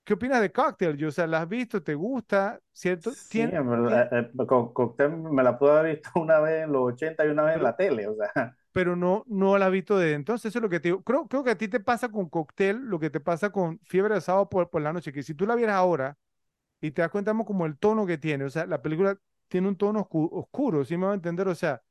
¿Qué 0.04 0.14
opinas 0.14 0.40
de 0.40 0.50
Cocktail? 0.50 0.96
Yo, 0.96 1.08
o 1.08 1.10
sea, 1.10 1.26
¿la 1.26 1.42
has 1.42 1.48
visto? 1.48 1.82
¿Te 1.82 1.94
gusta? 1.94 2.58
¿Cierto? 2.72 3.12
Sí, 3.12 3.40
en 3.42 3.68
verdad, 3.68 4.08
eh, 4.12 4.30
eh, 4.32 4.46
Cocktail 4.46 5.16
me 5.16 5.42
la 5.42 5.58
pude 5.58 5.70
haber 5.70 5.96
visto 5.96 6.10
una 6.20 6.40
vez 6.40 6.64
en 6.64 6.72
los 6.72 6.92
80 6.94 7.26
y 7.26 7.28
una 7.28 7.42
vez 7.42 7.56
en 7.56 7.62
la 7.62 7.76
tele, 7.76 8.08
o 8.08 8.14
sea. 8.14 8.56
Pero 8.72 8.96
no, 8.96 9.24
no 9.26 9.58
la 9.58 9.66
has 9.66 9.72
visto 9.72 9.98
de 9.98 10.14
entonces, 10.14 10.50
eso 10.50 10.58
es 10.58 10.62
lo 10.62 10.68
que 10.68 10.80
te 10.80 10.88
digo. 10.88 11.02
Creo, 11.02 11.26
creo 11.26 11.44
que 11.44 11.50
a 11.50 11.58
ti 11.58 11.68
te 11.68 11.80
pasa 11.80 12.08
con 12.08 12.28
Cocktail 12.28 12.76
lo 12.76 12.98
que 12.98 13.10
te 13.10 13.20
pasa 13.20 13.50
con 13.50 13.80
Fiebre 13.80 14.14
de 14.14 14.20
Sábado 14.20 14.48
por, 14.48 14.70
por 14.70 14.80
la 14.80 14.92
Noche, 14.92 15.12
que 15.12 15.22
si 15.22 15.34
tú 15.34 15.46
la 15.46 15.54
vieras 15.54 15.76
ahora 15.76 16.16
y 16.80 16.92
te 16.92 17.02
das 17.02 17.10
cuenta 17.10 17.34
como 17.34 17.66
el 17.66 17.78
tono 17.78 18.06
que 18.06 18.18
tiene, 18.18 18.44
o 18.44 18.50
sea, 18.50 18.66
la 18.66 18.80
película 18.80 19.18
tiene 19.48 19.68
un 19.68 19.76
tono 19.76 20.08
oscuro, 20.10 20.84
¿sí 20.84 20.96
me 20.96 21.06
va 21.06 21.12
a 21.12 21.16
entender? 21.16 21.48
O 21.48 21.54
sea, 21.54 21.82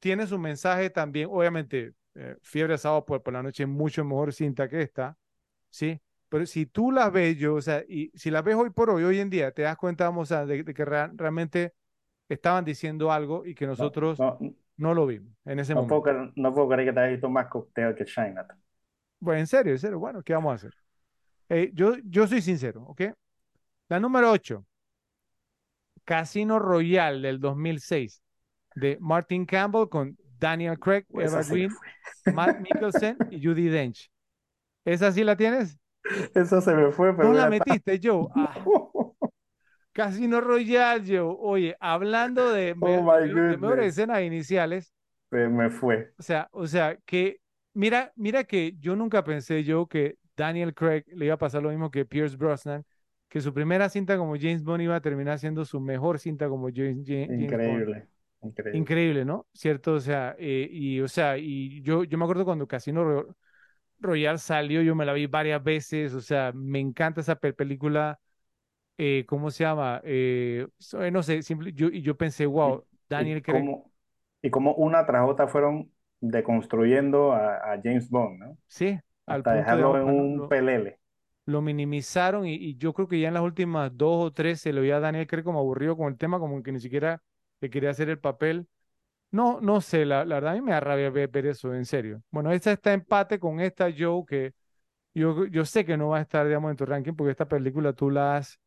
tiene 0.00 0.26
su 0.26 0.38
mensaje 0.38 0.90
también, 0.90 1.28
obviamente, 1.30 1.94
eh, 2.14 2.36
Fiebre 2.42 2.78
Sábado 2.78 3.04
por, 3.04 3.32
la 3.32 3.42
noche 3.42 3.64
es 3.64 3.68
mucho 3.68 4.04
mejor 4.04 4.32
cinta 4.32 4.68
que 4.68 4.82
esta, 4.82 5.16
¿sí? 5.70 6.00
Pero 6.34 6.46
si 6.46 6.66
tú 6.66 6.90
la 6.90 7.10
ves, 7.10 7.36
yo, 7.36 7.54
o 7.54 7.62
sea, 7.62 7.84
y 7.88 8.10
si 8.12 8.28
la 8.28 8.42
ves 8.42 8.56
hoy 8.56 8.70
por 8.70 8.90
hoy, 8.90 9.04
hoy 9.04 9.20
en 9.20 9.30
día, 9.30 9.52
te 9.52 9.62
das 9.62 9.76
cuenta, 9.76 10.06
vamos, 10.06 10.32
a, 10.32 10.44
de, 10.44 10.64
que 10.64 10.84
realmente 10.84 11.74
estaban 12.28 12.64
diciendo 12.64 13.12
algo 13.12 13.46
y 13.46 13.54
que 13.54 13.68
nosotros 13.68 14.18
no, 14.76 14.94
lo 14.94 15.06
vimos 15.06 15.32
en 15.44 15.60
ese 15.60 15.76
momento. 15.76 16.02
Puedo, 16.02 16.32
no 16.34 16.52
puedo 16.52 16.70
creer 16.70 16.88
que 16.88 16.92
te 16.92 16.98
hayas 16.98 17.12
visto 17.12 17.30
más 17.30 17.46
cóctel 17.46 17.94
que 17.94 18.04
China. 18.04 18.48
Bueno, 19.20 19.38
en 19.38 19.46
serio, 19.46 19.74
en 19.74 19.78
serio. 19.78 20.00
Bueno, 20.00 20.24
¿qué 20.24 20.34
vamos 20.34 20.50
a 20.50 20.54
hacer? 20.56 20.74
Eh, 21.50 21.70
yo, 21.72 21.94
yo 22.02 22.26
soy 22.26 22.42
sincero, 22.42 22.82
¿ok? 22.82 23.02
La 23.88 24.00
número 24.00 24.32
8. 24.32 24.66
Casino 26.04 26.58
Royale 26.58 27.28
del 27.28 27.38
2006 27.38 28.20
de 28.74 28.98
Martin 29.00 29.46
Campbell 29.46 29.88
con 29.88 30.18
Daniel 30.40 30.80
Craig, 30.80 31.04
pues 31.08 31.32
Eva 31.32 31.44
Green, 31.44 31.70
Matt 32.34 32.58
Mikkelsen 32.58 33.18
y 33.30 33.40
Judy 33.40 33.68
Dench. 33.68 34.10
¿Esa 34.84 35.12
sí 35.12 35.22
la 35.22 35.36
tienes? 35.36 35.78
Esa 36.34 36.60
se 36.60 36.74
me 36.74 36.90
fue, 36.92 37.14
pero. 37.16 37.28
No 37.28 37.34
la 37.34 37.48
metiste, 37.48 38.00
Joe. 38.02 38.28
Ah. 38.36 38.54
Casino 39.92 40.40
Royale, 40.40 41.04
Joe. 41.06 41.36
Oye, 41.38 41.76
hablando 41.78 42.52
de, 42.52 42.74
oh 42.80 43.02
mejores 43.32 43.90
escenas 43.90 44.22
iniciales. 44.22 44.92
me 45.30 45.70
fue. 45.70 46.12
O 46.18 46.22
sea, 46.22 46.48
o 46.50 46.66
sea, 46.66 46.98
que 47.06 47.40
mira, 47.74 48.12
mira 48.16 48.42
que 48.42 48.74
yo 48.80 48.96
nunca 48.96 49.22
pensé 49.22 49.62
yo 49.62 49.86
que 49.86 50.18
Daniel 50.36 50.74
Craig 50.74 51.04
le 51.14 51.26
iba 51.26 51.34
a 51.34 51.38
pasar 51.38 51.62
lo 51.62 51.70
mismo 51.70 51.92
que 51.92 52.04
Pierce 52.04 52.36
Brosnan 52.36 52.84
que 53.34 53.40
su 53.40 53.52
primera 53.52 53.88
cinta 53.88 54.16
como 54.16 54.36
James 54.36 54.62
Bond 54.62 54.82
iba 54.82 54.94
a 54.94 55.00
terminar 55.00 55.40
siendo 55.40 55.64
su 55.64 55.80
mejor 55.80 56.20
cinta 56.20 56.48
como 56.48 56.68
James, 56.72 57.08
increíble, 57.08 58.06
Increíble. 58.40 58.78
Increíble, 58.78 59.24
¿no? 59.24 59.48
¿Cierto? 59.52 59.94
O 59.94 60.00
sea, 60.00 60.36
eh, 60.38 60.68
y, 60.70 61.00
o 61.00 61.08
sea, 61.08 61.36
y 61.36 61.82
yo, 61.82 62.04
yo 62.04 62.16
me 62.16 62.22
acuerdo 62.22 62.44
cuando 62.44 62.68
Casino 62.68 63.26
Royale 64.00 64.38
salió, 64.38 64.82
yo 64.82 64.94
me 64.94 65.04
la 65.06 65.12
vi 65.12 65.26
varias 65.26 65.62
veces, 65.62 66.14
o 66.14 66.20
sea, 66.20 66.52
me 66.54 66.80
encanta 66.80 67.20
esa 67.20 67.36
película. 67.36 68.20
eh, 68.98 69.24
¿cómo 69.28 69.50
se 69.50 69.64
llama? 69.64 70.00
Eh, 70.04 70.66
eh, 71.00 71.10
no 71.12 71.22
sé, 71.22 71.42
simple- 71.42 71.72
yo, 71.74 71.90
yo 71.90 72.16
pensé, 72.16 72.46
wow, 72.46 72.86
Daniel 73.08 73.42
Craig, 73.42 73.66
y 74.42 74.50
cómo 74.50 74.74
una 74.74 75.06
tras 75.06 75.28
otra 75.28 75.48
fueron 75.48 75.92
deconstruyendo 76.20 77.32
a, 77.32 77.56
a 77.74 77.80
James 77.82 78.08
Bond, 78.10 78.38
¿no? 78.40 78.58
sí, 78.68 78.98
al 79.26 79.44
Hasta 79.44 79.54
punto, 79.54 79.76
dejarlo 79.76 79.76
digamos, 79.76 79.98
en 79.98 80.02
pues, 80.02 80.16
lo, 80.16 80.28
un 80.32 80.46
lo- 80.46 80.48
pelele. 80.48 81.00
lo 81.46 81.62
minimizaron 81.62 82.46
y, 82.46 82.54
y 82.56 82.76
yo 82.78 82.92
creo 82.94 83.08
que 83.08 83.20
ya 83.20 83.28
en 83.28 83.34
las 83.34 83.42
últimas 83.42 83.96
dos 83.96 84.24
o 84.26 84.32
tres 84.32 84.60
se 84.62 84.72
le 84.72 84.80
veía 84.80 84.98
a 84.98 85.00
Daniel 85.00 85.26
Craig 85.26 85.44
como 85.44 85.60
aburrido 85.60 85.96
con 85.96 86.08
el 86.12 86.18
tema, 86.18 86.38
como 86.40 86.62
que 86.62 86.72
ni 86.72 86.80
siquiera 86.80 87.22
le 87.60 87.70
quería 87.70 87.90
hacer 87.90 88.08
el 88.10 88.20
papel. 88.20 88.68
No, 89.34 89.60
no 89.60 89.80
sé, 89.80 90.04
la, 90.04 90.24
verdad 90.24 90.52
a 90.52 90.54
mí 90.54 90.60
me 90.62 90.70
da 90.72 90.78
rabia 90.80 91.10
ver, 91.10 91.46
eso, 91.46 91.74
en 91.74 91.84
serio. 91.84 92.22
Bueno, 92.30 92.52
esta 92.52 92.70
está 92.72 92.92
empate 92.92 93.40
con 93.40 93.58
esta 93.60 93.88
Joe 93.96 94.24
que 94.26 94.54
yo, 95.14 95.46
yo 95.46 95.64
sé 95.66 95.84
que 95.86 95.96
no 95.96 96.10
va 96.10 96.18
a 96.18 96.22
estar, 96.22 96.46
digamos, 96.46 96.70
en 96.72 96.76
tu 96.78 96.86
ranking 96.86 97.14
porque 97.14 97.32
esta 97.32 97.48
película 97.48 97.92
tú 97.94 98.10
la 98.10 98.36
has 98.38 98.58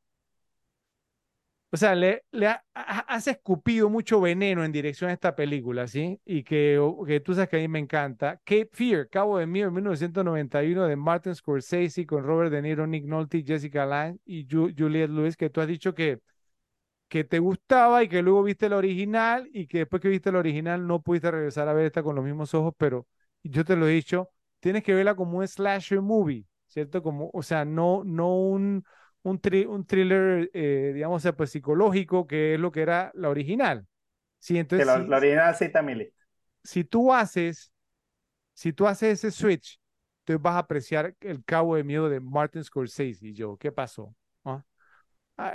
O 1.70 1.76
sea, 1.78 1.96
le, 1.96 2.24
ha- 2.48 2.64
ha- 2.74 3.00
has 3.14 3.28
escupido 3.28 3.90
mucho 3.90 4.22
veneno 4.22 4.64
en 4.64 4.72
dirección 4.72 5.10
a 5.10 5.14
esta 5.14 5.36
película, 5.36 5.86
¿sí? 5.88 6.20
Y 6.26 6.44
que, 6.44 6.80
que 7.06 7.20
tú 7.20 7.34
sabes 7.34 7.50
que 7.50 7.58
a 7.58 7.60
mí 7.60 7.68
me 7.68 7.80
encanta. 7.80 8.38
Cape 8.46 8.70
Fear, 8.72 9.10
Cabo 9.10 9.38
de 9.38 9.48
Miedo, 9.48 9.70
1991, 9.70 10.86
de 10.86 10.96
Martin 10.96 11.36
Scorsese, 11.36 12.06
con 12.06 12.24
Robert 12.24 12.52
De 12.52 12.62
Niro, 12.62 12.88
Nick 12.88 13.04
Nolte, 13.06 13.44
Jessica 13.46 13.86
Lange 13.86 14.18
y 14.26 14.48
Ju- 14.48 14.74
Juliette 14.78 15.10
Lewis, 15.12 15.36
que 15.36 15.50
tú 15.50 15.60
has 15.60 15.68
dicho 15.68 15.94
que, 15.94 16.20
que 17.08 17.24
te 17.24 17.40
gustaba 17.40 18.04
y 18.04 18.10
que 18.10 18.22
luego 18.22 18.44
viste 18.44 18.70
la 18.70 18.78
original 18.78 19.50
y 19.54 19.68
que 19.68 19.80
después 19.80 20.02
que 20.02 20.10
viste 20.10 20.32
la 20.32 20.40
original 20.40 20.86
no 20.88 21.02
pudiste 21.02 21.32
regresar 21.32 21.68
a 21.70 21.74
ver 21.74 21.86
esta 21.88 22.04
con 22.04 22.16
los 22.16 22.26
mismos 22.26 22.54
ojos, 22.54 22.74
pero 22.78 23.08
yo 23.44 23.64
te 23.66 23.76
lo 23.76 23.88
he 23.88 23.92
dicho, 23.92 24.30
tienes 24.60 24.84
que 24.84 24.94
verla 24.94 25.16
como 25.16 25.38
un 25.40 25.48
slasher 25.48 26.02
movie, 26.02 26.46
¿cierto? 26.68 27.02
Como, 27.04 27.30
o 27.34 27.44
sea, 27.44 27.66
no, 27.66 28.04
no 28.04 28.36
un, 28.38 28.84
un, 29.24 29.42
tri- 29.42 29.68
un 29.68 29.86
thriller, 29.86 30.50
eh, 30.54 30.92
digamos, 30.96 31.18
o 31.18 31.24
sea, 31.24 31.36
pues 31.36 31.52
psicológico, 31.52 32.28
que 32.28 32.56
es 32.56 32.60
lo 32.60 32.72
que 32.72 32.82
era 32.82 33.12
la 33.16 33.30
original. 33.30 33.88
Sí, 34.40 34.58
entonces, 34.60 34.88
la, 34.88 35.00
si, 35.06 35.08
la 35.08 35.18
original 35.18 35.56
sí 35.56 35.66
lista. 35.96 36.26
si 36.64 36.84
tú 36.84 37.14
haces, 37.14 37.72
si 38.54 38.74
tú 38.74 38.88
haces 38.88 39.24
ese 39.26 39.32
switch, 39.32 39.80
te 40.26 40.38
vas 40.38 40.56
a 40.56 40.60
apreciar 40.60 41.16
el 41.22 41.44
Cabo 41.46 41.76
de 41.76 41.84
Miedo 41.84 42.10
de 42.10 42.20
Martin 42.22 42.64
Scorsese 42.64 43.28
y 43.30 43.34
yo, 43.34 43.58
¿qué 43.58 43.72
pasó? 43.72 44.16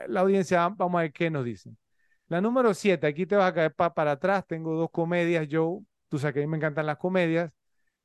La 0.09 0.21
audiencia, 0.21 0.69
vamos 0.69 0.99
a 0.99 1.03
ver 1.03 1.13
qué 1.13 1.31
nos 1.31 1.45
dicen. 1.45 1.77
La 2.29 2.41
número 2.41 2.73
7, 2.75 3.07
aquí 3.07 3.27
te 3.27 3.37
vas 3.37 3.51
a 3.51 3.55
caer 3.55 3.75
pa- 3.75 3.93
para 3.95 4.13
atrás. 4.13 4.47
Tengo 4.47 4.75
dos 4.77 4.91
comedias, 4.91 5.47
Joe. 5.51 5.81
Tú 6.09 6.19
sabes 6.19 6.35
que 6.35 6.41
a 6.41 6.43
mí 6.43 6.49
me 6.49 6.57
encantan 6.59 6.87
las 6.87 6.99
comedias. 6.99 7.53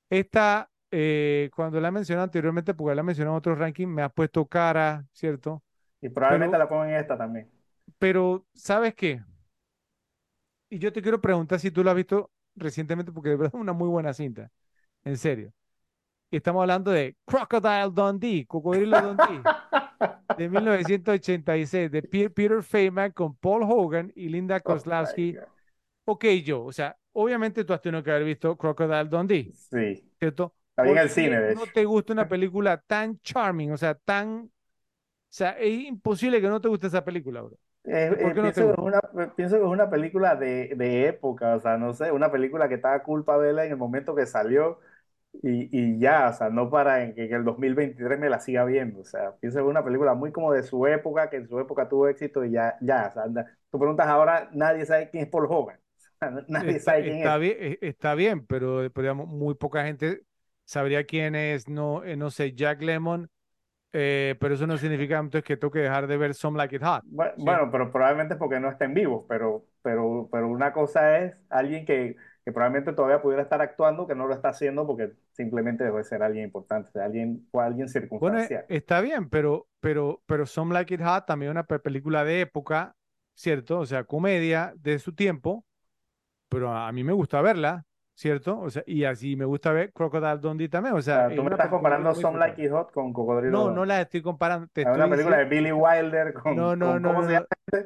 Esta, 0.10 0.70
eh, 0.92 1.50
cuando 1.56 1.82
la 1.82 1.90
he 1.90 1.92
mencionado 1.92 2.26
anteriormente, 2.26 2.74
porque 2.76 2.96
la 2.96 3.02
he 3.02 3.06
mencionado 3.06 3.36
en 3.36 3.40
otros 3.40 3.58
rankings, 3.60 3.90
me 3.92 4.04
ha 4.04 4.10
puesto 4.10 4.46
cara, 4.48 5.06
¿cierto? 5.14 5.64
Y 6.02 6.10
probablemente 6.10 6.58
Pero, 6.58 6.58
la 6.58 6.68
pongo 6.68 6.86
en 6.86 6.96
esta 6.96 7.16
también. 7.18 7.52
pero, 7.98 8.46
¿sabes 8.54 8.94
qué? 8.96 9.22
Y 10.70 10.80
yo 10.80 10.92
te 10.92 11.02
quiero 11.02 11.22
preguntar 11.22 11.60
si 11.60 11.72
tú 11.72 11.84
la 11.84 11.92
has 11.92 11.98
visto 11.98 12.32
recientemente, 12.56 13.12
porque 13.12 13.30
de 13.30 13.36
verdad 13.38 13.54
es 13.56 13.62
una 13.62 13.74
muy 13.74 13.88
buena 13.88 14.14
cinta. 14.14 14.52
En 15.04 15.18
serio. 15.18 15.54
Y 16.32 16.38
estamos 16.38 16.62
hablando 16.62 16.92
de 16.92 17.18
Crocodile 17.26 17.92
Dundee, 17.94 18.46
Cocodrilo 18.48 19.02
Dundee, 19.02 19.50
de 20.38 20.50
1986, 20.50 21.92
de 21.92 22.04
Pe- 22.04 22.30
Peter 22.32 22.64
Feynman 22.64 23.12
con 23.14 23.36
Paul 23.38 23.64
Hogan 23.64 24.12
y 24.16 24.30
Linda 24.30 24.62
Oh 24.66 24.78
Kozlowski. 24.78 25.42
Ok, 26.06 26.26
yo, 26.46 26.64
o 26.66 26.72
sea, 26.74 26.98
obviamente 27.14 27.66
tú 27.66 27.74
has 27.74 27.82
tenido 27.82 28.04
que 28.04 28.12
haber 28.12 28.26
visto 28.26 28.58
Crocodile 28.58 29.06
Dundee, 29.06 29.54
Sí, 29.54 30.10
¿cierto? 30.20 30.56
la 30.78 30.84
vi 30.84 30.92
en 30.92 30.98
¿Por 30.98 31.04
el 31.04 31.10
cine, 31.10 31.40
de 31.42 31.52
no 31.52 31.54
hecho. 31.54 31.70
te 31.70 31.86
gusta 31.86 32.14
una 32.14 32.28
película 32.28 32.82
tan 32.88 33.20
charming? 33.22 33.72
O 33.74 33.78
sea, 33.78 33.96
tan, 33.96 34.46
o 34.46 34.52
sea, 35.30 35.52
es 35.60 35.82
imposible 35.86 36.42
que 36.42 36.50
no 36.50 36.62
te 36.62 36.70
guste 36.70 36.88
esa 36.88 37.06
película, 37.06 37.42
bro. 37.44 37.58
Eh, 37.84 38.10
¿Y 38.10 38.16
por 38.18 38.34
eh, 38.34 38.36
no 38.36 38.42
pienso 38.42 38.66
que 38.66 38.72
es 38.74 38.78
una, 38.80 39.00
pienso 39.36 39.56
que 39.58 39.62
es 39.64 39.70
una 39.70 39.90
película 39.90 40.36
de, 40.36 40.74
de 40.76 41.08
época, 41.08 41.56
o 41.56 41.60
sea, 41.62 41.78
no 41.78 41.94
sé, 41.94 42.12
una 42.12 42.30
película 42.32 42.68
que 42.68 42.76
estaba 42.76 43.02
cool 43.04 43.24
para 43.24 43.38
verla 43.40 43.64
en 43.66 43.72
el 43.72 43.78
momento 43.78 44.14
que 44.14 44.26
salió 44.26 44.80
y, 45.44 45.70
y 45.96 46.00
ya, 46.00 46.30
o 46.30 46.34
sea, 46.34 46.50
no 46.50 46.70
para 46.70 47.04
en 47.04 47.14
que, 47.16 47.28
que 47.30 47.36
el 47.36 47.44
2023 47.44 48.20
me 48.20 48.30
la 48.30 48.40
siga 48.40 48.66
viendo, 48.66 49.02
o 49.02 49.04
sea, 49.06 49.36
pienso 49.40 49.60
es 49.60 49.66
una 49.66 49.84
película 49.84 50.14
muy 50.16 50.32
como 50.32 50.52
de 50.54 50.64
su 50.64 50.88
época, 50.88 51.30
que 51.30 51.38
en 51.38 51.48
su 51.48 51.60
época 51.60 51.88
tuvo 51.90 52.08
éxito 52.08 52.44
y 52.46 52.52
ya, 52.52 52.78
ya, 52.82 53.08
o 53.10 53.14
sea, 53.14 53.24
anda- 53.24 53.58
tú 53.72 53.78
preguntas 53.80 54.08
ahora, 54.08 54.50
nadie 54.54 54.86
sabe 54.86 55.10
quién 55.10 55.24
es 55.26 55.30
Paul 55.30 55.46
Hogan, 55.50 55.78
o 55.98 56.20
sea, 56.20 56.32
nadie 56.48 56.80
Está, 56.80 56.82
sabe 56.82 57.06
quién 57.06 57.20
está 57.20 57.38
es. 57.38 57.38
bien, 57.38 57.58
eh, 57.60 57.78
está 57.82 58.16
bien, 58.16 58.46
pero, 58.48 58.90
pero, 58.94 59.04
digamos, 59.04 59.28
muy 59.28 59.54
poca 59.56 59.84
gente 59.86 60.24
sabría 60.66 61.04
quién 61.06 61.36
es, 61.36 61.68
no, 61.68 62.04
eh, 62.04 62.16
no 62.16 62.32
sé, 62.32 62.54
Jack 62.54 62.82
Lemmon, 62.82 63.30
eh, 63.94 64.36
pero 64.40 64.56
eso 64.56 64.68
no 64.68 64.78
significa 64.78 65.18
entonces 65.20 65.44
que 65.46 65.58
tengo 65.58 65.72
que 65.72 65.80
dejar 65.82 66.08
de 66.08 66.18
ver 66.18 66.36
Some 66.36 66.58
Like 66.58 66.78
It 66.78 66.84
Hot, 66.84 67.04
Bu- 67.04 67.34
¿sí? 67.38 67.52
Bueno, 67.52 67.70
pero 67.72 67.92
probablemente 67.92 68.34
es 68.34 68.40
porque 68.40 68.60
no 68.60 68.70
está 68.70 68.86
en 68.86 68.94
vivo, 68.94 69.26
pero, 69.28 69.66
pero, 69.82 70.28
pero 70.32 70.48
una 70.50 70.74
cosa 70.74 71.20
es 71.20 71.46
alguien 71.50 71.86
que, 71.86 72.16
que 72.48 72.54
probablemente 72.54 72.94
todavía 72.94 73.22
pudiera 73.22 73.44
estar 73.44 73.62
actuando, 73.62 74.08
que 74.08 74.16
no 74.16 74.26
lo 74.26 74.34
está 74.34 74.50
haciendo 74.52 74.88
porque 74.88 75.12
simplemente 75.34 75.84
debe 75.84 76.02
ser 76.06 76.24
alguien 76.24 76.46
importante, 76.46 76.98
alguien, 77.02 77.46
o 77.52 77.60
alguien 77.60 77.90
Bueno, 78.20 78.40
circunstancial. 78.40 78.66
está 78.68 79.02
bien, 79.02 79.30
pero, 79.30 79.68
pero, 79.80 80.24
pero 80.26 80.46
Some 80.48 80.74
Like 80.74 80.94
It 80.96 81.02
Hot 81.02 81.26
también 81.28 81.50
es 81.52 81.54
una 81.54 81.66
pe- 81.68 81.80
película 81.80 82.24
de 82.24 82.42
época, 82.42 82.96
¿cierto? 83.36 83.80
O 83.80 83.86
sea, 83.86 84.06
comedia 84.06 84.74
de 84.78 84.98
su 85.00 85.14
tiempo, 85.14 85.66
pero 86.50 86.72
a, 86.72 86.88
a 86.90 86.94
mí 86.94 87.04
me 87.04 87.14
gusta 87.14 87.42
verla, 87.42 87.86
¿cierto? 88.16 88.60
O 88.60 88.70
sea, 88.72 88.84
y 88.88 89.06
así 89.06 89.36
me 89.38 89.46
gusta 89.46 89.72
ver 89.74 89.94
Crocodile 89.94 90.38
Dundee 90.40 90.70
también, 90.70 90.96
o 90.96 91.02
O 91.02 91.02
sea, 91.02 91.34
tú 91.36 91.44
me 91.44 91.52
estás 91.52 91.70
comparando 91.70 92.14
Some 92.16 92.40
Like. 92.40 92.64
It 92.64 92.72
Hot 92.72 92.92
con 92.94 93.12
Cocodrilo 93.14 93.64
No, 93.64 93.72
no 93.72 93.86
la 93.86 94.02
estoy 94.02 94.22
comparando, 94.22 94.68
te 94.74 94.82
Es 94.84 94.96
una 94.96 95.10
película 95.10 95.38
de 95.38 95.46
Billy 95.46 95.72
Wilder 95.72 96.34
con, 96.34 96.72
no, 96.72 96.76
no, 96.76 96.76
con 96.76 97.00
no, 97.00 97.14
¿cómo 97.14 97.22
no, 97.22 97.24
se 97.24 97.34
llama? 97.34 97.46
no, 97.72 97.86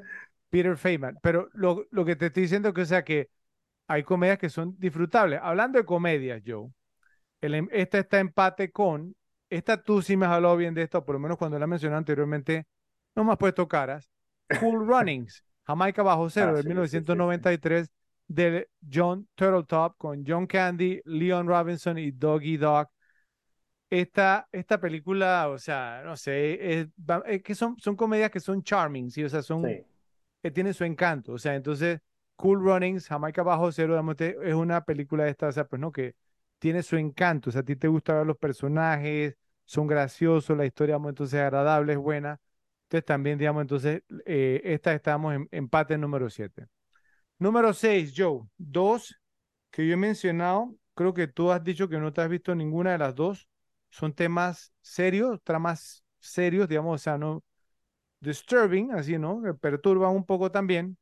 Peter 0.49 0.77
Feynman, 0.77 1.19
pero 1.21 1.49
lo, 1.53 1.87
lo 1.91 2.05
que 2.05 2.15
te 2.15 2.27
estoy 2.27 2.43
diciendo 2.43 2.69
es 2.69 2.75
que, 2.75 2.81
o 2.81 2.85
sea, 2.85 3.03
que 3.05 3.29
hay 3.91 4.03
comedias 4.03 4.37
que 4.37 4.49
son 4.49 4.75
disfrutables. 4.79 5.39
Hablando 5.43 5.77
de 5.77 5.85
comedias, 5.85 6.41
Joe, 6.45 6.69
el, 7.41 7.55
em- 7.55 7.69
esta 7.71 7.99
está 7.99 8.19
empate 8.19 8.71
con, 8.71 9.15
esta 9.49 9.81
tú 9.81 10.01
sí 10.01 10.15
me 10.15 10.25
has 10.25 10.31
hablado 10.31 10.55
bien 10.55 10.73
de 10.73 10.83
esto, 10.83 11.03
por 11.03 11.15
lo 11.15 11.19
menos 11.19 11.37
cuando 11.37 11.59
la 11.59 11.67
mencioné 11.67 11.95
anteriormente, 11.97 12.65
no 13.15 13.25
me 13.25 13.33
has 13.33 13.37
puesto 13.37 13.67
caras. 13.67 14.09
Cool 14.59 14.87
Runnings, 14.87 15.43
Jamaica 15.67 16.03
Bajo 16.03 16.29
Cero 16.29 16.51
Ah, 16.51 16.55
de 16.55 16.63
sí, 16.63 16.69
sí, 16.69 16.69
sí, 16.69 16.89
sí. 16.89 16.97
1993 16.97 17.89
de 18.27 18.69
John 18.89 19.27
Turtletop 19.35 19.97
con 19.97 20.23
John 20.25 20.47
Candy, 20.47 21.01
Leon 21.03 21.47
Robinson 21.47 21.97
y 21.97 22.11
Doggy 22.11 22.55
Dog. 22.55 22.87
Esta, 23.89 24.47
esta 24.53 24.79
película, 24.79 25.49
o 25.49 25.57
sea, 25.57 26.01
no 26.05 26.15
sé, 26.15 26.79
es, 26.79 26.87
que 27.43 27.55
son, 27.55 27.77
son 27.77 27.97
comedias 27.97 28.31
que 28.31 28.39
son 28.39 28.63
charming, 28.63 29.11
¿sí? 29.11 29.21
O 29.21 29.27
sea, 29.27 29.41
son, 29.41 29.65
que 30.41 30.49
tiene 30.49 30.71
su 30.73 30.85
encanto. 30.85 31.33
O 31.33 31.37
sea, 31.37 31.55
entonces, 31.55 31.99
Cool 32.41 32.59
Runnings, 32.63 33.07
Jamaica 33.07 33.43
Bajo 33.43 33.71
Cero, 33.71 34.01
es 34.17 34.53
una 34.55 34.83
película 34.83 35.25
de 35.25 35.29
esta, 35.31 35.47
o 35.47 35.51
sea, 35.51 35.65
pues 35.67 35.79
no, 35.79 35.91
que 35.91 36.15
tiene 36.59 36.81
su 36.83 36.97
encanto. 36.97 37.49
O 37.49 37.53
sea, 37.53 37.61
a 37.61 37.63
ti 37.65 37.75
te 37.75 37.87
gusta 37.87 38.15
ver 38.15 38.25
los 38.25 38.37
personajes, 38.37 39.35
son 39.65 39.85
graciosos, 39.87 40.57
la 40.57 40.65
historia, 40.65 40.93
digamos, 40.95 41.09
entonces 41.09 41.35
es 41.35 41.41
agradable, 41.41 41.93
es 41.93 41.99
buena. 41.99 42.41
Entonces 42.85 43.05
también, 43.05 43.37
digamos, 43.37 43.61
entonces, 43.61 44.01
eh, 44.25 44.59
esta 44.63 44.93
estamos 44.93 45.35
en 45.35 45.47
empate 45.51 45.97
número 45.97 46.29
7. 46.31 46.67
Número 47.39 47.73
6, 47.73 48.13
Joe. 48.17 48.41
Dos 48.57 49.15
que 49.71 49.87
yo 49.87 49.93
he 49.93 49.97
mencionado, 49.97 50.75
creo 50.95 51.13
que 51.13 51.27
tú 51.27 51.51
has 51.51 51.63
dicho 51.63 51.89
que 51.89 51.99
no 51.99 52.11
te 52.13 52.21
has 52.21 52.29
visto 52.29 52.55
ninguna 52.55 52.93
de 52.93 52.97
las 52.99 53.15
dos. 53.15 53.47
Son 53.91 54.13
temas 54.13 54.73
serios, 54.81 55.39
tramas 55.43 56.03
serios, 56.19 56.67
digamos, 56.69 56.95
o 57.01 57.03
sea, 57.03 57.17
no 57.17 57.43
disturbing, 58.21 58.91
así, 58.93 59.17
¿no? 59.19 59.41
Que 59.43 59.53
perturban 59.53 60.11
un 60.15 60.25
poco 60.25 60.51
también. 60.51 60.97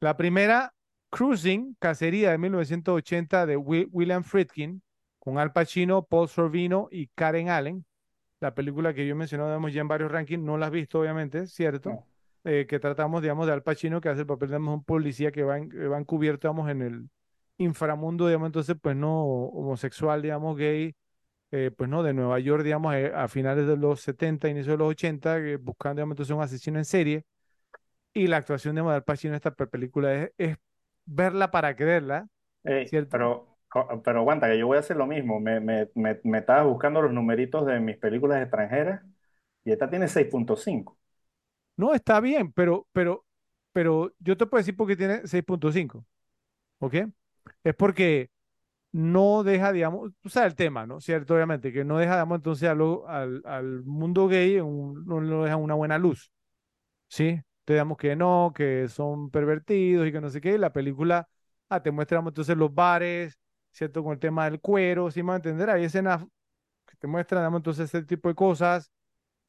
La 0.00 0.16
primera, 0.16 0.72
Cruising, 1.10 1.76
Cacería 1.78 2.30
de 2.30 2.38
1980 2.38 3.46
de 3.46 3.56
Wi- 3.56 3.88
William 3.90 4.22
Friedkin, 4.22 4.82
con 5.18 5.38
Al 5.38 5.52
Pacino, 5.52 6.04
Paul 6.04 6.28
Sorvino 6.28 6.88
y 6.90 7.08
Karen 7.08 7.48
Allen. 7.48 7.84
La 8.40 8.54
película 8.54 8.92
que 8.92 9.06
yo 9.06 9.12
he 9.12 9.14
mencionado, 9.14 9.50
digamos, 9.50 9.72
ya 9.72 9.80
en 9.80 9.88
varios 9.88 10.10
rankings, 10.12 10.42
no 10.42 10.58
la 10.58 10.66
has 10.66 10.72
visto, 10.72 11.00
obviamente, 11.00 11.46
¿cierto? 11.46 11.90
No. 11.90 12.06
Eh, 12.44 12.66
que 12.68 12.78
tratamos, 12.78 13.22
digamos, 13.22 13.46
de 13.46 13.52
Al 13.54 13.62
Pacino, 13.62 14.00
que 14.00 14.08
hace 14.08 14.20
el 14.20 14.26
papel 14.26 14.50
de 14.50 14.56
un 14.58 14.84
policía 14.84 15.32
que 15.32 15.42
va, 15.42 15.58
en- 15.58 15.70
va 15.90 15.98
encubierto, 15.98 16.46
digamos, 16.48 16.70
en 16.70 16.82
el 16.82 17.08
inframundo, 17.58 18.26
digamos, 18.26 18.46
entonces, 18.46 18.76
pues 18.80 18.94
no 18.94 19.24
homosexual, 19.24 20.20
digamos, 20.22 20.56
gay, 20.56 20.94
eh, 21.52 21.70
pues 21.76 21.88
no, 21.90 22.02
de 22.02 22.14
Nueva 22.14 22.38
York, 22.40 22.62
digamos, 22.64 22.94
eh, 22.94 23.12
a 23.14 23.28
finales 23.28 23.66
de 23.66 23.76
los 23.76 24.00
70, 24.02 24.48
inicio 24.48 24.72
de 24.72 24.78
los 24.78 24.88
80, 24.90 25.38
eh, 25.38 25.56
buscando, 25.56 26.00
digamos, 26.00 26.14
entonces 26.14 26.36
un 26.36 26.42
asesino 26.42 26.78
en 26.78 26.84
serie. 26.84 27.24
Y 28.16 28.26
la 28.28 28.38
actuación 28.38 28.74
de 28.76 28.82
Al 28.82 29.04
Pacino 29.04 29.32
en 29.32 29.36
esta 29.36 29.52
pe- 29.54 29.66
película 29.66 30.14
es, 30.14 30.32
es 30.38 30.56
verla 31.04 31.50
para 31.50 31.76
creerla, 31.76 32.28
Ey, 32.64 32.86
¿cierto? 32.86 33.08
pero, 33.08 33.56
pero 34.04 34.18
aguanta, 34.20 34.48
que 34.48 34.58
yo 34.58 34.66
voy 34.66 34.76
a 34.76 34.80
hacer 34.80 34.96
lo 34.96 35.06
mismo. 35.06 35.38
Me, 35.40 35.60
me, 35.60 35.88
me, 35.94 36.20
me 36.24 36.38
estaba 36.38 36.64
buscando 36.64 37.00
los 37.02 37.12
numeritos 37.12 37.64
de 37.66 37.78
mis 37.80 37.96
películas 37.96 38.42
extranjeras 38.42 39.02
y 39.64 39.72
esta 39.72 39.90
tiene 39.90 40.08
6.5. 40.08 40.98
No, 41.76 41.94
está 41.94 42.20
bien, 42.20 42.52
pero, 42.52 42.86
pero, 42.92 43.24
pero 43.72 44.12
yo 44.18 44.36
te 44.36 44.46
puedo 44.46 44.60
decir 44.60 44.76
por 44.76 44.88
qué 44.88 44.96
tiene 44.96 45.26
6.5, 45.26 46.06
¿ok? 46.80 46.94
Es 47.64 47.74
porque 47.76 48.30
no 48.92 49.44
deja, 49.44 49.72
digamos, 49.72 50.12
tú 50.22 50.30
sabes 50.30 50.52
el 50.52 50.56
tema, 50.56 50.86
¿no? 50.86 51.00
Cierto, 51.00 51.34
obviamente, 51.34 51.72
que 51.72 51.84
no 51.84 51.98
deja, 51.98 52.14
digamos, 52.14 52.36
entonces 52.38 52.68
a 52.70 52.74
lo- 52.74 53.08
al, 53.08 53.42
al 53.46 53.84
mundo 53.84 54.28
gay, 54.28 54.60
un- 54.60 55.04
no 55.06 55.20
lo 55.20 55.44
deja 55.44 55.56
una 55.56 55.74
buena 55.74 55.98
luz. 55.98 56.32
¿sí? 57.08 57.40
Te 57.66 57.74
damos 57.74 57.98
que 57.98 58.16
no, 58.16 58.52
que 58.54 58.88
son 58.88 59.30
pervertidos 59.30 60.06
y 60.08 60.12
que 60.12 60.20
no 60.22 60.30
sé 60.30 60.40
qué. 60.40 60.54
Y 60.54 60.58
la 60.58 60.72
película 60.72 61.28
ah, 61.68 61.82
te 61.82 61.90
muestra 61.90 62.16
digamos, 62.16 62.30
entonces 62.30 62.56
los 62.56 62.74
bares, 62.74 63.38
¿cierto? 63.72 64.02
Con 64.02 64.14
el 64.14 64.18
tema 64.18 64.46
del 64.46 64.60
cuero, 64.60 65.10
¿sí 65.10 65.22
me 65.22 65.28
va 65.28 65.34
a 65.34 65.36
entender? 65.36 65.70
Hay 65.70 65.84
escenas 65.84 66.24
que 66.86 66.96
te 66.98 67.06
muestran, 67.06 67.42
digamos, 67.42 67.58
entonces 67.60 67.92
este 67.94 68.04
tipo 68.04 68.28
de 68.28 68.34
cosas. 68.34 68.90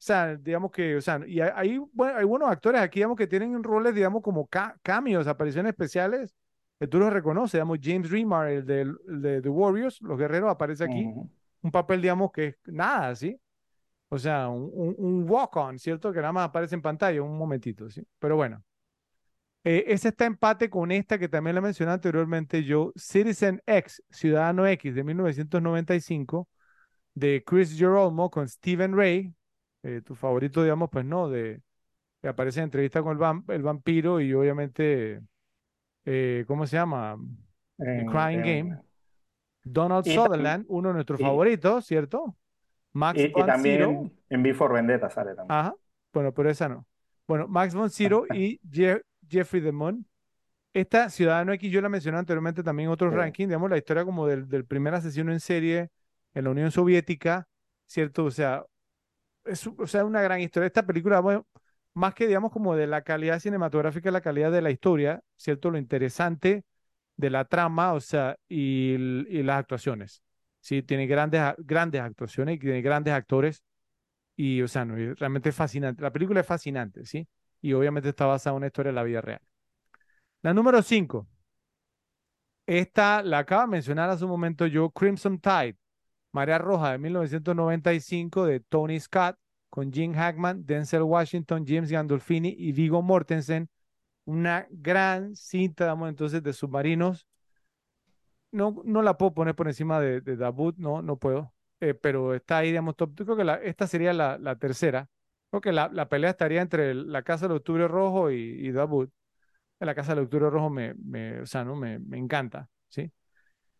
sea, 0.00 0.36
digamos 0.36 0.70
que, 0.70 0.96
o 0.96 1.00
sea, 1.00 1.20
y 1.26 1.40
hay, 1.40 1.78
bueno, 1.92 2.18
hay 2.18 2.24
buenos 2.24 2.48
actores 2.50 2.80
aquí, 2.80 3.00
digamos, 3.00 3.16
que 3.16 3.26
tienen 3.26 3.62
roles, 3.64 3.94
digamos, 3.94 4.22
como 4.22 4.46
ca 4.46 4.78
cameos, 4.82 5.26
apariciones 5.26 5.70
especiales, 5.70 6.34
que 6.78 6.86
tú 6.86 6.98
los 7.00 7.12
reconoces, 7.12 7.54
digamos, 7.54 7.78
James 7.82 8.10
Remar, 8.10 8.48
el 8.48 8.66
de, 8.66 8.82
el 8.82 9.22
de 9.22 9.42
The 9.42 9.48
Warriors, 9.48 10.00
Los 10.02 10.18
Guerreros, 10.18 10.50
aparece 10.50 10.84
aquí, 10.84 11.04
un 11.62 11.70
papel, 11.72 12.00
digamos, 12.02 12.30
que 12.30 12.46
es 12.48 12.56
nada, 12.66 13.14
¿sí? 13.16 13.40
O 14.10 14.18
sea, 14.18 14.48
un, 14.48 14.94
un, 14.98 15.28
walk-on, 15.30 15.78
¿cierto? 15.78 16.12
Que 16.12 16.20
nada 16.20 16.32
más 16.32 16.48
aparece 16.48 16.74
en 16.74 16.82
pantalla, 16.82 17.22
un 17.22 17.36
momentito, 17.36 17.90
¿sí? 17.90 18.06
Pero 18.18 18.36
bueno, 18.36 18.64
eh, 19.64 19.84
ese 19.88 20.08
está 20.08 20.24
empate 20.26 20.70
con 20.70 20.90
esta 20.92 21.18
que 21.18 21.28
también 21.28 21.54
la 21.54 21.60
mencioné 21.60 21.92
anteriormente 21.92 22.64
yo, 22.64 22.92
Citizen 22.96 23.62
X, 23.66 24.02
Ciudadano 24.10 24.66
X, 24.66 24.94
de 24.94 25.04
1995, 25.04 26.48
de 27.14 27.42
Chris 27.46 27.76
Gerolmo 27.78 28.30
con 28.30 28.48
Stephen 28.48 28.96
Ray, 28.96 29.34
eh, 29.82 30.00
tu 30.04 30.14
favorito, 30.14 30.62
digamos, 30.62 30.88
pues 30.90 31.04
no, 31.04 31.28
de 31.28 31.60
que 32.22 32.28
aparece 32.28 32.60
en 32.60 32.64
entrevista 32.64 33.02
con 33.02 33.12
el, 33.12 33.18
vam- 33.18 33.44
el 33.52 33.62
vampiro 33.62 34.20
y 34.20 34.32
obviamente, 34.34 35.20
eh, 36.04 36.44
¿cómo 36.48 36.66
se 36.66 36.76
llama? 36.76 37.16
The 37.78 37.84
En- 38.00 38.06
Crying 38.06 38.42
Game. 38.42 38.78
Donald 39.64 40.04
Sutherland, 40.06 40.64
uno 40.68 40.88
de 40.88 40.94
nuestros 40.94 41.20
favoritos, 41.20 41.86
¿cierto? 41.86 42.36
Max 42.98 43.18
y, 43.22 43.24
y 43.26 43.32
von 43.34 43.54
Sydow, 43.54 44.00
también 44.00 44.12
en 44.30 44.42
V 44.42 44.54
for 44.54 44.72
Vendetta 44.72 45.10
sale 45.10 45.34
también. 45.34 45.48
ajá, 45.48 45.74
bueno, 46.12 46.32
pero 46.32 46.50
esa 46.50 46.68
no. 46.68 46.86
Bueno, 47.26 47.48
Max 47.48 47.74
von 47.74 47.90
Sydow 47.90 48.26
y 48.30 48.60
Je- 48.70 49.02
Jeffrey 49.28 49.60
DeMunn. 49.62 50.06
Esta 50.74 51.10
Ciudadano 51.10 51.52
X 51.54 51.70
yo 51.72 51.80
la 51.82 51.88
mencioné 51.88 52.18
anteriormente 52.18 52.62
también 52.62 52.88
en 52.88 52.92
otros 52.92 53.12
Sí. 53.12 53.16
rankings, 53.16 53.48
digamos, 53.48 53.70
la 53.70 53.78
historia 53.78 54.04
como 54.04 54.26
del, 54.26 54.48
del 54.48 54.66
primer 54.66 54.94
asesino 54.94 55.32
en 55.32 55.40
serie 55.40 55.90
en 56.34 56.44
la 56.44 56.50
Unión 56.50 56.70
Soviética, 56.72 57.48
¿cierto? 57.86 58.24
O 58.26 58.30
sea, 58.30 58.64
es 59.44 59.66
o 59.66 59.86
sea, 59.86 60.04
una 60.04 60.22
gran 60.22 60.40
historia. 60.40 60.66
Esta 60.68 60.86
película, 60.86 61.20
bueno, 61.20 61.46
más 61.94 62.14
que 62.14 62.26
digamos 62.26 62.52
como 62.52 62.76
de 62.76 62.86
la 62.88 63.02
calidad 63.02 63.40
cinematográfica, 63.40 64.10
la 64.10 64.20
calidad 64.22 64.52
de 64.52 64.62
la 64.62 64.70
historia, 64.70 65.22
¿cierto? 65.36 65.70
Lo 65.70 65.78
interesante 65.78 66.64
de 67.16 67.30
la 67.30 67.44
trama, 67.46 67.94
o 67.94 68.00
sea, 68.00 68.36
y, 68.48 68.94
y 68.94 69.42
las 69.44 69.58
actuaciones. 69.60 70.22
Sí, 70.60 70.82
tiene 70.82 71.06
grandes, 71.06 71.40
grandes 71.58 72.00
actuaciones 72.00 72.56
y 72.56 72.58
tiene 72.58 72.82
grandes 72.82 73.14
actores 73.14 73.62
y, 74.36 74.62
o 74.62 74.68
sea, 74.68 74.84
no, 74.84 74.94
realmente 75.14 75.48
es 75.50 75.56
fascinante. 75.56 76.02
La 76.02 76.12
película 76.12 76.40
es 76.40 76.46
fascinante, 76.46 77.04
¿sí? 77.04 77.26
Y 77.60 77.72
obviamente 77.72 78.10
está 78.10 78.26
basada 78.26 78.54
en 78.54 78.58
una 78.58 78.66
historia 78.68 78.90
de 78.92 78.96
la 78.96 79.02
vida 79.02 79.20
real. 79.20 79.40
La 80.42 80.54
número 80.54 80.82
5. 80.82 81.26
Esta 82.66 83.22
la 83.22 83.38
acaba 83.38 83.62
de 83.62 83.68
mencionar 83.68 84.10
hace 84.10 84.24
un 84.24 84.30
momento 84.30 84.66
yo, 84.66 84.90
Crimson 84.90 85.40
Tide, 85.40 85.76
Marea 86.32 86.58
Roja 86.58 86.92
de 86.92 86.98
1995 86.98 88.44
de 88.44 88.60
Tony 88.60 89.00
Scott 89.00 89.36
con 89.70 89.92
Jim 89.92 90.12
Hackman, 90.14 90.64
Denzel 90.66 91.02
Washington, 91.02 91.64
James 91.66 91.90
Gandolfini 91.90 92.54
y 92.58 92.72
Viggo 92.72 93.02
Mortensen. 93.02 93.68
Una 94.24 94.66
gran 94.70 95.34
cinta, 95.34 95.84
digamos, 95.84 96.10
entonces, 96.10 96.42
de 96.42 96.52
submarinos. 96.52 97.26
No, 98.50 98.82
no 98.84 99.02
la 99.02 99.18
puedo 99.18 99.34
poner 99.34 99.54
por 99.54 99.68
encima 99.68 100.00
de, 100.00 100.20
de 100.20 100.36
Dabut, 100.36 100.76
no, 100.78 101.02
no 101.02 101.16
puedo. 101.18 101.52
Eh, 101.80 101.94
pero 101.94 102.34
está 102.34 102.58
ahí, 102.58 102.68
digamos, 102.68 102.96
top. 102.96 103.14
Yo 103.14 103.24
creo 103.24 103.36
que 103.36 103.44
la- 103.44 103.56
esta 103.62 103.86
sería 103.86 104.12
la, 104.12 104.38
la 104.38 104.56
tercera. 104.56 105.08
Creo 105.50 105.60
que 105.60 105.72
la, 105.72 105.88
la 105.92 106.08
pelea 106.08 106.30
estaría 106.30 106.60
entre 106.62 106.94
la 106.94 107.22
Casa 107.22 107.46
del 107.48 107.58
Octubre 107.58 107.86
Rojo 107.88 108.30
y, 108.30 108.36
y 108.36 108.72
Dabut. 108.72 109.10
La 109.80 109.94
Casa 109.94 110.14
del 110.14 110.24
Octubre 110.24 110.50
Rojo 110.50 110.70
me, 110.70 110.94
me, 110.94 111.40
o 111.40 111.46
sea, 111.46 111.64
¿no? 111.64 111.76
me, 111.76 111.98
me 112.00 112.18
encanta, 112.18 112.68
¿sí? 112.88 113.12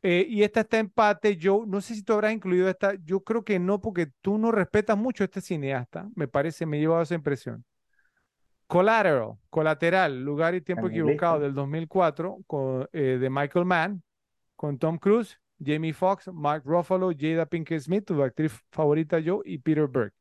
Eh, 0.02 0.26
y 0.28 0.42
esta 0.44 0.60
está 0.60 0.78
empate. 0.78 1.36
Yo 1.36 1.64
no 1.66 1.80
sé 1.80 1.94
si 1.94 2.02
tú 2.04 2.12
habrás 2.14 2.32
incluido 2.34 2.68
esta. 2.68 2.94
Yo 3.04 3.22
creo 3.22 3.44
que 3.44 3.58
no, 3.58 3.80
porque 3.80 4.08
tú 4.22 4.38
no 4.38 4.52
respetas 4.52 4.96
mucho 4.98 5.24
a 5.24 5.26
este 5.26 5.40
cineasta. 5.40 6.08
Me 6.16 6.28
parece, 6.28 6.66
me 6.66 6.78
he 6.78 6.80
llevado 6.80 7.02
esa 7.02 7.14
impresión. 7.14 7.64
Collateral, 8.66 9.38
Colateral, 9.50 10.22
Lugar 10.24 10.54
y 10.54 10.60
Tiempo 10.60 10.88
Equivocado 10.88 11.40
del 11.40 11.54
2004, 11.54 12.38
con, 12.46 12.86
eh, 12.92 13.16
de 13.18 13.30
Michael 13.30 13.64
Mann, 13.64 14.02
con 14.58 14.76
Tom 14.76 14.98
Cruise, 14.98 15.38
Jamie 15.64 15.92
Foxx, 15.92 16.28
Mark 16.32 16.64
Ruffalo, 16.66 17.12
Jada 17.16 17.46
Pinkett 17.46 17.80
Smith, 17.80 18.04
tu 18.04 18.20
actriz 18.22 18.52
favorita 18.70 19.20
yo, 19.20 19.40
y 19.44 19.58
Peter 19.58 19.86
Berg. 19.86 20.12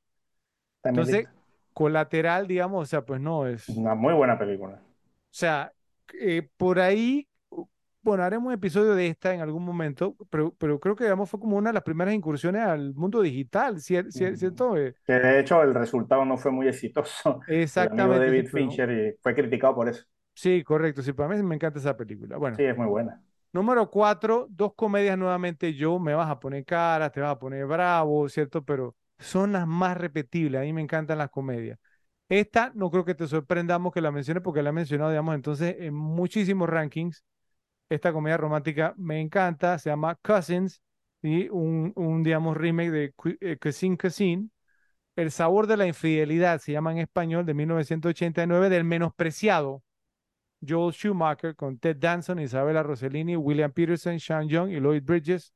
Entonces. 0.83 1.27
Colateral, 1.73 2.47
digamos, 2.47 2.81
o 2.81 2.85
sea, 2.87 3.05
pues 3.05 3.21
no 3.21 3.45
es. 3.45 3.67
Una 3.69 3.93
muy 3.93 4.13
buena 4.15 4.35
película. 4.39 4.79
O 4.81 5.29
sea, 5.29 5.71
eh, 6.19 6.47
por 6.57 6.79
ahí, 6.79 7.27
bueno, 8.01 8.23
haremos 8.23 8.47
un 8.47 8.53
episodio 8.53 8.95
de 8.95 9.07
esta 9.07 9.33
en 9.33 9.41
algún 9.41 9.63
momento, 9.63 10.15
pero, 10.31 10.55
pero 10.57 10.79
creo 10.79 10.95
que 10.95 11.03
digamos 11.03 11.29
fue 11.29 11.39
como 11.39 11.57
una 11.57 11.69
de 11.69 11.75
las 11.75 11.83
primeras 11.83 12.15
incursiones 12.15 12.63
al 12.63 12.95
mundo 12.95 13.21
digital. 13.21 13.79
¿cierto? 13.79 14.75
Eh, 14.77 14.95
Que 15.05 15.13
de 15.13 15.39
hecho 15.39 15.61
el 15.61 15.73
resultado 15.75 16.25
no 16.25 16.37
fue 16.37 16.51
muy 16.51 16.67
exitoso. 16.67 17.41
El 17.75 17.89
amigo 17.89 18.13
exactamente, 18.15 18.25
sí, 18.25 18.25
David 18.25 18.47
Fincher 18.49 18.91
y 18.91 19.17
fue 19.21 19.35
criticado 19.35 19.75
por 19.75 19.89
eso. 19.89 20.03
sí, 20.33 20.63
correcto, 20.63 21.01
sí, 21.01 21.13
para 21.13 21.29
mí 21.35 21.43
me 21.43 21.55
encanta 21.55 21.79
esa 21.79 21.95
película. 21.97 22.37
Bueno, 22.37 22.57
Sí, 22.57 22.63
es 22.63 22.77
muy 22.77 22.87
buena. 22.87 23.21
Número 23.53 23.89
cuatro, 23.89 24.47
dos 24.49 24.73
comedias 24.75 25.17
nuevamente, 25.17 25.73
yo 25.73 25.99
me 25.99 26.13
vas 26.13 26.29
a 26.29 26.39
poner 26.39 26.65
caras, 26.65 27.11
te 27.11 27.21
vas 27.21 27.31
a 27.31 27.39
poner 27.39 27.65
bravo, 27.65 28.27
¿cierto? 28.29 28.63
Pero 28.63 28.95
son 29.19 29.53
las 29.53 29.67
más 29.67 29.97
repetibles, 29.97 30.61
a 30.61 30.63
mí 30.63 30.73
me 30.73 30.81
encantan 30.81 31.17
las 31.17 31.29
comedias. 31.29 31.79
Esta 32.29 32.71
no 32.75 32.91
creo 32.91 33.05
que 33.05 33.15
te 33.15 33.27
sorprendamos 33.27 33.93
que 33.93 34.01
la 34.01 34.11
mencione 34.11 34.41
porque 34.41 34.61
la 34.61 34.69
he 34.69 34.73
mencionado, 34.73 35.11
digamos, 35.11 35.35
entonces 35.35 35.75
en 35.79 35.93
muchísimos 35.93 36.69
rankings. 36.69 37.23
Esta 37.89 38.13
comedia 38.13 38.37
romántica 38.37 38.93
me 38.97 39.21
encanta, 39.21 39.79
se 39.79 39.89
llama 39.89 40.15
Cousins 40.21 40.81
y 41.21 41.49
un, 41.49 41.93
un 41.95 42.23
digamos, 42.23 42.57
remake 42.57 42.91
de 42.91 43.13
eh, 43.41 43.57
Cousin 43.57 43.97
Cousin. 43.97 44.51
El 45.15 45.31
sabor 45.31 45.67
de 45.67 45.77
la 45.77 45.87
infidelidad 45.87 46.59
se 46.59 46.73
llama 46.73 46.91
en 46.91 46.99
español 46.99 47.45
de 47.45 47.53
1989 47.53 48.69
del 48.69 48.83
menospreciado 48.83 49.83
Joel 50.67 50.93
Schumacher 50.93 51.55
con 51.55 51.77
Ted 51.79 51.97
Danson, 51.97 52.39
Isabella 52.39 52.83
Rossellini, 52.83 53.35
William 53.35 53.71
Peterson, 53.71 54.19
Sean 54.19 54.47
Young 54.47 54.71
y 54.71 54.79
Lloyd 54.79 55.03
Bridges. 55.03 55.53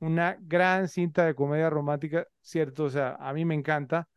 Una 0.00 0.36
gran 0.40 0.88
cinta 0.88 1.24
de 1.26 1.34
comedia 1.34 1.70
romántica, 1.70 2.26
¿cierto? 2.40 2.84
O 2.84 2.90
sea, 2.90 3.16
a 3.20 3.32
mí 3.32 3.44
me 3.44 3.54
encanta. 3.54 4.08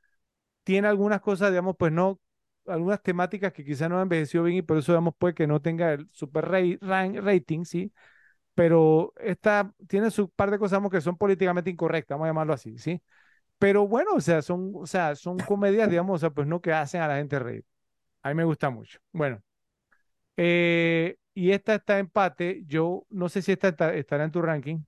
Tiene 0.63 0.87
algunas 0.87 1.21
cosas, 1.21 1.51
digamos, 1.51 1.75
pues 1.77 1.91
no, 1.91 2.19
algunas 2.67 3.01
temáticas 3.01 3.53
que 3.53 3.63
quizá 3.63 3.89
no 3.89 3.97
han 3.97 4.03
envejecido 4.03 4.43
bien 4.43 4.57
y 4.57 4.61
por 4.61 4.77
eso, 4.77 4.91
digamos, 4.91 5.13
puede 5.17 5.33
que 5.35 5.47
no 5.47 5.61
tenga 5.61 5.93
el 5.93 6.09
super 6.11 6.45
rating, 6.49 7.65
¿sí? 7.65 7.93
Pero 8.55 9.13
esta 9.17 9.73
tiene 9.87 10.11
su 10.11 10.29
par 10.29 10.51
de 10.51 10.59
cosas, 10.59 10.73
digamos, 10.73 10.91
que 10.91 11.01
son 11.01 11.17
políticamente 11.17 11.69
incorrectas, 11.69 12.15
vamos 12.15 12.25
a 12.25 12.29
llamarlo 12.29 12.53
así, 12.53 12.77
¿sí? 12.77 13.01
Pero 13.59 13.87
bueno, 13.87 14.11
o 14.15 14.21
sea, 14.21 14.41
son, 14.41 14.71
o 14.75 14.87
sea, 14.87 15.15
son 15.15 15.37
comedias, 15.39 15.89
digamos, 15.89 16.15
o 16.15 16.19
sea, 16.19 16.29
pues 16.31 16.47
no 16.47 16.61
que 16.61 16.73
hacen 16.73 17.01
a 17.01 17.07
la 17.07 17.17
gente 17.17 17.39
reír. 17.39 17.65
A 18.23 18.29
mí 18.29 18.35
me 18.35 18.43
gusta 18.45 18.69
mucho. 18.69 18.99
Bueno, 19.11 19.41
eh, 20.37 21.17
y 21.33 21.51
esta 21.51 21.75
está 21.75 21.99
empate. 21.99 22.63
Yo 22.67 23.05
no 23.09 23.29
sé 23.29 23.41
si 23.41 23.51
esta 23.51 23.69
está- 23.69 23.93
estará 23.93 24.23
en 24.25 24.31
tu 24.31 24.41
ranking. 24.41 24.79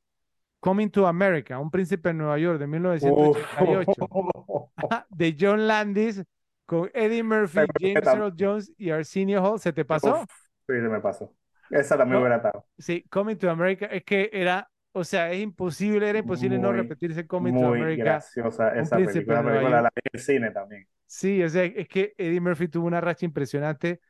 Coming 0.59 0.89
to 0.89 1.07
America, 1.07 1.59
Un 1.59 1.69
príncipe 1.71 2.09
en 2.09 2.17
Nueva 2.19 2.37
York 2.39 2.59
de 2.59 2.65
Uf. 2.65 2.71
1988, 2.71 4.71
de 5.09 5.35
John 5.39 5.67
Landis 5.67 6.23
con 6.65 6.89
Eddie 6.93 7.23
Murphy, 7.23 7.61
James 7.79 8.05
Earl 8.05 8.33
Jones 8.37 8.71
y 8.77 8.89
Arsenio 8.89 9.41
Hall. 9.43 9.59
¿Se 9.59 9.71
te 9.73 9.85
pasó? 9.85 10.21
Uf, 10.23 10.29
sí, 10.67 10.73
se 10.73 10.89
me 10.89 10.99
pasó. 10.99 11.33
Esa 11.69 11.97
también 11.97 12.15
No, 12.15 12.19
hubiera 12.21 12.37
estado. 12.37 12.65
sí, 12.77 13.03
Coming 13.09 13.37
to 13.37 13.49
America 13.49 13.85
es 13.87 14.03
que 14.03 14.29
era, 14.33 14.69
o 14.93 15.03
sea, 15.03 15.31
es 15.31 15.41
imposible, 15.41 16.09
era 16.09 16.19
imposible 16.19 16.57
no 16.57 16.69
Muy, 16.69 16.77
repetirse 16.77 17.27
Coming 17.27 17.53
to 17.53 17.59
muy 17.59 17.79
America, 17.81 18.03
graciosa 18.03 18.73
esa 18.75 18.97
película. 18.97 19.41
La 19.41 19.51
película 19.51 19.81
la 19.81 19.89
vi 19.95 20.01
en 20.03 20.09
el 20.13 20.19
cine 20.19 20.51
también. 20.51 20.87
Sí, 21.05 21.41
o 21.43 21.49
sea, 21.49 21.63
es 21.63 21.87
que 21.87 22.13
Eddie 22.17 22.41
Murphy 22.41 22.67
tuvo 22.67 22.87
una 22.87 23.01
racha 23.01 23.25
impresionante 23.25 24.01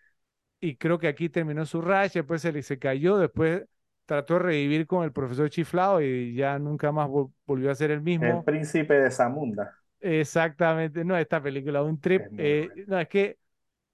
y 0.60 0.76
creo 0.78 1.00
que 1.00 1.08
aquí 1.08 1.30
terminó 1.30 1.66
su 1.66 1.82
racha, 1.82 2.20
después 2.20 2.42
se 2.42 2.52
le 2.52 2.64
se 2.64 2.80
cayó, 2.80 3.18
después 3.18 3.66
trató 4.06 4.36
de 4.36 4.40
revivir 4.42 4.88
con 4.88 5.04
el 5.04 5.12
profesor 5.14 5.50
chiflado 5.50 6.02
y 6.02 6.36
ya 6.36 6.58
nunca 6.60 6.92
más 6.92 7.08
vol- 7.10 7.34
volvió 7.46 7.72
a 7.72 7.76
ser 7.76 7.92
el 7.92 8.02
El 8.20 8.42
mismo. 8.42 8.44
príncipe 8.44 8.94
de 8.94 9.10
Zamunda. 9.10 9.76
Exactamente, 10.00 11.04
no, 11.04 11.18
esta 11.18 11.42
película, 11.42 11.82
un 11.82 12.00
trip, 12.00 12.28
Es 12.28 12.38
eh, 12.38 12.72
no, 12.88 13.00
es 13.00 13.08
que 13.08 13.40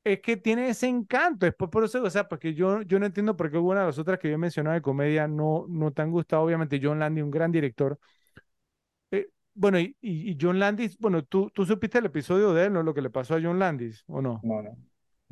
es 0.04 0.22
que 0.22 0.38
tiene 0.38 0.70
ese 0.70 0.88
encanto, 0.88 1.46
después 1.46 1.72
por 1.72 1.84
eso, 1.86 2.04
o 2.04 2.10
sea, 2.12 2.28
porque 2.30 2.54
yo, 2.56 2.82
yo 2.84 3.00
no 3.00 3.06
entiendo 3.08 3.38
por 3.38 3.52
qué 3.52 3.58
alguna 3.58 3.82
de 3.82 3.88
las 3.88 4.00
otras 4.00 4.20
que 4.20 4.30
yo 4.30 4.36
he 4.36 4.38
mencionado 4.38 4.76
de 4.76 4.82
comedia 4.82 5.28
no, 5.28 5.66
no 5.70 5.92
te 5.94 6.02
han 6.04 6.12
gustado, 6.12 6.44
obviamente 6.44 6.80
John 6.84 7.00
Landy, 7.00 7.22
un 7.22 7.32
gran 7.32 7.52
director. 7.52 8.00
Eh, 9.12 9.30
bueno, 9.54 9.80
y, 9.80 9.96
y 10.02 10.32
y 10.32 10.38
John 10.40 10.60
Landis, 10.60 10.98
bueno, 11.00 11.24
tú, 11.24 11.50
tú 11.52 11.66
supiste 11.66 12.00
el 12.00 12.06
episodio 12.06 12.54
de 12.54 12.66
él, 12.66 12.74
¿no? 12.74 12.84
Lo 12.84 12.94
que 12.94 13.02
le 13.02 13.10
pasó 13.10 13.36
a 13.36 13.42
John 13.42 13.60
Landis, 13.60 14.04
¿o 14.08 14.22
no? 14.22 14.48
No, 14.50 14.62
no. 14.62 14.78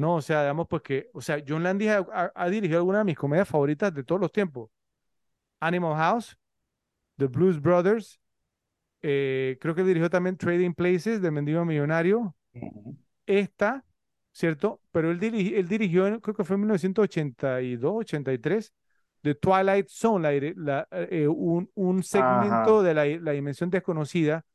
No, 0.01 0.15
o 0.15 0.21
sea, 0.21 0.41
digamos, 0.41 0.67
pues 0.67 0.81
que, 0.83 1.09
o 1.13 1.21
sea, 1.21 1.43
John 1.47 1.63
Landis 1.63 1.89
ha, 1.89 1.99
ha- 2.13 2.31
ha 2.35 2.49
dirigido 2.49 2.79
algunas 2.79 3.01
de 3.01 3.05
mis 3.05 3.17
comedias 3.17 3.47
favoritas 3.47 3.93
de 3.93 4.03
todos 4.03 4.21
los 4.21 4.31
tiempos. 4.31 4.69
Animal 5.59 5.95
House, 5.97 6.37
The 7.17 7.27
Blues 7.27 7.61
Brothers, 7.61 8.19
eh, 9.01 9.57
creo 9.61 9.75
que 9.75 9.83
dirigió 9.83 10.09
también 10.09 10.37
Trading 10.37 10.73
Places 10.73 11.21
de 11.21 11.31
Mendigo 11.31 11.65
Millonario. 11.65 12.35
Ujú. 12.53 12.95
Esta, 13.25 13.85
¿cierto? 14.31 14.81
Pero 14.91 15.11
él, 15.11 15.19
dirigi- 15.19 15.53
él 15.55 15.67
dirigió, 15.67 16.19
creo 16.21 16.35
que 16.35 16.43
fue 16.43 16.55
en 16.55 16.61
1982, 16.61 17.93
83, 17.99 18.73
The 19.21 19.35
Twilight 19.35 19.87
Zone, 19.89 20.53
la 20.57 20.87
eh, 20.91 21.27
un, 21.27 21.69
un 21.75 22.03
segmento 22.03 22.81
Ajá. 22.81 22.83
de 22.83 22.93
la, 22.93 23.05
la 23.05 23.31
dimensión 23.31 23.69
desconocida. 23.69 24.45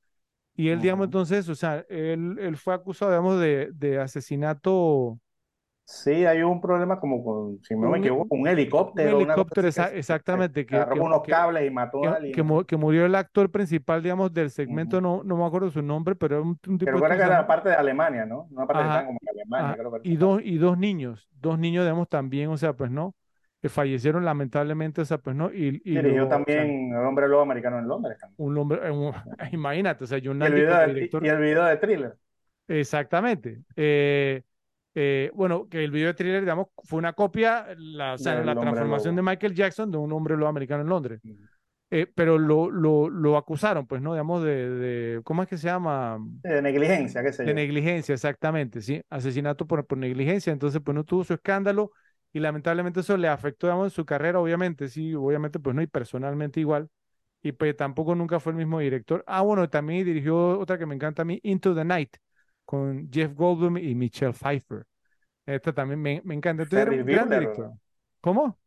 Y 0.57 0.69
él, 0.71 0.81
digamos, 0.81 1.07
entonces, 1.07 1.49
o 1.49 1.55
sea, 1.55 1.85
él, 1.89 2.39
él 2.41 2.57
fue 2.57 2.75
acusado, 2.75 3.11
digamos, 3.13 3.41
de, 3.41 3.71
de 3.75 3.99
asesinato, 4.01 5.21
Sí, 5.87 6.11
hay 6.27 6.43
un 6.43 6.61
problema 6.61 6.99
como 7.01 7.23
con, 7.25 7.63
si 7.63 7.75
no 7.81 7.89
me 7.91 7.99
un, 7.99 7.99
equivoco, 7.99 8.35
un 8.35 8.49
un 8.93 9.07
helicóptero, 9.09 9.25
cosa 9.47 9.67
helicóptero, 9.67 9.69
esa- 9.69 9.93
que, 10.31 10.41
exactamente, 10.41 10.67
que, 10.67 10.87
que, 10.89 11.01
unos 11.01 11.27
cables 11.27 11.67
y 11.67 11.71
mató 11.71 12.09
a 12.09 12.17
alguien. 12.17 12.45
que 12.67 12.77
murió 12.77 13.07
el 13.07 13.15
actor 13.15 13.51
principal, 13.51 14.03
digamos, 14.03 14.33
del 14.33 14.51
segmento, 14.51 15.01
no, 15.01 15.23
no 15.25 15.37
me 15.37 15.45
acuerdo 15.47 15.71
su 15.71 15.83
nombre, 15.83 16.15
pero 16.17 16.37
era 16.37 16.45
un, 16.45 16.59
un 16.67 16.79
tipo 16.79 16.91
recuerda 16.91 17.17
que 17.17 17.23
era 17.23 17.47
parte 17.47 17.69
de 17.71 17.75
Alemania, 17.77 18.25
¿no? 18.27 18.49
Una 18.51 18.67
parte 18.67 18.91
como 19.05 19.19
en 19.23 19.29
Alemania, 19.29 19.77
creo 19.77 19.93
que 19.93 20.01
y 20.03 20.17
dos, 20.17 20.41
y 20.45 20.59
dos 20.59 20.79
niños, 20.79 21.29
dos 21.33 21.59
niños, 21.59 21.85
digamos, 21.85 22.09
también, 22.09 22.51
o 22.51 22.57
sea, 22.57 22.75
pues 22.75 22.91
no, 22.91 23.17
que 23.63 23.69
fallecieron 23.69 24.25
lamentablemente, 24.25 25.01
o 25.03 25.05
sea, 25.05 25.19
pues 25.19 25.37
no, 25.37 25.53
y, 25.53 25.81
y 25.85 25.99
Dirigió 26.01 26.29
o 26.39 26.45
sea, 26.47 26.69
también 26.69 26.93
El 26.93 27.05
hombre 27.05 27.27
lobo 27.27 27.43
americano 27.43 27.81
en 27.81 27.89
Londres 27.89 28.19
también. 28.21 28.39
un 28.39 28.57
hombre, 28.59 28.81
eh, 28.87 28.91
un- 28.91 29.13
imagínate, 29.53 30.05
o 30.05 30.07
sea, 30.07 30.21
John 30.23 30.41
Y 30.41 30.45
el 30.47 30.55
video 30.55 30.79
como 30.81 30.95
de, 30.95 31.17
y 31.21 31.29
el 31.29 31.39
video 31.39 31.65
de 31.65 31.77
Thriller. 31.79 32.19
exactamente. 32.69 33.63
Eh, 33.77 34.43
eh, 34.97 35.31
bueno, 35.35 35.69
que 35.69 35.85
el 35.85 35.93
video 35.93 36.09
de 36.09 36.15
thriller, 36.15 36.41
digamos, 36.41 36.69
fue 36.85 36.99
una 36.99 37.13
copia, 37.13 37.69
la, 37.79 38.15
o 38.15 38.19
sea, 38.19 38.43
la 38.43 38.55
transformación 38.59 39.15
de. 39.17 39.23
Michael 39.23 39.55
Jackson 39.55 39.91
de 39.93 39.99
un 39.99 40.13
hombre 40.13 40.37
lobo 40.37 40.49
americano 40.49 40.83
en 40.83 40.89
Londres. 40.89 41.21
Ujú. 41.25 41.37
Eh, 41.91 42.07
pero 42.15 42.39
lo, 42.39 42.71
lo, 42.71 43.09
lo 43.11 43.37
acusaron, 43.37 43.87
pues, 43.87 44.03
¿no? 44.03 44.15
Digamos, 44.15 44.43
de, 44.45 44.71
de, 44.71 45.23
¿cómo 45.25 45.43
es 45.43 45.49
que 45.49 45.59
se 45.59 45.69
llama? 45.69 46.19
De 46.43 46.63
negligencia, 46.63 47.23
qué 47.23 47.33
sé 47.33 47.45
De 47.45 47.53
yo. 47.53 47.55
negligencia, 47.55 48.15
exactamente, 48.15 48.83
¿sí? 48.83 49.03
Asesinato 49.11 49.67
por, 49.67 49.87
por 49.87 49.99
negligencia, 49.99 50.53
entonces 50.53 50.81
pues 50.85 50.95
no 50.95 51.05
tuvo 51.05 51.23
su 51.25 51.35
escándalo 51.35 51.93
y 52.33 52.41
lamentablemente 52.41 53.01
eso 53.01 53.17
le 53.17 53.29
afectó, 53.29 53.67
digamos, 53.69 53.87
en 53.87 53.91
su 53.91 54.05
carrera, 54.05 54.41
obviamente, 54.41 54.89
sí, 54.89 55.15
obviamente 55.15 55.61
pues 55.61 55.77
no, 55.77 55.83
y 55.83 55.87
personalmente 55.87 56.61
igual, 56.61 56.89
y 57.43 57.53
pues 57.53 57.77
tampoco 57.77 58.15
nunca 58.15 58.41
fue 58.41 58.53
el 58.53 58.59
mismo 58.59 58.81
director. 58.81 59.25
Ah, 59.27 59.43
bueno, 59.43 59.69
también 59.71 60.05
dirigió 60.07 60.59
otra 60.59 60.79
que 60.79 60.87
me 60.87 60.95
encanta 60.97 61.23
a 61.23 61.25
mí, 61.27 61.41
Into 61.45 61.75
the 61.75 61.85
Night, 61.85 62.17
con 62.67 63.11
Jeff 63.13 63.35
Goldblum 63.35 63.79
y 63.79 63.95
Michelle 63.97 64.35
Pfeiffer. 64.35 64.87
Esta 65.47 65.73
también 65.75 66.03
me, 66.03 66.23
me 66.25 66.35
encanta. 66.35 66.65
Entonces 66.65 66.87
era 66.89 66.97
un 66.97 67.07
gran 67.07 67.31
director. 67.31 67.75
¿Cómo? 68.21 68.59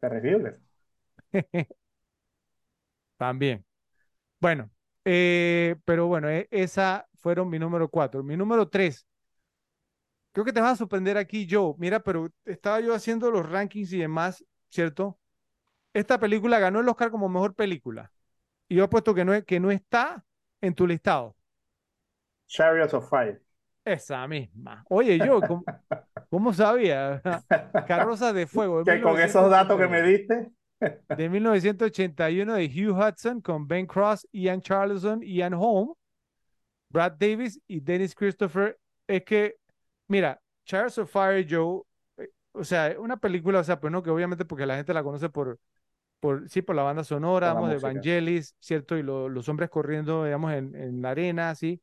Ferris 0.00 0.22
Bueller. 0.22 0.60
También. 3.16 3.64
Bueno, 4.40 4.70
eh, 5.04 5.76
pero 5.84 6.08
bueno, 6.08 6.28
eh, 6.30 6.48
esa 6.52 7.08
fueron 7.16 7.50
mi 7.50 7.58
número 7.58 7.88
cuatro. 7.90 8.22
Mi 8.24 8.36
número 8.36 8.68
tres. 8.68 9.06
Creo 10.32 10.44
que 10.44 10.52
te 10.52 10.60
vas 10.60 10.72
a 10.74 10.76
sorprender 10.76 11.16
aquí, 11.16 11.46
Joe. 11.50 11.74
Mira, 11.78 12.00
pero 12.00 12.30
estaba 12.44 12.80
yo 12.80 12.94
haciendo 12.94 13.30
los 13.30 13.48
rankings 13.48 13.92
y 13.92 13.98
demás, 13.98 14.44
¿cierto? 14.68 15.18
Esta 15.94 16.18
película 16.20 16.58
ganó 16.60 16.80
el 16.80 16.88
Oscar 16.88 17.10
como 17.10 17.28
mejor 17.28 17.54
película. 17.54 18.12
Y 18.68 18.76
yo 18.76 18.84
he 18.84 18.88
puesto 18.88 19.14
que 19.14 19.24
no, 19.24 19.44
que 19.44 19.60
no 19.60 19.70
está 19.72 20.24
en 20.60 20.74
tu 20.74 20.86
listado. 20.86 21.36
Chariots 22.50 22.94
of 22.94 23.08
Fire. 23.08 23.40
Esa 23.84 24.26
misma. 24.28 24.84
Oye, 24.90 25.18
yo, 25.18 25.40
¿cómo, 25.40 25.64
cómo 26.28 26.52
sabía? 26.52 27.22
Carrozas 27.88 28.34
de 28.34 28.46
Fuego, 28.46 28.84
Que 28.84 29.00
con 29.00 29.18
esos 29.20 29.50
datos 29.50 29.78
que 29.78 29.88
me 29.88 30.02
1981. 30.02 30.02
diste, 30.02 30.50
De 31.16 31.28
1981 31.28 32.54
de 32.54 32.66
Hugh 32.66 32.96
Hudson 32.96 33.40
con 33.40 33.66
Ben 33.66 33.86
Cross, 33.86 34.26
Ian 34.32 34.60
Charleson, 34.60 35.22
Ian 35.22 35.54
Holm, 35.54 35.94
Brad 36.90 37.12
Davis 37.18 37.60
y 37.66 37.80
Dennis 37.80 38.14
Christopher. 38.14 38.78
Es 39.06 39.24
que, 39.24 39.56
mira, 40.08 40.40
Chariots 40.64 40.98
of 40.98 41.10
Fire, 41.10 41.46
Joe, 41.48 41.82
eh, 42.18 42.28
o 42.52 42.64
sea, 42.64 42.94
una 42.98 43.16
película, 43.16 43.60
o 43.60 43.64
sea, 43.64 43.80
pues 43.80 43.92
no, 43.92 44.02
que 44.02 44.10
obviamente 44.10 44.44
porque 44.44 44.66
la 44.66 44.76
gente 44.76 44.94
la 44.94 45.02
conoce 45.02 45.28
por, 45.30 45.58
por 46.20 46.48
sí, 46.50 46.62
por 46.62 46.76
la 46.76 46.82
banda 46.84 47.04
sonora, 47.04 47.48
la 47.48 47.52
digamos, 47.54 47.70
de 47.70 47.78
música. 47.78 47.88
Vangelis, 47.94 48.54
¿cierto? 48.60 48.96
Y 48.98 49.02
lo- 49.02 49.28
los 49.28 49.48
hombres 49.48 49.70
corriendo, 49.70 50.24
digamos, 50.24 50.52
en, 50.52 50.74
en 50.76 51.02
la 51.02 51.10
arena, 51.10 51.50
así. 51.50 51.80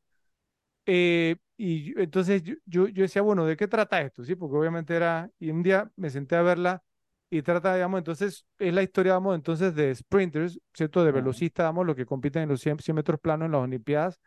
Eh, 0.90 1.36
y 1.58 2.00
entonces 2.00 2.42
yo, 2.42 2.54
yo, 2.66 2.88
yo 2.88 3.02
decía, 3.02 3.20
bueno, 3.22 3.44
¿de 3.46 3.56
qué 3.56 3.68
trata 3.68 4.00
esto? 4.00 4.24
Sí, 4.24 4.34
porque 4.36 4.56
obviamente 4.56 4.94
era, 4.96 5.30
y 5.38 5.50
un 5.50 5.62
día 5.62 5.90
me 5.96 6.08
senté 6.10 6.36
a 6.36 6.42
verla 6.42 6.82
y 7.30 7.42
trata, 7.42 7.74
digamos, 7.74 7.98
entonces 7.98 8.46
es 8.58 8.72
la 8.74 8.82
historia, 8.82 9.12
digamos, 9.12 9.34
entonces 9.34 9.74
de 9.74 9.94
sprinters, 9.94 10.58
¿cierto? 10.72 11.04
De 11.04 11.12
velocistas, 11.12 11.64
digamos, 11.64 11.84
los 11.86 11.94
que 11.96 12.06
compiten 12.06 12.44
en 12.44 12.48
los 12.48 12.60
100, 12.62 12.78
100 12.78 12.94
metros 12.96 13.20
planos 13.20 13.46
en 13.46 13.52
las 13.52 13.60
Olimpiadas, 13.62 14.18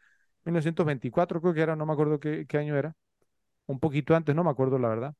1924 0.45 1.41
creo 1.41 1.53
que 1.53 1.61
era, 1.61 1.75
no 1.75 1.85
me 1.87 1.93
acuerdo 1.93 2.19
qué, 2.19 2.45
qué 2.47 2.57
año 2.59 2.77
era, 2.77 2.95
un 3.67 3.79
poquito 3.79 4.15
antes, 4.15 4.35
no 4.35 4.43
me 4.43 4.49
acuerdo 4.51 4.77
la 4.79 4.89
verdad. 4.89 5.15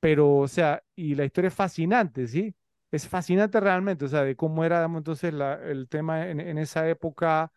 Pero, 0.00 0.36
o 0.38 0.48
sea, 0.48 0.82
y 0.94 1.14
la 1.14 1.24
historia 1.24 1.48
es 1.48 1.54
fascinante, 1.54 2.26
¿sí? 2.28 2.54
Es 2.90 3.08
fascinante 3.08 3.60
realmente, 3.60 4.04
o 4.04 4.08
sea, 4.08 4.22
de 4.24 4.36
cómo 4.36 4.64
era, 4.64 4.78
digamos, 4.78 4.98
entonces 5.00 5.34
la, 5.34 5.54
el 5.54 5.88
tema 5.88 6.28
en, 6.28 6.40
en 6.40 6.58
esa 6.58 6.88
época, 6.88 7.52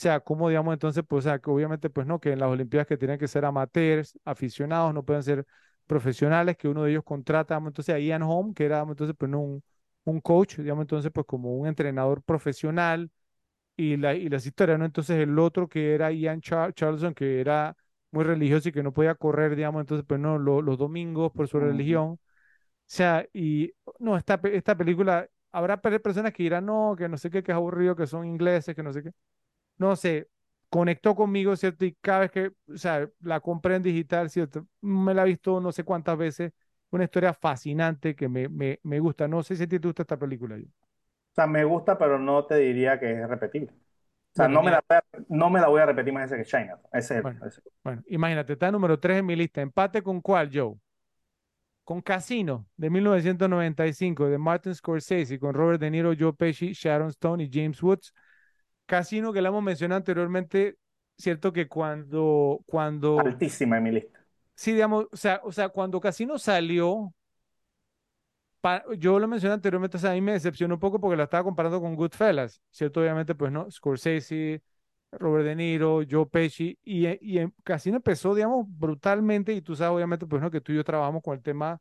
sea, 0.00 0.20
cómo, 0.20 0.48
digamos, 0.48 0.72
entonces, 0.74 1.04
pues, 1.06 1.26
o 1.26 1.28
sea, 1.30 1.38
que 1.38 1.50
obviamente, 1.50 1.90
pues, 1.90 2.06
no, 2.06 2.20
que 2.20 2.32
en 2.32 2.38
las 2.40 2.48
Olimpiadas 2.50 2.86
que 2.86 2.96
tienen 2.96 3.18
que 3.18 3.28
ser 3.28 3.44
amateurs, 3.44 4.18
aficionados, 4.24 4.94
no 4.94 5.04
pueden 5.04 5.22
ser 5.22 5.46
profesionales, 5.86 6.56
que 6.56 6.68
uno 6.68 6.84
de 6.84 6.90
ellos 6.92 7.04
contrata, 7.04 7.54
digamos, 7.54 7.70
entonces 7.70 7.94
a 7.94 7.98
Ian 7.98 8.22
Home, 8.22 8.54
que 8.54 8.64
era, 8.64 8.76
digamos, 8.76 8.92
entonces, 8.94 9.16
pues, 9.18 9.30
no, 9.30 9.40
un, 9.40 9.62
un 10.04 10.20
coach, 10.20 10.58
digamos, 10.58 10.82
entonces, 10.82 11.10
pues, 11.12 11.26
como 11.26 11.56
un 11.56 11.66
entrenador 11.68 12.22
profesional, 12.22 13.10
y, 13.76 13.96
la, 13.96 14.14
y 14.14 14.28
las 14.28 14.46
historias, 14.46 14.78
¿no? 14.78 14.84
Entonces, 14.84 15.18
el 15.18 15.38
otro 15.38 15.68
que 15.68 15.94
era 15.94 16.12
Ian 16.12 16.40
Char- 16.40 16.74
Charlson, 16.74 17.14
que 17.14 17.40
era 17.40 17.76
muy 18.10 18.24
religioso 18.24 18.68
y 18.68 18.72
que 18.72 18.82
no 18.82 18.92
podía 18.92 19.14
correr, 19.14 19.56
digamos, 19.56 19.80
entonces, 19.80 20.04
pues, 20.06 20.20
no, 20.20 20.38
lo- 20.38 20.62
los 20.62 20.78
domingos 20.78 21.32
por 21.32 21.48
su 21.48 21.58
religión. 21.60 22.12
O 22.12 22.18
sea, 22.86 23.26
y 23.32 23.72
no, 24.00 24.16
esta, 24.16 24.40
esta 24.44 24.76
película, 24.76 25.28
habrá 25.52 25.80
pe- 25.80 26.00
personas 26.00 26.32
que 26.32 26.42
dirán, 26.44 26.66
no, 26.66 26.94
que 26.98 27.08
no 27.08 27.16
sé 27.18 27.30
qué, 27.30 27.42
que 27.42 27.52
es 27.52 27.56
aburrido, 27.56 27.96
que 27.96 28.06
son 28.06 28.26
ingleses, 28.26 28.74
que 28.76 28.82
no 28.82 28.92
sé 28.92 29.02
qué. 29.02 29.10
No 29.78 29.96
sé, 29.96 30.28
conectó 30.68 31.14
conmigo, 31.14 31.56
¿cierto? 31.56 31.84
Y 31.84 31.94
cada 32.00 32.20
vez 32.20 32.30
que, 32.30 32.52
o 32.72 32.76
sea, 32.76 33.08
la 33.20 33.40
compré 33.40 33.76
en 33.76 33.82
digital, 33.82 34.30
¿cierto? 34.30 34.66
Me 34.80 35.14
la 35.14 35.22
he 35.22 35.26
visto 35.26 35.60
no 35.60 35.72
sé 35.72 35.84
cuántas 35.84 36.16
veces. 36.18 36.52
Una 36.90 37.04
historia 37.04 37.32
fascinante 37.34 38.14
que 38.14 38.28
me, 38.28 38.48
me, 38.48 38.78
me 38.82 39.00
gusta. 39.00 39.26
No 39.28 39.42
sé 39.42 39.56
si 39.56 39.62
a 39.64 39.68
ti 39.68 39.80
te 39.80 39.88
gusta 39.88 40.02
esta 40.02 40.18
película. 40.18 40.58
yo. 40.58 40.66
O 41.32 41.34
sea, 41.34 41.46
me 41.46 41.64
gusta, 41.64 41.96
pero 41.98 42.18
no 42.18 42.44
te 42.46 42.56
diría 42.56 42.98
que 43.00 43.10
es 43.22 43.28
repetible. 43.28 43.72
O 43.72 44.34
sea, 44.34 44.48
Bueno, 44.48 44.48
no 44.48 44.62
me 44.62 44.70
la, 44.72 44.84
voy 44.88 44.96
a- 44.98 45.04
no 45.28 45.50
me 45.50 45.60
la 45.60 45.68
voy 45.68 45.80
a 45.82 45.86
repetir 45.86 46.12
más 46.12 46.30
veces 46.30 46.46
que 46.46 46.50
China. 46.58 46.78
Ese 46.92 47.20
bueno, 47.20 47.46
ese- 47.46 47.62
bueno, 47.84 48.02
imagínate, 48.08 48.52
está 48.54 48.70
número 48.70 48.98
3 49.00 49.18
en 49.18 49.26
mi 49.26 49.36
lista. 49.36 49.60
¿Empate 49.60 50.02
con 50.02 50.20
cuál, 50.20 50.50
Joe? 50.52 50.76
Con 51.84 52.00
Casino, 52.00 52.66
de 52.76 52.90
1995, 52.90 54.26
de 54.28 54.38
Martin 54.38 54.74
Scorsese, 54.74 55.38
con 55.40 55.52
Robert 55.54 55.80
De 55.80 55.90
Niro, 55.90 56.12
Joe 56.18 56.32
Pesci, 56.32 56.72
Sharon 56.72 57.08
Stone 57.08 57.42
y 57.44 57.50
James 57.52 57.82
Woods. 57.82 58.12
Casino, 58.92 59.32
que 59.32 59.40
la 59.42 59.48
hemos 59.48 59.62
mencionado 59.62 59.98
anteriormente, 59.98 60.76
cierto 61.18 61.52
que 61.52 61.66
cuando, 61.68 62.60
cuando, 62.66 63.38
altísima 63.38 63.78
en 63.78 63.82
mi 63.84 63.90
lista. 63.92 64.26
sí, 64.54 64.72
digamos, 64.72 65.06
o 65.12 65.16
sea, 65.16 65.40
o 65.44 65.52
sea, 65.52 65.68
cuando 65.68 66.00
Casino 66.00 66.38
salió, 66.38 67.12
pa- 68.60 68.84
yo 68.98 69.18
lo 69.18 69.28
mencioné 69.28 69.54
anteriormente, 69.54 69.96
o 69.96 70.00
sea, 70.00 70.10
a 70.12 70.14
mí 70.14 70.20
me 70.20 70.32
decepcionó 70.32 70.74
un 70.74 70.80
poco 70.80 71.00
porque 71.00 71.16
la 71.16 71.24
estaba 71.24 71.44
comparando 71.44 71.80
con 71.80 71.94
Goodfellas, 71.96 72.60
cierto, 72.70 73.00
obviamente, 73.00 73.34
pues 73.34 73.52
no, 73.52 73.70
Scorsese, 73.70 74.62
Robert 75.12 75.44
De 75.44 75.56
Niro, 75.56 76.00
Joe 76.08 76.26
Pesci, 76.26 76.78
y, 76.84 77.06
y 77.08 77.46
Casino 77.64 77.96
empezó, 77.96 78.34
digamos, 78.34 78.66
brutalmente, 78.68 79.52
y 79.52 79.62
tú 79.62 79.76
sabes, 79.76 79.94
obviamente, 79.96 80.26
pues 80.26 80.40
no, 80.42 80.50
que 80.50 80.60
tú 80.60 80.72
y 80.72 80.76
yo 80.76 80.84
trabajamos 80.84 81.22
con 81.22 81.34
el 81.36 81.42
tema 81.42 81.80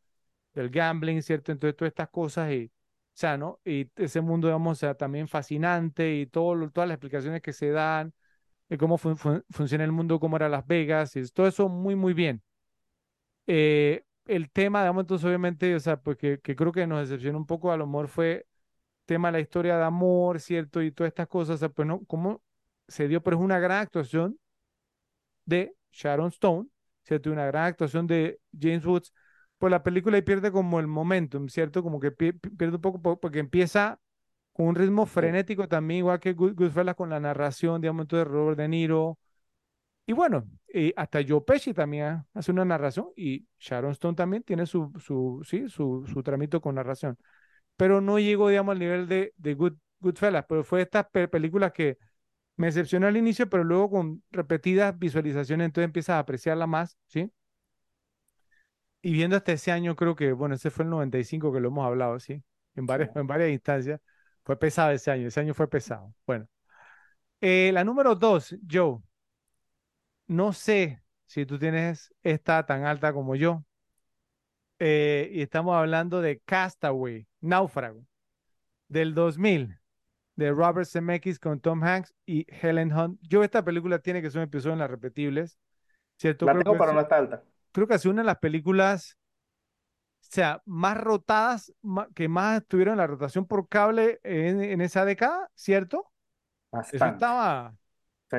del 0.53 0.69
gambling, 0.69 1.21
¿cierto? 1.23 1.51
Entonces, 1.51 1.75
todas 1.77 1.91
estas 1.91 2.09
cosas, 2.09 2.51
y, 2.51 2.71
o 3.15 3.17
sea, 3.21 3.37
¿no? 3.37 3.59
Y 3.65 3.89
ese 3.95 4.21
mundo, 4.21 4.47
digamos, 4.47 4.77
o 4.77 4.79
sea, 4.79 4.95
también 4.95 5.27
fascinante, 5.27 6.15
y 6.15 6.25
todo, 6.27 6.69
todas 6.71 6.87
las 6.89 6.95
explicaciones 6.95 7.41
que 7.41 7.53
se 7.53 7.69
dan, 7.71 8.13
de 8.69 8.77
cómo 8.77 8.97
fun- 8.99 9.17
fun- 9.17 9.45
funciona 9.51 9.83
el 9.85 9.91
mundo, 9.93 10.19
cómo 10.19 10.37
era 10.37 10.49
Las 10.49 10.67
Vegas, 10.67 11.15
y 11.17 11.23
todo 11.29 11.47
eso 11.47 11.69
muy, 11.69 11.95
muy 11.95 12.13
bien. 12.13 12.43
Eh, 13.47 14.03
el 14.25 14.49
tema, 14.51 14.81
digamos, 14.81 15.01
entonces, 15.03 15.25
obviamente, 15.25 15.75
o 15.75 15.79
sea, 15.79 15.97
pues 16.01 16.17
que, 16.17 16.39
creo 16.41 16.71
que 16.71 16.87
nos 16.87 16.99
decepcionó 17.09 17.37
un 17.39 17.45
poco, 17.45 17.71
a 17.71 17.77
lo 17.77 17.85
mejor 17.87 18.07
fue 18.07 18.45
tema 19.05 19.29
de 19.29 19.33
la 19.33 19.39
historia 19.41 19.77
de 19.77 19.83
amor, 19.85 20.39
¿cierto? 20.41 20.81
Y 20.83 20.91
todas 20.91 21.09
estas 21.09 21.27
cosas, 21.27 21.55
o 21.57 21.59
sea, 21.59 21.69
pues 21.69 21.87
no, 21.87 22.05
cómo 22.05 22.43
se 22.87 23.07
dio, 23.07 23.23
pero 23.23 23.37
es 23.37 23.43
una 23.43 23.59
gran 23.59 23.79
actuación 23.81 24.39
de 25.45 25.75
Sharon 25.91 26.29
Stone, 26.31 26.69
¿cierto? 27.03 27.31
Una 27.31 27.45
gran 27.45 27.65
actuación 27.65 28.07
de 28.07 28.39
James 28.59 28.85
Woods, 28.85 29.13
pues 29.61 29.71
la 29.71 29.83
película 29.83 30.17
ahí 30.17 30.23
pierde 30.23 30.51
como 30.51 30.81
el 30.81 30.87
momentum, 30.87 31.49
¿cierto? 31.49 31.83
Como 31.83 32.01
que 32.01 32.11
pi- 32.11 32.33
pi- 32.33 32.49
pierde 32.51 32.77
un 32.77 32.81
poco 32.83 33.01
po- 33.01 33.21
porque 33.21 33.39
empieza 33.39 34.01
con 34.53 34.67
un 34.67 34.75
ritmo 34.75 35.05
frenético 35.07 35.67
también, 35.69 35.99
igual 35.99 36.19
que 36.21 36.35
Good- 36.35 36.55
Goodfellas 36.55 36.95
con 36.95 37.09
la 37.11 37.19
narración, 37.21 37.81
digamos, 37.81 38.07
de 38.09 38.23
Robert 38.25 38.57
De 38.59 38.67
Niro. 38.69 39.19
Y 40.05 40.13
bueno, 40.13 40.45
eh, 40.73 40.93
hasta 40.97 41.21
Joe 41.27 41.41
Pesci 41.41 41.73
también 41.73 42.23
hace 42.33 42.51
una 42.51 42.65
narración 42.65 43.09
y 43.15 43.47
Sharon 43.59 43.91
Stone 43.91 44.15
también 44.15 44.43
tiene 44.43 44.65
su, 44.65 44.91
su, 44.99 45.41
sí, 45.45 45.69
su, 45.69 46.05
su 46.11 46.23
tramito 46.23 46.61
con 46.61 46.75
narración. 46.75 47.17
Pero 47.77 48.01
no 48.01 48.19
llegó, 48.19 48.49
digamos, 48.49 48.73
al 48.73 48.79
nivel 48.79 49.07
de, 49.09 49.33
de 49.37 49.53
Good, 49.55 49.75
Goodfellas, 50.01 50.45
pero 50.49 50.63
fue 50.63 50.81
estas 50.83 51.07
pe- 51.11 51.27
películas 51.29 51.73
que 51.73 51.97
me 52.57 52.67
decepcionó 52.67 53.07
al 53.07 53.17
inicio, 53.17 53.49
pero 53.49 53.63
luego 53.65 53.89
con 53.91 54.23
repetidas 54.31 54.97
visualizaciones, 54.99 55.65
entonces 55.65 55.85
empiezas 55.87 56.15
a 56.15 56.19
apreciarla 56.19 56.67
más, 56.67 56.97
¿sí? 57.07 57.31
Y 59.01 59.13
viendo 59.13 59.35
hasta 59.35 59.51
ese 59.53 59.71
año, 59.71 59.95
creo 59.95 60.15
que, 60.15 60.31
bueno, 60.33 60.55
ese 60.55 60.69
fue 60.69 60.83
el 60.85 60.91
95 60.91 61.51
que 61.51 61.59
lo 61.59 61.69
hemos 61.69 61.85
hablado, 61.85 62.19
¿sí? 62.19 62.43
En 62.75 62.85
varias, 62.85 63.09
en 63.15 63.27
varias 63.27 63.49
instancias. 63.51 63.99
Fue 64.43 64.57
pesado 64.59 64.91
ese 64.91 65.11
año, 65.11 65.27
ese 65.27 65.39
año 65.39 65.53
fue 65.53 65.69
pesado. 65.69 66.13
Bueno, 66.25 66.47
eh, 67.41 67.71
la 67.73 67.83
número 67.83 68.15
dos, 68.15 68.55
Joe, 68.69 68.99
no 70.27 70.51
sé 70.53 71.03
si 71.27 71.45
tú 71.45 71.59
tienes 71.59 72.13
esta 72.23 72.65
tan 72.65 72.85
alta 72.85 73.13
como 73.13 73.35
yo. 73.35 73.63
eh, 74.79 75.29
y 75.33 75.41
estamos 75.41 75.75
hablando 75.75 76.21
de 76.21 76.39
Castaway, 76.41 77.27
Náufrago, 77.41 78.05
del 78.87 79.13
2000, 79.15 79.79
de 80.35 80.51
Robert 80.51 80.87
Zemeckis 80.89 81.39
con 81.39 81.59
Tom 81.61 81.83
Hanks 81.83 82.15
y 82.25 82.45
Helen 82.49 82.93
Hunt. 82.93 83.19
Yo 83.23 83.43
esta 83.43 83.63
película 83.63 83.99
tiene 83.99 84.21
que 84.21 84.31
ser 84.31 84.39
un 84.39 84.45
episodio 84.47 84.73
en 84.73 84.79
las 84.79 84.91
repetibles, 84.91 85.59
¿cierto? 86.17 86.47
La 86.47 86.55
tengo, 86.57 86.77
pero 86.77 86.93
no 86.93 87.01
está 87.01 87.17
alta. 87.17 87.43
Creo 87.71 87.87
que 87.87 87.93
ha 87.95 87.99
sido 87.99 88.11
una 88.13 88.21
de 88.23 88.27
las 88.27 88.39
películas 88.39 89.17
o 90.21 90.33
sea, 90.33 90.61
más 90.65 90.97
rotadas, 90.97 91.73
que 92.15 92.29
más 92.29 92.61
estuvieron 92.61 92.93
en 92.93 92.97
la 92.99 93.07
rotación 93.07 93.45
por 93.47 93.67
cable 93.67 94.19
en, 94.23 94.61
en 94.63 94.81
esa 94.81 95.03
década, 95.05 95.49
¿cierto? 95.55 96.11
Eso 96.91 97.09
Bastante. 97.09 97.09
estaba, 97.09 97.75
Sí. 98.31 98.37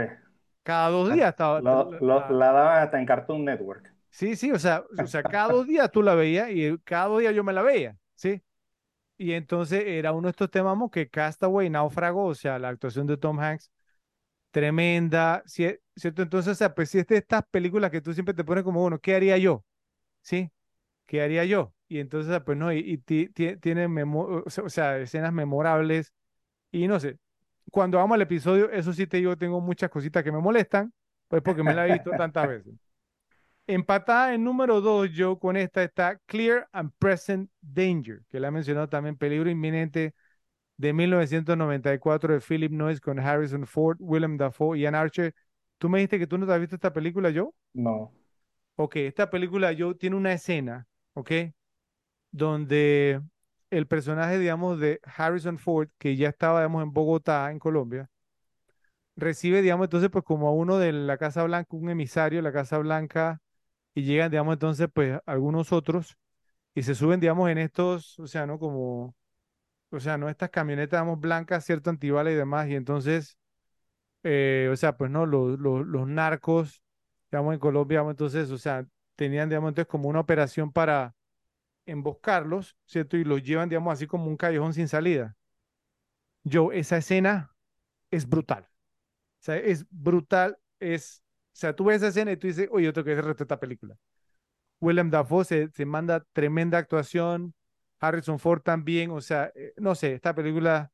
cada 0.63 0.89
dos 0.91 1.11
días 1.13 1.31
estaba, 1.31 1.63
Lo- 1.63 1.91
la- 1.91 1.99
lo- 2.01 2.01
la- 2.01 2.31
la 2.31 2.53
daban 2.53 2.83
hasta 2.83 2.99
en 3.01 3.07
Cartoon 3.07 3.45
Network. 3.45 3.91
sí, 4.11 4.37
sí, 4.37 4.51
o 4.53 4.59
sea, 4.59 4.85
o 4.99 5.07
sea, 5.07 5.25
cada 5.27 5.49
dos 5.53 5.67
días 5.67 5.91
tú 5.91 6.03
la 6.03 6.15
veías 6.15 6.51
y 6.51 6.79
cada 6.85 7.07
dos 7.09 7.21
días 7.21 7.35
yo 7.35 7.45
me 7.45 7.53
la 7.53 7.63
veía, 7.63 7.97
¿sí? 8.15 8.43
Y 9.19 9.33
entonces 9.33 9.85
era 9.87 10.13
uno 10.13 10.29
de 10.29 10.33
estos 10.33 10.51
temas 10.51 10.79
que 10.93 11.11
Castaway, 11.11 11.71
Náufrago, 11.71 12.27
o 12.27 12.35
sea, 12.37 12.59
la 12.59 12.71
actuación 12.71 13.07
de 13.09 13.17
Tom 13.19 13.41
Hanks, 13.41 13.73
tremenda, 14.53 15.43
¿sí- 15.47 15.77
¿cierto? 15.97 16.23
Entonces, 16.23 16.53
o 16.53 16.55
sea, 16.55 16.75
pues 16.75 16.91
si 16.91 16.99
es 16.99 17.07
de 17.07 17.19
estas 17.19 17.45
películas 17.51 17.91
que 17.91 18.01
tú 18.01 18.13
siempre 18.15 18.35
te 18.35 18.45
pones 18.45 18.65
como, 18.65 18.81
bueno, 18.83 18.99
¿qué 19.01 19.15
haría 19.15 19.39
yo? 19.39 19.65
¿Sí? 20.23 20.51
¿qué 21.07 21.23
haría 21.23 21.45
yo? 21.45 21.75
Y 21.89 22.01
entonces, 22.01 22.41
pues 22.45 22.59
no, 22.59 22.73
y, 22.73 22.79
y 22.81 22.99
ti- 22.99 23.29
ti- 23.31 23.57
tiene 23.59 23.89
memo- 23.89 24.43
o 24.47 24.71
sea, 24.71 24.99
escenas 24.99 25.33
memorables 25.33 26.13
y 26.73 26.89
no 26.89 27.01
sé, 27.01 27.19
cuando 27.71 27.99
vamos 27.99 28.17
al 28.17 28.23
episodio, 28.23 28.71
eso 28.71 28.93
sí 28.95 29.07
te 29.07 29.19
digo, 29.19 29.37
tengo 29.39 29.61
muchas 29.61 29.91
cositas 29.91 30.25
que 30.25 30.33
me 30.33 30.41
molestan, 30.41 30.93
pues 31.29 31.43
porque 31.43 31.63
me 31.65 31.75
la 31.75 31.87
he 31.87 31.91
visto 31.93 32.15
tantas 32.15 32.49
veces. 32.49 32.75
Empatada 33.67 34.35
en 34.35 34.43
número 34.45 34.81
dos, 34.81 35.11
yo 35.13 35.39
con 35.39 35.57
esta 35.57 35.83
está 35.85 36.19
Clear 36.27 36.69
and 36.73 36.93
Present 36.99 37.51
Danger, 37.61 38.23
que 38.29 38.41
la 38.41 38.49
he 38.49 38.51
mencionado 38.51 38.89
también, 38.89 39.17
Peligro 39.17 39.49
Inminente 39.51 40.15
de 40.79 40.93
1994 40.95 42.35
de 42.35 42.41
Philip 42.41 42.73
Noyce 42.73 43.01
con 43.01 43.21
Harrison 43.21 43.67
Ford, 43.67 43.99
Willem 44.01 44.37
Dafoe 44.39 44.79
y 44.79 44.83
Ian 44.83 44.95
Archer. 44.97 45.35
¿Tú 45.83 45.89
me 45.89 45.99
dijiste 45.99 46.21
que 46.21 46.29
tú 46.29 46.39
no 46.39 46.47
te 46.47 46.53
has 46.53 46.61
visto 46.61 46.77
esta 46.77 46.93
película, 46.93 47.31
yo? 47.31 47.53
No. 47.75 48.13
Ok, 48.77 48.97
esta 48.97 49.29
película 49.31 49.73
yo 49.73 49.97
tiene 49.97 50.15
una 50.17 50.33
escena, 50.33 50.87
¿ok? 51.15 51.33
donde 52.31 53.23
el 53.71 53.87
personaje, 53.87 54.39
digamos, 54.39 54.79
de 54.81 55.01
Harrison 55.05 55.59
Ford, 55.59 55.89
que 55.99 56.17
ya 56.17 56.29
estaba, 56.31 56.61
digamos, 56.61 56.83
en 56.83 56.93
Bogotá, 56.93 57.51
en 57.51 57.59
Colombia, 57.59 58.11
recibe, 59.17 59.63
digamos, 59.63 59.87
entonces, 59.87 60.11
pues 60.11 60.25
como 60.25 60.49
a 60.49 60.53
uno 60.53 60.79
de 60.79 60.93
la 60.93 61.19
Casa 61.19 61.45
Blanca, 61.45 61.69
un 61.77 61.91
emisario 61.91 62.39
de 62.39 62.43
la 62.43 62.53
Casa 62.53 62.79
Blanca, 62.79 63.41
y 63.95 64.05
llegan, 64.05 64.31
digamos, 64.31 64.55
entonces, 64.55 64.89
pues 64.93 65.21
algunos 65.27 65.73
otros, 65.73 66.17
y 66.75 66.83
se 66.85 66.95
suben, 66.95 67.21
digamos, 67.21 67.51
en 67.51 67.59
estos, 67.59 68.19
o 68.21 68.27
sea, 68.27 68.47
¿no? 68.47 68.59
Como, 68.59 69.15
o 69.91 70.01
sea, 70.01 70.19
¿no? 70.19 70.29
Estas 70.29 70.51
camionetas, 70.51 71.01
digamos, 71.01 71.21
blancas, 71.21 71.65
cierto, 71.65 71.91
antibalas 71.91 72.33
y 72.35 72.37
demás, 72.37 72.69
y 72.69 72.77
entonces, 72.77 73.39
eh, 74.23 74.69
o 74.73 74.77
sea, 74.77 74.97
pues, 74.97 75.11
¿no? 75.11 75.27
Los, 75.27 75.59
los, 75.59 76.09
narcos, 76.09 76.83
digamos, 77.31 77.55
en 77.55 77.61
Colombia, 77.61 77.97
digamos, 77.97 78.13
entonces, 78.13 78.51
o 78.51 78.59
sea, 78.59 78.87
tenían, 79.17 79.49
digamos, 79.49 79.71
entonces, 79.71 79.89
como 79.91 80.09
una 80.09 80.21
operación 80.21 80.73
para 80.73 81.15
emboscarlos, 81.87 82.77
¿cierto? 82.87 83.17
Y 83.17 83.25
los 83.25 83.43
llevan, 83.43 83.69
digamos, 83.69 83.93
así 83.93 84.07
como 84.07 84.27
un 84.27 84.37
callejón 84.37 84.75
sin 84.75 84.89
salida. 84.89 85.37
Yo, 86.45 86.73
esa 86.73 86.97
escena 86.99 87.55
es 88.11 88.29
brutal. 88.29 88.69
O 89.41 89.45
sea, 89.45 89.57
es 89.57 89.87
brutal, 89.91 90.59
es, 90.79 91.23
o 91.53 91.57
sea, 91.57 91.75
tú 91.75 91.85
ves 91.85 91.97
esa 91.99 92.09
escena 92.09 92.33
y 92.33 92.37
tú 92.37 92.47
dices, 92.47 92.69
oye, 92.71 92.87
yo 92.87 92.93
tengo 92.93 93.07
que 93.07 93.17
de 93.17 93.31
esta 93.33 93.59
película. 93.59 93.97
Willem 94.81 95.11
Dafoe 95.11 95.45
se, 95.45 95.69
se 95.71 95.85
manda 95.87 96.25
tremenda 96.33 96.79
actuación, 96.79 97.55
Harrison 98.01 98.39
Ford 98.39 98.63
también, 98.63 99.11
o 99.11 99.21
sea, 99.21 99.53
eh, 99.55 99.75
no 99.77 99.95
sé, 99.95 100.15
esta 100.15 100.35
película 100.35 100.91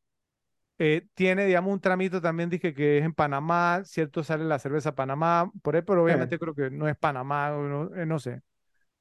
eh, 0.78 1.06
tiene, 1.14 1.46
digamos, 1.46 1.72
un 1.72 1.80
tramito 1.80 2.20
también, 2.20 2.50
dije 2.50 2.74
que 2.74 2.98
es 2.98 3.04
en 3.04 3.14
Panamá, 3.14 3.82
¿cierto? 3.84 4.22
Sale 4.22 4.44
la 4.44 4.58
cerveza 4.58 4.94
Panamá, 4.94 5.50
por 5.62 5.76
ahí, 5.76 5.82
pero 5.82 6.04
obviamente 6.04 6.38
creo 6.38 6.54
que 6.54 6.70
no 6.70 6.88
es 6.88 6.96
Panamá, 6.96 7.50
no, 7.50 7.94
eh, 7.94 8.06
no 8.06 8.18
sé, 8.18 8.42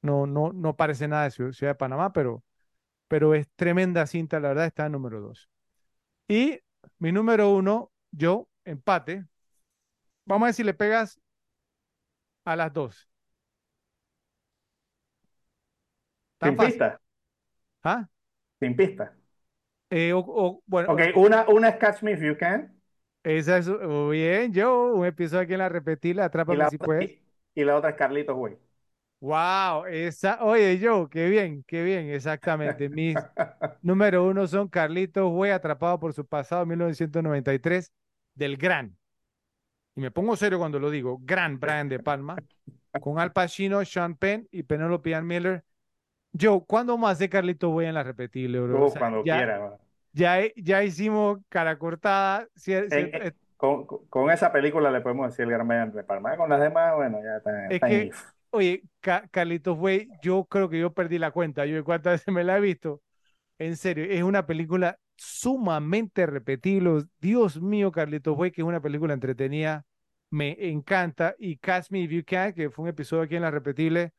no, 0.02 0.26
no, 0.26 0.52
no 0.52 0.76
parece 0.76 1.08
nada 1.08 1.24
de 1.24 1.30
Ciudad, 1.30 1.52
de 1.52 1.74
Panamá, 1.74 2.12
pero 2.12 2.44
pero 3.08 3.34
es 3.34 3.48
tremenda 3.56 4.06
cinta, 4.06 4.38
la 4.38 4.48
verdad, 4.48 4.66
está 4.66 4.86
en 4.86 4.92
número 4.92 5.20
dos. 5.20 5.48
Y 6.28 6.60
mi 6.98 7.10
número 7.10 7.50
uno, 7.50 7.90
yo, 8.10 8.48
empate. 8.64 9.24
Vamos 10.26 10.44
a 10.44 10.48
ver 10.48 10.54
si 10.54 10.62
le 10.62 10.74
pegas 10.74 11.18
a 12.44 12.54
las 12.54 12.72
dos. 12.72 13.08
Sin 16.42 16.56
fácil. 16.56 16.72
pista. 16.72 17.00
¿Ah? 17.82 18.08
Sin 18.60 18.76
pista. 18.76 19.17
Eh, 19.90 20.12
o, 20.12 20.18
o, 20.20 20.62
bueno, 20.66 20.90
Ok, 20.92 21.00
una, 21.16 21.48
una 21.48 21.68
es 21.68 21.76
Catch 21.76 22.02
Me 22.02 22.12
If 22.12 22.20
You 22.22 22.36
Can. 22.36 22.74
Esa 23.22 23.58
es, 23.58 23.68
oh, 23.68 24.08
bien, 24.10 24.52
yo, 24.52 24.94
un 24.94 25.04
episodio 25.06 25.42
aquí 25.42 25.52
en 25.52 25.58
la 25.60 25.68
repetirla, 25.68 26.24
Y 26.46 26.56
atrápame 26.56 26.56
la, 26.56 26.66
si 26.66 26.78
otra- 26.78 26.78
puedes. 26.78 27.06
y, 27.06 27.22
y 27.54 27.64
la 27.64 27.76
otra 27.76 27.90
es 27.90 27.96
Carlitos 27.96 28.36
Way. 28.36 28.58
Wow, 29.20 29.86
esa, 29.86 30.44
oye, 30.44 30.78
yo, 30.78 31.08
qué 31.08 31.28
bien, 31.28 31.64
qué 31.66 31.82
bien, 31.82 32.08
exactamente. 32.08 32.88
Mis 32.88 33.28
número 33.82 34.26
uno 34.26 34.46
son 34.46 34.68
Carlitos 34.68 35.30
Güey, 35.32 35.50
atrapado 35.52 35.98
por 36.00 36.12
su 36.14 36.26
pasado 36.26 36.62
en 36.62 36.68
1993, 36.70 37.92
del 38.34 38.56
gran, 38.56 38.96
y 39.96 40.00
me 40.00 40.10
pongo 40.10 40.36
serio 40.36 40.58
cuando 40.58 40.78
lo 40.80 40.90
digo, 40.90 41.18
gran 41.22 41.60
Brian 41.60 41.88
De 41.88 42.00
Palma, 42.00 42.42
con 43.00 43.18
Al 43.20 43.32
Pacino, 43.32 43.84
Sean 43.84 44.16
Penn 44.16 44.48
y 44.52 44.64
Penelope 44.64 45.14
Ann 45.14 45.26
Miller. 45.26 45.64
Yo, 46.38 46.60
¿cuándo 46.60 46.96
a 47.06 47.10
hacer 47.10 47.28
Carlitos 47.28 47.70
Güey 47.72 47.88
en 47.88 47.94
la 47.94 48.02
repetible, 48.04 48.60
bro? 48.60 48.86
O 48.86 48.88
sea, 48.88 49.00
cuando 49.00 49.24
ya, 49.24 49.36
quiera. 49.36 49.78
ya, 50.12 50.38
ya 50.56 50.84
hicimos 50.84 51.38
cara 51.48 51.76
cortada, 51.78 52.46
en- 52.66 53.34
con, 53.56 54.30
esa 54.30 54.52
película 54.52 54.90
le 54.90 55.00
podemos 55.00 55.28
decir 55.30 55.44
el 55.44 55.50
gran 55.50 55.66
Brian 55.66 55.92
de 55.92 56.04
Palma. 56.04 56.36
Con 56.36 56.48
las 56.48 56.60
demás, 56.60 56.94
bueno, 56.94 57.18
ya 57.22 57.38
está, 57.38 57.66
Es 57.66 57.72
está 57.72 57.88
que, 57.88 58.10
oye, 58.50 58.82
Ca- 59.00 59.26
Carlitos 59.32 59.76
Güey, 59.76 60.08
yo 60.22 60.44
creo 60.44 60.68
que 60.68 60.78
yo 60.78 60.92
perdí 60.92 61.18
la 61.18 61.32
cuenta. 61.32 61.66
Yo 61.66 61.74
de 61.76 61.82
cuántas 61.82 62.12
veces 62.20 62.32
me 62.32 62.44
la 62.44 62.56
he 62.58 62.60
visto. 62.60 63.02
En 63.58 63.76
serio, 63.76 64.04
es 64.08 64.22
una 64.22 64.46
película 64.46 64.98
sumamente 65.16 66.26
repetible. 66.26 67.04
Dios 67.20 67.60
mío, 67.60 67.90
Carlitos 67.90 68.36
Güey, 68.36 68.52
que 68.52 68.60
es 68.62 68.66
una 68.66 68.80
película 68.80 69.14
entretenida. 69.14 69.84
Me 70.30 70.56
encanta. 70.70 71.34
Y 71.38 71.56
Catch 71.56 71.90
Me 71.90 72.00
If 72.00 72.10
You 72.12 72.22
Can, 72.24 72.52
que 72.52 72.70
fue 72.70 72.84
un 72.84 72.88
episodio 72.90 73.24
aquí 73.24 73.34
en 73.36 73.42
la 73.42 73.50
repetible. 73.50 74.12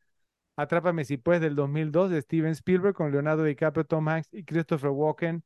Atrápame 0.59 1.05
si 1.05 1.15
puedes, 1.15 1.39
del 1.41 1.55
2002, 1.55 2.11
de 2.11 2.21
Steven 2.21 2.51
Spielberg, 2.51 2.93
con 2.93 3.13
Leonardo 3.13 3.45
DiCaprio, 3.45 3.85
Tom 3.85 4.05
Hanks 4.09 4.27
y 4.33 4.43
Christopher 4.43 4.89
Walken. 4.89 5.37
O 5.37 5.41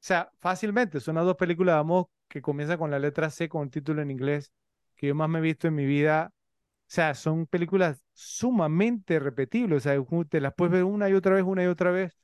sea, 0.00 0.32
fácilmente, 0.40 0.98
son 0.98 1.14
las 1.14 1.24
dos 1.24 1.36
películas 1.36 1.76
de 1.76 1.80
amor 1.80 2.08
que 2.26 2.42
comienzan 2.42 2.76
con 2.76 2.90
la 2.90 2.98
letra 2.98 3.30
C, 3.30 3.48
con 3.48 3.62
el 3.62 3.70
título 3.70 4.02
en 4.02 4.10
inglés, 4.10 4.52
que 4.96 5.06
yo 5.06 5.14
más 5.14 5.28
me 5.28 5.38
he 5.38 5.42
visto 5.42 5.68
en 5.68 5.76
mi 5.76 5.86
vida. 5.86 6.32
O 6.34 6.40
sea, 6.88 7.14
son 7.14 7.46
películas 7.46 8.02
sumamente 8.12 9.20
repetibles. 9.20 9.76
O 9.76 9.80
sea, 9.80 10.26
te 10.28 10.40
las 10.40 10.54
puedes 10.54 10.72
ver 10.72 10.82
una 10.82 11.08
y 11.08 11.14
otra 11.14 11.36
vez, 11.36 11.44
una 11.44 11.62
y 11.62 11.66
otra 11.66 11.92
vez. 11.92 12.18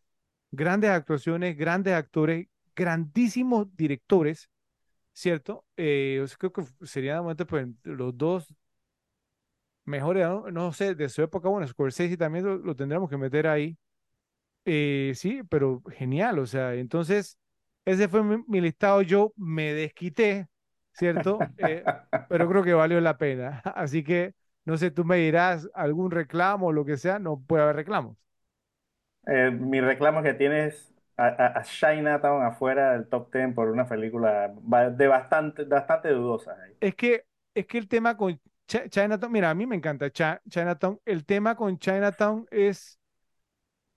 Grandes 0.50 0.90
actuaciones, 0.90 1.56
grandes 1.56 1.94
actores, 1.94 2.48
grandísimos 2.74 3.68
directores, 3.76 4.50
¿cierto? 5.12 5.64
Eh, 5.76 6.24
o 6.24 6.38
creo 6.38 6.52
que 6.52 6.64
serían 6.84 7.18
de 7.18 7.22
momento 7.22 7.46
pues, 7.46 7.68
los 7.84 8.18
dos 8.18 8.48
mejores, 9.84 10.26
¿no? 10.26 10.50
No 10.50 10.72
sé, 10.72 10.94
de 10.94 11.08
su 11.08 11.22
época, 11.22 11.48
bueno, 11.48 11.66
Scorsese 11.66 12.16
también 12.16 12.44
lo, 12.44 12.56
lo 12.58 12.76
tendríamos 12.76 13.10
que 13.10 13.16
meter 13.18 13.46
ahí. 13.46 13.76
Eh, 14.64 15.12
sí, 15.16 15.42
pero 15.50 15.82
genial, 15.92 16.38
o 16.38 16.46
sea, 16.46 16.74
entonces, 16.74 17.38
ese 17.84 18.08
fue 18.08 18.22
mi, 18.24 18.42
mi 18.48 18.60
listado. 18.62 19.02
Yo 19.02 19.32
me 19.36 19.74
desquité, 19.74 20.48
¿cierto? 20.92 21.52
Eh, 21.58 21.88
pero 22.28 22.48
creo 22.48 22.62
que 22.64 22.74
valió 22.74 23.00
la 23.00 23.18
pena. 23.18 23.60
Así 23.76 24.04
que, 24.04 24.34
no 24.64 24.76
sé, 24.78 24.90
tú 24.90 25.04
me 25.04 25.16
dirás 25.18 25.68
algún 25.74 26.10
reclamo 26.10 26.68
o 26.68 26.72
lo 26.72 26.84
que 26.84 26.96
sea, 26.96 27.18
no 27.18 27.40
puede 27.42 27.62
haber 27.64 27.76
reclamos. 27.76 28.16
Eh, 29.26 29.50
mi 29.50 29.80
reclamo 29.80 30.20
es 30.20 30.24
que 30.26 30.34
tienes 30.34 30.92
a, 31.16 31.26
a, 31.28 31.58
a 31.60 31.62
Chinatown 31.64 32.42
afuera 32.44 32.92
del 32.92 33.08
top 33.08 33.32
10 33.32 33.54
por 33.54 33.68
una 33.70 33.88
película 33.88 34.48
de 34.90 35.08
bastante, 35.08 35.64
bastante 35.64 36.10
dudosa. 36.10 36.56
Es 36.80 36.94
que, 36.94 37.26
es 37.54 37.66
que 37.66 37.78
el 37.78 37.88
tema 37.88 38.16
con 38.16 38.40
Chi- 38.66 38.88
Chinatown, 38.90 39.32
mira, 39.32 39.50
a 39.50 39.54
mí 39.54 39.66
me 39.66 39.76
encanta 39.76 40.10
Chi- 40.10 40.38
Chinatown. 40.48 41.00
El 41.04 41.24
tema 41.24 41.54
con 41.56 41.78
Chinatown 41.78 42.46
es 42.50 42.98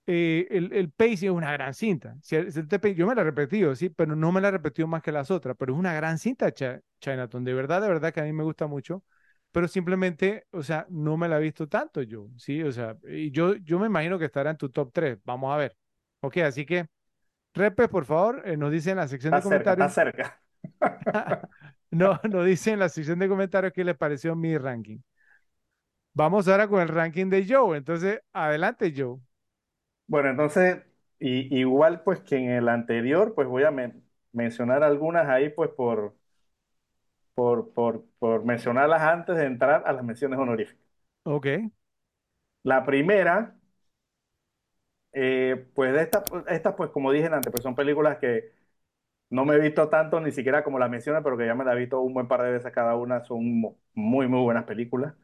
eh, 0.05 0.47
el, 0.51 0.71
el 0.73 0.91
pacing 0.91 1.29
es 1.29 1.35
una 1.35 1.51
gran 1.51 1.73
cinta. 1.73 2.15
Si 2.21 2.35
el- 2.35 2.51
si 2.51 2.59
el 2.59 2.67
te- 2.67 2.95
yo 2.95 3.07
me 3.07 3.15
la 3.15 3.21
he 3.21 3.23
repetido, 3.25 3.75
sí, 3.75 3.89
pero 3.89 4.15
no 4.15 4.31
me 4.31 4.39
la 4.41 4.47
he 4.49 4.51
repetido 4.51 4.87
más 4.87 5.01
que 5.01 5.11
las 5.11 5.31
otras. 5.31 5.55
Pero 5.59 5.73
es 5.73 5.79
una 5.79 5.93
gran 5.93 6.17
cinta 6.17 6.51
Chi- 6.53 6.65
Chinatown. 7.01 7.43
De 7.43 7.53
verdad, 7.53 7.81
de 7.81 7.87
verdad 7.89 8.13
que 8.13 8.21
a 8.21 8.23
mí 8.23 8.33
me 8.33 8.43
gusta 8.43 8.67
mucho. 8.67 9.03
pero 9.51 9.67
simplemente, 9.67 10.45
o 10.51 10.61
sea, 10.61 10.85
no 10.89 11.17
me 11.17 11.27
la 11.27 11.37
he 11.39 11.41
visto 11.41 11.67
tanto 11.67 12.01
yo, 12.03 12.27
¿sí? 12.37 12.61
O 12.63 12.71
sea, 12.71 12.95
y 13.07 13.31
yo, 13.31 13.55
yo 13.55 13.79
me 13.79 13.87
imagino 13.87 14.19
que 14.19 14.25
estará 14.25 14.51
en 14.51 14.57
tu 14.57 14.69
top 14.69 14.91
3. 14.93 15.17
Vamos 15.25 15.51
a 15.53 15.57
ver. 15.57 15.75
Ok, 16.21 16.37
así 16.39 16.65
que, 16.65 16.85
Repe, 17.53 17.87
por 17.89 18.05
favor, 18.05 18.43
eh, 18.45 18.57
nos 18.57 18.71
dice 18.71 18.91
en 18.91 18.97
la 18.97 19.07
sección 19.09 19.33
Está 19.33 19.41
de 19.41 19.41
cerca, 19.41 19.71
está 19.73 19.89
comentarios. 19.89 19.89
cerca. 19.89 20.41
No, 22.01 22.19
nos 22.29 22.45
dice 22.45 22.71
en 22.71 22.79
la 22.79 22.89
sección 22.89 23.19
de 23.19 23.27
comentarios 23.29 23.73
qué 23.73 23.83
les 23.83 23.97
pareció 23.97 24.35
mi 24.35 24.57
ranking. 24.57 24.99
Vamos 26.13 26.47
ahora 26.49 26.67
con 26.67 26.81
el 26.81 26.89
ranking 26.89 27.29
de 27.29 27.45
Joe. 27.47 27.77
Entonces, 27.77 28.19
adelante, 28.33 28.93
Joe. 28.95 29.19
Bueno, 30.07 30.29
entonces, 30.29 30.77
y, 31.19 31.57
igual 31.59 32.03
pues 32.03 32.21
que 32.21 32.37
en 32.37 32.49
el 32.51 32.69
anterior, 32.69 33.33
pues 33.35 33.47
voy 33.47 33.63
a 33.63 33.71
men- 33.71 34.03
mencionar 34.31 34.83
algunas 34.83 35.27
ahí 35.27 35.49
pues 35.49 35.69
por, 35.71 36.15
por, 37.35 37.71
por, 37.73 38.05
por 38.19 38.43
mencionarlas 38.45 39.01
antes 39.01 39.35
de 39.37 39.45
entrar 39.45 39.83
a 39.85 39.93
las 39.93 40.03
menciones 40.03 40.39
honoríficas. 40.39 40.85
Ok, 41.25 41.47
La 42.71 42.77
primera, 42.89 43.57
eh, 45.13 45.67
pues 45.73 45.93
de 45.93 46.01
estas, 46.03 46.23
estas 46.47 46.75
pues 46.75 46.89
como 46.91 47.11
dije 47.11 47.27
antes, 47.27 47.51
pues 47.51 47.63
son 47.63 47.75
películas 47.75 48.17
que 48.19 48.51
no 49.29 49.45
me 49.45 49.55
he 49.55 49.59
visto 49.59 49.89
tanto 49.89 50.19
ni 50.21 50.31
siquiera 50.31 50.63
como 50.63 50.79
las 50.79 50.89
mencioné, 50.89 51.21
pero 51.21 51.37
que 51.37 51.45
ya 51.45 51.55
me 51.55 51.65
las 51.65 51.75
he 51.75 51.79
visto 51.79 52.01
un 52.01 52.13
buen 52.13 52.27
par 52.27 52.41
de 52.43 52.51
veces 52.51 52.71
cada 52.71 52.95
una, 52.95 53.23
son 53.25 53.45
mu- 53.61 53.77
muy, 53.93 54.27
muy 54.27 54.41
buenas 54.41 54.65
películas. 54.65 55.15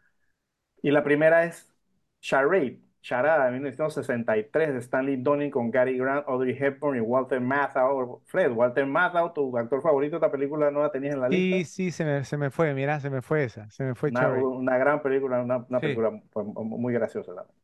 Y 0.81 0.91
la 0.91 1.03
primera 1.03 1.45
es 1.45 1.73
Charade, 2.21 2.79
Charada 3.01 3.45
de 3.47 3.51
1963 3.53 4.73
de 4.73 4.79
Stanley 4.79 5.17
Donen 5.17 5.51
con 5.51 5.71
Gary 5.71 5.97
Grant, 5.97 6.27
Audrey 6.27 6.55
Hepburn 6.59 6.97
y 6.97 7.01
Walter 7.01 7.41
Matthau. 7.41 8.21
Fred, 8.25 8.51
Walter 8.51 8.85
Matthau, 8.85 9.33
tu 9.33 9.57
actor 9.57 9.81
favorito, 9.81 10.17
esta 10.17 10.31
película 10.31 10.71
no 10.71 10.81
la 10.81 10.91
tenías 10.91 11.15
en 11.15 11.21
la 11.21 11.29
sí, 11.29 11.29
lista. 11.29 11.65
sí, 11.65 11.91
se 11.91 12.05
me, 12.05 12.23
se 12.25 12.37
me 12.37 12.51
fue, 12.51 12.73
mira, 12.73 12.99
se 12.99 13.09
me 13.09 13.21
fue 13.21 13.43
esa, 13.45 13.69
se 13.71 13.83
me 13.83 13.95
fue 13.95 14.09
Una, 14.09 14.29
una 14.31 14.77
gran 14.77 15.01
película, 15.01 15.41
una, 15.41 15.57
una 15.69 15.81
Sí, 15.81 15.83
película 15.83 16.11
pues, 16.31 16.45
muy 16.45 16.93
graciosa. 16.93 17.33
también. 17.35 17.55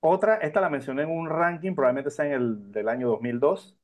Otra, 0.00 0.36
esta 0.36 0.60
la 0.60 0.68
mencioné 0.70 1.02
en 1.02 1.10
un 1.10 1.28
ranking, 1.28 1.74
probablemente 1.74 2.10
sea 2.10 2.26
en 2.26 2.32
el 2.32 2.72
del 2.72 2.88
año 2.88 3.08
2002. 3.08 3.76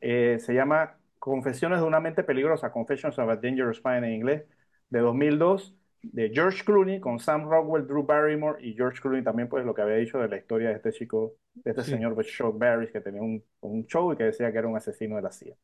Eh, 0.00 0.38
se 0.40 0.54
llama 0.54 0.98
Confesiones 1.18 1.80
de 1.80 1.86
una 1.86 2.00
mente 2.00 2.22
peligrosa, 2.24 2.72
Confessions 2.72 3.18
of 3.18 3.28
a 3.28 3.36
Dangerous 3.36 3.82
Mind 3.84 4.04
en 4.04 4.12
inglés, 4.12 4.44
de 4.90 5.00
2002, 5.00 5.74
de 6.02 6.30
George 6.32 6.64
Clooney 6.64 7.00
con 7.00 7.18
Sam 7.18 7.48
Rockwell, 7.48 7.86
Drew 7.86 8.04
Barrymore 8.04 8.64
y 8.64 8.74
George 8.74 9.00
Clooney 9.00 9.24
también, 9.24 9.48
pues 9.48 9.64
lo 9.64 9.74
que 9.74 9.82
había 9.82 9.96
dicho 9.96 10.18
de 10.18 10.28
la 10.28 10.36
historia 10.38 10.68
de 10.70 10.76
este 10.76 10.92
chico, 10.92 11.34
de 11.64 11.70
este 11.72 11.84
sí. 11.84 11.92
señor 11.96 12.14
pues, 12.14 12.28
Chuck 12.28 12.56
Barris, 12.58 12.90
que 12.92 13.00
tenía 13.00 13.20
un, 13.22 13.42
un 13.60 13.86
show 13.86 14.12
y 14.12 14.16
que 14.16 14.24
decía 14.24 14.52
que 14.52 14.58
era 14.58 14.68
un 14.68 14.76
asesino 14.76 15.16
de 15.16 15.22
la 15.22 15.32
CIA. 15.32 15.54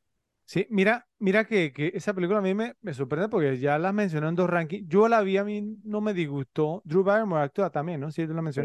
Sí, 0.46 0.66
mira, 0.70 1.08
mira 1.18 1.44
que, 1.46 1.72
que 1.72 1.90
esa 1.94 2.12
película 2.14 2.38
a 2.40 2.42
mí 2.42 2.54
me, 2.54 2.74
me 2.82 2.92
sorprende 2.92 3.28
porque 3.30 3.58
ya 3.58 3.78
la 3.78 3.92
mencionó 3.92 4.28
en 4.28 4.34
dos 4.34 4.48
rankings. 4.50 4.86
Yo 4.88 5.08
la 5.08 5.22
vi, 5.22 5.38
a 5.38 5.44
mí 5.44 5.78
no 5.84 6.00
me 6.02 6.12
disgustó. 6.12 6.82
Drew 6.84 7.02
Barrymore 7.02 7.42
actúa 7.42 7.70
también, 7.70 8.00
¿no? 8.00 8.10
Sí, 8.10 8.26
tú 8.26 8.34
la 8.34 8.42
Sí. 8.50 8.60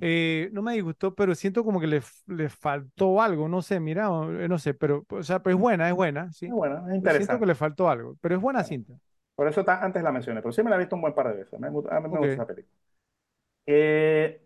Eh, 0.00 0.50
no 0.52 0.62
me 0.62 0.74
disgustó, 0.74 1.14
pero 1.14 1.34
siento 1.34 1.64
como 1.64 1.80
que 1.80 1.86
le, 1.86 2.02
le 2.26 2.48
faltó 2.50 3.22
algo, 3.22 3.48
no 3.48 3.62
sé, 3.62 3.78
mira, 3.80 4.08
eh, 4.40 4.48
no 4.48 4.58
sé, 4.58 4.74
pero, 4.74 5.06
o 5.08 5.22
sea, 5.22 5.42
pues 5.42 5.54
es 5.54 5.60
buena, 5.60 5.88
es 5.88 5.94
buena, 5.94 6.32
Es 6.44 6.52
sí. 6.52 6.54
bueno, 6.54 6.88
es 6.88 6.94
Pero 7.00 7.12
siento 7.12 7.38
que 7.38 7.46
interesante. 7.46 7.46
le 7.46 7.54
faltó 7.54 7.88
algo, 7.88 8.16
pero 8.20 8.34
es 8.34 8.40
buena 8.40 8.64
Bueno, 8.64 8.64
cinta. 8.64 8.94
por 9.34 9.48
eso 9.48 9.64
ta- 9.64 9.82
antes 9.84 10.02
la 10.02 10.12
mencioné, 10.12 10.40
pero 10.42 10.52
sí 10.52 10.62
me 10.62 10.70
la 10.70 10.76
he 10.76 10.78
visto 10.80 10.96
un 10.96 11.02
buen 11.02 11.14
par 11.14 11.28
de 11.28 11.36
veces. 11.44 11.58
Me 11.60 11.70
gusta- 11.70 11.96
a 11.96 12.00
mí 12.00 12.08
me 12.08 12.20
gusta 12.20 12.34
Ok, 12.34 12.42
esa 12.42 12.46
película. 12.46 12.74
Eh, 13.66 14.42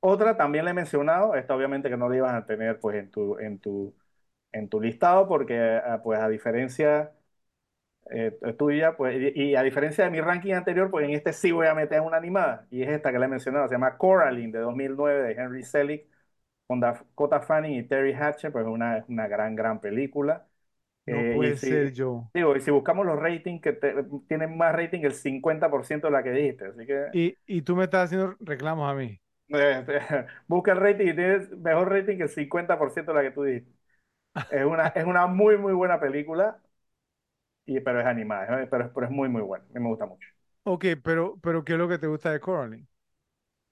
otra 0.00 0.36
también 0.36 0.64
la 0.64 0.72
he 0.72 0.74
mencionado, 0.74 1.34
esta 1.36 1.56
obviamente 1.56 1.90
que 1.90 1.96
no 1.96 2.08
la 2.08 2.16
ibas 2.16 2.34
a 2.34 2.46
tener 2.46 2.80
pues 2.80 2.96
en 2.98 3.10
tu, 3.10 3.38
en 3.38 3.58
tu, 3.60 3.96
en 4.52 4.68
tu 4.68 4.80
listado, 4.80 5.28
porque 5.28 5.58
ah, 5.84 6.00
pues 6.04 6.20
a 6.20 6.28
diferencia 6.28 7.12
eh, 8.10 8.32
tuya, 8.58 8.96
pues, 8.96 9.16
y, 9.34 9.42
y 9.52 9.56
a 9.56 9.62
diferencia 9.62 10.04
de 10.04 10.10
mi 10.10 10.20
ranking 10.20 10.52
anterior, 10.54 10.90
pues 10.90 11.04
en 11.06 11.14
este 11.14 11.32
sí 11.32 11.52
voy 11.52 11.66
a 11.66 11.74
meter 11.74 12.00
una 12.00 12.16
animada, 12.18 12.66
y 12.70 12.82
es 12.82 12.90
esta 12.90 13.12
que 13.12 13.18
le 13.18 13.26
he 13.26 13.28
mencionado, 13.28 13.68
se 13.68 13.74
llama 13.74 13.96
Coraline 13.98 14.52
de 14.52 14.58
2009 14.60 15.22
de 15.22 15.32
Henry 15.42 15.62
Selick, 15.64 16.06
con 16.66 16.80
Dakota 16.80 17.40
Fanning 17.40 17.74
y 17.80 17.84
Terry 17.88 18.14
Hatcher, 18.14 18.52
pues 18.52 18.66
una, 18.66 18.98
es 18.98 19.04
una 19.08 19.28
gran, 19.28 19.56
gran 19.56 19.80
película. 19.80 20.46
no 21.06 21.26
Eh, 21.26 21.38
y 21.42 21.54
puede 21.54 21.56
si, 21.56 21.68
ser 21.68 21.92
yo. 21.94 22.30
digo, 22.34 22.56
y 22.56 22.60
si 22.60 22.70
buscamos 22.72 23.06
los 23.06 23.18
ratings, 23.20 23.62
que 23.62 23.72
te- 23.74 23.94
tienen 24.28 24.56
más 24.58 24.74
rating 24.74 25.00
el 25.02 25.14
50% 25.14 26.08
de 26.08 26.12
la 26.14 26.22
que 26.24 26.30
dijiste, 26.32 26.66
así 26.66 26.86
que 26.86 27.06
Y, 27.12 27.38
y 27.46 27.62
tú 27.62 27.76
me 27.76 27.84
estás 27.84 28.06
haciendo 28.06 28.36
reclamos 28.40 28.90
a 28.90 28.94
mí. 28.94 29.18
busca 30.48 30.72
el 30.72 30.80
rating 30.80 31.08
y 31.08 31.14
tienes 31.14 31.50
mejor 31.50 31.90
rating 31.90 32.16
que 32.16 32.22
el 32.24 32.28
50% 32.28 33.12
de 33.12 33.18
la 33.22 33.28
que 33.28 33.34
tú 33.34 33.42
dijiste. 33.44 33.72
Es 34.50 34.64
una, 34.66 34.88
es 34.88 35.04
una 35.06 35.26
muy, 35.28 35.58
muy 35.58 35.74
buena 35.74 36.00
película, 36.00 36.62
y, 37.66 37.80
pero 37.80 38.00
es 38.00 38.06
animada, 38.06 38.66
pero, 38.70 38.84
es- 38.86 38.90
pero 38.94 39.06
es 39.06 39.12
muy, 39.12 39.28
muy 39.28 39.42
buena, 39.42 39.64
a 39.66 39.68
mí 39.74 39.80
me 39.80 39.88
gusta 39.88 40.06
mucho. 40.06 40.28
Ok, 40.64 40.84
pero, 41.02 41.38
pero 41.42 41.64
¿qué 41.64 41.72
es 41.72 41.78
lo 41.78 41.88
que 41.88 41.98
te 41.98 42.06
gusta 42.06 42.30
de 42.32 42.40
Coraline? 42.40 42.86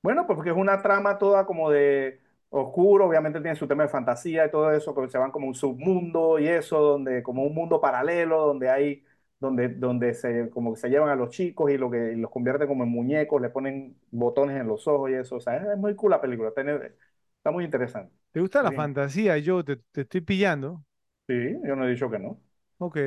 Bueno, 0.03 0.27
pues 0.27 0.37
porque 0.37 0.51
es 0.51 0.57
una 0.57 0.83
trama 0.83 1.17
toda 1.19 1.47
como 1.47 1.71
de 1.71 2.21
oscuro, 2.51 3.07
obviamente 3.07 3.41
tiene 3.41 3.55
su 3.57 3.69
tema 3.69 3.85
de 3.85 3.89
fantasía 3.89 4.47
y 4.47 4.51
todo 4.51 4.73
eso, 4.73 4.95
pero 4.95 5.09
se 5.09 5.17
van 5.19 5.31
como 5.31 5.47
un 5.47 5.55
submundo 5.55 6.39
y 6.41 6.49
eso, 6.49 6.81
donde 6.81 7.23
como 7.23 7.45
un 7.45 7.55
mundo 7.55 7.81
paralelo, 7.81 8.47
donde 8.47 8.69
hay, 8.69 9.05
donde, 9.39 9.69
donde 9.69 10.13
se, 10.15 10.51
como 10.51 10.75
que 10.75 10.81
se 10.81 10.89
llevan 10.91 11.09
a 11.09 11.15
los 11.15 11.31
chicos 11.31 11.71
y, 11.71 11.79
lo 11.79 11.89
que, 11.91 12.13
y 12.15 12.17
los 12.17 12.31
convierten 12.33 12.67
como 12.69 12.83
en 12.85 12.91
muñecos, 12.91 13.41
le 13.41 13.51
ponen 13.51 13.97
botones 14.11 14.61
en 14.61 14.67
los 14.67 14.87
ojos 14.89 15.11
y 15.11 15.15
eso, 15.15 15.37
o 15.37 15.41
sea, 15.41 15.57
es, 15.57 15.63
es 15.69 15.79
muy 15.79 15.95
cool 15.95 16.11
la 16.11 16.21
película, 16.21 16.49
está 16.49 17.51
muy 17.53 17.65
interesante. 17.65 18.13
¿Te 18.31 18.41
gusta 18.41 18.63
la 18.63 18.73
Sí, 18.73 18.75
fantasía? 18.75 19.39
Yo 19.39 19.65
te, 19.65 19.77
te 19.77 20.03
estoy 20.03 20.21
pillando. 20.21 20.85
sí, 21.29 21.35
yo 21.65 21.77
no 21.77 21.87
he 21.87 21.91
dicho 21.91 22.11
que 22.11 22.19
no. 22.19 22.41
Ok, 22.79 22.99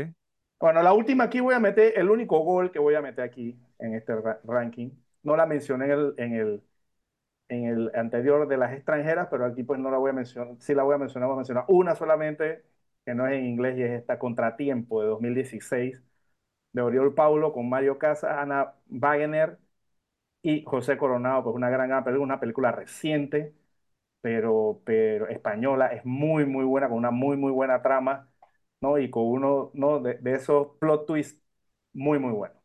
Bueno, 0.59 0.81
la 0.81 0.93
última 0.93 1.25
aquí 1.25 1.39
voy 1.41 1.53
a 1.53 1.59
meter, 1.59 1.93
el 1.97 2.09
único 2.09 2.39
gol 2.39 2.71
que 2.71 2.79
voy 2.79 2.95
a 2.95 3.01
meter 3.01 3.23
aquí 3.25 3.59
en 3.79 3.93
este 3.93 4.15
ra- 4.15 4.39
ranking, 4.43 4.89
no 5.23 5.35
la 5.35 5.45
mencioné 5.45 5.85
en 5.85 5.91
el, 5.91 6.13
en 6.17 6.33
el, 6.33 6.63
en 7.49 7.65
el 7.65 7.91
anterior 7.95 8.47
de 8.47 8.57
las 8.57 8.73
extranjeras, 8.73 9.27
pero 9.31 9.45
aquí 9.45 9.63
pues 9.63 9.79
no 9.79 9.91
la 9.91 9.97
voy 9.99 10.11
a 10.11 10.13
mencionar, 10.13 10.55
sí 10.59 10.75
la 10.75 10.83
voy 10.83 10.95
a 10.95 10.99
mencionar, 10.99 11.27
voy 11.29 11.35
a 11.35 11.37
mencionar 11.37 11.65
una 11.69 11.95
solamente, 11.95 12.65
que 13.05 13.15
no 13.15 13.27
es 13.27 13.33
en 13.39 13.45
inglés 13.47 13.77
y 13.79 13.83
es 13.83 13.91
esta 13.91 14.19
Contratiempo 14.19 15.01
de 15.01 15.07
2016, 15.09 16.01
de 16.73 16.81
Oriol 16.83 17.13
Paulo 17.15 17.53
con 17.53 17.69
Mario 17.69 17.99
Casas, 17.99 18.37
Ana 18.37 18.75
Wagener 18.89 19.59
y 20.41 20.63
José 20.65 20.97
Coronado, 20.97 21.43
pues 21.43 21.55
una 21.55 21.69
gran, 21.69 21.89
gran 21.89 22.03
película, 22.03 22.23
una 22.25 22.39
película 22.39 22.71
reciente, 22.71 23.55
pero, 24.21 24.81
pero 24.85 25.27
española, 25.29 25.87
es 25.89 26.05
muy, 26.05 26.45
muy 26.45 26.65
buena, 26.65 26.89
con 26.89 26.97
una 26.99 27.11
muy, 27.11 27.37
muy 27.37 27.51
buena 27.51 27.81
trama, 27.83 28.29
¿no? 28.85 28.97
Y 28.99 29.09
con 29.09 29.23
uno, 29.25 29.71
¿no? 29.73 29.99
De, 30.01 30.15
de 30.19 30.35
esos 30.35 30.77
plot 30.79 31.07
twists 31.07 31.41
muy, 31.93 32.19
muy 32.19 32.31
buenos. 32.33 32.57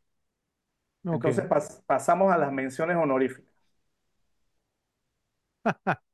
ok. 1.04 1.28
Entonces 1.28 1.44
pas- 1.48 1.82
pasamos 1.86 2.32
a 2.32 2.38
las 2.38 2.52
menciones 2.52 2.96
honoríficas. 2.96 3.52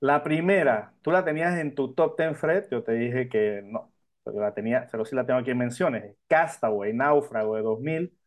La 0.00 0.22
primera, 0.22 0.94
tú 1.02 1.10
la 1.12 1.24
tenías 1.24 1.56
en 1.58 1.74
tu 1.74 1.94
top 1.94 2.16
10, 2.18 2.36
Fred, 2.38 2.66
yo 2.70 2.82
te 2.82 2.92
dije 2.92 3.28
que 3.28 3.62
no, 3.64 3.92
pero 4.24 4.40
la 4.40 4.52
tenía, 4.52 4.88
pero 4.90 5.04
sí 5.04 5.14
la 5.14 5.24
tengo 5.24 5.38
aquí 5.40 5.50
en 5.52 5.58
menciones. 5.58 6.16
Castaway, 6.26 6.92
Náufrago 6.92 7.54
de 7.56 7.62
2000, 7.62 8.18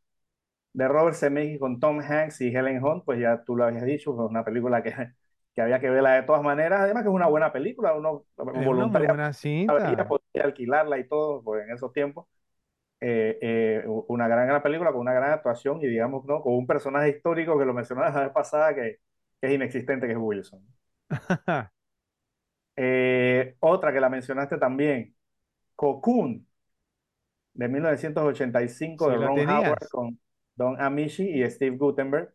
de 0.74 0.88
Robert 0.90 1.16
Zemeckis 1.18 1.60
con 1.60 1.80
Tom 1.82 2.00
Hanks 2.02 2.42
y 2.42 2.50
Helen 2.56 2.84
Hunt, 2.84 3.06
pues 3.06 3.20
ya 3.22 3.44
tú 3.46 3.56
lo 3.58 3.66
habías 3.66 3.86
dicho, 3.86 4.16
fue 4.16 4.26
una 4.28 4.46
película 4.46 4.84
que, 4.84 4.92
que 5.56 5.62
había 5.62 5.80
que 5.80 5.90
verla 5.90 6.14
de 6.14 6.24
todas 6.24 6.44
maneras, 6.44 6.82
además 6.82 7.04
que 7.04 7.10
es 7.10 7.16
una 7.16 7.28
buena 7.28 7.54
película, 7.54 7.94
uno 7.94 8.26
Es 8.38 8.66
voluntariamente 8.66 9.24
podía 10.08 10.44
alquilarla 10.44 11.00
y 11.00 11.08
todo, 11.08 11.42
pues 11.44 11.64
en 11.64 11.74
esos 11.74 11.94
tiempos. 11.94 12.28
Eh, 13.00 13.38
eh, 13.42 13.84
una 14.08 14.28
gran, 14.28 14.48
gran 14.48 14.64
película 14.64 14.92
con 14.92 15.02
una 15.02 15.14
gran 15.14 15.32
actuación 15.32 15.80
y 15.82 15.88
digamos, 15.88 16.26
¿no? 16.26 16.42
Con 16.42 16.54
un 16.54 16.68
personaje 16.68 17.10
histórico 17.10 17.58
que 17.58 17.66
lo 17.66 17.74
mencionaba 17.74 18.10
la 18.12 18.22
vez 18.26 18.34
pasada 18.34 18.74
que, 18.76 19.00
que 19.40 19.48
es 19.48 19.54
inexistente, 19.54 20.08
que 20.08 20.14
es 20.14 20.20
Wilson. 20.20 20.62
Eh, 22.78 23.56
otra 23.62 23.94
que 23.94 24.02
la 24.02 24.10
mencionaste 24.10 24.58
también, 24.58 25.16
Cocoon, 25.78 26.46
de 27.54 27.70
1985, 27.70 29.06
Sí, 29.06 29.12
de 29.12 29.26
Ron 29.26 29.50
Howard, 29.50 29.90
con 29.90 30.20
Don 30.56 30.82
Amishi 30.82 31.42
y 31.42 31.50
Steve 31.50 31.78
Guttenberg. 31.78 32.34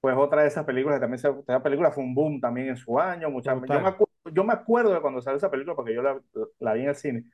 Pues 0.00 0.16
otra 0.16 0.42
de 0.42 0.48
esas 0.48 0.64
películas 0.64 0.96
que 0.98 1.00
también, 1.00 1.18
se- 1.18 1.28
esa 1.48 1.62
película 1.62 1.90
fue 1.90 2.04
un 2.04 2.14
boom 2.14 2.40
también 2.40 2.68
en 2.68 2.76
su 2.76 2.98
año. 3.00 3.30
Mucha, 3.30 3.60
yo, 3.66 3.80
me 3.80 3.88
acuerdo, 3.88 4.12
yo 4.32 4.44
me 4.44 4.52
acuerdo 4.52 4.94
de 4.94 5.00
cuando 5.00 5.20
salió 5.20 5.38
esa 5.38 5.50
película, 5.50 5.74
porque 5.74 5.94
yo 5.94 6.02
la, 6.02 6.20
la 6.60 6.72
vi 6.74 6.82
en 6.82 6.88
el 6.90 6.94
cine, 6.96 7.24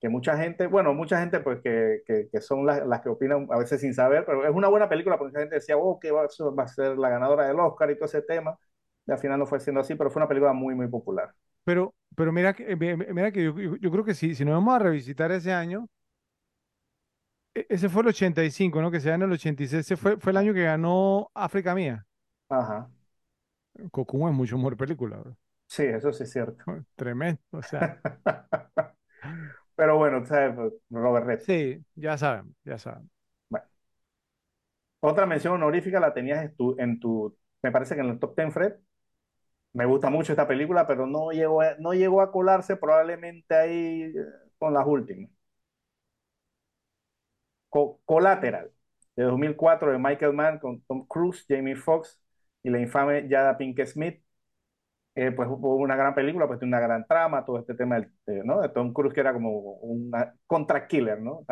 que 0.00 0.08
mucha 0.10 0.36
gente, 0.38 0.66
bueno, 0.68 0.94
mucha 0.94 1.20
gente 1.20 1.40
pues 1.40 1.60
que, 1.62 2.02
que, 2.06 2.28
que 2.32 2.40
son 2.42 2.66
las, 2.66 2.86
las 2.86 3.02
que 3.02 3.10
opinan 3.10 3.48
a 3.50 3.58
veces 3.58 3.80
sin 3.82 3.94
saber, 3.94 4.24
pero 4.26 4.44
es 4.46 4.54
una 4.54 4.68
buena 4.68 4.88
película 4.88 5.18
porque 5.18 5.30
mucha 5.32 5.40
gente 5.40 5.56
decía, 5.56 5.76
oh, 5.78 5.98
que 6.00 6.10
va, 6.12 6.22
a- 6.24 6.50
va 6.58 6.64
a 6.64 6.68
ser 6.68 6.98
la 6.98 7.10
ganadora 7.10 7.46
del 7.48 7.60
Oscar 7.60 7.90
y 7.90 7.96
todo 7.96 8.06
ese 8.06 8.22
tema. 8.22 8.58
Y 9.06 9.12
al 9.12 9.18
final 9.18 9.38
no 9.38 9.46
fue 9.46 9.60
siendo 9.60 9.80
así, 9.82 9.94
pero 9.96 10.10
fue 10.10 10.20
una 10.22 10.28
película 10.28 10.52
muy, 10.54 10.74
muy 10.74 10.88
popular. 10.88 11.34
Pero, 11.64 11.94
pero 12.16 12.32
mira 12.32 12.52
que, 12.54 12.70
eh, 12.72 12.76
mi- 12.76 12.96
mira 12.96 13.32
que 13.32 13.44
yo, 13.44 13.54
yo- 13.76 13.90
creo 13.90 14.04
que 14.04 14.14
sí, 14.14 14.34
si 14.34 14.44
nos 14.44 14.54
vamos 14.54 14.74
a 14.74 14.78
revisitar 14.78 15.32
ese 15.32 15.52
año, 15.52 15.88
ese 17.54 17.88
fue 17.88 18.02
el 18.02 18.08
85, 18.08 18.82
¿no? 18.82 18.90
Que 18.90 19.00
se 19.00 19.10
ganó 19.10 19.24
el 19.26 19.32
86, 19.32 19.80
ese 19.80 19.96
fue, 19.96 20.16
fue 20.18 20.32
el 20.32 20.38
año 20.38 20.54
que 20.54 20.64
ganó 20.64 21.30
África 21.34 21.74
Mía. 21.74 22.06
Ajá. 22.48 22.90
Cocoon 23.92 24.30
es 24.30 24.34
mucho 24.36 24.56
mejor 24.58 24.76
película, 24.76 25.16
bro. 25.18 25.36
Sí, 25.66 25.82
eso 25.84 26.12
sí 26.12 26.22
es 26.24 26.30
cierto. 26.32 26.64
Tremendo, 26.96 27.40
o 27.52 27.62
sea, 27.62 27.98
Pero 29.76 29.96
bueno, 29.98 30.24
¿sabes? 30.26 30.56
Robert 30.90 31.26
Redford. 31.26 31.46
sí, 31.46 31.84
ya 31.94 32.16
saben, 32.18 32.54
ya 32.64 32.78
saben. 32.78 33.10
Bueno. 33.48 33.66
Otra 35.00 35.26
mención 35.26 35.54
honorífica 35.54 36.00
la 36.00 36.12
tenías 36.14 36.44
en 36.44 36.56
tu, 36.56 36.74
en 36.78 36.98
tu, 37.00 37.36
me 37.62 37.70
parece 37.70 37.94
que 37.94 38.00
en 38.00 38.08
el 38.10 38.18
top 38.18 38.34
10, 38.36 38.52
Fred. 38.52 38.74
Me 39.72 39.86
gusta 39.86 40.10
mucho 40.10 40.32
esta 40.32 40.48
película, 40.48 40.86
pero 40.86 41.06
no 41.06 41.30
llegó 41.32 41.60
a, 41.62 41.74
no 41.78 41.92
llegó 41.94 42.22
a 42.22 42.32
colarse 42.32 42.76
probablemente 42.76 43.54
ahí 43.54 44.02
eh, 44.04 44.14
con 44.58 44.72
las 44.74 44.86
últimas. 44.86 45.30
Co 47.74 48.00
Collateral, 48.04 48.70
de 49.16 49.24
2004, 49.24 49.90
de 49.92 49.98
Michael 49.98 50.32
Mann, 50.32 50.58
con 50.60 50.80
Tom 50.82 51.06
Cruise, 51.08 51.44
Jamie 51.48 51.74
Foxx 51.76 52.20
y 52.62 52.70
la 52.70 52.78
infame 52.80 53.26
Jada 53.28 53.56
Pinkett 53.58 53.88
Smith. 53.88 54.22
Eh, 55.16 55.32
pues 55.32 55.48
hubo 55.50 55.76
una 55.76 55.96
gran 55.96 56.14
película, 56.14 56.46
pues 56.48 56.58
tiene 56.60 56.76
una 56.76 56.86
gran 56.86 57.06
trama, 57.06 57.44
todo 57.44 57.58
este 57.60 57.74
tema 57.74 58.00
de, 58.00 58.44
¿no? 58.44 58.60
de 58.62 58.68
Tom 58.70 58.92
Cruise, 58.92 59.14
que 59.14 59.20
era 59.20 59.32
como 59.34 59.50
un 59.52 60.10
contra 60.46 60.86
killer, 60.88 61.20
¿no? 61.22 61.44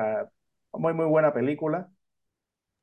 Muy, 0.72 0.94
muy 0.94 1.06
buena 1.06 1.32
película. 1.34 1.90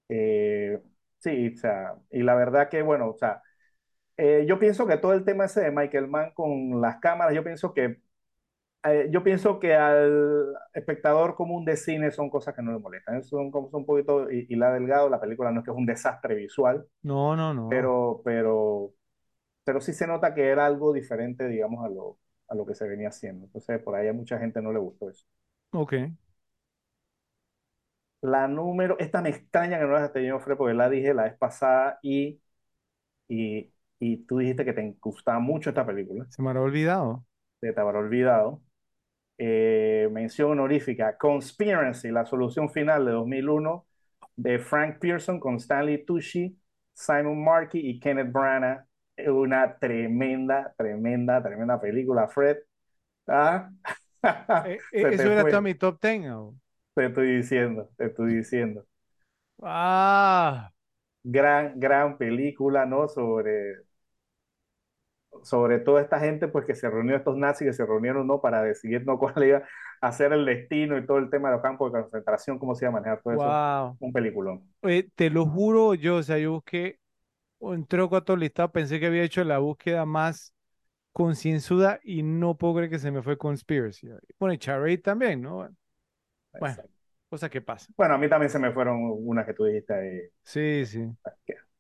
Eh, 0.10 0.82
sí, 1.20 1.54
o 1.56 1.58
sea, 1.58 1.96
y 2.12 2.24
la 2.24 2.36
verdad 2.36 2.70
que, 2.70 2.82
bueno, 2.82 3.10
o 3.10 3.18
sea, 3.18 3.42
eh, 4.18 4.46
yo 4.48 4.60
pienso 4.60 4.88
que 4.88 4.98
todo 4.98 5.14
el 5.14 5.26
tema 5.26 5.46
ese 5.46 5.62
de 5.62 5.72
Michael 5.72 6.08
Mann 6.10 6.32
con 6.34 6.82
las 6.82 7.00
cámaras, 7.00 7.36
yo 7.36 7.44
pienso 7.44 7.74
que 7.74 8.02
eh, 8.84 9.10
yo 9.12 9.24
pienso 9.24 9.60
que 9.60 9.76
al 9.76 10.54
espectador 10.74 11.36
común 11.36 11.66
de 11.66 11.78
cine 11.78 12.12
son 12.12 12.30
cosas 12.30 12.56
que 12.56 12.62
no 12.62 12.72
le 12.72 12.80
molestan. 12.80 13.24
Son, 13.24 13.52
son 13.52 13.70
un 13.74 13.86
poquito, 13.86 14.32
y, 14.32 14.48
y, 14.50 14.56
la 14.56 14.74
delgado, 14.74 15.10
la 15.10 15.20
película 15.20 15.52
no 15.52 15.60
es 15.60 15.66
que 15.66 15.72
es 15.72 15.78
un 15.78 15.86
desastre 15.86 16.36
visual. 16.36 16.86
No, 17.04 17.36
no, 17.36 17.54
no. 17.54 17.70
Pero, 17.70 18.22
pero, 18.26 18.94
pero 19.66 19.82
sí 19.82 19.94
se 19.94 20.08
nota 20.08 20.34
que 20.36 20.48
era 20.50 20.66
algo 20.66 20.94
diferente, 20.94 21.48
digamos, 21.50 21.86
a 21.86 21.90
lo, 21.90 22.20
a 22.50 22.56
lo 22.56 22.66
que 22.66 22.76
se 22.76 22.88
venía 22.88 23.10
haciendo. 23.10 23.46
Entonces, 23.48 23.82
por 23.84 23.96
ahí 23.96 24.08
a 24.10 24.14
mucha 24.14 24.40
gente 24.40 24.62
no 24.62 24.74
le 24.74 24.80
gustó 24.80 25.10
eso. 25.10 25.26
Ok. 25.72 25.94
La 28.22 28.48
número, 28.48 28.98
esta 29.00 29.22
me 29.22 29.30
extraña 29.30 29.80
que 29.80 29.86
no 29.86 29.94
la 29.94 30.12
tenido, 30.12 30.40
Fred, 30.40 30.58
porque 30.58 30.74
la 30.74 30.90
dije 30.90 31.14
la 31.14 31.24
vez 31.24 31.38
pasada 31.38 32.00
y, 32.02 32.42
y, 33.30 33.74
y 34.00 34.18
tú 34.26 34.40
dijiste 34.40 34.66
que 34.66 34.74
te 34.74 34.98
gustaba 35.02 35.40
mucho 35.40 35.70
esta 35.72 35.86
película. 35.86 36.28
Se 36.30 36.42
me 36.42 36.50
habrá 36.50 36.62
olvidado. 36.62 37.26
Se 37.62 37.72
te 37.74 37.80
habrá 37.82 38.00
olvidado. 38.00 38.62
Eh, 39.42 40.10
mención 40.12 40.52
honorífica, 40.52 41.18
Conspiracy, 41.18 42.12
la 42.12 42.26
solución 42.26 42.70
final 42.70 43.06
de 43.06 43.12
2001, 43.14 43.86
de 44.36 44.60
Frank 44.60 45.00
Pearson 45.00 45.40
con 45.40 45.56
Stanley 45.56 46.04
Tucci, 46.04 46.60
Simon 46.94 47.42
Markey 47.42 47.90
y 47.90 48.00
Kenneth 48.02 48.34
Branagh. 48.34 48.86
Una 49.28 49.78
tremenda, 49.78 50.74
tremenda, 50.78 51.42
tremenda 51.42 51.80
película, 51.80 52.28
Fred. 52.28 52.58
¿Ah? 53.28 53.70
Eh, 54.66 54.78
¿Eso 54.92 55.32
era 55.32 55.46
todo 55.48 55.62
mi 55.62 55.76
top 55.76 55.98
10? 56.02 56.30
¿o? 56.32 56.54
Te 56.94 57.06
estoy 57.06 57.38
diciendo, 57.38 57.90
te 57.96 58.08
estoy 58.08 58.36
diciendo. 58.36 58.86
Ah. 59.62 60.70
Gran, 61.24 61.80
gran 61.80 62.18
película, 62.18 62.86
¿no? 62.86 63.08
Sobre, 63.08 63.76
sobre 65.44 65.80
toda 65.80 66.02
esta 66.02 66.20
gente, 66.20 66.48
pues 66.48 66.66
que 66.66 66.76
se 66.76 66.90
reunió, 66.90 67.16
estos 67.16 67.38
nazis 67.38 67.68
que 67.68 67.74
se 67.74 67.86
reunieron, 67.86 68.28
¿no? 68.28 68.42
Para 68.42 68.62
decidir, 68.64 69.06
¿no? 69.06 69.18
Cuál 69.20 69.44
iba 69.44 69.64
a 70.02 70.12
ser 70.12 70.34
el 70.34 70.46
destino 70.46 70.98
y 70.98 71.06
todo 71.06 71.18
el 71.18 71.30
tema 71.30 71.50
de 71.50 71.56
los 71.56 71.64
campos 71.64 71.92
de 71.92 72.02
concentración, 72.02 72.58
cómo 72.58 72.76
se 72.76 72.86
iba 72.86 72.90
a 72.90 72.94
manejar 72.94 73.22
todo 73.22 73.36
wow. 73.36 73.44
eso. 73.44 73.98
Un 74.00 74.14
peliculón. 74.14 74.64
Oye, 74.82 75.10
te 75.16 75.30
lo 75.30 75.46
juro, 75.46 75.94
yo, 75.94 76.18
o 76.18 76.24
sea, 76.24 76.38
yo 76.38 76.54
busqué 76.54 77.00
un 77.60 77.86
troco 77.86 78.16
a 78.16 78.24
todo 78.24 78.38
listado, 78.38 78.72
pensé 78.72 79.00
que 79.00 79.08
había 79.08 79.24
hecho 79.24 79.44
la 79.44 79.60
búsqueda 79.60 80.06
más 80.06 80.54
concienzuda 81.12 82.00
y 82.04 82.24
no 82.24 82.56
puedo 82.56 82.76
creer 82.76 82.90
que 82.90 83.00
se 83.00 83.12
me 83.12 83.22
fue 83.22 83.38
Conspiracy. 83.38 84.10
Bueno, 84.40 84.54
y 84.54 84.58
Charade 84.58 85.00
también, 85.00 85.42
¿no? 85.42 85.70
Bueno, 86.58 86.78
cosa 87.30 87.50
que 87.50 87.62
pasa. 87.62 87.92
Bueno, 87.98 88.16
a 88.16 88.18
mí 88.18 88.30
también 88.30 88.50
se 88.50 88.60
me 88.60 88.72
fueron 88.72 89.00
unas 89.02 89.46
que 89.46 89.54
tú 89.54 89.66
dijiste 89.66 89.94
ahí. 89.94 90.22
Sí, 90.44 90.86
sí. 90.86 91.10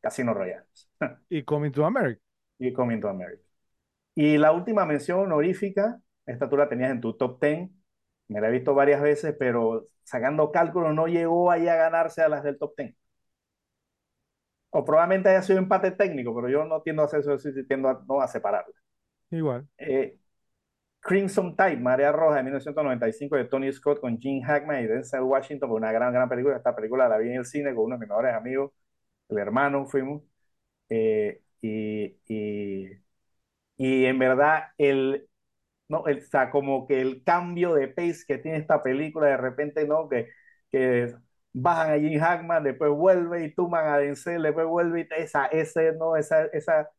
Casino 0.01 0.33
Royale. 0.33 0.65
y 1.29 1.43
Coming 1.43 1.71
to 1.71 1.85
America. 1.85 2.21
Y 2.59 2.73
Coming 2.73 3.01
to 3.01 3.09
America. 3.09 3.43
Y 4.15 4.37
la 4.37 4.51
última 4.51 4.85
mención 4.85 5.19
honorífica, 5.21 6.01
esta 6.25 6.49
tú 6.49 6.57
la 6.57 6.69
tenías 6.69 6.91
en 6.91 7.01
tu 7.01 7.15
top 7.17 7.41
10, 7.41 7.69
me 8.27 8.41
la 8.41 8.49
he 8.49 8.51
visto 8.51 8.73
varias 8.75 9.01
veces, 9.01 9.35
pero 9.39 9.87
sacando 10.03 10.51
cálculos 10.51 10.93
no 10.93 11.07
llegó 11.07 11.51
ahí 11.51 11.67
a 11.67 11.75
ganarse 11.75 12.21
a 12.21 12.29
las 12.29 12.43
del 12.43 12.57
top 12.59 12.73
10. 12.77 12.95
O 14.71 14.85
probablemente 14.85 15.29
haya 15.29 15.41
sido 15.41 15.59
empate 15.59 15.91
técnico, 15.91 16.33
pero 16.35 16.49
yo 16.49 16.63
no 16.65 16.81
tiendo 16.81 17.01
a 17.01 17.05
hacer 17.05 17.21
eso, 17.21 17.37
tiendo 17.67 17.89
a, 17.89 18.03
no 18.07 18.21
a 18.21 18.27
separarla. 18.27 18.73
Igual. 19.31 19.67
Eh, 19.77 20.17
Crimson 21.01 21.55
Tide, 21.55 21.77
Marea 21.77 22.11
Roja 22.11 22.37
de 22.37 22.43
1995 22.43 23.35
de 23.37 23.45
Tony 23.45 23.71
Scott 23.71 24.01
con 24.01 24.19
Gene 24.19 24.43
Hackman 24.45 24.83
y 24.83 24.87
Denzel 24.87 25.21
Washington, 25.21 25.71
una 25.71 25.91
gran, 25.91 26.13
gran 26.13 26.29
película. 26.29 26.57
Esta 26.57 26.75
película 26.75 27.09
la 27.09 27.17
vi 27.17 27.29
en 27.29 27.37
el 27.37 27.45
cine 27.45 27.73
con 27.75 27.85
uno 27.85 27.95
de 27.95 28.01
mis 28.01 28.09
mejores 28.09 28.35
amigos, 28.35 28.71
el 29.29 29.37
hermano, 29.39 29.85
fuimos. 29.87 30.23
Eh, 30.89 31.41
y, 31.61 32.17
y, 32.27 32.89
y, 33.77 34.05
en 34.05 34.19
verdad, 34.19 34.65
el, 34.77 35.27
no, 35.89 36.07
el, 36.07 36.19
o 36.19 36.21
sea, 36.21 36.51
como 36.51 36.87
que 36.87 37.01
el 37.01 37.23
cambio 37.23 37.73
de 37.75 37.87
pace 37.89 38.25
que 38.27 38.37
tiene 38.39 38.57
esta 38.59 38.83
película, 38.83 39.27
de 39.27 39.37
repente, 39.37 39.87
¿no? 39.87 40.09
Que, 40.09 40.29
que 40.71 41.15
bajan 41.53 41.91
a 41.93 41.99
Gene 41.99 42.19
Hackman, 42.19 42.63
después 42.63 42.91
vuelve 42.91 43.45
y 43.45 43.55
tuman 43.55 43.87
a 43.87 43.97
Denzel, 43.99 44.43
después 44.43 44.67
vuelve 44.67 45.01
y 45.01 45.21
esa, 45.21 45.47
ese, 45.47 45.93
¿no? 45.93 46.15
Esa, 46.17 46.45
esa 46.47 46.89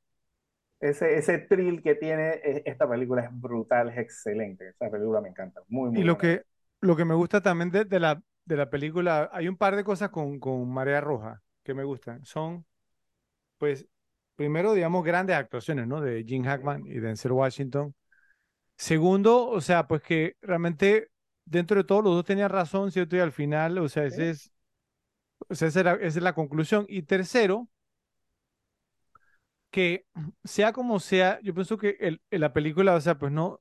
ese, 0.80 1.16
ese 1.18 1.38
thrill 1.38 1.82
que 1.82 1.94
tiene 1.94 2.40
esta 2.64 2.88
película 2.88 3.22
es 3.22 3.30
brutal, 3.40 3.90
es 3.90 3.98
excelente. 3.98 4.70
Esa 4.70 4.90
película 4.90 5.20
me 5.20 5.28
encanta. 5.30 5.60
Muy, 5.68 5.90
muy 5.90 6.02
y 6.02 6.04
lo 6.04 6.18
que, 6.18 6.42
lo 6.80 6.96
que 6.96 7.04
me 7.04 7.14
gusta 7.14 7.40
también 7.40 7.70
de, 7.70 7.84
de, 7.84 8.00
la, 8.00 8.22
de 8.44 8.56
la 8.56 8.70
película, 8.70 9.30
hay 9.32 9.48
un 9.48 9.56
par 9.56 9.76
de 9.76 9.84
cosas 9.84 10.10
con, 10.10 10.38
con 10.38 10.68
Marea 10.72 11.00
Roja 11.00 11.42
que 11.62 11.74
me 11.74 11.84
gustan. 11.84 12.24
Son, 12.24 12.66
pues, 13.58 13.86
primero, 14.40 14.72
digamos, 14.72 15.04
grandes 15.04 15.36
actuaciones, 15.36 15.86
¿no? 15.86 16.00
De 16.00 16.24
Gene 16.26 16.48
Hackman 16.48 16.86
y 16.86 16.98
Denzel 16.98 17.32
Washington. 17.32 17.94
Segundo, 18.78 19.48
o 19.48 19.60
sea, 19.60 19.86
pues 19.86 20.02
que 20.02 20.36
realmente 20.42 21.10
dentro 21.44 21.76
de 21.76 21.84
todo 21.84 22.00
los 22.02 22.14
dos 22.14 22.24
tenían 22.24 22.48
razón, 22.50 22.90
¿cierto? 22.90 23.16
Y 23.16 23.20
al 23.20 23.32
final, 23.32 23.76
o 23.78 23.88
sea, 23.90 24.06
ese 24.06 24.30
es, 24.30 24.50
o 25.48 25.54
sea, 25.54 25.68
esa, 25.68 25.80
esa 25.94 26.06
es 26.06 26.16
la 26.22 26.34
conclusión. 26.34 26.86
Y 26.88 27.02
tercero, 27.02 27.68
que 29.70 30.06
sea 30.44 30.72
como 30.72 31.00
sea, 31.00 31.40
yo 31.42 31.54
pienso 31.54 31.78
que 31.78 31.96
el, 32.00 32.20
la 32.30 32.52
película, 32.52 32.94
o 32.94 33.00
sea, 33.00 33.18
pues 33.18 33.32
no 33.32 33.60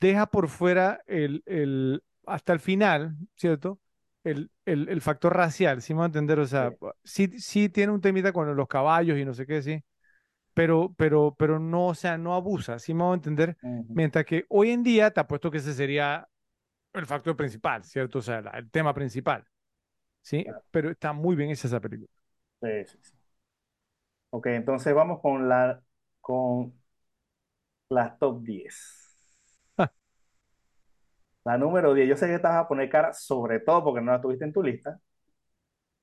deja 0.00 0.26
por 0.26 0.48
fuera 0.48 1.02
el, 1.06 1.42
el 1.46 2.02
hasta 2.26 2.52
el 2.52 2.60
final, 2.60 3.16
¿cierto? 3.36 3.78
El, 4.22 4.50
el, 4.66 4.88
el 4.88 5.00
factor 5.00 5.34
racial, 5.34 5.80
si 5.80 5.94
me 5.94 5.98
va 6.00 6.04
a 6.04 6.06
entender, 6.08 6.38
o 6.40 6.46
sea, 6.46 6.74
sí. 7.04 7.28
sí, 7.38 7.68
tiene 7.70 7.92
un 7.92 8.00
temita 8.02 8.32
con 8.32 8.54
los 8.54 8.68
caballos 8.68 9.18
y 9.18 9.24
no 9.24 9.32
sé 9.32 9.46
qué, 9.46 9.62
sí, 9.62 9.82
pero, 10.54 10.94
pero, 10.96 11.34
pero 11.38 11.58
no, 11.58 11.88
o 11.88 11.94
sea, 11.94 12.18
no 12.18 12.34
abusa, 12.34 12.78
si 12.78 12.94
me 12.94 13.04
va 13.04 13.12
a 13.12 13.14
entender, 13.14 13.56
mientras 13.92 14.24
que 14.26 14.46
hoy 14.50 14.70
en 14.70 14.82
día 14.82 15.10
te 15.10 15.20
apuesto 15.20 15.50
que 15.50 15.58
ese 15.58 15.74
sería 15.74 16.28
el 16.94 17.06
factor 17.06 17.36
principal, 17.36 17.84
¿cierto? 17.84 18.20
O 18.20 18.22
sea, 18.22 18.40
el 18.54 18.70
tema 18.70 18.94
principal, 18.94 19.44
¿sí? 20.22 20.46
Pero 20.70 20.90
está 20.90 21.12
muy 21.12 21.36
bien 21.36 21.50
hecha 21.50 21.68
esa 21.68 21.80
película. 21.80 22.10
Sí, 22.62 22.68
sí, 22.86 22.98
sí. 23.02 23.12
Ok, 24.30 24.46
entonces 24.46 24.94
vamos 24.94 25.20
con 25.20 25.48
la 25.48 25.82
con 26.20 26.74
las 27.90 28.18
top 28.18 28.42
10. 28.42 29.09
La 31.50 31.58
número 31.58 31.92
10, 31.94 32.08
yo 32.08 32.16
sé 32.16 32.26
que 32.28 32.34
estás 32.36 32.54
a 32.54 32.68
poner 32.68 32.88
cara, 32.88 33.12
sobre 33.12 33.60
todo 33.60 33.84
porque 33.84 34.00
no 34.00 34.12
la 34.12 34.20
tuviste 34.22 34.44
en 34.44 34.52
tu 34.52 34.62
lista. 34.62 35.00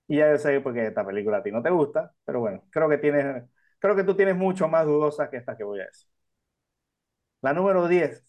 Y 0.08 0.18
ya 0.18 0.32
yo 0.32 0.38
sé 0.38 0.62
porque 0.62 0.88
esta 0.88 1.06
película 1.06 1.38
a 1.38 1.44
ti 1.44 1.52
no 1.52 1.62
te 1.62 1.70
gusta, 1.70 2.14
pero 2.26 2.40
bueno, 2.40 2.64
creo 2.72 2.88
que 2.90 2.98
tienes, 2.98 3.44
creo 3.80 3.96
que 3.96 4.04
tú 4.04 4.16
tienes 4.16 4.36
mucho 4.38 4.68
más 4.68 4.86
dudosas 4.86 5.30
que 5.30 5.38
esta 5.38 5.58
que 5.58 5.64
voy 5.64 5.82
a 5.82 5.86
decir. 5.86 6.08
La 7.42 7.54
número 7.54 7.88
10, 7.88 8.24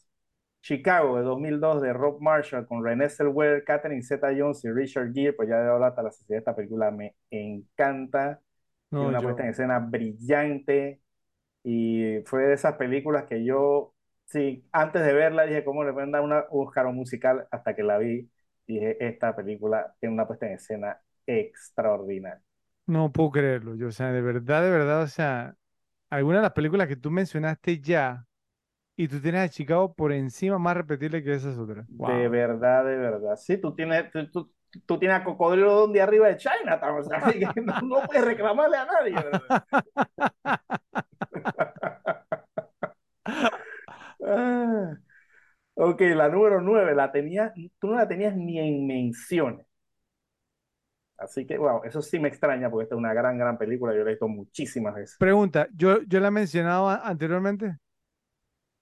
Chicago 0.62 1.16
de 1.16 1.22
2002 1.22 1.82
de 1.82 1.92
Rob 1.92 2.20
Marshall 2.20 2.66
con 2.66 2.84
Renée 2.84 3.08
Zellweger, 3.08 3.64
Catherine 3.64 4.02
Zeta-Jones 4.02 4.64
y 4.64 4.70
Richard 4.72 5.12
Gere, 5.14 5.32
pues 5.32 5.48
ya 5.48 5.56
de 5.60 5.70
hablar 5.70 5.90
hasta 5.90 6.02
la 6.02 6.10
sociedad, 6.12 6.38
esta 6.40 6.55
película 6.56 6.90
me 6.90 7.16
encanta. 7.30 8.40
No, 8.90 9.06
una 9.08 9.22
puesta 9.22 9.42
en 9.44 9.50
escena 9.50 9.78
brillante 9.80 11.02
y 11.64 12.20
fue 12.26 12.44
de 12.44 12.55
esas 12.55 12.76
películas 12.76 13.26
que 13.26 13.44
yo, 13.44 13.94
sí, 14.28 14.65
antes 14.73 15.05
de 15.05 15.12
verla 15.12 15.44
dije, 15.44 15.65
¿cómo 15.65 15.84
le 15.84 15.92
pueden 15.92 16.12
dar 16.12 16.23
una, 16.23 16.44
un 16.50 16.66
Oscar 16.66 16.86
musical? 16.92 17.47
Hasta 17.50 17.74
que 17.74 17.82
la 17.82 17.98
vi, 17.98 18.31
dije, 18.66 18.97
esta 19.07 19.34
película 19.34 19.94
tiene 19.98 20.15
una 20.15 20.26
puesta 20.26 20.47
en 20.47 20.52
escena 20.52 21.00
extraordinaria. 21.26 22.42
No 22.86 23.12
puedo 23.12 23.31
creerlo, 23.32 23.74
yo, 23.74 23.89
o 23.89 23.92
sea, 23.92 24.12
de 24.12 24.23
verdad, 24.23 24.62
de 24.62 24.70
verdad, 24.70 25.02
o 25.02 25.08
sea, 25.08 25.55
algunas 26.08 26.40
de 26.40 26.42
las 26.44 26.52
películas 26.52 26.89
que 26.89 26.97
tú 26.97 27.10
mencionaste 27.10 27.81
ya, 27.81 28.24
y 28.97 29.07
tú 29.07 29.20
tienes 29.20 29.42
a 29.42 29.48
Chicago 29.48 29.94
por 29.94 30.12
encima 30.12 30.58
más 30.58 30.76
repetible 30.76 31.23
que 31.23 31.32
esas 31.32 31.57
otras. 31.57 31.86
De 31.89 32.28
verdad, 32.28 32.84
de 32.84 32.97
verdad. 32.97 33.36
Sí, 33.36 33.57
tú 33.57 33.73
tienes, 33.73 34.10
tú, 34.32 34.50
tú 34.86 34.98
tienes 34.98 35.20
a 35.20 35.24
Cocodrilo 35.24 35.73
donde 35.73 36.02
arriba 36.02 36.26
de 36.26 36.36
China, 36.36 36.81
o 36.82 37.02
sea, 37.05 37.20
que 37.31 37.60
no, 37.62 37.81
no, 37.82 38.07
puedes 38.07 38.24
reclamarle 38.24 38.76
a 38.76 38.86
nadie. 38.86 39.15
ah, 44.28 44.94
ok, 45.74 46.00
la 46.16 46.28
número 46.28 46.60
nueve, 46.62 46.94
la 46.94 47.12
tenía, 47.12 47.52
tú 47.81 47.89
no 47.89 47.97
la 47.97 48.08
tenías 48.08 48.36
ni 48.36 48.58
en 48.60 48.86
menciones. 48.86 49.66
Así 51.16 51.47
que, 51.47 51.58
wow, 51.58 51.82
eso 51.84 52.00
sí 52.02 52.18
me 52.18 52.28
extraña 52.28 52.70
porque 52.70 52.84
esta 52.84 52.94
es 52.94 52.98
una 52.98 53.12
gran, 53.15 53.39
gran 53.39 53.58
película. 53.58 53.92
Yo 53.92 53.98
la 54.05 54.10
he 54.10 54.12
visto 54.15 54.28
muchísimas 54.28 54.94
veces. 54.94 55.18
Pregunta, 55.18 55.68
¿yo, 55.74 56.02
yo 56.02 56.18
la 56.20 56.31
mencionaba 56.32 56.97
anteriormente? 57.08 57.78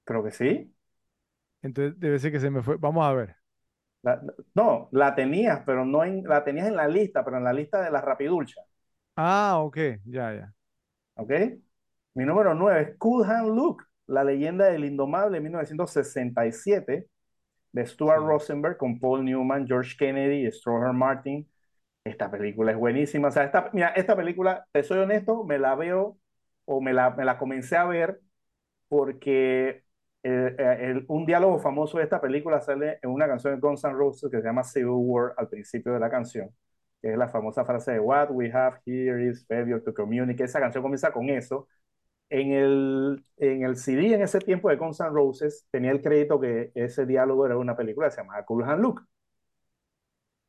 Creo 0.05 0.23
que 0.25 0.31
sí. 0.33 0.73
Entonces 1.63 1.99
debe 2.01 2.19
ser 2.19 2.33
que 2.33 2.41
se 2.41 2.51
me 2.51 2.63
fue. 2.63 2.77
Vamos 2.79 3.05
a 3.05 3.13
ver. 3.13 3.37
La- 4.03 4.23
no, 4.55 4.89
la 4.93 5.15
tenías, 5.15 5.63
pero 5.67 5.85
no 5.85 6.03
en, 6.05 6.23
la 6.25 6.43
tenías 6.45 6.67
en 6.69 6.77
la 6.77 6.89
lista, 6.89 7.23
pero 7.25 7.37
en 7.39 7.45
la 7.45 7.53
lista 7.53 7.83
de 7.83 7.91
las 7.91 8.03
rapidulchas. 8.05 8.65
Ah, 9.17 9.59
ok, 9.65 9.77
ya, 10.07 10.33
ya. 10.33 10.55
¿Ok? 11.15 11.31
Mi 12.15 12.25
número 12.25 12.55
9 12.55 12.83
es 12.83 12.99
Cool 12.99 13.25
Hand 13.31 13.49
Luke, 13.57 13.85
la 14.07 14.25
leyenda 14.25 14.67
del 14.67 14.85
indomable 14.85 15.39
de 15.39 15.43
1967 15.43 17.09
de 17.73 17.87
Stuart 17.87 18.21
Sí. 18.21 18.27
Rosenberg 18.27 18.77
con 18.79 18.99
Paul 19.01 19.25
Newman, 19.25 19.67
George 19.67 19.97
Kennedy 19.99 20.47
y 20.47 20.53
Stroher 20.53 20.93
Martin. 20.93 21.49
Esta 22.05 22.31
película 22.31 22.73
es 22.73 22.79
buenísima. 22.79 23.29
O 23.29 23.31
sea, 23.33 23.45
esta, 23.45 23.71
mira, 23.73 23.89
esta 23.91 24.17
película, 24.17 24.67
te 24.73 24.83
soy 24.85 24.99
honesto, 25.01 25.45
me 25.45 25.59
la 25.59 25.75
veo 25.77 26.19
o 26.67 26.81
me 26.81 26.93
la, 26.95 27.11
me 27.11 27.25
la 27.25 27.39
comencé 27.39 27.77
a 27.77 27.85
ver 27.87 28.21
porque 28.89 29.85
eh, 30.23 30.57
eh, 30.59 30.77
el- 30.91 31.05
un 31.09 31.27
diálogo 31.27 31.59
famoso 31.59 31.99
de 31.99 32.05
esta 32.05 32.21
película 32.21 32.61
sale 32.61 32.99
en 33.03 33.11
una 33.11 33.27
canción 33.29 33.55
de 33.55 33.61
Guns 33.61 33.85
N' 33.85 33.93
Roses 33.95 34.31
que 34.31 34.39
se 34.41 34.45
llama 34.47 34.65
Civil 34.65 34.89
War 34.91 35.35
al 35.37 35.49
principio 35.49 35.93
de 35.93 36.01
la 36.01 36.11
canción, 36.11 36.51
que 37.03 37.13
es 37.13 37.19
la 37.19 37.29
famosa 37.29 37.65
frase 37.65 37.93
de 37.93 38.01
What 38.01 38.29
we 38.31 38.51
have 38.53 38.79
here 38.87 39.29
is 39.29 39.47
failure 39.47 39.81
to 39.81 39.95
communicate. 39.95 40.45
Esa 40.45 40.61
canción 40.61 40.83
comienza 40.83 41.13
con 41.13 41.29
eso. 41.31 41.69
En 42.29 42.53
el, 42.53 43.25
en 43.39 43.63
el 43.65 43.77
CD 43.77 44.15
en 44.15 44.23
ese 44.23 44.41
tiempo 44.41 44.69
de 44.71 44.77
Guns 44.77 45.01
N' 45.01 45.11
Roses 45.11 45.67
tenía 45.71 45.93
el 45.93 46.03
crédito 46.03 46.41
que 46.41 46.73
ese 46.75 47.07
diálogo 47.07 47.47
era 47.47 47.57
una 47.59 47.77
película 47.77 48.09
que 48.09 48.13
se 48.17 48.21
llamaba 48.23 48.45
Cool 48.45 48.65
Hand 48.65 48.83
Luke. 48.83 49.03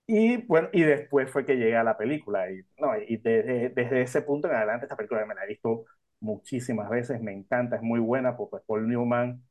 Y 0.05 0.37
bueno, 0.47 0.69
y 0.71 0.83
después 0.83 1.29
fue 1.29 1.45
que 1.45 1.55
llegué 1.55 1.75
a 1.75 1.83
la 1.83 1.97
película. 1.97 2.49
Y, 2.51 2.61
no, 2.79 2.97
y 2.97 3.17
desde, 3.17 3.69
desde 3.69 4.01
ese 4.01 4.21
punto 4.21 4.47
en 4.47 4.55
adelante, 4.55 4.85
esta 4.85 4.95
película 4.95 5.25
me 5.25 5.35
la 5.35 5.43
he 5.43 5.47
visto 5.47 5.85
muchísimas 6.21 6.89
veces, 6.89 7.21
me 7.21 7.33
encanta, 7.33 7.75
es 7.75 7.81
muy 7.81 7.99
buena, 7.99 8.35
pues, 8.37 8.49
pues, 8.49 8.63
Paul 8.65 8.87
Newman, 8.87 9.43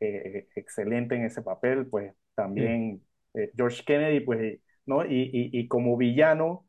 eh, 0.00 0.48
excelente 0.56 1.16
en 1.16 1.24
ese 1.26 1.42
papel, 1.42 1.86
pues 1.88 2.14
Sí. 2.54 2.62
también 2.62 3.04
eh, 3.34 3.52
George 3.56 3.84
Kennedy, 3.86 4.20
pues, 4.20 4.60
¿no? 4.86 5.04
Y, 5.06 5.10
y, 5.32 5.50
y 5.60 5.68
como 5.68 5.96
villano, 5.98 6.68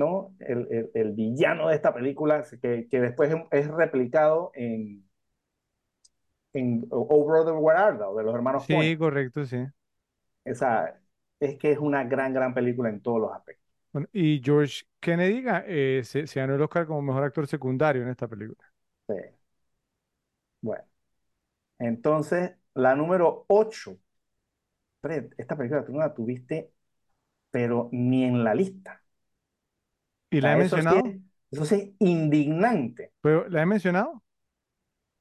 ¿no? 0.00 0.36
El, 0.40 0.68
el, 0.72 0.92
el 0.94 1.12
villano 1.14 1.68
de 1.70 1.76
esta 1.76 1.94
película, 1.94 2.44
que, 2.62 2.88
que 2.90 3.00
después 3.02 3.32
es 3.52 3.68
replicado 3.68 4.52
en, 4.56 5.08
en 6.52 6.86
Oh 6.90 7.24
Brother, 7.26 7.54
Where 7.54 7.76
Art 7.78 7.98
Thou, 7.98 8.16
de 8.16 8.22
los 8.24 8.34
hermanos 8.34 8.66
Sí, 8.66 8.68
Coen. 8.68 8.96
correcto, 8.98 9.44
sí. 9.44 9.56
Esa, 10.44 11.00
es 11.40 11.58
que 11.58 11.72
es 11.72 11.78
una 11.78 12.04
gran, 12.04 12.32
gran 12.34 12.52
película 12.54 12.88
en 12.90 13.00
todos 13.02 13.20
los 13.20 13.32
aspectos. 13.32 13.64
Bueno, 13.92 14.08
y 14.12 14.40
George 14.44 14.82
Kennedy 15.00 15.42
ga- 15.42 15.64
eh, 15.66 16.02
se, 16.04 16.26
se 16.26 16.40
ganó 16.40 16.54
el 16.54 16.62
Oscar 16.62 16.86
como 16.86 17.02
mejor 17.02 17.24
actor 17.24 17.46
secundario 17.46 18.02
en 18.02 18.08
esta 18.08 18.28
película. 18.28 18.70
Sí. 19.08 19.14
Bueno, 20.62 20.84
entonces, 21.78 22.52
la 22.74 22.94
número 22.96 23.44
8. 23.48 23.98
Fred, 25.02 25.32
esta 25.38 25.56
película 25.56 25.84
tú 25.84 25.92
no 25.92 25.98
la 26.00 26.14
tuviste, 26.14 26.72
pero 27.50 27.88
ni 27.92 28.24
en 28.24 28.44
la 28.44 28.54
lista. 28.54 28.99
¿Y 30.30 30.40
la 30.40 30.52
he 30.52 30.56
eso 30.60 30.76
mencionado? 30.76 31.00
es, 31.04 31.20
eso 31.50 31.64
sí 31.64 31.74
es 31.76 31.90
indignante. 32.00 33.12
¿Pero 33.22 33.48
la 33.48 33.62
he 33.62 33.66
mencionado? 33.66 34.22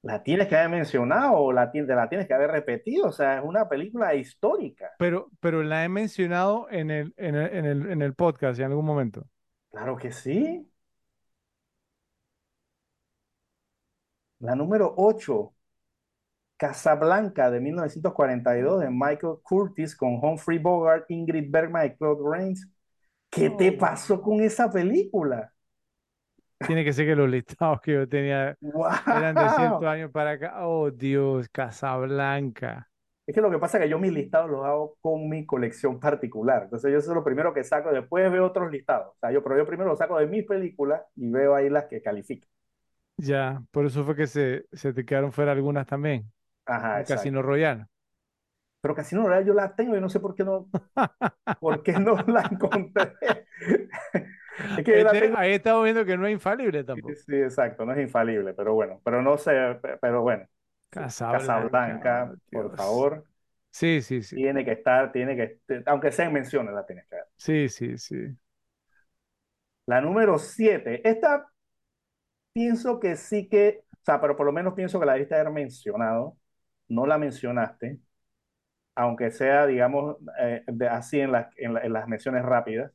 La 0.01 0.21
tienes 0.23 0.47
que 0.49 0.57
haber 0.57 0.69
mencionado 0.71 1.37
o 1.37 1.53
la, 1.53 1.71
ti- 1.71 1.81
la 1.83 2.09
tienes 2.09 2.27
que 2.27 2.33
haber 2.33 2.51
repetido. 2.51 3.07
O 3.07 3.11
sea, 3.13 3.37
es 3.39 3.43
una 3.45 3.67
película 3.69 4.13
histórica. 4.15 4.91
Pero, 4.97 5.31
pero 5.39 5.63
la 5.63 5.83
he 5.85 5.89
mencionado 5.89 6.67
en 6.69 6.91
el, 6.91 7.13
en 7.17 7.35
el, 7.35 7.53
en 7.55 7.65
el, 7.65 7.91
en 7.91 8.01
el 8.01 8.13
podcast 8.15 8.59
en 8.59 8.65
algún 8.67 8.85
momento. 8.85 9.27
Claro 9.71 9.97
que 9.97 10.11
sí. 10.11 10.69
La 14.39 14.53
número 14.55 14.93
8, 14.97 15.53
Casablanca 16.57 17.49
de 17.51 17.59
1942 17.61 18.81
de 18.81 18.89
Michael 18.91 19.37
Curtis 19.43 19.95
con 19.95 20.15
Humphrey 20.23 20.59
Bogart, 20.59 21.05
Ingrid 21.09 21.49
Bergman 21.51 21.87
y 21.87 21.95
Claude 21.97 22.21
Rains. 22.23 22.67
¿Qué 23.31 23.49
te 23.49 23.71
pasó 23.71 24.21
con 24.21 24.39
esa 24.41 24.71
película? 24.71 25.53
tiene 26.65 26.83
que 26.83 26.93
ser 26.93 27.05
que 27.05 27.15
los 27.15 27.29
listados 27.29 27.81
que 27.81 27.93
yo 27.93 28.07
tenía 28.07 28.57
eran 29.09 29.37
de 29.37 29.49
ciertos 29.49 29.83
años 29.87 30.11
para 30.11 30.31
acá. 30.31 30.67
Oh, 30.67 30.91
Dios, 30.91 31.49
Casablanca. 31.49 32.89
Es 33.25 33.35
que 33.35 33.41
lo 33.41 33.51
que 33.51 33.59
pasa 33.59 33.77
es 33.77 33.83
que 33.83 33.89
yo 33.89 33.99
mis 33.99 34.11
listados 34.11 34.49
los 34.49 34.65
hago 34.65 34.97
con 35.01 35.29
mi 35.29 35.45
colección 35.45 35.99
particular. 35.99 36.63
Entonces 36.63 36.91
yo 36.91 36.97
eso 36.97 37.11
es 37.11 37.15
lo 37.15 37.23
primero 37.23 37.53
que 37.53 37.63
saco, 37.63 37.91
después 37.91 38.29
veo 38.31 38.45
otros 38.45 38.71
listados. 38.71 39.13
O 39.15 39.19
sea, 39.19 39.31
yo, 39.31 39.43
pero 39.43 39.57
yo 39.57 39.65
primero 39.67 39.89
lo 39.89 39.95
saco 39.95 40.17
de 40.17 40.27
mis 40.27 40.45
películas 40.45 41.01
y 41.15 41.29
veo 41.29 41.53
ahí 41.55 41.69
las 41.69 41.85
que 41.85 42.01
califican. 42.01 42.49
Ya, 43.17 43.61
por 43.71 43.85
eso 43.85 44.05
fue 44.05 44.15
que 44.15 44.27
se, 44.27 44.65
se 44.71 44.93
te 44.93 45.05
quedaron 45.05 45.33
fuera 45.33 45.51
algunas 45.51 45.85
también. 45.87 46.31
Ajá, 46.65 47.01
El. 47.01 47.05
Casino 47.07 47.41
Royale. 47.41 47.87
Pero 48.81 48.95
Casino 48.95 49.23
Royale 49.27 49.45
yo 49.47 49.53
la 49.53 49.75
tengo 49.75 49.95
y 49.97 50.01
no 50.01 50.09
sé 50.09 50.19
por 50.19 50.35
qué 50.35 50.43
no, 50.43 50.69
por 51.59 51.83
qué 51.83 51.93
no 51.93 52.15
la 52.27 52.43
encontré. 52.51 53.17
Es 54.75 54.85
que 54.85 55.05
Este, 55.05 55.19
tengo. 55.19 55.37
ahí 55.37 55.53
estamos 55.53 55.83
viendo 55.83 56.05
que 56.05 56.17
no 56.17 56.25
es 56.27 56.33
infalible 56.33 56.83
Sí, 56.93 57.01
tampoco. 57.01 57.15
sí, 57.15 57.35
exacto, 57.35 57.85
no 57.85 57.93
es 57.93 57.99
infalible, 57.99 58.53
pero 58.53 58.73
bueno, 58.73 58.99
pero 59.03 59.21
no 59.21 59.37
sé, 59.37 59.51
pero 60.01 60.21
bueno, 60.23 60.47
sí, 60.91 61.05
Casablanca, 61.27 61.27
Casablanca, 61.27 62.35
por 62.51 62.73
favor, 62.73 63.27
Sí, 63.71 64.01
sí, 64.01 64.21
sí. 64.23 64.35
tiene 64.35 64.65
que 64.65 64.71
estar, 64.73 65.11
tiene 65.11 65.35
que, 65.35 65.59
aunque 65.85 66.11
sea 66.11 66.25
en 66.27 66.33
menciones, 66.33 66.73
la 66.73 66.85
tienes 66.85 67.05
que 67.07 67.15
ver. 67.15 67.25
Sí, 67.37 67.69
sí, 67.69 67.97
sí. 67.97 68.37
La 69.87 69.99
número 69.99 70.39
7, 70.39 71.01
esta 71.03 71.51
pienso 72.53 72.99
que 72.99 73.15
sí 73.15 73.47
que, 73.49 73.83
o 73.93 73.97
sea, 74.05 74.19
pero 74.21 74.35
por 74.35 74.45
lo 74.45 74.51
menos 74.51 74.73
pienso 74.73 74.99
que 74.99 75.05
la 75.05 75.13
debiste 75.13 75.35
haber 75.35 75.51
mencionado, 75.51 76.37
no 76.87 77.05
la 77.05 77.17
mencionaste, 77.17 77.99
aunque 78.99 79.31
sea, 79.31 79.65
digamos, 79.67 80.17
eh, 80.39 80.63
de- 80.67 80.87
así 80.89 81.19
en, 81.19 81.31
la- 81.31 81.49
en 81.57 81.93
las 81.93 82.07
menciones 82.07 82.43
rápidas. 82.45 82.91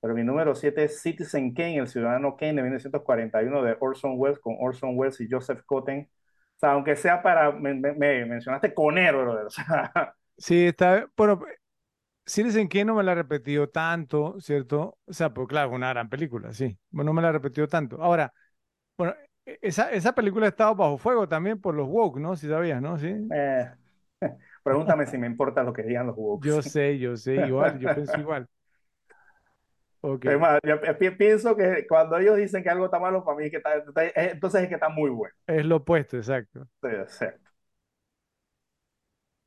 Pero 0.00 0.14
mi 0.14 0.24
número 0.24 0.54
7 0.54 0.84
es 0.84 1.00
Citizen 1.00 1.54
Kane, 1.54 1.78
el 1.78 1.88
ciudadano 1.88 2.36
Kane 2.36 2.54
de 2.54 2.62
1941 2.62 3.62
de 3.62 3.76
Orson 3.80 4.14
Welles, 4.16 4.38
con 4.40 4.56
Orson 4.58 4.98
Welles 4.98 5.20
y 5.20 5.28
Joseph 5.30 5.62
Cotten. 5.64 6.10
O 6.56 6.58
sea, 6.58 6.72
aunque 6.72 6.96
sea 6.96 7.22
para, 7.22 7.52
me, 7.52 7.74
me- 7.74 7.92
me 7.94 8.24
mencionaste 8.26 8.74
Conero, 8.74 9.22
brother. 9.22 9.46
O 9.46 9.50
sea, 9.50 10.14
Sí, 10.38 10.66
está, 10.66 11.06
bueno, 11.16 11.40
Citizen 12.26 12.68
Kane 12.68 12.86
no 12.86 12.94
me 12.96 13.04
la 13.04 13.12
he 13.12 13.16
repetido 13.16 13.68
tanto, 13.70 14.40
¿cierto? 14.40 14.98
O 15.06 15.12
sea, 15.14 15.34
pues 15.34 15.48
claro, 15.48 15.70
una 15.72 15.90
gran 15.90 16.08
película, 16.10 16.52
sí. 16.54 16.78
Bueno, 16.90 17.10
no 17.10 17.14
me 17.14 17.22
la 17.22 17.30
he 17.30 17.32
repetido 17.32 17.68
tanto. 17.68 18.02
Ahora, 18.02 18.32
bueno, 18.98 19.14
e- 19.46 19.58
esa, 19.62 19.92
esa 19.92 20.14
película 20.14 20.46
ha 20.46 20.50
estado 20.50 20.76
bajo 20.76 20.98
fuego 20.98 21.28
también 21.28 21.60
por 21.60 21.74
los 21.74 21.88
woke, 21.88 22.18
¿no? 22.20 22.36
Si 22.36 22.48
sabías, 22.48 22.82
¿no? 22.82 22.98
Sí. 22.98 23.14
eh, 23.30 23.70
pregúntame 24.62 25.06
si 25.06 25.18
me 25.18 25.26
importa 25.26 25.62
lo 25.64 25.72
que 25.72 25.82
digan 25.82 26.06
los 26.06 26.16
woke. 26.16 26.46
Yo 26.46 26.62
sé, 26.62 26.98
yo 26.98 27.16
sé, 27.16 27.40
igual, 27.42 27.78
yo 27.78 27.92
pienso 27.92 28.18
igual. 28.20 28.48
Ok, 30.00 30.24
Es 30.24 30.38
más, 30.38 30.60
yo 30.64 30.80
pi- 30.98 31.10
pienso 31.12 31.56
que 31.56 31.86
cuando 31.88 32.16
ellos 32.18 32.36
dicen 32.36 32.62
que 32.62 32.70
algo 32.70 32.84
está 32.86 32.98
malo, 33.00 33.24
para 33.24 33.36
mí 33.38 33.44
es 33.46 33.50
que 33.50 33.56
está, 33.58 33.74
está- 33.76 34.04
es- 34.06 34.32
entonces 34.34 34.62
es 34.62 34.68
que 34.68 34.74
está 34.74 34.88
muy 34.88 35.10
bueno. 35.10 35.34
es 35.46 35.64
lo 35.64 35.76
opuesto, 35.76 36.16
exacto. 36.16 36.68
Sí, 36.82 36.88
exacto. 36.88 37.50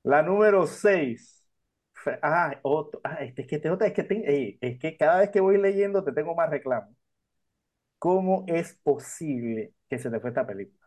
La 0.03 0.21
número 0.23 0.65
6. 0.67 1.41
Ah, 2.21 2.59
otro, 2.63 3.01
ah, 3.03 3.15
este, 3.23 3.41
es 3.43 3.47
que, 3.47 3.59
te- 3.59 3.69
otra, 3.71 3.87
es 3.87 3.93
que, 3.93 4.03
te- 4.03 4.57
es 4.61 4.79
que 4.79 4.95
cada 4.97 5.19
vez 5.21 5.29
que 5.31 5.39
voy 5.41 5.57
leyendo 5.57 6.03
te 6.03 6.11
tengo 6.13 6.35
más 6.35 6.49
reclamos. 6.49 6.95
¿Cómo 7.99 8.45
es 8.47 8.75
posible 8.83 9.73
que 9.89 9.99
se 9.99 10.09
te 10.11 10.19
fue 10.19 10.29
esta 10.29 10.45
película? 10.45 10.84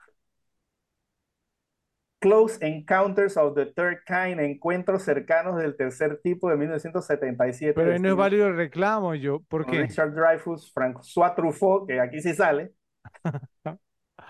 Close 2.21 2.59
Encounters 2.61 3.37
of 3.37 3.55
the 3.55 3.67
Third 3.67 3.99
Kind, 4.07 4.41
Encuentros 4.41 5.03
cercanos 5.05 5.57
del 5.57 5.77
tercer 5.77 6.21
tipo 6.23 6.51
de 6.51 6.57
1977 6.57 7.75
Pero 7.75 7.93
ahí 7.93 8.01
no 8.01 8.09
es 8.11 8.17
válido 8.17 8.49
el 8.49 8.57
reclamo, 8.57 9.15
yo. 9.15 9.41
¿Por 9.41 9.67
qué? 9.67 9.83
Richard 9.83 10.15
Dreyfuss, 10.15 10.73
François 10.75 11.35
Truffaut, 11.35 11.87
que 11.87 12.01
aquí 12.01 12.21
sí 12.21 12.35
sale, 12.35 12.73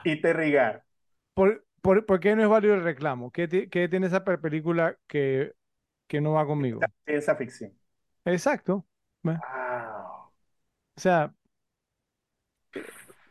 y 0.04 0.20
Terry 0.20 0.52
Garr. 0.52 0.82
¿Por, 1.34 1.64
por, 1.82 2.04
por 2.04 2.20
qué 2.20 2.36
no 2.36 2.42
es 2.42 2.48
válido 2.48 2.74
el 2.74 2.82
reclamo? 2.82 3.30
¿Qué, 3.30 3.48
ti- 3.48 3.68
qué 3.68 3.88
tiene 3.88 4.06
esa 4.08 4.24
película 4.24 4.96
que, 5.06 5.54
que 6.06 6.20
no 6.20 6.32
va 6.32 6.46
conmigo? 6.46 6.80
Ciencia 7.06 7.36
ficción. 7.36 7.72
Exacto. 8.24 8.86
Wow. 9.22 9.34
O 10.96 11.00
sea, 11.00 11.32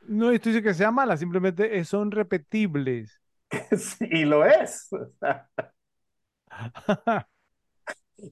no 0.08 0.32
estoy 0.32 0.52
diciendo 0.53 0.69
que 0.69 0.74
sea 0.74 0.92
mala, 0.92 1.18
simplemente 1.18 1.84
son 1.86 2.11
repetibles. 2.11 3.19
Y 4.01 4.26
lo 4.26 4.45
es. 4.45 4.88
O 4.92 5.06
sea, 5.19 5.50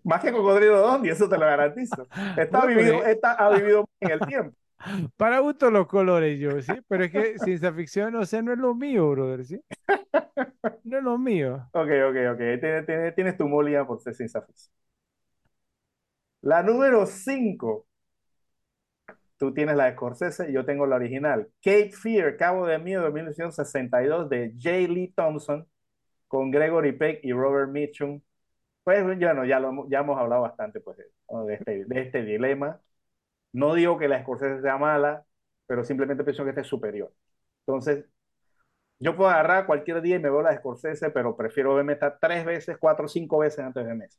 más 0.03 0.21
que 0.21 0.31
Cocodrilo 0.31 0.81
Dondi, 0.81 1.09
eso 1.09 1.29
te 1.29 1.37
lo 1.37 1.45
garantizo. 1.45 2.07
Bueno, 2.49 2.67
vivido, 2.67 2.99
pero, 2.99 3.05
esta 3.05 3.33
ha 3.33 3.49
vivido 3.49 3.87
en 3.99 4.11
el 4.11 4.19
tiempo. 4.21 4.57
para 5.17 5.39
gusto 5.39 5.71
los 5.71 5.87
colores, 5.87 6.39
yo, 6.39 6.61
¿sí? 6.61 6.73
Pero 6.87 7.03
es 7.05 7.11
que 7.11 7.39
ciencia 7.39 7.73
ficción, 7.73 8.13
no 8.13 8.25
sé, 8.25 8.41
no 8.41 8.51
es 8.51 8.57
lo 8.57 8.73
mío, 8.75 9.09
brother, 9.11 9.45
¿sí? 9.45 9.61
No 10.83 10.97
es 10.97 11.03
lo 11.03 11.17
mío. 11.17 11.67
Ok, 11.73 11.89
ok, 12.09 12.15
ok. 12.33 12.37
Tienes, 12.59 12.85
tienes, 12.85 13.15
tienes 13.15 13.37
tu 13.37 13.47
molía 13.47 13.85
por 13.85 13.99
ser 14.01 14.15
ciencia 14.15 14.41
ficción. 14.41 14.73
La 16.41 16.63
número 16.63 17.05
5. 17.05 17.85
Tú 19.37 19.53
tienes 19.53 19.75
la 19.75 19.85
de 19.85 19.93
Scorsese 19.93 20.49
y 20.49 20.53
yo 20.53 20.65
tengo 20.65 20.85
la 20.85 20.95
original. 20.95 21.47
Cape 21.61 21.91
Fear, 21.91 22.37
Cabo 22.37 22.65
de 22.65 22.79
Miedo 22.79 23.03
de 23.03 23.11
1962 23.11 24.29
de 24.29 24.53
J. 24.61 24.71
Lee 24.93 25.13
Thompson 25.15 25.67
con 26.27 26.51
Gregory 26.51 26.93
Peck 26.93 27.19
y 27.23 27.33
Robert 27.33 27.69
Mitchum. 27.71 28.21
Pues 28.83 29.03
bueno, 29.03 29.45
ya, 29.45 29.59
lo, 29.59 29.89
ya 29.89 29.99
hemos 29.99 30.19
hablado 30.19 30.43
bastante 30.43 30.79
pues, 30.81 30.97
de, 30.97 31.53
este, 31.53 31.85
de 31.85 32.01
este 32.01 32.23
dilema. 32.23 32.81
No 33.53 33.73
digo 33.73 33.97
que 33.97 34.07
la 34.07 34.21
Scorsese 34.21 34.61
sea 34.61 34.77
mala, 34.77 35.25
pero 35.67 35.83
simplemente 35.83 36.23
pienso 36.23 36.43
que 36.43 36.49
este 36.51 36.61
es 36.61 36.67
superior. 36.67 37.13
Entonces, 37.65 38.05
yo 38.99 39.15
puedo 39.15 39.29
agarrar 39.29 39.65
cualquier 39.65 40.01
día 40.01 40.17
y 40.17 40.19
me 40.19 40.29
veo 40.29 40.41
la 40.41 40.51
de 40.51 40.57
Scorsese, 40.57 41.09
pero 41.11 41.35
prefiero 41.35 41.75
verme 41.75 41.93
esta 41.93 42.17
tres 42.17 42.45
veces, 42.45 42.77
cuatro 42.79 43.05
o 43.05 43.07
cinco 43.09 43.39
veces 43.39 43.59
antes 43.59 43.83
de 43.83 43.89
verme. 43.89 44.05
O 44.05 44.09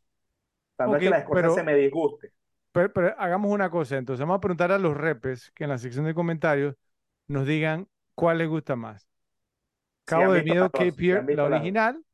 sea, 0.76 0.86
no 0.86 0.96
es 0.96 1.02
que 1.02 1.10
la 1.10 1.22
Scorsese 1.22 1.62
me 1.62 1.74
disguste. 1.74 2.32
Pero, 2.76 2.92
pero, 2.92 3.14
hagamos 3.18 3.50
una 3.50 3.70
cosa, 3.70 3.96
entonces 3.96 4.20
vamos 4.20 4.36
a 4.36 4.40
preguntar 4.40 4.70
a 4.70 4.78
los 4.78 4.94
repes 4.94 5.50
que 5.52 5.64
en 5.64 5.70
la 5.70 5.78
sección 5.78 6.04
de 6.04 6.12
comentarios 6.12 6.76
nos 7.26 7.46
digan 7.46 7.88
cuál 8.14 8.36
les 8.36 8.48
gusta 8.48 8.76
más. 8.76 9.08
Cabo 10.04 10.34
de 10.34 10.42
Miedo 10.42 10.70
Fear, 10.70 11.24
la 11.30 11.44
original, 11.44 12.04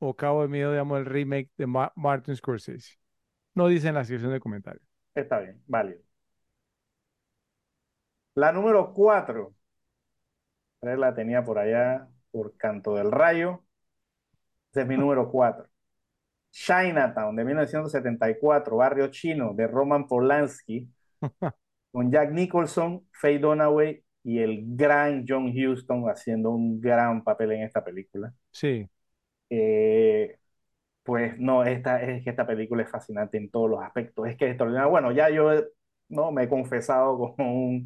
o 0.00 0.14
Cabo 0.14 0.42
de 0.42 0.48
Miedo, 0.48 0.72
digamos, 0.72 0.98
el 0.98 1.06
remake 1.06 1.48
de 1.56 1.66
Martin 1.94 2.34
Scorsese. 2.34 2.98
No 3.54 3.68
dicen 3.68 3.90
en 3.90 3.94
la 3.94 4.04
sección 4.04 4.32
de 4.32 4.40
comentarios. 4.40 4.82
Está 5.14 5.38
bien, 5.38 5.62
válido. 5.66 6.00
La 8.34 8.50
número 8.50 8.92
cuatro, 8.92 9.54
la 10.82 11.14
tenía 11.14 11.44
por 11.44 11.60
allá, 11.60 12.08
por 12.32 12.56
Canto 12.56 12.96
del 12.96 13.12
Rayo. 13.12 13.62
Ese 14.72 14.80
es 14.80 14.88
mi 14.88 14.96
número 14.96 15.30
cuatro. 15.30 15.68
Chinatown 16.54 17.34
de 17.34 17.44
1974, 17.44 18.76
Barrio 18.76 19.08
Chino 19.08 19.54
de 19.54 19.66
Roman 19.66 20.06
Polanski, 20.06 20.88
con 21.92 22.12
Jack 22.12 22.30
Nicholson, 22.30 23.04
Faye 23.12 23.40
Dunaway 23.40 24.04
y 24.22 24.38
el 24.38 24.62
gran 24.64 25.24
John 25.28 25.52
Huston 25.52 26.08
haciendo 26.08 26.50
un 26.50 26.80
gran 26.80 27.24
papel 27.24 27.52
en 27.52 27.62
esta 27.64 27.84
película. 27.84 28.32
Sí. 28.52 28.88
Eh, 29.50 30.38
pues 31.02 31.38
no, 31.38 31.64
esta, 31.64 32.02
es 32.02 32.22
que 32.22 32.30
esta 32.30 32.46
película 32.46 32.84
es 32.84 32.90
fascinante 32.90 33.36
en 33.36 33.50
todos 33.50 33.68
los 33.68 33.82
aspectos. 33.82 34.28
Es 34.28 34.36
que 34.36 34.44
es 34.46 34.50
extraordinario. 34.52 34.90
Bueno, 34.90 35.10
ya 35.10 35.30
yo 35.30 35.50
no 36.08 36.30
me 36.30 36.44
he 36.44 36.48
confesado 36.48 37.18
como 37.36 37.66
un, 37.66 37.84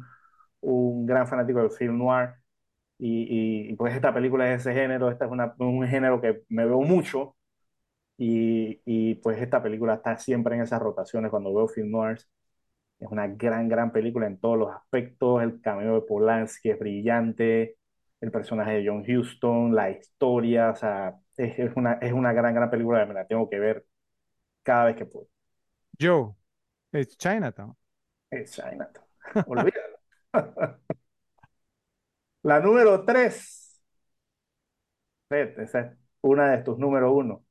un 0.61 1.05
gran 1.07 1.27
fanático 1.27 1.59
del 1.59 1.71
film 1.71 1.97
noir. 1.97 2.35
Y, 2.99 3.69
y, 3.71 3.75
pues 3.75 3.95
esta 3.95 4.13
película 4.13 4.53
es 4.53 4.61
ese 4.61 4.73
género, 4.73 5.09
este 5.09 5.25
es 5.25 5.31
una, 5.31 5.55
un 5.57 5.87
género 5.87 6.21
que 6.21 6.43
me 6.49 6.65
veo 6.65 6.81
mucho 6.81 7.35
y, 8.19 8.81
y, 8.85 9.15
pues 9.15 9.41
esta 9.41 9.63
película 9.63 9.95
está 9.95 10.17
siempre 10.17 10.55
en 10.55 10.61
esas 10.61 10.81
rotaciones 10.81 11.31
cuando 11.31 11.53
veo 11.53 11.69
film 11.69 11.91
noirs. 11.91 12.29
Es 12.99 13.09
una 13.09 13.27
gran, 13.27 13.69
gran 13.69 13.93
película 13.93 14.27
en 14.27 14.39
todos 14.39 14.57
los 14.57 14.71
aspectos. 14.75 15.41
El 15.41 15.61
cameo 15.61 15.95
de 15.95 16.01
Polanski 16.07 16.69
es 16.71 16.79
brillante. 16.79 17.77
El 18.21 18.31
personaje 18.31 18.73
de 18.73 18.87
John 18.87 19.05
Huston, 19.09 19.73
la 19.73 19.91
historia, 19.91 20.71
o 20.71 20.75
sea, 20.75 21.15
es, 21.37 21.57
es 21.59 21.71
una, 21.77 21.93
es 21.93 22.11
una 22.11 22.33
gran, 22.33 22.53
gran 22.53 22.69
película 22.69 22.99
que 23.01 23.05
me 23.07 23.13
la 23.13 23.25
tengo 23.27 23.49
que 23.49 23.59
ver 23.59 23.85
cada 24.63 24.85
vez 24.85 24.97
que 24.97 25.05
puedo. 25.05 25.27
Joe, 25.99 26.33
es 26.91 27.17
Chinatown. 27.17 27.75
Es 28.29 28.51
Chinatown. 28.51 29.07
Olvídalo. 29.47 29.97
la 32.43 32.59
número 32.59 33.05
3. 33.05 33.81
Esa 35.29 35.79
es 35.81 35.97
una 36.21 36.51
de 36.51 36.63
tus 36.63 36.77
número 36.77 37.13
uno. 37.13 37.45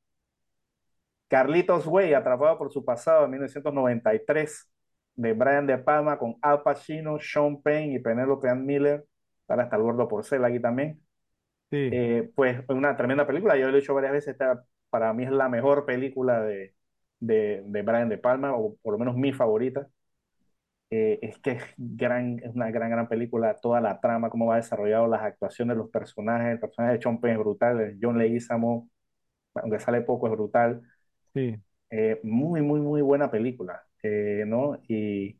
Carlitos 1.29 1.87
Way, 1.87 2.13
atrapado 2.15 2.57
por 2.59 2.71
su 2.73 2.85
pasado 2.85 3.25
en 3.25 3.31
1993, 3.31 4.69
de 5.15 5.33
Brian 5.33 5.67
De 5.67 5.79
Palma 5.79 6.19
con 6.19 6.37
Al 6.43 6.63
Pacino, 6.63 7.19
Sean 7.21 7.61
Penn 7.63 7.93
y 7.93 7.99
Penelope 7.99 8.49
Ann 8.49 8.65
Miller. 8.65 9.05
Sale 9.47 9.63
hasta 9.63 9.77
el 9.77 9.83
gordo 9.83 10.09
porcel 10.09 10.45
aquí 10.45 10.61
también. 10.61 11.01
Sí. 11.71 11.77
Eh, 11.91 12.31
pues 12.35 12.63
una 12.69 12.97
tremenda 12.97 13.27
película. 13.27 13.57
Yo 13.57 13.69
lo 13.69 13.77
he 13.77 13.81
dicho 13.81 13.93
varias 13.95 14.13
veces. 14.13 14.29
Esta 14.33 14.63
para 14.89 15.13
mí 15.13 15.23
es 15.25 15.31
la 15.31 15.49
mejor 15.49 15.85
película 15.85 16.41
de, 16.41 16.75
de, 17.19 17.63
de 17.65 17.83
Brian 17.83 18.09
De 18.09 18.17
Palma, 18.19 18.55
o 18.55 18.77
por 18.81 18.93
lo 18.93 18.99
menos 18.99 19.15
mi 19.17 19.33
favorita. 19.33 19.89
Eh, 20.91 21.19
es 21.21 21.37
que 21.39 21.51
es, 21.51 21.63
gran, 21.77 22.39
es 22.43 22.55
una 22.55 22.71
gran, 22.71 22.89
gran 22.89 23.07
película. 23.07 23.55
Toda 23.55 23.79
la 23.81 23.99
trama, 23.99 24.29
cómo 24.29 24.47
va 24.47 24.55
desarrollado, 24.57 25.07
las 25.07 25.21
actuaciones 25.21 25.77
los 25.77 25.89
personajes. 25.89 26.53
El 26.53 26.59
personaje 26.59 26.93
de 26.95 27.01
Sean 27.01 27.19
Penn 27.21 27.33
es 27.33 27.37
brutal. 27.39 27.97
John 28.01 28.17
Leguizamo, 28.17 28.89
aunque 29.55 29.79
sale 29.79 30.01
poco, 30.01 30.27
es 30.27 30.33
brutal. 30.33 30.81
Sí. 31.33 31.61
Eh, 31.91 32.19
muy, 32.23 32.61
muy, 32.61 32.79
muy 32.81 33.01
buena 33.01 33.31
película, 33.31 33.83
eh, 34.03 34.43
¿no? 34.47 34.79
Y, 34.87 35.39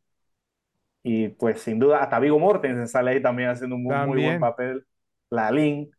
y 1.04 1.30
pues 1.30 1.62
sin 1.62 1.80
duda, 1.80 2.02
hasta 2.04 2.20
Vigo 2.20 2.40
Mortensen 2.40 2.88
sale 2.88 3.12
ahí 3.12 3.22
también 3.22 3.50
haciendo 3.50 3.76
un 3.76 3.84
muy, 3.84 4.00
muy 4.00 4.20
buen 4.20 4.38
papel. 4.40 4.86
La 5.30 5.52
Lin. 5.52 5.92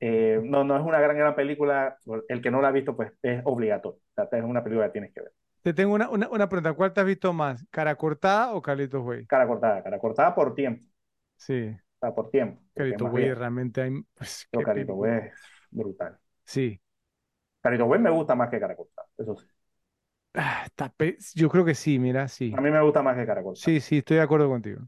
Eh, 0.00 0.40
no, 0.44 0.64
no 0.64 0.76
es 0.76 0.82
una 0.84 1.00
gran, 1.00 1.16
gran 1.16 1.34
película. 1.34 1.98
El 2.28 2.42
que 2.42 2.50
no 2.50 2.60
la 2.60 2.68
ha 2.68 2.72
visto, 2.72 2.96
pues 2.96 3.12
es 3.22 3.40
obligatorio. 3.44 4.00
O 4.00 4.14
sea, 4.14 4.38
es 4.38 4.44
una 4.44 4.62
película 4.62 4.86
que 4.86 4.92
tienes 4.92 5.12
que 5.14 5.20
ver. 5.22 5.32
Te 5.62 5.72
tengo 5.74 5.94
una, 5.94 6.08
una, 6.10 6.28
una 6.28 6.48
pregunta. 6.48 6.74
¿Cuál 6.74 6.92
te 6.92 7.00
has 7.00 7.06
visto 7.06 7.32
más? 7.32 7.64
¿Cara 7.70 7.96
cortada 7.96 8.52
o 8.54 8.62
Carlitos 8.62 9.02
Way? 9.04 9.28
Cara 9.32 9.46
cortada, 9.46 9.82
cara 9.82 9.98
cortada 9.98 10.34
por 10.34 10.54
tiempo. 10.54 10.86
Sí. 11.36 11.76
O 11.96 12.06
sea, 12.06 12.14
por 12.14 12.30
tiempo. 12.30 12.62
Carlitos 12.74 13.10
Way 13.10 13.34
realmente 13.34 13.82
hay. 13.82 13.90
Pues, 14.14 14.48
Pero 14.50 14.62
Carlitos 14.64 14.96
Way 14.96 15.18
es 15.28 15.34
brutal. 15.70 16.18
Sí. 16.46 16.80
Carlitos 17.64 17.88
Way 17.88 17.98
me 18.00 18.10
gusta 18.10 18.34
más 18.34 18.50
que 18.50 18.60
cara 18.60 18.76
cortada, 18.76 19.08
eso 19.16 19.34
sí. 19.36 19.46
Ah, 20.34 20.66
yo 21.34 21.48
creo 21.48 21.64
que 21.64 21.74
sí, 21.74 21.98
mira, 21.98 22.28
sí. 22.28 22.52
A 22.54 22.60
mí 22.60 22.70
me 22.70 22.82
gusta 22.82 23.02
más 23.02 23.16
que 23.16 23.24
cara 23.24 23.42
cortada. 23.42 23.64
Sí, 23.64 23.80
sí, 23.80 23.98
estoy 23.98 24.18
de 24.18 24.22
acuerdo 24.22 24.50
contigo. 24.50 24.82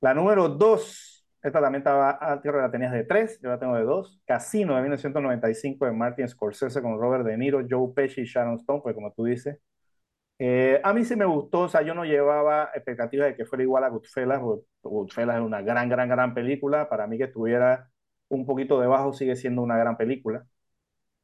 La 0.00 0.14
número 0.14 0.48
dos, 0.48 1.26
esta 1.42 1.60
también 1.60 1.80
estaba, 1.82 2.18
ah, 2.22 2.40
la 2.42 2.70
tenías 2.70 2.92
de 2.92 3.04
tres, 3.04 3.38
yo 3.42 3.50
la 3.50 3.58
tengo 3.58 3.76
de 3.76 3.82
dos. 3.84 4.18
Casino 4.24 4.74
de 4.76 4.80
1995 4.80 5.84
de 5.84 5.92
Martin 5.92 6.26
Scorsese 6.26 6.80
con 6.80 6.98
Robert 6.98 7.24
De 7.26 7.36
Niro, 7.36 7.60
Joe 7.68 7.92
Pesci 7.94 8.22
y 8.22 8.24
Sharon 8.24 8.56
Stone, 8.56 8.80
pues 8.82 8.94
como 8.94 9.12
tú 9.12 9.24
dices. 9.24 9.58
Eh, 10.38 10.80
a 10.84 10.94
mí 10.94 11.04
sí 11.04 11.16
me 11.16 11.26
gustó, 11.26 11.60
o 11.62 11.68
sea, 11.68 11.82
yo 11.82 11.94
no 11.94 12.04
llevaba 12.04 12.70
expectativas 12.74 13.28
de 13.28 13.36
que 13.36 13.44
fuera 13.44 13.62
igual 13.64 13.84
a 13.84 13.90
Goodfellas, 13.90 14.40
porque 14.40 14.64
Goodfellas 14.82 15.36
es 15.36 15.42
una 15.42 15.62
gran, 15.62 15.88
gran, 15.88 16.08
gran 16.08 16.34
película. 16.34 16.88
Para 16.88 17.06
mí 17.06 17.18
que 17.18 17.24
estuviera 17.24 17.90
un 18.28 18.46
poquito 18.46 18.80
debajo 18.80 19.12
sigue 19.12 19.36
siendo 19.36 19.62
una 19.62 19.76
gran 19.78 19.96
película. 19.98 20.46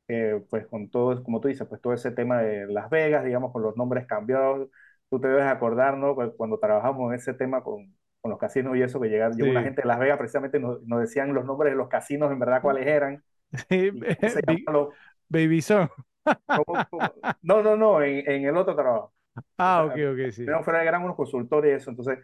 Eh, 0.09 0.43
pues 0.49 0.67
con 0.67 0.89
todo, 0.89 1.23
como 1.23 1.39
tú 1.39 1.49
dices, 1.49 1.69
pues 1.69 1.83
todo 1.83 1.93
ese 1.93 2.11
tema 2.11 2.41
de 2.41 2.67
Las 2.67 2.89
Vegas, 2.89 3.25
digamos, 3.25 3.53
con 3.53 3.63
los 3.63 3.77
nombres 3.77 4.07
cambiados, 4.07 4.69
tú 5.11 5.21
te 5.21 5.29
debes 5.29 5.45
acordar, 5.45 5.99
¿no? 5.99 6.17
Cuando 6.37 6.59
trabajamos 6.59 7.13
en 7.13 7.19
ese 7.19 7.35
tema 7.35 7.63
con, 7.63 7.95
con 8.23 8.31
los 8.31 8.39
casinos 8.39 8.75
y 8.77 8.83
eso, 8.83 9.01
que 9.01 9.09
llegaron, 9.09 9.37
llegó 9.37 9.53
la 9.53 9.63
gente 9.63 9.83
de 9.83 9.89
Las 9.89 9.99
Vegas, 9.99 10.19
precisamente 10.19 10.59
nos, 10.59 10.83
nos, 10.85 11.01
decían 11.01 11.35
los 11.35 11.45
nombres 11.45 11.73
de 11.73 11.77
los 11.77 11.89
casinos, 11.89 12.33
en 12.33 12.39
verdad, 12.39 12.63
cuáles 12.63 12.87
eran. 12.87 13.23
Sí, 13.69 13.91
los... 14.73 14.89
Baby 15.29 15.63
Son. 15.63 15.89
No, 17.43 17.63
no, 17.63 17.77
no, 17.77 18.03
en, 18.03 18.31
en, 18.31 18.45
el 18.45 18.57
otro 18.57 18.75
trabajo. 18.75 19.13
Ah, 19.57 19.85
o 19.85 19.95
sea, 19.95 20.11
ok, 20.11 20.15
ok, 20.15 20.31
sí. 20.31 20.45
Pero 20.45 20.63
fuera 20.63 20.83
eran 20.83 21.03
unos 21.03 21.17
consultores 21.17 21.71
y 21.71 21.75
eso, 21.75 21.91
entonces 21.91 22.19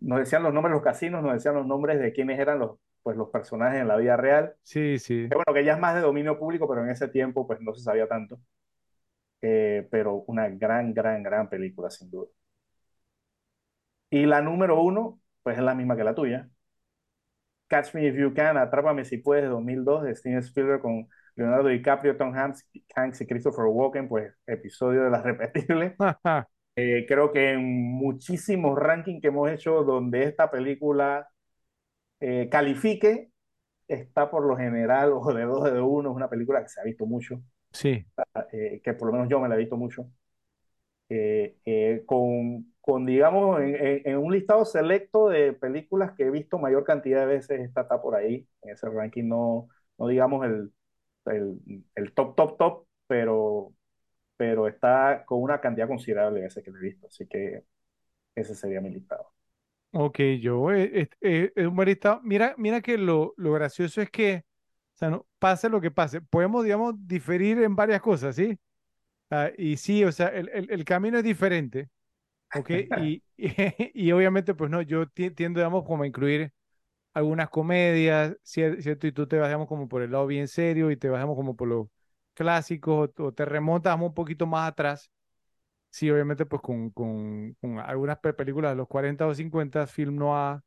nos 0.00 0.18
decían 0.20 0.42
los 0.42 0.52
nombres 0.52 0.72
de 0.72 0.76
los 0.76 0.84
casinos, 0.84 1.22
nos 1.22 1.34
decían 1.34 1.54
los 1.54 1.66
nombres 1.66 1.98
de 2.00 2.12
quiénes 2.12 2.38
eran 2.38 2.58
los, 2.58 2.78
pues 3.02 3.16
los 3.16 3.30
personajes 3.30 3.80
en 3.80 3.88
la 3.88 3.96
vida 3.96 4.16
real. 4.16 4.54
Sí, 4.62 4.98
sí. 4.98 5.28
Que 5.28 5.34
bueno, 5.34 5.54
que 5.54 5.64
ya 5.64 5.74
es 5.74 5.78
más 5.78 5.94
de 5.94 6.00
dominio 6.00 6.38
público, 6.38 6.68
pero 6.68 6.82
en 6.84 6.90
ese 6.90 7.08
tiempo 7.08 7.46
pues 7.46 7.60
no 7.60 7.74
se 7.74 7.82
sabía 7.82 8.06
tanto. 8.08 8.40
Eh, 9.42 9.88
pero 9.90 10.24
una 10.26 10.48
gran, 10.48 10.92
gran, 10.92 11.22
gran 11.22 11.48
película, 11.48 11.90
sin 11.90 12.10
duda. 12.10 12.28
Y 14.10 14.26
la 14.26 14.40
número 14.42 14.80
uno, 14.82 15.20
pues 15.42 15.56
es 15.58 15.62
la 15.64 15.74
misma 15.74 15.96
que 15.96 16.04
la 16.04 16.14
tuya. 16.14 16.48
Catch 17.68 17.94
Me 17.94 18.06
If 18.06 18.16
You 18.16 18.34
Can, 18.34 18.56
Atrápame 18.56 19.04
Si 19.04 19.18
Puedes, 19.18 19.44
de 19.44 19.48
2002, 19.50 20.02
de 20.02 20.14
Steven 20.16 20.38
Spielberg 20.38 20.82
con 20.82 21.08
Leonardo 21.36 21.68
DiCaprio, 21.68 22.16
Tom 22.16 22.34
Hanks, 22.34 22.68
Hanks 22.94 23.20
y 23.20 23.26
Christopher 23.26 23.66
Walken, 23.66 24.08
pues 24.08 24.34
episodio 24.46 25.04
de 25.04 25.10
las 25.10 25.22
repetibles. 25.22 25.94
eh, 26.80 27.06
creo 27.06 27.32
que 27.32 27.52
en 27.52 27.64
muchísimos 27.64 28.78
rankings 28.78 29.20
que 29.20 29.28
hemos 29.28 29.50
hecho 29.50 29.84
donde 29.84 30.24
esta 30.24 30.50
película 30.50 31.28
eh, 32.20 32.48
califique, 32.50 33.30
está 33.88 34.30
por 34.30 34.46
lo 34.46 34.56
general 34.56 35.12
o 35.14 35.32
de 35.34 35.44
dos 35.44 35.64
de 35.72 35.80
uno, 35.80 36.10
es 36.10 36.16
una 36.16 36.30
película 36.30 36.62
que 36.62 36.68
se 36.68 36.80
ha 36.80 36.84
visto 36.84 37.06
mucho. 37.06 37.42
Sí. 37.72 38.04
Eh, 38.52 38.80
que 38.82 38.94
por 38.94 39.08
lo 39.08 39.12
menos 39.12 39.28
yo 39.28 39.40
me 39.40 39.48
la 39.48 39.54
he 39.54 39.58
visto 39.58 39.76
mucho. 39.76 40.06
Eh, 41.08 41.56
eh, 41.64 42.02
con, 42.06 42.72
con, 42.80 43.04
digamos, 43.04 43.60
en, 43.60 44.02
en, 44.04 44.16
un 44.16 44.32
listado 44.32 44.64
selecto 44.64 45.28
de 45.28 45.52
películas 45.52 46.12
que 46.16 46.24
he 46.24 46.30
visto 46.30 46.58
mayor 46.58 46.84
cantidad 46.84 47.20
de 47.20 47.26
veces, 47.26 47.60
esta 47.60 47.82
está 47.82 48.00
por 48.00 48.14
ahí, 48.14 48.46
en 48.62 48.70
ese 48.70 48.88
ranking, 48.88 49.24
no, 49.26 49.68
no 49.98 50.06
digamos 50.06 50.46
el, 50.46 50.72
el, 51.26 51.58
el 51.96 52.12
top, 52.12 52.36
top, 52.36 52.56
top, 52.58 52.86
pero, 53.08 53.72
pero 54.40 54.66
está 54.66 55.22
con 55.26 55.42
una 55.42 55.60
cantidad 55.60 55.86
considerable 55.86 56.38
de 56.38 56.46
veces 56.46 56.64
que 56.64 56.70
la 56.70 56.78
he 56.78 56.80
visto, 56.80 57.06
así 57.08 57.26
que 57.26 57.62
ese 58.34 58.54
sería 58.54 58.80
mi 58.80 58.88
listado. 58.88 59.34
Ok, 59.92 60.18
yo 60.40 60.72
es, 60.72 61.10
es, 61.20 61.52
es 61.54 61.66
un 61.66 61.76
buen 61.76 61.90
listado. 61.90 62.22
Mira, 62.22 62.54
mira 62.56 62.80
que 62.80 62.96
lo, 62.96 63.34
lo 63.36 63.52
gracioso 63.52 64.00
es 64.00 64.08
que, 64.10 64.46
o 64.94 64.96
sea, 64.96 65.10
no, 65.10 65.26
pase 65.38 65.68
lo 65.68 65.78
que 65.82 65.90
pase, 65.90 66.22
podemos, 66.22 66.64
digamos, 66.64 66.94
diferir 67.06 67.58
en 67.58 67.76
varias 67.76 68.00
cosas, 68.00 68.34
¿sí? 68.34 68.58
Uh, 69.30 69.52
y 69.58 69.76
sí, 69.76 70.04
o 70.04 70.10
sea, 70.10 70.28
el, 70.28 70.48
el, 70.54 70.70
el, 70.70 70.84
camino 70.86 71.18
es 71.18 71.24
diferente, 71.24 71.90
¿ok? 72.56 72.70
Y, 73.04 73.22
y, 73.92 74.12
obviamente, 74.12 74.54
pues 74.54 74.70
no, 74.70 74.80
yo 74.80 75.06
tiendo, 75.06 75.60
digamos, 75.60 75.84
como 75.84 76.04
a 76.04 76.06
incluir 76.06 76.50
algunas 77.12 77.50
comedias, 77.50 78.34
¿cierto? 78.42 79.06
Y 79.06 79.12
tú 79.12 79.26
te 79.26 79.36
vas, 79.36 79.48
digamos, 79.50 79.68
como 79.68 79.86
por 79.86 80.00
el 80.00 80.12
lado 80.12 80.26
bien 80.26 80.48
serio 80.48 80.90
y 80.90 80.96
te 80.96 81.10
vas, 81.10 81.26
como 81.26 81.54
por 81.56 81.68
los 81.68 81.88
clásicos 82.34 83.10
o, 83.18 83.32
te 83.32 83.44
remontas 83.44 83.98
un 84.00 84.14
poquito 84.14 84.46
más 84.46 84.68
atrás. 84.68 85.10
Sí, 85.90 86.10
obviamente, 86.10 86.46
pues 86.46 86.62
con, 86.62 86.90
con, 86.90 87.54
con 87.60 87.78
algunas 87.78 88.18
películas 88.18 88.72
de 88.72 88.76
los 88.76 88.88
40 88.88 89.26
o 89.26 89.34
50, 89.34 89.86
film 89.86 90.16
noir. 90.16 90.60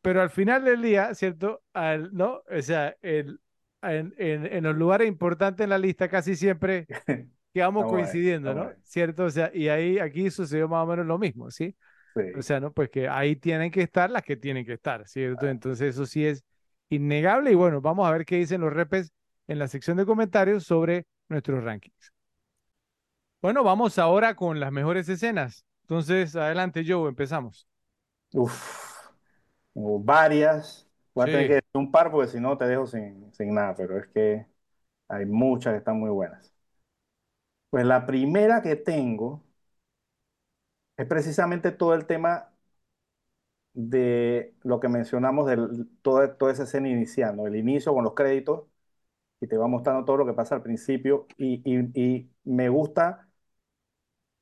Pero 0.00 0.20
al 0.20 0.30
final 0.30 0.64
del 0.64 0.82
día, 0.82 1.14
¿cierto? 1.14 1.62
Al, 1.72 2.14
¿no? 2.14 2.42
O 2.48 2.62
sea, 2.62 2.94
el, 3.02 3.40
en, 3.82 4.14
en, 4.18 4.46
en 4.46 4.64
los 4.64 4.76
lugares 4.76 5.08
importantes 5.08 5.64
en 5.64 5.70
la 5.70 5.78
lista 5.78 6.08
casi 6.08 6.36
siempre 6.36 6.86
que 7.54 7.60
vamos 7.60 7.86
coincidiendo, 7.86 8.52
¿no? 8.54 8.70
¿Cierto? 8.82 9.24
O 9.24 9.30
sea, 9.30 9.50
y 9.54 9.68
ahí 9.68 9.98
aquí 9.98 10.30
sucedió 10.30 10.68
más 10.68 10.82
o 10.84 10.86
menos 10.86 11.06
lo 11.06 11.18
mismo, 11.18 11.50
¿sí? 11.50 11.76
Sí. 12.14 12.22
O 12.36 12.42
sea, 12.42 12.60
¿no? 12.60 12.72
Pues 12.72 12.90
que 12.90 13.08
ahí 13.08 13.36
tienen 13.36 13.70
que 13.70 13.82
estar 13.82 14.10
las 14.10 14.22
que 14.22 14.36
tienen 14.36 14.64
que 14.64 14.74
estar, 14.74 15.06
¿cierto? 15.06 15.48
Entonces 15.48 15.94
eso 15.94 16.06
sí 16.06 16.26
es 16.26 16.44
innegable 16.88 17.52
y 17.52 17.54
bueno, 17.54 17.80
vamos 17.80 18.06
a 18.06 18.12
ver 18.12 18.24
qué 18.24 18.36
dicen 18.36 18.60
los 18.60 18.72
repes 18.72 19.12
en 19.46 19.58
la 19.58 19.68
sección 19.68 19.96
de 19.96 20.06
comentarios 20.06 20.64
sobre 20.64 21.06
nuestros 21.28 21.62
rankings. 21.62 22.12
Bueno, 23.42 23.62
vamos 23.62 23.98
ahora 23.98 24.34
con 24.34 24.58
las 24.58 24.72
mejores 24.72 25.08
escenas. 25.08 25.64
Entonces, 25.82 26.34
adelante, 26.34 26.82
Joe, 26.86 27.08
empezamos. 27.08 27.68
Uf, 28.32 29.10
varias. 29.74 30.88
Voy 31.14 31.24
a 31.24 31.26
tener 31.26 31.46
que 31.46 31.54
decir 31.54 31.70
un 31.74 31.92
par 31.92 32.10
porque 32.10 32.28
si 32.30 32.40
no 32.40 32.56
te 32.58 32.66
dejo 32.66 32.86
sin, 32.86 33.32
sin 33.32 33.54
nada, 33.54 33.74
pero 33.76 33.98
es 33.98 34.06
que 34.08 34.46
hay 35.08 35.26
muchas 35.26 35.74
que 35.74 35.78
están 35.78 35.98
muy 36.00 36.10
buenas. 36.10 36.52
Pues 37.70 37.84
la 37.84 38.06
primera 38.06 38.62
que 38.62 38.76
tengo 38.76 39.44
es 40.96 41.06
precisamente 41.06 41.70
todo 41.72 41.94
el 41.94 42.06
tema 42.06 42.50
de 43.72 44.54
lo 44.62 44.80
que 44.80 44.88
mencionamos 44.88 45.46
de 45.46 45.56
toda, 46.02 46.36
toda 46.36 46.52
esa 46.52 46.64
escena 46.64 46.88
iniciando, 46.88 47.46
el 47.46 47.56
inicio 47.56 47.92
con 47.94 48.04
los 48.04 48.14
créditos, 48.14 48.64
y 49.40 49.46
te 49.46 49.56
va 49.56 49.66
mostrando 49.68 50.04
todo 50.04 50.18
lo 50.18 50.26
que 50.26 50.32
pasa 50.34 50.54
al 50.56 50.62
principio, 50.62 51.26
y, 51.36 51.62
y 51.64 52.30
me 52.44 52.68
gusta, 52.68 53.28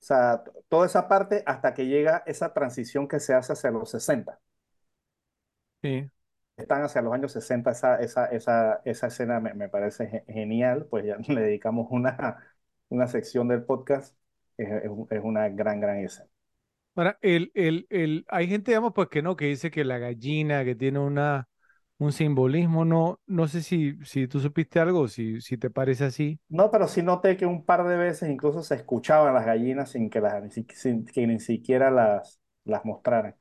o 0.00 0.04
sea, 0.04 0.42
toda 0.68 0.86
esa 0.86 1.08
parte 1.08 1.42
hasta 1.46 1.74
que 1.74 1.86
llega 1.86 2.22
esa 2.26 2.52
transición 2.52 3.08
que 3.08 3.20
se 3.20 3.34
hace 3.34 3.52
hacia 3.52 3.70
los 3.70 3.90
60. 3.90 4.38
Sí 5.82 6.10
están 6.56 6.82
hacia 6.82 7.02
los 7.02 7.12
años 7.12 7.32
60, 7.32 7.70
esa, 7.70 7.96
esa, 8.00 8.26
esa, 8.26 8.82
esa 8.84 9.06
escena 9.06 9.40
me, 9.40 9.54
me, 9.54 9.68
parece 9.68 10.24
genial, 10.28 10.86
pues 10.90 11.04
ya 11.04 11.16
le 11.28 11.40
dedicamos 11.42 11.88
una, 11.90 12.38
una 12.88 13.06
sección 13.08 13.48
del 13.48 13.64
podcast, 13.64 14.16
es, 14.56 14.68
es, 15.10 15.20
una 15.22 15.48
gran, 15.48 15.80
gran 15.80 15.98
escena. 15.98 16.28
Ahora, 16.94 17.18
el, 17.22 17.50
el, 17.54 17.86
el, 17.88 18.26
hay 18.28 18.48
gente, 18.48 18.72
digamos, 18.72 18.92
pues 18.94 19.08
que 19.08 19.22
no, 19.22 19.34
que 19.34 19.46
dice 19.46 19.70
que 19.70 19.84
la 19.84 19.98
gallina, 19.98 20.64
que 20.64 20.74
tiene 20.74 20.98
una, 20.98 21.48
un 22.02 22.12
simbolismo, 22.12 22.84
no, 22.84 23.20
no 23.26 23.46
sé 23.46 23.62
si, 23.62 23.96
si 24.04 24.26
tú 24.26 24.40
supiste 24.40 24.80
algo, 24.80 25.08
si, 25.08 25.40
si 25.40 25.56
te 25.56 25.70
parece 25.70 26.04
así. 26.04 26.40
No, 26.48 26.70
pero 26.70 26.88
sí 26.88 27.02
noté 27.02 27.36
que 27.36 27.46
un 27.46 27.64
par 27.64 27.86
de 27.86 27.96
veces 27.96 28.28
incluso 28.28 28.62
se 28.62 28.74
escuchaban 28.74 29.34
las 29.34 29.46
gallinas 29.46 29.90
sin 29.90 30.10
que, 30.10 30.20
las, 30.20 30.52
sin, 30.52 31.04
que 31.06 31.26
ni 31.26 31.38
siquiera 31.38 31.90
las, 31.90 32.40
las 32.64 32.84
mostraran. 32.84 33.36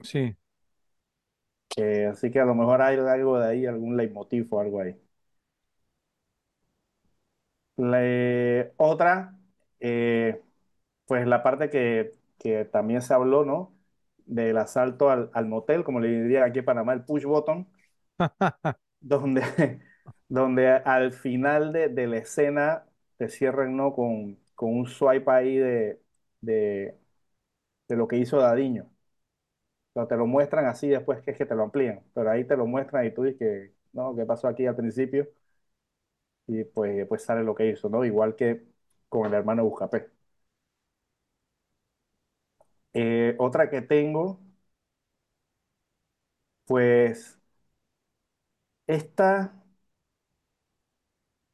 Sí. 0.00 0.36
Así 2.10 2.30
que 2.30 2.40
a 2.40 2.44
lo 2.44 2.54
mejor 2.54 2.80
hay 2.80 2.96
algo 2.96 3.38
de 3.38 3.48
ahí, 3.48 3.66
algún 3.66 3.96
leitmotiv 3.96 4.46
o 4.54 4.60
algo 4.60 4.80
ahí. 4.80 4.96
otra, 8.76 9.38
eh, 9.80 10.40
pues 11.06 11.26
la 11.26 11.42
parte 11.42 11.70
que, 11.70 12.12
que, 12.38 12.64
también 12.64 13.02
se 13.02 13.14
habló, 13.14 13.44
¿no? 13.44 13.74
Del 14.26 14.56
asalto 14.58 15.10
al, 15.10 15.30
al, 15.34 15.46
motel, 15.46 15.84
como 15.84 16.00
le 16.00 16.08
diría 16.08 16.44
aquí 16.44 16.60
en 16.60 16.64
Panamá, 16.64 16.92
el 16.94 17.04
push 17.04 17.24
button, 17.24 17.68
donde, 19.00 19.42
donde 20.28 20.68
al 20.68 21.12
final 21.12 21.72
de, 21.72 21.88
de, 21.88 22.06
la 22.06 22.18
escena 22.18 22.86
te 23.16 23.28
cierran, 23.28 23.76
¿no? 23.76 23.92
Con, 23.94 24.38
con 24.54 24.70
un 24.78 24.86
swipe 24.86 25.30
ahí 25.30 25.56
de, 25.56 26.00
de, 26.40 26.98
de 27.88 27.96
lo 27.96 28.08
que 28.08 28.18
hizo 28.18 28.38
Dadiño 28.38 28.90
te 30.08 30.16
lo 30.16 30.26
muestran 30.26 30.66
así 30.66 30.88
después 30.88 31.22
que 31.22 31.34
que 31.34 31.46
te 31.46 31.54
lo 31.54 31.64
amplían, 31.64 32.02
pero 32.14 32.30
ahí 32.30 32.44
te 32.44 32.56
lo 32.56 32.66
muestran 32.66 33.06
y 33.06 33.10
tú 33.14 33.22
dices 33.22 33.38
que, 33.38 33.74
no, 33.92 34.14
¿qué 34.16 34.24
pasó 34.26 34.48
aquí 34.48 34.66
al 34.66 34.76
principio? 34.76 35.26
Y 36.46 36.64
pues, 36.64 37.06
pues 37.08 37.24
sale 37.24 37.42
lo 37.44 37.54
que 37.54 37.68
hizo, 37.68 37.88
¿no? 37.88 38.04
Igual 38.04 38.36
que 38.36 38.64
con 39.08 39.26
el 39.26 39.34
hermano 39.34 39.64
Buscapé. 39.64 40.10
Eh, 42.92 43.34
otra 43.38 43.70
que 43.70 43.82
tengo, 43.82 44.40
pues 46.66 47.35
esta 48.86 49.52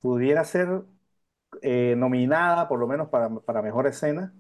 pudiera 0.01 0.45
ser 0.45 0.83
eh, 1.63 1.95
nominada 1.97 2.69
por 2.69 2.79
lo 2.81 2.87
menos 2.89 3.09
para, 3.11 3.31
para 3.41 3.63
mejor 3.63 3.87
escena, 3.87 4.35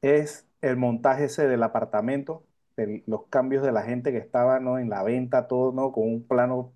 es 0.00 0.48
el 0.62 0.76
montaje 0.76 1.24
ese 1.26 1.46
del 1.48 1.62
apartamento 1.62 2.46
los 3.06 3.26
cambios 3.28 3.62
de 3.64 3.72
la 3.72 3.82
gente 3.82 4.12
que 4.12 4.18
estaba 4.18 4.60
¿no? 4.60 4.78
en 4.78 4.90
la 4.90 5.02
venta, 5.02 5.46
todo 5.48 5.72
¿no? 5.72 5.92
con 5.92 6.04
un 6.08 6.26
plano 6.26 6.74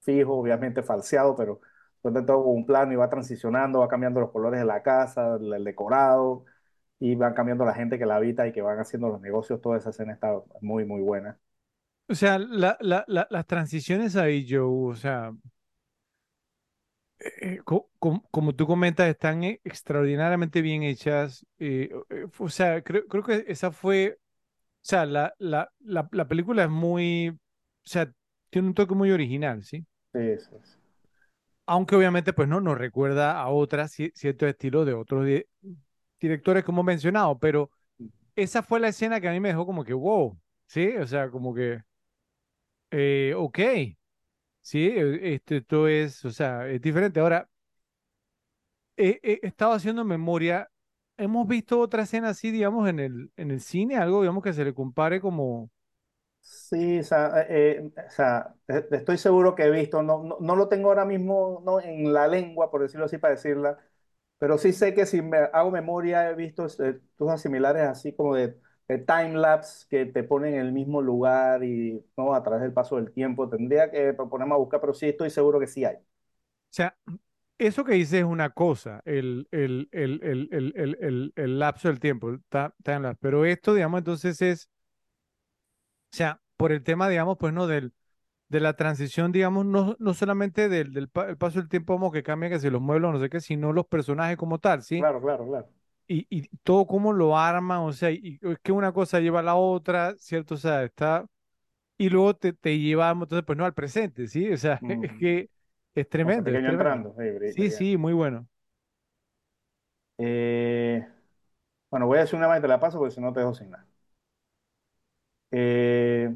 fijo, 0.00 0.34
obviamente 0.34 0.82
falseado, 0.82 1.36
pero 1.36 1.60
todo 2.02 2.44
con 2.44 2.54
un 2.56 2.66
plano 2.66 2.92
y 2.92 2.96
va 2.96 3.10
transicionando, 3.10 3.80
va 3.80 3.88
cambiando 3.88 4.20
los 4.20 4.30
colores 4.30 4.60
de 4.60 4.66
la 4.66 4.82
casa, 4.82 5.36
el, 5.40 5.64
decorado, 5.64 6.44
y 6.98 7.14
van 7.16 7.34
cambiando 7.34 7.64
la 7.64 7.74
gente 7.74 7.98
que 7.98 8.06
la 8.06 8.16
habita 8.16 8.46
y 8.46 8.52
que 8.52 8.62
van 8.62 8.78
haciendo 8.80 9.08
los 9.08 9.20
negocios, 9.20 9.60
toda 9.60 9.78
esa 9.78 9.90
escena 9.90 10.12
está 10.14 10.40
muy, 10.60 10.84
muy 10.86 11.00
buena. 11.02 11.38
O 12.08 12.14
sea, 12.14 12.38
la, 12.38 12.76
la, 12.80 13.04
las 13.06 13.46
transiciones 13.46 14.16
ahí, 14.16 14.46
Joe, 14.48 14.92
o 14.92 14.94
sea, 14.94 15.32
eh, 17.40 17.60
como 17.64 18.54
tú 18.54 18.66
comentas, 18.66 19.08
están 19.08 19.44
extraordinariamente 19.44 20.60
bien 20.60 20.82
hechas. 20.82 21.46
Eh, 21.58 21.90
eh, 22.10 22.26
o 22.38 22.48
sea, 22.48 22.82
creo, 22.82 23.06
creo 23.06 23.22
que 23.22 23.44
esa 23.48 23.70
fue 23.70 24.18
o 24.82 24.84
sea, 24.84 25.06
la, 25.06 25.32
la, 25.38 25.70
la, 25.78 26.08
la, 26.10 26.26
película 26.26 26.64
es 26.64 26.68
muy, 26.68 27.28
o 27.28 27.38
sea, 27.84 28.10
tiene 28.50 28.66
un 28.66 28.74
toque 28.74 28.96
muy 28.96 29.12
original, 29.12 29.62
¿sí? 29.62 29.86
Sí, 30.12 30.38
sí, 30.38 30.56
sí. 30.60 30.76
Aunque 31.66 31.94
obviamente, 31.94 32.32
pues 32.32 32.48
no, 32.48 32.60
nos 32.60 32.76
recuerda 32.76 33.40
a 33.40 33.48
otras 33.48 33.92
ciertos 33.92 34.48
estilos 34.48 34.84
de 34.84 34.94
otros 34.94 35.24
directores 36.20 36.64
como 36.64 36.82
mencionado, 36.82 37.38
pero 37.38 37.70
esa 38.34 38.64
fue 38.64 38.80
la 38.80 38.88
escena 38.88 39.20
que 39.20 39.28
a 39.28 39.32
mí 39.32 39.38
me 39.38 39.50
dejó 39.50 39.64
como 39.64 39.84
que, 39.84 39.94
wow, 39.94 40.36
¿sí? 40.66 40.96
O 40.96 41.06
sea, 41.06 41.30
como 41.30 41.54
que, 41.54 41.80
eh, 42.92 43.34
ok, 43.36 43.60
sí, 44.60 44.86
e, 44.88 45.34
esto, 45.34 45.54
esto 45.56 45.88
es, 45.88 46.24
o 46.24 46.30
sea, 46.30 46.68
es 46.68 46.80
diferente. 46.80 47.20
Ahora, 47.20 47.48
he, 48.96 49.20
he 49.22 49.46
estado 49.46 49.72
haciendo 49.72 50.04
memoria 50.04 50.68
hemos 51.16 51.46
visto 51.48 51.78
otra 51.80 52.02
escena 52.04 52.30
así, 52.30 52.50
digamos, 52.50 52.88
en 52.88 52.98
el, 53.00 53.32
en 53.36 53.50
el 53.50 53.60
cine, 53.60 53.96
algo, 53.96 54.22
digamos, 54.22 54.42
que 54.44 54.52
se 54.52 54.64
le 54.64 54.74
compare 54.74 55.20
como... 55.20 55.70
Sí, 56.40 56.98
o 57.00 57.04
sea, 57.04 57.46
eh, 57.48 57.90
o 58.06 58.10
sea 58.10 58.54
estoy 58.90 59.16
seguro 59.16 59.54
que 59.54 59.62
he 59.64 59.70
visto, 59.70 60.02
no, 60.02 60.22
no, 60.24 60.38
no, 60.40 60.56
lo 60.56 60.68
tengo 60.68 60.88
ahora 60.88 61.04
mismo 61.04 61.62
no, 61.64 61.80
en 61.80 62.12
la 62.12 62.26
lengua, 62.26 62.68
por 62.70 62.82
decirlo 62.82 63.06
así, 63.06 63.16
para 63.18 63.34
decirla, 63.34 63.78
pero 64.38 64.58
sí 64.58 64.72
sé 64.72 64.92
que 64.94 65.06
si 65.06 65.22
me 65.22 65.38
hago 65.52 65.70
memoria 65.70 66.28
he 66.30 66.34
visto 66.34 66.66
eh, 66.84 67.00
cosas 67.16 67.40
similares 67.42 67.82
así 67.84 68.12
como 68.14 68.34
de 68.34 68.58
time-lapse 69.06 69.86
que 69.88 70.06
te 70.06 70.22
ponen 70.24 70.54
en 70.54 70.60
el 70.60 70.72
mismo 70.72 71.02
lugar 71.02 71.64
y 71.64 72.04
no 72.16 72.34
a 72.34 72.42
través 72.42 72.62
del 72.62 72.72
paso 72.72 72.96
del 72.96 73.12
tiempo. 73.12 73.48
Tendría 73.48 73.90
que 73.90 74.12
ponerme 74.14 74.54
a 74.54 74.56
buscar, 74.58 74.80
pero 74.80 74.94
sí 74.94 75.08
estoy 75.08 75.30
seguro 75.30 75.60
que 75.60 75.66
sí 75.66 75.84
hay. 75.84 75.96
O 75.96 76.74
sea, 76.74 76.96
eso 77.58 77.84
que 77.84 77.94
dice 77.94 78.20
es 78.20 78.24
una 78.24 78.50
cosa, 78.50 79.02
el, 79.04 79.48
el, 79.52 79.88
el, 79.92 81.32
el 81.36 81.58
lapso 81.58 81.88
del 81.88 82.00
tiempo, 82.00 82.38
pero 83.20 83.44
esto, 83.44 83.74
digamos, 83.74 83.98
entonces 83.98 84.40
es, 84.42 84.70
o 86.12 86.16
sea, 86.16 86.40
por 86.56 86.72
el 86.72 86.82
tema, 86.82 87.08
digamos, 87.08 87.36
pues 87.38 87.52
no, 87.52 87.66
del, 87.66 87.92
de 88.48 88.60
la 88.60 88.76
transición, 88.76 89.32
digamos, 89.32 89.66
no, 89.66 89.96
no 89.98 90.14
solamente 90.14 90.68
del, 90.70 90.92
del 90.94 91.08
paso 91.10 91.60
del 91.60 91.68
tiempo 91.68 91.94
como 91.94 92.12
que 92.12 92.22
cambia, 92.22 92.50
que 92.50 92.60
se 92.60 92.70
los 92.70 92.82
muebles, 92.82 93.12
no 93.12 93.20
sé 93.20 93.30
qué, 93.30 93.40
sino 93.40 93.72
los 93.72 93.86
personajes 93.86 94.36
como 94.36 94.58
tal, 94.60 94.82
¿sí? 94.82 95.08
Claro, 95.08 95.20
claro, 95.20 95.46
claro. 95.46 95.68
Y, 96.12 96.26
y 96.28 96.48
todo 96.62 96.86
cómo 96.86 97.12
lo 97.12 97.38
arma, 97.38 97.82
o 97.82 97.92
sea, 97.92 98.10
y, 98.10 98.38
es 98.42 98.58
que 98.62 98.70
una 98.72 98.92
cosa 98.92 99.18
lleva 99.18 99.40
a 99.40 99.42
la 99.42 99.54
otra, 99.54 100.14
¿cierto? 100.18 100.54
O 100.54 100.58
sea, 100.58 100.84
está, 100.84 101.26
y 101.96 102.10
luego 102.10 102.34
te, 102.34 102.52
te 102.52 102.78
lleva, 102.78 103.10
entonces, 103.10 103.44
pues 103.46 103.56
no 103.56 103.64
al 103.64 103.74
presente, 103.74 104.26
¿sí? 104.26 104.50
O 104.52 104.56
sea, 104.56 104.78
es 105.02 105.12
que 105.18 105.48
es 105.94 106.08
tremendo. 106.08 106.50
Entrando, 106.50 107.14
sí, 107.54 107.70
sí, 107.70 107.96
muy 107.96 108.12
bueno. 108.12 108.46
Eh, 110.18 111.06
bueno, 111.90 112.06
voy 112.06 112.18
a 112.18 112.22
decir 112.22 112.36
una 112.36 112.48
más 112.48 112.58
y 112.58 112.62
te 112.62 112.68
la 112.68 112.80
paso 112.80 112.98
porque 112.98 113.14
si 113.14 113.20
no 113.20 113.32
te 113.32 113.40
dejo 113.40 113.54
sin 113.54 113.70
nada. 113.70 113.86
Eh, 115.50 116.34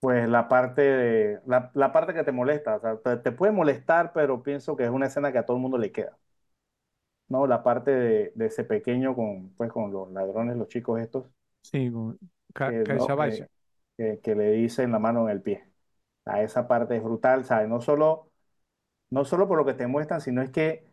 pues 0.00 0.28
la 0.28 0.48
parte 0.48 0.82
de 0.82 1.40
la, 1.46 1.70
la, 1.74 1.92
parte 1.92 2.12
que 2.14 2.24
te 2.24 2.32
molesta, 2.32 2.76
o 2.76 2.80
sea, 2.80 2.96
te, 2.98 3.16
te, 3.18 3.32
puede 3.32 3.52
molestar, 3.52 4.12
pero 4.12 4.42
pienso 4.42 4.76
que 4.76 4.84
es 4.84 4.90
una 4.90 5.06
escena 5.06 5.32
que 5.32 5.38
a 5.38 5.46
todo 5.46 5.56
el 5.56 5.62
mundo 5.62 5.78
le 5.78 5.92
queda. 5.92 6.18
¿No? 7.32 7.46
La 7.48 7.62
parte 7.64 7.90
de, 7.92 8.32
de 8.36 8.46
ese 8.46 8.64
pequeño 8.64 9.16
con, 9.16 9.50
pues, 9.56 9.72
con 9.72 9.92
los 9.92 10.12
ladrones, 10.12 10.56
los 10.58 10.68
chicos 10.68 11.00
estos, 11.00 11.26
Sí, 11.62 11.90
con 11.90 12.18
que, 12.64 12.86
¿no? 12.88 13.14
Que, 13.16 13.48
que, 13.96 14.20
que 14.22 14.34
le 14.34 14.52
dicen 14.52 14.92
la 14.92 14.98
mano 14.98 15.28
en 15.28 15.36
el 15.36 15.42
pie. 15.42 15.68
A 16.24 16.42
esa 16.42 16.68
parte 16.68 16.96
es 16.96 17.02
brutal, 17.02 17.44
¿sabes? 17.44 17.68
No 17.68 17.80
solo, 17.80 18.30
no 19.10 19.24
solo 19.26 19.48
por 19.48 19.58
lo 19.58 19.66
que 19.66 19.74
te 19.74 19.86
muestran, 19.88 20.20
sino 20.20 20.42
es 20.42 20.50
que, 20.50 20.86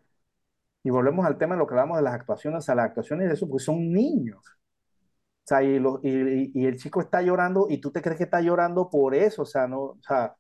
y 0.84 0.90
volvemos 0.92 1.26
al 1.26 1.38
tema 1.40 1.56
de 1.56 1.60
lo 1.60 1.68
que 1.68 1.74
hablamos 1.76 1.98
de 2.00 2.04
las 2.04 2.16
actuaciones, 2.16 2.60
o 2.60 2.62
sea, 2.64 2.76
las 2.76 2.88
actuaciones 2.88 3.30
de 3.30 3.36
eso, 3.36 3.48
porque 3.50 3.64
son 3.66 3.92
niños. 3.94 4.44
O 5.46 5.48
sea, 5.50 5.64
y, 5.64 5.80
los- 5.80 6.00
y, 6.04 6.52
y- 6.54 6.66
el 6.68 6.78
chico 6.78 7.02
está 7.02 7.22
llorando 7.22 7.68
y 7.70 7.80
tú 7.80 7.92
te 7.92 8.02
crees 8.02 8.18
que 8.18 8.24
está 8.26 8.42
llorando 8.42 8.90
por 8.90 9.16
eso, 9.16 9.42
o 9.44 9.46
sea, 9.46 9.68
no, 9.68 9.80
o 9.82 10.00
sea, 10.02 10.36
o 10.36 10.39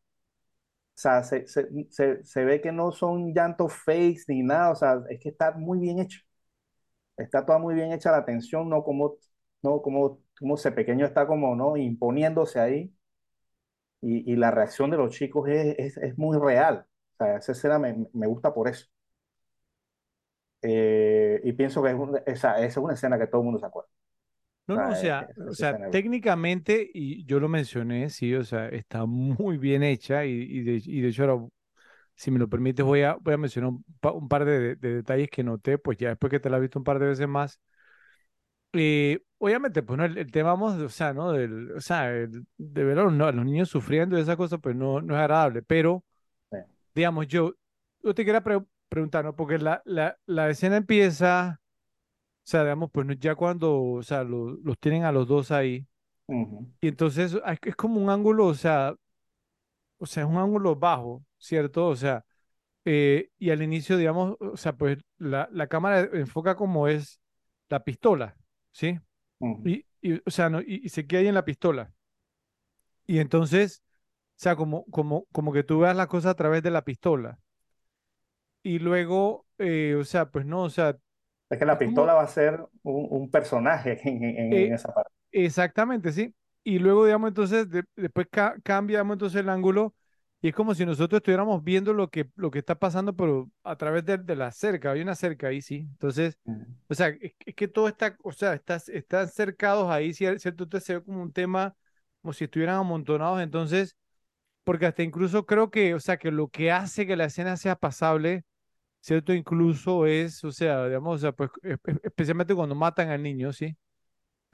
sea, 0.99 1.23
se, 1.23 1.47
se, 1.47 1.67
se, 1.89 2.23
se 2.25 2.45
ve 2.45 2.61
que 2.61 2.71
no 2.71 2.91
son 2.91 3.33
llantos 3.33 3.73
fakes 3.73 4.23
ni 4.27 4.43
nada, 4.43 4.71
o 4.71 4.75
sea, 4.75 5.01
es 5.09 5.19
que 5.19 5.29
está 5.29 5.51
muy 5.53 5.79
bien 5.79 5.99
hecho. 5.99 6.19
Está 7.17 7.45
toda 7.45 7.59
muy 7.59 7.75
bien 7.75 7.91
hecha 7.91 8.11
la 8.11 8.25
tensión, 8.25 8.69
no 8.69 8.83
como, 8.83 9.17
no 9.61 9.81
como, 9.81 10.21
como 10.39 10.55
ese 10.55 10.71
pequeño 10.71 11.05
está 11.05 11.27
como, 11.27 11.55
¿no? 11.55 11.77
Imponiéndose 11.77 12.59
ahí 12.59 12.93
y, 14.01 14.31
y 14.33 14.35
la 14.35 14.51
reacción 14.51 14.89
de 14.91 14.97
los 14.97 15.11
chicos 15.15 15.49
es, 15.49 15.75
es, 15.79 15.97
es 15.97 16.17
muy 16.17 16.37
real. 16.39 16.85
O 17.15 17.25
sea, 17.25 17.37
esa 17.37 17.51
escena 17.53 17.79
me, 17.79 18.07
me 18.13 18.27
gusta 18.27 18.53
por 18.53 18.67
eso. 18.69 18.85
Eh, 20.61 21.39
y 21.43 21.53
pienso 21.53 21.81
que 21.83 21.89
es 21.89 21.95
un- 21.95 22.17
esa, 22.25 22.57
esa 22.59 22.65
es 22.67 22.77
una 22.77 22.93
escena 22.93 23.17
que 23.19 23.27
todo 23.27 23.41
el 23.41 23.45
mundo 23.45 23.59
se 23.59 23.65
acuerda. 23.65 23.89
No, 24.69 24.77
no, 24.77 24.89
o 24.89 24.95
sea, 24.95 25.27
o 25.47 25.53
sea, 25.55 25.75
técnicamente, 25.89 26.89
y 26.93 27.25
yo 27.25 27.39
lo 27.39 27.49
mencioné, 27.49 28.09
sí, 28.11 28.35
o 28.35 28.43
sea, 28.43 28.69
está 28.69 29.05
muy 29.07 29.57
bien 29.57 29.81
hecha 29.83 30.25
y, 30.25 30.31
y 30.31 30.61
de, 30.61 30.81
y 30.85 31.01
de 31.01 31.09
hecho 31.09 31.23
ahora, 31.23 31.47
si 32.15 32.31
me 32.31 32.39
lo 32.39 32.49
permites, 32.49 32.85
voy 32.85 33.03
a, 33.03 33.15
voy 33.15 33.33
a 33.35 33.37
mencionar 33.37 33.71
un, 33.71 33.85
pa- 34.01 34.11
un 34.13 34.27
par 34.29 34.45
de, 34.45 34.75
de 34.77 34.95
detalles 34.95 35.29
que 35.31 35.43
noté, 35.43 35.77
pues 35.79 35.97
ya 35.97 36.09
después 36.09 36.31
que 36.31 36.39
te 36.39 36.49
la 36.49 36.57
he 36.57 36.61
visto 36.61 36.79
un 36.79 36.85
par 36.85 36.99
de 36.99 37.07
veces 37.07 37.27
más. 37.27 37.59
Eh, 38.73 39.19
obviamente, 39.39 39.81
pues 39.83 39.97
no, 39.97 40.05
el, 40.05 40.17
el 40.17 40.31
tema, 40.31 40.51
vamos, 40.51 40.75
o 40.75 40.89
sea, 40.89 41.13
¿no? 41.13 41.31
Del, 41.31 41.71
o 41.71 41.81
sea, 41.81 42.11
el- 42.11 42.45
de 42.57 42.83
ver 42.83 42.97
no- 42.97 43.25
a 43.25 43.31
los 43.31 43.45
niños 43.45 43.69
sufriendo 43.69 44.17
y 44.17 44.21
esas 44.21 44.37
cosas, 44.37 44.59
pues 44.61 44.75
no, 44.75 45.01
no 45.01 45.15
es 45.15 45.19
agradable, 45.21 45.63
pero, 45.63 46.03
sí. 46.51 46.57
digamos, 46.95 47.27
yo, 47.27 47.55
yo 48.03 48.13
te 48.15 48.25
quería 48.25 48.43
pre- 48.43 48.63
preguntar, 48.89 49.25
¿no? 49.25 49.35
Porque 49.35 49.57
la, 49.59 49.81
la, 49.85 50.17
la 50.27 50.49
escena 50.49 50.77
empieza, 50.77 51.61
sea, 52.49 52.63
digamos, 52.63 52.89
pues 52.91 53.07
ya 53.19 53.35
cuando, 53.35 53.75
o 53.81 54.03
sea, 54.03 54.23
lo- 54.23 54.51
los 54.63 54.77
tienen 54.79 55.03
a 55.05 55.11
los 55.11 55.27
dos 55.27 55.51
ahí. 55.51 55.87
Ujú, 56.27 56.65
Y 56.81 56.87
entonces 56.89 57.33
es 57.35 57.59
es 57.63 57.75
como 57.75 58.01
un 58.01 58.09
ángulo, 58.09 58.47
o 58.47 58.53
sea, 58.55 58.95
o 59.97 60.05
sea, 60.05 60.23
es 60.23 60.29
un 60.29 60.37
ángulo 60.37 60.75
bajo, 60.75 61.23
¿cierto? 61.37 61.87
O 61.87 61.95
sea, 61.95 62.25
eh, 62.85 63.31
y 63.39 63.51
al 63.51 63.61
inicio, 63.63 63.97
digamos, 63.97 64.37
o 64.41 64.57
sea, 64.57 64.73
pues 64.73 64.99
la, 65.17 65.49
la 65.53 65.67
cámara 65.67 66.09
enfoca 66.13 66.55
como 66.55 66.87
es 66.89 67.21
la 67.69 67.83
pistola, 67.83 68.37
¿sí? 68.73 68.99
ujú, 69.39 69.65
Y, 69.65 69.85
y, 70.01 70.15
o 70.25 70.31
sea, 70.31 70.49
no, 70.49 70.61
y, 70.61 70.81
y 70.85 70.89
se 70.89 71.07
queda 71.07 71.21
ahí 71.21 71.27
en 71.27 71.35
la 71.35 71.45
pistola. 71.45 71.93
Y 73.07 73.19
entonces, 73.19 73.83
o 74.37 74.39
sea, 74.41 74.55
como, 74.55 74.85
como, 74.87 75.25
como 75.31 75.51
que 75.53 75.63
tú 75.63 75.79
veas 75.79 75.95
las 75.95 76.07
cosas 76.07 76.31
a 76.31 76.35
través 76.35 76.63
de 76.63 76.71
la 76.71 76.83
pistola. 76.85 77.39
Y 78.63 78.79
luego, 78.79 79.45
eh, 79.57 79.95
o 79.99 80.03
sea, 80.03 80.29
pues 80.31 80.45
no, 80.45 80.63
o 80.63 80.69
sea, 80.69 80.97
Es 81.49 81.57
que 81.59 81.65
la 81.65 81.77
es 81.77 81.81
como, 81.81 82.09
pistola 82.09 82.13
va 82.13 82.23
a 82.23 82.27
ser 82.27 82.59
un, 82.83 83.07
un 83.09 83.31
personaje 83.31 83.99
en, 84.07 84.23
en- 84.23 84.37
en 84.57 84.73
eh, 84.73 84.73
esa 84.73 84.93
parte. 84.93 85.11
Exactamente, 85.31 86.11
sí. 86.13 86.35
Y 86.63 86.79
luego, 86.79 87.05
digamos, 87.05 87.29
entonces, 87.29 87.69
de- 87.69 87.83
después 87.95 88.27
ca- 88.31 88.57
cambia, 88.63 88.97
digamos, 88.99 89.15
entonces 89.15 89.41
el 89.41 89.49
ángulo 89.49 89.95
y 90.41 90.49
es 90.49 90.55
como 90.55 90.75
si 90.75 90.85
nosotros 90.85 91.19
estuviéramos 91.19 91.63
viendo 91.63 91.93
lo 91.93 92.09
que, 92.09 92.29
lo 92.35 92.51
que 92.51 92.59
está 92.59 92.75
pasando, 92.79 93.15
pero 93.15 93.51
a 93.63 93.77
través 93.77 94.05
de, 94.05 94.17
de 94.19 94.35
la 94.37 94.51
cerca, 94.51 94.91
hay 94.91 95.01
una 95.01 95.15
cerca 95.15 95.47
ahí, 95.49 95.61
sí. 95.61 95.77
Entonces, 95.91 96.39
Ujú, 96.45 96.65
o 96.89 96.95
sea, 96.95 97.09
es, 97.09 97.33
es 97.45 97.55
que 97.55 97.67
todo 97.69 97.87
está, 97.89 98.17
o 98.23 98.31
sea, 98.33 98.53
está, 98.55 98.75
están 98.77 99.29
cercados 99.29 99.89
ahí, 99.91 100.11
cier- 100.11 100.39
¿cierto? 100.39 100.63
Entonces 100.65 100.85
se 100.87 100.95
ve 100.97 101.03
como 101.05 101.21
un 101.23 101.33
tema, 101.33 101.75
como 102.21 102.33
si 102.33 102.45
estuvieran 102.45 102.77
amontonados, 102.77 103.41
entonces, 103.41 103.95
porque 104.63 104.85
hasta 104.85 105.03
incluso 105.03 105.45
creo 105.45 105.71
que, 105.71 105.93
o 105.95 105.99
sea, 105.99 106.17
que 106.17 106.31
lo 106.31 106.49
que 106.49 106.71
hace 106.71 107.07
que 107.07 107.15
la 107.15 107.25
escena 107.25 107.57
sea 107.57 107.75
pasable, 107.75 108.43
¿cierto? 109.01 109.33
Incluso 109.33 110.05
es, 110.05 110.43
o 110.43 110.51
sea, 110.51 110.85
digamos, 110.87 111.17
o 111.17 111.19
sea, 111.19 111.31
pues, 111.33 111.51
e- 111.63 111.73
e- 111.73 111.99
especialmente 112.03 112.55
cuando 112.55 112.75
matan 112.75 113.09
al 113.09 113.23
niño, 113.23 113.53
¿sí? 113.53 113.77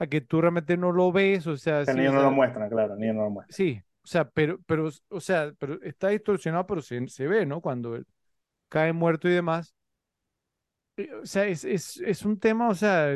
A 0.00 0.06
que 0.08 0.20
tú 0.22 0.40
realmente 0.42 0.76
no 0.78 0.92
lo 0.92 1.12
ves, 1.12 1.46
o 1.48 1.56
sea, 1.58 1.86
El 1.86 1.96
sí, 1.96 2.06
o 2.06 2.08
niño 2.08 2.12
no 2.12 2.20
lo 2.22 2.30
sea, 2.30 2.32
muestra, 2.32 2.68
claro, 2.68 2.92
el 2.94 3.00
niño 3.00 3.14
no 3.14 3.22
lo 3.24 3.30
muestra. 3.30 3.48
Sí, 3.48 3.80
o 4.04 4.06
sea, 4.06 4.28
pero, 4.30 4.60
pero, 4.66 4.88
o 5.08 5.20
sea, 5.20 5.52
pero 5.58 5.80
está 5.82 6.08
distorsionado, 6.08 6.66
pero 6.66 6.82
se, 6.82 7.06
se 7.08 7.26
ve, 7.26 7.46
¿no? 7.46 7.60
Cuando 7.60 7.94
él 7.96 8.06
cae 8.68 8.92
muerto 8.92 9.28
y 9.28 9.32
demás. 9.32 9.74
Eh, 10.96 11.08
O 11.22 11.26
sea, 11.26 11.46
es, 11.46 11.64
es, 11.64 11.98
es 11.98 12.24
un 12.24 12.38
tema, 12.38 12.68
o 12.68 12.74
sea, 12.74 13.12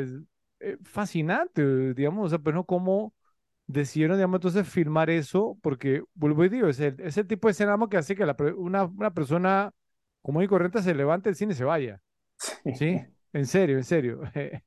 eh, 0.59 0.77
fascinante, 0.83 1.93
digamos, 1.93 2.27
o 2.27 2.29
sea, 2.29 2.39
pero 2.39 2.55
no 2.57 2.65
cómo 2.65 3.13
decidieron, 3.67 4.17
digamos, 4.17 4.37
entonces 4.37 4.67
filmar 4.67 5.09
eso, 5.09 5.57
porque, 5.61 6.03
vuelvo 6.13 6.45
y 6.45 6.49
digo, 6.49 6.67
es 6.67 6.79
el, 6.79 6.99
es 7.01 7.17
el 7.17 7.27
tipo 7.27 7.47
de 7.47 7.53
escena 7.53 7.77
que 7.89 7.97
hace 7.97 8.15
que 8.15 8.25
la, 8.25 8.35
una, 8.57 8.85
una 8.85 9.13
persona 9.13 9.71
común 10.21 10.43
y 10.43 10.47
corriente 10.47 10.81
se 10.83 10.95
levante 10.95 11.29
del 11.29 11.35
cine 11.35 11.53
y 11.53 11.55
se 11.57 11.63
vaya, 11.65 12.01
¿sí? 12.71 13.05
En 13.33 13.47
serio, 13.47 13.77
en 13.77 13.83
serio. 13.85 14.21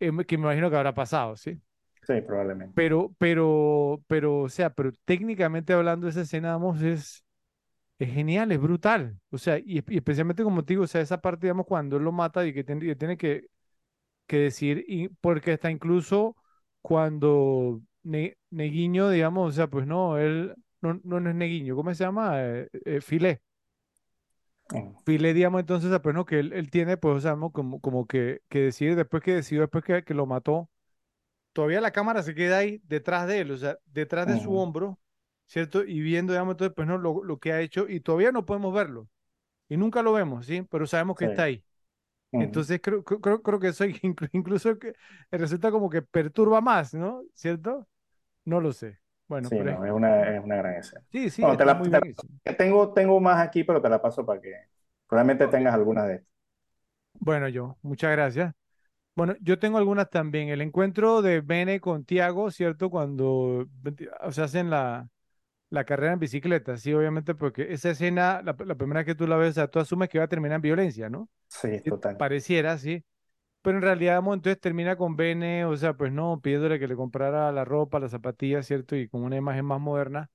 Eh, 0.00 0.12
que 0.26 0.38
me 0.38 0.44
imagino 0.44 0.70
que 0.70 0.76
habrá 0.76 0.94
pasado, 0.94 1.36
¿sí? 1.36 1.60
Sí, 2.06 2.20
probablemente. 2.22 2.74
Pero, 2.74 3.14
pero, 3.18 4.02
pero, 4.08 4.40
o 4.42 4.48
sea, 4.48 4.70
pero 4.70 4.90
técnicamente 5.04 5.72
hablando, 5.72 6.08
esa 6.08 6.22
escena, 6.22 6.52
vamos, 6.52 6.82
es, 6.82 7.24
es 7.98 8.12
genial, 8.14 8.52
es 8.52 8.60
brutal. 8.60 9.20
O 9.30 9.38
sea, 9.38 9.58
y, 9.58 9.84
y 9.88 9.96
especialmente 9.98 10.44
como 10.44 10.64
te 10.64 10.74
digo, 10.74 10.84
o 10.84 10.88
sea, 10.88 11.00
esa 11.02 11.20
parte, 11.22 11.46
digamos, 11.48 11.66
cuando 11.66 11.98
él 11.98 12.04
lo 12.04 12.12
mata 12.12 12.46
y 12.46 12.54
que 12.54 12.64
tiene, 12.64 12.86
y 12.92 12.96
tiene 12.96 13.18
que, 13.18 13.46
que 14.28 14.38
decir, 14.38 14.84
y 14.88 15.08
porque 15.10 15.54
hasta 15.54 15.70
incluso 15.72 16.36
cuando 16.82 17.82
Ne- 18.04 18.38
Neguiño, 18.50 19.10
digamos, 19.10 19.50
o 19.50 19.56
sea, 19.56 19.68
pues 19.68 19.86
no, 19.86 20.18
él 20.18 20.54
no, 20.82 21.00
no, 21.04 21.20
no 21.20 21.30
es 21.30 21.36
Neguiño, 21.36 21.76
¿cómo 21.76 21.94
se 21.94 22.04
llama? 22.04 22.34
Eh, 22.42 22.68
eh, 22.86 23.02
Filé. 23.02 23.42
Digamos, 25.06 25.60
entonces, 25.60 25.86
o 25.88 25.90
sea, 25.90 26.00
pues 26.02 26.14
no, 26.14 26.24
que 26.24 26.38
él, 26.40 26.52
él 26.54 26.70
tiene, 26.70 26.96
pues, 26.96 27.16
o 27.16 27.20
sea, 27.20 27.36
¿no? 27.36 27.50
como, 27.52 27.80
como 27.80 28.06
que, 28.06 28.42
que 28.48 28.60
decir, 28.60 28.96
después 28.96 29.22
que 29.22 29.34
decidió, 29.34 29.62
después 29.62 29.84
que, 29.84 30.02
que 30.04 30.14
lo 30.14 30.26
mató 30.26 30.70
todavía 31.52 31.80
la 31.82 31.92
cámara 31.92 32.22
se 32.22 32.34
queda 32.34 32.58
ahí 32.58 32.80
detrás 32.84 33.26
de 33.28 33.40
él, 33.40 33.50
o 33.52 33.56
sea, 33.58 33.78
detrás 33.86 34.28
de 34.28 34.38
su 34.38 34.52
ujú, 34.52 34.56
hombro, 34.56 34.98
¿cierto? 35.48 35.84
Y 35.84 36.00
viendo, 36.00 36.32
digamos, 36.34 36.54
entonces, 36.54 36.74
pues 36.76 36.88
no, 36.88 36.98
lo, 36.98 37.24
lo 37.24 37.38
que 37.38 37.52
ha 37.52 37.60
hecho, 37.62 37.88
y 37.88 38.00
todavía 38.00 38.32
no 38.32 38.46
podemos 38.46 38.74
verlo, 38.74 39.08
y 39.68 39.76
nunca 39.78 40.02
lo 40.02 40.12
vemos, 40.14 40.46
¿sí? 40.46 40.62
Pero 40.70 40.86
sabemos 40.86 41.16
que 41.16 41.24
Sí. 41.24 41.26
está 41.26 41.44
ahí. 41.44 41.64
ujú. 42.32 42.38
Entonces, 42.38 42.80
creo, 42.82 43.04
creo, 43.04 43.42
creo 43.42 43.60
que 43.60 43.68
eso 43.68 43.84
inclu- 43.86 44.30
incluso 44.34 44.78
que 44.78 44.94
resulta 45.32 45.70
como 45.72 45.90
que 45.90 46.02
perturba 46.02 46.60
más, 46.62 46.94
¿no? 46.94 47.22
¿Cierto? 47.34 47.88
No 48.46 48.60
lo 48.60 48.72
sé. 48.74 49.00
Bueno, 49.28 49.50
Sí, 49.50 49.56
pero 49.56 49.72
no, 49.72 49.84
es 49.84 49.92
una, 49.92 50.36
es 50.36 50.42
una 50.42 50.56
gran 50.56 50.74
escena. 50.76 51.04
sí, 51.12 51.30
sí, 51.30 51.42
Bueno, 51.42 51.56
te 51.56 51.64
la, 51.64 51.74
muy 51.74 51.88
te 51.90 51.90
la- 51.90 52.56
tengo, 52.56 52.92
tengo 52.94 53.20
más 53.20 53.40
aquí, 53.46 53.64
pero 53.64 53.82
te 53.82 53.88
la 53.88 54.00
paso 54.00 54.24
para 54.24 54.40
que 54.40 54.52
probablemente 55.06 55.46
Ok. 55.46 55.48
tengas 55.48 55.74
algunas 55.74 56.06
de 56.08 56.14
estas. 56.16 56.34
Bueno, 57.14 57.48
yo, 57.48 57.78
muchas 57.82 58.12
gracias. 58.12 58.54
Bueno, 59.16 59.36
yo 59.40 59.58
tengo 59.58 59.78
algunas 59.78 60.10
también. 60.10 60.48
El 60.50 60.62
encuentro 60.62 61.22
de 61.22 61.40
Bene 61.42 61.80
con 61.80 62.04
Tiago, 62.04 62.50
¿cierto? 62.52 62.90
Cuando 62.90 63.66
o 64.22 64.32
sea, 64.32 64.44
hacen 64.44 64.70
la, 64.70 65.08
la 65.70 65.84
carrera 65.84 66.14
en 66.14 66.20
bicicleta, 66.20 66.76
sí, 66.78 66.92
obviamente, 66.94 67.34
porque 67.34 67.72
esa 67.74 67.90
escena, 67.90 68.42
la, 68.44 68.56
la 68.66 68.76
primera 68.76 69.04
que 69.04 69.14
tú 69.16 69.26
la 69.28 69.36
ves, 69.36 69.52
o 69.52 69.54
sea, 69.54 69.68
tú 69.68 69.80
asumes 69.80 70.08
que 70.08 70.18
va 70.18 70.24
a 70.26 70.28
terminar 70.28 70.56
en 70.56 70.62
violencia, 70.62 71.10
¿no? 71.10 71.30
Sí, 71.48 71.80
total. 71.86 72.18
Pareciera, 72.18 72.78
sí. 72.78 73.04
Pero 73.64 73.78
en 73.78 73.82
realidad, 73.84 74.22
mo, 74.22 74.34
entonces 74.34 74.60
termina 74.62 74.96
con 74.96 75.16
Bene, 75.16 75.66
o 75.66 75.76
sea, 75.78 75.94
pues 75.96 76.12
no, 76.12 76.40
pidiéndole 76.42 76.80
que 76.80 76.88
le 76.88 76.96
comprara 76.96 77.52
la 77.52 77.66
ropa, 77.66 78.00
las 78.00 78.12
zapatillas, 78.12 78.66
¿cierto? 78.68 78.96
Y 78.96 79.08
con 79.08 79.24
una 79.24 79.36
imagen 79.38 79.66
más 79.66 79.80
moderna. 79.82 80.30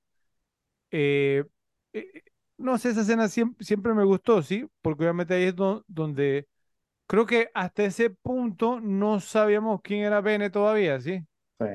Eh, 0.90 1.44
eh, 1.92 2.22
no 2.58 2.78
sé, 2.78 2.90
esa 2.90 3.02
escena 3.02 3.28
siempre, 3.28 3.64
siempre 3.64 3.94
me 3.94 4.04
gustó, 4.04 4.42
¿sí? 4.42 4.66
Porque 4.82 5.04
obviamente 5.04 5.34
ahí 5.34 5.44
es 5.44 5.56
do- 5.56 5.84
donde 5.88 6.48
creo 7.06 7.26
que 7.26 7.50
hasta 7.54 7.84
ese 7.84 8.10
punto 8.10 8.80
no 8.80 9.20
sabíamos 9.20 9.80
quién 9.82 10.02
era 10.04 10.20
Bene 10.22 10.50
todavía, 10.50 11.00
¿sí? 11.00 11.26
Sí. 11.60 11.66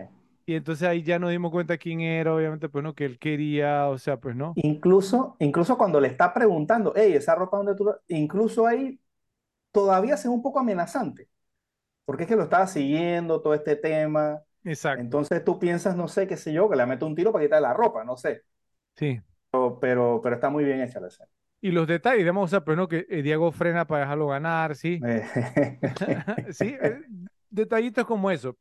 Y 0.47 0.55
entonces 0.55 0.87
ahí 0.87 1.03
ya 1.03 1.19
nos 1.19 1.31
dimos 1.31 1.51
cuenta 1.51 1.77
quién 1.77 2.01
era, 2.01 2.33
obviamente, 2.35 2.69
pues 2.69 2.83
no, 2.83 2.93
que 2.95 3.05
él 3.05 3.19
quería, 3.19 3.87
o 3.89 3.97
sea, 3.97 4.17
pues 4.19 4.35
no. 4.35 4.57
Incluso, 4.57 5.35
incluso 5.39 5.77
cuando 5.77 5.99
le 5.99 6.07
está 6.07 6.33
preguntando, 6.33 6.93
hey, 6.95 7.13
esa 7.15 7.35
ropa 7.35 7.57
donde 7.57 7.75
tú, 7.75 7.85
la-?" 7.85 7.99
incluso 8.07 8.65
ahí 8.65 8.99
todavía 9.71 10.17
se 10.17 10.27
ve 10.29 10.33
un 10.35 10.41
poco 10.43 10.59
amenazante, 10.59 11.29
porque 12.05 12.23
es 12.23 12.29
que 12.29 12.35
lo 12.35 12.43
estaba 12.43 12.67
siguiendo 12.67 13.41
todo 13.41 13.53
este 13.53 13.75
tema. 13.75 14.43
Exacto, 14.65 15.03
Entonces 15.03 15.43
tú 15.43 15.59
piensas, 15.59 15.95
no 15.97 16.07
sé, 16.07 16.27
qué 16.27 16.37
sé 16.37 16.53
yo, 16.53 16.69
que 16.69 16.75
le 16.77 16.85
meto 16.85 17.05
un 17.07 17.15
tiro 17.15 17.31
para 17.31 17.45
quitarle 17.45 17.67
la 17.67 17.73
ropa, 17.73 18.03
no 18.03 18.17
sé. 18.17 18.43
sí. 18.97 19.21
Pero, 19.51 19.79
pero, 19.79 20.21
pero 20.21 20.35
está 20.35 20.49
muy 20.49 20.63
bien 20.63 20.81
hecha 20.81 20.99
la 20.99 21.07
escena. 21.07 21.29
Y 21.61 21.71
los 21.71 21.87
detalles, 21.87 22.19
digamos, 22.19 22.45
o 22.45 22.47
sea, 22.49 22.63
pues 22.63 22.77
no, 22.77 22.87
que 22.87 23.05
eh, 23.09 23.21
Diego 23.23 23.51
frena 23.51 23.87
para 23.87 24.01
dejarlo 24.01 24.27
ganar, 24.27 24.75
¿sí? 24.75 25.07
Sí, 26.53 26.75
eh, 26.81 27.01
detallitos 27.49 28.05
como 28.05 28.31
eso. 28.31 28.57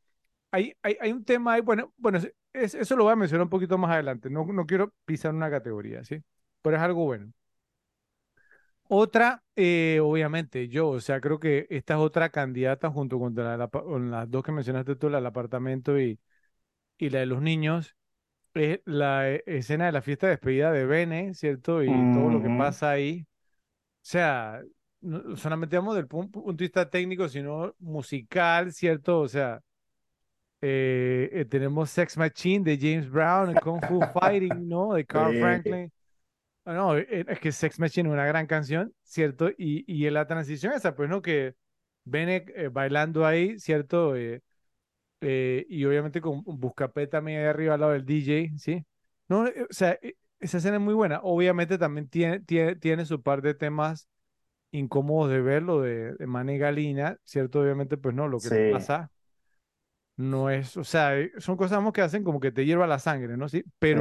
Hay, 0.52 0.74
hay, 0.82 0.96
hay 1.00 1.12
un 1.12 1.24
tema 1.24 1.54
ahí, 1.54 1.60
bueno, 1.62 1.92
bueno, 1.98 2.18
es- 2.54 2.74
eso 2.74 2.96
lo 2.96 3.04
voy 3.04 3.14
a 3.14 3.16
mencionar 3.16 3.44
un 3.44 3.50
poquito 3.50 3.78
más 3.78 3.92
adelante, 3.92 4.30
no, 4.30 4.44
no 4.46 4.66
quiero 4.66 4.94
pisar 5.06 5.34
una 5.34 5.50
categoría, 5.50 6.04
¿sí? 6.04 6.22
Pero 6.62 6.76
es 6.76 6.82
algo 6.82 7.04
bueno. 7.06 7.32
Otra, 8.88 9.42
eh, 9.56 9.98
obviamente, 10.02 10.68
yo, 10.68 10.88
o 10.90 11.00
sea, 11.00 11.20
creo 11.20 11.38
que 11.40 11.66
esta 11.70 11.94
es 11.94 12.00
otra 12.00 12.30
candidata 12.30 12.90
junto 12.90 13.18
con, 13.18 13.34
la- 13.34 13.56
la- 13.56 13.68
con 13.68 14.10
las 14.10 14.30
dos 14.30 14.42
que 14.44 14.52
mencionaste 14.52 14.96
tú, 14.96 15.08
la 15.08 15.18
del 15.18 15.26
apartamento 15.26 15.98
y, 15.98 16.20
y 16.98 17.10
la 17.10 17.20
de 17.20 17.26
los 17.26 17.42
niños, 17.42 17.96
es 18.54 18.80
la 18.86 19.30
eh, 19.30 19.44
escena 19.46 19.86
de 19.86 19.92
la 19.92 20.02
fiesta 20.02 20.26
de 20.28 20.32
despedida 20.32 20.72
de 20.72 20.86
Bene, 20.86 21.34
¿cierto? 21.34 21.84
Y 21.84 22.06
todo 22.08 22.30
lo 22.30 22.40
que 22.42 22.50
pasa 22.52 22.90
ahí. 22.92 23.22
O 23.22 23.26
sea, 24.02 24.62
no 25.02 25.36
solamente 25.36 25.76
vamos 25.76 25.96
del 25.96 26.08
pu- 26.08 26.30
punto 26.30 26.52
de 26.54 26.64
vista 26.64 26.90
técnico, 26.90 27.28
sino 27.28 27.74
musical, 27.80 28.72
¿cierto? 28.72 29.20
O 29.20 29.28
sea, 29.28 29.60
eh, 30.60 31.28
eh, 31.32 31.44
tenemos 31.44 31.90
Sex 31.90 32.16
Machine 32.16 32.64
de 32.64 32.78
James 32.78 33.10
Brown, 33.10 33.56
Kung 33.58 33.82
Fu 33.82 34.06
Fighting, 34.12 34.68
¿no? 34.68 34.94
De 34.94 35.04
Carl 35.04 35.34
Sí, 35.34 35.36
Franklin. 35.36 35.92
Ah, 36.64 36.72
No, 36.72 36.96
eh, 36.96 37.24
es 37.28 37.40
que 37.40 37.52
Sex 37.52 37.78
Machine 37.78 38.08
es 38.08 38.12
una 38.12 38.26
gran 38.26 38.46
canción, 38.46 38.94
¿cierto? 39.02 39.50
Y, 39.50 39.84
y 39.92 40.06
en 40.06 40.14
la 40.14 40.26
transición 40.26 40.72
esa, 40.72 40.94
pues, 40.94 41.08
¿no? 41.10 41.20
Que 41.22 41.54
Bennett 42.04 42.50
eh, 42.56 42.68
bailando 42.68 43.26
ahí, 43.26 43.58
¿cierto? 43.58 44.16
Eh, 44.16 44.42
eh, 45.22 45.66
y 45.68 45.84
obviamente 45.86 46.20
con 46.20 46.42
Buscapé 46.44 47.06
también 47.08 47.40
ahí 47.40 47.46
arriba 47.46 47.74
al 47.74 47.80
lado 47.80 47.92
del 47.92 48.04
DJ, 48.06 48.58
¿sí? 48.58 48.84
No, 49.28 49.42
o 49.44 49.48
sea, 49.70 49.98
esa 50.40 50.58
escena 50.58 50.76
es 50.76 50.82
muy 50.82 50.94
buena. 50.94 51.20
Obviamente 51.22 51.78
también 51.78 52.08
tiene, 52.08 52.40
tiene, 52.40 52.76
tiene 52.76 53.06
su 53.06 53.22
par 53.22 53.42
de 53.42 53.54
temas 53.54 54.08
incómodos 54.72 55.30
de 55.32 55.42
verlo 55.42 55.80
de, 55.82 56.14
de 56.14 56.26
Mané 56.26 56.58
Galina, 56.58 57.18
¿cierto? 57.24 57.60
Obviamente, 57.60 57.96
pues 57.98 58.14
no, 58.14 58.28
lo 58.28 58.42
que 58.42 58.50
sí, 58.50 58.50
le 58.50 58.62
pasa 58.62 59.10
no 60.16 60.50
es, 60.50 60.76
o 60.76 60.84
sea, 60.84 61.12
son 61.38 61.56
cosas 61.56 61.80
que 61.92 62.02
hacen 62.02 62.24
como 62.24 62.40
que 62.40 62.52
te 62.52 62.64
hierva 62.64 62.86
la 62.86 62.98
sangre, 62.98 63.36
¿no? 63.36 63.48
Sí, 63.48 63.64
sí. 63.92 63.98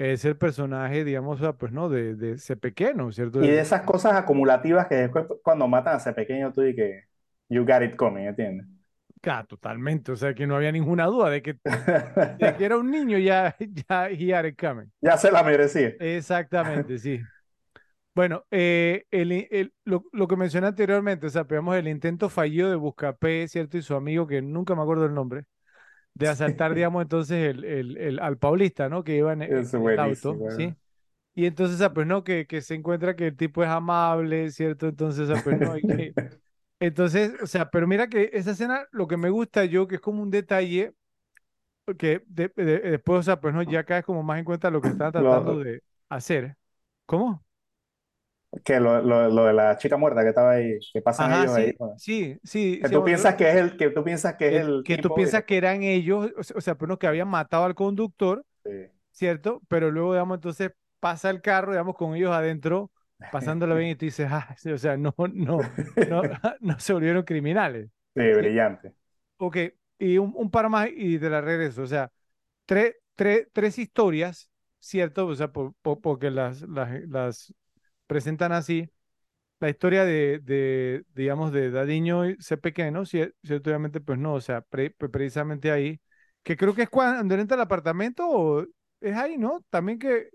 Es 0.00 0.24
el 0.24 0.36
personaje, 0.36 1.04
digamos, 1.04 1.40
pues 1.58 1.72
no, 1.72 1.88
de, 1.88 2.14
de 2.16 2.32
ese 2.32 2.56
pequeño, 2.56 3.12
¿cierto? 3.12 3.40
Y 3.40 3.48
De 3.48 3.60
esas 3.60 3.82
cosas 3.82 4.14
acumulativas 4.14 4.86
que 4.86 4.94
después 4.96 5.26
cuando 5.42 5.66
matan 5.68 5.94
a 5.94 5.96
ese 5.98 6.12
pequeño 6.12 6.52
tú 6.52 6.62
y 6.62 6.74
que 6.76 7.04
you 7.48 7.64
got 7.64 7.82
it 7.82 7.96
coming, 7.96 8.24
¿entiendes? 8.26 8.66
Ah, 9.22 9.44
totalmente, 9.46 10.12
o 10.12 10.16
sea, 10.16 10.34
que 10.34 10.46
no 10.46 10.56
había 10.56 10.72
ninguna 10.72 11.04
duda 11.06 11.28
de 11.30 11.42
que, 11.42 11.58
de 12.38 12.54
que 12.56 12.64
era 12.64 12.76
un 12.78 12.90
niño 12.90 13.18
ya, 13.18 13.56
ya, 13.88 14.08
he 14.10 14.32
had 14.34 14.46
it 14.46 14.58
coming. 14.60 14.90
Ya 15.00 15.16
se 15.18 15.30
la 15.30 15.42
merecía. 15.42 15.94
Exactamente, 15.98 16.98
sí. 16.98 17.20
Bueno, 18.14 18.44
eh, 18.50 19.06
el, 19.10 19.32
el- 19.32 19.74
lo, 19.84 20.04
lo 20.12 20.28
que 20.28 20.36
mencioné 20.36 20.68
anteriormente, 20.68 21.26
o 21.28 21.30
sea, 21.30 21.44
veamos 21.44 21.76
el 21.76 21.88
intento 21.88 22.28
fallido 22.30 22.70
de 22.70 22.76
Buscapé, 22.76 23.48
¿cierto? 23.48 23.78
Y 23.78 23.82
su 23.82 23.94
amigo, 23.94 24.26
que 24.26 24.42
nunca 24.42 24.74
me 24.76 24.82
acuerdo 24.82 25.06
el 25.06 25.14
nombre, 25.14 25.44
de 26.14 26.28
asaltar, 26.28 26.74
digamos, 26.74 27.02
entonces 27.02 27.50
el, 27.56 27.64
el, 27.64 27.96
el- 27.98 28.20
al 28.20 28.38
Paulista, 28.38 28.88
¿no? 28.88 29.04
Que 29.04 29.16
iba 29.16 29.32
en, 29.32 29.42
en 29.42 29.50
Es 29.58 29.74
el 29.74 29.98
auto. 29.98 30.44
¿sí? 30.46 30.76
Y 31.34 31.46
entonces, 31.46 31.88
pues 31.94 32.06
no, 32.06 32.24
que, 32.24 32.46
que 32.46 32.62
se 32.62 32.74
encuentra 32.76 33.16
que 33.16 33.28
el 33.28 33.36
tipo 33.36 33.62
es 33.64 33.68
amable, 33.70 34.50
¿cierto? 34.52 34.88
Entonces, 34.88 35.28
pues 35.42 35.56
no, 35.58 35.76
y 35.78 35.84
que... 35.86 36.16
Entonces, 36.80 37.32
o 37.42 37.46
sea, 37.46 37.70
pero 37.70 37.86
mira 37.88 38.08
que 38.08 38.30
esa 38.34 38.52
escena, 38.52 38.86
lo 38.92 39.08
que 39.08 39.16
me 39.16 39.30
gusta 39.30 39.64
yo, 39.66 39.88
que 39.88 39.96
es 39.96 40.00
como 40.02 40.22
un 40.22 40.30
detalle, 40.30 40.94
que 41.98 42.22
de- 42.26 42.52
de- 42.56 42.78
después, 42.80 43.20
o 43.20 43.22
sea, 43.22 43.40
pues 43.40 43.54
no, 43.54 43.62
ya 43.62 43.84
caes 43.84 44.04
como 44.04 44.22
más 44.22 44.38
en 44.38 44.44
cuenta 44.44 44.70
lo 44.70 44.80
que 44.82 44.90
están 44.90 45.12
tratando 45.12 45.58
de 45.58 45.82
hacer. 46.08 46.56
¿Cómo? 47.06 47.44
Que 48.64 48.80
lo, 48.80 49.02
lo, 49.02 49.28
lo 49.30 49.44
de 49.46 49.52
la 49.52 49.76
chica 49.78 49.96
muerta 49.96 50.22
que 50.22 50.30
estaba 50.30 50.52
ahí, 50.52 50.78
que 50.92 51.02
pasan 51.02 51.32
Ajá, 51.32 51.32
ellos 51.32 51.52
ahí. 51.54 51.72
sí, 51.72 51.78
sí, 51.96 52.38
sí, 52.44 52.80
Que 52.80 52.88
sí, 52.88 52.94
tú 52.94 53.04
piensas 53.04 53.36
que 53.36 53.48
es 53.50 53.56
el, 53.56 53.76
que 53.76 53.90
tú 53.90 54.04
piensas 54.04 54.36
que 54.36 54.48
es 54.48 54.54
el 54.56 54.84
que 54.84 54.98
tú 54.98 55.12
piensas 55.12 55.44
que 55.44 55.56
eran 55.56 55.82
ellos, 55.82 56.30
o 56.54 56.60
sea, 56.60 56.76
pero 56.76 56.98
que 56.98 57.06
habían 57.06 57.28
matado 57.28 57.64
al 57.64 57.74
conductor, 57.74 58.44
sí. 58.64 58.90
¿cierto? 59.12 59.62
Pero 59.68 59.90
luego, 59.90 60.12
digamos, 60.14 60.36
entonces 60.38 60.72
pasa 61.00 61.30
el 61.30 61.42
carro, 61.42 61.72
digamos, 61.72 61.96
con 61.96 62.16
ellos 62.16 62.32
adentro, 62.32 62.92
pasándolo 63.30 63.76
bien, 63.76 63.90
y 63.92 63.96
tú 63.96 64.06
dices, 64.06 64.28
ah, 64.30 64.54
sí, 64.58 64.70
o 64.72 64.78
sea, 64.78 64.96
no, 64.96 65.14
no, 65.34 65.68
no, 66.04 66.22
no 66.60 66.80
se 66.80 66.92
volvieron 66.94 67.24
criminales. 67.24 67.90
Sí, 68.14 68.20
¿sí? 68.32 68.34
brillante. 68.34 68.94
Ok, 69.38 69.56
y 69.98 70.18
un, 70.18 70.32
un 70.36 70.50
par 70.50 70.68
más 70.68 70.88
y 70.94 71.18
de 71.18 71.30
la 71.30 71.40
regreso, 71.40 71.82
o 71.82 71.86
sea, 71.86 72.12
tres, 72.66 72.96
tres, 73.16 73.48
tres 73.52 73.78
historias, 73.78 74.50
¿cierto? 74.80 75.26
O 75.26 75.34
sea, 75.36 75.52
por- 75.52 75.74
por- 75.82 76.00
porque 76.00 76.30
las, 76.30 76.62
las, 76.62 76.90
las 77.08 77.54
presentan 78.10 78.52
así. 78.52 78.90
La 79.60 79.70
historia 79.70 80.04
de, 80.04 80.40
de 80.40 81.04
digamos, 81.14 81.52
de 81.52 81.70
Dadiño 81.70 82.26
y 82.30 82.36
C. 82.40 82.56
Pequeño, 82.58 83.02
cier- 83.02 83.34
¿cierto? 83.44 83.70
Obviamente, 83.70 84.00
pues 84.00 84.18
no, 84.18 84.34
o 84.34 84.40
sea, 84.40 84.62
pre- 84.62 84.90
pre- 84.90 85.08
precisamente 85.10 85.70
ahí, 85.70 86.00
que 86.42 86.56
creo 86.56 86.74
que 86.74 86.82
es 86.84 86.90
cuando 86.90 87.34
entra 87.34 87.56
al 87.56 87.62
apartamento, 87.62 88.28
o 88.28 88.66
es 89.00 89.16
ahí, 89.16 89.38
¿no? 89.38 89.64
También 89.70 89.98
que, 89.98 90.30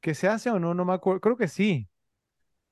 que 0.00 0.14
se 0.14 0.28
hace 0.28 0.50
o 0.50 0.58
no, 0.60 0.74
no 0.74 0.84
me 0.86 0.94
acuerdo, 0.94 1.20
creo 1.20 1.36
que 1.36 1.48
sí. 1.48 1.88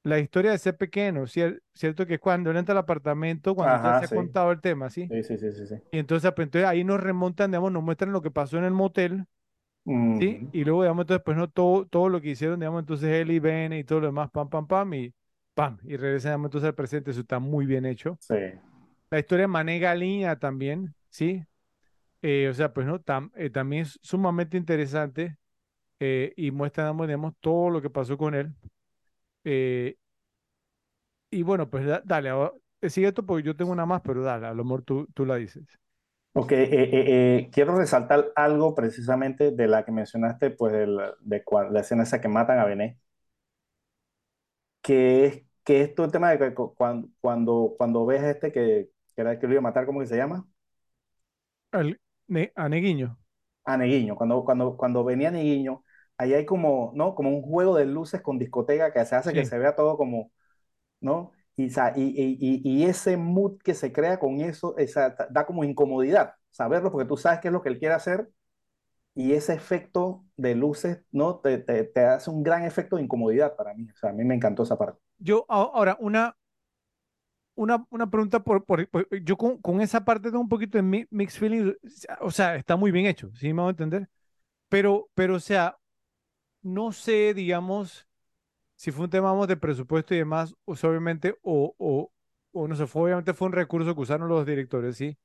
La 0.05 0.18
historia 0.20 0.52
de 0.52 0.58
C. 0.58 0.73
Pequeño, 0.73 1.23
cier- 1.26 1.62
¿cierto? 1.74 2.06
Que 2.06 2.15
es 2.15 2.20
cuando 2.20 2.50
él 2.50 2.56
entra 2.58 2.73
al 2.74 2.78
apartamento, 2.78 3.55
cuando 3.55 3.78
Ajá, 3.81 3.94
se 3.94 4.05
ha 4.06 4.08
sí. 4.08 4.16
contado 4.16 4.52
el 4.52 4.60
tema, 4.60 4.90
¿sí? 4.90 5.10
Sí, 5.10 5.23
sí, 5.24 5.39
sí, 5.39 5.52
sí, 5.52 5.66
sí. 5.66 5.76
Y 5.90 5.98
entonces, 5.98 6.32
pues, 6.36 6.47
entonces 6.47 6.68
ahí 6.68 6.84
nos 6.84 7.00
remontan, 7.00 7.50
digamos, 7.52 7.73
nos 7.73 7.82
muestran 7.82 8.12
lo 8.12 8.23
que 8.23 8.31
pasó 8.31 8.58
en 8.58 8.65
el 8.65 8.73
motel, 8.73 9.26
¿sí? 10.12 10.42
Y 10.52 10.65
luego, 10.65 10.82
digamos, 10.82 11.02
entonces, 11.05 11.23
pues 11.24 11.36
no, 11.36 11.48
todo, 11.50 11.86
todo 11.86 12.08
lo 12.08 12.20
que 12.20 12.31
hicieron, 12.31 12.60
digamos, 12.60 12.81
entonces 12.81 13.10
él 13.10 13.31
y 13.31 13.39
Ben 13.39 13.73
y 13.73 13.84
todo 13.84 14.00
lo 14.00 14.06
demás, 14.08 14.31
pam, 14.31 14.48
pam, 14.48 14.66
pam, 14.66 14.94
y 14.94 15.15
pam, 15.55 15.78
y 15.84 15.97
regresan, 15.97 16.31
digamos, 16.32 16.47
entonces 16.48 16.68
al 16.68 16.74
presente, 16.74 17.10
eso 17.10 17.20
está 17.20 17.39
muy 17.39 17.66
bien 17.66 17.86
hecho. 17.86 18.16
Sí. 18.20 18.34
La 19.10 19.18
historia 19.20 19.44
de 19.44 19.48
Mané 19.48 19.78
Galiña 19.78 20.39
también, 20.39 20.94
¿sí? 21.10 21.44
Eh, 22.23 22.48
o 22.50 22.55
sea, 22.55 22.73
pues 22.73 22.86
no, 22.86 23.00
Tam- 23.00 23.32
eh, 23.36 23.50
también 23.50 23.82
es 23.82 23.98
sumamente 24.02 24.56
interesante 24.56 25.36
eh, 26.00 26.32
y 26.36 26.50
muestra, 26.52 26.84
digamos, 26.84 27.06
digamos, 27.08 27.34
todo 27.40 27.70
lo 27.70 27.82
que 27.82 27.90
pasó 27.90 28.18
con 28.18 28.34
él. 28.34 28.55
Eh, 29.44 29.97
y 31.31 31.42
bueno, 31.42 31.68
pues 31.70 31.86
da- 31.86 32.02
dale, 32.05 32.28
ahora, 32.31 32.52
eh, 32.81 32.90
sigue 32.90 33.08
esto 33.08 33.24
porque 33.26 33.42
yo 33.47 33.56
tengo 33.56 33.73
una 33.73 33.86
más, 33.86 34.00
pero 34.02 34.23
dale, 34.23 34.47
a 34.47 34.55
lo 34.55 34.65
mejor 34.65 34.82
tú, 34.82 35.06
tú 35.15 35.26
la 35.26 35.36
dices. 35.36 35.65
Ok, 36.39 36.52
eh, 36.52 36.65
eh, 36.70 37.39
eh, 37.39 37.50
quiero 37.50 37.76
resaltar 37.78 38.31
algo 38.36 38.74
precisamente 38.74 39.52
de 39.52 39.68
la 39.68 39.84
que 39.86 39.92
mencionaste, 39.92 40.50
pues 40.50 40.73
de 40.74 40.86
la, 40.86 41.15
de 41.20 41.42
cua- 41.44 41.70
la 41.70 41.81
escena 41.81 42.02
esa 42.02 42.20
que 42.20 42.28
matan 42.28 42.58
a 42.58 42.66
Bené, 42.66 42.98
que 44.82 45.26
es, 45.26 45.42
que 45.65 45.82
es 45.82 45.94
todo 45.94 46.06
el 46.06 46.12
tema 46.12 46.31
de 46.31 46.39
que 46.39 46.55
cu- 46.55 46.74
cuando, 46.74 47.08
cuando, 47.20 47.74
cuando 47.78 48.06
ves 48.06 48.23
este 48.24 48.52
que, 48.52 48.90
que 49.15 49.20
era 49.23 49.32
el 49.32 49.39
que 49.39 49.47
lo 49.47 49.52
iba 49.55 49.60
a 49.60 49.62
matar, 49.62 49.86
¿cómo 49.86 50.00
que 50.00 50.06
se 50.06 50.16
llama? 50.16 50.47
Al- 51.70 52.00
Ne- 52.26 52.50
a 52.56 52.68
Neguiño. 52.68 53.16
A 53.65 53.76
Neguiño, 53.76 54.15
cuando, 54.16 54.44
cuando, 54.44 54.76
cuando 54.76 55.05
venía 55.05 55.31
Neguiño, 55.31 55.84
ahí 56.18 56.34
hay 56.34 56.47
como, 56.47 56.92
¿no? 56.94 57.15
Como 57.16 57.31
un 57.31 57.42
juego 57.42 57.76
de 57.76 57.84
luces 57.86 58.23
con 58.23 58.39
discoteca 58.39 58.92
que 58.92 59.05
se 59.05 59.16
hace 59.16 59.34
que 59.34 59.44
Sí. 59.44 59.44
se 59.44 59.58
vea 59.58 59.74
todo 59.74 59.97
como, 59.97 60.31
¿no? 61.00 61.32
Y, 61.56 61.66
y, 61.96 62.60
y, 62.64 62.84
ese 62.84 63.16
mood 63.16 63.58
que 63.62 63.74
se 63.74 63.92
crea 63.92 64.18
con 64.18 64.40
eso, 64.42 64.76
esa, 64.76 65.16
da 65.30 65.46
como 65.46 65.64
incomodidad 65.64 66.34
saberlo 66.50 66.92
porque 66.92 67.08
tú 67.08 67.16
sabes 67.16 67.40
qué 67.40 67.48
es 67.48 67.52
lo 67.52 67.62
que 67.62 67.70
él 67.70 67.78
quiere 67.78 67.94
hacer 67.94 68.28
y 69.14 69.32
ese 69.34 69.54
efecto 69.54 70.24
de 70.36 70.54
luces, 70.56 71.02
¿no? 71.12 71.38
Te, 71.40 71.58
te, 71.58 71.84
te 71.84 72.00
hace 72.04 72.30
un 72.30 72.42
gran 72.44 72.64
efecto 72.64 72.96
de 72.96 73.02
incomodidad 73.04 73.56
para 73.56 73.74
mí. 73.74 73.88
O 73.94 73.96
sea, 73.98 74.10
a 74.10 74.12
mí 74.14 74.24
me 74.24 74.34
encantó 74.36 74.64
esa 74.64 74.78
parte. 74.78 75.00
Yo, 75.18 75.44
ahora, 75.48 75.96
una, 76.00 76.36
una, 77.54 77.86
una 77.90 78.10
pregunta 78.10 78.42
por, 78.42 78.64
por- 78.64 78.88
por- 78.88 79.08
yo 79.22 79.36
con, 79.36 79.58
con 79.60 79.80
esa 79.80 80.04
parte 80.04 80.28
tengo 80.30 80.40
un 80.40 80.48
poquito 80.48 80.78
de 80.78 80.82
mi- 80.82 81.06
mixed 81.10 81.38
feelings, 81.38 81.74
o 82.20 82.30
sea, 82.30 82.56
está 82.56 82.76
muy 82.76 82.90
bien 82.90 83.06
hecho, 83.06 83.30
¿sí 83.34 83.52
me 83.52 83.62
voy 83.62 83.68
a 83.68 83.70
entender? 83.70 84.08
Pero, 84.68 85.08
pero, 85.14 85.36
o 85.36 85.40
sea, 85.40 85.78
no 86.62 86.92
sé, 86.92 87.34
digamos, 87.34 88.05
si 88.76 88.92
fue 88.92 89.05
un 89.06 89.10
tema 89.10 89.30
vamos, 89.32 89.48
de 89.48 89.56
presupuesto 89.56 90.14
y 90.14 90.18
demás, 90.18 90.55
o 90.64 90.72
obviamente, 90.72 91.36
o, 91.42 91.74
o, 91.78 92.12
o 92.52 92.68
no 92.68 92.76
sé, 92.76 92.86
fue, 92.86 93.05
obviamente 93.05 93.34
fue 93.34 93.48
un 93.48 93.52
recurso 93.55 93.94
que 93.94 94.00
usaron 94.02 94.28
los 94.28 94.46
directores, 94.46 94.96
¿sí? 94.96 95.16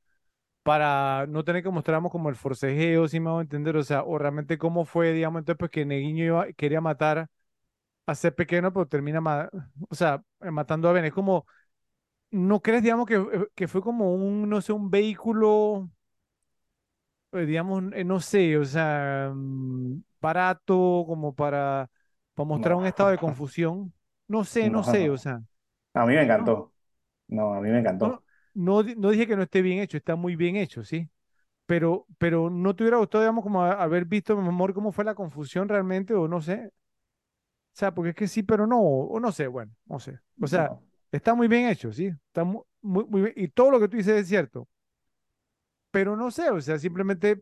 Para 0.63 1.25
no 1.27 1.43
tener 1.43 1.63
que 1.63 1.69
mostrarnos 1.71 2.11
como 2.11 2.29
el 2.29 2.35
forcejeo, 2.35 3.07
¿sí 3.07 3.19
me 3.19 3.31
a 3.31 3.41
entender? 3.41 3.77
O 3.77 3.83
sea, 3.83 4.03
o 4.03 4.17
realmente 4.19 4.57
cómo 4.59 4.85
fue, 4.85 5.13
digamos, 5.13 5.39
entonces, 5.41 5.59
pues 5.59 5.71
que 5.71 5.85
Neguiño 5.85 6.25
iba- 6.25 6.53
quería 6.53 6.81
matar 6.81 7.27
a 8.07 8.15
ser 8.15 8.35
pequeño, 8.35 8.73
pero 8.73 8.87
termina, 8.87 9.21
o 9.89 9.95
sea, 9.95 10.23
matando 10.41 10.89
a 10.89 10.93
Ben. 10.93 11.05
Es 11.05 11.13
como 11.13 11.45
¿No 12.31 12.61
crees, 12.61 12.83
digamos, 12.83 13.05
que, 13.07 13.15
eh, 13.15 13.47
que 13.55 13.67
fue 13.67 13.81
como 13.81 14.13
un, 14.15 14.49
no 14.49 14.61
sé, 14.61 14.73
un 14.73 14.89
vehículo, 14.89 15.89
eh, 17.33 17.45
digamos, 17.45 17.83
eh, 17.93 18.03
no 18.03 18.19
sé, 18.19 18.57
o 18.57 18.65
sea, 18.65 19.31
mm, 19.33 20.03
barato, 20.21 21.03
como 21.07 21.33
para, 21.35 21.89
para 22.41 22.49
mostrar 22.49 22.75
No, 22.75 22.77
un 22.77 22.85
estado 22.87 23.09
de 23.11 23.17
confusión? 23.19 23.93
No 24.27 24.43
sé, 24.45 24.69
no 24.69 24.83
sé, 24.83 25.09
o 25.09 25.17
no. 25.17 25.23
sea, 25.23 25.41
A 25.93 26.05
mí 26.05 26.15
me 26.15 26.23
no, 26.37 26.47
encantó. 26.47 26.73
No, 27.29 27.53
a 27.55 27.61
mí 27.61 27.69
me 27.71 27.79
no, 27.99 28.09
encantó. 28.09 28.23
no, 28.53 28.83
no 28.83 29.09
dije 29.11 29.27
que 29.27 29.35
no 29.35 29.43
esté 29.43 29.61
bien 29.61 29.79
hecho, 29.79 29.97
está 29.97 30.15
muy 30.15 30.35
bien 30.35 30.55
hecho, 30.55 30.83
sí, 30.83 31.09
pero, 31.65 32.07
pero 32.19 32.49
no 32.49 32.75
te 32.75 32.83
hubiera 32.83 32.97
gustado, 32.99 33.23
digamos, 33.23 33.43
como 33.43 33.63
a- 33.63 33.73
haber 33.83 34.05
visto, 34.05 34.37
mi 34.37 34.47
amor, 34.49 34.73
cómo 34.75 34.91
fue 34.93 35.05
la 35.05 35.15
confusión 35.15 35.69
realmente, 35.69 36.13
o 36.15 36.27
no 36.27 36.41
sé, 36.41 36.67
o 36.67 37.77
sea, 37.77 37.93
porque 37.93 38.09
es 38.11 38.15
que 38.15 38.27
sí, 38.27 38.43
pero 38.43 38.67
no, 38.67 38.79
o 38.81 39.19
no 39.19 39.31
sé, 39.31 39.47
bueno, 39.47 39.71
no 39.85 39.99
sé, 39.99 40.19
o 40.39 40.47
sea, 40.47 40.69
No. 40.69 40.83
está 41.11 41.33
muy 41.35 41.47
bien 41.47 41.67
hecho, 41.69 41.91
sí, 41.93 42.07
está 42.27 42.43
mu- 42.43 42.63
muy, 42.81 43.05
muy 43.05 43.21
bien, 43.21 43.33
y 43.37 43.47
todo 43.49 43.71
lo 43.71 43.79
que 43.79 43.87
tú 43.87 43.97
dices 43.97 44.15
es 44.21 44.27
cierto. 44.27 44.67
pero 45.91 46.15
no 46.15 46.31
sé, 46.31 46.49
o 46.49 46.61
sea, 46.61 46.79
simplemente, 46.79 47.41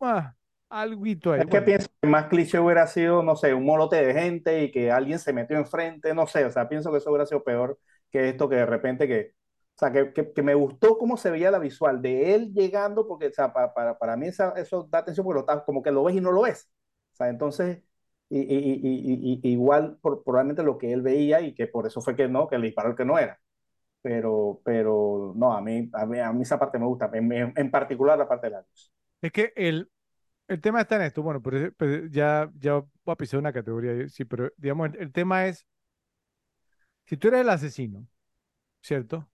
ah, 0.00 0.34
Alguito 0.70 1.32
ahí. 1.32 1.42
Es 1.42 1.46
que 1.46 1.62
Bueno, 1.62 1.62
pienso 1.62 1.88
que 2.00 2.08
más 2.08 2.26
cliché 2.26 2.58
hubiera 2.60 2.86
sido, 2.86 3.22
no 3.22 3.34
sé, 3.36 3.54
un 3.54 3.64
molote 3.64 3.96
de 4.04 4.12
gente 4.14 4.64
y 4.64 4.70
que 4.70 4.90
alguien 4.90 5.18
se 5.18 5.32
metió 5.32 5.56
enfrente, 5.56 6.12
no 6.14 6.26
sé, 6.26 6.44
o 6.44 6.50
sea, 6.50 6.68
pienso 6.68 6.90
que 6.92 6.98
eso 6.98 7.10
hubiera 7.10 7.26
sido 7.26 7.42
peor 7.44 7.78
que 8.10 8.28
esto 8.28 8.48
que 8.48 8.56
de 8.56 8.66
repente 8.66 9.08
que, 9.08 9.32
o 9.76 9.78
sea, 9.78 9.92
que, 9.92 10.12
que, 10.12 10.32
que 10.32 10.42
me 10.42 10.54
gustó 10.54 10.98
cómo 10.98 11.16
se 11.16 11.30
veía 11.30 11.50
la 11.50 11.58
visual 11.58 12.02
de 12.02 12.34
él 12.34 12.52
llegando, 12.52 13.06
porque, 13.06 13.28
o 13.28 13.32
sea, 13.32 13.52
para, 13.52 13.72
para, 13.72 13.98
para 13.98 14.16
mí 14.16 14.26
esa, 14.28 14.50
eso 14.56 14.86
da 14.90 14.98
atención 14.98 15.24
porque 15.24 15.36
lo, 15.36 15.40
estás- 15.40 15.62
como 15.64 15.82
que 15.82 15.90
lo 15.92 16.04
ves 16.04 16.16
y 16.16 16.20
no 16.20 16.32
lo 16.32 16.42
ves, 16.42 16.70
o 17.12 17.16
sea, 17.16 17.28
entonces, 17.30 17.82
y, 18.28 18.40
y, 18.40 19.40
y, 19.42 19.48
igual 19.52 19.98
por, 20.02 20.22
probablemente 20.24 20.62
lo 20.62 20.76
que 20.78 20.92
él 20.92 21.02
veía 21.02 21.40
y 21.40 21.54
que 21.54 21.66
por 21.68 21.86
eso 21.86 22.00
fue 22.02 22.14
que 22.16 22.28
no, 22.28 22.48
que 22.48 22.58
le 22.58 22.66
disparó 22.66 22.90
el 22.90 22.96
que 22.96 23.04
no 23.04 23.18
era, 23.18 23.40
pero, 24.02 24.60
pero, 24.64 25.32
no, 25.36 25.52
a 25.54 25.60
mí, 25.62 25.90
a 25.94 26.06
mí, 26.06 26.20
a 26.20 26.32
mí 26.32 26.42
esa 26.42 26.58
parte 26.58 26.78
me 26.78 26.86
gusta, 26.86 27.10
en, 27.14 27.32
en 27.32 27.52
en 27.56 27.70
particular 27.72 28.18
la 28.18 28.28
parte 28.28 28.48
de 28.48 28.52
la 28.52 28.60
luz. 28.62 28.92
es 29.22 29.32
que 29.32 29.52
el, 29.56 29.90
el 30.50 30.60
tema 30.60 30.80
está 30.82 30.96
en 30.96 31.02
esto. 31.02 31.22
Bueno, 31.22 31.42
pero, 31.42 31.72
pero 31.76 32.06
ya, 32.08 32.50
ya 32.58 32.74
voy 32.74 32.88
a 33.06 33.16
pisar 33.16 33.40
una 33.40 33.52
categoría. 33.52 34.08
Sí, 34.08 34.24
pero 34.24 34.52
digamos, 34.56 34.90
el, 34.94 35.02
el 35.02 35.12
tema 35.12 35.46
es, 35.46 35.66
si 37.06 37.16
tú 37.16 37.28
eres 37.28 37.40
el 37.42 37.48
asesino, 37.50 38.06
¿cierto? 38.82 39.30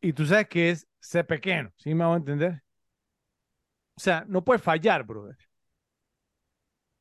Y 0.00 0.12
tú 0.14 0.26
sabes 0.26 0.48
que 0.48 0.70
es 0.70 0.88
ser 1.00 1.26
pequeño, 1.26 1.72
¿sí 1.76 1.94
me 1.94 2.04
hago 2.04 2.16
entender? 2.16 2.62
O 3.96 4.00
sea, 4.00 4.24
no 4.28 4.44
puedes 4.44 4.62
fallar, 4.62 5.04
brother. 5.04 5.36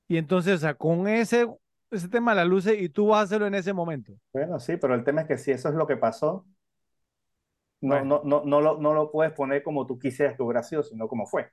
Y 0.08 0.18
entonces, 0.18 0.56
o 0.56 0.58
sea, 0.60 0.74
con 0.76 1.08
ese, 1.08 1.48
ese 1.90 2.10
tema 2.10 2.32
de 2.32 2.38
las 2.38 2.48
luces 2.48 2.80
y 2.80 2.90
tú 2.90 3.08
vas 3.08 3.22
a 3.22 3.24
hacerlo 3.24 3.48
en 3.48 3.56
ese 3.56 3.74
momento. 3.74 4.14
Bueno, 4.34 4.60
sí, 4.60 4.76
pero 4.78 4.94
el 4.96 5.04
tema 5.06 5.22
es 5.22 5.28
que 5.28 5.38
si 5.38 5.52
eso 5.52 5.70
es 5.70 5.76
lo 5.76 5.88
que 5.88 5.96
pasó, 5.98 6.46
no, 7.82 8.04
Bueno, 8.04 8.06
no, 8.06 8.22
no, 8.26 8.44
no 8.46 8.62
lo, 8.62 8.78
no 8.80 8.94
lo 8.94 9.12
puedes 9.12 9.34
poner 9.34 9.64
como 9.64 9.86
tú 9.88 10.00
quisieras 10.00 10.36
que 10.36 10.44
hubiera 10.44 10.64
sido, 10.64 10.84
sino 10.84 11.08
como 11.08 11.26
fue. 11.28 11.52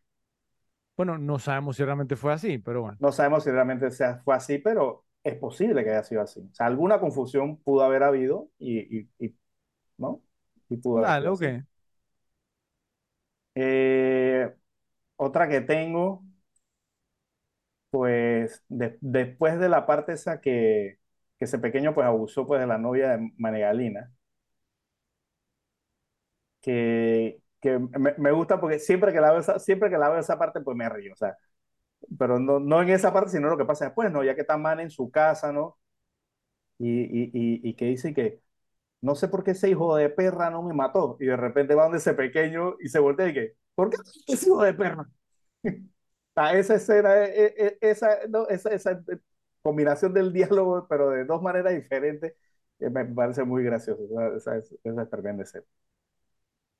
Bueno, 0.98 1.16
no 1.18 1.38
sabemos 1.38 1.76
si 1.76 1.84
realmente 1.84 2.16
fue 2.16 2.32
así, 2.34 2.58
pero 2.58 2.82
bueno. 2.82 2.98
No 2.98 3.12
sabemos 3.12 3.44
si 3.44 3.50
realmente 3.50 3.90
sea, 3.90 4.20
fue 4.24 4.34
así, 4.34 4.58
pero 4.58 5.04
es 5.22 5.36
posible 5.36 5.84
que 5.84 5.90
haya 5.90 6.02
sido 6.04 6.22
así. 6.22 6.40
O 6.40 6.54
sea, 6.54 6.66
alguna 6.66 6.98
confusión 7.00 7.58
pudo 7.58 7.82
haber 7.84 8.02
habido 8.02 8.50
y, 8.58 9.00
y, 9.00 9.10
y, 9.20 9.36
¿no? 9.98 10.22
Y 10.68 10.78
pudo 10.78 10.98
haber 11.00 11.10
Dale. 11.10 11.66
Eh, 13.54 14.54
otra 15.16 15.48
que 15.48 15.60
tengo, 15.62 16.24
pues 17.90 18.62
de- 18.68 18.98
después 19.00 19.58
de 19.58 19.68
la 19.68 19.86
parte 19.86 20.12
esa 20.12 20.40
que, 20.40 20.98
que 21.38 21.44
ese 21.46 21.58
pequeño 21.58 21.94
pues 21.94 22.06
abusó 22.06 22.46
pues 22.46 22.60
de 22.60 22.66
la 22.66 22.78
novia 22.78 23.16
de 23.16 23.32
Manegalina, 23.38 24.12
que, 26.60 27.40
que 27.60 27.78
me, 27.78 28.14
me 28.18 28.32
gusta 28.32 28.60
porque 28.60 28.78
siempre 28.78 29.12
que 29.12 29.20
la 29.20 29.30
veo 29.32 29.40
esa, 29.40 29.58
siempre 29.58 29.90
que 29.90 29.98
la 29.98 30.08
veo 30.10 30.20
esa 30.20 30.38
parte 30.38 30.60
pues 30.60 30.76
me 30.76 30.88
río, 30.88 31.12
o 31.12 31.16
sea, 31.16 31.36
pero 32.18 32.38
no, 32.40 32.60
no 32.60 32.82
en 32.82 32.90
esa 32.90 33.12
parte, 33.12 33.30
sino 33.32 33.48
lo 33.50 33.58
que 33.58 33.64
pasa 33.66 33.86
después, 33.86 34.12
¿no? 34.12 34.24
Ya 34.24 34.34
que 34.36 34.42
está 34.42 34.56
Man 34.58 34.80
en 34.80 34.90
su 34.90 35.10
casa, 35.10 35.52
¿no? 35.52 35.78
Y, 36.78 37.02
y, 37.02 37.24
y, 37.34 37.68
y 37.70 37.74
que 37.74 37.86
dice 37.86 38.14
que 38.14 38.40
no 39.02 39.14
sé 39.16 39.28
por 39.28 39.44
qué 39.44 39.52
ese 39.52 39.70
hijo 39.70 39.96
de 39.96 40.10
perra 40.10 40.50
no 40.50 40.62
me 40.62 40.74
mató. 40.74 41.16
Y 41.20 41.26
de 41.26 41.36
repente 41.36 41.74
va 41.74 41.84
donde 41.84 41.98
ese 41.98 42.14
pequeño 42.14 42.76
y 42.80 42.88
se 42.88 42.98
voltea 43.00 43.28
y 43.30 43.34
que, 43.34 43.56
¿por 43.74 43.90
qué 43.90 43.98
ese 44.28 44.46
hijo 44.48 44.62
de 44.64 44.74
perra? 44.74 45.08
Ah, 46.36 46.54
esa 46.56 46.76
escena, 46.76 47.24
eh, 47.26 47.54
eh, 47.58 47.78
esa, 47.80 48.20
no, 48.28 48.48
esa, 48.48 48.70
esa 48.70 49.02
combinación 49.62 50.14
del 50.14 50.32
diálogo, 50.32 50.86
pero 50.88 51.10
de 51.10 51.24
dos 51.24 51.42
maneras 51.42 51.74
diferentes, 51.74 52.34
eh, 52.78 52.90
me 52.90 53.04
parece 53.06 53.42
muy 53.44 53.64
gracioso. 53.64 54.04
Esa, 54.04 54.36
esa, 54.36 54.56
es- 54.58 54.76
esa 54.84 55.02
es 55.02 55.10
tremenda 55.10 55.42
escena. 55.44 55.66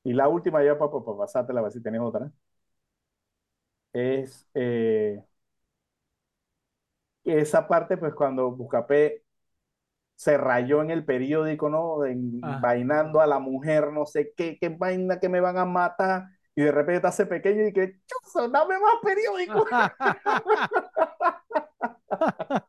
Y 0.08 0.14
la 0.14 0.26
última, 0.28 0.64
ya 0.64 0.78
para, 0.78 0.90
para 0.90 1.18
pasártela, 1.18 1.60
a 1.60 1.64
ver 1.64 1.72
si 1.72 1.82
tenés 1.82 2.00
otra, 2.00 2.30
es 3.92 4.48
eh, 4.54 5.22
esa 7.24 7.66
parte, 7.68 7.96
pues 7.96 8.14
cuando 8.14 8.50
Buscapé 8.50 9.22
se 10.16 10.36
rayó 10.38 10.82
en 10.82 10.90
el 10.90 11.04
periódico, 11.04 11.68
¿no? 11.68 11.98
Ah. 12.42 12.58
Vainando 12.62 13.20
a 13.20 13.26
la 13.26 13.38
mujer, 13.38 13.92
no 13.92 14.06
sé 14.06 14.32
qué, 14.36 14.58
qué 14.60 14.70
vaina 14.70 15.20
que 15.20 15.28
me 15.28 15.40
van 15.40 15.58
a 15.58 15.64
matar. 15.66 16.26
Y 16.54 16.62
de 16.62 16.72
repente 16.72 17.06
hace 17.06 17.26
pequeño 17.26 17.66
y 17.68 17.72
que, 17.72 18.00
chuzo, 18.06 18.48
dame 18.48 18.74
más 18.78 18.96
periódico. 19.02 19.66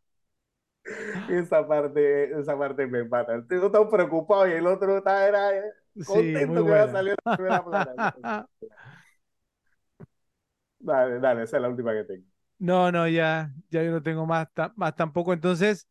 Esa 1.29 1.67
parte, 1.67 2.39
esa 2.39 2.57
parte 2.57 2.87
me 2.87 3.03
mata. 3.03 3.35
El 3.35 3.47
tipo 3.47 3.67
está 3.67 3.87
preocupado 3.89 4.47
y 4.47 4.53
el 4.53 4.67
otro 4.67 4.97
está 4.97 5.27
era, 5.27 5.51
contento 6.03 6.63
que 6.65 6.71
va 6.71 6.83
a 6.83 6.87
salir 6.89 7.15
la 7.25 7.37
primera 7.37 7.63
plana. 7.65 7.95
Dale, 10.79 11.19
dale, 11.19 11.43
esa 11.43 11.57
es 11.57 11.61
la 11.61 11.69
última 11.69 11.93
que 11.93 12.03
tengo. 12.05 12.25
No, 12.57 12.91
no, 12.91 13.07
ya, 13.07 13.53
ya 13.69 13.83
yo 13.83 13.91
no 13.91 14.03
tengo 14.03 14.25
más, 14.25 14.47
más 14.75 14.95
tampoco. 14.95 15.31
Entonces, 15.33 15.87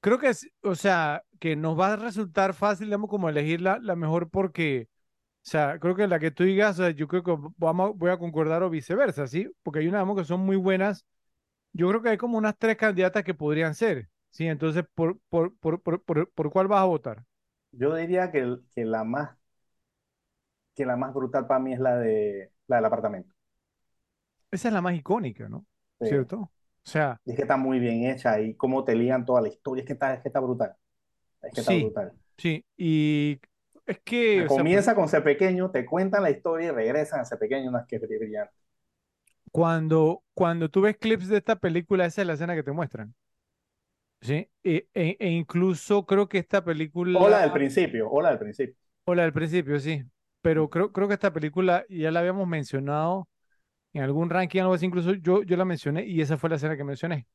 creo 0.00 0.18
que 0.18 0.28
es, 0.30 0.48
o 0.62 0.74
sea, 0.76 1.24
que 1.40 1.56
nos 1.56 1.78
va 1.78 1.94
a 1.94 1.96
resultar 1.96 2.54
fácil, 2.54 2.86
digamos, 2.88 3.10
como 3.10 3.28
elegir 3.28 3.60
la, 3.62 3.78
la 3.80 3.96
mejor 3.96 4.30
porque, 4.30 4.88
o 4.90 5.50
sea, 5.50 5.78
creo 5.80 5.96
que 5.96 6.08
la 6.08 6.20
que 6.20 6.30
tú 6.32 6.44
digas, 6.44 6.78
o 6.80 6.84
sea, 6.84 6.90
yo 6.92 7.08
creo 7.08 7.22
que 7.24 7.34
vamos, 7.58 7.96
voy 7.98 8.10
a 8.10 8.18
concordar 8.18 8.62
o 8.64 8.70
viceversa, 8.70 9.26
¿sí? 9.28 9.50
Porque 9.62 9.80
hay 9.80 9.88
unas 9.88 10.00
digamos, 10.00 10.18
que 10.18 10.24
son 10.26 10.40
muy 10.40 10.56
buenas. 10.56 11.04
Yo 11.72 11.88
creo 11.88 12.02
que 12.02 12.10
hay 12.10 12.18
como 12.18 12.38
unas 12.38 12.56
tres 12.58 12.76
candidatas 12.76 13.24
que 13.24 13.34
podrían 13.34 13.74
ser, 13.74 14.10
¿sí? 14.30 14.46
Entonces, 14.48 14.84
¿por, 14.94 15.18
por, 15.30 15.56
por, 15.58 15.82
por, 15.82 16.02
por, 16.04 16.30
por 16.32 16.50
cuál 16.52 16.68
vas 16.68 16.82
a 16.82 16.84
votar? 16.86 17.24
Yo 17.72 17.94
diría 17.96 18.30
que, 18.32 18.58
la 18.76 19.04
más, 19.04 19.36
que 20.74 20.86
la 20.86 20.96
más 20.96 21.14
brutal 21.14 21.46
para 21.46 21.60
mí 21.60 21.72
es 21.72 21.80
la 21.80 21.96
de 21.98 22.52
la 22.66 22.76
del 22.76 22.84
apartamento. 22.86 23.34
Esa 24.50 24.68
es 24.68 24.74
la 24.74 24.80
más 24.82 24.94
icónica, 24.94 25.48
¿no? 25.48 25.66
Sí. 26.00 26.06
¿Cierto? 26.08 26.38
O 26.40 26.50
sea, 26.84 27.20
Y 27.24 27.30
es 27.32 27.36
que 27.36 27.42
está 27.42 27.56
muy 27.56 27.78
bien 27.80 28.04
hecha 28.06 28.40
y 28.40 28.54
cómo 28.56 28.84
te 28.84 28.94
ligan 28.96 29.24
toda 29.24 29.40
la 29.42 29.48
historia. 29.48 29.82
Es 29.82 29.86
que 29.86 29.92
está, 29.94 30.14
es 30.14 30.22
que 30.22 30.28
está 30.28 30.40
brutal. 30.40 30.76
Es 31.42 31.52
que 31.54 31.60
está 31.62 31.72
sí, 31.72 31.74
brutal. 31.74 32.14
sí. 32.38 32.64
Y 32.76 33.40
es 33.86 34.00
que, 34.04 34.46
o 34.46 34.48
sea, 34.50 34.64
Comienza 34.64 34.94
con 34.94 35.08
ser 35.08 35.24
pequeño, 35.24 35.70
te 35.72 35.84
cuentan 35.86 36.22
la 36.22 36.30
historia 36.30 36.68
y 36.68 36.70
regresan 36.70 37.20
a 37.20 37.24
ser 37.24 37.38
pequeño. 37.40 37.70
No 37.72 37.78
es 37.78 37.86
que 37.86 37.96
es 37.96 38.02
brillante. 38.02 38.54
cuando, 39.50 40.22
cuando 40.34 40.68
tú 40.70 40.80
ves 40.82 40.96
clips 40.98 41.28
de 41.28 41.38
esta 41.38 41.56
película, 41.56 42.06
esa 42.06 42.22
es 42.22 42.26
la 42.26 42.34
escena 42.34 42.54
que 42.54 42.62
te 42.62 42.72
muestran. 42.72 43.14
¿Sí? 44.22 44.48
E, 44.64 44.88
e- 44.94 45.16
e 45.20 45.28
incluso 45.30 46.06
creo 46.06 46.28
que 46.28 46.38
esta 46.38 46.64
película. 46.64 47.20
Hola 47.20 47.40
del 47.40 47.52
principio, 47.52 48.10
hola 48.10 48.30
del 48.30 48.38
principio. 48.38 48.76
o 49.04 49.14
la 49.14 49.22
del 49.24 49.32
principio, 49.32 49.78
sí. 49.80 50.04
Pero 50.42 50.68
creo, 50.70 50.92
creo 50.92 51.08
que 51.08 51.14
esta 51.14 51.32
película 51.32 51.84
ya 51.88 52.10
la 52.10 52.20
habíamos 52.20 52.48
mencionado 52.48 53.28
en 53.92 54.02
algún 54.02 54.30
ranking, 54.30 54.60
algo 54.62 54.74
así. 54.74 54.86
Incluso 54.86 55.14
yo, 55.14 55.42
yo 55.44 55.56
la 55.56 55.64
mencioné 55.66 56.06
y 56.06 56.20
esa 56.20 56.38
fue 56.38 56.50
la 56.50 56.56
escena 56.56 56.76
que 56.78 56.84
mencioné. 56.84 57.26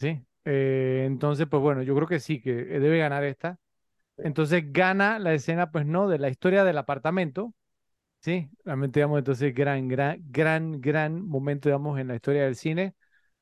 ¿Sí? 0.00 0.24
Eh, 0.44 1.04
entonces, 1.06 1.46
pues 1.48 1.62
bueno, 1.62 1.82
yo 1.82 1.94
creo 1.94 2.08
que 2.08 2.20
sí, 2.20 2.40
que 2.40 2.52
debe 2.54 2.98
ganar 2.98 3.24
esta. 3.24 3.58
Entonces 4.18 4.64
gana 4.72 5.18
la 5.18 5.34
escena, 5.34 5.70
pues 5.72 5.86
no, 5.86 6.08
de 6.08 6.18
la 6.18 6.30
historia 6.30 6.64
del 6.64 6.78
apartamento. 6.78 7.54
Sí, 8.20 8.50
realmente, 8.64 9.00
digamos, 9.00 9.18
entonces 9.20 9.54
gran, 9.54 9.88
gran, 9.88 10.20
gran, 10.30 10.80
gran 10.80 11.22
momento, 11.26 11.68
digamos, 11.68 11.98
en 12.00 12.08
la 12.08 12.16
historia 12.16 12.44
del 12.44 12.56
cine. 12.56 12.94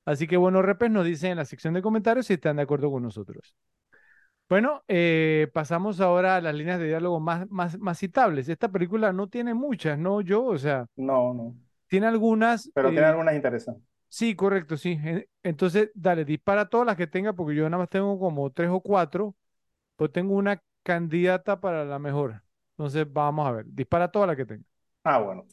Así 0.07 0.29
que, 0.29 0.39
bueno, 0.39 0.63
repes 0.63 0.91
nos 0.93 1.07
dicen 1.07 1.33
en 1.33 1.39
la 1.39 1.47
sección 1.47 1.75
de 1.75 1.83
comentarios 1.83 2.27
si 2.27 2.35
están 2.35 2.57
de 2.57 2.63
acuerdo 2.65 2.91
con 2.93 3.05
nosotros. 3.05 3.55
Bueno, 4.49 4.85
eh, 4.89 5.49
pasamos 5.55 6.01
ahora 6.01 6.37
a 6.37 6.41
las 6.41 6.55
líneas 6.55 6.79
de 6.79 6.87
diálogo 6.89 7.21
más, 7.21 7.51
más, 7.51 7.79
más 7.81 7.99
citables. 7.99 8.49
Esta 8.49 8.69
película 8.71 9.13
no 9.13 9.29
tiene 9.29 9.55
muchas, 9.55 9.99
¿no? 9.99 10.21
Yo, 10.21 10.45
o 10.45 10.59
sea, 10.59 10.87
No, 10.97 11.33
no. 11.35 11.57
tiene 11.89 12.07
algunas. 12.07 12.73
Pero 12.75 12.93
tiene 12.93 13.09
eh, 13.09 13.11
algunas 13.11 13.35
interesantes. 13.35 13.85
sí, 14.09 14.37
correcto, 14.37 14.77
sí. 14.77 14.99
En- 15.03 15.27
Entonces, 15.43 15.91
dale, 15.95 16.25
dispara 16.25 16.69
todas 16.69 16.87
las 16.87 16.97
que 16.97 17.07
tenga, 17.07 17.33
porque 17.35 17.57
yo 17.57 17.65
nada 17.71 17.79
más 17.83 17.91
tengo 17.91 18.19
como 18.19 18.51
tres 18.53 18.71
o 18.71 18.81
cuatro, 18.81 19.37
pues 19.97 20.13
tengo 20.13 20.35
una 20.37 20.63
candidata 20.85 21.61
para 21.61 21.85
la 21.87 21.99
mejor. 22.01 22.43
Entonces, 22.73 23.07
vamos 23.13 23.47
a 23.49 23.53
ver, 23.53 23.67
dispara 23.69 24.11
todas 24.11 24.29
las 24.29 24.37
que 24.39 24.47
tenga. 24.47 24.65
Ah, 25.05 25.21
bueno. 25.23 25.47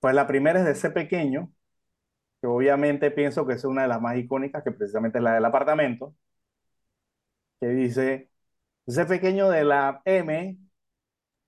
Pues 0.00 0.14
la 0.14 0.26
primera 0.26 0.58
es 0.60 0.64
de 0.66 0.72
ese 0.72 0.90
pequeño, 0.90 1.50
que 2.42 2.48
obviamente 2.48 3.12
pienso 3.12 3.46
que 3.46 3.54
es 3.54 3.64
una 3.66 3.84
de 3.84 3.88
las 3.88 4.02
más 4.02 4.18
icónicas, 4.18 4.64
que 4.64 4.72
precisamente 4.72 5.18
es 5.20 5.24
la 5.24 5.34
del 5.34 5.46
apartamento, 5.46 6.14
que 7.60 7.68
dice, 7.68 8.30
ese 8.86 9.06
pequeño 9.06 9.50
de 9.50 9.64
la 9.64 10.02
M, 10.04 10.58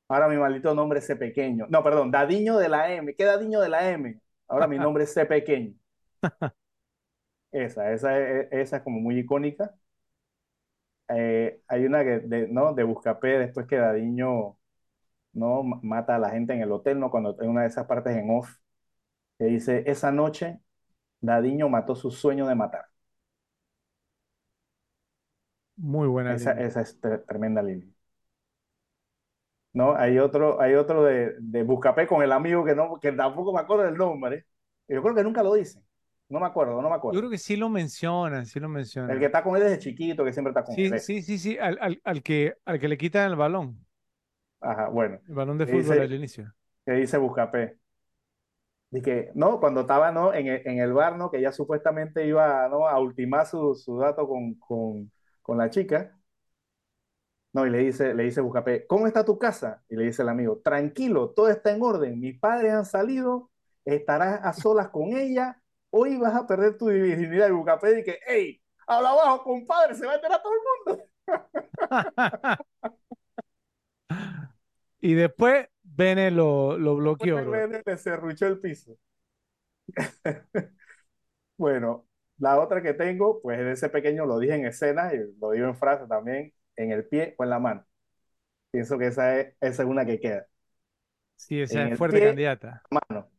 ahora 0.08 0.28
mi 0.28 0.36
maldito 0.36 0.74
nombre 0.74 0.98
es 1.00 1.06
ese 1.06 1.16
pequeño. 1.16 1.66
No, 1.70 1.82
perdón, 1.84 2.10
Dadiño 2.10 2.58
de 2.58 2.68
la 2.68 2.92
M. 2.94 3.14
¿Qué 3.16 3.24
Dadiño 3.24 3.60
de 3.60 3.68
la 3.70 3.90
M? 3.92 4.20
Ahora 4.48 4.68
mi 4.68 4.78
nombre 4.78 5.05
es 5.05 5.10
ese 5.12 5.26
pequeño. 5.26 5.74
Esa, 7.52 7.92
esa, 7.92 8.18
es- 8.20 8.48
esa 8.52 8.76
es 8.78 8.82
como 8.82 9.00
muy 9.00 9.18
icónica. 9.18 9.74
Eh, 11.08 11.60
hay 11.68 11.84
una 11.84 12.02
que, 12.05 12.20
de, 12.20 12.48
¿no? 12.48 12.73
de 12.74 12.82
Buscapé, 12.84 13.39
después 13.39 13.66
que 13.66 13.76
Dadiño, 13.76 14.58
¿no? 15.34 15.62
ma- 15.64 15.81
mata 15.82 16.16
a 16.16 16.18
la 16.18 16.31
gente 16.31 16.55
en 16.55 16.62
el 16.62 16.73
hotel, 16.73 17.00
¿no? 17.00 17.10
Cuando 17.10 17.36
en 17.42 17.50
una 17.50 17.62
de 17.62 17.68
esas 17.68 17.86
partes 17.86 18.16
en 18.16 18.31
off, 18.31 18.50
que 19.39 19.47
dice, 19.47 19.84
esa 19.86 20.12
noche 20.12 20.60
Dadiño 21.27 21.69
mató 21.69 21.94
su 21.97 22.11
sueño 22.11 22.47
de 22.47 22.55
matar. 22.55 22.86
Muy 25.77 26.09
buena 26.09 26.35
Esa, 26.35 26.53
línea. 26.53 26.67
esa 26.67 26.83
es 26.83 27.01
tre- 27.01 27.25
tremenda 27.27 27.62
línea. 27.62 27.89
¿No? 29.73 29.97
Hay 29.97 30.19
otro, 30.19 30.61
hay 30.61 30.75
otro 30.75 31.03
de, 31.05 31.35
de 31.41 31.62
Buscapé 31.65 32.07
con 32.07 32.23
el 32.23 32.31
amigo 32.33 32.65
que, 32.65 32.75
no, 32.77 32.99
que 33.01 33.11
tampoco 33.12 33.53
me 33.53 33.61
acuerdo 33.61 33.85
del 33.85 33.97
nombre. 33.97 34.47
Yo 34.89 35.03
creo 35.03 35.15
que 35.15 35.25
nunca 35.25 35.43
lo 35.43 35.55
dice. 35.55 35.83
No 36.28 36.39
me 36.41 36.47
acuerdo, 36.47 36.81
no 36.81 36.89
me 36.91 36.94
Yo 37.11 37.19
acuerdo. 37.19 37.20
creo 37.20 37.31
que 37.31 37.39
sí 37.39 37.57
lo 37.57 37.69
mencionan, 37.70 38.44
sí 38.47 38.61
lo 38.61 38.69
El 39.07 39.19
que 39.19 39.25
mencionan. 39.25 39.27
está 39.27 39.43
con 39.43 39.57
él 39.57 39.62
desde 39.62 39.78
chiquito, 39.78 40.25
que 40.25 40.33
siempre 40.35 40.51
está 40.51 40.65
con 40.65 40.77
él. 40.85 40.85
Sí, 40.85 40.99
ese. 40.99 41.07
sí, 41.07 41.23
sí, 41.23 41.39
sí, 41.39 41.59
al, 41.59 41.78
al, 41.81 42.01
al 42.05 42.23
que, 42.23 42.55
al 42.65 42.81
que 42.81 42.89
le 42.89 42.99
quitan 42.99 43.31
el 43.31 43.36
balón, 43.36 43.86
Ajá, 44.61 44.89
bueno. 44.89 45.20
el 45.28 45.35
balón 45.35 45.59
de 45.59 45.67
fútbol 45.67 46.01
al 46.01 46.12
inicio. 46.15 46.55
que 46.85 46.93
dice 46.93 47.19
Buscapé. 47.19 47.78
Que, 49.02 49.31
no, 49.34 49.58
cuando 49.60 49.81
estaba, 49.82 50.12
¿no? 50.12 50.32
En 50.32 50.47
el, 50.47 50.62
en 50.66 50.78
el 50.78 50.92
bar, 50.92 51.16
¿no? 51.16 51.31
Que 51.31 51.39
ella 51.39 51.52
supuestamente 51.52 52.26
iba, 52.26 52.68
¿no? 52.68 52.86
A 52.89 52.98
ultimar 53.00 53.47
su, 53.47 53.74
su 53.74 53.98
dato 53.98 54.26
con, 54.28 54.55
con, 54.55 55.10
con 55.42 55.58
la 55.58 55.68
chica. 55.70 56.16
No, 57.52 57.66
y 57.66 57.70
le 57.70 57.78
dice, 57.78 58.14
le 58.14 58.24
dice 58.24 58.40
Buscapé, 58.40 58.86
¿cómo 58.86 59.06
está 59.06 59.24
tu 59.24 59.39
casa? 59.39 59.84
Y 59.89 59.94
le 59.97 60.05
dice 60.05 60.23
el 60.23 60.28
amigo, 60.28 60.60
tranquilo, 60.64 61.31
todo 61.31 61.48
está 61.48 61.70
en 61.70 61.82
orden. 61.82 62.18
Mis 62.18 62.39
padres 62.39 62.73
han 62.73 62.84
salido, 62.84 63.50
estarás 63.84 64.40
a 64.44 64.52
solas 64.52 64.89
con 64.89 65.12
ella. 65.16 65.60
Hoy 65.90 66.16
vas 66.16 66.34
a 66.34 66.47
perder 66.47 66.76
tu 66.76 66.86
virginidad. 66.89 67.48
Y 67.48 67.52
Buscapé 67.52 67.94
dice, 67.94 68.18
hey, 68.26 68.60
habla 68.86 69.10
abajo, 69.10 69.44
compadre, 69.44 69.94
se 69.94 70.05
va 70.06 70.12
a 70.12 70.14
enterar 70.16 70.42
todo 70.42 70.52
el 70.52 70.97
mundo. 70.97 71.05
Y 75.00 75.14
después 75.14 75.68
Bene 75.97 76.31
lo, 76.31 76.76
lo 76.78 76.94
bloqueó, 76.97 77.40
nene 77.50 77.82
le 77.84 77.97
serruchó 77.98 78.47
el 78.47 78.60
piso. 78.60 78.97
Bueno, 81.56 82.06
la 82.39 82.60
otra 82.60 82.82
que 82.82 82.94
tengo, 82.94 83.40
pues 83.42 83.58
de 83.58 83.73
ese 83.73 83.89
pequeño 83.90 84.26
lo 84.26 84.39
dije 84.39 84.55
en 84.55 84.66
escena 84.66 85.12
y 85.14 85.18
lo 85.40 85.52
digo 85.52 85.66
en 85.68 85.76
frase 85.76 86.06
también, 86.08 86.52
en 86.76 86.92
el 86.92 87.06
pie 87.08 87.34
o 87.39 87.44
en 87.44 87.50
la 87.50 87.58
mano. 87.60 87.86
Pienso 88.73 88.98
que 88.98 89.08
esa 89.08 89.39
es, 89.40 89.56
esa 89.60 89.82
es 89.84 89.89
una 89.89 90.06
que 90.06 90.20
queda. 90.20 90.47
Sí, 91.36 91.60
esa 91.60 91.86
En 91.86 91.92
es 91.92 91.92
fuerte 91.92 92.20
pie, 92.20 92.23
candidata. 92.23 92.84
mano. 92.90 93.31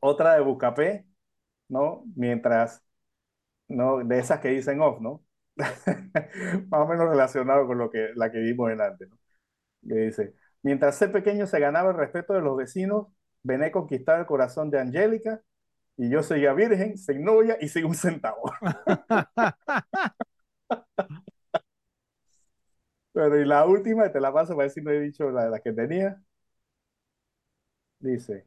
Otra 0.00 0.34
de 0.34 0.40
Buscapé, 0.42 1.06
¿no? 1.68 2.04
Mientras, 2.16 2.84
¿no? 3.68 4.04
De 4.04 4.18
esas 4.20 4.40
que 4.40 4.48
dicen 4.50 4.80
off, 4.82 5.00
¿no? 5.00 5.24
Más 6.68 6.82
o 6.82 6.86
menos 6.88 7.08
relacionado 7.10 7.66
con 7.66 7.78
lo 7.78 7.90
que, 7.90 8.10
la 8.16 8.30
que 8.32 8.38
vimos 8.40 8.70
en 8.72 8.80
antes, 8.82 9.08
¿no? 9.10 9.18
Que 9.86 9.94
dice, 9.94 10.34
mientras 10.62 10.96
ser 10.96 11.12
pequeño 11.12 11.46
se 11.46 11.60
ganaba 11.60 11.90
el 11.90 11.96
respeto 11.96 12.34
de 12.34 12.40
los 12.42 12.56
vecinos, 12.56 13.06
vené 13.42 13.70
conquistar 13.70 14.20
el 14.20 14.26
corazón 14.26 14.70
de 14.70 14.80
Angélica 14.80 15.42
y 15.96 16.10
yo 16.10 16.22
seguía 16.22 16.54
virgen, 16.54 16.98
sin 16.98 17.24
novia 17.24 17.58
y 17.60 17.68
sin 17.68 17.86
un 17.86 17.94
centavo. 17.94 18.52
Pero 23.12 23.38
y 23.40 23.44
la 23.44 23.66
última, 23.66 24.10
te 24.12 24.20
la 24.20 24.32
paso 24.32 24.54
para 24.54 24.64
ver 24.64 24.70
si 24.70 24.80
no 24.82 24.90
he 24.90 25.00
dicho 25.00 25.30
la 25.30 25.44
de 25.44 25.50
las 25.50 25.60
que 25.62 25.72
tenía, 25.72 26.22
dice, 27.98 28.46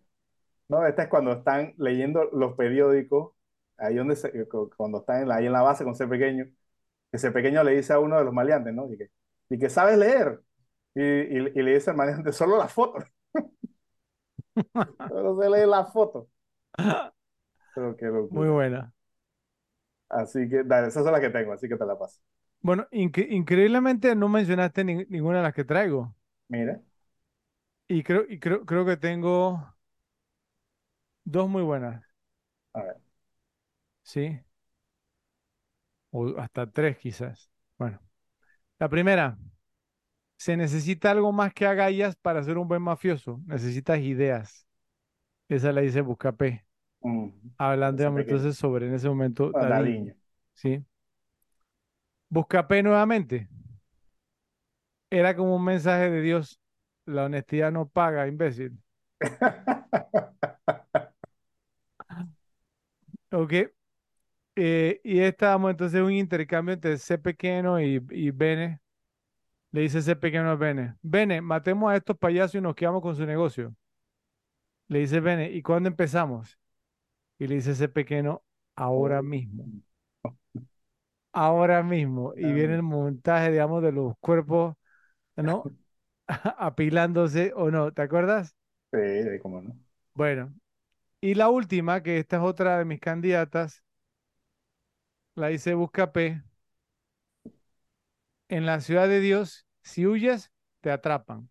no, 0.69 0.85
esta 0.87 1.03
es 1.05 1.09
cuando 1.09 1.33
están 1.33 1.75
leyendo 1.77 2.25
los 2.33 2.55
periódicos, 2.55 3.33
ahí 3.77 3.95
donde 3.97 4.15
se- 4.17 4.47
cuando 4.77 4.99
están 4.99 5.23
en 5.23 5.29
la, 5.29 5.35
ahí 5.37 5.47
en 5.47 5.53
la 5.53 5.61
base 5.63 5.83
con 5.83 5.95
ser 5.95 6.09
pequeño, 6.09 6.45
que 6.45 7.17
ese 7.17 7.31
pequeño 7.31 7.63
le 7.65 7.75
dice 7.75 7.93
a 7.93 7.99
uno 7.99 8.17
de 8.19 8.25
los 8.25 8.33
maleantes, 8.35 8.73
¿no? 8.75 8.91
Y 8.93 8.97
que, 8.97 9.11
y 9.49 9.59
que 9.59 9.69
sabes 9.71 9.97
leer. 9.99 10.41
Y, 10.95 11.01
y, 11.01 11.37
y 11.55 11.61
le 11.63 11.73
dice 11.75 11.89
al 11.91 11.95
maleante, 11.97 12.31
solo 12.33 12.57
la 12.57 12.67
foto, 12.67 12.99
solo 15.07 15.39
se 15.41 15.49
lee 15.49 15.65
la 15.67 15.85
foto. 15.85 16.27
Pero 17.73 17.95
qué 17.97 18.05
Muy 18.29 18.47
locura. 18.47 18.49
buena. 18.49 18.93
Así 20.09 20.47
que, 20.49 20.63
dale, 20.63 20.87
esas 20.89 21.03
son 21.03 21.11
las 21.13 21.21
que 21.21 21.29
tengo, 21.29 21.53
así 21.53 21.67
que 21.69 21.77
te 21.77 21.85
la 21.85 21.97
paso. 21.97 22.19
Bueno, 22.61 22.87
incre- 22.91 23.27
increíblemente 23.31 24.15
no 24.15 24.27
mencionaste 24.29 24.83
ni- 24.83 25.05
ninguna 25.05 25.37
de 25.39 25.43
las 25.43 25.53
que 25.53 25.63
traigo. 25.65 26.15
Mira, 26.49 26.81
Y 27.87 28.01
creo, 28.03 28.25
y 28.29 28.39
creo, 28.39 28.65
creo 28.65 28.85
que 28.85 28.97
tengo 28.97 29.75
dos 31.25 31.49
muy 31.49 31.63
buenas, 31.63 32.03
a 32.73 32.81
ver. 32.83 33.01
¿sí? 34.03 34.41
O 36.11 36.37
hasta 36.39 36.71
tres 36.71 36.97
quizás. 36.97 37.49
Bueno, 37.77 37.99
la 38.79 38.89
primera, 38.89 39.37
se 40.41 40.57
necesita 40.57 41.11
algo 41.11 41.31
más 41.31 41.53
que 41.53 41.67
agallas 41.67 42.15
para 42.15 42.41
ser 42.41 42.57
un 42.57 42.67
buen 42.67 42.81
mafioso. 42.81 43.39
Necesitas 43.45 43.99
ideas. 43.99 44.65
Esa 45.47 45.71
la 45.71 45.81
dice 45.81 46.01
Buscapé. 46.01 46.65
Mm, 47.01 47.27
Hablando, 47.59 48.17
entonces 48.17 48.57
sobre 48.57 48.87
en 48.87 48.95
ese 48.95 49.07
momento 49.07 49.51
Dadiño. 49.51 50.15
¿sí? 50.55 50.83
Buscapé 52.27 52.81
nuevamente. 52.81 53.47
Era 55.11 55.35
como 55.35 55.55
un 55.57 55.63
mensaje 55.63 56.09
de 56.09 56.21
Dios. 56.21 56.59
La 57.05 57.25
honestidad 57.25 57.71
no 57.71 57.87
paga, 57.87 58.27
imbécil. 58.27 58.79
Ok. 63.31 63.53
Eh, 64.55 65.01
y 65.03 65.19
estábamos 65.19 65.69
entonces 65.71 66.01
un 66.01 66.11
intercambio 66.11 66.73
entre 66.73 66.97
C 66.97 67.19
pequeño 67.19 67.79
y, 67.79 68.03
y 68.09 68.31
Bene. 68.31 68.81
Le 69.72 69.82
dice 69.82 70.01
C 70.01 70.16
pequeño 70.16 70.50
a 70.50 70.56
Bene. 70.56 70.95
Bene, 71.01 71.41
matemos 71.41 71.91
a 71.91 71.95
estos 71.95 72.17
payasos 72.17 72.56
y 72.56 72.61
nos 72.61 72.75
quedamos 72.75 73.01
con 73.01 73.16
su 73.16 73.25
negocio. 73.25 73.74
Le 74.90 75.00
dice 75.00 75.19
Bene, 75.19 75.50
¿y 75.51 75.61
cuándo 75.61 75.90
empezamos? 75.90 76.58
Y 77.40 77.48
le 77.48 77.56
dice 77.56 77.75
C 77.75 77.88
pequeño, 77.90 78.43
ahora 78.75 79.22
mismo. 79.22 79.66
Ahora 81.33 81.82
mismo. 81.83 82.33
Y 82.35 82.51
viene 82.51 82.75
el 82.75 82.83
montaje, 82.83 83.51
digamos, 83.51 83.82
de 83.83 83.91
los 83.91 84.16
cuerpos, 84.19 84.75
¿no? 85.35 85.64
Apilándose 86.58 87.53
o 87.56 87.72
no. 87.72 87.93
¿Te 87.93 88.01
acuerdas? 88.01 88.56
Sí, 88.91 89.40
cómo 89.41 89.61
no. 89.61 89.77
Bueno. 90.14 90.53
Y 91.22 91.35
la 91.35 91.50
última, 91.50 92.03
que 92.03 92.19
esta 92.19 92.38
es 92.38 92.43
otra 92.43 92.80
de 92.80 92.85
mis 92.85 93.00
candidatas, 93.00 93.83
la 95.35 95.48
dice 95.48 95.74
Buscapé. 95.74 96.41
En 98.51 98.65
la 98.67 98.81
ciudad 98.81 99.07
de 99.09 99.19
Dios, 99.19 99.65
si 99.83 100.05
huyes, 100.05 100.51
te 100.81 100.91
atrapan. 100.91 101.49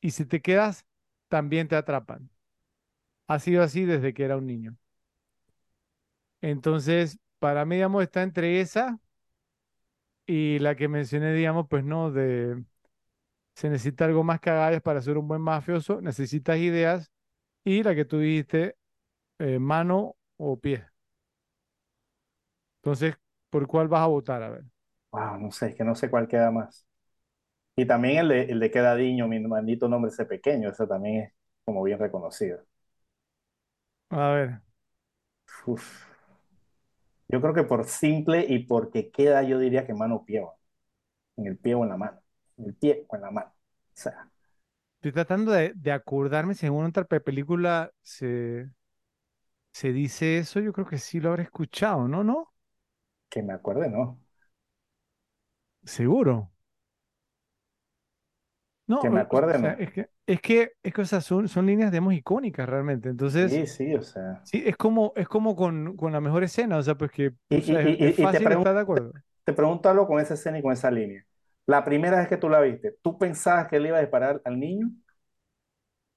Y 0.00 0.12
si 0.12 0.26
te 0.26 0.42
quedas, 0.42 0.86
también 1.28 1.68
te 1.68 1.76
atrapan. 1.76 2.30
Ha 3.28 3.38
sido 3.40 3.62
así 3.62 3.84
desde 3.84 4.14
que 4.14 4.24
era 4.24 4.36
un 4.38 4.46
niño. 4.46 4.76
Entonces, 6.40 7.18
para 7.38 7.64
mí, 7.64 7.76
digamos, 7.76 8.02
está 8.02 8.22
entre 8.22 8.60
esa 8.60 9.00
y 10.26 10.58
la 10.60 10.76
que 10.76 10.88
mencioné, 10.88 11.32
digamos, 11.34 11.66
pues 11.68 11.84
no, 11.84 12.10
de 12.10 12.64
se 13.54 13.70
necesita 13.70 14.06
algo 14.06 14.24
más 14.24 14.40
que 14.40 14.50
agallas 14.50 14.82
para 14.82 15.02
ser 15.02 15.18
un 15.18 15.28
buen 15.28 15.42
mafioso, 15.42 16.00
necesitas 16.02 16.58
ideas 16.58 17.12
y 17.64 17.82
la 17.84 17.94
que 17.96 18.04
tú 18.06 18.18
dijiste, 18.20 18.76
eh, 19.40 19.58
mano 19.60 20.16
o 20.38 20.58
pie. 20.60 20.86
Entonces, 22.82 23.16
¿por 23.50 23.66
cuál 23.66 23.88
vas 23.88 24.02
a 24.02 24.06
votar? 24.06 24.42
A 24.42 24.50
ver. 24.50 24.64
Wow, 25.14 25.38
no 25.38 25.50
sé, 25.52 25.68
es 25.68 25.74
que 25.76 25.84
no 25.84 25.94
sé 25.94 26.10
cuál 26.10 26.26
queda 26.28 26.50
más. 26.50 26.86
Y 27.76 27.86
también 27.86 28.18
el 28.18 28.28
de, 28.28 28.42
el 28.44 28.60
de 28.60 28.70
Quedadiño, 28.70 29.28
mi 29.28 29.40
maldito 29.40 29.88
nombre 29.88 30.10
ese 30.10 30.26
pequeño, 30.26 30.70
eso 30.70 30.86
también 30.88 31.22
es 31.24 31.34
como 31.64 31.82
bien 31.84 31.98
reconocido. 32.00 32.64
A 34.10 34.30
ver. 34.32 34.60
Uf. 35.66 36.06
Yo 37.28 37.40
creo 37.40 37.54
que 37.54 37.64
por 37.64 37.86
simple 37.86 38.44
y 38.48 38.60
porque 38.66 39.10
queda, 39.10 39.42
yo 39.42 39.58
diría 39.58 39.86
que 39.86 39.94
mano 39.94 40.24
pie, 40.24 40.46
en 41.36 41.46
el 41.46 41.58
pie 41.58 41.74
o 41.74 41.84
en 41.84 41.90
la 41.90 41.96
mano. 41.98 42.20
En 42.58 42.66
el 42.66 42.74
pie 42.76 43.06
o 43.08 43.16
en 43.16 43.22
la 43.22 43.30
mano. 43.30 43.50
O 43.50 43.54
sea, 43.94 44.30
Estoy 44.96 45.12
tratando 45.12 45.52
de, 45.52 45.72
de 45.74 45.92
acordarme 45.92 46.54
si 46.54 46.66
en 46.66 46.72
una 46.72 46.88
otra 46.88 47.04
pe- 47.04 47.20
película 47.20 47.92
se, 48.02 48.70
se 49.72 49.92
dice 49.92 50.38
eso. 50.38 50.58
Yo 50.60 50.72
creo 50.72 50.86
que 50.86 50.96
sí 50.98 51.20
lo 51.20 51.28
habré 51.30 51.42
escuchado, 51.44 52.08
¿no? 52.08 52.24
¿No? 52.24 52.52
que 53.28 53.42
me 53.42 53.52
acuerde, 53.54 53.88
¿no? 53.90 54.20
Seguro. 55.86 56.50
No, 58.86 58.98
Que 58.98 59.08
me 59.10 59.20
o 59.20 59.20
acuerde, 59.20 59.56
sea, 59.56 59.70
¿no? 59.70 59.78
es 59.78 59.92
que, 59.92 60.10
es 60.26 60.40
que, 60.42 60.72
es 60.82 60.92
que, 60.94 61.00
o 61.02 61.04
sea, 61.06 61.20
son, 61.22 61.48
son 61.48 61.66
líneas, 61.66 61.90
digamos, 61.90 62.14
icónicas 62.14 62.68
realmente. 62.68 63.08
Entonces, 63.08 63.52
Sí, 63.52 63.66
sí, 63.66 63.94
o 63.94 64.02
sea. 64.02 64.44
sí, 64.44 64.62
es 64.66 64.76
como, 64.76 65.12
es 65.16 65.28
como 65.28 65.56
con, 65.56 65.96
con 65.96 66.12
la 66.12 66.20
mejor 66.20 66.44
escena, 66.44 66.78
o 66.78 66.82
sea, 66.82 66.96
pues 66.96 67.10
que, 67.12 67.28
Y, 67.48 67.56
o 67.56 67.62
sea, 67.62 67.82
y, 67.82 67.96
es, 68.00 68.14
y, 68.24 68.28
te 68.30 68.40
fácil 68.40 68.40
pregunto, 68.40 68.52
estar 68.52 68.74
de 68.74 68.80
acuerdo. 68.82 69.12
te 69.44 69.52
pregunto 69.52 69.88
algo 69.88 70.06
con 70.06 70.20
esa 70.20 70.34
escena 70.34 70.58
y 70.58 70.62
con 70.62 70.72
esa 70.72 70.90
línea. 70.90 71.24
La 71.66 71.84
primera 71.84 72.18
vez 72.18 72.28
que 72.28 72.36
tú 72.36 72.48
la 72.48 72.60
viste, 72.60 72.92
¿tú 73.02 73.18
pensabas 73.18 73.68
que 73.68 73.80
le 73.80 73.88
iba 73.88 73.98
a 73.98 74.00
disparar 74.02 74.42
al 74.44 74.58
niño? 74.60 74.90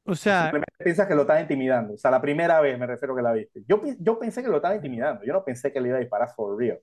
O 0.06 0.16
¿O 0.26 0.32
sea, 0.32 0.32
simplemente 0.32 0.74
piensas 0.84 1.08
que 1.08 1.16
lo 1.16 1.22
estaba 1.22 1.42
intimidando? 1.42 1.94
O 1.94 1.98
sea, 1.98 2.12
la 2.12 2.22
primera 2.22 2.60
vez 2.62 2.78
me 2.78 2.86
refiero 2.88 3.16
que 3.16 3.22
la 3.22 3.32
viste. 3.34 3.64
Yo, 3.68 3.82
pi- 3.82 3.96
yo 4.00 4.20
pensé 4.20 4.42
que 4.44 4.50
lo 4.50 4.58
estaba 4.58 4.76
intimidando. 4.76 5.24
Yo 5.26 5.34
no 5.34 5.44
pensé 5.44 5.72
que 5.72 5.80
le 5.82 5.90
iba 5.90 5.98
a 5.98 6.02
disparar 6.02 6.30
for 6.36 6.58
real. 6.58 6.80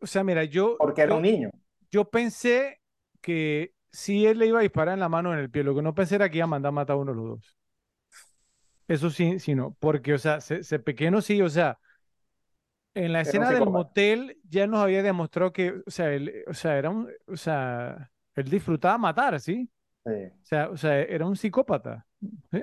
o 0.00 0.06
sea, 0.06 0.24
mira, 0.24 0.44
yo, 0.44 0.78
Porque 0.78 1.02
era 1.02 1.14
yo, 1.14 1.16
un 1.16 1.22
niño. 1.22 1.50
Yo 1.90 2.10
pensé 2.10 2.80
que 3.20 3.74
sí 3.90 4.26
él 4.26 4.38
le 4.38 4.46
iba 4.46 4.58
a 4.60 4.62
disparar 4.62 4.94
en 4.94 5.00
la 5.00 5.08
mano 5.08 5.30
o 5.30 5.32
en 5.34 5.40
el 5.40 5.50
pie. 5.50 5.64
Lo 5.64 5.74
que 5.74 5.82
no 5.82 5.94
pensé 5.94 6.16
era 6.16 6.30
que 6.30 6.38
iba 6.38 6.44
a 6.44 6.46
mandar 6.48 6.70
a 6.70 6.72
matar 6.72 6.94
a 6.96 6.98
uno 7.00 7.12
de 7.12 7.16
los 7.18 7.28
dos. 7.30 7.56
Eso 8.88 9.10
sí, 9.10 9.38
sí, 9.40 9.54
no. 9.54 9.76
Porque, 9.80 10.14
o 10.14 10.18
sea, 10.18 10.40
se, 10.40 10.62
se 10.62 10.78
pequeño 10.78 11.20
sí, 11.20 11.42
o 11.42 11.48
sea, 11.48 11.78
en 12.94 13.12
la 13.12 13.20
escena 13.22 13.50
del 13.52 13.68
motel 13.68 14.38
ya 14.48 14.66
nos 14.66 14.80
había 14.80 15.02
demostrado 15.02 15.52
que, 15.52 15.82
o 15.86 15.90
sea, 15.90 16.12
él, 16.12 16.44
o 16.46 16.54
sea, 16.54 16.78
era 16.78 16.90
un, 16.90 17.08
o 17.26 17.36
sea, 17.36 18.10
él 18.34 18.48
disfrutaba 18.48 18.96
matar, 18.98 19.38
¿sí? 19.40 19.68
Sí. 20.04 20.12
O 20.44 20.46
sea, 20.46 20.70
o 20.70 20.76
sea, 20.78 21.00
era 21.00 21.26
un 21.26 21.36
psicópata. 21.36 22.06
¿sí? 22.52 22.62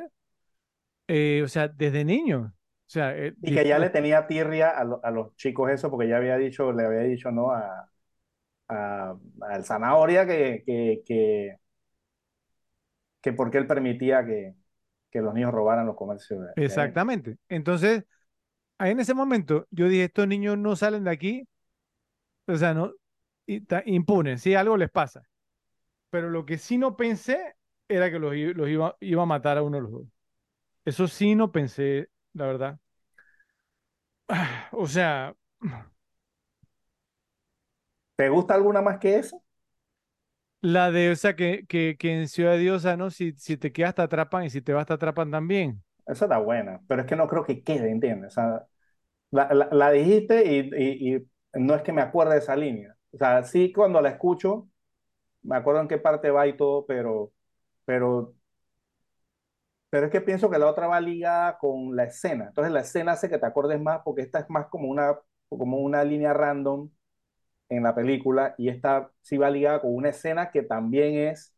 Eh, 1.08 1.42
o 1.44 1.48
sea, 1.48 1.68
desde 1.68 2.04
niño. 2.06 2.54
O 2.56 2.90
sea, 2.90 3.16
eh, 3.18 3.36
Y 3.42 3.52
que 3.54 3.68
ya 3.68 3.78
le 3.80 3.90
tenía 3.90 4.26
tirria 4.28 4.70
a, 4.70 4.84
lo- 4.86 5.04
a 5.04 5.12
los 5.12 5.36
chicos 5.36 5.70
eso, 5.72 5.90
porque 5.92 6.08
ya 6.08 6.18
había 6.18 6.38
dicho, 6.38 6.72
le 6.72 6.86
había 6.86 7.02
dicho 7.02 7.30
no 7.32 7.52
a, 7.52 7.90
al 8.68 9.66
Zanahoria 9.66 10.26
que, 10.26 10.64
que, 10.66 11.02
que, 11.06 11.58
que 13.22 13.34
por 13.34 13.52
qué 13.52 13.60
él 13.60 13.68
permitía 13.68 14.26
que, 14.26 14.56
que 15.12 15.22
los 15.22 15.34
niños 15.34 15.52
robaran 15.52 15.86
los 15.86 15.96
comercios 15.96 16.42
de, 16.42 16.64
exactamente. 16.64 17.38
Entonces, 17.50 18.06
ahí 18.78 18.92
en 18.92 19.00
ese 19.00 19.14
momento, 19.14 19.68
yo 19.70 19.88
dije, 19.88 20.06
estos 20.06 20.28
niños 20.28 20.58
no 20.58 20.76
salen 20.76 21.04
de 21.04 21.12
aquí, 21.12 21.48
o 22.48 22.56
sea, 22.56 22.74
no, 22.74 22.92
impunes, 23.86 24.42
si 24.42 24.56
algo 24.56 24.78
les 24.78 24.90
pasa. 24.90 25.24
Pero 26.10 26.30
lo 26.30 26.46
que 26.46 26.58
sí 26.58 26.78
no 26.78 26.96
pensé 26.96 27.56
era 27.88 28.12
que 28.12 28.20
los, 28.20 28.34
los 28.36 28.70
iba, 28.70 28.98
iba 29.00 29.24
a 29.24 29.28
matar 29.28 29.58
a 29.58 29.64
uno 29.64 29.78
de 29.78 29.84
los 29.84 29.92
dos. 29.92 30.08
Eso 30.86 31.08
sí 31.08 31.36
no 31.36 31.52
pensé, 31.52 32.10
la 32.34 32.46
verdad. 32.48 32.80
O 34.72 34.88
sea, 34.88 35.36
¿Te 38.16 38.30
gusta 38.30 38.56
alguna 38.56 38.82
más 38.82 39.00
que 39.00 39.18
esa? 39.18 39.38
la 40.62 40.92
de, 40.92 41.12
o 41.12 41.16
sea, 41.16 41.36
que, 41.36 41.66
que, 41.68 41.96
que 42.00 42.14
en 42.22 42.28
Ciudad 42.30 42.58
Diosa, 42.58 42.98
¿no? 42.98 43.10
Si, 43.12 43.34
si 43.38 43.58
te 43.58 43.72
quedas 43.72 43.96
te 43.96 44.02
atrapan 44.02 44.46
y 44.46 44.50
si 44.50 44.62
te 44.62 44.74
vas 44.74 44.88
te 44.88 44.94
atrapan 44.94 45.30
también. 45.32 45.84
Esa 46.06 46.26
está 46.26 46.38
buena, 46.40 46.82
pero 46.88 47.02
es 47.02 47.08
que 47.08 47.16
no 47.16 47.28
creo 47.28 47.46
que 47.46 47.64
quede, 47.64 47.90
¿entiendes? 47.92 48.34
O 48.34 48.36
sea, 48.42 48.68
la, 49.32 49.54
la, 49.54 49.70
la 49.72 49.92
dijiste 49.92 50.44
y, 50.46 50.72
y, 50.78 51.16
y 51.18 51.28
no 51.56 51.76
es 51.76 51.84
que 51.84 51.94
me 51.94 52.02
acuerde 52.02 52.34
de 52.36 52.40
esa 52.40 52.56
línea. 52.58 52.96
O 53.14 53.18
sea, 53.18 53.44
sí 53.44 53.74
cuando 53.74 54.02
la 54.02 54.10
escucho, 54.12 54.70
me 55.44 55.58
acuerdo 55.58 55.82
en 55.82 55.88
qué 55.90 55.98
parte 56.00 56.32
va 56.32 56.48
y 56.48 56.58
todo, 56.58 56.86
pero, 56.88 57.34
pero, 57.86 58.36
pero 59.90 60.08
es 60.08 60.12
que 60.12 60.22
pienso 60.22 60.50
que 60.50 60.58
la 60.58 60.68
otra 60.70 60.88
va 60.88 61.00
ligada 61.02 61.58
con 61.60 61.96
la 61.96 62.06
escena. 62.06 62.46
Entonces 62.48 62.74
la 62.74 62.82
escena 62.82 63.12
hace 63.14 63.30
que 63.30 63.38
te 63.38 63.46
acordes 63.46 63.80
más 63.82 64.02
porque 64.04 64.22
esta 64.24 64.40
es 64.40 64.50
más 64.50 64.68
como 64.68 64.88
una, 64.90 65.20
como 65.50 65.78
una 65.80 66.04
línea 66.04 66.34
random 66.34 66.90
en 67.70 67.84
la 67.84 67.96
película 67.96 68.56
y 68.58 68.70
esta 68.70 69.12
sí 69.22 69.38
va 69.38 69.50
ligada 69.50 69.82
con 69.82 69.94
una 69.96 70.10
escena 70.10 70.52
que 70.52 70.64
también 70.64 71.16
es, 71.16 71.56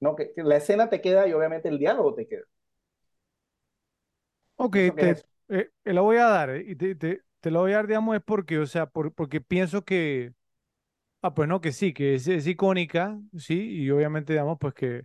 ¿no? 0.00 0.16
Que, 0.16 0.32
que 0.34 0.42
la 0.42 0.56
escena 0.56 0.90
te 0.90 1.00
queda 1.00 1.26
y 1.28 1.32
obviamente 1.32 1.68
el 1.68 1.78
diálogo 1.78 2.14
te 2.14 2.26
queda. 2.28 2.44
Ok, 4.56 4.76
te, 4.98 5.10
es 5.10 5.26
eh, 5.48 5.70
te 5.82 5.92
lo 5.92 6.04
voy 6.04 6.16
a 6.18 6.26
dar, 6.26 6.50
eh, 6.50 6.64
y 6.68 6.76
te, 6.76 6.94
te, 6.94 7.22
te 7.40 7.50
lo 7.50 7.60
voy 7.60 7.72
a 7.72 7.76
dar, 7.76 7.86
digamos, 7.86 8.16
es 8.16 8.22
porque, 8.22 8.58
o 8.58 8.66
sea, 8.66 8.86
por- 8.86 9.12
porque 9.12 9.40
pienso 9.40 9.84
que, 9.84 10.32
ah, 11.22 11.34
pues 11.34 11.48
no, 11.48 11.60
que 11.60 11.72
sí, 11.72 11.94
que 11.94 12.14
es, 12.16 12.28
es 12.28 12.46
icónica, 12.46 13.18
sí, 13.38 13.54
y 13.84 13.90
obviamente, 13.90 14.34
digamos, 14.34 14.58
pues 14.60 14.74
que 14.74 15.04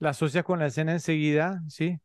la 0.00 0.10
asocias 0.10 0.44
con 0.44 0.58
la 0.60 0.66
escena 0.68 0.92
enseguida, 0.92 1.62
sí, 1.68 1.98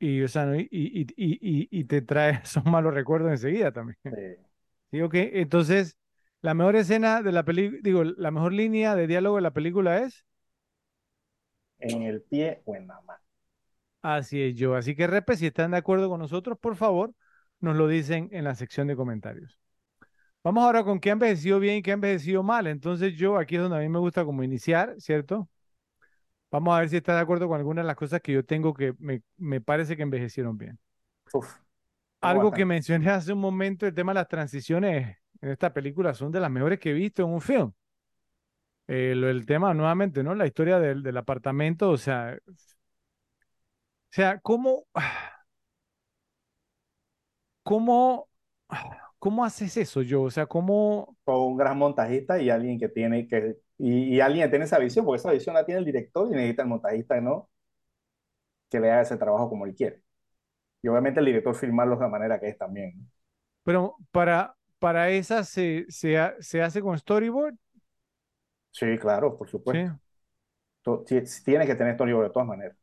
y, 0.00 0.22
o 0.22 0.28
sea, 0.28 0.46
¿no? 0.46 0.56
y, 0.56 0.68
y, 0.72 1.02
y, 1.16 1.68
y, 1.70 1.84
te 1.84 2.02
trae 2.02 2.40
esos 2.44 2.64
malos 2.66 2.94
recuerdos 2.94 3.32
enseguida 3.32 3.72
también. 3.72 3.98
Eh, 4.10 4.38
Sí, 4.90 5.00
ok, 5.02 5.14
entonces, 5.16 5.98
la 6.42 6.54
mejor 6.54 6.76
escena 6.76 7.22
de 7.22 7.32
la 7.32 7.44
película, 7.44 7.80
digo, 7.82 8.04
la 8.04 8.30
mejor 8.30 8.52
línea 8.52 8.94
de 8.96 9.06
diálogo 9.06 9.36
de 9.36 9.42
la 9.42 9.52
película 9.52 9.98
es, 9.98 10.24
en 11.80 12.02
el 12.02 12.22
pie 12.22 12.62
o 12.66 12.76
en 12.76 12.86
la 12.86 13.00
mano. 13.00 13.20
así 14.02 14.42
es 14.42 14.54
yo, 14.56 14.74
así 14.74 14.94
que, 14.96 15.06
Repe, 15.06 15.36
si 15.36 15.46
están 15.46 15.72
de 15.72 15.78
acuerdo 15.78 16.08
con 16.08 16.20
nosotros, 16.20 16.58
por 16.58 16.76
favor, 16.76 17.14
nos 17.60 17.76
lo 17.76 17.88
dicen 17.88 18.28
en 18.32 18.44
la 18.44 18.54
sección 18.54 18.86
de 18.88 18.96
comentarios. 18.96 19.58
Vamos 20.44 20.64
ahora 20.64 20.84
con 20.84 21.00
qué 21.00 21.10
ha 21.10 21.14
envejecido 21.14 21.60
bien 21.60 21.78
y 21.78 21.82
qué 21.82 21.90
ha 21.92 21.94
envejecido 21.94 22.42
mal. 22.42 22.66
Entonces 22.66 23.14
yo 23.16 23.36
aquí 23.38 23.56
es 23.56 23.62
donde 23.62 23.78
a 23.78 23.80
mí 23.80 23.88
me 23.88 23.98
gusta 23.98 24.24
como 24.24 24.42
iniciar, 24.42 24.94
¿cierto? 24.98 25.48
Vamos 26.50 26.74
a 26.76 26.80
ver 26.80 26.88
si 26.88 26.96
estás 26.96 27.16
de 27.16 27.22
acuerdo 27.22 27.48
con 27.48 27.58
algunas 27.58 27.84
de 27.84 27.86
las 27.86 27.96
cosas 27.96 28.20
que 28.22 28.32
yo 28.32 28.44
tengo 28.44 28.74
que 28.74 28.94
me, 28.98 29.22
me 29.36 29.60
parece 29.60 29.96
que 29.96 30.02
envejecieron 30.02 30.56
bien. 30.56 30.78
Uf, 31.32 31.58
Algo 32.20 32.52
que 32.52 32.64
mencioné 32.64 33.10
hace 33.10 33.32
un 33.32 33.40
momento, 33.40 33.86
el 33.86 33.94
tema 33.94 34.12
de 34.12 34.16
las 34.16 34.28
transiciones 34.28 35.16
en 35.40 35.50
esta 35.50 35.72
película 35.72 36.14
son 36.14 36.32
de 36.32 36.40
las 36.40 36.50
mejores 36.50 36.78
que 36.80 36.90
he 36.90 36.92
visto 36.94 37.22
en 37.22 37.28
un 37.30 37.40
film. 37.40 37.72
Eh, 38.86 39.14
lo- 39.14 39.28
el 39.28 39.44
tema, 39.46 39.74
nuevamente, 39.74 40.22
¿no? 40.22 40.34
La 40.34 40.46
historia 40.46 40.78
del, 40.78 41.02
del 41.02 41.16
apartamento, 41.18 41.90
o 41.90 41.98
sea, 41.98 42.38
o 42.48 42.52
sea, 44.10 44.38
¿cómo, 44.40 44.86
cómo, 47.62 48.28
cómo 49.18 49.44
haces 49.44 49.76
eso 49.76 50.02
yo? 50.02 50.22
O 50.22 50.30
sea, 50.30 50.46
¿cómo, 50.46 51.16
con 51.24 51.36
un 51.40 51.56
gran 51.56 51.78
montajista 51.78 52.40
y 52.40 52.50
alguien 52.50 52.78
que 52.78 52.88
tiene 52.88 53.28
que, 53.28 53.56
y, 53.78 54.16
y 54.16 54.20
alguien 54.20 54.46
que 54.46 54.50
tiene 54.50 54.64
esa 54.64 54.78
visión, 54.78 55.04
porque 55.04 55.18
esa 55.20 55.32
visión 55.32 55.54
la 55.54 55.64
tiene 55.66 55.80
el 55.80 55.84
director 55.84 56.28
y 56.28 56.32
necesita 56.32 56.62
el 56.62 56.68
montajista, 56.68 57.20
¿no? 57.20 57.50
Que 58.70 58.80
le 58.80 58.90
haga 58.90 59.02
ese 59.02 59.16
trabajo 59.16 59.48
como 59.50 59.66
él 59.66 59.74
quiere. 59.74 60.02
Y 60.82 60.88
obviamente 60.88 61.20
el 61.20 61.26
director 61.26 61.54
filmarlo 61.56 61.96
de 61.96 62.02
la 62.02 62.08
manera 62.08 62.40
que 62.40 62.48
es 62.50 62.58
también. 62.58 62.98
¿no? 62.98 63.06
pero 63.62 63.96
para, 64.12 64.56
para 64.78 65.10
esa 65.10 65.44
se, 65.44 65.86
se, 65.88 66.18
se 66.40 66.62
hace 66.62 66.80
con 66.82 66.98
storyboard? 66.98 67.56
Sí, 68.70 68.98
claro, 68.98 69.36
por 69.36 69.48
supuesto. 69.50 69.90
To- 70.82 71.04
ti- 71.04 71.22
Tiene 71.44 71.66
que 71.66 71.74
tener 71.76 71.94
storyboard 71.94 72.28
de 72.28 72.32
todas 72.32 72.48
maneras. 72.48 72.76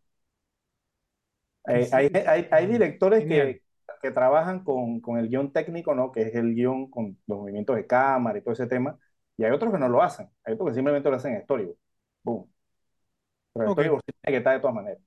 Eh, 1.67 1.89
sí, 1.89 1.91
hay, 1.91 2.11
hay, 2.27 2.47
hay 2.51 2.67
directores 2.67 3.25
genial. 3.25 3.55
que, 3.55 3.61
que 4.01 4.11
trabajan 4.11 4.63
con, 4.63 4.99
con 5.01 5.17
el 5.17 5.29
guion 5.29 5.51
técnico, 5.51 5.95
¿no? 5.95 6.11
Que 6.11 6.21
es 6.23 6.35
el 6.35 6.53
guion 6.53 6.89
con 6.89 7.17
los 7.27 7.39
movimientos 7.39 7.75
de 7.75 7.87
cámara 7.87 8.37
y 8.37 8.41
todo 8.41 8.53
ese 8.53 8.67
tema. 8.67 8.97
Y 9.37 9.43
hay 9.43 9.51
otros 9.51 9.71
que 9.73 9.79
no 9.79 9.89
lo 9.89 10.01
hacen. 10.03 10.29
Hay 10.43 10.53
otros 10.53 10.69
que 10.69 10.75
simplemente 10.75 11.09
lo 11.09 11.15
hacen 11.15 11.33
en 11.35 11.43
storyboard. 11.43 11.77
Boom. 12.23 12.51
Pero 13.53 13.65
el 13.65 13.71
storyboard 13.71 14.03
tiene 14.03 14.33
que 14.35 14.37
estar 14.37 14.53
de 14.53 14.59
todas 14.61 14.75
maneras. 14.75 15.01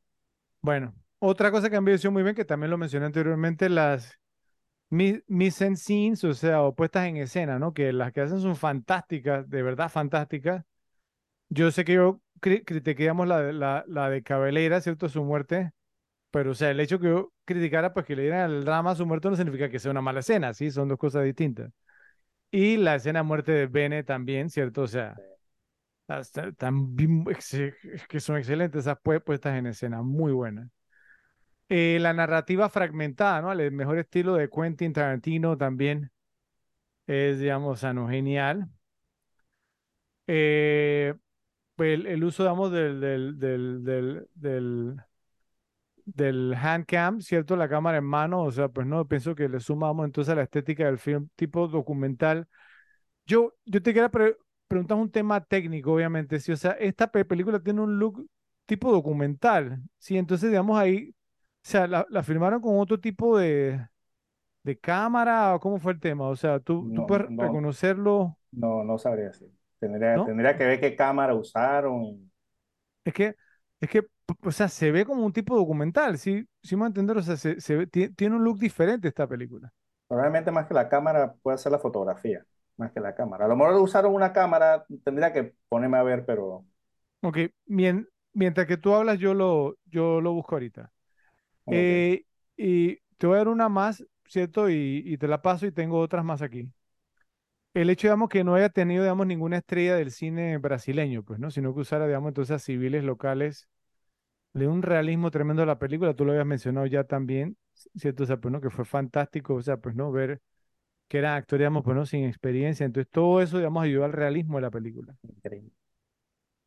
Bueno, 0.60 0.94
otra 1.18 1.50
cosa 1.50 1.68
que 1.70 1.76
han 1.76 1.80
envejecido 1.82 2.10
muy 2.12 2.22
bien, 2.22 2.34
que 2.34 2.44
también 2.44 2.70
lo 2.70 2.78
mencioné 2.78 3.06
anteriormente, 3.06 3.68
las 3.68 4.18
mi- 4.90 5.20
mise 5.28 5.66
en 5.66 5.76
scenes, 5.76 6.24
o 6.24 6.34
sea, 6.34 6.62
o 6.62 6.74
puestas 6.74 7.06
en 7.06 7.16
escena, 7.18 7.58
¿no? 7.58 7.74
Que 7.74 7.92
las 7.92 8.12
que 8.12 8.20
hacen 8.22 8.40
son 8.40 8.56
fantásticas, 8.56 9.48
de 9.48 9.62
verdad 9.62 9.90
fantásticas. 9.90 10.64
Yo 11.50 11.70
sé 11.70 11.84
que 11.84 11.94
yo 11.94 12.20
cri- 12.40 12.64
critiquemos 12.64 13.26
la, 13.28 13.40
de- 13.42 13.52
la, 13.52 13.84
la 13.88 14.10
de 14.10 14.22
Cabelera, 14.22 14.80
¿cierto? 14.80 15.08
Su 15.08 15.24
muerte, 15.24 15.72
pero 16.30 16.52
o 16.52 16.54
sea, 16.54 16.70
el 16.72 16.80
hecho 16.80 17.00
que 17.00 17.08
yo 17.08 17.32
criticara, 17.44 17.94
pues 17.94 18.06
que 18.06 18.16
le 18.16 18.22
dieran 18.22 18.50
el 18.52 18.64
drama 18.64 18.92
a 18.92 18.96
su 18.96 19.06
muerte 19.06 19.30
no 19.30 19.36
significa 19.36 19.70
que 19.70 19.78
sea 19.80 19.90
una 19.92 20.02
mala 20.02 20.20
escena, 20.20 20.54
¿sí? 20.54 20.70
Son 20.70 20.88
dos 20.88 20.98
cosas 20.98 21.24
distintas. 21.24 21.72
Y 22.50 22.76
la 22.78 22.96
escena 22.96 23.20
de 23.20 23.24
muerte 23.24 23.52
de 23.52 23.66
Bene 23.66 24.04
también, 24.04 24.50
¿cierto? 24.50 24.82
O 24.82 24.88
sea, 24.88 25.22
bien- 26.96 27.24
ex- 27.30 27.56
que 28.08 28.20
son 28.20 28.36
excelentes 28.38 28.80
esas 28.80 28.96
pue- 29.02 29.22
puestas 29.22 29.56
en 29.58 29.66
escena, 29.66 30.02
muy 30.02 30.32
buenas. 30.32 30.68
Eh, 31.70 31.98
la 32.00 32.14
narrativa 32.14 32.68
fragmentada, 32.70 33.42
¿no? 33.42 33.52
El 33.52 33.72
mejor 33.72 33.98
estilo 33.98 34.34
de 34.34 34.48
Quentin 34.50 34.92
Tarantino 34.92 35.56
también 35.58 36.10
es, 37.06 37.40
digamos, 37.40 37.80
genial. 38.10 38.68
Eh, 40.26 41.14
pues, 41.76 42.00
el, 42.06 42.24
uso, 42.24 42.42
digamos, 42.44 42.72
del, 42.72 43.00
del, 43.00 43.38
del, 43.38 43.84
del, 43.84 44.28
del, 44.34 44.96
del 46.04 46.54
handcam, 46.54 47.20
¿cierto? 47.20 47.56
La 47.56 47.68
cámara 47.68 47.98
en 47.98 48.04
mano, 48.04 48.42
o 48.44 48.50
sea, 48.52 48.68
pues 48.68 48.86
no, 48.86 49.06
pienso 49.06 49.34
que 49.34 49.48
le 49.48 49.60
sumamos 49.60 50.04
entonces 50.06 50.32
a 50.32 50.36
la 50.36 50.42
estética 50.44 50.86
del 50.86 50.98
film 50.98 51.28
tipo 51.36 51.68
documental. 51.68 52.48
Yo, 53.26 53.54
yo 53.66 53.82
te 53.82 53.94
quería 53.94 54.10
pre- 54.10 54.36
preguntar 54.68 54.98
un 54.98 55.10
tema 55.10 55.44
técnico, 55.44 55.92
obviamente, 55.94 56.40
sí, 56.40 56.52
o 56.52 56.56
sea, 56.58 56.72
esta 56.72 57.10
pe- 57.12 57.24
película 57.26 57.60
tiene 57.60 57.82
un 57.82 57.98
look 57.98 58.26
tipo 58.66 58.92
documental, 58.92 59.82
sí, 59.98 60.18
entonces, 60.18 60.50
digamos, 60.50 60.78
ahí, 60.78 61.14
o 61.64 61.68
sea, 61.70 61.86
la, 61.86 62.06
la 62.10 62.22
filmaron 62.22 62.60
con 62.60 62.78
otro 62.78 62.98
tipo 63.00 63.38
de, 63.38 63.86
de 64.64 64.78
cámara, 64.80 65.54
o 65.56 65.60
cómo 65.60 65.78
fue 65.80 65.92
el 65.92 66.00
tema, 66.00 66.28
o 66.28 66.36
sea, 66.36 66.60
tú, 66.60 66.90
tú 66.94 67.06
puedes 67.06 67.28
no, 67.28 67.34
reconocerlo, 67.38 68.38
no, 68.52 68.84
no 68.84 68.98
sabría 68.98 69.26
decir. 69.26 69.50
Tendría, 69.80 70.22
¿no? 70.22 70.24
tendría 70.24 70.56
que 70.58 70.64
ver 70.66 70.80
qué 70.80 70.96
cámara 70.96 71.34
usaron. 71.34 72.30
Es 73.04 73.14
que, 73.14 73.34
es 73.80 73.88
que, 73.90 74.02
o 74.42 74.52
sea, 74.52 74.68
se 74.68 74.90
ve 74.92 75.04
como 75.06 75.24
un 75.24 75.32
tipo 75.32 75.56
documental, 75.56 76.18
¿sí? 76.18 76.46
Sí 76.62 76.76
me 76.76 76.86
entender, 76.86 77.16
o 77.18 77.22
sea, 77.22 77.36
se, 77.36 77.60
se 77.60 77.76
ve- 77.76 77.86
tie- 77.90 78.14
tiene 78.14 78.36
un 78.36 78.44
look 78.44 78.58
diferente 78.58 79.08
esta 79.08 79.26
película. 79.26 79.72
Probablemente 80.06 80.50
más 80.50 80.66
que 80.66 80.74
la 80.74 80.88
cámara 80.88 81.34
puede 81.42 81.58
ser 81.58 81.72
la 81.72 81.78
fotografía, 81.78 82.44
más 82.76 82.92
que 82.92 83.00
la 83.00 83.14
cámara. 83.14 83.44
A 83.44 83.48
lo 83.48 83.56
mejor 83.56 83.74
usaron 83.76 84.14
una 84.14 84.32
cámara, 84.32 84.84
tendría 85.04 85.32
que 85.32 85.54
ponerme 85.68 85.98
a 85.98 86.02
ver, 86.02 86.24
pero 86.26 86.64
Ok, 87.22 87.38
mien- 87.66 88.08
mientras 88.32 88.66
que 88.66 88.76
tú 88.76 88.94
hablas, 88.94 89.18
yo 89.18 89.34
lo, 89.34 89.76
yo 89.86 90.20
lo 90.20 90.32
busco 90.32 90.54
ahorita. 90.56 90.92
Eh, 91.70 92.24
y 92.56 92.96
te 93.18 93.26
voy 93.26 93.36
a 93.36 93.38
dar 93.38 93.48
una 93.48 93.68
más, 93.68 94.04
¿cierto? 94.26 94.68
Y, 94.70 95.02
y 95.06 95.18
te 95.18 95.28
la 95.28 95.42
paso 95.42 95.66
y 95.66 95.72
tengo 95.72 95.98
otras 96.00 96.24
más 96.24 96.42
aquí. 96.42 96.70
El 97.74 97.90
hecho, 97.90 98.08
digamos, 98.08 98.28
que 98.28 98.42
no 98.44 98.54
haya 98.54 98.68
tenido, 98.70 99.02
digamos, 99.04 99.26
ninguna 99.26 99.58
estrella 99.58 99.94
del 99.96 100.10
cine 100.10 100.58
brasileño, 100.58 101.22
pues, 101.22 101.38
¿no? 101.38 101.50
Sino 101.50 101.74
que 101.74 101.80
usara, 101.80 102.06
digamos, 102.06 102.28
entonces 102.30 102.56
a 102.56 102.58
civiles 102.58 103.04
locales 103.04 103.68
de 104.54 104.68
un 104.68 104.82
realismo 104.82 105.30
tremendo 105.30 105.62
a 105.62 105.66
la 105.66 105.78
película. 105.78 106.14
Tú 106.14 106.24
lo 106.24 106.32
habías 106.32 106.46
mencionado 106.46 106.86
ya 106.86 107.04
también, 107.04 107.56
¿cierto? 107.96 108.24
O 108.24 108.26
sea, 108.26 108.38
pues, 108.38 108.52
¿no? 108.52 108.60
Que 108.60 108.70
fue 108.70 108.84
fantástico, 108.84 109.54
o 109.56 109.62
sea, 109.62 109.78
pues, 109.78 109.94
¿no? 109.96 110.12
Ver 110.12 110.40
que 111.08 111.18
eran 111.18 111.36
actores, 111.36 111.60
digamos, 111.62 111.84
pues, 111.84 111.96
¿no? 111.96 112.06
Sin 112.06 112.24
experiencia. 112.26 112.86
Entonces, 112.86 113.10
todo 113.12 113.42
eso, 113.42 113.58
digamos, 113.58 113.84
ayudó 113.84 114.04
al 114.04 114.12
realismo 114.12 114.56
de 114.58 114.62
la 114.62 114.70
película. 114.70 115.16
Increíble. 115.24 115.72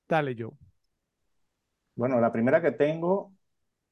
Dale, 0.07 0.35
yo. 0.35 0.57
Bueno, 1.95 2.19
la 2.19 2.31
primera 2.31 2.61
que 2.61 2.71
tengo, 2.71 3.33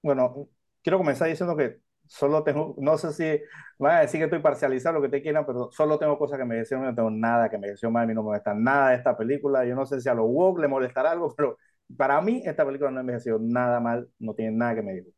bueno, 0.02 0.50
quiero 0.90 0.98
comenzar 1.00 1.27
diciendo 1.30 1.56
que 1.56 1.80
solo 2.08 2.43
tengo, 2.43 2.76
no 2.80 2.98
sé 2.98 3.14
si 3.14 3.43
van 3.77 3.98
a 3.98 4.00
decir 4.01 4.19
que 4.19 4.24
estoy 4.26 4.40
parcializado, 4.40 4.95
lo 4.95 5.01
que 5.03 5.09
te 5.09 5.22
quieran, 5.22 5.45
pero 5.45 5.69
solo 5.72 6.00
tengo 6.00 6.18
cosas 6.18 6.40
que 6.40 6.45
me 6.45 6.56
decían, 6.56 6.84
no 6.84 6.95
tengo 6.95 7.11
nada 7.11 7.48
que 7.50 7.59
me 7.59 7.68
decían 7.69 7.93
mal, 7.93 8.06
a 8.06 8.08
mí 8.08 8.14
no 8.16 8.22
me 8.24 8.27
molesta 8.30 8.53
nada 8.56 8.90
de 8.90 8.95
esta 8.95 9.16
película, 9.16 9.66
yo 9.66 9.76
no 9.76 9.85
sé 9.85 10.01
si 10.01 10.09
a 10.09 10.16
los 10.16 10.26
woke 10.27 10.61
le 10.61 10.68
molestará 10.68 11.11
algo, 11.11 11.34
pero 11.38 11.58
para 11.95 12.19
mí 12.22 12.42
esta 12.45 12.66
película 12.66 12.90
no 12.92 13.01
envejeció 13.01 13.38
nada 13.40 13.80
mal, 13.80 14.09
no 14.19 14.34
tiene 14.34 14.51
nada 14.58 14.76
que 14.76 14.82
me 14.82 14.93
diga. 14.95 15.11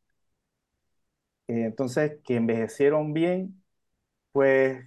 Eh, 1.48 1.64
entonces, 1.66 2.20
que 2.24 2.36
envejecieron 2.36 3.12
bien, 3.12 3.62
pues 4.32 4.84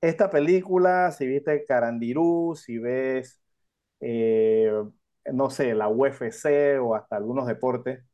esta 0.00 0.30
película, 0.30 1.12
si 1.12 1.26
viste 1.28 1.64
Carandirú, 1.66 2.54
si 2.56 2.78
ves, 2.78 3.42
eh, 4.00 4.72
no 5.32 5.50
sé, 5.50 5.74
la 5.74 5.88
UFC 5.88 6.78
o 6.80 6.94
hasta 6.96 7.16
algunos 7.16 7.46
deportes, 7.46 8.04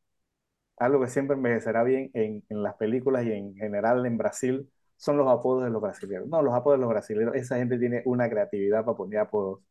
algo 0.81 1.01
que 1.03 1.09
siempre 1.09 1.37
envejecerá 1.37 1.85
bien 1.85 2.11
en, 2.15 2.45
en, 2.49 2.63
las 2.63 2.75
películas 2.77 3.25
y 3.27 3.33
en 3.33 3.55
general 3.57 4.05
en 4.07 4.19
Brasil 4.19 4.69
son 4.97 5.17
los 5.19 5.29
apodos 5.29 5.65
de 5.65 5.71
los 5.71 5.83
brasileños. 5.83 6.29
No, 6.29 6.43
los 6.43 6.55
apodos 6.55 6.79
de 6.79 6.83
los 6.83 6.91
brasileños, 6.91 7.35
esa 7.37 7.57
gente 7.59 7.79
tiene 7.79 8.03
una 8.07 8.29
creatividad 8.31 8.85
para 8.85 8.97
poner 8.97 9.21
apodos. 9.21 9.61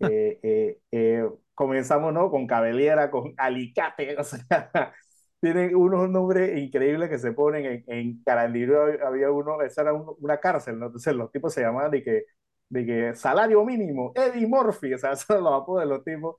Eh, 0.00 0.38
eh, 0.42 0.78
eh, 0.92 1.30
comenzamos 1.54 2.12
¿no? 2.12 2.30
con 2.30 2.46
Cabellera, 2.46 3.10
con 3.10 3.32
Alicate, 3.38 4.16
o 4.20 4.24
sea, 4.24 4.92
tienen 5.40 5.74
unos 5.76 6.10
nombres 6.10 6.58
increíbles 6.58 7.08
que 7.10 7.18
se 7.18 7.32
ponen 7.32 7.64
en, 7.66 7.84
en 7.86 8.22
Carandiru 8.24 8.76
había 9.04 9.30
uno, 9.30 9.62
esa 9.62 9.82
era 9.82 9.94
una 9.94 10.38
cárcel, 10.38 10.78
¿no? 10.78 10.86
entonces 10.86 11.14
los 11.14 11.30
tipos 11.32 11.54
se 11.54 11.62
llamaban 11.62 11.90
de 11.90 12.02
que, 12.02 12.24
de 12.68 12.86
que 12.86 13.14
salario 13.14 13.64
mínimo, 13.64 14.12
Eddie 14.14 14.46
Murphy, 14.46 14.94
o 14.94 14.98
sea, 14.98 15.12
esos 15.14 15.26
son 15.26 15.44
los 15.44 15.52
apodos 15.62 15.82
de 15.84 15.88
los 15.88 16.04
tipos. 16.04 16.36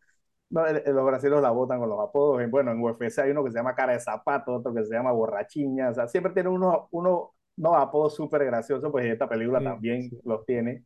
No, 0.49 0.63
los 0.65 1.05
brasileños 1.05 1.41
la 1.41 1.51
votan 1.51 1.79
con 1.79 1.89
los 1.89 1.99
apodos. 1.99 2.41
Bueno, 2.49 2.71
en 2.71 2.81
UFC 2.81 3.21
hay 3.21 3.31
uno 3.31 3.43
que 3.43 3.51
se 3.51 3.57
llama 3.57 3.75
cara 3.75 3.93
de 3.93 3.99
zapato, 3.99 4.53
otro 4.55 4.73
que 4.73 4.85
se 4.85 4.93
llama 4.93 5.11
borrachiña. 5.11 5.89
O 5.89 5.93
sea, 5.93 6.07
siempre 6.07 6.31
tiene 6.33 6.49
uno, 6.49 6.87
uno 6.91 7.33
apodos 7.75 8.15
súper 8.15 8.45
graciosos, 8.45 8.89
pues 8.91 9.05
esta 9.05 9.27
película 9.27 9.61
Sí, 9.61 9.63
también 9.63 10.09
sí. 10.09 10.23
los 10.23 10.45
tiene. 10.45 10.85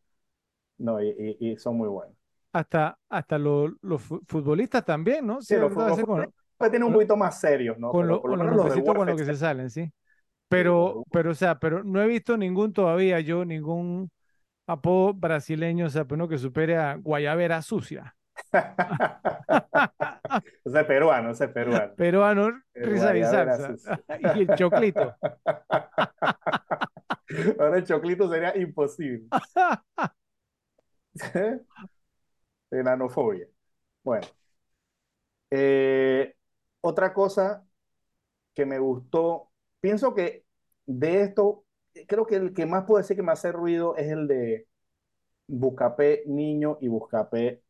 No, 0.79 1.01
y, 1.01 1.09
y, 1.39 1.51
y 1.53 1.57
son 1.57 1.77
muy 1.77 1.89
buenos. 1.89 2.15
Hasta, 2.53 2.97
hasta 3.09 3.37
lo- 3.37 3.75
los 3.81 4.01
fu- 4.01 4.21
futbolistas 4.27 4.83
también, 4.85 5.25
¿no? 5.25 5.41
Sí, 5.41 5.55
Sí, 5.55 5.57
los, 5.57 5.71
los 5.75 5.99
con, 6.05 6.33
futbolistas 6.35 6.69
tienen 6.71 6.83
un 6.83 6.93
poquito 6.93 7.17
más 7.17 7.39
serios, 7.39 7.77
¿no? 7.79 7.95
con 7.97 8.07
lo- 8.07 8.23
con 8.25 8.39
los 8.39 8.49
los 8.51 8.73
con 8.95 9.07
los 9.07 9.17
que 9.17 9.25
se 9.25 9.35
salen, 9.35 9.69
sí. 9.69 9.91
los 10.55 10.75
Pero, 10.77 11.03
pero, 11.11 11.31
o 11.31 11.35
sea, 11.35 11.59
pero 11.59 11.83
no 11.83 12.01
he 12.01 12.07
visto 12.07 12.37
ningún 12.37 12.73
todavía, 12.73 13.19
yo, 13.21 13.45
ningún 13.45 14.11
apodo 14.67 15.13
brasileño, 15.15 15.87
o 15.87 15.89
sea, 15.89 16.05
pero 16.05 16.15
uno 16.17 16.29
que 16.29 16.37
supere 16.39 16.77
a 16.77 16.95
Guayabera 16.95 17.61
sucia. 17.63 18.15
Ese 20.63 20.79
es 20.79 20.85
peruano, 20.85 21.31
ese 21.31 21.45
es 21.45 21.51
peruano. 21.51 21.95
Peruano, 21.95 22.61
risa 22.73 23.17
y 23.17 23.23
salsa. 23.23 23.99
Y 24.35 24.41
el 24.41 24.55
choclito. 24.55 25.15
Ahora 27.59 27.77
el 27.77 27.85
choclito 27.85 28.29
sería 28.29 28.55
imposible. 28.57 29.23
Enanofobia. 32.69 33.47
Bueno, 34.03 34.27
eh, 35.49 36.35
otra 36.81 37.13
cosa 37.13 37.65
que 38.53 38.65
me 38.65 38.79
gustó, 38.79 39.51
pienso 39.79 40.13
que 40.13 40.45
de 40.85 41.21
esto, 41.21 41.65
creo 42.07 42.25
que 42.25 42.35
el 42.35 42.53
que 42.53 42.65
más 42.65 42.85
puedo 42.85 42.99
decir 42.99 43.17
que 43.17 43.23
me 43.23 43.33
hace 43.33 43.51
ruido 43.51 43.95
es 43.97 44.09
el 44.09 44.27
de 44.27 44.67
Buscapé 45.47 46.23
niño 46.27 46.77
y 46.81 46.87
Buscapé 46.87 47.61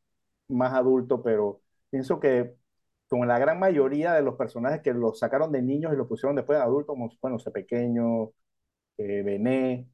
más 0.51 0.73
adulto, 0.73 1.21
pero 1.23 1.61
pienso 1.89 2.19
que 2.19 2.55
con 3.07 3.27
la 3.27 3.39
gran 3.39 3.59
mayoría 3.59 4.13
de 4.13 4.21
los 4.23 4.35
personajes 4.35 4.81
que 4.81 4.93
los 4.93 5.19
sacaron 5.19 5.51
de 5.51 5.61
niños 5.61 5.93
y 5.93 5.97
los 5.97 6.07
pusieron 6.07 6.35
después 6.35 6.57
de 6.59 6.63
adultos, 6.65 6.87
como, 6.95 7.11
bueno, 7.21 7.37
ese 7.37 7.51
pequeño, 7.51 8.31
eh, 8.97 9.23
Bené, 9.23 9.87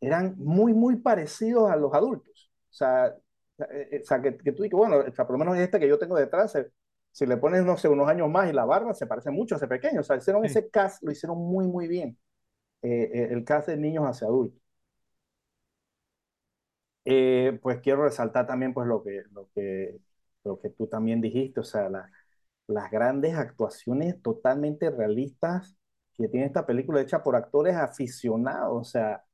eran 0.00 0.34
muy, 0.38 0.72
muy 0.74 0.96
parecidos 0.96 1.70
a 1.70 1.76
los 1.76 1.92
adultos. 1.94 2.50
O 2.70 2.72
sea, 2.72 3.08
eh, 3.08 3.88
eh, 3.92 4.00
o 4.02 4.06
sea 4.06 4.20
que, 4.22 4.36
que 4.36 4.52
tú 4.52 4.62
dices, 4.62 4.76
bueno, 4.78 4.98
o 4.98 5.12
sea, 5.12 5.26
por 5.26 5.34
lo 5.38 5.38
menos 5.44 5.56
este 5.58 5.78
que 5.80 5.88
yo 5.88 5.98
tengo 5.98 6.16
detrás, 6.16 6.54
eh, 6.56 6.70
si 7.12 7.26
le 7.26 7.36
pones, 7.36 7.64
no 7.64 7.76
sé, 7.76 7.88
unos 7.88 8.08
años 8.08 8.28
más 8.30 8.48
y 8.50 8.52
la 8.52 8.64
barba, 8.64 8.94
se 8.94 9.06
parece 9.06 9.30
mucho 9.30 9.54
a 9.56 9.58
ese 9.58 9.68
pequeño. 9.68 10.00
O 10.00 10.04
sea, 10.04 10.16
hicieron 10.16 10.44
Sí, 10.44 10.46
ese 10.46 10.70
cast, 10.70 11.02
lo 11.02 11.12
hicieron 11.12 11.38
muy, 11.38 11.66
muy 11.66 11.88
bien. 11.88 12.18
El 12.82 13.44
cast 13.44 13.68
de 13.68 13.76
niños 13.78 14.04
hacia 14.06 14.26
adultos. 14.28 14.59
Eh, 17.04 17.58
pues 17.62 17.80
quiero 17.80 18.04
resaltar 18.04 18.46
también 18.46 18.74
pues 18.74 18.86
lo 18.86 19.02
que, 19.02 19.22
lo 19.32 19.48
que, 19.54 19.98
lo 20.44 20.58
que 20.60 20.70
tú 20.70 20.86
también 20.86 21.20
dijiste, 21.20 21.60
o 21.60 21.64
sea, 21.64 21.88
la- 21.88 22.10
las 22.68 22.90
grandes 22.90 23.34
actuaciones 23.36 24.20
totalmente 24.22 24.90
realistas 24.90 25.76
que 26.14 26.28
tiene 26.28 26.46
esta 26.46 26.66
película 26.66 27.00
hecha 27.02 27.22
por 27.22 27.36
actores 27.36 27.76
aficionados, 27.76 28.70
o 28.72 28.84
sea, 28.84 29.24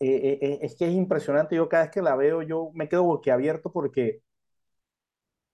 eh, 0.00 0.38
eh, 0.42 0.58
es 0.62 0.76
que 0.76 0.86
es 0.88 0.94
impresionante, 0.94 1.56
yo 1.56 1.68
cada 1.68 1.84
vez 1.84 1.92
que 1.92 2.02
la 2.02 2.16
veo 2.16 2.42
yo 2.42 2.70
me 2.74 2.88
quedo 2.88 3.04
boquiabierto 3.04 3.72
porque 3.72 4.22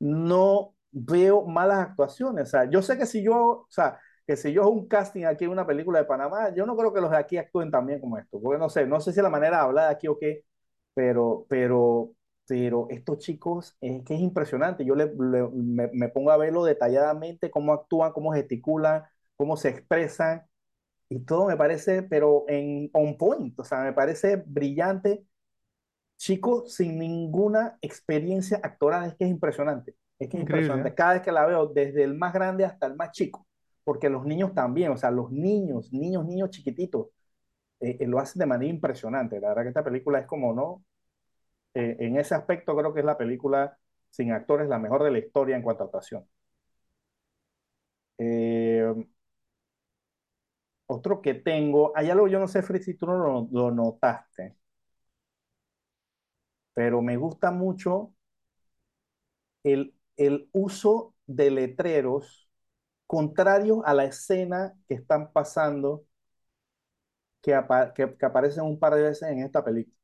no 0.00 0.74
veo 0.90 1.44
malas 1.46 1.78
actuaciones, 1.90 2.48
o 2.48 2.50
sea, 2.50 2.70
yo 2.70 2.82
sé 2.82 2.98
que 2.98 3.06
si 3.06 3.22
yo, 3.24 3.34
o 3.36 3.66
sea, 3.70 3.98
que 4.26 4.36
si 4.36 4.52
yo 4.52 4.62
hago 4.62 4.70
un 4.72 4.86
casting 4.88 5.24
aquí 5.24 5.44
en 5.44 5.50
una 5.50 5.66
película 5.66 5.98
de 6.00 6.04
Panamá, 6.04 6.52
yo 6.54 6.66
no 6.66 6.76
creo 6.76 6.92
que 6.92 7.00
los 7.00 7.10
de 7.10 7.16
aquí 7.18 7.36
actúen 7.38 7.70
tan 7.70 7.86
bien 7.86 8.00
como 8.00 8.18
esto, 8.18 8.40
porque 8.40 8.58
no 8.58 8.68
sé, 8.68 8.86
no 8.86 9.00
sé 9.00 9.12
si 9.12 9.20
la 9.22 9.30
manera 9.30 9.58
de 9.58 9.62
hablar 9.64 9.88
de 9.88 9.94
aquí 9.94 10.08
o 10.08 10.18
qué, 10.18 10.44
pero, 10.94 11.46
pero, 11.48 12.12
pero 12.46 12.86
estos 12.90 13.18
chicos 13.18 13.76
es 13.80 14.02
que 14.04 14.14
es 14.14 14.20
impresionante. 14.20 14.84
Yo 14.84 14.94
le, 14.94 15.06
le- 15.06 15.48
me, 15.52 15.88
me 15.92 16.08
pongo 16.08 16.30
a 16.30 16.36
verlo 16.36 16.64
detalladamente, 16.64 17.50
cómo 17.50 17.72
actúan, 17.72 18.12
cómo 18.12 18.32
gesticulan, 18.32 19.04
cómo 19.36 19.56
se 19.56 19.70
expresan, 19.70 20.46
y 21.10 21.20
todo 21.20 21.46
me 21.48 21.56
parece, 21.56 22.02
pero 22.04 22.44
en 22.48 22.90
on 22.94 23.16
point, 23.18 23.58
o 23.60 23.64
sea, 23.64 23.82
me 23.82 23.92
parece 23.94 24.36
brillante. 24.46 25.24
Chicos 26.18 26.74
sin 26.74 26.98
ninguna 26.98 27.78
experiencia 27.82 28.60
actoral, 28.62 29.08
es 29.10 29.14
que 29.16 29.24
es 29.24 29.30
impresionante. 29.30 29.96
Es 30.18 30.28
que 30.28 30.36
es 30.36 30.42
increíble, 30.42 30.82
¿eh? 30.82 30.86
impresionante. 30.86 30.94
Cada 30.94 31.14
vez 31.14 31.22
que 31.22 31.32
la 31.32 31.46
veo, 31.46 31.66
desde 31.66 32.04
el 32.04 32.14
más 32.14 32.32
grande 32.32 32.64
hasta 32.64 32.86
el 32.86 32.94
más 32.94 33.10
chico, 33.12 33.46
porque 33.84 34.08
los 34.08 34.24
niños 34.24 34.54
también, 34.54 34.92
o 34.92 34.96
sea, 34.96 35.10
los 35.10 35.32
niños, 35.32 35.92
niños, 35.92 36.24
niños 36.24 36.50
chiquititos, 36.50 37.08
eh, 37.82 37.98
eh, 38.00 38.06
lo 38.08 38.18
hacen 38.20 38.40
de 38.40 38.46
manera 38.46 38.70
impresionante. 38.72 39.40
La 39.40 39.48
verdad 39.50 39.62
que 39.64 39.68
esta 39.70 39.84
película 39.84 40.20
es 40.20 40.26
como, 40.26 40.54
¿no? 40.54 40.84
Eh, 41.74 41.96
en 42.00 42.18
ese 42.18 42.34
aspecto 42.34 42.76
creo 42.76 42.94
que 42.94 43.00
es 43.00 43.06
la 43.06 43.18
película 43.18 43.78
sin 44.10 44.32
actores 44.32 44.68
la 44.68 44.78
mejor 44.80 45.04
de 45.04 45.10
la 45.12 45.18
historia 45.20 45.56
en 45.56 45.62
cuanto 45.62 45.84
a 45.84 45.86
actuación. 45.86 46.26
Otro 50.86 51.20
que 51.22 51.34
tengo, 51.34 51.92
hay 51.96 52.10
algo, 52.10 52.28
yo 52.28 52.38
no 52.38 52.46
sé, 52.48 52.62
Fritz, 52.62 52.84
si 52.84 52.94
tú 52.94 53.06
no 53.06 53.16
lo, 53.18 53.48
lo 53.50 53.70
notaste, 53.72 54.56
pero 56.74 57.00
me 57.02 57.16
gusta 57.16 57.50
mucho 57.50 58.12
el, 59.62 59.94
el 60.16 60.48
uso 60.52 61.14
de 61.26 61.50
letreros 61.50 62.48
contrarios 63.06 63.80
a 63.84 63.94
la 63.94 64.04
escena 64.06 64.74
que 64.88 64.94
están 64.96 65.32
pasando, 65.32 66.04
que, 67.42 67.54
apa- 67.54 67.94
que, 67.94 68.16
que 68.16 68.26
aparecen 68.26 68.64
un 68.64 68.78
par 68.80 68.94
de 68.94 69.02
veces 69.04 69.28
en 69.30 69.40
esta 69.40 69.64
película. 69.64 69.96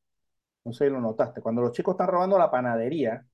No 0.65 0.73
sé 0.75 0.87
si 0.87 0.91
lo 0.93 1.01
notaste. 1.01 1.43
Cuando 1.43 1.63
los 1.63 1.73
chicos 1.73 1.95
están 1.95 2.09
robando 2.09 2.39
la 2.39 2.51
panadería, 2.51 3.27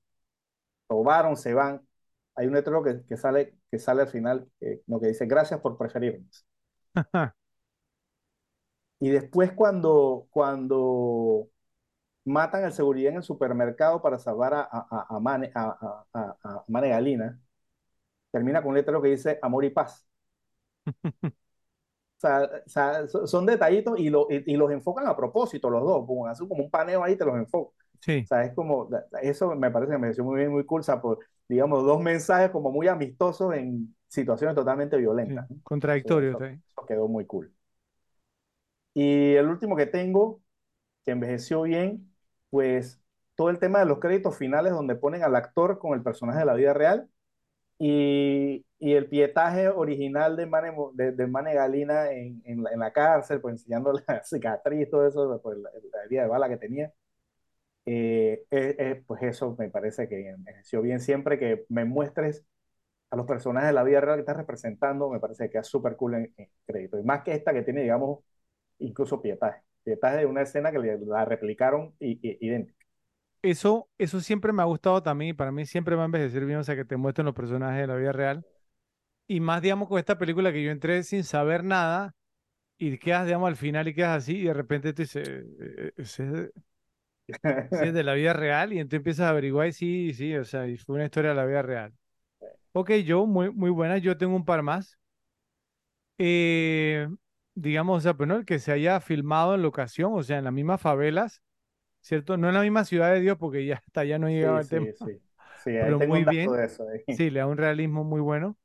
robaron, 0.89 1.37
se 1.37 1.53
van. 1.53 1.87
Hay 2.35 2.47
un 2.47 2.53
letrero 2.53 2.83
que, 2.83 3.03
que 3.07 3.17
sale, 3.17 3.57
que 3.71 3.79
sale 3.79 4.03
al 4.03 4.09
final, 4.09 4.49
eh, 4.61 4.81
lo 4.87 4.99
que 4.99 5.07
dice, 5.07 5.25
gracias 5.27 5.59
por 5.61 5.77
preferirnos. 5.77 6.45
Y 8.99 9.09
después 9.09 9.51
cuando, 9.53 10.27
cuando 10.31 11.49
matan 12.25 12.65
al 12.65 12.73
seguridad 12.73 13.11
en 13.11 13.17
el 13.19 13.23
supermercado 13.23 14.01
para 14.01 14.19
salvar 14.19 14.53
a, 14.55 14.61
a, 14.71 15.07
a, 15.09 15.19
Mane, 15.19 15.51
a- 15.55 16.05
a 16.43 16.65
Mane 16.69 16.89
Galina, 16.89 17.39
termina 18.31 18.61
con 18.61 18.69
un 18.71 18.75
letrero 18.77 19.01
que 19.01 19.09
dice 19.09 19.39
amor 19.41 19.65
y 19.65 19.71
paz. 19.71 20.07
Sea, 22.17 22.43
o 22.65 22.69
sea, 22.69 23.07
so- 23.07 23.27
son 23.27 23.45
detallitos 23.45 23.99
y, 23.99 24.09
lo, 24.09 24.27
y, 24.29 24.43
y 24.53 24.57
los 24.57 24.71
enfocan 24.71 25.07
a 25.07 25.15
propósito 25.15 25.69
los 25.69 25.83
dos, 25.83 26.05
pum, 26.07 26.27
hacen 26.27 26.47
como 26.47 26.63
un 26.63 26.69
paneo 26.71 27.03
ahí 27.03 27.13
y 27.13 27.17
te 27.17 27.25
los 27.25 27.35
enfocan. 27.37 27.73
Sí, 28.01 28.25
O 28.25 28.27
sea, 28.27 28.43
es 28.45 28.53
como, 28.55 28.89
eso 29.21 29.55
me 29.55 29.69
parece 29.71 29.91
que 29.91 29.97
me 29.97 30.01
pareció 30.07 30.23
muy 30.23 30.37
bien, 30.39 30.51
muy 30.51 30.65
cool, 30.65 30.79
o 30.81 30.83
sea, 30.83 31.01
por, 31.01 31.19
digamos, 31.47 31.83
dos 31.85 32.01
mensajes 32.01 32.49
como 32.51 32.71
muy 32.71 32.87
amistosos 32.87 33.53
en 33.55 33.95
situaciones 34.07 34.55
totalmente 34.55 34.97
sí, 35.27 35.33
violentas. 35.33 35.45
¿no? 35.49 35.57
Eso, 36.03 36.47
eso 36.69 36.85
quedó 36.87 37.07
muy 37.07 37.25
cool. 37.25 37.53
Y 38.93 39.33
el 39.35 39.47
último 39.47 39.75
que 39.75 39.85
tengo, 39.87 40.41
que 41.05 41.11
envejeció 41.11 41.63
bien, 41.63 42.13
pues 42.51 43.01
todo 43.35 43.49
el 43.51 43.59
tema 43.59 43.79
de 43.79 43.85
los 43.85 43.99
créditos 43.99 44.37
finales 44.37 44.73
donde 44.73 44.95
ponen 44.95 45.23
al 45.23 45.35
actor 45.35 45.79
con 45.79 45.93
el 45.95 46.03
personaje 46.03 46.39
de 46.41 46.45
la 46.45 46.53
vida 46.55 46.73
real 46.73 47.09
y, 47.77 48.65
y 48.79 48.93
el 48.93 49.07
pietaje 49.09 49.69
original 49.69 50.35
de 50.37 50.45
Mane, 50.45 50.73
de, 50.93 51.11
de 51.11 51.27
Galina 51.53 52.11
en, 52.11 52.41
en 52.45 52.63
la, 52.79 52.91
cárcel, 52.93 53.41
pues 53.41 53.53
enseñando 53.55 53.93
la 54.07 54.23
cicatriz, 54.23 54.89
todo 54.89 55.07
eso, 55.07 55.39
pues, 55.43 55.57
la, 55.59 55.69
la 55.93 56.03
herida 56.05 56.23
de 56.23 56.27
bala 56.29 56.49
que 56.49 56.57
tenía. 56.57 56.91
Eh, 57.85 58.45
eh, 58.51 58.75
eh, 58.79 59.03
pues 59.05 59.21
eso 59.23 59.55
me 59.59 59.69
parece 59.69 60.07
que 60.09 60.29
envejeció 60.29 60.81
bien. 60.81 60.99
Siempre 60.99 61.37
que 61.39 61.65
me 61.69 61.85
muestres 61.85 62.43
a 63.11 63.17
los 63.17 63.25
personajes 63.27 63.69
de 63.69 63.73
la 63.73 63.83
vida 63.83 64.01
real 64.01 64.17
que 64.17 64.21
estás 64.21 64.37
representando, 64.37 65.09
me 65.09 65.19
parece 65.19 65.49
que 65.49 65.59
es 65.59 65.67
súper 65.67 65.95
cool 65.97 66.15
en, 66.15 66.33
en 66.37 66.49
crédito. 66.67 66.99
Y 66.99 67.03
más 67.03 67.23
que 67.23 67.33
esta 67.33 67.53
que 67.53 67.63
tiene, 67.63 67.83
digamos, 67.83 68.21
incluso 68.79 69.21
pietaje. 69.21 69.61
Pietaje 69.83 70.17
de 70.19 70.25
una 70.27 70.43
escena 70.43 70.71
que 70.71 70.79
la 70.79 71.25
replicaron 71.25 71.95
idéntica. 71.99 72.84
Eso, 73.45 73.89
eso 73.99 74.21
siempre 74.21 74.51
me 74.53 74.61
ha 74.63 74.65
gustado 74.65 75.03
también 75.03 75.29
y 75.31 75.33
para 75.33 75.51
mí 75.51 75.65
siempre 75.67 75.95
va 75.95 76.03
a 76.03 76.05
envejecer 76.05 76.45
bien, 76.45 76.59
o 76.59 76.63
sea, 76.63 76.75
que 76.75 76.85
te 76.85 76.97
muestren 76.97 77.25
los 77.25 77.35
personajes 77.35 77.81
de 77.81 77.87
la 77.87 77.95
vida 77.95 78.11
real. 78.11 78.45
Y 79.27 79.39
más, 79.41 79.61
digamos, 79.61 79.89
con 79.89 79.99
esta 79.99 80.17
película 80.17 80.53
que 80.53 80.63
yo 80.63 80.71
entré 80.71 81.03
sin 81.03 81.23
saber 81.23 81.63
nada 81.63 82.15
y 82.77 82.97
quedas, 82.99 83.25
digamos, 83.27 83.49
al 83.49 83.57
final 83.57 83.87
y 83.89 83.95
quedas 83.95 84.17
así 84.23 84.37
y 84.39 84.43
de 84.45 84.53
repente 84.55 84.93
tú 84.93 85.03
dices, 85.03 85.27
"Eh, 85.29 85.45
eh, 85.59 85.93
ese 85.97 86.25
es 86.25 86.31
de 86.33 86.51
es 87.79 87.93
de 87.93 88.03
la 88.03 88.13
vida 88.15 88.33
real 88.33 88.73
y 88.73 88.79
entonces 88.79 88.97
empiezas 88.99 89.25
a 89.27 89.29
averiguar 89.29 89.67
y 89.67 89.73
sí, 89.73 90.13
sí, 90.13 90.35
o 90.35 90.43
sea, 90.45 90.67
y 90.67 90.77
fue 90.77 90.95
una 90.95 91.05
historia 91.05 91.31
de 91.31 91.35
la 91.35 91.45
vida 91.45 91.61
real. 91.61 91.93
Ok, 92.73 92.91
yo, 93.05 93.25
muy, 93.25 93.51
muy 93.51 93.69
buena, 93.71 93.97
yo 93.97 94.17
tengo 94.17 94.35
un 94.35 94.45
par 94.45 94.63
más. 94.63 94.97
Eh, 96.17 97.07
digamos, 97.55 97.97
o 97.99 98.01
sea, 98.01 98.13
pues 98.15 98.27
no, 98.27 98.35
el 98.37 98.45
que 98.45 98.59
se 98.59 98.71
haya 98.71 98.99
filmado 99.01 99.55
en 99.55 99.61
locación, 99.61 100.13
o 100.13 100.23
sea, 100.23 100.37
en 100.37 100.45
las 100.45 100.53
mismas 100.53 100.81
favelas, 100.81 101.41
¿cierto? 102.05 102.37
No 102.37 102.49
en 102.49 102.55
la 102.55 102.61
misma 102.61 102.85
ciudad 102.85 103.13
de 103.13 103.21
Dios, 103.21 103.37
porque 103.39 103.65
ya 103.65 103.77
hasta 103.85 104.01
allá 104.01 104.19
no 104.19 104.29
llegaba 104.29 104.59
Sí, 104.59 104.61
el 104.61 104.69
tema, 104.69 104.87
sí, 104.87 104.93
sí. 104.93 105.21
Sí, 105.55 105.69
ahí 105.77 105.93
pero 105.93 106.01
muy 106.01 106.25
bien, 106.25 106.57
de 106.57 106.65
eso. 106.65 106.87
ahí. 106.89 107.05
sí, 107.07 107.29
le 107.29 107.39
da 107.41 107.47
un 107.47 107.57
realismo 107.57 108.03
muy 108.03 108.21
bueno. 108.21 108.57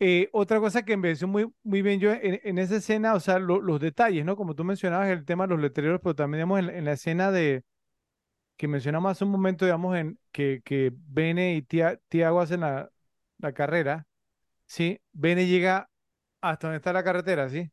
Eh, 0.00 0.28
otra 0.32 0.60
cosa 0.60 0.84
que 0.84 0.94
envejeció 0.94 1.28
muy, 1.28 1.52
muy 1.64 1.82
bien 1.82 2.00
yo 2.00 2.12
en, 2.12 2.40
en 2.44 2.58
esa 2.58 2.76
escena, 2.76 3.14
o 3.14 3.20
sea, 3.20 3.38
lo- 3.40 3.60
los 3.62 3.80
detalles, 3.80 4.24
¿no? 4.24 4.36
Como 4.36 4.54
tú 4.54 4.64
mencionabas, 4.64 5.08
el 5.10 5.24
tema 5.26 5.46
de 5.46 5.50
los 5.54 5.60
letreros, 5.62 6.00
pero 6.02 6.14
también, 6.16 6.38
digamos, 6.40 6.60
en, 6.60 6.70
en 6.70 6.84
la 6.86 6.92
escena 6.92 7.32
de 7.32 7.64
que 8.56 8.68
mencionamos 8.68 9.12
hace 9.12 9.24
un 9.24 9.30
momento, 9.30 9.64
digamos, 9.64 9.96
en 9.96 10.18
que, 10.32 10.60
que 10.64 10.92
Bene 10.94 11.54
y 11.56 11.62
Tia- 11.62 12.00
Tiago 12.08 12.40
hacen 12.40 12.60
la, 12.60 12.90
la 13.38 13.52
carrera, 13.52 14.06
¿sí? 14.66 15.00
Bene 15.12 15.46
llega 15.46 15.90
hasta 16.42 16.68
donde 16.68 16.78
está 16.78 16.92
la 16.92 17.04
carretera, 17.04 17.48
¿sí? 17.50 17.70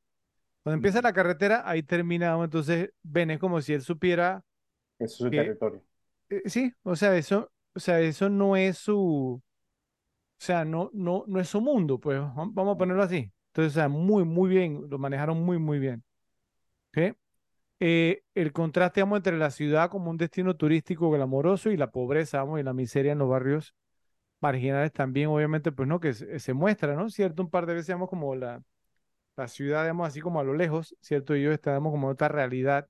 Cuando 0.64 0.76
empieza 0.78 1.02
la 1.02 1.14
carretera, 1.14 1.64
ahí 1.66 1.84
termina, 1.84 2.38
entonces 2.44 2.92
Bene 3.04 3.36
es 3.36 3.40
como 3.40 3.62
si 3.62 3.74
él 3.74 3.82
supiera 3.84 4.44
Eso 5.00 5.06
es 5.16 5.18
su 5.20 5.34
territorio. 5.34 5.82
eh, 6.30 6.42
sí, 6.50 6.74
o 6.84 6.96
sea, 6.96 7.16
eso, 7.18 7.52
o 7.74 7.80
sea, 7.80 8.00
eso 8.02 8.30
no 8.30 8.56
es 8.58 8.78
su, 8.78 9.42
o 9.42 9.44
sea, 10.40 10.66
no, 10.66 10.90
no, 10.94 11.24
no 11.28 11.40
es 11.40 11.50
su 11.50 11.62
mundo, 11.62 12.00
pues 12.00 12.20
vam- 12.22 12.52
vamos 12.54 12.76
a 12.76 12.78
ponerlo 12.78 13.04
así. 13.04 13.32
Entonces, 13.50 13.74
o 13.74 13.76
sea, 13.82 13.90
muy, 13.90 14.26
muy 14.26 14.50
bien, 14.50 14.84
lo 14.90 14.98
manejaron 15.00 15.42
muy, 15.44 15.58
muy 15.60 15.80
bien. 15.80 16.04
¿ok? 16.92 17.18
Eh, 17.82 18.24
el 18.36 18.54
contraste, 18.54 19.02
digamos, 19.02 19.18
entre 19.20 19.38
la 19.38 19.52
ciudad 19.52 19.90
como 19.92 20.12
un 20.12 20.18
destino 20.18 20.56
turístico 20.56 21.12
glamoroso 21.12 21.72
y 21.72 21.78
la 21.78 21.92
pobreza, 21.92 22.40
vamos, 22.40 22.60
y 22.60 22.64
la 22.64 22.74
miseria 22.74 23.14
en 23.14 23.20
los 23.20 23.30
barrios 23.30 23.76
marginales 24.42 24.94
también, 24.94 25.30
obviamente, 25.30 25.72
pues 25.72 25.88
no, 25.90 26.00
que 26.02 26.14
se, 26.14 26.40
se 26.40 26.54
muestra, 26.54 26.96
¿no? 26.96 27.10
Cierto, 27.10 27.44
un 27.44 27.50
par 27.52 27.66
de 27.68 27.76
veces, 27.76 27.88
digamos, 27.88 28.10
como 28.10 28.36
la, 28.36 28.64
la 29.38 29.48
ciudad, 29.48 29.84
digamos, 29.84 30.08
así 30.08 30.22
como 30.22 30.40
a 30.40 30.44
lo 30.44 30.54
lejos, 30.54 30.96
¿cierto? 31.02 31.36
Y 31.36 31.42
ellos 31.42 31.54
estamos 31.54 31.92
como 31.92 32.08
en 32.08 32.14
otra 32.14 32.28
realidad, 32.30 32.88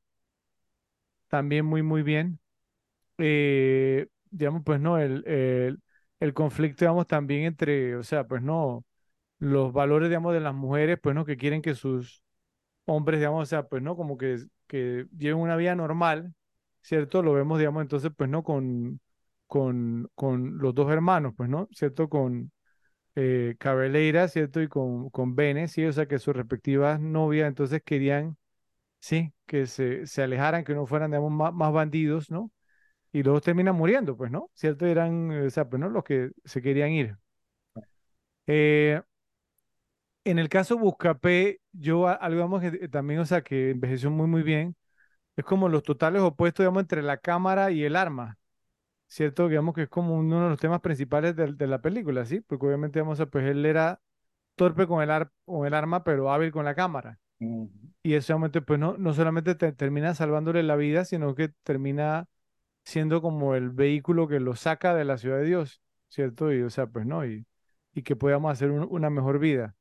también 1.27 1.65
muy, 1.65 1.83
muy 1.83 2.03
bien. 2.03 2.39
Eh, 3.17 4.07
digamos, 4.31 4.63
pues 4.65 4.79
no, 4.81 4.97
el, 4.99 5.25
el, 5.27 5.79
el 6.19 6.33
conflicto, 6.33 6.85
digamos, 6.85 7.07
también 7.07 7.43
entre, 7.45 7.95
o 7.95 8.03
sea, 8.03 8.25
pues 8.27 8.41
no, 8.41 8.85
los 9.39 9.73
valores, 9.73 10.09
digamos, 10.09 10.33
de 10.33 10.41
las 10.41 10.55
mujeres, 10.55 10.99
pues 11.01 11.15
no, 11.15 11.25
que 11.25 11.37
quieren 11.37 11.61
que 11.61 11.75
sus 11.75 12.23
hombres, 12.85 13.19
digamos, 13.19 13.43
o 13.43 13.45
sea, 13.45 13.63
pues 13.67 13.81
no, 13.83 13.95
como 13.95 14.17
que, 14.17 14.37
que 14.67 15.07
lleven 15.17 15.41
una 15.41 15.55
vida 15.57 15.75
normal, 15.75 16.33
¿cierto? 16.81 17.23
Lo 17.23 17.33
vemos, 17.33 17.59
digamos, 17.59 17.81
entonces, 17.81 18.11
pues 18.15 18.29
no, 18.29 18.43
con, 18.43 18.99
con, 19.47 20.09
con 20.15 20.57
los 20.59 20.73
dos 20.75 20.91
hermanos, 20.91 21.33
pues 21.37 21.49
no, 21.49 21.67
¿cierto? 21.73 22.09
Con 22.09 22.51
eh, 23.15 23.55
Cabeleira, 23.59 24.27
¿cierto? 24.27 24.61
Y 24.61 24.67
con, 24.67 25.09
con 25.09 25.35
Bene, 25.35 25.67
¿sí? 25.67 25.85
O 25.85 25.93
sea, 25.93 26.07
que 26.07 26.19
sus 26.19 26.35
respectivas 26.35 26.99
novias, 26.99 27.47
entonces 27.47 27.81
querían, 27.83 28.37
sí, 28.99 29.33
que 29.45 29.67
se, 29.67 30.05
se 30.07 30.23
alejaran, 30.23 30.63
que 30.63 30.73
no 30.73 30.85
fueran, 30.85 31.11
digamos, 31.11 31.31
más, 31.31 31.53
más 31.53 31.71
bandidos, 31.73 32.31
¿no? 32.31 32.51
Y 33.13 33.23
luego 33.23 33.41
terminan 33.41 33.75
muriendo, 33.75 34.17
pues, 34.17 34.31
¿no? 34.31 34.51
¿Cierto? 34.55 34.85
Eran, 34.87 35.31
eh, 35.31 35.47
o 35.47 35.51
sea, 35.51 35.69
pues, 35.69 35.79
¿no? 35.81 35.89
Los 35.89 36.03
que 36.05 36.31
se 36.45 36.61
querían 36.61 36.91
ir. 36.91 37.17
Eh, 38.47 39.01
en 40.23 40.39
el 40.39 40.49
caso 40.49 40.77
Buscapé, 40.77 41.61
yo 41.71 42.07
algo, 42.07 42.35
digamos, 42.35 42.61
que 42.61 42.67
eh, 42.85 42.87
también, 42.89 43.19
o 43.19 43.25
sea, 43.25 43.43
que 43.43 43.71
envejeció 43.71 44.09
muy, 44.11 44.27
muy 44.27 44.43
bien, 44.43 44.75
es 45.37 45.45
como 45.45 45.69
los 45.69 45.83
totales 45.83 46.21
opuestos, 46.21 46.63
digamos, 46.63 46.81
entre 46.83 47.03
la 47.03 47.17
cámara 47.17 47.71
y 47.71 47.83
el 47.83 47.95
arma, 47.95 48.37
¿cierto? 49.07 49.49
Digamos 49.49 49.75
que 49.75 49.83
es 49.83 49.89
como 49.89 50.15
uno 50.17 50.43
de 50.45 50.49
los 50.51 50.59
temas 50.59 50.81
principales 50.81 51.35
de, 51.35 51.67
la 51.67 51.81
película, 51.81 52.25
¿sí? 52.25 52.41
Porque 52.41 52.67
obviamente, 52.67 52.99
digamos, 52.99 53.21
pues 53.31 53.45
él 53.47 53.65
era 53.65 54.01
torpe 54.55 54.87
con 54.87 55.03
el, 55.03 55.11
ar- 55.11 55.31
con 55.45 55.67
el 55.67 55.73
arma, 55.75 56.03
pero 56.03 56.31
hábil 56.31 56.51
con 56.51 56.65
la 56.65 56.75
cámara. 56.75 57.19
Y 58.03 58.13
eso 58.13 58.33
obviamente, 58.33 58.61
pues 58.61 58.79
no, 58.79 58.97
no 58.97 59.13
solamente 59.13 59.55
te- 59.55 59.71
termina 59.73 60.13
salvándole 60.13 60.61
la 60.63 60.75
vida, 60.75 61.05
sino 61.05 61.33
que 61.35 61.49
termina 61.63 62.27
siendo 62.85 63.21
como 63.21 63.55
el 63.55 63.69
vehículo 63.71 64.27
que 64.27 64.39
lo 64.41 64.55
saca 64.55 64.95
de 64.95 65.05
la 65.05 65.17
ciudad 65.17 65.39
de 65.39 65.45
Dios, 65.45 65.81
¿cierto? 66.09 66.53
Y, 66.53 66.61
o 66.63 66.69
sea, 66.71 66.87
pues 66.87 67.05
no, 67.07 67.25
y, 67.25 67.47
y 67.95 68.03
que 68.03 68.15
podamos 68.17 68.51
hacer 68.53 68.71
un- 68.71 68.87
una 68.91 69.09
mejor 69.11 69.39
vida. 69.39 69.75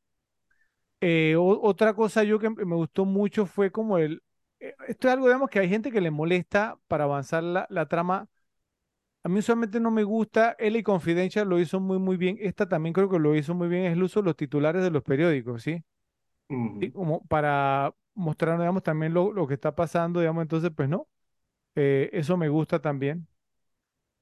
Eh, 1.00 1.36
otra 1.38 1.94
cosa 1.94 2.24
yo 2.24 2.38
que 2.38 2.48
me 2.50 2.74
gustó 2.74 3.04
mucho 3.04 3.44
fue 3.46 3.70
como 3.70 3.98
el, 3.98 4.22
eh, 4.60 4.74
esto 4.88 5.08
es 5.08 5.14
algo, 5.14 5.26
digamos, 5.26 5.50
que 5.50 5.58
hay 5.58 5.68
gente 5.68 5.90
que 5.92 6.00
le 6.00 6.10
molesta 6.10 6.78
para 6.88 7.04
avanzar 7.04 7.42
la, 7.42 7.66
la 7.70 7.86
trama. 7.88 8.26
A 9.24 9.28
mí 9.30 9.38
usualmente 9.40 9.80
no 9.80 9.90
me 9.90 10.04
gusta, 10.04 10.56
LA 10.58 10.82
Confidential 10.84 11.48
lo 11.48 11.58
hizo 11.60 11.80
muy, 11.80 11.98
muy 11.98 12.16
bien. 12.18 12.38
Esta 12.40 12.68
también 12.68 12.92
creo 12.94 13.10
que 13.10 13.18
lo 13.18 13.34
hizo 13.36 13.54
muy 13.54 13.68
bien, 13.68 13.84
es 13.86 13.92
el 13.94 14.02
uso 14.04 14.20
de 14.22 14.26
los 14.26 14.36
titulares 14.36 14.82
de 14.82 14.90
los 14.90 15.02
periódicos, 15.04 15.62
¿sí? 15.64 15.84
Ujú. 16.48 16.92
como 16.92 17.24
para 17.26 17.94
mostrar, 18.14 18.58
digamos, 18.58 18.82
también 18.82 19.14
lo, 19.14 19.32
lo 19.32 19.46
que 19.46 19.54
está 19.54 19.74
pasando, 19.74 20.20
digamos, 20.20 20.42
entonces, 20.42 20.70
pues 20.76 20.88
no, 20.88 21.08
eh, 21.76 22.10
eso 22.12 22.36
me 22.38 22.48
gusta 22.48 22.80
también. 22.80 23.28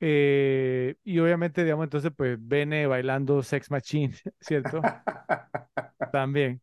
Eh, 0.01 0.97
y 1.05 1.19
obviamente, 1.21 1.65
digamos, 1.65 1.85
entonces, 1.85 2.13
pues 2.17 2.39
Bene 2.41 2.87
bailando 2.87 3.43
Sex 3.43 3.71
Machine, 3.71 4.15
¿cierto? 4.41 4.91
También. 6.11 6.63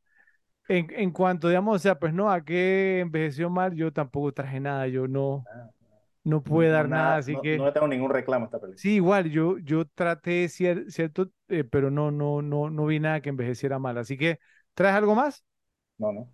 En, 0.67 0.87
en 0.91 1.11
cuanto, 1.11 1.49
digamos, 1.49 1.77
o 1.77 1.79
sea, 1.79 1.99
pues 1.99 2.13
no, 2.13 2.31
a 2.31 2.43
qué 2.45 3.01
envejeció 3.01 3.49
mal, 3.49 3.75
yo 3.75 3.93
tampoco 3.93 4.33
traje 4.33 4.59
nada, 4.59 4.87
yo 4.87 5.07
no, 5.07 5.47
no 6.23 6.43
No, 6.43 6.43
pude 6.43 6.69
no, 6.69 6.69
dar 6.69 6.89
nada, 6.89 7.17
nada, 7.17 7.17
así 7.17 7.37
no, 7.37 7.39
que 7.39 7.63
no 7.63 7.65
le 7.65 7.71
tengo 7.71 7.87
ningún 7.87 8.11
reclamo 8.11 8.45
a 8.45 8.47
esta 8.47 8.59
película. 8.59 8.75
sí, 8.75 8.95
igual, 8.95 9.29
yo, 9.31 9.57
yo 9.59 9.85
traté, 9.87 10.45
cier- 10.47 10.89
cierto, 10.89 11.31
eh, 11.49 11.63
pero 11.63 11.91
no, 11.91 12.11
no, 12.11 12.41
no, 12.41 12.69
no 12.69 12.85
vi 12.85 12.99
nada 12.99 13.21
que 13.21 13.29
envejeciera 13.29 13.79
mal, 13.79 13.97
así 13.97 14.17
que, 14.17 14.39
¿traes 14.73 14.95
algo 14.95 15.15
más? 15.15 15.43
No, 15.99 16.11
no. 16.11 16.27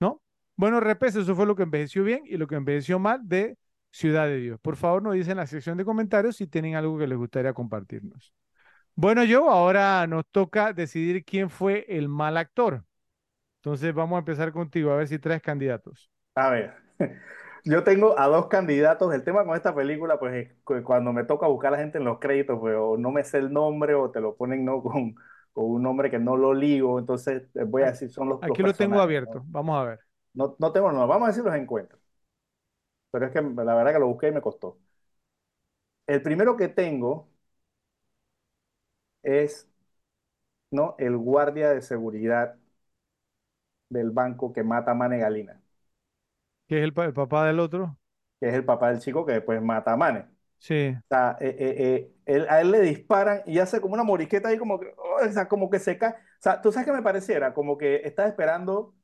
¿No? 0.00 0.20
Bueno, 0.56 0.80
repes, 0.80 1.14
eso 1.14 1.36
fue 1.36 1.46
lo 1.46 1.54
que 1.54 1.62
envejeció 1.62 2.02
bien 2.02 2.22
y 2.26 2.36
lo 2.36 2.48
que 2.48 2.56
envejeció 2.56 2.98
mal 2.98 3.20
de 3.28 3.56
Ciudad 3.92 4.26
de 4.26 4.36
Dios. 4.38 4.60
Por 4.60 4.76
favor, 4.76 5.02
nos 5.02 5.14
dicen 5.14 5.32
en 5.32 5.36
la 5.38 5.46
sección 5.46 5.76
de 5.76 5.84
comentarios 5.84 6.36
si 6.36 6.46
tienen 6.46 6.76
algo 6.76 6.98
que 6.98 7.06
les 7.06 7.18
gustaría 7.18 7.52
compartirnos. 7.52 8.32
Bueno, 8.94 9.24
yo, 9.24 9.50
ahora 9.50 10.06
nos 10.06 10.26
toca 10.30 10.72
decidir 10.72 11.24
quién 11.24 11.50
fue 11.50 11.86
el 11.88 12.08
mal 12.08 12.36
actor. 12.36 12.84
Entonces 13.56 13.92
vamos 13.94 14.16
a 14.16 14.20
empezar 14.20 14.52
contigo, 14.52 14.90
a 14.90 14.96
ver 14.96 15.08
si 15.08 15.18
traes 15.18 15.42
candidatos. 15.42 16.10
A 16.34 16.50
ver, 16.50 16.74
yo 17.64 17.82
tengo 17.84 18.18
a 18.18 18.26
dos 18.28 18.46
candidatos. 18.46 19.12
El 19.12 19.24
tema 19.24 19.44
con 19.44 19.56
esta 19.56 19.74
película, 19.74 20.18
pues 20.18 20.34
es 20.34 20.52
que 20.66 20.82
cuando 20.82 21.12
me 21.12 21.24
toca 21.24 21.46
buscar 21.46 21.68
a 21.68 21.76
la 21.76 21.82
gente 21.82 21.98
en 21.98 22.04
los 22.04 22.18
créditos, 22.20 22.58
pues 22.58 22.76
o 22.78 22.96
no 22.96 23.10
me 23.10 23.24
sé 23.24 23.38
el 23.38 23.52
nombre 23.52 23.94
o 23.94 24.10
te 24.10 24.20
lo 24.20 24.36
ponen 24.36 24.64
no 24.64 24.82
con, 24.82 25.16
con 25.52 25.64
un 25.66 25.82
nombre 25.82 26.10
que 26.10 26.18
no 26.18 26.36
lo 26.36 26.54
ligo. 26.54 26.98
Entonces 26.98 27.44
eh, 27.54 27.64
voy 27.64 27.82
a 27.82 27.86
decir, 27.88 28.10
son 28.10 28.28
los, 28.28 28.44
los 28.46 28.58
aquí 28.58 28.62
lo 28.62 28.74
tengo 28.74 29.00
abierto. 29.00 29.42
¿no? 29.42 29.46
Vamos 29.48 29.76
a 29.78 29.84
ver. 29.84 30.00
No, 30.34 30.56
no 30.58 30.72
tengo, 30.72 30.92
no, 30.92 31.06
vamos 31.06 31.26
a 31.28 31.30
decir 31.32 31.44
los 31.44 31.54
encuentros. 31.54 32.00
Pero 33.12 33.26
es 33.26 33.32
que 33.32 33.40
la 33.42 33.74
verdad 33.74 33.92
que 33.92 33.98
lo 34.00 34.08
busqué 34.08 34.28
y 34.28 34.32
me 34.32 34.40
costó. 34.42 34.78
El 36.06 36.20
primero 36.22 36.56
que 36.58 36.68
tengo 36.68 37.30
es, 39.22 39.66
¿no? 40.70 40.94
El 40.98 41.16
guardia 41.16 41.70
de 41.70 41.80
seguridad 41.82 42.56
del 43.88 44.10
banco 44.10 44.52
que 44.52 44.62
mata 44.64 44.90
a 44.92 44.94
Mane 44.94 45.18
Galina, 45.18 45.60
¿Qué 46.66 46.78
es 46.78 46.84
el, 46.84 46.94
pa- 46.94 47.04
el 47.04 47.12
papá 47.12 47.46
del 47.46 47.60
otro? 47.60 47.98
que 48.40 48.48
es 48.48 48.54
el 48.54 48.64
papá 48.64 48.90
del 48.90 49.00
chico 49.00 49.24
que 49.26 49.32
después 49.34 49.60
mata 49.62 49.92
a 49.92 49.96
Mane. 49.96 50.20
Sí. 50.58 50.96
O 51.10 51.14
sea, 51.16 51.38
eh, 51.40 51.56
eh, 51.58 51.76
eh, 51.96 52.14
él- 52.26 52.46
a 52.50 52.60
él 52.62 52.70
le 52.72 52.80
disparan 52.82 53.42
y 53.46 53.60
hace 53.60 53.80
como 53.80 53.94
una 53.94 54.04
morisqueta 54.04 54.48
ahí 54.50 54.58
como 54.58 54.80
que, 54.80 54.94
o 55.28 55.32
sea, 55.32 55.48
como 55.48 55.70
que 55.70 55.78
se 55.78 55.98
cae. 55.98 56.12
O 56.12 56.16
sea, 56.42 56.60
tú 56.62 56.72
sabes 56.72 56.86
que 56.86 56.92
me 56.92 57.02
pareciera, 57.02 57.54
como 57.54 57.78
que 57.78 57.96
estaba 58.04 58.28
esperando, 58.28 58.94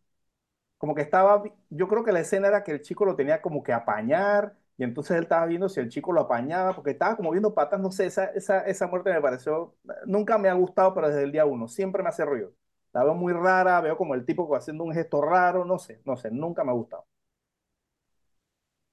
como 0.78 0.94
que 0.94 1.02
estaba, 1.02 1.42
yo 1.70 1.88
creo 1.88 2.04
que 2.04 2.12
la 2.12 2.20
escena 2.20 2.48
era 2.48 2.64
que 2.64 2.72
el 2.72 2.82
chico 2.82 3.04
lo 3.04 3.16
tenía 3.16 3.42
como 3.42 3.62
que 3.62 3.72
apañar 3.72 4.56
y 4.78 4.84
entonces 4.84 5.16
él 5.16 5.24
estaba 5.24 5.46
viendo 5.46 5.68
si 5.68 5.80
el 5.80 5.88
chico 5.88 6.12
lo 6.12 6.22
apañaba, 6.22 6.74
porque 6.74 6.90
estaba 6.92 7.16
como 7.16 7.30
viendo 7.32 7.54
patas, 7.54 7.80
no 7.80 7.90
sé, 7.92 8.06
esa, 8.06 8.26
esa, 8.26 8.60
esa 8.66 8.86
muerte 8.88 9.12
me 9.12 9.20
pareció, 9.22 9.74
nunca 10.06 10.38
me 10.38 10.48
ha 10.50 10.54
gustado, 10.54 10.94
pero 10.94 11.08
desde 11.08 11.24
el 11.24 11.32
día 11.32 11.46
uno, 11.46 11.68
siempre 11.68 12.02
me 12.02 12.10
hace 12.10 12.24
ruido. 12.26 12.52
La 12.92 13.04
veo 13.04 13.14
muy 13.14 13.32
rara, 13.32 13.80
veo 13.80 13.96
como 13.96 14.14
el 14.14 14.24
tipo 14.26 14.54
haciendo 14.56 14.84
un 14.84 14.92
gesto 14.94 15.22
raro, 15.22 15.64
no 15.64 15.78
sé, 15.78 16.00
no 16.04 16.16
sé, 16.16 16.30
nunca 16.30 16.64
me 16.64 16.70
ha 16.72 16.74
gustado. 16.74 17.06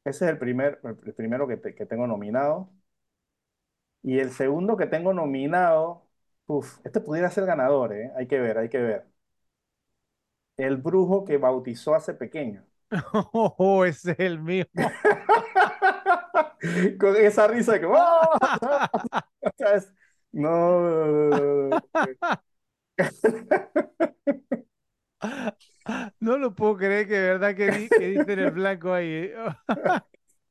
Ese 0.05 0.23
es 0.25 0.31
el 0.31 0.37
primer, 0.39 0.79
el 0.83 1.13
primero 1.13 1.45
que, 1.47 1.57
te- 1.57 1.75
que 1.75 1.85
tengo 1.85 2.07
nominado. 2.07 2.69
Y 4.01 4.19
el 4.19 4.31
segundo 4.31 4.77
que 4.77 4.85
tengo 4.87 5.13
nominado, 5.13 6.02
uf, 6.47 6.79
este 6.85 7.01
pudiera 7.01 7.29
ser 7.31 7.45
ganador, 7.45 7.93
¿eh? 7.93 8.11
Hay 8.17 8.27
que 8.27 8.39
ver, 8.39 8.57
hay 8.57 8.69
que 8.69 8.77
ver. 8.79 9.07
El 10.57 10.77
brujo 10.77 11.25
que 11.25 11.37
bautizó 11.37 11.93
hace 11.93 12.15
pequeño. 12.15 12.65
Oh, 13.57 13.85
ese 13.85 14.11
es 14.11 14.19
el 14.19 14.39
mismo. 14.39 14.93
Con 16.99 17.15
esa 17.17 17.47
risa 17.47 17.79
que... 17.79 17.85
¡oh! 17.85 18.29
No. 20.33 21.83
No 26.19 26.37
lo 26.37 26.55
puedo 26.55 26.77
creer 26.77 27.07
que 27.07 27.13
de 27.15 27.29
verdad 27.33 27.55
que, 27.55 27.71
di- 27.71 27.91
que 27.91 28.07
diste 28.07 28.33
en 28.33 28.39
el 28.39 28.51
blanco 28.51 28.93
ahí. 28.93 29.07
eh. 29.07 29.33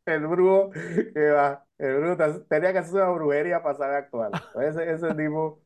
El 0.04 0.26
brujo 0.26 0.70
que 1.14 1.30
va. 1.30 1.66
El 1.78 1.96
brujo 1.98 2.16
te- 2.16 2.40
tenía 2.48 2.72
que 2.72 2.78
hacer 2.78 2.94
una 2.96 3.10
brujería 3.10 3.62
para 3.62 3.76
saber 3.76 3.96
actuar. 3.96 4.32
Ese, 4.60 4.90
ese 4.92 5.14
tipo 5.14 5.62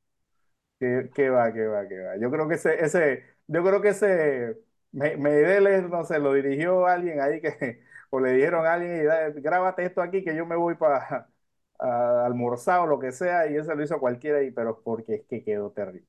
que, 0.79 1.11
que 1.15 1.31
va, 1.31 1.53
que 1.53 1.67
va, 1.67 1.89
que 1.89 1.99
va. 2.01 2.17
Yo 2.19 2.31
creo 2.31 2.49
que 2.49 2.55
ese, 2.57 2.85
ese, 2.85 3.25
yo 3.47 3.63
creo 3.65 3.81
que 3.83 3.89
ese 3.91 4.59
Me- 4.93 5.17
Meireles, 5.17 5.89
no 5.89 6.05
sé, 6.05 6.19
lo 6.19 6.33
dirigió 6.35 6.87
alguien 6.87 7.21
ahí 7.21 7.41
que, 7.41 7.83
o 8.11 8.21
le 8.21 8.33
dijeron 8.33 8.67
a 8.67 8.75
alguien, 8.75 9.03
y, 9.03 9.05
"Da- 9.05 9.31
grábate 9.31 9.85
esto 9.85 10.03
aquí 10.03 10.25
que 10.25 10.35
yo 10.37 10.47
me 10.47 10.57
voy 10.57 10.75
para 10.77 11.29
almorzar 11.79 12.81
o 12.81 12.87
lo 12.87 12.99
que 12.99 13.13
sea, 13.13 13.51
y 13.51 13.57
ese 13.57 13.75
lo 13.75 13.83
hizo 13.83 13.99
cualquiera, 14.01 14.43
y, 14.43 14.51
pero 14.51 14.83
porque 14.83 15.17
es 15.17 15.27
que 15.27 15.45
quedó 15.45 15.71
terrible. 15.73 16.07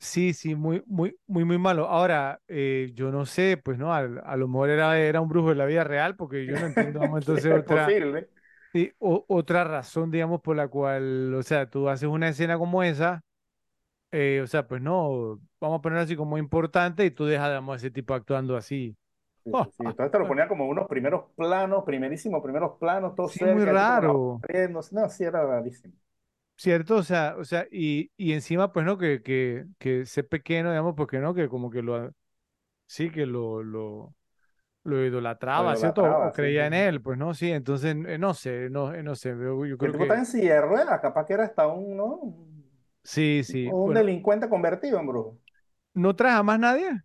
Sí, 0.00 0.32
sí, 0.32 0.54
muy, 0.54 0.82
muy, 0.86 1.18
muy, 1.26 1.44
muy 1.44 1.58
malo. 1.58 1.86
Ahora, 1.88 2.40
eh, 2.46 2.90
yo 2.94 3.10
no 3.10 3.26
sé, 3.26 3.56
pues 3.56 3.78
no, 3.78 3.92
al- 3.92 4.22
a, 4.24 4.36
lo 4.36 4.46
mejor 4.46 4.70
era, 4.70 4.98
era 4.98 5.20
un 5.20 5.28
brujo 5.28 5.48
de 5.48 5.56
la 5.56 5.66
vida 5.66 5.82
real, 5.84 6.14
porque 6.16 6.46
yo 6.46 6.56
no 6.58 6.66
entiendo, 6.66 7.00
vamos, 7.00 7.18
Sí, 7.34 7.40
entonces 7.42 7.52
es 7.56 7.64
otra, 7.64 7.98
posible. 7.98 8.28
sí, 8.72 8.92
o- 8.98 9.24
otra 9.28 9.64
razón, 9.64 10.10
digamos, 10.10 10.40
por 10.42 10.56
la 10.56 10.68
cual, 10.68 11.34
o 11.34 11.42
sea, 11.42 11.70
tú 11.70 11.88
haces 11.88 12.08
una 12.08 12.28
escena 12.30 12.58
como 12.58 12.82
esa, 12.84 13.22
eh, 14.12 14.40
o 14.42 14.46
sea, 14.46 14.66
pues 14.66 14.80
no, 14.82 15.40
vamos 15.60 15.78
a 15.78 15.82
poner 15.82 15.98
así 16.00 16.16
como 16.16 16.38
importante 16.38 17.04
y 17.04 17.10
tú 17.10 17.24
dejas, 17.26 17.48
digamos, 17.50 17.74
a 17.74 17.76
ese 17.76 17.90
tipo 17.90 18.14
actuando 18.14 18.56
así. 18.56 18.96
Sí, 19.44 19.54
sí, 19.56 19.70
sí. 19.70 19.84
Entonces 19.84 20.12
te 20.12 20.18
lo 20.18 20.26
ponía 20.28 20.46
como 20.48 20.66
unos 20.68 20.86
primeros 20.88 21.24
planos, 21.36 21.84
primerísimos 21.84 22.42
primeros 22.42 22.78
planos, 22.78 23.14
todo 23.14 23.28
Sí, 23.28 23.44
muy 23.46 23.64
cerca, 23.64 23.72
la 23.72 23.82
raro. 23.82 24.44
no, 24.70 24.80
no, 24.92 25.08
sí, 25.08 25.24
era 25.24 25.44
rarísimo. 25.46 25.94
¿Cierto? 26.56 26.96
O 26.96 27.02
sea, 27.04 27.36
o 27.38 27.44
sea, 27.44 27.66
y, 27.70 28.10
y 28.16 28.32
encima, 28.32 28.72
pues, 28.72 28.84
¿no? 28.84 28.98
Que, 28.98 29.22
que, 29.22 29.64
que 29.78 30.04
sé 30.06 30.24
pequeño, 30.24 30.70
digamos, 30.70 30.94
porque 30.96 31.18
no, 31.20 31.32
que 31.34 31.48
como 31.48 31.70
que 31.70 31.82
lo, 31.82 32.12
sí, 32.86 33.10
que 33.10 33.26
lo, 33.26 33.62
lo, 33.62 34.14
lo 34.84 35.06
Lo 35.56 35.62
idolatraba, 35.62 35.76
¿cierto? 35.76 36.04
O, 36.06 36.18
idolatraba, 36.18 36.32
creía 36.32 36.66
sí, 36.66 36.68
en 36.68 36.74
él, 36.74 37.02
pues, 37.02 37.18
¿no? 37.18 37.34
Sí, 37.34 37.50
entonces, 37.52 37.96
eh, 38.08 38.18
no 38.18 38.34
sé, 38.34 38.70
no, 38.70 38.94
eh, 38.94 39.02
no 39.02 39.16
sé, 39.16 39.30
yo, 39.30 39.78
Y 39.80 39.86
el 39.86 39.92
creo 39.92 39.96
tipo 39.96 40.06
que 40.06 40.18
en 40.18 40.26
silla 40.26 40.54
de 40.54 40.60
ruedas, 40.62 41.00
capaz 41.00 41.26
que 41.26 41.34
era 41.34 41.44
hasta 41.44 41.66
un, 41.68 41.96
¿no? 41.96 42.20
Sí, 43.08 43.42
sí. 43.44 43.76
un 43.82 43.84
Bueno, 43.84 44.04
delincuente 44.04 44.48
convertido 44.48 44.98
en 45.00 45.06
brujo. 45.06 45.38
¿no 45.94 46.14
traes 46.16 46.36
a 46.36 46.42
más 46.42 46.58
nadie? 46.58 47.02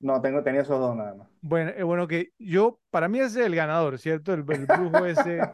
No, 0.00 0.20
tengo, 0.20 0.42
tenía 0.42 0.62
esos 0.62 0.78
dos 0.80 0.96
nada 0.96 1.14
más. 1.14 1.28
Bueno, 1.40 1.70
eh, 1.70 1.82
bueno, 1.84 2.08
que 2.08 2.32
yo, 2.38 2.80
para 2.90 3.08
mí 3.08 3.20
ese 3.20 3.40
es 3.40 3.46
el 3.46 3.54
ganador, 3.54 3.98
¿cierto? 3.98 4.32
El, 4.34 4.40
el 4.50 4.66
brujo 4.66 5.06
ese, 5.06 5.50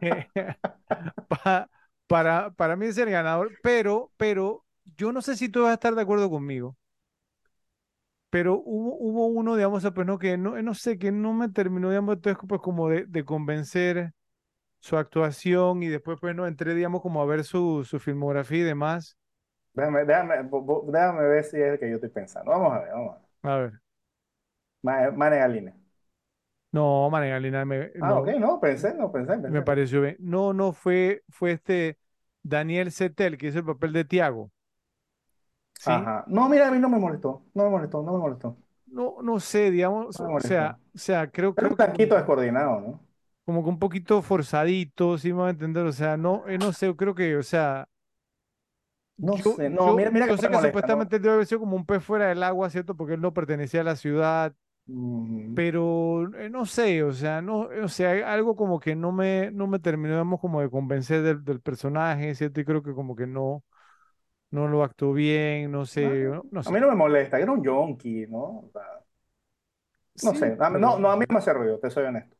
pa- 1.28 1.68
para, 2.06 2.50
para 2.52 2.76
mí 2.76 2.86
es 2.86 2.98
el 2.98 3.10
ganador, 3.10 3.56
pero, 3.62 4.12
pero, 4.16 4.64
yo 4.96 5.12
no 5.12 5.22
sé 5.22 5.36
si 5.36 5.48
tú 5.48 5.62
vas 5.62 5.70
a 5.72 5.74
estar 5.74 5.94
de 5.94 6.02
acuerdo 6.02 6.30
conmigo. 6.30 6.76
pero 8.30 8.60
hubo, 8.64 8.96
hubo 8.98 9.26
uno, 9.28 9.56
digamos, 9.56 9.84
pues 9.94 10.06
no, 10.06 10.18
que 10.18 10.36
no, 10.36 10.60
no 10.62 10.74
sé, 10.74 10.98
que 10.98 11.10
no 11.12 11.32
me 11.32 11.48
terminó, 11.48 11.88
digamos, 11.90 12.16
entonces, 12.16 12.42
pues 12.48 12.60
como 12.60 12.88
de, 12.88 13.06
de 13.06 13.24
convencer 13.24 14.12
su 14.80 14.96
actuación 14.96 15.82
y 15.82 15.88
después, 15.88 16.18
pues 16.20 16.34
no, 16.36 16.46
entré, 16.46 16.74
digamos, 16.74 17.02
como 17.02 17.22
a 17.22 17.26
ver 17.26 17.44
su, 17.44 17.84
su 17.88 17.98
filmografía 18.00 18.58
y 18.58 18.62
demás. 18.62 19.16
Déjame, 19.74 20.04
déjame, 20.04 20.42
bo- 20.42 20.60
bo- 20.62 20.84
déjame 20.92 21.22
ver 21.28 21.44
si 21.44 21.56
es 21.56 21.72
el 21.72 21.78
que 21.78 21.88
yo 21.88 21.94
estoy 21.96 22.10
pensando. 22.10 22.50
Vamos 22.50 22.72
a 22.74 22.80
ver, 22.80 22.90
vamos 22.92 23.10
a 23.16 23.18
ver. 23.18 23.28
A 23.42 23.56
ver, 23.56 23.80
Ma- 24.82 25.10
Mane 25.12 25.36
Galine. 25.38 25.74
no, 26.72 27.08
María 27.10 27.40
me, 27.64 27.90
Ah, 28.00 28.16
ok, 28.18 28.28
no, 28.28 28.38
no, 28.38 28.60
pensé, 28.60 28.94
no, 28.94 29.10
pensé, 29.12 29.36
me 29.46 29.62
pareció 29.62 30.02
bien. 30.02 30.16
No, 30.20 30.52
no, 30.52 30.72
fue, 30.72 31.22
fue 31.30 31.52
este 31.52 31.98
Daniel 32.42 32.92
Setel, 32.92 33.38
que 33.38 33.48
hizo 33.48 33.58
el 33.58 33.64
papel 33.64 33.92
de 33.92 34.04
Tiago, 34.04 34.52
¿sí? 35.78 36.08
Ajá. 36.08 36.24
No, 36.28 36.48
mira, 36.48 36.68
a 36.68 36.70
mí 36.70 36.78
no 36.78 36.88
me 36.88 36.98
molestó, 37.00 37.46
no 37.54 37.64
me 37.64 37.70
molestó, 37.70 38.02
no 38.02 38.12
me 38.12 38.18
molestó, 38.18 38.56
No, 38.86 39.18
no 39.22 39.38
sé, 39.40 39.70
digamos, 39.70 40.18
no 40.18 40.26
o 40.26 40.40
sea, 40.40 40.78
o 40.94 40.98
sea, 40.98 41.30
creo, 41.30 41.56
un 41.56 41.68
que 41.76 41.76
blanquito 41.76 42.16
que, 42.16 42.16
descoordinado, 42.16 42.80
¿no? 42.80 43.07
Como 43.48 43.64
que 43.64 43.70
un 43.70 43.78
poquito 43.78 44.20
forzadito, 44.22 45.16
¿sí 45.18 45.32
me 45.32 45.40
va 45.42 45.46
a 45.48 45.50
entender? 45.52 45.86
O 45.86 45.92
sea, 45.92 46.16
no, 46.18 46.46
eh, 46.48 46.58
no 46.58 46.70
sé, 46.72 46.94
creo 46.96 47.14
que, 47.14 47.36
o 47.38 47.42
sea, 47.42 47.88
No 49.18 49.36
Yo, 49.36 49.42
sé, 49.42 49.68
no, 49.70 49.84
yo, 49.84 49.94
mira, 49.94 50.10
mira 50.10 50.26
yo 50.26 50.36
sé 50.38 50.48
que 50.48 50.58
molesta, 50.58 50.88
¿no? 50.88 50.98
supuestamente 50.98 51.18
debe 51.18 51.34
haber 51.34 51.46
sido 51.46 51.60
como 51.60 51.76
un 51.76 51.84
pez 51.86 52.02
fuera 52.02 52.28
del 52.28 52.42
agua, 52.42 52.70
¿cierto? 52.70 52.96
Porque 52.96 53.14
él 53.14 53.20
no 53.20 53.34
pertenecía 53.34 53.80
a 53.82 53.84
la 53.84 53.96
ciudad, 53.96 54.54
Mm, 54.88 55.54
pero 55.54 56.34
eh, 56.38 56.50
no 56.50 56.66
sé, 56.66 57.02
o 57.04 57.12
sea, 57.12 57.42
no, 57.42 57.68
o 57.84 57.88
sea, 57.88 58.32
algo 58.32 58.56
como 58.56 58.80
que 58.80 58.96
no 58.96 59.12
me, 59.12 59.50
no 59.52 59.66
me 59.68 59.80
como 60.40 60.60
de 60.60 60.70
convencer 60.70 61.22
del, 61.22 61.44
del 61.44 61.60
personaje, 61.60 62.34
¿cierto? 62.34 62.60
Y 62.60 62.64
creo 62.64 62.82
que 62.82 62.94
como 62.94 63.16
que 63.16 63.26
no, 63.26 63.64
no 64.50 64.68
lo 64.68 64.84
actuó 64.84 65.12
bien, 65.14 65.72
no 65.72 65.86
sé, 65.86 66.24
no, 66.24 66.36
no, 66.36 66.46
no 66.50 66.62
a 66.64 66.70
mí 66.70 66.80
sé. 66.80 66.80
no 66.80 66.88
me 66.88 66.94
molesta, 66.96 67.38
era 67.40 67.52
un 67.52 67.62
yonki, 67.64 68.26
¿no? 68.28 68.38
O 68.66 68.70
sea, 68.72 68.82
no 70.20 70.32
Sí, 70.32 70.36
sé, 70.36 70.56
a 70.60 70.70
mí- 70.70 70.80
no, 70.80 70.98
no, 70.98 71.10
a 71.10 71.16
mí 71.16 71.24
me 71.28 71.38
hace 71.38 71.52
ruido, 71.52 71.78
te 71.78 71.90
soy 71.90 72.04
honesto. 72.04 72.36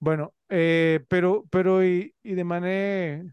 Bueno, 0.00 0.34
eh, 0.50 1.04
pero, 1.08 1.46
pero 1.50 1.84
y, 1.84 2.14
y 2.22 2.34
de 2.34 2.44
manera, 2.44 3.24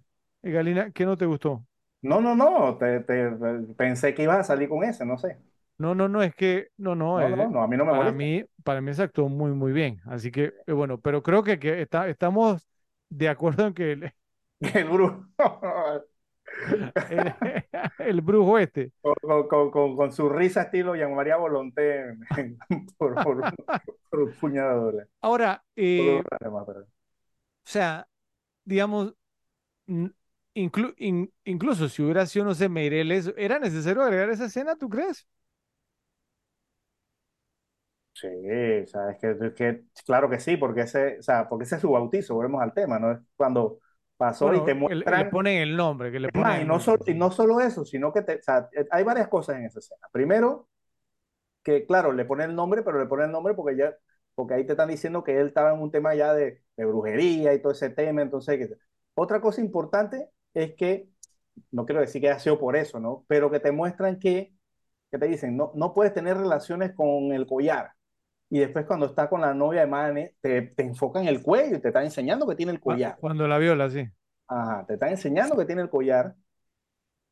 eh, 0.44 0.52
Galina, 0.52 0.92
¿qué 0.92 1.06
no 1.06 1.18
te 1.18 1.26
gustó? 1.26 1.68
No, 2.02 2.22
no, 2.22 2.36
no, 2.36 2.78
te, 2.78 3.00
te- 3.02 3.32
pensé 3.76 4.14
que 4.14 4.24
ibas 4.24 4.40
a 4.40 4.44
salir 4.44 4.70
con 4.70 4.84
ese, 4.84 5.06
no 5.06 5.18
sé. 5.18 5.38
No, 5.78 5.94
no, 5.96 6.08
no, 6.10 6.24
es 6.24 6.34
que, 6.36 6.70
no, 6.78 6.96
no, 6.96 7.22
No, 7.22 7.28
no, 7.30 7.36
eh, 7.36 7.50
no, 7.50 7.64
a 7.64 7.68
mí 7.68 7.76
no 7.78 7.86
me 7.86 7.94
para 7.94 8.12
molesta. 8.12 8.12
mí, 8.12 8.44
para 8.64 8.82
mí 8.82 8.94
se 8.94 9.04
actuó 9.04 9.30
muy, 9.30 9.52
muy 9.52 9.72
bien. 9.74 10.02
Así 10.06 10.32
que, 10.32 10.54
eh, 10.66 10.72
bueno, 10.74 11.00
pero 11.00 11.22
creo 11.24 11.44
que, 11.44 11.60
que 11.60 11.82
está, 11.82 12.08
estamos 12.10 12.68
de 13.10 13.30
acuerdo 13.30 13.68
en 13.68 13.74
que 13.76 13.92
el, 13.94 14.14
El 14.60 14.86
brujo, 14.90 15.28
el, 17.10 17.36
el 18.00 18.22
brujo 18.22 18.58
este. 18.60 18.92
con, 19.02 19.48
con- 19.48 19.72
con- 19.72 19.96
con 19.96 20.12
su 20.12 20.30
risa 20.30 20.64
estilo 20.64 20.96
Jean 20.96 21.16
María 21.16 21.38
Volonté 21.38 22.16
por, 22.98 23.22
por, 23.22 23.48
por 24.10 24.20
un 24.22 24.34
puñado 24.40 24.70
de 24.80 24.86
dólares. 24.86 25.10
Ahora, 25.22 25.64
Por 25.96 26.24
eh, 26.24 26.24
pero- 26.66 26.82
o 27.66 27.70
sea, 27.70 28.08
digamos, 28.66 29.16
n- 29.88 30.14
inclu- 30.56 30.96
in- 31.00 31.34
incluso 31.46 31.90
si 31.90 32.04
hubiera 32.04 32.26
sido, 32.28 32.46
no 32.46 32.56
sé, 32.56 32.70
Meireles, 32.70 33.34
¿era 33.38 33.60
necesario 33.60 34.04
agregar 34.04 34.32
esa 34.32 34.46
escena, 34.48 34.78
tú 34.78 34.90
crees? 34.90 35.28
Sí, 38.14 38.28
o 38.84 38.88
sea, 38.88 39.12
es 39.12 39.20
que, 39.20 39.32
es 39.32 39.54
que- 39.54 39.84
claro 40.06 40.28
que 40.30 40.40
sí, 40.40 40.58
porque 40.58 40.82
ese, 40.82 41.20
o 41.20 41.22
sea, 41.22 41.48
porque 41.48 41.66
ese 41.66 41.76
es 41.76 41.82
su 41.82 41.92
bautizo, 41.92 42.34
volvemos 42.34 42.62
al 42.64 42.74
tema, 42.74 42.98
¿no? 42.98 43.12
Es 43.12 43.20
cuando 43.36 43.80
pasó 44.18 44.54
y 44.54 44.64
te 44.64 44.74
el- 44.86 45.06
le 45.14 45.26
muestran, 45.26 45.26
ponen 45.26 45.62
el 45.62 45.76
nombre, 45.78 46.12
que 46.12 46.20
le 46.20 46.30
es 46.34 46.36
más, 46.36 46.62
ponen 46.62 46.62
y 46.62 46.66
el 46.66 46.68
no 46.68 46.80
solo, 46.80 47.00
nombre. 47.00 47.08
y 47.08 47.14
no 47.16 47.32
solo 47.32 47.62
eso, 47.62 47.86
sino 47.86 48.14
que 48.14 48.22
te, 48.24 48.36
o 48.38 48.44
sea, 48.44 48.70
eh, 48.76 48.88
hay 48.92 49.04
varias 49.04 49.28
cosas 49.30 49.58
en 49.58 49.66
esa 49.66 49.80
escena. 49.80 50.08
Primero, 50.12 50.70
que 51.64 51.86
claro, 51.86 52.12
le 52.14 52.26
pone 52.26 52.46
el 52.46 52.56
nombre, 52.56 52.84
pero 52.84 53.00
le 53.00 53.08
pone 53.08 53.26
el 53.26 53.32
nombre 53.32 53.54
porque 53.54 53.78
ya, 53.78 53.96
porque 54.36 54.54
ahí 54.56 54.66
te 54.66 54.74
están 54.74 54.90
diciendo 54.90 55.24
que 55.24 55.40
él 55.40 55.48
estaba 55.48 55.74
en 55.74 55.82
un 55.82 55.92
tema 55.92 56.16
ya 56.16 56.34
de, 56.34 56.64
de 56.78 56.86
brujería 56.86 57.54
y 57.54 57.62
todo 57.62 57.74
ese 57.74 57.90
tema, 57.90 58.22
entonces, 58.22 58.58
que- 58.58 58.78
otra 59.16 59.42
cosa 59.42 59.62
importante 59.62 60.30
es 60.54 60.76
que, 60.76 61.10
no 61.72 61.86
quiero 61.86 62.02
decir 62.02 62.22
que 62.22 62.30
haya 62.30 62.40
sido 62.40 62.60
por 62.60 62.76
eso, 62.76 63.00
¿no? 63.00 63.26
Pero 63.28 63.52
que 63.52 63.60
te 63.60 63.72
muestran 63.72 64.20
que, 64.20 64.54
que 65.12 65.18
te 65.20 65.28
dicen, 65.28 65.58
no, 65.58 65.72
no 65.76 65.94
puedes 65.94 66.14
tener 66.16 66.38
relaciones 66.38 66.94
con 66.96 67.34
el 67.34 67.48
collar. 67.48 67.94
Y 68.50 68.60
después 68.60 68.86
cuando 68.86 69.06
está 69.08 69.30
con 69.30 69.42
la 69.42 69.54
novia 69.54 69.82
de 69.82 69.88
Mane, 69.88 70.36
te, 70.42 70.62
te 70.64 70.84
enfocan 70.84 71.28
el 71.28 71.42
cuello 71.44 71.78
y 71.78 71.82
te 71.82 71.90
están 71.90 72.06
enseñando 72.06 72.48
que 72.48 72.56
tiene 72.56 72.72
el 72.74 72.80
collar. 72.82 73.20
Cuando 73.20 73.48
la 73.48 73.58
viola, 73.60 73.90
sí. 73.90 74.10
Ajá, 74.48 74.86
te 74.86 74.94
están 74.96 75.10
enseñando 75.12 75.56
que 75.58 75.66
tiene 75.66 75.82
el 75.82 75.90
collar. 75.90 76.36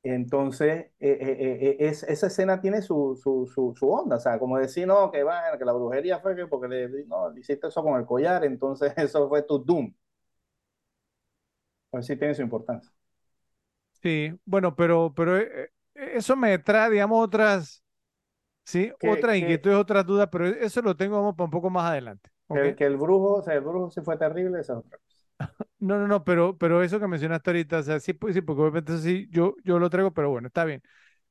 Entonces, 0.03 0.85
eh, 0.99 1.17
eh, 1.19 1.37
eh, 1.41 1.77
es- 1.79 2.03
esa 2.03 2.27
escena 2.27 2.61
tiene 2.61 2.81
su, 2.83 3.19
su, 3.21 3.47
su, 3.53 3.73
su 3.75 3.89
onda, 3.89 4.17
o 4.17 4.19
sea, 4.19 4.37
como 4.39 4.57
decir, 4.59 4.85
no, 4.87 5.11
que 5.11 5.23
bueno, 5.23 5.57
que 5.57 5.65
la 5.65 5.73
brujería 5.73 6.19
fue 6.19 6.35
que 6.35 6.45
porque 6.47 6.67
le, 6.67 7.05
no, 7.07 7.31
le 7.31 7.39
hiciste 7.41 7.67
eso 7.67 7.83
con 7.83 7.99
el 7.99 8.05
collar, 8.05 8.45
entonces 8.45 8.93
eso 8.97 9.27
fue 9.29 9.41
tu 9.43 9.59
doom. 9.63 9.93
Pues 11.89 12.05
sí 12.07 12.15
tiene 12.17 12.35
su 12.35 12.43
importancia. 12.43 12.91
Sí, 14.01 14.31
bueno, 14.45 14.75
pero, 14.75 15.13
pero 15.15 15.37
eso 15.95 16.35
me 16.35 16.59
trae, 16.59 16.91
digamos, 16.91 17.23
otras, 17.25 17.83
sí, 18.65 18.91
Que, 18.99 19.07
otras 19.07 19.37
que, 19.37 19.37
inquietudes, 19.37 19.77
otras 19.77 20.05
dudas, 20.05 20.29
pero 20.31 20.47
eso 20.47 20.81
lo 20.81 20.95
tengo, 20.97 21.17
vamos, 21.17 21.35
para 21.35 21.45
un 21.45 21.51
poco 21.51 21.69
más 21.69 21.89
adelante, 21.91 22.29
que, 22.51 22.57
¿ok? 22.57 22.65
el, 22.65 22.75
que 22.75 22.85
el 22.85 22.97
brujo, 22.97 23.35
o 23.35 23.41
sea, 23.43 23.53
el 23.55 23.61
brujo 23.61 23.91
sí 23.91 24.01
fue 24.01 24.17
terrible, 24.17 24.59
esa 24.59 24.73
es 24.73 24.79
otra 24.79 24.97
cosa. 24.97 25.25
No, 25.79 25.99
no, 25.99 26.07
no, 26.07 26.23
pero, 26.23 26.57
pero 26.57 26.81
eso 26.83 26.99
que 26.99 27.07
mencionaste 27.07 27.49
ahorita, 27.49 27.79
o 27.79 27.83
sea, 27.83 27.99
sí, 27.99 28.13
pues, 28.13 28.33
sí, 28.33 28.41
porque 28.41 28.61
obviamente 28.61 28.93
eso 28.93 29.01
sí, 29.01 29.27
yo, 29.29 29.55
yo 29.63 29.77
lo 29.77 29.89
traigo, 29.89 30.13
pero 30.13 30.29
bueno, 30.31 30.47
está 30.47 30.65
bien. 30.65 30.81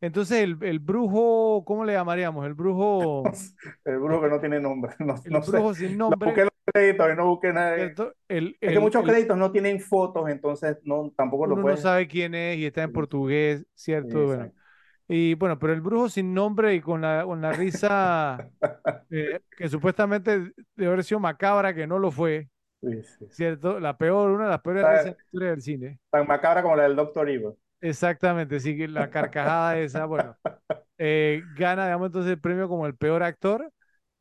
Entonces, 0.00 0.38
el, 0.42 0.58
el 0.62 0.78
brujo, 0.80 1.64
¿cómo 1.64 1.84
le 1.84 1.94
llamaríamos? 1.94 2.46
El 2.46 2.54
brujo, 2.54 3.32
El 3.84 3.98
brujo 3.98 4.22
que 4.22 4.28
no 4.28 4.40
tiene 4.40 4.60
nombre, 4.60 4.94
no, 5.00 5.14
el 5.24 5.32
no 5.32 5.42
sé. 5.42 5.58
brujo 5.58 5.74
sin 5.74 5.96
No 6.08 6.16
nombre, 6.16 6.18
busqué 6.18 6.42
los 6.44 6.52
créditos 6.72 7.12
y 7.12 7.16
no 7.16 7.26
busqué 7.28 7.52
nada. 7.52 7.76
Es. 7.76 7.92
El, 8.28 8.58
que 8.66 8.80
el, 8.80 8.80
muchos 8.80 9.04
créditos 9.04 9.36
no 9.36 9.52
tienen 9.52 9.80
fotos, 9.80 10.28
entonces 10.28 10.78
no, 10.84 11.12
tampoco 11.16 11.46
lo 11.46 11.58
uno 11.58 11.64
no 11.64 11.76
puedes. 11.76 11.78
sabe 11.78 12.08
quién 12.08 12.34
es 12.34 12.58
y 12.58 12.66
está 12.66 12.82
en 12.82 12.92
portugués, 12.92 13.66
¿cierto? 13.74 14.26
Bueno, 14.26 14.44
Exacto. 14.44 14.63
Y 15.08 15.34
bueno, 15.34 15.58
pero 15.58 15.72
el 15.72 15.80
brujo 15.80 16.08
sin 16.08 16.32
nombre 16.32 16.74
y 16.74 16.80
con 16.80 17.02
la, 17.02 17.24
con 17.24 17.40
la 17.40 17.52
risa 17.52 18.48
eh, 19.10 19.40
que 19.56 19.68
supuestamente 19.68 20.52
debe 20.74 20.92
haber 20.92 21.04
sido 21.04 21.20
macabra, 21.20 21.74
que 21.74 21.86
no 21.86 21.98
lo 21.98 22.10
fue, 22.10 22.48
Sí. 22.80 23.26
¿cierto? 23.30 23.80
La 23.80 23.96
peor, 23.96 24.30
una 24.30 24.44
de 24.44 24.50
las 24.50 24.60
peores 24.60 24.84
risas 24.84 25.06
en 25.06 25.12
la 25.12 25.22
historia 25.24 25.50
del 25.50 25.62
cine. 25.62 25.98
tan 26.10 26.26
macabra 26.26 26.62
como 26.62 26.76
la 26.76 26.82
del 26.84 26.96
Doctor 26.96 27.28
Evil. 27.28 27.52
Exactamente, 27.80 28.60
sí, 28.60 28.86
la 28.86 29.10
carcajada 29.10 29.78
esa, 29.78 30.04
bueno, 30.06 30.36
eh, 30.98 31.42
gana, 31.56 31.84
digamos, 31.84 32.06
entonces 32.06 32.32
el 32.32 32.40
premio 32.40 32.68
como 32.68 32.86
el 32.86 32.96
peor 32.96 33.22
actor 33.22 33.70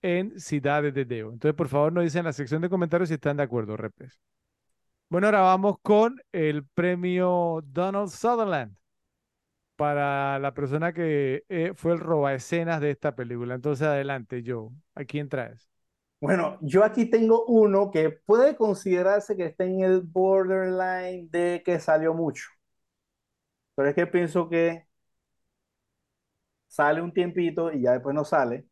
en 0.01 0.37
Ciudades 0.39 0.93
de 0.93 1.05
Deo. 1.05 1.31
Entonces, 1.31 1.55
por 1.55 1.67
favor, 1.69 1.91
nos 1.93 2.03
dicen 2.03 2.19
en 2.19 2.25
la 2.25 2.33
sección 2.33 2.61
de 2.61 2.69
comentarios 2.69 3.09
si 3.09 3.15
están 3.15 3.37
de 3.37 3.43
acuerdo, 3.43 3.77
repes. 3.77 4.19
Bueno, 5.09 5.27
ahora 5.27 5.41
vamos 5.41 5.77
con 5.81 6.19
el 6.31 6.65
premio 6.73 7.61
Donald 7.65 8.09
Sutherland 8.09 8.75
para 9.75 10.39
la 10.39 10.53
persona 10.53 10.93
que 10.93 11.45
eh, 11.49 11.73
fue 11.75 11.93
el 11.93 11.99
robaescenas 11.99 12.81
de 12.81 12.91
esta 12.91 13.15
película. 13.15 13.55
Entonces, 13.55 13.87
adelante, 13.87 14.43
Joe. 14.45 14.69
¿A 14.95 15.05
quién 15.05 15.29
traes? 15.29 15.69
Bueno, 16.19 16.57
yo 16.61 16.83
aquí 16.83 17.05
tengo 17.09 17.45
uno 17.45 17.91
que 17.91 18.09
puede 18.09 18.55
considerarse 18.55 19.35
que 19.35 19.45
está 19.45 19.65
en 19.65 19.81
el 19.81 20.01
borderline 20.01 21.29
de 21.29 21.61
que 21.65 21.79
salió 21.79 22.13
mucho, 22.13 22.45
pero 23.75 23.89
es 23.89 23.95
que 23.95 24.07
pienso 24.07 24.49
que 24.49 24.87
sale 26.67 27.01
un 27.01 27.13
tiempito 27.13 27.71
y 27.71 27.81
ya 27.83 27.93
después 27.93 28.13
no 28.15 28.25
sale 28.25 28.65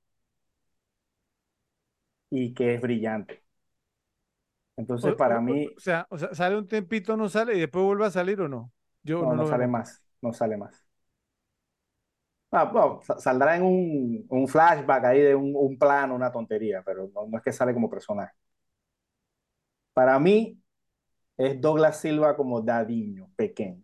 y 2.32 2.54
que 2.54 2.74
es 2.76 2.82
brillante. 2.82 3.44
O, 5.08 5.08
Entonces, 5.08 5.14
para 5.16 5.40
o- 5.42 5.42
mí, 5.42 5.78
o 5.78 5.80
sea, 5.86 6.08
o 6.10 6.18
sea, 6.18 6.34
sale 6.36 6.58
un 6.58 6.68
tempito, 6.68 7.18
no 7.18 7.28
sale 7.30 7.56
y 7.56 7.60
después 7.60 7.84
vuelve 7.86 8.06
a 8.06 8.12
salir 8.12 8.40
o 8.42 8.48
no. 8.50 8.72
Yo 9.04 9.26
no, 9.26 9.36
no 9.36 9.46
sale 9.46 9.68
veo. 9.68 9.68
más, 9.68 10.04
no 10.22 10.34
sale 10.34 10.58
más. 10.58 10.86
Ah, 12.54 12.66
bueno, 12.66 13.00
sa- 13.04 13.18
saldrá 13.20 13.56
en 13.56 13.64
un, 13.64 14.26
un 14.30 14.48
flashback 14.48 15.06
ahí 15.06 15.22
de 15.22 15.36
un, 15.36 15.54
un 15.56 15.78
plano, 15.78 16.16
una 16.16 16.32
tontería, 16.32 16.82
pero 16.84 17.10
no, 17.14 17.26
no 17.28 17.38
es 17.38 17.44
que 17.44 17.52
sale 17.54 17.74
como 17.74 17.90
personaje. 17.90 18.34
Para 19.94 20.20
mí 20.20 20.62
es 21.38 21.62
Douglas 21.62 22.00
Silva 22.02 22.36
como 22.38 22.62
Dadiño, 22.62 23.32
pequeño, 23.38 23.84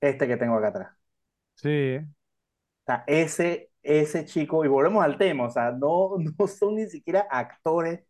este 0.00 0.26
que 0.28 0.36
tengo 0.36 0.56
acá 0.56 0.68
atrás. 0.68 0.96
Sí, 1.54 2.00
O 2.86 2.92
sea, 2.92 3.04
ese, 3.06 3.70
ese 3.82 4.24
chico, 4.24 4.64
y 4.64 4.68
volvemos 4.68 5.04
al 5.04 5.18
tema, 5.18 5.46
o 5.46 5.50
sea, 5.50 5.70
no, 5.72 6.16
no 6.38 6.46
son 6.48 6.76
ni 6.76 6.86
siquiera 6.88 7.26
actores, 7.30 8.00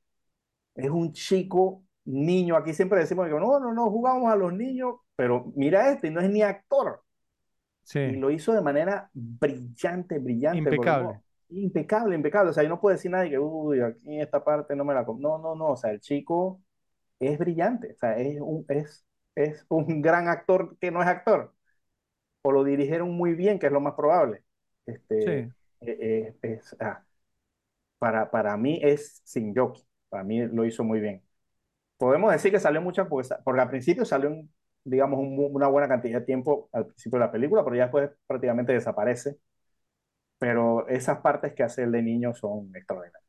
es 0.75 0.91
un 0.91 1.13
chico 1.13 1.85
niño. 2.05 2.57
Aquí 2.57 2.75
siempre 2.75 3.01
decimos 3.01 3.29
no, 3.31 3.61
no, 3.61 3.75
no, 3.75 3.91
jugamos 3.91 4.33
a 4.33 4.37
los 4.37 4.53
niños, 4.55 4.97
pero 5.17 5.53
mira 5.57 5.91
este, 5.93 6.11
no 6.13 6.21
es 6.21 6.31
ni 6.31 6.43
actor. 6.43 7.03
Y 8.03 8.13
sí, 8.13 8.17
lo 8.17 8.31
hizo 8.31 8.53
de 8.53 8.63
manera 8.63 9.11
brillante, 9.13 10.19
brillante, 10.19 10.59
impecable. 10.59 11.05
no, 11.05 11.25
impecable, 11.49 12.15
impecable. 12.15 12.51
O 12.51 12.53
sea, 12.55 12.63
yo 12.63 12.69
no 12.69 12.81
puedo 12.81 12.95
decir 12.97 13.11
nada 13.11 13.25
de 13.25 13.31
que, 13.31 13.39
uy, 13.39 13.81
aquí 13.81 14.15
en 14.15 14.21
esta 14.23 14.43
parte 14.45 14.77
no 14.77 14.85
me 14.85 14.95
la... 14.95 15.05
com-". 15.05 15.21
No, 15.21 15.39
no, 15.39 15.55
no, 15.55 15.71
o 15.71 15.77
sea, 15.77 15.91
el 15.91 16.01
chico 16.01 16.63
es 17.19 17.39
brillante, 17.39 17.93
o 17.93 17.97
sea, 17.99 18.19
es 18.19 18.41
un, 18.41 18.65
es, 18.69 19.07
es 19.35 19.67
un 19.69 19.85
gran 20.03 20.29
actor 20.29 20.77
que 20.81 20.91
no 20.91 21.03
es 21.03 21.09
actor, 21.09 21.55
o 22.43 22.53
lo 22.53 22.65
dirigieron 22.65 23.11
muy 23.13 23.35
bien, 23.35 23.59
que 23.59 23.67
es 23.67 23.73
lo 23.73 23.81
más 23.81 23.95
probable. 23.95 24.45
Este, 24.87 25.19
Sí, 25.25 25.31
eh, 25.31 25.53
eh, 25.83 26.37
es, 26.43 26.77
ah, 26.81 27.05
para, 27.99 28.31
para 28.31 28.57
mí 28.57 28.81
es 28.83 29.21
sin 29.25 29.55
jockey, 29.55 29.83
para 30.09 30.25
mí 30.25 30.47
lo 30.49 30.65
hizo 30.65 30.85
muy 30.85 31.01
bien. 31.01 31.23
Podemos 31.99 32.33
decir 32.33 32.53
que 32.53 32.61
salió 32.61 32.81
muchas, 32.83 33.09
porque, 33.09 33.29
porque 33.45 33.61
al 33.61 33.71
principio 33.71 34.05
salió, 34.05 34.31
un, 34.31 34.53
digamos, 34.85 35.19
un 35.21 35.39
una 35.55 35.69
buena 35.69 35.89
cantidad 35.89 36.21
de 36.21 36.27
tiempo 36.27 36.69
al 36.73 36.87
principio 36.87 37.19
de 37.19 37.27
la 37.27 37.33
película, 37.33 37.65
pero 37.65 37.77
ya 37.77 37.85
después 37.85 38.11
prácticamente 38.27 38.73
desaparece. 38.73 39.39
Pero 40.39 40.89
esas 40.89 41.21
partes 41.21 41.55
que 41.55 41.63
hace 41.63 41.85
el 41.85 41.93
de 41.93 42.03
niño 42.03 42.35
son 42.35 42.75
extraordinarias. 42.75 43.23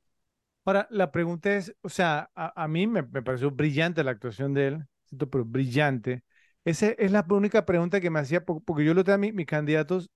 Ahora, 0.65 0.87
la 0.91 1.11
pregunta 1.11 1.53
es, 1.55 1.75
o 1.81 1.89
sea, 1.89 2.29
a, 2.35 2.63
a 2.63 2.67
mí 2.67 2.85
me, 2.87 3.01
me 3.03 3.21
pareció 3.23 3.49
brillante 3.51 4.03
la 4.03 4.11
actuación 4.11 4.53
de 4.53 4.67
él, 4.67 4.85
¿cierto? 5.05 5.29
Pero 5.29 5.43
brillante. 5.45 6.23
Esa 6.63 6.87
es 6.89 7.11
la 7.11 7.25
única 7.29 7.65
pregunta 7.65 7.99
que 7.99 8.09
me 8.11 8.19
hacía, 8.19 8.45
po- 8.45 8.61
porque 8.63 8.85
yo 8.85 8.93
lo 8.93 9.03
tenía, 9.03 9.17
mi- 9.17 9.31
mis 9.31 9.47
candidatos, 9.47 10.11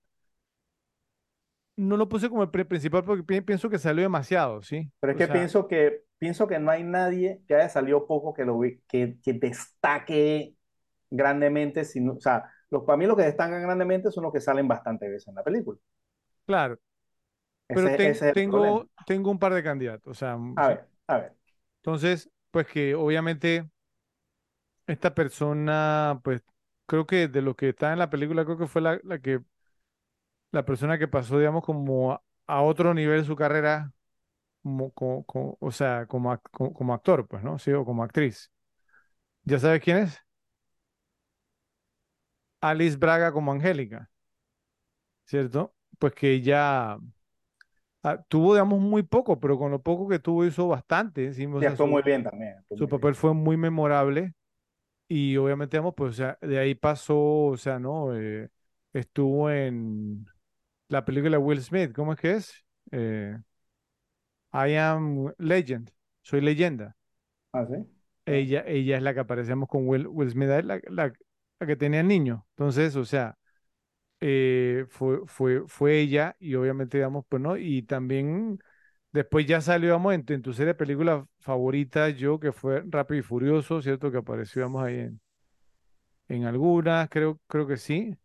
no 1.76 1.96
lo 1.96 2.08
puse 2.08 2.28
como 2.28 2.42
el 2.42 2.50
principal 2.50 3.04
porque 3.04 3.22
pi- 3.24 3.40
pienso 3.42 3.68
que 3.70 3.78
salió 3.78 4.02
demasiado, 4.02 4.62
¿sí? 4.62 4.90
Pero 5.00 5.12
es 5.12 5.16
O 5.16 5.20
que 5.20 5.28
sea, 5.28 5.28
pienso 5.28 5.68
que, 5.68 6.02
pienso 6.18 6.46
que 6.46 6.58
no 6.58 6.70
hay 6.70 6.82
nadie 6.84 7.42
que 7.46 7.54
haya 7.54 7.68
salido 7.68 8.06
poco 8.06 8.34
que, 8.34 8.44
lo, 8.44 8.60
que, 8.88 9.18
que 9.22 9.32
destaque 9.34 10.55
grandemente. 11.10 11.84
Sino, 11.84 12.14
o 12.14 12.20
sea, 12.20 12.44
los, 12.70 12.84
para 12.84 12.96
mí 12.98 13.06
los 13.06 13.16
que 13.16 13.24
destacan 13.24 13.62
grandemente 13.62 14.10
son 14.10 14.24
los 14.24 14.32
que 14.32 14.40
salen 14.40 14.68
bastante 14.68 15.08
veces 15.08 15.28
en 15.28 15.34
la 15.36 15.44
película. 15.44 15.78
claro, 16.46 16.78
pero 17.72 17.90
ten- 17.92 18.16
ese 18.16 18.32
tengo, 18.32 18.88
tengo 19.04 19.30
un 19.30 19.38
par 19.38 19.54
de 19.54 19.62
candidatos, 19.64 20.10
o 20.12 20.14
sea, 20.18 20.36
mm, 20.36 20.62
A 20.62 20.68
ver, 20.68 20.88
a 21.08 21.18
ver. 21.18 21.36
Entonces, 21.82 22.28
pues 22.50 22.66
que 22.66 22.94
obviamente 22.94 23.66
esta 24.86 25.14
persona, 25.14 26.20
pues 26.24 26.42
creo 26.86 27.06
que 27.06 27.28
de 27.28 27.42
lo 27.42 27.56
que 27.56 27.70
está 27.70 27.92
en 27.92 27.98
la 27.98 28.10
película, 28.10 28.44
creo 28.44 28.58
que 28.58 28.66
fue 28.66 28.82
la, 28.82 29.00
la 29.04 29.18
que, 29.20 29.40
la 30.52 30.64
persona 30.64 30.98
que 30.98 31.08
pasó, 31.08 31.38
digamos, 31.38 31.64
como 31.64 32.12
a, 32.12 32.22
a 32.46 32.62
otro 32.62 32.94
nivel 32.94 33.24
su 33.24 33.36
carrera 33.36 33.92
como, 34.62 34.92
como- 34.92 35.24
como- 35.26 35.58
o 35.60 35.70
sea, 35.72 36.06
como, 36.06 36.38
como 36.52 36.94
actor, 36.94 37.26
pues, 37.28 37.42
¿no? 37.44 37.58
Sí, 37.58 37.72
o 37.72 37.84
como 37.84 38.04
actriz. 38.04 38.50
¿Ya 39.44 39.58
sabes 39.60 39.82
quién 39.82 39.98
es? 39.98 40.18
Alice 42.70 42.96
Braga 42.96 43.32
como 43.32 43.52
Angélica, 43.52 44.10
¿cierto? 45.24 45.74
Pues 45.98 46.14
que 46.14 46.32
ella 46.34 46.98
ah, 48.02 48.22
tuvo, 48.28 48.54
digamos, 48.54 48.80
muy 48.80 49.02
poco, 49.02 49.38
pero 49.40 49.58
con 49.58 49.70
lo 49.70 49.82
poco 49.82 50.08
que 50.08 50.18
tuvo 50.18 50.44
hizo 50.44 50.68
bastante, 50.68 51.32
¿sí? 51.34 51.46
O 51.46 51.60
Sí, 51.60 51.64
sea, 51.64 51.76
actuó 51.76 51.86
su, 51.86 51.86
muy 51.86 52.02
bien 52.02 52.22
también. 52.24 52.64
su 52.74 52.88
bien. 52.90 52.90
papel 52.90 53.14
fue 53.14 53.34
muy 53.34 53.56
memorable 53.56 54.34
y 55.08 55.36
obviamente, 55.36 55.76
digamos, 55.78 55.94
pues, 55.96 56.10
o 56.12 56.14
sea, 56.14 56.38
de 56.42 56.58
ahí 56.60 56.74
pasó, 56.76 57.18
o 57.46 57.58
sea, 57.58 57.80
¿no? 57.80 58.16
Eh, 58.16 58.50
estuvo 58.92 59.50
en 59.50 60.26
la 60.88 61.04
película 61.04 61.32
de 61.38 61.44
Will 61.44 61.62
Smith, 61.62 61.92
¿cómo 61.94 62.14
es 62.14 62.20
que 62.20 62.32
es? 62.34 62.64
Eh, 62.92 63.38
I 64.52 64.74
Am 64.74 65.32
Legend, 65.38 65.92
soy 66.22 66.40
leyenda. 66.40 66.96
Ah, 67.52 67.66
sí. 67.66 67.86
Ella, 68.26 68.64
ella 68.66 68.96
es 68.96 69.02
la 69.02 69.14
que 69.14 69.20
aparecemos 69.20 69.68
con 69.68 69.86
Will, 69.88 70.06
Will 70.08 70.30
Smith, 70.30 70.48
la, 70.64 70.80
la- 70.90 71.12
la 71.60 71.66
que 71.66 71.76
tenía 71.76 72.00
el 72.00 72.08
niño. 72.08 72.46
Entonces, 72.50 72.96
o 72.96 73.04
sea, 73.04 73.38
eh, 74.20 74.86
fue, 74.90 75.20
fue, 75.26 75.64
fue 75.68 76.00
ella 76.00 76.36
y 76.40 76.54
obviamente, 76.56 76.98
digamos, 76.98 77.24
pues 77.28 77.42
no, 77.42 77.56
y 77.56 77.82
también 77.82 78.58
después 79.12 79.46
ya 79.46 79.60
salió, 79.60 79.88
digamos, 79.90 80.14
en, 80.14 80.24
tu 80.24 80.32
en 80.34 80.42
tu 80.42 80.52
serie 80.52 80.68
de 80.68 80.74
películas 80.76 81.24
favorita, 81.40 82.10
yo, 82.10 82.40
que 82.40 82.52
fue 82.52 82.82
Rápido 82.88 83.20
y 83.20 83.22
Furioso, 83.24 83.82
¿cierto? 83.82 84.10
Que 84.12 84.18
apareció, 84.18 84.62
digamos, 84.62 84.84
ahí 84.84 84.98
en, 85.00 85.20
en 86.28 86.44
algunas, 86.44 87.08
creo, 87.08 87.40
creo 87.46 87.66
que 87.66 87.76
sí. 87.76 88.16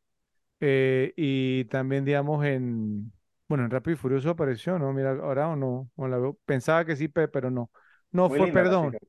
Eh, 0.62 1.14
y 1.18 1.66
también, 1.68 2.06
digamos, 2.06 2.46
en, 2.46 3.14
bueno, 3.48 3.66
en 3.66 3.72
Rápido 3.72 3.96
y 3.96 3.98
Furioso 3.98 4.32
apareció, 4.32 4.80
¿no? 4.80 4.94
Mira, 4.94 5.12
ahora 5.12 5.50
o 5.50 5.56
no, 5.56 5.90
o 5.96 6.08
la 6.08 6.18
veo- 6.20 6.40
pensaba 6.46 6.86
que 6.86 6.96
sí, 6.98 7.08
pe- 7.10 7.28
pero 7.28 7.52
no. 7.52 7.72
No 8.12 8.30
Muy 8.30 8.48
fue, 8.48 8.48
perdón. 8.48 9.00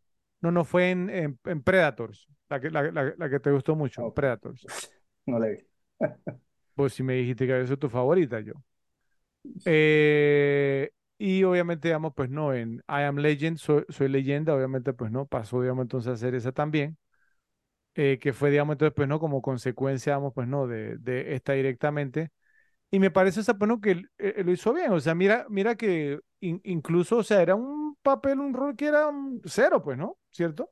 No, 0.41 0.53
no 0.53 0.65
fue 0.65 0.91
en, 0.91 1.11
en, 1.11 1.41
en 1.45 1.63
Predators, 1.63 2.29
la 2.53 2.61
que, 2.61 2.71
la, 2.71 2.83
la- 2.93 3.15
la 3.17 3.31
que 3.31 3.41
te 3.41 3.51
gustó 3.51 3.75
mucho, 3.77 4.11
Predators. 4.13 4.71
No 5.27 5.39
la 5.39 5.49
vi. 5.49 5.59
Pues 6.75 6.93
si 6.95 7.03
me 7.03 7.15
dijiste 7.15 7.47
que 7.47 7.61
eso 7.63 7.73
es 7.75 7.79
tu 7.79 7.89
favorita, 7.89 8.41
yo. 8.41 8.53
Eh, 9.65 10.91
y 11.19 11.45
obviamente, 11.45 11.89
digamos, 11.89 12.13
pues 12.17 12.29
no, 12.31 12.53
en 12.55 12.77
I 12.89 13.03
Am 13.05 13.17
Legend, 13.19 13.59
soy, 13.59 13.85
soy 13.89 14.09
leyenda, 14.09 14.55
obviamente, 14.55 14.93
pues 14.93 15.11
no, 15.13 15.27
pasó, 15.27 15.61
digamos, 15.63 15.83
entonces 15.85 16.11
a 16.11 16.15
hacer 16.15 16.35
esa 16.35 16.51
también, 16.53 16.99
eh, 17.95 18.19
que 18.21 18.33
fue, 18.33 18.51
digamos, 18.51 18.75
entonces, 18.75 18.95
pues 18.97 19.09
no, 19.09 19.21
como 19.21 19.43
consecuencia, 19.43 20.13
digamos, 20.15 20.35
pues 20.35 20.49
no, 20.49 20.67
de, 20.67 20.99
de 20.99 21.35
esta 21.35 21.55
directamente. 21.55 22.31
Y 22.91 23.01
me 23.01 23.11
parece, 23.11 23.41
esa, 23.41 23.55
pues 23.59 23.69
no, 23.69 23.81
que 23.81 23.93
él, 23.93 24.11
eh, 24.19 24.43
lo 24.45 24.53
hizo 24.53 24.73
bien, 24.75 24.93
o 24.93 25.01
sea, 25.01 25.15
mira, 25.17 25.47
mira 25.51 25.77
que 25.77 26.21
in- 26.41 26.61
incluso, 26.65 27.19
o 27.19 27.25
sea, 27.25 27.43
era 27.43 27.55
un 27.57 27.97
papel, 28.03 28.41
un 28.41 28.55
rol 28.55 28.77
que 28.77 28.87
era 28.89 29.09
un 29.09 29.43
cero, 29.47 29.83
pues, 29.83 29.99
¿no? 29.99 30.19
¿Cierto? 30.31 30.71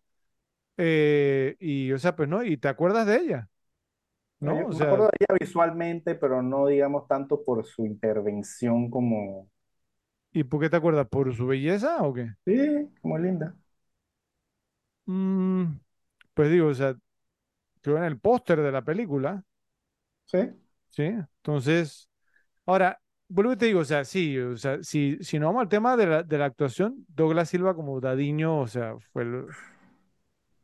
Eh, 0.83 1.57
y, 1.61 1.93
o 1.93 1.99
sea, 1.99 2.17
pues 2.17 2.29
no, 2.29 2.43
y 2.45 2.57
te 2.57 2.69
acuerdas 2.69 3.07
de 3.07 3.17
ella, 3.19 3.51
No, 4.43 4.53
¿no? 4.53 4.67
yo 4.69 4.69
O 4.69 4.73
me 4.73 4.75
sea, 4.75 4.85
acuerdo 4.85 5.07
de 5.07 5.13
ella 5.21 5.39
visualmente, 5.41 6.15
pero 6.15 6.43
no 6.43 6.67
digamos 6.67 7.07
tanto 7.09 7.43
por 7.45 7.65
su 7.67 7.85
intervención 7.87 8.91
como... 8.91 9.49
¿y 10.33 10.45
por 10.45 10.61
qué 10.61 10.71
te 10.71 10.77
acuerdas? 10.77 11.09
¿Por 11.09 11.35
su 11.35 11.47
belleza 11.47 12.03
o 12.03 12.13
qué? 12.15 12.35
Sí, 12.45 12.91
como 13.01 13.17
linda. 13.19 13.57
Mm, 15.07 15.79
pues 16.35 16.51
digo, 16.51 16.69
o 16.69 16.75
sea, 16.75 16.97
quedó 17.83 17.99
en 17.99 18.05
el 18.05 18.21
póster 18.21 18.61
de 18.63 18.73
la 18.73 18.83
película, 18.85 19.45
Sí. 20.27 20.39
¿sí? 20.89 21.03
Entonces, 21.05 22.09
ahora, 22.67 23.01
vuelvo 23.29 23.53
y 23.55 23.57
te 23.57 23.67
digo, 23.67 23.81
o 23.81 23.85
sea, 23.85 24.05
sí, 24.05 24.39
o 24.39 24.57
sea, 24.57 24.83
si, 24.85 25.19
si 25.23 25.39
no 25.39 25.47
vamos 25.49 25.63
al 25.63 25.69
tema 25.69 25.97
de 25.99 26.07
la, 26.07 26.23
de 26.23 26.39
la 26.39 26.47
actuación, 26.47 27.05
Douglas 27.09 27.51
Silva 27.51 27.75
como 27.75 28.01
Dadiño, 28.01 28.61
o 28.61 28.67
sea, 28.69 28.97
fue 29.13 29.25
el- 29.25 29.47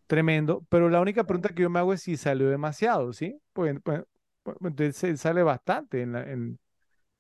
tremendo, 0.07 0.65
pero 0.69 0.89
la 0.91 1.01
única 1.01 1.25
pregunta 1.25 1.51
que 1.51 1.63
yo 1.63 1.71
me 1.71 1.79
hago 1.81 1.93
es 1.93 2.03
si 2.03 2.17
salió 2.17 2.49
demasiado, 2.51 3.13
¿sí? 3.13 3.41
Pues, 3.53 3.77
pues, 3.83 4.03
pues, 4.43 4.57
entonces 4.63 5.05
él 5.05 5.19
sale 5.19 5.43
bastante 5.43 6.03
en 6.03 6.13
la, 6.13 6.23
en, 6.31 6.59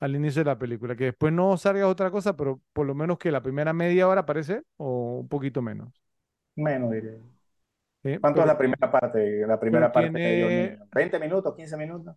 al 0.00 0.16
inicio 0.16 0.40
de 0.42 0.47
la 0.50 0.58
película, 0.58 0.97
que 0.97 1.06
después 1.06 1.32
no 1.32 1.56
salga 1.58 1.89
otra 1.89 2.10
cosa, 2.10 2.36
pero 2.36 2.60
por 2.73 2.86
lo 2.86 2.94
menos 2.94 3.18
que 3.18 3.31
la 3.32 3.42
primera 3.42 3.73
media 3.73 4.08
hora 4.08 4.23
aparece 4.23 4.62
o 4.78 5.20
un 5.20 5.28
poquito 5.28 5.62
menos. 5.62 5.92
Menos. 6.56 6.97
¿sí? 8.02 8.18
¿Cuánto 8.20 8.40
es 8.42 8.47
la 8.47 8.58
primera 8.58 8.90
parte? 8.90 9.47
La 9.47 9.58
primera 9.60 9.92
parte 9.92 10.18
tiene, 10.20 10.50
niños. 10.50 10.89
¿20 10.92 11.18
minutos? 11.20 11.55
¿15 11.55 11.76
minutos? 11.76 12.16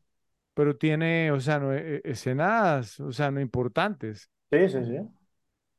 pero 0.54 0.78
tiene, 0.78 1.32
o 1.32 1.40
sea, 1.40 1.60
no, 1.60 1.74
e- 1.74 1.98
e- 1.98 2.02
escenas, 2.12 3.00
o 3.00 3.12
sea, 3.12 3.32
no 3.32 3.40
importantes. 3.42 4.30
Sí, 4.52 4.70
sí, 4.70 4.86
sí. 4.86 4.98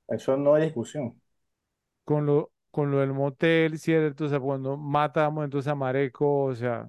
Eso 0.08 0.36
no 0.38 0.54
hay 0.54 0.64
discusión. 0.64 1.20
Con 2.04 2.26
lo, 2.26 2.52
con 2.70 2.90
lo 2.90 2.98
del 3.00 3.12
motel, 3.12 3.78
¿cierto? 3.78 4.24
O 4.26 4.28
sea, 4.28 4.40
cuando 4.40 4.76
matamos 4.76 5.44
entonces 5.44 5.70
a 5.70 5.74
Mareco, 5.74 6.44
o 6.44 6.54
sea, 6.54 6.88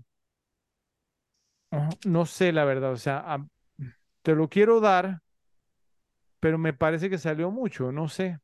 no 2.05 2.25
sé 2.25 2.51
la 2.51 2.65
verdad, 2.65 2.91
o 2.91 2.97
sea, 2.97 3.19
a- 3.19 3.47
te 4.23 4.35
lo 4.35 4.49
quiero 4.49 4.79
dar, 4.81 5.21
pero 6.39 6.57
me 6.57 6.73
parece 6.73 7.09
que 7.09 7.17
salió 7.17 7.51
mucho, 7.51 7.91
no 7.91 8.07
sé. 8.09 8.39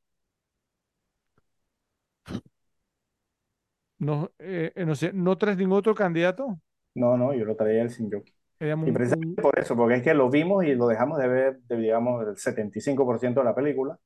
No, 4.00 4.32
eh, 4.40 4.72
eh, 4.76 4.86
no 4.86 4.96
sé, 4.96 5.12
¿no 5.14 5.38
traes 5.38 5.58
ningún 5.58 5.78
otro 5.78 5.96
candidato? 5.96 6.60
No, 6.96 7.16
no, 7.18 7.34
yo 7.34 7.46
lo 7.46 7.56
traía 7.56 7.84
el 7.84 7.90
sin 7.92 8.12
jockey. 8.12 8.34
Eh, 8.60 8.76
Y 8.84 8.92
precisamente 8.92 9.42
por 9.42 9.58
eso, 9.60 9.76
porque 9.76 9.96
es 9.98 10.04
que 10.04 10.14
lo 10.14 10.30
vimos 10.30 10.64
y 10.66 10.74
lo 10.76 10.88
dejamos 10.88 11.20
de 11.20 11.28
ver, 11.28 11.60
de, 11.64 11.78
digamos, 11.78 12.26
el 12.28 12.38
75% 12.38 13.42
de 13.42 13.46
la 13.46 13.56
película. 13.56 14.00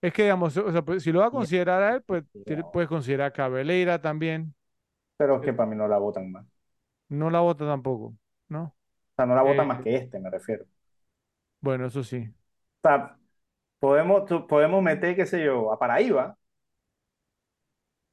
Es 0.00 0.12
que, 0.12 0.22
digamos, 0.24 0.56
o 0.56 0.72
sea, 0.72 0.82
pues, 0.84 1.02
si 1.02 1.12
lo 1.12 1.20
va 1.20 1.26
a 1.26 1.30
considerar 1.30 1.82
a 1.82 1.94
él, 1.96 2.02
pues 2.02 2.24
tiene- 2.44 2.64
puedes 2.64 2.88
considerar 2.88 3.28
a 3.28 3.32
Cabeleira 3.32 4.00
también. 4.00 4.54
pero 5.16 5.36
es 5.36 5.42
Eh, 5.42 5.44
que 5.44 5.52
para 5.52 5.68
mí 5.68 5.76
no 5.76 5.88
la 5.88 5.98
votan 5.98 6.30
más. 6.32 6.44
O 6.46 6.50
No 7.08 7.30
la 7.30 7.40
vota 7.40 7.66
tampoco, 7.66 8.16
¿no? 8.48 8.76
sea, 9.16 9.26
no 9.26 9.34
la 9.34 9.42
votan 9.42 9.66
Eh, 9.66 9.68
más 9.68 9.82
que 9.82 9.96
este, 9.96 10.18
me 10.20 10.30
refiero. 10.30 10.64
O 10.64 10.68
bueno, 11.60 11.86
eso 11.86 12.02
sí. 12.04 12.32
sea, 12.82 13.18
podemos, 13.80 14.24
podemos 14.48 14.82
meter, 14.82 15.16
qué 15.16 15.26
sé 15.26 15.44
yo, 15.44 15.72
a 15.72 15.78
Paraíba, 15.78 16.38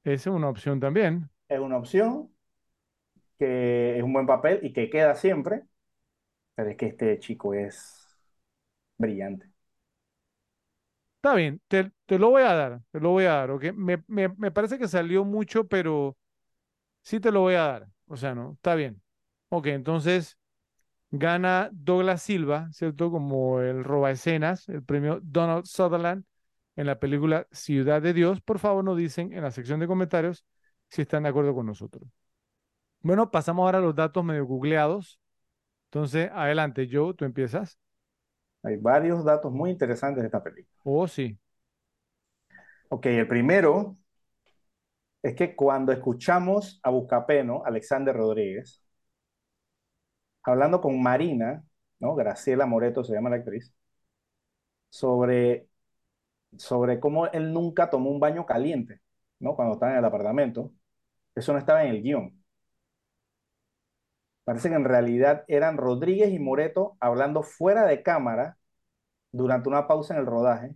Esa 0.06 0.30
es 0.30 0.36
una 0.36 0.48
opción 0.50 0.80
también. 0.80 1.30
es 1.50 1.60
una 1.60 1.78
opción, 1.78 2.34
que 3.40 3.98
es 3.98 4.04
un 4.04 4.14
buen 4.14 4.26
papel 4.28 4.60
y 4.64 4.74
que 4.74 4.90
queda 4.90 5.16
siempre, 5.16 5.64
pero 6.56 6.72
es 6.72 6.78
que 6.78 6.88
este 6.88 7.20
chico 7.20 7.54
es 7.56 8.20
brillante. 8.98 9.48
Está 11.24 11.36
bien, 11.36 11.62
te, 11.70 11.90
lo 12.20 12.32
voy 12.32 12.42
a 12.44 12.54
dar, 12.54 12.82
te 12.92 13.00
lo 13.00 13.12
voy 13.12 13.24
a 13.24 13.30
dar, 13.36 13.52
¿ok? 13.52 13.72
Me, 13.74 14.04
me, 14.08 14.28
me 14.38 14.52
parece 14.52 14.78
que 14.78 14.90
salió 14.90 15.24
mucho, 15.24 15.66
pero 15.68 16.18
sí 17.04 17.20
te 17.20 17.32
lo 17.32 17.42
voy 17.42 17.56
a 17.56 17.64
dar. 17.64 17.88
O 18.08 18.18
sea, 18.18 18.36
no, 18.36 18.54
está 18.54 18.76
bien. 18.76 19.02
Ok, 19.50 19.68
entonces 19.68 20.38
gana 21.12 21.70
Douglas 21.74 22.24
Silva, 22.24 22.70
¿cierto? 22.74 23.12
Como 23.12 23.62
el 23.62 23.84
roba 23.84 24.12
escenas, 24.12 24.70
el 24.70 24.84
premio 24.84 25.20
Donald 25.24 25.66
Sutherland 25.66 26.26
en 26.78 26.88
la 26.88 27.00
película 27.00 27.48
Ciudad 27.52 28.02
de 28.02 28.14
Dios. 28.14 28.42
Por 28.42 28.60
favor, 28.60 28.84
nos 28.84 28.98
dicen 28.98 29.34
en 29.34 29.44
la 29.44 29.52
sección 29.52 29.80
de 29.82 29.88
comentarios 29.88 30.46
si 30.90 31.04
están 31.04 31.24
de 31.24 31.30
acuerdo 31.30 31.56
con 31.56 31.66
nosotros. 31.68 32.04
Bueno, 33.02 33.32
pasamos 33.32 33.66
ahora 33.66 33.80
a 33.80 33.82
los 33.82 33.96
datos 33.96 34.24
medio 34.24 34.46
googleados. 34.46 35.20
Entonces, 35.88 36.30
adelante, 36.34 36.90
Joe, 36.92 37.14
tú 37.16 37.26
empiezas. 37.26 37.80
Hay 38.64 38.78
varios 38.78 39.24
datos 39.24 39.52
muy 39.52 39.70
interesantes 39.72 40.22
de 40.22 40.28
esta 40.28 40.44
película. 40.44 40.80
Oh, 40.86 41.08
sí. 41.08 41.38
Ok, 42.90 43.08
el 43.08 43.28
primero 43.28 43.98
es 45.24 45.36
que 45.36 45.56
cuando 45.56 45.92
escuchamos 45.92 46.80
a 46.84 46.90
Buscapeno, 46.92 47.64
Alexander 47.66 48.16
Rodríguez, 48.16 48.82
hablando 50.44 50.80
con 50.82 51.02
Marina, 51.02 51.64
¿no? 52.00 52.16
Graciela 52.16 52.66
Moreto 52.66 53.04
se 53.04 53.14
llama 53.14 53.30
la 53.30 53.38
actriz, 53.38 53.74
sobre, 54.90 55.68
sobre 56.58 57.00
cómo 57.00 57.28
él 57.28 57.54
nunca 57.54 57.90
tomó 57.90 58.12
un 58.12 58.20
baño 58.20 58.46
caliente, 58.46 59.02
¿no? 59.40 59.56
Cuando 59.56 59.76
estaba 59.76 59.94
en 59.94 60.00
el 60.00 60.06
apartamento. 60.06 60.74
Eso 61.36 61.54
no 61.54 61.60
estaba 61.60 61.86
en 61.86 61.92
el 61.96 62.04
guion. 62.04 62.43
Parece 64.46 64.70
que 64.70 64.76
en 64.76 64.86
realidad 64.86 65.44
eran 65.48 65.78
Rodríguez 65.78 66.32
y 66.34 66.40
Moreto 66.40 66.98
hablando 67.00 67.44
fuera 67.44 67.86
de 67.86 68.04
cámara 68.04 68.58
durante 69.32 69.70
una 69.70 69.88
pausa 69.88 70.14
en 70.16 70.22
el 70.22 70.28
rodaje, 70.28 70.76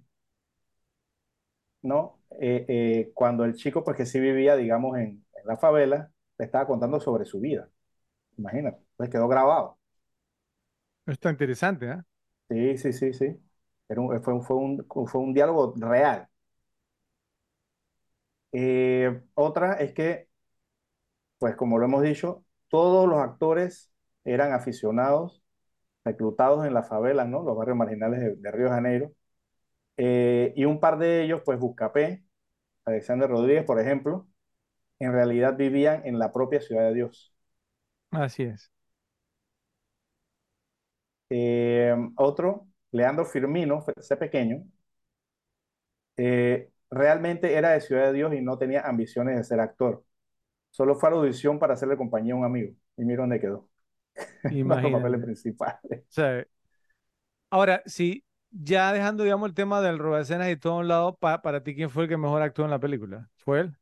¿no? 1.82 2.20
Eh, 2.40 2.66
eh, 2.68 3.12
cuando 3.14 3.46
el 3.46 3.56
chico, 3.56 3.84
pues 3.84 3.98
que 3.98 4.06
sí 4.06 4.20
vivía, 4.20 4.56
digamos, 4.56 4.98
en, 4.98 5.26
en 5.36 5.46
la 5.48 5.58
favela, 5.58 6.12
le 6.38 6.46
estaba 6.46 6.68
contando 6.68 7.00
sobre 7.00 7.26
su 7.26 7.40
vida. 7.40 7.70
Imagínate, 8.38 8.80
pues 8.98 9.10
quedó 9.10 9.28
grabado. 9.28 9.80
Está 11.08 11.30
interesante, 11.32 11.86
¿eh? 11.90 12.02
Sí, 12.50 12.78
sí, 12.78 12.94
sí, 12.94 13.14
sí. 13.14 13.26
Era 13.90 14.02
un- 14.02 14.22
fue, 14.24 14.34
un, 14.34 14.44
fue 14.44 14.56
un, 14.58 14.86
fue 15.08 15.22
un 15.22 15.34
diálogo 15.34 15.74
real. 15.78 16.28
Eh, 18.52 19.22
otra 19.36 19.74
es 19.76 19.94
que, 19.94 20.30
pues 21.38 21.56
como 21.56 21.78
lo 21.80 21.86
hemos 21.86 22.04
dicho, 22.04 22.44
todos 22.70 23.08
los 23.08 23.20
actores 23.20 23.92
eran 24.26 24.54
aficionados, 24.54 25.44
reclutados 26.06 26.66
en 26.68 26.74
las 26.74 26.88
favelas, 26.90 27.28
¿no? 27.30 27.44
Los 27.44 27.58
barrios 27.58 27.78
marginales 27.78 28.20
de, 28.22 28.36
de 28.36 28.52
Río 28.52 28.66
de 28.66 28.72
Janeiro. 28.72 29.12
Eh, 29.98 30.54
y 30.56 30.66
un 30.66 30.80
par 30.80 30.98
de 31.00 31.24
ellos, 31.24 31.42
pues 31.46 31.60
Buscapé, 31.60 32.24
Alexander 32.86 33.30
Rodríguez, 33.30 33.66
por 33.66 33.80
ejemplo, 33.80 34.28
en 35.00 35.14
realidad 35.14 35.58
vivían 35.58 36.06
en 36.06 36.20
la 36.20 36.34
propia 36.34 36.62
Ciudad 36.62 36.84
de 36.90 36.96
Dios. 36.96 37.34
Así 38.12 38.44
es. 38.44 38.72
Eh, 41.30 41.94
otro, 42.18 42.68
Leandro 42.92 43.26
Firmino, 43.26 43.84
ese 43.98 44.18
pequeño, 44.18 44.64
eh, 46.18 46.72
realmente 46.90 47.54
era 47.56 47.72
de 47.72 47.82
Ciudad 47.82 48.08
de 48.08 48.14
Dios 48.14 48.34
y 48.34 48.42
no 48.42 48.58
tenía 48.58 48.82
ambiciones 48.82 49.38
de 49.38 49.44
ser 49.44 49.60
actor. 49.60 50.04
Solo 50.72 50.96
fue 50.96 51.10
a 51.10 51.12
la 51.14 51.18
audición 51.20 51.60
para 51.60 51.74
hacerle 51.74 51.98
compañía 51.98 52.34
a 52.34 52.38
un 52.38 52.46
amigo. 52.46 52.74
Y 52.98 53.04
mira 53.06 53.22
dónde 53.24 53.40
quedó. 53.40 53.70
De 54.64 54.78
los 54.82 54.92
papeles 54.92 55.22
Imagínate. 55.22 55.24
principales. 55.24 56.06
Sea, 56.10 56.46
ahora, 57.50 57.82
sí, 57.86 58.24
ya 58.52 58.94
dejando, 58.94 59.24
digamos, 59.24 59.50
el 59.50 59.56
tema 59.56 59.82
del 59.82 60.00
robo 60.00 60.16
de 60.16 60.22
escenas 60.24 60.50
y 60.50 60.58
todo 60.58 60.74
a 60.74 60.78
un 60.80 60.88
lado, 60.88 61.18
pa- 61.18 61.42
para 61.42 61.64
ti, 61.64 61.76
¿quién 61.76 61.90
fue 61.90 62.04
el 62.04 62.10
que 62.10 62.18
mejor 62.18 62.42
actuó 62.42 62.66
en 62.66 62.72
la 62.72 62.80
película? 62.80 63.30
¿Fue 63.36 63.62
él? 63.62 63.78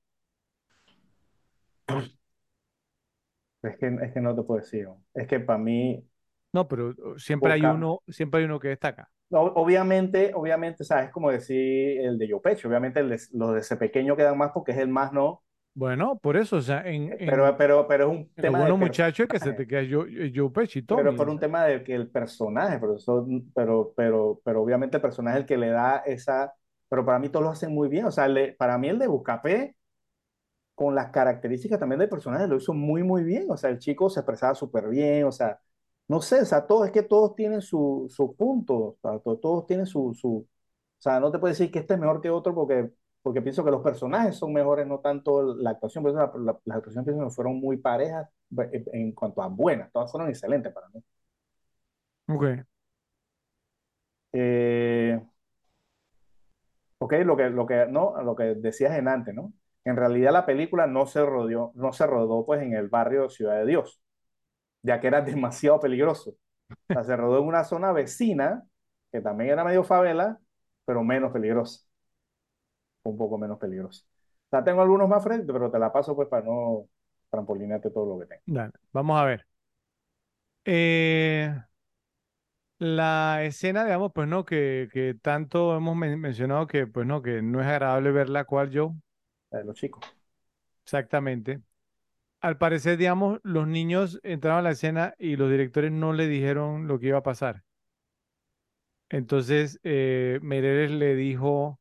Es 3.64 3.78
que, 3.78 3.88
es 3.88 4.14
que 4.14 4.22
no 4.22 4.34
te 4.36 4.44
puedo 4.44 4.62
decir. 4.62 4.86
¿no? 4.86 5.04
Es 5.14 5.28
que 5.28 5.40
para 5.42 5.60
mí, 5.60 6.08
No, 6.54 6.68
pero 6.68 6.90
uh, 6.98 7.20
siempre 7.20 7.54
hay 7.54 7.68
uno, 7.68 8.02
siempre 8.08 8.40
hay 8.40 8.46
uno 8.46 8.60
que 8.60 8.70
destaca. 8.70 9.12
o- 9.32 9.54
obviamente, 9.56 10.32
obviamente, 10.36 10.84
¿sabes? 10.84 11.08
Es 11.08 11.12
como 11.12 11.32
decir 11.32 12.00
el 12.02 12.18
de 12.18 12.28
Yo 12.28 12.42
Pecho. 12.42 12.68
Obviamente 12.68 13.00
el 13.00 13.10
de- 13.10 13.22
los 13.34 13.54
de 13.54 13.60
ese 13.62 13.78
pequeño 13.78 14.16
quedan 14.16 14.38
más 14.38 14.52
porque 14.54 14.72
es 14.74 14.78
el 14.80 14.90
más 14.90 15.12
no. 15.14 15.44
Bueno, 15.76 16.18
por 16.20 16.38
eso, 16.38 16.56
o 16.58 16.62
sea, 16.62 16.82
en, 16.90 17.14
en, 17.20 17.20
Pero, 17.26 17.58
pero, 17.58 17.88
pero 17.88 18.06
es 18.12 18.18
un 18.18 18.30
tema 18.40 18.64
de 18.66 18.72
buenos 18.72 18.78
muchachos 18.80 19.28
que 19.28 19.40
se 19.40 19.54
te 19.54 19.68
queda 19.68 19.82
es 19.82 19.90
Joe, 19.94 20.32
Joe 20.34 20.50
Pesci, 20.52 20.84
Pero 20.94 21.16
por 21.16 21.30
un 21.30 21.40
tema 21.40 21.66
de 21.66 21.84
que 21.84 21.94
el 21.96 22.10
personaje, 22.10 22.80
pero, 22.80 22.96
eso- 22.96 23.28
pero, 23.54 23.94
pero, 23.96 24.42
pero 24.44 24.62
obviamente 24.64 24.98
el 24.98 25.02
personaje 25.02 25.38
es 25.38 25.42
el 25.44 25.48
que 25.48 25.58
le 25.58 25.70
da 25.70 25.98
esa, 26.06 26.54
pero 26.88 27.06
para 27.06 27.20
mí 27.20 27.30
todos 27.30 27.44
lo 27.44 27.52
hacen 27.52 27.74
muy 27.74 27.90
bien, 27.90 28.06
o 28.06 28.12
sea, 28.12 28.26
el 28.26 28.34
de- 28.36 28.54
para 28.54 28.78
mí 28.78 28.88
el 28.90 29.00
de 29.00 29.08
Buscapé, 29.08 29.76
con 30.76 30.96
las 30.96 31.12
características 31.12 31.80
también 31.80 32.00
del 32.00 32.10
personaje, 32.10 32.48
lo 32.48 32.58
hizo 32.58 32.74
muy, 32.74 33.04
muy 33.04 33.24
bien, 33.24 33.46
o 33.50 33.58
sea, 33.58 33.70
el 33.70 33.80
chico 33.80 34.10
se 34.10 34.20
expresaba 34.22 34.56
súper 34.56 34.88
bien, 34.90 35.26
o 35.26 35.32
sea, 35.32 35.60
no 36.08 36.22
sé, 36.22 36.42
o 36.42 36.46
sea, 36.46 36.66
todo, 36.68 36.86
es 36.86 36.92
que 36.92 37.04
todos 37.04 37.36
tienen 37.36 37.62
su, 37.62 38.08
su 38.10 38.36
punto, 38.36 38.76
o 38.76 38.98
sea, 39.02 39.20
to- 39.20 39.38
todos 39.40 39.66
tienen 39.68 39.86
su, 39.86 40.14
su, 40.16 40.30
o 40.40 40.48
sea, 41.02 41.20
no 41.20 41.32
te 41.32 41.40
puedes 41.40 41.58
decir 41.58 41.72
que 41.72 41.80
este 41.80 41.94
es 41.96 42.00
mejor 42.00 42.22
que 42.22 42.30
otro 42.30 42.54
porque, 42.56 42.92
porque 43.26 43.44
pienso 43.44 43.66
que 43.66 43.72
los 43.72 43.84
personajes 43.84 44.38
son 44.38 44.54
mejores, 44.54 44.88
no 44.88 45.00
tanto 45.02 45.56
la 45.56 45.72
actuación, 45.72 46.06
la- 46.06 46.32
la- 46.38 46.60
las 46.66 46.78
actuaciones 46.80 47.06
pienso 47.08 47.26
que 47.26 47.32
fueron 47.36 47.60
muy 47.62 47.78
parejas 47.80 48.30
en 48.72 48.86
en 48.94 49.14
cuanto 49.14 49.44
a 49.44 49.50
buenas, 49.50 49.92
todas 49.94 50.12
fueron 50.12 50.30
excelentes 50.32 50.74
para 50.74 50.90
mí. 50.90 51.04
Ok, 52.28 52.66
Eh, 54.34 55.20
ok, 56.98 57.14
lo 57.26 57.38
que, 57.38 57.50
lo 57.50 57.66
que, 57.66 57.86
no, 57.90 58.22
lo 58.24 58.36
que 58.36 58.44
decías 58.56 58.98
en 58.98 59.08
antes, 59.08 59.34
¿no? 59.36 59.54
En 59.84 59.96
realidad 59.98 60.32
la 60.34 60.46
película 60.46 60.88
no 60.88 61.06
se 61.06 61.24
rodó, 61.26 61.72
no 61.76 61.94
se 61.94 62.08
rodó 62.08 62.46
pues 62.46 62.62
en 62.64 62.74
el 62.74 62.90
barrio 62.90 63.30
Ciudad 63.30 63.58
de 63.60 63.66
Dios, 63.66 64.02
ya 64.84 65.02
que 65.02 65.08
era 65.08 65.22
demasiado 65.24 65.82
peligroso. 65.82 66.32
O 66.32 66.38
sea, 66.94 67.06
se 67.06 67.18
rodó 67.18 67.40
en 67.42 67.48
una 67.48 67.66
zona 67.66 67.94
vecina, 67.94 68.66
que 69.14 69.22
también 69.22 69.52
era 69.52 69.66
medio 69.66 69.84
favela, 69.86 70.40
pero 70.86 71.04
menos 71.04 71.34
peligrosa, 71.34 71.85
un 73.12 73.18
poco 73.18 73.38
menos 73.38 73.60
peligrosa. 73.60 74.04
O 74.48 74.50
sea, 74.50 74.64
tengo 74.64 74.82
algunos 74.82 75.10
más 75.10 75.24
frente, 75.24 75.52
pero 75.54 75.72
te 75.72 75.80
la 75.80 75.92
paso 75.94 76.16
pues 76.16 76.28
para 76.30 76.46
no 76.46 76.88
trampolinarte 77.30 77.92
todo 77.92 78.06
lo 78.16 78.20
que 78.20 78.28
tengo. 78.28 78.44
dale, 78.46 78.74
vamos 78.92 79.20
a 79.20 79.26
ver. 79.26 79.46
Eh, 80.66 81.54
la 82.80 83.44
escena, 83.44 83.84
digamos, 83.86 84.12
pues 84.14 84.28
no, 84.30 84.46
que, 84.46 84.88
que 84.94 85.14
tanto 85.22 85.76
hemos 85.76 85.96
men- 85.96 86.20
mencionado 86.20 86.68
que, 86.68 86.88
pues 86.88 87.06
no, 87.08 87.22
que 87.22 87.42
no 87.42 87.60
es 87.62 87.68
agradable 87.68 88.12
verla, 88.12 88.46
¿cuál 88.46 88.70
yo? 88.72 88.96
La 89.50 89.58
de 89.60 89.66
los 89.66 89.76
chicos. 89.76 90.16
Exactamente. 90.86 91.62
Al 92.42 92.58
parecer, 92.60 92.98
digamos, 92.98 93.40
los 93.44 93.68
niños 93.68 94.20
entraron 94.24 94.60
a 94.60 94.64
la 94.64 94.72
escena 94.72 95.16
y 95.20 95.36
los 95.38 95.52
directores 95.52 95.92
no 95.94 96.14
le 96.14 96.28
dijeron 96.28 96.88
lo 96.88 97.00
que 97.00 97.08
iba 97.08 97.20
a 97.20 97.24
pasar. 97.24 97.64
Entonces, 99.10 99.80
eh, 99.84 100.40
Meirelles 100.42 100.92
le 100.92 101.16
dijo 101.16 101.80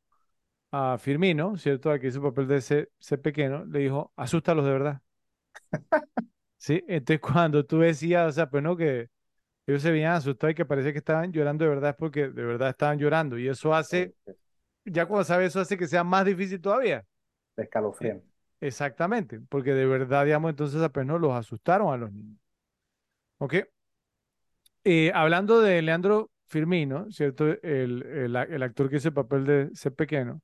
a 0.75 0.99
Firmino, 0.99 1.57
¿cierto? 1.57 1.91
Al 1.91 2.01
que 2.01 2.09
hizo 2.09 2.19
el 2.19 2.25
papel 2.25 2.49
de 2.49 2.57
ese, 2.59 2.91
ese 3.01 3.19
pequeño, 3.19 3.65
le 3.67 3.81
dijo, 3.81 4.13
asústalos 4.17 4.65
de 4.65 4.73
verdad. 4.73 5.03
Sí, 6.57 6.83
entonces 6.89 7.21
cuando 7.21 7.65
tú 7.67 7.79
decías, 7.81 8.29
o 8.29 8.33
sea, 8.33 8.49
pues 8.49 8.63
no, 8.63 8.77
que 8.77 9.09
ellos 9.67 9.83
se 9.83 9.91
veían 9.93 10.15
asustados 10.15 10.53
y 10.53 10.55
que 10.57 10.65
parecía 10.65 10.93
que 10.93 10.99
estaban 10.99 11.33
llorando 11.33 11.65
de 11.65 11.71
verdad 11.71 11.91
es 11.91 11.97
porque 11.97 12.29
de 12.31 12.45
verdad 12.45 12.71
estaban 12.71 12.99
llorando. 12.99 13.39
Y 13.39 13.49
eso 13.49 13.75
hace, 13.75 14.15
ya 14.85 15.07
cuando 15.07 15.25
sabes 15.25 15.49
eso 15.49 15.61
hace 15.61 15.79
que 15.79 15.89
sea 15.89 16.05
más 16.05 16.25
difícil 16.27 16.61
todavía. 16.61 17.05
Escalofriante. 17.57 18.27
Exactamente, 18.61 19.41
porque 19.49 19.75
de 19.75 19.87
verdad, 19.87 20.25
digamos, 20.25 20.51
entonces 20.51 20.81
pues 20.93 21.07
no 21.07 21.19
los 21.19 21.33
asustaron 21.33 21.93
a 21.93 21.97
los 21.97 22.13
niños. 22.13 22.39
¿Ok? 23.39 23.55
Eh, 24.85 25.11
hablando 25.15 25.61
de 25.61 25.81
Leandro 25.83 26.31
Firmino, 26.47 27.11
¿cierto? 27.11 27.47
El, 27.63 28.03
el, 28.03 28.37
el 28.37 28.63
actor 28.63 28.91
que 28.91 28.97
hizo 28.97 29.09
el 29.09 29.15
papel 29.15 29.45
de 29.47 29.63
ese 29.73 29.91
pequeño, 29.91 30.41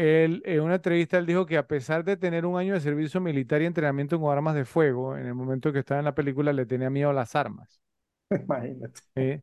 él, 0.00 0.42
en 0.46 0.60
una 0.62 0.76
entrevista 0.76 1.18
él 1.18 1.26
dijo 1.26 1.46
que 1.46 1.58
a 1.58 1.66
pesar 1.66 2.04
de 2.04 2.16
tener 2.16 2.46
un 2.46 2.58
año 2.58 2.74
de 2.74 2.80
servicio 2.80 3.20
militar 3.20 3.60
y 3.60 3.66
entrenamiento 3.66 4.18
con 4.20 4.32
armas 4.32 4.54
de 4.54 4.64
fuego, 4.64 5.16
en 5.16 5.26
el 5.26 5.34
momento 5.34 5.72
que 5.72 5.80
estaba 5.80 5.98
en 6.00 6.06
la 6.06 6.14
película 6.14 6.52
le 6.52 6.66
tenía 6.66 6.90
miedo 6.90 7.10
a 7.10 7.12
las 7.12 7.36
armas. 7.36 7.80
Imagínate. 8.30 9.00
¿eh? 9.16 9.42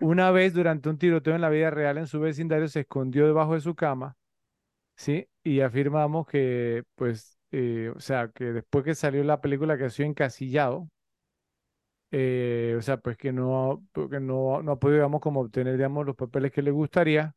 Una 0.00 0.30
vez 0.30 0.52
durante 0.52 0.88
un 0.88 0.98
tiroteo 0.98 1.34
en 1.34 1.40
la 1.40 1.48
vida 1.48 1.70
real 1.70 1.98
en 1.98 2.06
su 2.06 2.20
vecindario 2.20 2.68
se 2.68 2.80
escondió 2.80 3.26
debajo 3.26 3.54
de 3.54 3.60
su 3.60 3.74
cama, 3.74 4.16
¿sí? 4.96 5.28
Y 5.44 5.60
afirmamos 5.60 6.26
que, 6.26 6.84
pues, 6.96 7.38
eh, 7.52 7.92
o 7.94 8.00
sea, 8.00 8.28
que 8.28 8.46
después 8.46 8.84
que 8.84 8.94
salió 8.94 9.24
la 9.24 9.40
película 9.40 9.78
que 9.78 9.84
ha 9.84 9.90
sido 9.90 10.08
encasillado, 10.08 10.88
eh, 12.10 12.74
o 12.78 12.82
sea, 12.82 12.96
pues 12.98 13.16
que 13.16 13.32
no, 13.32 13.84
que 13.92 14.20
no, 14.20 14.62
no 14.62 14.72
ha 14.72 14.78
podido, 14.78 14.98
digamos, 14.98 15.20
como 15.20 15.40
obtener, 15.40 15.76
digamos, 15.76 16.06
los 16.06 16.16
papeles 16.16 16.52
que 16.52 16.62
le 16.62 16.70
gustaría, 16.70 17.34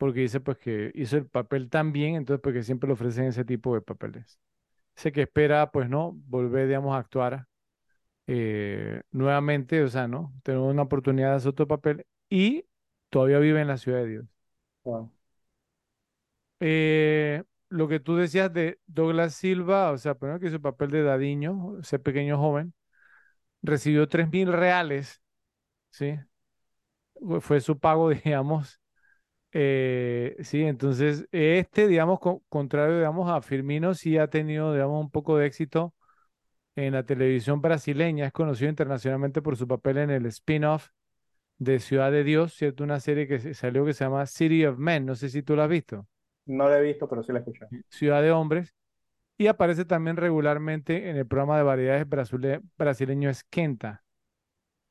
porque 0.00 0.22
dice, 0.22 0.40
pues, 0.40 0.58
que 0.58 0.92
hizo 0.96 1.18
el 1.18 1.28
papel 1.28 1.70
tan 1.70 1.92
bien, 1.92 2.16
entonces, 2.16 2.42
pues, 2.42 2.54
que 2.56 2.64
siempre 2.64 2.88
le 2.88 2.94
ofrecen 2.94 3.26
ese 3.26 3.46
tipo 3.46 3.74
de 3.76 3.82
papeles. 3.82 4.40
Dice 4.96 5.12
que 5.12 5.22
espera, 5.24 5.70
pues, 5.72 5.88
¿no? 5.90 6.12
Volver, 6.28 6.68
digamos, 6.68 6.94
a 6.96 6.98
actuar 7.00 7.46
eh, 8.28 9.02
nuevamente, 9.12 9.82
o 9.82 9.88
sea, 9.88 10.08
¿no? 10.08 10.34
Tener 10.44 10.60
una 10.60 10.82
oportunidad 10.82 11.30
de 11.30 11.36
hacer 11.36 11.50
otro 11.50 11.68
papel 11.68 12.06
y 12.30 12.66
todavía 13.10 13.38
vive 13.40 13.60
en 13.62 13.68
la 13.68 13.78
ciudad 13.78 14.00
de 14.00 14.08
Dios. 14.08 14.26
Wow. 14.84 15.10
Eh, 16.60 17.42
lo 17.70 17.88
que 17.88 18.00
tú 18.00 18.16
decías 18.16 18.52
de 18.52 18.78
Douglas 18.86 19.34
Silva, 19.34 19.90
o 19.92 19.98
sea, 19.98 20.14
primero 20.14 20.40
que 20.40 20.46
hizo 20.46 20.56
el 20.56 20.62
papel 20.62 20.90
de 20.90 21.02
Dadiño, 21.02 21.78
ese 21.80 21.98
pequeño 21.98 22.38
joven, 22.38 22.74
recibió 23.62 24.08
tres 24.08 24.30
mil 24.32 24.52
reales, 24.52 25.22
¿sí? 25.90 26.14
Fue 27.40 27.60
su 27.60 27.78
pago, 27.78 28.10
digamos. 28.24 28.80
Eh, 29.52 30.36
sí, 30.42 30.62
entonces 30.64 31.26
este, 31.32 31.88
digamos, 31.88 32.20
co- 32.20 32.42
contrario, 32.48 32.96
digamos, 32.98 33.30
a 33.30 33.42
Firmino, 33.42 33.94
sí 33.94 34.18
ha 34.18 34.28
tenido, 34.28 34.72
digamos, 34.72 35.00
un 35.02 35.10
poco 35.10 35.36
de 35.38 35.46
éxito 35.46 35.94
en 36.76 36.94
la 36.94 37.04
televisión 37.04 37.60
brasileña. 37.62 38.26
Es 38.26 38.32
conocido 38.32 38.70
internacionalmente 38.70 39.42
por 39.42 39.56
su 39.56 39.68
papel 39.68 39.98
en 39.98 40.10
el 40.10 40.26
spin-off 40.26 40.88
de 41.58 41.80
Ciudad 41.80 42.12
de 42.12 42.24
Dios, 42.24 42.54
¿cierto? 42.54 42.84
Una 42.84 43.00
serie 43.00 43.28
que 43.28 43.40
se- 43.40 43.54
salió 43.54 43.84
que 43.86 43.94
se 43.94 44.04
llama 44.04 44.26
City 44.26 44.66
of 44.66 44.78
Men. 44.78 45.06
No 45.06 45.14
sé 45.16 45.28
si 45.30 45.42
tú 45.42 45.56
la 45.56 45.64
has 45.64 45.70
visto. 45.70 46.06
No 46.44 46.68
lo 46.68 46.74
he 46.76 46.82
visto, 46.82 47.08
pero 47.08 47.22
sí 47.22 47.32
lo 47.32 47.38
he 47.38 47.40
escuchado. 47.40 47.72
Ciudad 47.88 48.22
de 48.22 48.32
Hombres. 48.32 48.74
Y 49.38 49.48
aparece 49.48 49.84
también 49.86 50.16
regularmente 50.16 51.10
en 51.10 51.16
el 51.16 51.26
programa 51.26 51.58
de 51.58 51.64
variedades 51.64 52.08
brasile- 52.08 52.62
brasileño 52.78 53.30
Esquenta. 53.30 54.04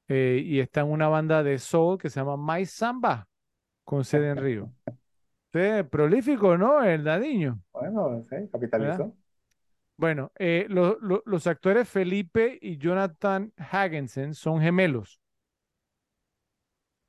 Eh, 0.08 0.42
y 0.46 0.60
está 0.60 0.82
en 0.82 0.92
una 0.92 1.08
banda 1.08 1.44
de 1.44 1.60
soul 1.60 1.98
que 2.00 2.10
se 2.10 2.20
llama 2.20 2.38
Mais 2.38 2.72
Samba, 2.72 3.28
con 3.90 4.06
sede 4.06 4.30
en 4.30 4.38
Río. 4.38 4.74
Entonces, 5.54 5.90
prolífico, 5.90 6.58
¿no? 6.58 6.84
El 6.84 7.04
Dadiño, 7.04 7.62
Bueno, 7.72 8.24
sí, 8.30 8.36
¿verdad? 8.76 9.04
capitalizó. 9.04 9.16
Bueno, 9.98 10.32
eh, 10.40 10.66
lo- 10.70 11.00
lo- 11.02 11.24
los 11.26 11.48
actores 11.48 11.90
Felipe 11.90 12.58
y 12.62 12.78
Jonathan 12.78 13.54
Hagensen 13.58 14.34
son 14.36 14.62
gemelos, 14.62 15.22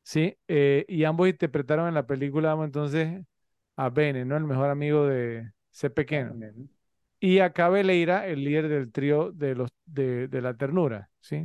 ¿sí? 0.02 0.36
Eh, 0.48 0.84
y 0.88 1.04
ambos 1.04 1.28
interpretaron 1.28 1.88
en 1.88 1.94
la 1.94 2.06
película, 2.06 2.50
vamos, 2.50 2.66
entonces, 2.66 3.22
a 3.76 3.90
Bene, 3.90 4.24
¿no? 4.24 4.36
El 4.36 4.44
mejor 4.44 4.70
amigo 4.70 5.06
de 5.06 5.52
C. 5.70 5.90
Pequeno. 5.90 6.38
bien. 6.38 6.70
Y 7.20 7.40
a 7.40 7.52
Cabeleira, 7.52 8.26
el 8.28 8.44
líder 8.44 8.68
del 8.68 8.92
trío 8.92 9.32
de, 9.32 9.54
los, 9.54 9.70
de, 9.86 10.28
de 10.28 10.42
la 10.42 10.54
ternura, 10.56 11.10
¿sí? 11.20 11.36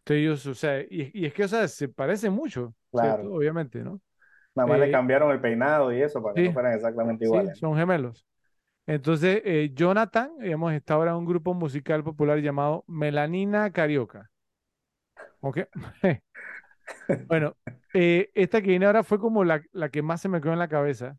Entonces 0.00 0.22
ellos, 0.22 0.46
o 0.46 0.54
sea, 0.54 0.80
y, 0.82 1.10
y 1.14 1.26
es 1.26 1.34
que, 1.34 1.44
o 1.44 1.48
sea, 1.48 1.68
se 1.68 1.88
parecen 1.88 2.32
mucho, 2.34 2.74
¿cierto? 2.94 3.20
Claro. 3.20 3.32
Obviamente, 3.32 3.82
¿no? 3.84 4.00
Nada 4.58 4.68
más 4.68 4.78
le 4.80 4.90
cambiaron 4.90 5.30
el 5.32 5.40
peinado 5.40 5.92
y 5.92 6.02
eso 6.02 6.22
para 6.22 6.34
que 6.36 6.42
no 6.42 6.52
sí, 6.52 6.52
fueran 6.52 6.74
exactamente 6.74 7.24
sí, 7.24 7.26
iguales. 7.26 7.54
son 7.54 7.76
gemelos. 7.76 8.24
Entonces, 8.86 9.42
eh, 9.44 9.72
Jonathan, 9.74 10.32
digamos, 10.40 10.72
está 10.74 10.94
ahora 10.94 11.12
en 11.12 11.18
un 11.18 11.26
grupo 11.26 11.54
musical 11.54 12.04
popular 12.04 12.40
llamado 12.40 12.84
Melanina 12.88 13.72
Carioca. 13.72 14.30
¿Ok? 15.40 15.58
Bueno, 17.28 17.56
eh, 17.92 18.30
esta 18.34 18.60
que 18.62 18.68
viene 18.68 18.86
ahora 18.86 19.02
fue 19.04 19.18
como 19.18 19.44
la, 19.44 19.62
la 19.72 19.90
que 19.90 20.02
más 20.02 20.20
se 20.20 20.28
me 20.28 20.40
quedó 20.40 20.52
en 20.52 20.58
la 20.58 20.68
cabeza, 20.68 21.18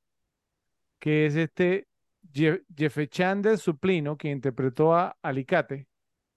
que 0.99 1.25
es 1.25 1.35
este 1.35 1.87
Je- 2.33 2.63
Jefechan 2.75 3.57
Suplino, 3.57 4.17
que 4.17 4.29
interpretó 4.29 4.93
a 4.95 5.17
Alicate, 5.21 5.87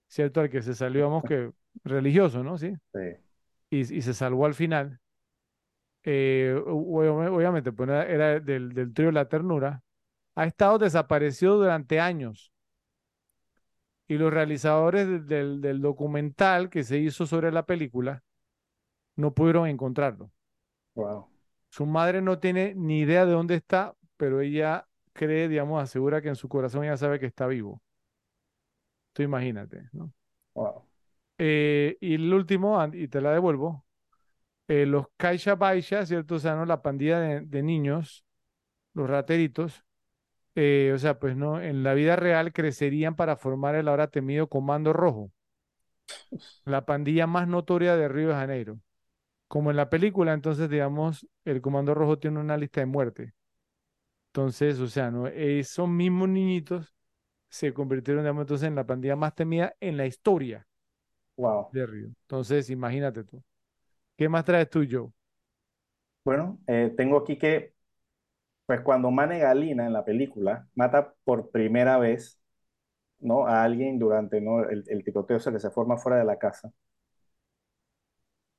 ¿cierto? 0.07 0.41
Al 0.41 0.49
que 0.51 0.61
se 0.61 0.75
salió, 0.75 1.05
vamos, 1.09 1.25
que 1.25 1.51
religioso, 1.83 2.43
¿no? 2.43 2.57
Sí. 2.57 2.75
Sí. 2.93 2.99
Y, 3.71 3.79
y 3.81 4.01
se 4.01 4.13
salvó 4.15 4.45
al 4.45 4.55
final. 4.55 5.01
Eh, 6.03 6.55
ob- 6.65 7.31
obviamente, 7.31 7.71
pues 7.71 7.89
era, 7.89 8.39
del, 8.39 8.73
del 8.73 8.93
trío 8.93 9.11
La 9.11 9.27
Ternura. 9.29 9.81
Ha 10.35 10.45
estado 10.45 10.79
desaparecido 10.79 11.57
durante 11.57 11.99
años. 11.99 12.51
Y 14.07 14.17
los 14.17 14.31
realizadores 14.33 15.07
del, 15.07 15.25
del 15.27 15.61
del 15.61 15.81
documental 15.81 16.69
que 16.69 16.83
se 16.83 16.99
hizo 16.99 17.25
sobre 17.25 17.51
la 17.51 17.65
película 17.65 18.23
no 19.17 19.33
pudieron 19.33 19.67
encontrarlo. 19.67 20.31
Wow. 20.95 21.27
Su 21.69 21.85
madre 21.85 22.21
no 22.21 22.39
tiene 22.39 22.73
ni 22.75 23.01
idea 23.01 23.25
de 23.25 23.33
dónde 23.33 23.55
está, 23.55 23.95
pero 24.17 24.39
ella 24.41 24.87
cree, 25.13 25.47
digamos, 25.49 25.81
asegura 25.83 26.21
que 26.21 26.29
en 26.29 26.35
su 26.37 26.47
corazón 26.47 26.83
ella 26.85 26.95
sabe 26.97 27.19
que 27.19 27.25
está 27.25 27.47
vivo. 27.47 27.81
Tú 29.13 29.23
imagínate, 29.23 29.89
¿no? 29.93 30.13
Wow. 30.55 30.85
Eh, 31.37 31.97
y 31.99 32.15
el 32.15 32.33
último, 32.33 32.83
y 32.93 33.07
te 33.07 33.21
la 33.21 33.31
devuelvo, 33.33 33.82
eh, 34.81 34.85
los 34.85 35.07
Caixa 35.17 35.55
Baixa, 35.55 36.05
¿cierto? 36.05 36.35
O 36.35 36.39
sea, 36.39 36.55
¿no? 36.55 36.65
La 36.65 36.81
pandilla 36.81 37.19
de, 37.19 37.41
de 37.41 37.63
niños, 37.63 38.25
los 38.93 39.09
rateritos, 39.09 39.83
eh, 40.55 40.91
o 40.95 40.99
sea, 40.99 41.19
pues 41.19 41.35
no, 41.37 41.61
en 41.61 41.83
la 41.83 41.93
vida 41.95 42.15
real 42.17 42.53
crecerían 42.53 43.15
para 43.15 43.37
formar 43.37 43.75
el 43.75 43.87
ahora 43.89 44.09
temido 44.09 44.47
Comando 44.49 44.93
Rojo, 44.93 45.31
la 46.65 46.85
pandilla 46.85 47.27
más 47.27 47.47
notoria 47.47 47.95
de 47.95 48.07
Río 48.07 48.29
de 48.29 48.33
Janeiro. 48.35 48.79
Como 49.47 49.71
en 49.71 49.77
la 49.77 49.89
película, 49.89 50.33
entonces, 50.33 50.69
digamos, 50.69 51.27
el 51.45 51.61
Comando 51.61 51.93
Rojo 51.95 52.19
tiene 52.19 52.39
una 52.39 52.57
lista 52.57 52.81
de 52.81 52.87
muerte. 52.87 53.33
Entonces, 54.29 54.79
o 54.79 54.87
sea, 54.87 55.11
¿no? 55.11 55.27
Esos 55.27 55.87
mismos 55.89 56.29
niñitos 56.29 56.93
se 57.49 57.73
convirtieron, 57.73 58.23
digamos, 58.23 58.43
entonces 58.43 58.67
en 58.69 58.75
la 58.75 58.85
pandilla 58.87 59.15
más 59.15 59.35
temida 59.35 59.75
en 59.81 59.97
la 59.97 60.07
historia 60.07 60.67
Wow. 61.37 61.71
de 61.71 61.85
Río. 61.85 62.07
Entonces, 62.23 62.69
imagínate 62.69 63.23
tú. 63.25 63.43
¿Qué 64.17 64.27
más 64.29 64.43
traes 64.45 64.69
tú, 64.69 64.83
Joe? 64.89 65.11
Bueno, 66.23 66.59
eh, 66.67 66.93
tengo 66.95 67.17
aquí 67.17 67.37
que, 67.37 67.73
pues 68.65 68.81
cuando 68.81 69.11
Mane 69.11 69.39
Galina 69.39 69.85
en 69.87 69.93
la 69.93 70.05
película 70.05 70.67
mata 70.75 71.13
por 71.25 71.51
primera 71.51 71.97
vez, 71.99 72.41
¿no? 73.19 73.47
A 73.47 73.63
alguien 73.63 73.99
durante, 73.99 74.41
¿no? 74.41 74.63
el, 74.69 74.83
el 74.87 75.03
tiroteo 75.05 75.37
ese 75.37 75.51
que 75.53 75.59
se 75.59 75.71
forma 75.71 75.97
fuera 75.97 76.19
de 76.19 76.25
la 76.25 76.39
casa. 76.39 76.73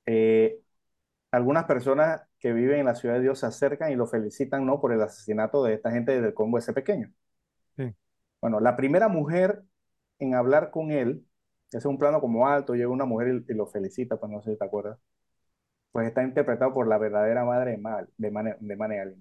eh, 0.07 0.61
algunas 1.33 1.65
personas 1.67 2.23
que 2.41 2.53
viven 2.53 2.81
en 2.81 2.87
la 2.87 2.95
ciudad 2.97 3.17
de 3.17 3.23
Dios 3.23 3.41
se 3.41 3.47
acercan 3.47 3.93
y 3.93 3.97
lo 3.97 4.07
felicitan, 4.07 4.67
¿no? 4.67 4.81
Por 4.81 4.93
el 4.93 5.03
asesinato 5.03 5.65
de 5.65 5.75
esta 5.75 5.91
gente 5.93 6.21
del 6.21 6.35
combo 6.35 6.59
ese 6.59 6.73
pequeño. 6.73 7.13
Sí. 7.77 7.95
Bueno, 8.41 8.61
la 8.61 8.77
primera 8.77 9.09
mujer 9.09 9.65
en 10.19 10.35
hablar 10.35 10.71
con 10.71 10.91
él, 10.93 11.27
ese 11.69 11.79
es 11.79 11.85
un 11.87 11.99
plano 11.99 12.21
como 12.21 12.47
alto, 12.49 12.75
llega 12.75 12.89
una 12.89 13.05
mujer 13.07 13.45
y, 13.49 13.53
y 13.53 13.57
lo 13.57 13.67
felicita, 13.67 14.17
pues 14.19 14.31
no 14.33 14.43
sé 14.43 14.53
si 14.53 14.59
te 14.59 14.65
acuerdas, 14.65 14.99
pues 15.95 16.09
está 16.09 16.25
interpretado 16.25 16.75
por 16.75 16.89
la 16.89 16.99
verdadera 16.99 17.45
madre 17.45 17.71
de, 17.71 17.79
Mal, 17.79 18.09
de, 18.17 18.31
Mane, 18.33 18.57
de 18.59 18.77
Mane. 18.77 19.15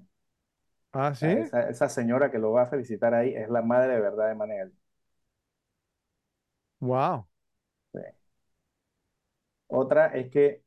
Ah, 0.91 1.13
sí. 1.13 1.27
esa, 1.27 1.69
esa 1.69 1.87
señora 1.87 2.31
que 2.31 2.39
lo 2.39 2.51
va 2.51 2.63
a 2.63 2.67
felicitar 2.67 3.13
ahí 3.13 3.35
es 3.35 3.47
la 3.47 3.61
madre 3.61 3.93
de 3.93 4.01
verdad 4.01 4.29
de 4.29 4.33
Mane 4.33 4.57
Galina. 4.57 4.77
Wow. 6.79 7.27
Sí. 7.93 7.99
Otra 9.67 10.07
es 10.07 10.31
que, 10.31 10.63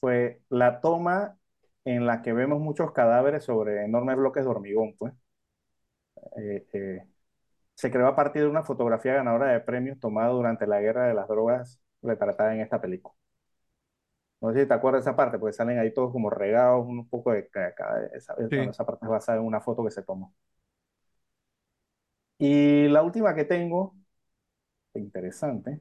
pues, 0.00 0.36
la 0.50 0.80
toma 0.80 1.38
en 1.84 2.06
la 2.06 2.22
que 2.22 2.32
vemos 2.32 2.60
muchos 2.60 2.92
cadáveres 2.92 3.44
sobre 3.44 3.84
enormes 3.84 4.16
bloques 4.16 4.44
de 4.44 4.50
hormigón, 4.50 4.94
pues, 4.98 5.14
eh, 6.36 6.66
eh, 6.72 7.06
se 7.74 7.90
creó 7.90 8.08
a 8.08 8.16
partir 8.16 8.42
de 8.42 8.48
una 8.48 8.62
fotografía 8.64 9.14
ganadora 9.14 9.48
de 9.48 9.60
premios 9.60 10.00
tomada 10.00 10.30
durante 10.30 10.66
la 10.66 10.80
guerra 10.80 11.08
de 11.08 11.14
las 11.14 11.28
drogas 11.28 11.80
retratada 12.02 12.54
en 12.54 12.60
esta 12.62 12.80
película. 12.80 13.14
No 14.40 14.52
sé 14.52 14.62
si 14.62 14.68
te 14.68 14.74
acuerdas 14.74 15.04
de 15.04 15.10
esa 15.10 15.16
parte, 15.16 15.38
porque 15.38 15.52
salen 15.52 15.78
ahí 15.78 15.92
todos 15.94 16.12
como 16.12 16.30
regados, 16.30 16.86
un 16.86 17.08
poco 17.08 17.32
de 17.32 17.48
caca. 17.48 18.06
Esa, 18.14 18.34
bueno, 18.54 18.70
Sí, 18.70 18.72
esa 18.72 18.86
parte 18.86 19.04
es 19.06 19.10
basada 19.10 19.38
en 19.38 19.44
una 19.44 19.60
foto 19.60 19.84
que 19.84 19.90
se 19.90 20.02
tomó. 20.02 20.34
Y 22.38 22.88
la 22.88 23.02
última 23.02 23.34
que 23.34 23.44
tengo, 23.44 23.96
interesante, 24.94 25.80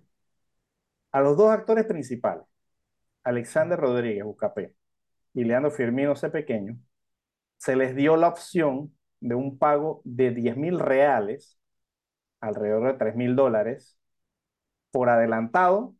a 1.11 1.22
los 1.22 1.38
dos 1.38 1.52
actores 1.52 1.86
principales, 1.86 2.45
Alexander 3.24 3.80
Rodríguez, 3.80 4.24
Ucapé, 4.26 4.76
y 5.34 5.44
Leandro 5.45 5.72
Firmino, 5.72 6.14
ese 6.14 6.32
pequeño, 6.32 6.77
se 7.58 7.77
les 7.77 7.95
dio 7.95 8.18
la 8.18 8.30
opción 8.30 8.95
de 9.22 9.36
un 9.36 9.60
pago 9.60 10.02
de 10.06 10.32
diez 10.32 10.58
mil 10.58 10.80
reales, 10.80 11.60
alrededor 12.42 12.88
de 12.94 12.95
tres 13.00 13.16
mil 13.18 13.36
dólares, 13.38 14.00
por 14.92 15.10
adelantado 15.10 15.95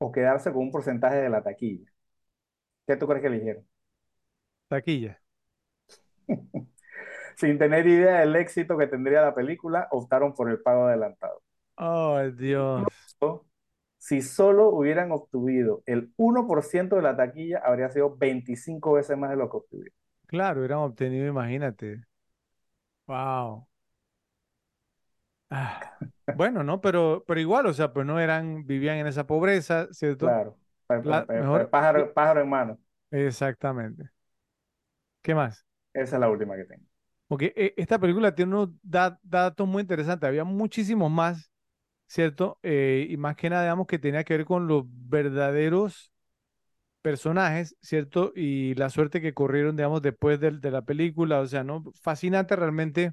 o 0.00 0.12
quedarse 0.12 0.52
con 0.52 0.62
un 0.64 0.72
porcentaje 0.72 1.18
de 1.18 1.30
la 1.30 1.42
taquilla. 1.44 1.90
¿Qué 2.86 2.96
tú 2.96 3.06
crees 3.06 3.22
que 3.22 3.28
eligieron? 3.28 3.66
taquilla. 4.68 5.20
Sin 7.36 7.58
tener 7.58 7.86
idea 7.86 8.20
del 8.20 8.36
éxito 8.36 8.76
que 8.78 8.86
tendría 8.86 9.22
la 9.22 9.34
película, 9.34 9.88
optaron 9.92 10.34
por 10.34 10.50
el 10.50 10.60
pago 10.62 10.86
adelantado. 10.86 11.42
Ay, 11.76 12.30
Dios. 12.32 13.16
Si 13.98 14.20
solo 14.20 14.70
hubieran 14.70 15.12
obtenido 15.12 15.84
el 15.86 16.12
1% 16.16 16.96
de 16.96 17.02
la 17.02 17.16
taquilla, 17.16 17.60
habría 17.64 17.88
sido 17.88 18.16
25 18.16 18.94
veces 18.94 19.16
más 19.16 19.30
de 19.30 19.36
lo 19.36 19.48
que 19.48 19.58
obtuvieron. 19.58 19.94
Claro, 20.26 20.60
hubieran 20.60 20.78
obtenido, 20.78 21.26
imagínate. 21.28 22.00
Wow. 23.06 23.66
Ah, 25.50 25.82
bueno, 26.30 26.62
¿no? 26.62 26.80
Pero, 26.80 27.24
pero 27.26 27.40
igual, 27.40 27.66
o 27.66 27.74
sea, 27.74 27.92
pues 27.92 28.06
no 28.06 28.20
eran, 28.20 28.66
vivían 28.66 28.98
en 28.98 29.06
esa 29.06 29.26
pobreza, 29.26 29.88
¿cierto? 29.92 30.38
Claro, 30.38 30.58
La- 31.02 31.28
mejor, 31.32 31.70
pájaro, 31.70 32.12
pájaro 32.14 32.40
en 32.42 32.48
mano. 32.48 32.78
exactamente. 33.10 34.10
¿Qué 35.22 35.34
más? 35.34 35.64
Esa 35.92 36.16
es 36.16 36.20
la 36.20 36.28
última 36.30 36.56
que 36.56 36.64
tengo. 36.64 36.84
Porque 37.28 37.74
esta 37.76 37.98
película 37.98 38.34
tiene 38.34 38.54
unos 38.54 38.70
da- 38.82 39.18
datos 39.22 39.66
muy 39.68 39.82
interesantes. 39.82 40.26
Había 40.28 40.44
muchísimos 40.44 41.10
más, 41.10 41.50
¿cierto? 42.08 42.58
Eh, 42.62 43.06
y 43.10 43.16
más 43.18 43.36
que 43.36 43.50
nada, 43.50 43.62
digamos, 43.64 43.86
que 43.86 43.98
tenía 44.00 44.24
que 44.24 44.36
ver 44.38 44.46
con 44.46 44.68
los 44.68 44.84
verdaderos 44.86 46.12
personajes, 47.02 47.76
¿cierto? 47.82 48.32
Y 48.36 48.74
la 48.76 48.90
suerte 48.90 49.20
que 49.22 49.34
corrieron, 49.34 49.76
digamos, 49.76 50.02
después 50.02 50.40
del- 50.40 50.60
de, 50.60 50.70
la 50.72 50.82
película. 50.82 51.40
O 51.40 51.46
sea, 51.46 51.64
¿no? 51.64 51.84
Fascinante 52.02 52.56
realmente. 52.56 53.12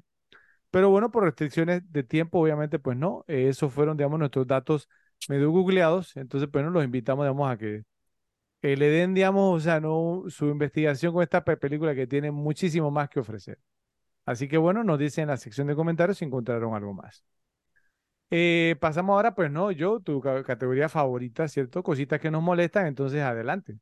Pero 0.70 0.90
bueno, 0.90 1.10
por 1.10 1.24
restricciones 1.24 1.82
de 1.92 2.02
tiempo, 2.04 2.40
obviamente, 2.40 2.78
pues 2.78 2.96
no. 2.96 3.24
Esos 3.28 3.72
fueron, 3.72 3.96
digamos, 3.96 4.18
nuestros 4.18 4.46
datos 4.46 4.88
medio 5.28 5.50
googleados. 5.50 6.16
Entonces, 6.16 6.48
pues 6.52 6.64
no, 6.64 6.70
los 6.70 6.84
invitamos, 6.84 7.24
digamos, 7.24 7.50
a 7.50 7.56
que 7.58 8.76
le 8.76 8.88
den, 8.90 9.14
digamos, 9.14 9.56
o 9.56 9.60
sea, 9.60 9.80
no 9.80 10.24
su 10.28 10.46
investigación 10.48 11.12
con 11.12 11.22
esta 11.22 11.44
pe- 11.44 11.56
película 11.56 11.94
que 11.94 12.06
tiene 12.06 12.30
muchísimo 12.30 12.90
más 12.90 13.08
que 13.10 13.20
ofrecer. 13.20 13.58
Así 14.26 14.48
que 14.48 14.58
bueno, 14.58 14.84
nos 14.84 14.98
dicen 14.98 15.24
en 15.24 15.28
la 15.30 15.36
sección 15.38 15.66
de 15.68 15.76
comentarios 15.76 16.18
si 16.18 16.24
encontraron 16.26 16.74
algo 16.74 16.94
más. 16.94 17.24
Eh, 18.30 18.76
pasamos 18.80 19.14
ahora, 19.14 19.34
pues 19.34 19.50
no, 19.50 19.70
yo, 19.72 20.00
tu 20.00 20.20
ca- 20.20 20.42
categoría 20.44 20.88
favorita, 20.88 21.48
¿cierto? 21.48 21.82
Cositas 21.82 22.20
que 22.20 22.30
nos 22.30 22.42
molestan, 22.42 22.86
entonces 22.86 23.22
adelante. 23.22 23.78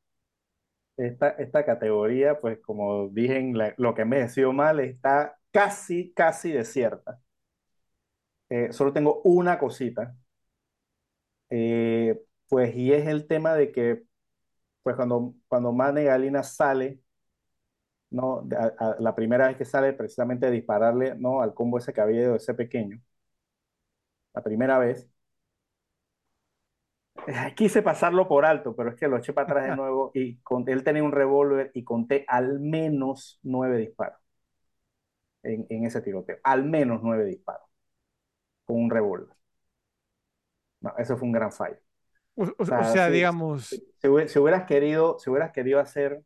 Esta, 0.97 1.29
esta 1.31 1.65
categoría, 1.67 2.41
pues 2.41 2.59
como 2.65 3.09
dije, 3.11 3.43
la- 3.53 3.75
lo 3.77 3.95
que 3.95 4.05
me 4.07 4.19
decidió 4.21 4.53
mal 4.53 4.81
está 4.81 5.36
casi, 5.57 6.13
casi 6.15 6.53
desierta. 6.53 7.21
Eh, 8.49 8.73
solo 8.73 8.93
tengo 8.93 9.21
una 9.25 9.59
cosita, 9.59 10.17
eh, 11.51 12.21
pues 12.49 12.75
y 12.77 12.93
es 12.93 13.07
el 13.07 13.27
tema 13.27 13.55
de 13.55 13.73
que, 13.73 14.05
pues 14.83 14.97
cuando, 14.97 15.35
cuando 15.49 15.73
Mane 15.73 16.05
Galina 16.05 16.43
sale, 16.43 17.01
¿no? 18.11 18.43
De- 18.45 18.57
a- 18.57 18.75
a- 18.79 18.97
la 19.01 19.15
primera 19.15 19.49
vez 19.49 19.57
que 19.57 19.65
sale 19.65 19.93
precisamente 19.93 20.47
a 20.47 20.51
dispararle, 20.51 21.15
¿no? 21.17 21.43
Al 21.43 21.55
combo 21.55 21.79
ese 21.79 21.93
ido 22.13 22.37
ese 22.37 22.55
pequeño, 22.55 23.01
la 24.35 24.43
primera 24.43 24.79
vez, 24.79 25.09
eh, 27.27 27.55
quise 27.57 27.83
pasarlo 27.83 28.29
por 28.29 28.45
alto, 28.45 28.75
pero 28.77 28.91
es 28.91 28.97
que 28.97 29.09
lo 29.09 29.17
eché 29.19 29.33
para 29.33 29.45
atrás 29.47 29.65
de 29.67 29.73
nuevo 29.77 30.11
y 30.15 30.37
con, 30.39 30.69
él 30.69 30.85
tenía 30.85 31.03
un 31.05 31.13
revólver 31.13 31.71
y 31.75 31.85
conté 31.85 32.25
al 32.29 32.61
menos 32.61 33.39
nueve 33.43 33.79
disparos. 33.79 34.19
En, 35.47 35.67
en 35.71 35.85
ese 35.87 36.01
tiroteo. 36.03 36.39
Al 36.45 36.65
menos 36.65 37.01
nueve 37.03 37.25
disparos 37.27 37.69
con 38.65 38.77
un 38.77 38.91
revólver. 38.91 39.37
No, 40.81 40.93
eso 40.99 41.17
fue 41.17 41.27
un 41.29 41.33
gran 41.33 41.53
fallo. 41.53 41.79
O, 42.37 42.45
o- 42.45 42.65
O 42.65 42.65
o 42.83 42.85
sea, 42.85 42.85
sea, 42.85 43.07
si, 43.07 43.13
digamos, 43.17 43.63
si, 43.71 43.79
si 44.03 44.09
hubi- 44.09 44.29
si 44.29 44.39
hubieras 44.39 44.67
querido, 44.67 45.19
si 45.21 45.31
hubieras 45.31 45.53
querido 45.53 45.81
hacer 45.81 46.23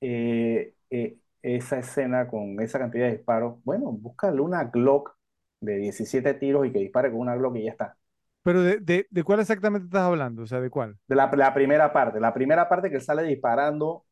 eh, 0.00 0.74
eh, 0.90 1.18
esa 1.42 1.78
escena 1.78 2.28
con 2.28 2.60
esa 2.60 2.78
cantidad 2.78 3.06
de 3.06 3.16
disparos, 3.16 3.62
bueno, 3.64 3.92
búscale 3.92 4.40
una 4.40 4.64
Glock 4.64 5.16
de 5.60 5.76
17 5.78 6.34
tiros 6.34 6.66
y 6.66 6.72
que 6.72 6.80
dispare 6.80 7.10
con 7.10 7.20
una 7.20 7.36
Glock 7.36 7.56
y 7.56 7.64
ya 7.64 7.70
está. 7.72 7.96
pero 8.42 8.62
de, 8.62 8.78
de, 8.80 9.06
de 9.10 9.24
cuál 9.24 9.40
exactamente 9.40 9.86
estás 9.86 10.02
hablando? 10.02 10.42
O 10.42 10.46
sea, 10.46 10.60
¿de 10.60 10.70
cuál? 10.70 10.98
De 11.08 11.14
la, 11.16 11.30
la 11.36 11.54
primera 11.54 11.92
parte, 11.92 12.20
la 12.20 12.34
primera 12.34 12.68
parte 12.68 12.90
que 12.90 13.00
sale 13.00 13.22
disparando, 13.24 14.05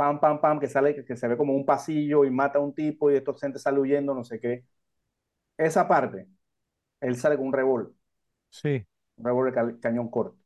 pam, 0.00 0.20
pam, 0.20 0.40
pam, 0.40 0.60
que 0.60 0.68
sale, 0.68 0.94
que, 0.94 1.04
que 1.04 1.16
se 1.16 1.28
ve 1.28 1.36
como 1.36 1.54
un 1.54 1.66
pasillo 1.66 2.24
y 2.24 2.30
mata 2.30 2.58
a 2.58 2.62
un 2.62 2.74
tipo 2.74 3.10
y 3.10 3.16
estos 3.16 3.40
gente 3.40 3.58
sale 3.58 3.80
huyendo, 3.80 4.14
no 4.14 4.24
sé 4.24 4.40
qué. 4.40 4.64
Esa 5.58 5.88
parte, 5.88 6.28
él 7.00 7.16
sale 7.16 7.36
con 7.38 7.48
un 7.48 7.54
revólver. 7.54 7.92
Sí. 8.50 8.86
un 9.18 9.24
revólver 9.24 9.54
ca- 9.54 9.78
cañón 9.80 10.10
corto. 10.10 10.36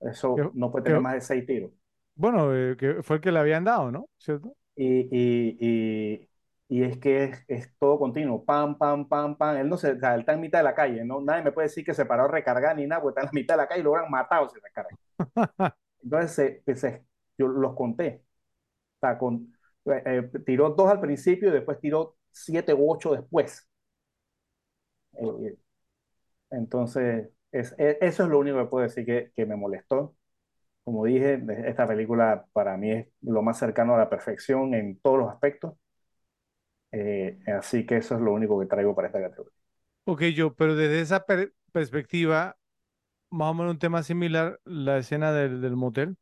Que, 0.00 0.10
Eso 0.10 0.50
no 0.54 0.70
puede 0.72 0.84
que- 0.84 0.92
tener 0.92 1.00
más 1.00 1.14
de 1.14 1.20
seis 1.22 1.46
tiros. 1.46 1.72
bueno, 2.14 2.54
eh, 2.54 2.76
que 2.76 3.02
fue 3.02 3.16
el 3.16 3.22
que 3.22 3.32
le 3.32 3.38
habían 3.38 3.64
dado, 3.64 3.90
¿no? 3.92 4.08
¿Cierto? 4.18 4.54
Y, 4.74 5.08
y, 5.10 5.56
y, 5.60 6.28
y 6.68 6.82
es 6.84 6.98
que 6.98 7.24
es, 7.24 7.44
es 7.48 7.76
todo 7.78 7.98
continuo, 7.98 8.44
pam, 8.44 8.78
pam, 8.78 9.06
pam, 9.08 9.36
pam. 9.36 9.56
Él 9.58 9.68
no 9.68 9.76
se, 9.76 9.92
o 9.92 9.98
sea, 9.98 10.14
él 10.14 10.20
está 10.20 10.32
en 10.34 10.40
mitad 10.40 10.60
de 10.60 10.64
la 10.64 10.74
calle, 10.74 11.04
¿no? 11.04 11.20
Nadie 11.20 11.42
me 11.44 11.52
puede 11.52 11.68
decir 11.68 11.84
que 11.84 11.94
se 11.94 12.06
paró 12.06 12.24
a 12.24 12.28
recargar 12.28 12.76
ni 12.76 12.86
nada, 12.86 13.02
porque 13.02 13.20
está 13.20 13.22
en 13.22 13.26
la 13.26 13.40
mitad 13.40 13.54
de 13.54 13.58
la 13.62 13.68
calle 13.68 13.80
y 13.80 13.84
lo 13.84 13.90
hubieran 13.92 14.10
matado 14.10 14.48
si 14.48 14.58
recargan. 14.60 14.92
Entonces, 16.02 16.62
se- 16.66 16.74
se- 16.76 17.06
yo 17.38 17.48
los 17.48 17.74
conté. 17.74 18.22
Sea, 19.02 19.18
con, 19.18 19.54
eh, 19.86 20.02
eh, 20.06 20.40
tiró 20.46 20.70
dos 20.72 20.90
al 20.90 21.00
principio 21.02 21.50
y 21.50 21.52
después 21.52 21.80
tiró 21.80 22.16
siete 22.32 22.74
u 22.74 22.92
ocho 22.92 23.12
después. 23.14 23.68
Eh, 25.14 25.24
eh, 25.48 25.58
entonces, 26.50 27.30
es, 27.52 27.74
e- 27.78 27.98
eso 28.00 28.24
es 28.24 28.28
lo 28.30 28.38
único 28.40 28.58
que 28.58 28.66
puedo 28.66 28.84
decir 28.84 29.04
que, 29.06 29.32
que 29.34 29.46
me 29.46 29.56
molestó. 29.56 30.16
Como 30.84 31.04
dije, 31.06 31.42
esta 31.66 31.88
película 31.88 32.46
para 32.52 32.76
mí 32.78 32.92
es 32.92 33.08
lo 33.22 33.42
más 33.42 33.58
cercano 33.58 33.94
a 33.94 33.98
la 33.98 34.10
perfección 34.10 34.74
en 34.74 35.00
todos 35.00 35.18
los 35.20 35.30
aspectos. 35.32 35.74
Eh, 36.92 37.38
así 37.58 37.84
que 37.86 37.96
eso 37.98 38.14
es 38.14 38.20
lo 38.20 38.32
único 38.32 38.58
que 38.60 38.66
traigo 38.66 38.94
para 38.94 39.08
esta 39.08 39.20
categoría. 39.20 39.52
Ok, 40.04 40.22
yo, 40.34 40.54
pero 40.54 40.74
desde 40.74 41.00
esa 41.00 41.24
per- 41.24 41.54
perspectiva, 41.72 42.56
más 43.30 43.50
o 43.50 43.54
menos 43.54 43.72
un 43.72 43.78
tema 43.78 44.02
similar, 44.02 44.60
la 44.64 44.98
escena 44.98 45.32
del, 45.32 45.60
del 45.60 45.76
motel. 45.76 46.16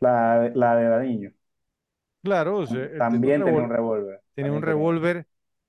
La, 0.00 0.50
la 0.54 0.76
de 0.76 0.88
la 0.90 1.00
niño 1.00 1.32
Claro, 2.22 2.58
o 2.58 2.66
sea, 2.66 2.88
también 2.98 3.44
tenía 3.44 3.62
un 3.62 3.70
revólver. 3.70 4.22
tenía 4.34 4.52
un 4.52 4.62
revólver. 4.62 5.26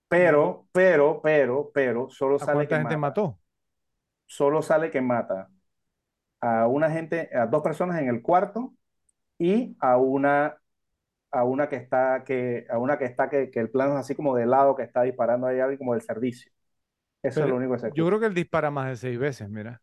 Pero, 0.10 0.68
pero, 0.72 1.22
pero, 1.22 1.72
pero, 1.74 2.10
solo 2.10 2.36
¿A 2.36 2.40
sale 2.40 2.54
cuánta 2.54 2.76
que 2.76 2.76
gente 2.80 2.96
mata. 2.96 2.98
mató? 2.98 3.40
Solo 4.26 4.62
sale 4.62 4.92
que 4.92 5.02
mata 5.02 5.50
a 6.42 6.68
una 6.68 6.92
gente, 6.92 7.30
a 7.36 7.48
dos 7.48 7.64
personas 7.64 8.02
en 8.02 8.10
el 8.10 8.22
cuarto 8.22 8.74
y 9.40 9.78
a 9.82 9.98
una, 9.98 10.58
a 11.32 11.44
una 11.46 11.70
que 11.70 11.78
está, 11.78 12.24
que, 12.26 12.68
a 12.70 12.78
una 12.80 12.98
que 12.98 13.06
está, 13.06 13.30
que, 13.30 13.52
que 13.52 13.60
el 13.60 13.72
plano 13.72 13.94
es 13.96 14.00
así 14.02 14.16
como 14.16 14.36
de 14.36 14.46
lado, 14.48 14.76
que 14.76 14.84
está 14.84 15.04
disparando 15.04 15.48
ahí 15.48 15.60
alguien 15.60 15.80
como 15.80 15.94
del 15.94 16.04
servicio. 16.04 16.52
Eso 17.24 17.44
es 17.44 17.50
lo 17.50 17.58
único 17.58 17.74
que 17.74 17.80
se 17.80 17.94
yo 17.94 18.08
creo 18.08 18.20
que 18.20 18.26
él 18.28 18.34
dispara 18.34 18.72
más 18.72 18.88
de 18.90 18.96
seis 18.98 19.20
veces, 19.20 19.50
mira. 19.50 19.82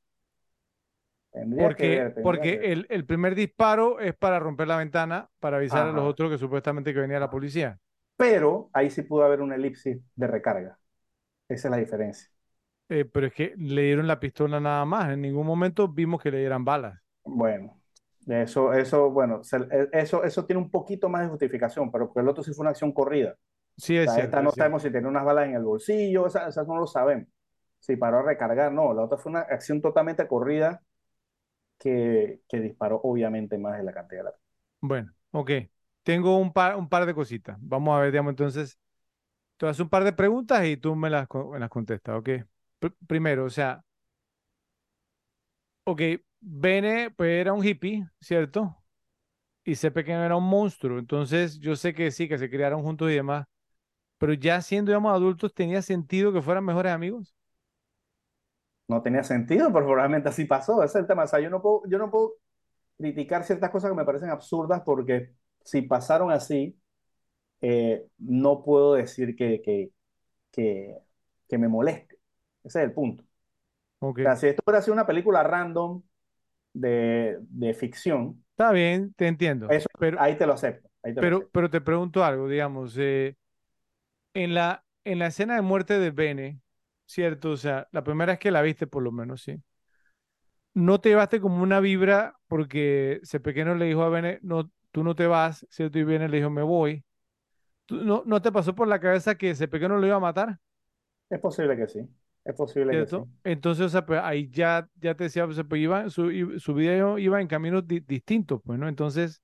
Tendría 1.35 1.75
que 1.77 1.85
Porque, 1.85 1.91
ver, 1.91 2.15
tendría 2.15 2.49
que 2.49 2.59
porque 2.59 2.73
el, 2.73 2.87
el 2.91 3.07
primer 3.07 3.35
disparo 3.35 4.01
es 4.01 4.15
para 4.15 4.41
romper 4.41 4.69
la 4.69 4.77
ventana, 4.79 5.31
para 5.41 5.59
avisar 5.59 5.87
a 5.87 5.93
los 5.93 6.05
otros 6.05 6.31
que 6.31 6.39
supuestamente 6.39 6.93
que 6.93 7.01
venía 7.01 7.21
la 7.21 7.31
policía. 7.31 7.79
Pero 8.17 8.71
ahí 8.73 8.91
sí 8.91 9.03
pudo 9.03 9.25
haber 9.25 9.41
una 9.41 9.57
elipsis 9.57 9.99
de 10.15 10.27
recarga. 10.27 10.79
Esa 11.49 11.69
es 11.69 11.73
la 11.73 11.79
diferencia. 11.79 12.31
Eh, 12.89 13.05
pero 13.07 13.27
es 13.27 13.33
que 13.35 13.55
le 13.59 13.83
dieron 13.83 14.07
la 14.07 14.21
pistola 14.21 14.61
nada 14.61 14.85
más. 14.85 15.11
En 15.13 15.21
ningún 15.23 15.47
momento 15.47 15.89
vimos 15.89 16.23
que 16.23 16.31
le 16.31 16.39
dieran 16.39 16.65
balas. 16.65 17.01
Bueno, 17.25 17.81
eso, 18.27 18.73
eso, 18.75 19.11
bueno, 19.11 19.43
se- 19.45 19.57
e- 19.59 19.89
eso, 19.93 20.25
eso 20.25 20.45
tiene 20.47 20.61
un 20.63 20.71
poquito 20.71 21.09
más 21.09 21.23
de 21.23 21.29
justificación, 21.29 21.91
pero 21.91 22.07
porque 22.09 22.21
el 22.21 22.29
otro 22.29 22.43
sí 22.45 22.53
fue 22.53 22.63
una 22.65 22.71
acción 22.71 22.93
corrida. 22.93 23.33
Sí, 23.77 23.97
O 23.99 23.99
es 23.99 24.13
sea, 24.13 24.15
cierto. 24.15 24.25
esta 24.25 24.43
no 24.43 24.51
es 24.51 24.55
cierto. 24.55 24.75
sabemos 24.75 24.83
si 24.83 24.91
tenía 24.93 25.09
unas 25.09 25.25
balas 25.25 25.47
en 25.49 25.57
el 25.57 25.65
bolsillo, 25.65 26.27
esa, 26.27 26.49
esa 26.49 26.65
no 26.65 26.77
lo 26.79 26.87
sabemos. 26.87 27.29
Si 27.81 27.97
paró 27.97 28.19
a 28.21 28.23
recargar, 28.23 28.73
no. 28.73 28.95
La 28.95 29.03
otra 29.05 29.19
fue 29.19 29.31
una 29.33 29.41
acción 29.43 29.83
totalmente 29.83 30.27
corrida 30.29 30.83
que, 31.78 32.43
que 32.49 32.61
disparó 32.61 33.01
obviamente 33.05 33.59
más 33.59 33.78
de 33.78 33.85
la 33.85 33.93
cantidad 33.93 34.20
de 34.25 34.31
la... 34.31 34.36
Bueno, 34.81 35.15
ok. 35.31 35.51
Tengo 36.03 36.39
un 36.39 36.53
par, 36.53 36.77
un 36.77 36.89
par 36.89 37.07
de 37.07 37.15
cositas. 37.15 37.57
Vamos 37.61 37.97
a 37.97 38.01
ver, 38.01 38.11
digamos, 38.12 38.31
entonces, 38.33 38.78
a 39.61 39.69
hacer 39.70 39.85
un 39.85 39.91
par 39.91 40.05
de 40.05 40.12
preguntas 40.12 40.67
y 40.67 40.77
tú 40.77 40.97
me 40.97 41.11
las, 41.11 41.28
me 41.53 41.59
las 41.61 41.70
contestas, 41.70 42.17
¿ok? 42.19 42.31
Pr- 42.81 42.97
primero, 43.09 43.44
o 43.47 43.51
sea, 43.51 43.85
ok, 45.85 46.01
Bene, 46.41 47.11
pues 47.11 47.31
era 47.41 47.53
un 47.53 47.65
hippie, 47.65 48.07
¿cierto? 48.20 48.77
Y 49.65 49.77
C 49.77 49.91
pequeño 49.93 50.25
era 50.25 50.36
un 50.36 50.44
monstruo. 50.49 50.99
Entonces, 50.99 51.59
yo 51.61 51.77
sé 51.77 51.94
que 51.94 52.11
sí, 52.12 52.28
que 52.28 52.39
se 52.39 52.51
criaron 52.51 52.83
juntos 52.83 53.11
y 53.11 53.15
demás. 53.15 53.47
Pero 54.19 54.35
ya 54.35 54.62
siendo, 54.62 54.91
digamos, 54.93 55.12
adultos, 55.15 55.55
¿tenía 55.55 55.83
sentido 55.83 56.33
que 56.33 56.43
fueran 56.43 56.65
mejores 56.65 56.93
amigos? 56.93 57.35
No 58.89 59.03
tenía 59.03 59.25
sentido, 59.25 59.73
pero 59.73 59.87
probablemente 59.87 60.29
así 60.29 60.45
pasó. 60.45 60.83
Ese 60.83 60.99
es 60.99 61.03
el 61.03 61.07
tema. 61.09 61.25
O 61.25 61.27
sea, 61.27 61.41
yo 61.41 61.51
no 61.51 61.63
puedo, 61.63 61.83
yo 61.89 61.99
no 61.99 62.11
puedo 62.11 62.35
criticar 62.99 63.45
ciertas 63.45 63.71
cosas 63.71 63.91
que 63.91 63.97
me 63.97 64.05
parecen 64.05 64.31
absurdas 64.31 64.83
porque 64.85 65.35
si 65.65 65.83
pasaron 65.83 66.31
así, 66.33 66.79
eh, 67.63 68.07
no 68.19 68.63
puedo 68.65 68.95
decir 68.95 69.37
que, 69.37 69.63
que, 69.63 69.91
que, 70.53 70.97
que 71.49 71.59
me 71.59 71.69
moleste. 71.69 72.19
Ese 72.65 72.81
es 72.81 72.85
el 72.87 72.93
punto. 72.93 73.25
Ok. 74.01 74.19
O 74.21 74.23
sea, 74.23 74.37
si 74.37 74.49
esto 74.49 74.63
hubiera 74.67 74.83
sido 74.83 74.95
una 74.95 75.07
película 75.07 75.43
random 75.43 76.03
de, 76.75 77.39
de 77.43 77.75
ficción, 77.75 78.45
Está 78.53 78.71
bien, 78.73 79.13
te 79.15 79.27
entiendo. 79.27 79.69
eso, 79.69 79.89
Pero, 79.99 80.21
ahí 80.21 80.37
te 80.39 80.47
lo 80.47 80.55
acepto. 80.55 80.89
Ahí 81.03 81.15
te 81.15 81.23
lo 81.23 81.27
pero, 81.27 81.37
acepto. 81.37 81.53
pero 81.53 81.71
te 81.71 81.81
pregunto 81.81 82.25
algo, 82.25 82.49
digamos, 82.49 82.97
eh, 82.99 83.37
en 84.35 84.55
la, 84.55 84.85
en 85.05 85.19
la 85.19 85.29
escena 85.29 85.57
de 85.57 85.63
muerte 85.63 85.99
de 85.99 86.11
Bene, 86.11 86.61
¿cierto? 87.07 87.50
O 87.52 87.57
sea, 87.57 87.89
la 87.92 88.05
primera 88.05 88.33
vez 88.33 88.39
que 88.41 88.50
la 88.50 88.62
viste, 88.62 88.86
por 88.86 89.02
lo 89.02 89.12
menos, 89.12 89.42
¿sí? 89.42 89.62
No 90.74 91.00
te 91.00 91.10
llevaste 91.10 91.41
como 91.41 91.62
una 91.62 91.78
vibra 91.81 92.36
porque 92.49 93.20
ese 93.23 93.39
pequeño 93.41 93.74
le 93.76 93.86
dijo 93.86 94.02
a 94.02 94.08
Bene, 94.08 94.39
no, 94.42 94.70
tú 94.91 95.05
no 95.05 95.15
te 95.15 95.26
vas, 95.26 95.66
¿cierto? 95.70 95.99
Y 95.99 96.05
Bene 96.05 96.28
le 96.28 96.39
dijo, 96.39 96.50
me 96.50 96.62
voy. 96.62 97.05
¿Tú- 97.86 98.05
no, 98.05 98.23
¿no 98.26 98.42
te 98.42 98.52
pasó 98.52 98.74
por 98.74 98.89
la 98.89 99.00
cabeza 99.00 99.36
que 99.36 99.50
ese 99.50 99.68
pequeño 99.68 99.99
lo 99.99 100.07
iba 100.07 100.16
a 100.16 100.20
matar? 100.20 100.60
Es 101.28 101.39
posible 101.41 101.76
que 101.76 101.86
sí. 101.89 102.08
Es 102.47 102.55
posible 102.55 102.97
que 102.97 103.07
sí. 103.07 103.23
¿Cierto? 103.23 103.28
Entonces, 103.44 103.86
o 103.86 103.89
sea, 103.89 104.05
pues 104.07 104.20
ahí 104.23 104.49
ya, 104.50 104.89
ya 105.00 105.15
te 105.16 105.24
decía, 105.24 105.44
o 105.47 105.52
sea, 105.52 105.65
pues 105.65 105.81
iba, 105.83 106.08
su, 106.10 106.58
su 106.58 106.74
vida 106.74 106.97
iba 106.97 107.20
iba 107.20 107.41
en 107.41 107.49
caminos 107.49 107.86
di- 107.86 108.00
distintos, 108.00 108.60
pues, 108.65 108.78
¿no? 108.78 108.89
Entonces, 108.89 109.42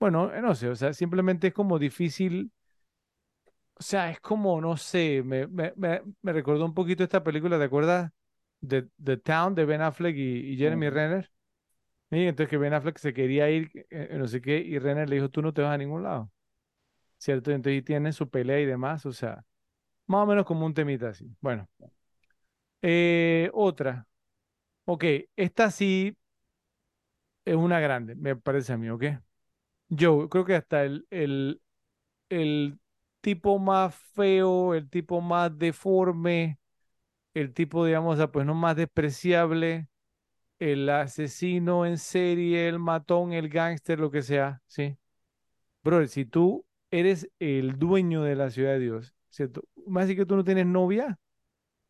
bueno, 0.00 0.32
eh, 0.34 0.42
no 0.42 0.54
sé, 0.54 0.68
o 0.70 0.76
sea, 0.76 0.94
simplemente 0.94 1.48
es 1.48 1.54
como 1.54 1.78
difícil, 1.78 2.52
o 3.80 3.82
sea, 3.82 4.10
es 4.10 4.20
como, 4.20 4.60
no 4.60 4.76
sé, 4.76 5.22
me, 5.24 5.46
me, 5.46 5.72
me, 5.76 6.02
me 6.22 6.32
recordó 6.32 6.64
un 6.66 6.74
poquito 6.74 7.02
esta 7.02 7.24
película, 7.24 7.58
¿te 7.58 7.64
acuerdas? 7.64 8.10
De 8.60 8.88
The 9.02 9.16
Town 9.16 9.54
de 9.54 9.64
Ben 9.64 9.80
Affleck 9.80 10.14
y, 10.16 10.52
y 10.52 10.56
Jeremy. 10.58 10.90
Renner. 10.90 11.30
Y 12.10 12.26
entonces 12.26 12.50
que 12.50 12.58
Ben 12.58 12.74
Affleck 12.74 12.98
se 12.98 13.14
quería 13.14 13.50
ir, 13.50 13.70
eh, 13.74 13.86
eh, 13.90 14.16
no 14.18 14.28
sé 14.28 14.40
qué, 14.42 14.58
y 14.58 14.78
Renner 14.78 15.08
le 15.08 15.16
dijo, 15.16 15.30
tú 15.30 15.42
no 15.42 15.54
te 15.54 15.62
vas 15.62 15.74
a 15.74 15.78
ningún 15.78 16.02
lado, 16.04 16.30
¿cierto? 17.18 17.50
Entonces 17.52 17.78
ahí 17.78 17.82
tienen 17.82 18.12
su 18.14 18.30
pelea 18.30 18.60
y 18.60 18.66
demás, 18.66 19.06
o 19.06 19.12
sea, 19.12 19.44
más 20.06 20.24
o 20.24 20.26
menos 20.26 20.46
como 20.46 20.66
un 20.66 20.74
temita 20.74 21.10
así. 21.10 21.26
Bueno, 21.40 21.68
eh, 22.82 23.50
otra. 23.54 24.06
Ok, 24.86 25.04
esta 25.36 25.70
sí 25.70 26.16
es 27.44 27.56
una 27.56 27.80
grande, 27.80 28.14
me 28.14 28.36
parece 28.36 28.72
a 28.72 28.76
mí, 28.76 28.88
¿ok? 28.90 29.04
Yo 29.90 30.28
creo 30.30 30.46
que 30.46 30.56
hasta 30.56 30.84
el, 30.84 31.06
el, 31.10 31.62
el 32.30 32.79
tipo 33.20 33.58
más 33.58 33.94
feo, 34.14 34.74
el 34.74 34.88
tipo 34.90 35.20
más 35.20 35.56
deforme, 35.58 36.58
el 37.34 37.54
tipo, 37.54 37.84
digamos, 37.86 38.18
pues 38.32 38.46
no 38.46 38.54
más 38.54 38.76
despreciable, 38.76 39.88
el 40.58 40.88
asesino 40.90 41.86
en 41.86 41.98
serie, 41.98 42.68
el 42.68 42.78
matón, 42.78 43.32
el 43.32 43.48
gángster, 43.48 44.00
lo 44.00 44.10
que 44.10 44.22
sea, 44.22 44.62
¿sí? 44.66 44.96
Brother, 45.82 46.08
si 46.08 46.24
tú 46.24 46.64
eres 46.90 47.28
el 47.38 47.78
dueño 47.78 48.22
de 48.22 48.36
la 48.36 48.50
ciudad 48.50 48.72
de 48.72 48.80
Dios, 48.80 49.14
¿cierto? 49.30 49.62
Más 49.86 50.04
así 50.04 50.16
que 50.16 50.26
tú 50.26 50.36
no 50.36 50.44
tienes 50.44 50.66
novia, 50.66 51.18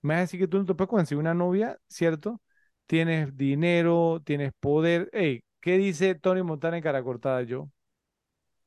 más 0.02 0.22
así 0.24 0.38
que 0.38 0.48
tú 0.48 0.58
no 0.58 0.66
te 0.66 0.74
puedes 0.74 0.90
conseguir 0.90 1.20
una 1.20 1.34
novia, 1.34 1.78
¿cierto? 1.88 2.40
Tienes 2.86 3.36
dinero, 3.36 4.22
tienes 4.24 4.52
poder. 4.60 5.10
Ey, 5.12 5.42
¿qué 5.60 5.78
dice 5.78 6.14
Tony 6.14 6.42
Montana 6.42 6.76
en 6.78 6.82
Cara 6.82 7.02
Cortada 7.02 7.42
yo? 7.42 7.68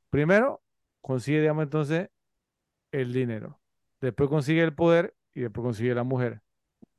Primero, 0.09 0.61
consigue, 1.01 1.41
digamos, 1.41 1.63
entonces 1.63 2.09
el 2.93 3.13
dinero. 3.13 3.59
Después 4.01 4.29
consigue 4.29 4.63
el 4.63 4.73
poder 4.75 5.15
y 5.33 5.41
después 5.41 5.63
consigue 5.65 5.93
la 5.95 6.03
mujer. 6.03 6.41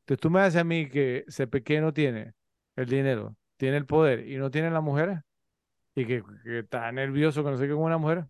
Entonces 0.00 0.20
tú 0.20 0.30
me 0.30 0.40
haces 0.40 0.60
a 0.60 0.64
mí 0.64 0.88
que 0.90 1.24
ese 1.28 1.46
pequeño 1.46 1.92
tiene 1.94 2.34
el 2.76 2.86
dinero, 2.86 3.36
tiene 3.56 3.78
el 3.78 3.86
poder 3.86 4.28
y 4.28 4.36
no 4.36 4.50
tiene 4.50 4.70
la 4.70 4.82
mujer 4.82 5.22
y 5.94 6.06
que, 6.06 6.22
que 6.44 6.60
está 6.60 6.92
nervioso 6.92 7.44
que 7.44 7.50
no 7.50 7.56
sé 7.58 7.66
qué 7.66 7.72
con 7.74 7.84
una 7.84 7.98
mujer. 7.98 8.26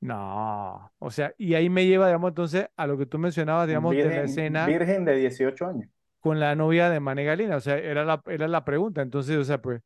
No, 0.00 0.92
o 0.98 1.10
sea, 1.10 1.34
y 1.38 1.54
ahí 1.54 1.68
me 1.68 1.84
lleva, 1.86 2.06
digamos, 2.06 2.28
entonces 2.30 2.68
a 2.76 2.86
lo 2.86 2.96
que 2.96 3.06
tú 3.06 3.18
mencionabas, 3.18 3.66
digamos, 3.66 3.92
de 3.92 4.02
la 4.04 4.06
Virgen, 4.08 4.24
escena 4.26 4.66
virgen 4.66 5.04
de 5.04 5.16
18 5.16 5.66
años. 5.66 5.90
con 6.20 6.38
la 6.40 6.54
novia 6.54 6.88
de 6.90 7.00
Mane 7.00 7.24
Galina, 7.24 7.56
o 7.56 7.60
sea, 7.60 7.78
era 7.78 8.04
la, 8.04 8.22
era 8.26 8.46
la 8.48 8.64
pregunta. 8.64 9.02
Entonces, 9.02 9.36
o 9.36 9.44
sea, 9.44 9.60
pues, 9.60 9.80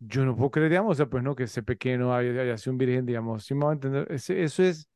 yo 0.00 0.24
no 0.24 0.36
puedo 0.36 0.50
creer, 0.50 0.70
digamos, 0.70 0.92
o 0.92 0.94
sea, 0.96 1.06
pues 1.06 1.22
no, 1.24 1.34
que 1.36 1.44
ese 1.44 1.62
pequeño 1.62 2.14
haya, 2.14 2.42
haya 2.42 2.58
sido 2.58 2.72
un 2.72 2.78
virgen, 2.78 3.06
digamos, 3.06 3.44
sí 3.44 3.54
me 3.54 3.64
va 3.66 3.70
a 3.72 3.74
entender, 3.74 4.06
Ese- 4.12 4.42
eso 4.42 4.62
es, 4.62 4.88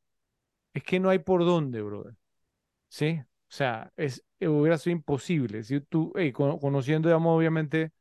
es 0.75 0.83
que 0.85 1.01
no 1.01 1.09
hay 1.11 1.19
por 1.19 1.45
dónde, 1.45 1.83
brother, 1.83 2.15
¿sí? 2.89 3.21
O 3.23 3.53
sea, 3.55 3.91
es, 3.97 4.23
eh, 4.39 4.47
hubiera 4.49 4.77
sido 4.77 4.95
imposible, 4.95 5.63
si 5.63 5.81
tú, 5.81 6.13
hey, 6.15 6.31
conociendo, 6.33 7.09
digamos, 7.09 7.37
obviamente, 7.37 7.91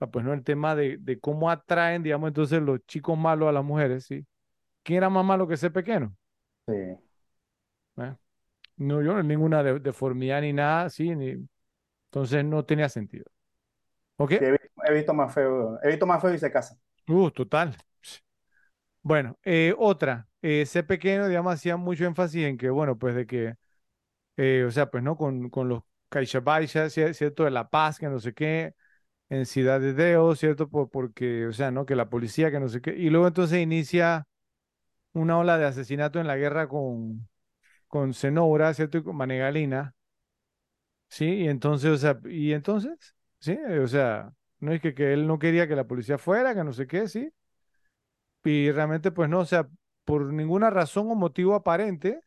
ah, 0.00 0.08
pues 0.10 0.24
no, 0.24 0.32
el 0.34 0.44
tema 0.44 0.76
de, 0.76 0.98
de 0.98 1.20
cómo 1.20 1.50
atraen, 1.50 2.02
digamos, 2.02 2.28
entonces 2.28 2.62
los 2.62 2.80
chicos 2.86 3.18
malos 3.18 3.48
a 3.48 3.52
las 3.52 3.64
mujeres, 3.64 4.06
¿sí? 4.06 4.26
¿Quién 4.84 4.98
era 4.98 5.10
más 5.10 5.24
malo 5.24 5.48
que 5.48 5.54
ese 5.54 5.70
pequeño? 5.70 6.16
Sí. 6.66 6.74
¿Eh? 7.96 8.14
No, 8.78 9.02
yo 9.02 9.14
no 9.14 9.22
ninguna 9.22 9.62
de- 9.62 9.80
deformidad 9.80 10.42
ni 10.42 10.52
nada, 10.52 10.90
sí, 10.90 11.14
ni, 11.16 11.46
entonces 12.10 12.44
no 12.46 12.64
tenía 12.64 12.88
sentido. 12.90 13.26
¿Ok? 14.18 14.34
Sí, 14.38 14.44
he 14.44 14.50
visto, 14.52 14.68
he 14.86 14.94
visto 14.94 15.14
más 15.14 15.32
feo, 15.34 15.78
he 15.82 15.88
visto 15.88 16.06
más 16.06 16.20
feo 16.22 16.34
y 16.34 16.38
se 16.38 16.50
casa. 16.52 16.76
Uh, 17.08 17.30
total. 17.30 17.74
Bueno, 19.02 19.38
eh, 19.44 19.74
otra, 19.78 20.26
eh, 20.44 20.62
ese 20.62 20.84
pequeño, 20.84 21.28
digamos, 21.28 21.54
hacía 21.54 21.76
mucho 21.78 22.06
énfasis 22.06 22.44
en 22.46 22.58
que, 22.58 22.70
bueno, 22.70 22.98
pues 22.98 23.14
de 23.16 23.26
que, 23.26 23.56
eh, 24.36 24.64
o 24.66 24.70
sea, 24.70 24.90
pues, 24.90 25.02
¿no? 25.04 25.16
Con, 25.16 25.50
con 25.50 25.68
los 25.68 25.82
Caixabaixas, 26.10 26.92
¿cierto? 26.94 27.44
De 27.44 27.50
La 27.50 27.68
Paz, 27.70 27.98
que 27.98 28.08
no 28.08 28.20
sé 28.20 28.34
qué, 28.34 28.74
en 29.30 29.46
Ciudad 29.46 29.80
de 29.80 29.94
Deo, 29.94 30.36
¿cierto? 30.36 30.68
Por, 30.70 30.90
porque, 30.90 31.46
o 31.48 31.52
sea, 31.52 31.70
¿no? 31.72 31.86
Que 31.86 31.96
la 31.96 32.10
policía, 32.10 32.50
que 32.52 32.60
no 32.60 32.68
sé 32.68 32.80
qué. 32.82 32.92
Y 32.96 33.10
luego 33.10 33.28
entonces 33.28 33.60
inicia 33.62 34.26
una 35.14 35.38
ola 35.38 35.58
de 35.58 35.66
asesinato 35.66 36.20
en 36.20 36.26
la 36.28 36.36
guerra 36.36 36.68
con, 36.68 37.28
con 37.88 38.14
Zenobra, 38.14 38.74
¿cierto? 38.74 38.98
Y 38.98 39.04
con 39.04 39.16
Manegalina, 39.16 39.94
¿sí? 41.08 41.24
Y 41.26 41.48
entonces, 41.48 41.90
o 41.90 41.96
sea, 41.96 42.18
y 42.24 42.52
entonces, 42.52 43.14
¿sí? 43.40 43.52
Eh, 43.52 43.78
O 43.80 43.86
sea, 43.88 44.32
no 44.60 44.72
es 44.72 44.80
que, 44.80 44.94
que 44.94 45.12
él 45.12 45.26
no 45.26 45.38
quería 45.38 45.68
que 45.68 45.76
la 45.76 45.86
policía 45.86 46.18
fuera, 46.18 46.54
que 46.54 46.64
no 46.64 46.72
sé 46.72 46.86
qué, 46.86 47.08
¿sí? 47.08 47.30
Y 48.44 48.70
realmente, 48.72 49.10
pues 49.10 49.28
no, 49.30 49.40
o 49.40 49.44
sea, 49.46 49.68
por 50.04 50.32
ninguna 50.32 50.70
razón 50.70 51.10
o 51.10 51.14
motivo 51.14 51.54
aparente, 51.54 52.20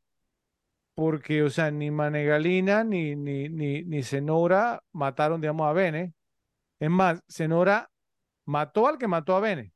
porque, 0.95 1.43
o 1.43 1.49
sea, 1.49 1.71
ni 1.71 1.91
Manegalina 1.91 2.83
ni, 2.83 3.15
ni, 3.15 3.49
ni, 3.49 3.83
ni 3.83 4.03
Zenora 4.03 4.83
mataron, 4.93 5.41
digamos, 5.41 5.67
a 5.69 5.73
Bene. 5.73 6.13
Es 6.79 6.89
más, 6.91 7.21
Zenora 7.29 7.91
mató 8.45 8.87
al 8.87 8.97
que 8.99 9.07
mató 9.07 9.35
a 9.35 9.41
Bene. 9.41 9.73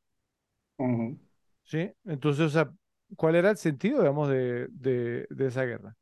¿sí? 1.64 1.92
Entonces, 2.06 2.46
o 2.48 2.50
sea, 2.50 2.72
¿cuál 3.16 3.36
era 3.36 3.50
el 3.52 3.58
sentido, 3.58 4.00
digamos, 4.00 4.30
de, 4.30 4.68
de, 4.70 5.28
de 5.30 5.48
esa 5.48 5.64
guerra? 5.64 5.96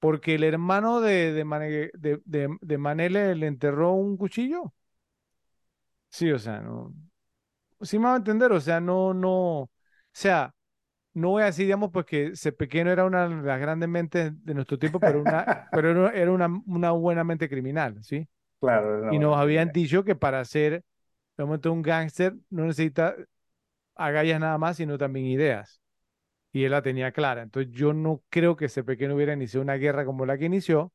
Porque 0.00 0.36
el 0.36 0.44
hermano 0.44 1.00
de, 1.00 1.32
de, 1.32 1.44
Mane, 1.44 1.68
de, 1.94 2.20
de, 2.24 2.56
de 2.60 2.78
Mané 2.78 3.10
le, 3.10 3.34
le 3.34 3.46
enterró 3.48 3.92
un 3.94 4.16
cuchillo. 4.16 4.74
Sí, 6.10 6.30
o 6.32 6.38
sea, 6.38 6.60
no. 6.60 6.94
Sí 7.82 7.98
me 7.98 8.06
va 8.06 8.14
a 8.14 8.16
entender, 8.18 8.52
o 8.52 8.60
sea, 8.60 8.80
no, 8.80 9.14
no. 9.14 9.30
O 9.62 9.70
sea. 10.12 10.54
No 11.14 11.30
voy 11.30 11.42
a 11.42 11.46
decir, 11.46 11.66
digamos, 11.66 11.90
pues 11.92 12.06
que 12.06 12.26
ese 12.28 12.52
pequeño 12.52 12.90
era 12.90 13.04
una 13.04 13.28
de 13.28 13.42
las 13.42 13.60
grandes 13.60 13.88
mentes 13.88 14.32
de 14.44 14.54
nuestro 14.54 14.78
tiempo, 14.78 15.02
pero, 15.02 15.20
una, 15.22 15.48
pero 15.72 16.10
era 16.10 16.30
una, 16.32 16.48
una 16.66 16.90
buena 16.92 17.24
mente 17.24 17.48
criminal, 17.48 18.02
¿sí? 18.04 18.28
Claro, 18.60 19.00
Y 19.08 19.18
nos 19.18 19.36
habían 19.38 19.72
dicho 19.72 20.04
que 20.04 20.16
para 20.16 20.44
ser, 20.44 20.84
de 21.38 21.44
momento, 21.44 21.72
un 21.72 21.82
gángster 21.82 22.34
no 22.50 22.64
necesita 22.66 23.16
agallas 23.96 24.40
nada 24.40 24.58
más, 24.58 24.76
sino 24.78 24.98
también 24.98 25.26
ideas. 25.26 25.80
Y 26.52 26.64
él 26.64 26.72
la 26.72 26.82
tenía 26.82 27.12
clara. 27.12 27.42
Entonces 27.42 27.72
yo 27.72 27.92
no 27.94 28.22
creo 28.30 28.56
que 28.56 28.66
ese 28.66 28.84
pequeño 28.84 29.14
hubiera 29.16 29.34
iniciado 29.34 29.62
una 29.64 29.74
guerra 29.76 30.04
como 30.06 30.26
la 30.26 30.38
que 30.38 30.46
inició, 30.46 30.92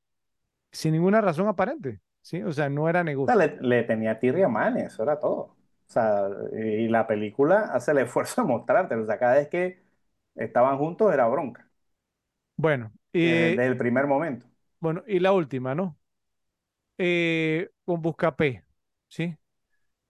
sin 0.72 0.93
ninguna 0.93 1.22
razón 1.22 1.48
aparente, 1.50 2.01
¿sí? 2.22 2.42
O 2.43 2.53
sea, 2.53 2.69
no 2.69 2.90
era 2.90 3.03
O 3.25 3.25
sea, 3.25 3.35
negocio. 3.35 3.35
le, 3.35 3.58
le 3.61 3.83
tenía 3.83 4.19
tirria 4.19 4.48
Manes, 4.48 4.93
eso 4.93 5.03
era 5.03 5.19
todo. 5.19 5.35
O 5.42 5.58
sea, 5.93 6.27
y 6.53 6.88
la 6.88 7.08
película 7.08 7.69
hace 7.74 7.92
el 7.92 8.00
esfuerzo 8.00 8.42
de 8.42 8.48
mostrarte. 8.48 8.95
O 8.95 9.06
sea, 9.06 9.19
cada 9.19 9.35
vez 9.35 9.48
que 9.50 9.83
estaban 10.36 10.78
juntos 10.78 11.14
era 11.14 11.28
bronca. 11.28 11.70
Bueno, 12.56 12.92
Desde, 13.22 13.50
eh, 13.50 13.53
desde 13.53 13.68
el 13.68 13.78
primer 13.78 14.06
momento. 14.08 14.45
bueno, 14.80 15.03
y 15.08 15.20
la 15.20 15.32
última, 15.34 15.74
¿no? 15.76 15.98
Eh, 16.98 17.70
con 17.86 18.02
Buscapé, 18.02 18.64
¿sí? 19.10 19.36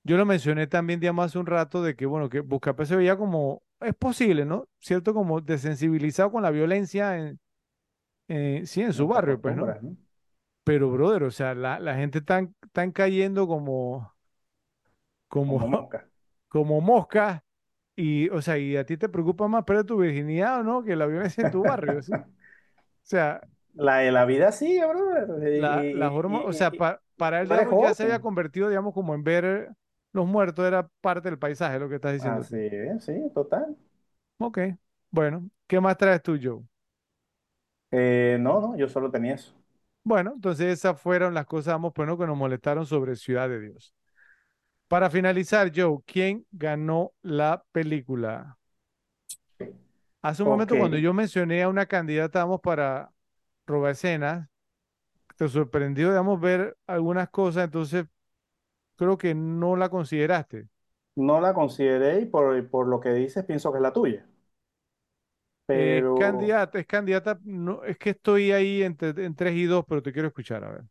Yo 0.03 0.17
lo 0.17 0.25
mencioné 0.25 0.67
también, 0.67 0.99
digamos, 0.99 1.25
hace 1.27 1.39
un 1.39 1.47
rato 1.47 1.83
de 1.83 1.95
que, 1.95 2.05
bueno, 2.07 2.29
que 2.29 2.41
Buscapé 2.41 2.85
se 2.87 2.95
veía 2.97 3.17
como, 3.17 3.63
es 3.81 3.95
posible, 3.95 4.45
¿no? 4.45 4.67
Cierto, 4.79 5.13
como 5.13 5.41
desensibilizado 5.41 6.31
con 6.31 6.43
la 6.43 6.51
violencia 6.51 7.17
en, 7.19 7.39
en- 8.29 8.67
sí, 8.67 8.81
en 8.83 8.93
su 8.93 9.07
barrio, 9.07 9.41
pues, 9.41 9.55
¿no? 9.57 9.77
Pero, 10.63 10.91
brother, 10.91 11.23
o 11.23 11.31
sea, 11.31 11.55
la, 11.55 11.79
la 11.79 11.95
gente 11.95 12.21
tan, 12.21 12.55
tan 12.73 12.91
cayendo 12.91 13.47
como, 13.47 14.15
como, 15.27 15.69
como 16.49 16.81
mosca 16.81 17.43
y, 17.95 18.29
o 18.29 18.41
sea, 18.41 18.57
y 18.57 18.75
a 18.77 18.85
ti 18.85 18.97
te 18.97 19.09
preocupa 19.09 19.47
más 19.47 19.63
perder 19.65 19.85
tu 19.85 19.97
virginidad 19.97 20.59
o 20.61 20.63
no 20.63 20.83
que 20.83 20.95
la 20.95 21.05
violencia 21.05 21.43
en 21.43 21.49
tu 21.49 21.63
barrio, 21.63 22.01
¿sí? 22.01 22.13
O 23.05 23.09
sea, 23.09 23.41
La 23.75 23.97
de 23.97 24.11
la 24.11 24.25
vida 24.25 24.51
sigue, 24.51 24.85
brother. 24.85 25.53
la, 25.55 25.87
Y, 25.93 25.93
la 25.93 26.11
forma, 26.11 26.41
o 26.43 26.53
sea, 26.53 26.75
pa- 26.75 27.01
para 27.17 27.41
él, 27.41 27.49
digamos, 27.49 27.77
ya 27.77 27.93
se 27.93 28.03
había 28.03 28.19
convertido, 28.21 28.69
digamos, 28.69 28.93
como 28.93 29.13
en 29.15 29.23
ver 29.23 29.71
los 30.11 30.27
muertos 30.27 30.65
era 30.65 30.87
parte 31.01 31.29
del 31.29 31.39
paisaje, 31.39 31.79
lo 31.79 31.89
que 31.89 31.95
estás 31.95 32.13
diciendo. 32.13 32.47
Así 32.47 32.55
es, 32.57 33.03
sí, 33.05 33.29
total. 33.35 33.77
Ok, 34.37 34.59
bueno, 35.11 35.49
¿qué 35.67 35.79
más 35.79 35.97
traes 35.97 36.21
tú, 36.21 36.37
Joe? 36.41 36.63
Eh, 37.91 38.37
no, 38.39 38.59
no, 38.61 38.75
yo 38.77 38.87
solo 38.89 39.11
tenía 39.11 39.35
eso. 39.35 39.53
Bueno, 40.03 40.33
entonces 40.35 40.67
esas 40.79 40.99
fueron 40.99 41.33
las 41.33 41.45
cosas, 41.45 41.73
vamos, 41.75 41.93
pues, 41.95 42.07
¿no? 42.07 42.17
que 42.17 42.27
nos 42.27 42.37
molestaron 42.37 42.85
sobre 42.85 43.15
Ciudad 43.15 43.47
de 43.49 43.59
Dios. 43.61 43.93
Para 44.87 45.09
finalizar, 45.09 45.71
Joe, 45.75 45.99
¿quién 46.05 46.45
ganó 46.51 47.13
la 47.21 47.65
película? 47.73 48.57
Hace 50.21 50.43
un 50.43 50.49
momento 50.49 50.77
cuando 50.77 50.97
yo 50.97 51.13
mencioné 51.13 51.63
a 51.63 51.69
una 51.69 51.85
candidata, 51.85 52.39
vamos, 52.43 52.61
para 52.61 53.11
robar 53.67 53.91
escenas, 53.91 54.49
te 55.37 55.49
sorprendió, 55.49 56.09
digamos, 56.09 56.39
ver 56.41 56.77
algunas 56.87 57.29
cosas, 57.29 57.65
entonces 57.65 58.05
creo 58.97 59.17
que 59.17 59.35
no 59.35 59.75
la 59.77 59.89
consideraste. 59.89 60.69
no 61.15 61.41
la 61.41 61.53
consideré 61.55 62.21
y 62.21 62.25
por, 62.27 62.69
por 62.69 62.87
lo 62.87 62.99
que 62.99 63.09
dices 63.13 63.45
pienso 63.45 63.71
que 63.71 63.77
es 63.79 63.81
la 63.83 63.93
tuya. 63.93 64.25
Eh, 65.75 66.03
Pero 66.05 66.13
candidata, 66.13 66.77
es 66.79 66.85
candidata, 66.85 67.39
no, 67.43 67.83
es 67.83 67.97
que 67.97 68.11
estoy 68.11 68.51
ahí 68.51 68.83
entre, 68.83 69.09
en 69.25 69.35
3 69.35 69.55
y 69.55 69.63
2, 69.65 69.85
pero 69.87 70.03
te 70.03 70.13
quiero 70.13 70.27
escuchar, 70.27 70.63
a 70.63 70.71
ver. 70.71 70.83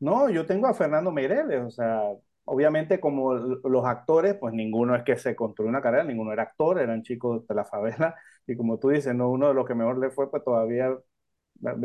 no, 0.00 0.28
yo 0.30 0.46
tengo 0.46 0.66
a 0.66 0.74
Fernando 0.74 1.10
Meireles, 1.10 1.60
o 1.62 1.70
sea, 1.70 2.02
obviamente 2.44 3.00
como 3.00 3.34
los 3.34 3.84
actores, 3.86 4.34
pues 4.34 4.54
ninguno 4.54 4.94
es 4.96 5.02
que 5.04 5.16
se 5.16 5.36
construyó 5.36 5.68
una 5.68 5.82
carrera, 5.82 6.04
ninguno 6.04 6.32
era 6.32 6.44
actor, 6.44 6.78
eran 6.80 7.02
chicos 7.02 7.46
de 7.46 7.54
la 7.54 7.64
favela. 7.64 8.14
Y 8.44 8.56
como 8.56 8.76
tú 8.80 8.88
dices, 8.88 9.14
no, 9.14 9.30
uno 9.30 9.46
de 9.48 9.54
los 9.54 9.64
que 9.64 9.74
mejor 9.76 9.98
le 9.98 10.10
fue, 10.10 10.28
pues 10.28 10.42
todavía 10.42 10.98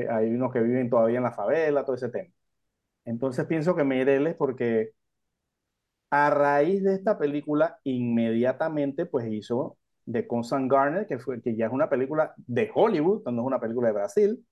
hay 0.10 0.30
unos 0.30 0.52
que 0.52 0.60
viven 0.60 0.90
todavía 0.90 1.18
en 1.18 1.24
la 1.24 1.32
favela, 1.32 1.86
todo 1.86 1.96
ese 1.96 2.10
tema. 2.10 2.30
Entonces 3.06 3.46
pienso 3.46 3.76
que 3.76 3.84
Meireles 3.84 4.36
porque 4.36 4.92
a 6.10 6.30
raíz 6.30 6.84
de 6.84 6.96
esta 6.96 7.18
película 7.18 7.80
inmediatamente 7.84 9.06
pues 9.06 9.28
hizo 9.28 9.78
The 10.12 10.26
Constant 10.26 10.72
Garner, 10.72 11.06
que, 11.06 11.20
fue, 11.20 11.42
que 11.42 11.56
ya 11.56 11.68
es 11.68 11.72
una 11.72 11.90
película 11.90 12.34
de 12.38 12.72
Hollywood, 12.74 13.24
no 13.26 13.42
es 13.42 13.48
una 13.48 13.60
película 13.60 13.90
de 13.90 13.94
Brasil, 13.94 14.46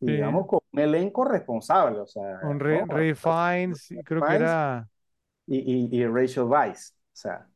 y 0.00 0.06
Sí, 0.06 0.12
digamos 0.12 0.46
con 0.46 0.60
un 0.72 0.80
elenco 0.80 1.24
responsable, 1.24 2.00
o 2.00 2.06
sea, 2.06 2.40
con 2.40 2.58
Ray, 2.60 3.14
Fiennes, 3.14 3.94
creo 4.04 4.22
que 4.22 4.34
era, 4.34 4.88
y, 5.48 5.96
y, 5.96 6.02
y 6.02 6.06
Rachel 6.06 6.44
Weisz, 6.44 6.92
o 6.92 6.96
sea, 7.16 7.48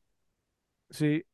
sí, 0.90 1.24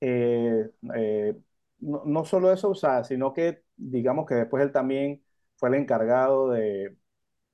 eh, 0.00 0.70
eh, 0.94 1.36
no, 1.80 2.02
no 2.06 2.24
solo 2.24 2.52
eso, 2.52 2.70
o 2.70 2.74
sea, 2.74 3.04
sino 3.04 3.32
que 3.32 3.62
digamos 3.76 4.26
que 4.26 4.34
después 4.34 4.62
él 4.62 4.72
también 4.72 5.22
fue 5.56 5.68
el 5.70 5.76
encargado 5.76 6.50
de, 6.50 6.96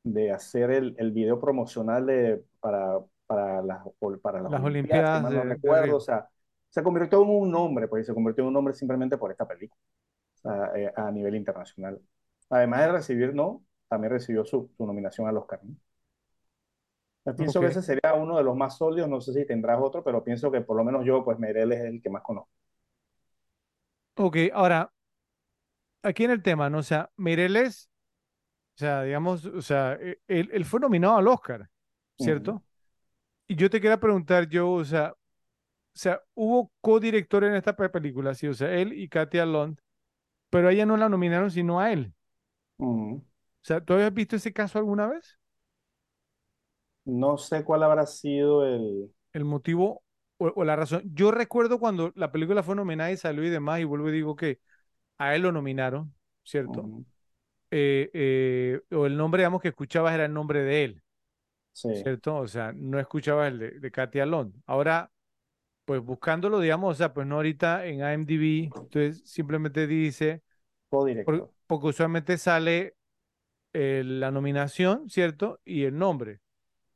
de 0.05 0.33
hacer 0.33 0.71
el, 0.71 0.95
el 0.99 1.13
video 1.13 1.41
promocional 1.41 2.07
de, 2.07 2.45
para, 2.61 3.01
para, 3.27 3.63
las, 3.63 3.81
para 4.23 4.43
las 4.43 4.53
las 4.53 4.63
Olimpiadas, 4.65 5.11
Olimpiadas 5.15 5.23
no 5.23 5.31
de, 5.31 5.45
de 5.45 5.45
recuerdo, 5.45 5.97
o 5.97 6.01
sea, 6.01 6.29
se 6.71 6.83
convirtió 6.83 7.23
en 7.23 7.31
un 7.31 7.51
nombre, 7.51 7.89
pues 7.89 8.07
se 8.07 8.15
convirtió 8.15 8.43
en 8.45 8.49
un 8.49 8.55
nombre 8.55 8.75
simplemente 8.75 9.19
por 9.19 9.31
esta 9.31 9.47
película, 9.47 9.81
sea, 10.35 10.73
eh, 10.77 10.93
a 10.97 11.11
nivel 11.13 11.37
internacional. 11.37 12.01
Además 12.51 12.81
de 12.83 12.93
recibir, 12.93 13.35
no, 13.35 13.65
también 13.89 14.13
recibió 14.13 14.45
su, 14.45 14.71
su 14.77 14.87
nominación 14.87 15.29
al 15.29 15.37
Oscar. 15.39 15.61
¿no? 15.65 15.75
Yo 17.25 17.35
pienso 17.37 17.63
que 17.63 17.69
ese 17.69 17.81
sería 17.83 18.13
uno 18.15 18.37
de 18.37 18.43
los 18.45 18.55
más 18.57 18.77
sólidos, 18.77 19.09
no 19.09 19.21
sé 19.23 19.33
si 19.33 19.47
tendrás 19.47 19.81
otro, 19.81 20.05
pero 20.05 20.23
pienso 20.25 20.51
que 20.51 20.61
por 20.61 20.77
lo 20.77 20.85
menos 20.85 21.05
yo, 21.07 21.25
pues 21.25 21.39
Merel 21.39 21.73
es 21.73 21.81
el 21.81 22.03
que 22.03 22.11
más 22.11 22.23
conozco. 22.23 22.51
ok, 24.17 24.37
ahora, 24.55 24.93
aquí 26.03 26.25
en 26.25 26.31
el 26.31 26.43
tema, 26.43 26.71
¿no? 26.71 26.79
O 26.79 26.83
sea, 26.83 27.11
Mireles, 27.17 27.91
o 28.77 28.79
sea, 28.81 29.03
digamos, 29.05 29.47
o 29.47 29.63
sea, 29.63 29.95
e- 30.01 30.21
él, 30.29 30.51
él 30.53 30.65
fue 30.65 30.81
nominado 30.81 31.17
al 31.19 31.29
Oscar, 31.29 31.71
¿cierto? 32.17 32.65
Y 33.49 33.57
yo 33.57 33.71
te 33.71 33.81
quería 33.81 34.01
preguntar, 34.01 34.49
yo, 34.49 34.71
o 34.73 34.85
sea, 34.87 35.13
o 35.13 35.99
sea, 35.99 36.23
hubo 36.35 36.73
co-director 36.81 37.45
en 37.45 37.55
esta 37.57 37.77
pe- 37.77 37.91
película, 37.91 38.35
sí, 38.35 38.49
o 38.49 38.55
sea, 38.55 38.73
él 38.75 38.95
y 38.95 39.09
Katia 39.09 39.47
Lund, 39.47 39.81
pero 40.51 40.69
a 40.69 40.73
ella 40.73 40.87
no 40.87 40.99
la 40.99 41.11
nominaron, 41.11 41.51
sino 41.53 41.81
a 41.81 41.93
él. 41.93 42.15
O 43.63 43.67
sea, 43.67 43.81
¿tú 43.85 43.95
habías 43.95 44.13
visto 44.15 44.37
ese 44.37 44.53
caso 44.53 44.79
alguna 44.79 45.07
vez? 45.07 45.39
No 47.05 47.37
sé 47.39 47.63
cuál 47.65 47.83
habrá 47.83 48.07
sido 48.07 48.65
el... 48.67 49.13
El 49.33 49.45
motivo 49.45 50.03
o, 50.39 50.49
o 50.55 50.65
la 50.65 50.77
razón. 50.77 51.03
Yo 51.15 51.31
recuerdo 51.31 51.79
cuando 51.79 52.13
la 52.17 52.33
película 52.33 52.63
fue 52.63 52.75
nominada 52.77 53.13
y 53.13 53.17
salió 53.17 53.45
y 53.45 53.51
demás, 53.51 53.81
y 53.81 53.85
vuelvo 53.85 54.09
y 54.09 54.13
digo 54.13 54.37
que 54.37 54.61
a 55.19 55.35
él 55.35 55.43
lo 55.43 55.53
nominaron, 55.53 56.15
¿cierto? 56.45 56.93
Eh, 57.71 58.11
eh, 58.15 58.81
o 58.97 59.07
el 59.07 59.17
nombre, 59.17 59.43
digamos, 59.43 59.63
que 59.63 59.69
escuchabas 59.71 60.15
era 60.15 60.27
el 60.27 60.35
nombre 60.35 60.63
de 60.63 60.85
él, 60.85 61.03
Sí, 61.73 61.89
¿cierto? 61.93 62.37
O 62.37 62.49
sea, 62.49 62.73
no 62.75 63.01
escuchabas 63.01 63.53
el 63.53 63.59
de, 63.61 63.71
de 63.81 63.91
Katia 63.93 64.27
Lund. 64.27 64.55
Ahora, 64.67 65.11
pues 65.87 66.03
buscándolo, 66.03 66.61
digamos, 66.61 66.93
o 66.93 66.99
sea, 66.99 67.15
pues 67.15 67.27
no 67.27 67.37
ahorita 67.37 67.87
en 67.87 68.01
IMDb, 68.01 68.75
entonces 68.91 69.23
simplemente 69.27 69.87
dice, 69.89 70.43
por- 71.25 71.53
porque 71.67 71.89
usualmente 71.89 72.39
sale 72.39 72.97
eh, 73.75 74.03
la 74.05 74.31
nominación, 74.31 75.09
¿cierto? 75.11 75.61
Y 75.65 75.85
el 75.85 75.99
nombre. 75.99 76.41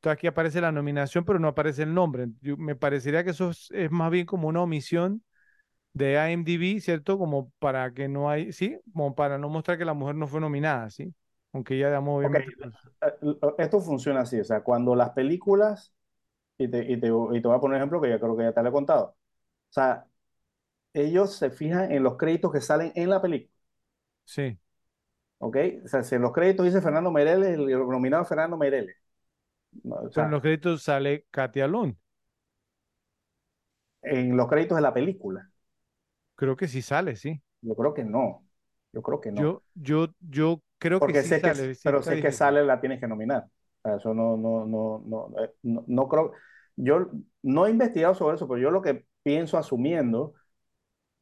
Entonces 0.04 0.18
aquí 0.18 0.26
aparece 0.26 0.60
la 0.60 0.72
nominación, 0.72 1.24
pero 1.24 1.38
no 1.38 1.48
aparece 1.48 1.82
el 1.82 1.94
nombre. 1.94 2.28
Yo- 2.42 2.56
me 2.58 2.76
parecería 2.76 3.24
que 3.24 3.30
eso 3.30 3.50
es, 3.50 3.70
es 3.72 3.90
más 3.90 4.10
bien 4.10 4.26
como 4.26 4.48
una 4.48 4.62
omisión 4.62 5.24
de 5.94 6.14
IMDb, 6.30 6.80
¿cierto? 6.80 7.18
Como 7.18 7.50
para 7.60 7.92
que 7.94 8.08
no 8.08 8.30
hay, 8.30 8.52
sí, 8.52 8.78
como 8.94 9.14
para 9.14 9.38
no 9.38 9.48
mostrar 9.50 9.78
que 9.78 9.84
la 9.86 9.94
mujer 9.94 10.16
no 10.16 10.28
fue 10.28 10.40
nominada, 10.40 10.90
¿sí? 10.90 11.14
Aunque 11.52 11.78
ya, 11.78 11.88
digamos, 11.88 12.18
Ok, 12.20 12.36
obviamente, 12.36 12.52
pues, 12.60 12.74
eh, 13.02 13.36
esto 13.58 13.80
funciona 13.80 14.20
así, 14.22 14.40
o 14.40 14.44
sea, 14.44 14.62
cuando 14.62 14.94
las 14.96 15.10
películas, 15.10 15.92
y 16.58 16.68
te, 16.68 16.80
y 16.92 17.00
te, 17.00 17.08
y 17.08 17.42
te 17.42 17.48
voy 17.48 17.56
a 17.56 17.60
poner 17.60 17.76
un 17.76 17.76
ejemplo 17.76 18.00
que 18.00 18.10
ya 18.10 18.20
creo 18.20 18.36
que 18.36 18.44
ya 18.44 18.52
te 18.54 18.62
lo 18.62 18.70
he 18.70 18.72
contado, 18.72 19.06
o 19.10 19.16
sea, 19.72 20.06
ellos 20.94 21.36
se 21.36 21.50
fijan 21.50 21.92
en 21.92 22.02
los 22.04 22.16
créditos 22.18 22.52
que 22.52 22.60
salen 22.62 22.92
en 22.96 23.10
la 23.10 23.22
película, 23.22 23.52
sí. 24.24 24.58
¿ok? 25.38 25.56
O 25.84 25.88
sea, 25.88 26.02
si 26.02 26.14
en 26.14 26.22
los 26.22 26.32
créditos 26.32 26.66
dice 26.66 26.80
Fernando 26.82 27.10
Meireles, 27.10 27.50
el 27.58 27.66
nominado 27.88 28.24
Fernando 28.24 28.56
Meireles, 28.56 28.96
en 30.16 30.30
los 30.30 30.40
créditos 30.42 30.82
sale 30.82 31.26
Katia 31.30 31.66
Lund. 31.68 31.96
en 34.02 34.36
los 34.36 34.46
créditos 34.48 34.76
de 34.76 34.82
la 34.82 34.94
película, 34.94 35.50
Creo 36.36 36.56
que 36.56 36.68
sí 36.68 36.80
sale, 36.82 37.16
sí. 37.16 37.42
yo 37.62 37.74
creo 37.76 37.94
que 37.94 38.04
no, 38.04 38.46
yo 38.92 39.02
creo 39.02 39.20
que 39.20 39.32
no, 39.32 39.42
Yo, 39.42 39.62
yo, 39.74 40.14
yo 40.20 40.62
creo 40.78 41.02
que 41.02 41.14
porque 41.14 41.22
sí 41.22 41.28
sé 41.28 41.42
que, 41.42 41.52
sale, 41.52 41.74
sí 41.74 41.82
pero 41.82 42.02
sé 42.02 42.20
que 42.20 42.32
sale 42.32 42.64
la 42.64 42.80
tienes 42.80 43.00
que 43.00 43.08
nominar, 43.08 43.44
o 43.82 43.88
sea, 43.88 43.96
eso 43.96 44.14
no, 44.14 44.36
no, 44.36 44.66
no, 44.66 45.02
no, 45.06 45.44
eh, 45.44 45.52
no, 45.62 45.84
no 45.86 46.08
creo, 46.08 46.32
yo 46.76 47.10
no 47.42 47.66
he 47.66 47.70
investigado 47.70 48.14
sobre 48.14 48.36
eso, 48.36 48.48
pero 48.48 48.60
yo 48.60 48.70
lo 48.70 48.82
que 48.82 49.06
pienso 49.22 49.58
asumiendo 49.58 50.34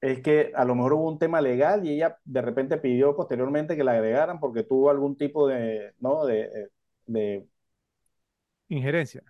es 0.01 0.21
que 0.23 0.53
a 0.57 0.65
lo 0.65 0.75
mejor 0.77 0.95
hubo 0.95 1.09
un 1.11 1.19
tema 1.19 1.41
legal 1.41 1.87
y 1.87 1.95
ella 1.95 2.19
de 2.25 2.43
repente 2.43 2.79
pidió 2.79 3.17
posteriormente 3.17 3.77
que 3.77 3.85
la 3.85 3.93
agregaran 3.93 4.41
porque 4.41 4.65
tuvo 4.65 4.91
algún 4.91 5.17
tipo 5.17 5.49
de, 5.49 5.95
¿no? 6.01 6.27
de, 6.27 6.71
de, 7.07 7.47
Injerencia. 8.73 9.23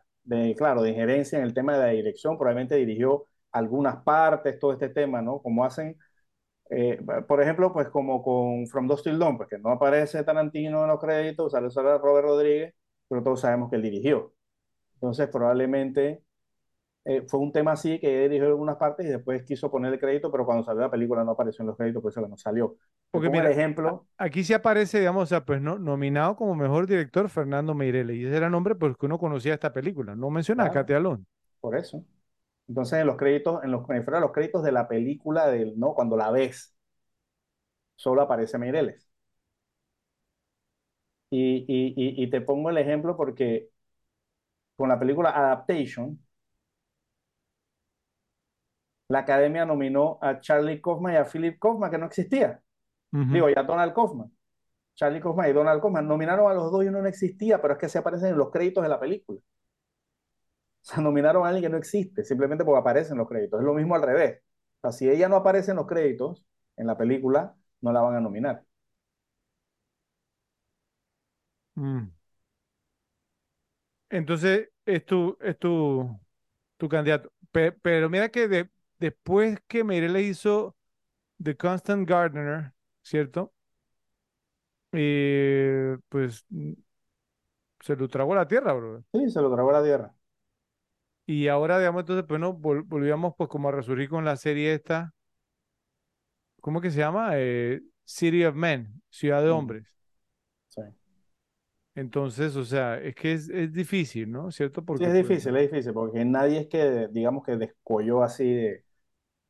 claro, 0.56 0.82
de 0.82 0.90
injerencia 0.90 1.38
en 1.38 1.44
el 1.44 1.54
tema 1.54 1.74
de 1.74 1.78
la 1.80 1.88
dirección, 1.88 2.38
probablemente 2.38 2.76
dirigió 2.76 3.26
algunas 3.50 4.02
partes, 4.04 4.58
todo 4.58 4.72
este 4.72 4.88
tema, 4.88 5.20
¿no? 5.20 5.40
Como 5.42 5.64
hacen, 5.64 5.98
eh, 6.70 7.00
por 7.28 7.42
ejemplo, 7.42 7.72
pues 7.72 7.88
como 7.88 8.22
con 8.22 8.66
From 8.68 8.88
Dusk 8.88 9.04
Till 9.04 9.18
Dawn, 9.18 9.36
porque 9.38 9.58
no 9.58 9.70
aparece 9.70 10.24
Tarantino 10.24 10.82
en 10.82 10.88
los 10.88 11.00
créditos, 11.00 11.52
sale 11.52 11.70
solo 11.70 11.98
Robert 11.98 12.26
Rodríguez, 12.28 12.74
pero 13.08 13.22
todos 13.22 13.40
sabemos 13.40 13.70
que 13.70 13.76
él 13.76 13.82
dirigió. 13.82 14.34
Entonces, 14.94 15.28
probablemente 15.28 16.22
eh, 17.04 17.22
fue 17.28 17.40
un 17.40 17.52
tema 17.52 17.72
así 17.72 17.98
que 18.00 18.22
dirigió 18.28 18.46
algunas 18.48 18.76
partes 18.76 19.06
y 19.06 19.10
después 19.10 19.42
quiso 19.44 19.70
poner 19.70 19.92
el 19.92 20.00
crédito, 20.00 20.30
pero 20.30 20.46
cuando 20.46 20.64
salió 20.64 20.82
la 20.82 20.90
película 20.90 21.24
no 21.24 21.32
apareció 21.32 21.62
en 21.62 21.68
los 21.68 21.76
créditos, 21.76 22.02
por 22.02 22.12
eso 22.12 22.22
que 22.22 22.28
no 22.28 22.36
salió. 22.36 22.76
Porque 23.12 23.30
mira, 23.30 23.48
a- 23.50 23.50
ejemplo, 23.50 24.06
aquí 24.18 24.44
sí 24.44 24.54
aparece, 24.54 24.98
digamos, 25.00 25.24
o 25.24 25.26
sea, 25.26 25.44
pues 25.44 25.60
no, 25.62 25.78
nominado 25.78 26.36
como 26.36 26.54
mejor 26.56 26.86
director 26.86 27.28
Fernando 27.30 27.74
Meireles. 27.74 28.16
Y 28.18 28.26
ese 28.26 28.36
era 28.36 28.46
el 28.46 28.52
nombre 28.52 28.74
porque 28.76 29.06
uno 29.06 29.18
conocía 29.18 29.54
esta 29.54 29.72
película. 29.74 30.16
No 30.16 30.30
menciona 30.30 30.64
a 30.64 30.70
claro, 30.70 30.72
Katia 30.72 31.00
Lund. 31.00 31.26
por 31.60 31.76
eso. 31.78 32.04
Entonces, 32.68 33.00
en 33.00 33.06
los 33.08 33.16
créditos, 33.18 33.64
en 33.64 33.72
los, 33.72 33.88
en 33.90 34.04
fuera 34.04 34.18
de 34.18 34.22
los 34.26 34.32
créditos 34.32 34.64
de 34.64 34.72
la 34.72 34.88
película, 34.88 35.48
del, 35.48 35.78
¿no? 35.78 35.94
Cuando 35.94 36.16
la 36.16 36.30
ves, 36.32 36.74
solo 37.96 38.20
aparece 38.22 38.58
Meireles. 38.58 39.08
Y, 41.30 41.64
y, 41.68 41.94
y, 41.96 42.22
y 42.24 42.30
te 42.30 42.40
pongo 42.42 42.70
el 42.70 42.78
ejemplo 42.78 43.16
porque 43.16 43.70
con 44.76 44.88
la 44.90 44.98
película 44.98 45.30
Adaptation, 45.30 46.18
la 49.08 49.20
academia 49.20 49.64
nominó 49.64 50.18
a 50.20 50.40
Charlie 50.40 50.80
Kaufman 50.80 51.14
y 51.14 51.16
a 51.16 51.24
Philip 51.24 51.56
Kaufman, 51.60 51.88
que 51.90 51.98
no 51.98 52.06
existía. 52.06 52.60
Ujú. 53.12 53.32
Digo, 53.32 53.48
ya 53.48 53.62
Donald 53.62 53.94
Kaufman. 53.94 54.32
Charlie 54.96 55.20
Kaufman 55.20 55.50
y 55.50 55.54
Donald 55.54 55.80
Kaufman 55.82 56.08
nominaron 56.08 56.50
a 56.50 56.54
los 56.54 56.72
dos 56.72 56.84
y 56.84 56.88
uno 56.88 57.02
no 57.02 57.08
existía, 57.08 57.60
pero 57.62 57.74
es 57.74 57.80
que 57.80 57.88
se 57.90 57.98
aparecen 57.98 58.30
en 58.30 58.38
los 58.38 58.50
créditos 58.52 58.82
de 58.84 58.90
la 58.90 59.00
película. 59.00 59.40
O 60.82 60.84
sea, 60.84 61.02
nominaron 61.02 61.44
a 61.44 61.48
alguien 61.48 61.64
que 61.64 61.68
no 61.70 61.76
existe, 61.78 62.24
simplemente 62.24 62.64
porque 62.64 62.80
aparece 62.80 63.12
en 63.12 63.18
los 63.18 63.28
créditos. 63.28 63.60
Es 63.60 63.64
lo 63.66 63.74
mismo 63.74 63.94
al 63.94 64.02
revés. 64.02 64.40
O 64.78 64.80
sea, 64.90 64.92
si 64.92 65.08
ella 65.08 65.28
no 65.28 65.36
aparece 65.36 65.70
en 65.70 65.76
los 65.78 65.86
créditos, 65.86 66.44
en 66.76 66.86
la 66.88 66.96
película, 66.98 67.54
no 67.80 67.92
la 67.92 68.00
van 68.00 68.16
a 68.16 68.20
nominar. 68.20 68.64
Mm. 71.76 72.12
Entonces, 74.10 74.68
es 74.84 75.04
tu, 75.06 75.36
es 75.40 75.58
tu, 75.58 76.18
tu 76.76 76.88
candidato. 76.88 77.32
Pe- 77.52 77.72
pero 77.72 78.10
mira 78.10 78.30
que 78.30 78.48
de- 78.48 78.70
después 78.98 79.58
que 79.68 79.84
Meirelles 79.84 80.24
hizo 80.26 80.76
The 81.42 81.56
Constant 81.56 82.08
Gardener, 82.08 82.72
¿cierto? 83.02 83.52
Eh, 84.92 85.96
pues 86.08 86.44
mm, 86.50 86.72
se 87.80 87.96
lo 87.96 88.08
tragó 88.08 88.34
la 88.34 88.48
tierra, 88.48 88.72
bro. 88.72 89.04
Sí, 89.12 89.30
se 89.30 89.40
lo 89.40 89.50
tragó 89.52 89.70
a 89.70 89.72
la 89.74 89.82
tierra. 89.84 90.14
Y 91.26 91.48
ahora, 91.48 91.78
digamos, 91.78 92.00
entonces, 92.02 92.24
pues 92.28 92.40
no, 92.40 92.54
vol- 92.56 92.84
volvíamos 92.86 93.34
pues 93.36 93.48
como 93.48 93.68
a 93.68 93.72
resurgir 93.72 94.08
con 94.08 94.24
la 94.24 94.36
serie 94.36 94.74
esta, 94.74 95.14
¿cómo 96.60 96.80
que 96.80 96.90
se 96.90 96.98
llama? 96.98 97.30
Eh, 97.34 97.80
City 98.04 98.44
of 98.44 98.54
Men, 98.54 99.02
Ciudad 99.10 99.42
de 99.42 99.50
Hombres. 99.50 99.86
Sí. 100.68 100.82
Entonces, 101.94 102.56
o 102.56 102.64
sea, 102.64 102.98
es 102.98 103.14
que 103.14 103.32
es, 103.32 103.48
es 103.50 103.72
difícil, 103.72 104.30
¿no? 104.30 104.50
¿Cierto? 104.50 104.84
Sí, 104.94 105.04
Porque 105.04 105.08
es 105.08 105.14
pues, 105.14 105.30
difícil, 105.30 105.56
es 105.56 105.70
difícil, 105.70 105.92
porque 105.94 106.24
nadie 106.24 106.60
es 106.60 106.66
que, 106.68 107.08
digamos, 107.10 107.44
que 107.44 107.56
descolló 107.56 108.22
así 108.22 108.44
de, 108.52 108.84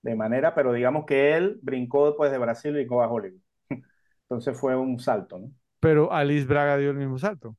de 0.03 0.15
manera, 0.17 0.55
pero 0.55 0.73
digamos 0.73 1.07
que 1.07 1.35
él 1.37 1.59
brincó 1.63 2.07
después 2.09 2.31
de 2.33 2.39
Brasil, 2.39 2.73
brincó 2.73 3.03
a 3.03 3.09
Hollywood. 3.11 3.41
Entonces 4.25 4.59
fue 4.59 4.77
un 4.77 4.99
salto, 5.01 5.39
¿no? 5.39 5.53
pero 5.81 6.13
Alice 6.13 6.47
Braga 6.47 6.77
dio 6.79 6.91
el 6.91 6.97
mismo 6.97 7.19
salto. 7.19 7.57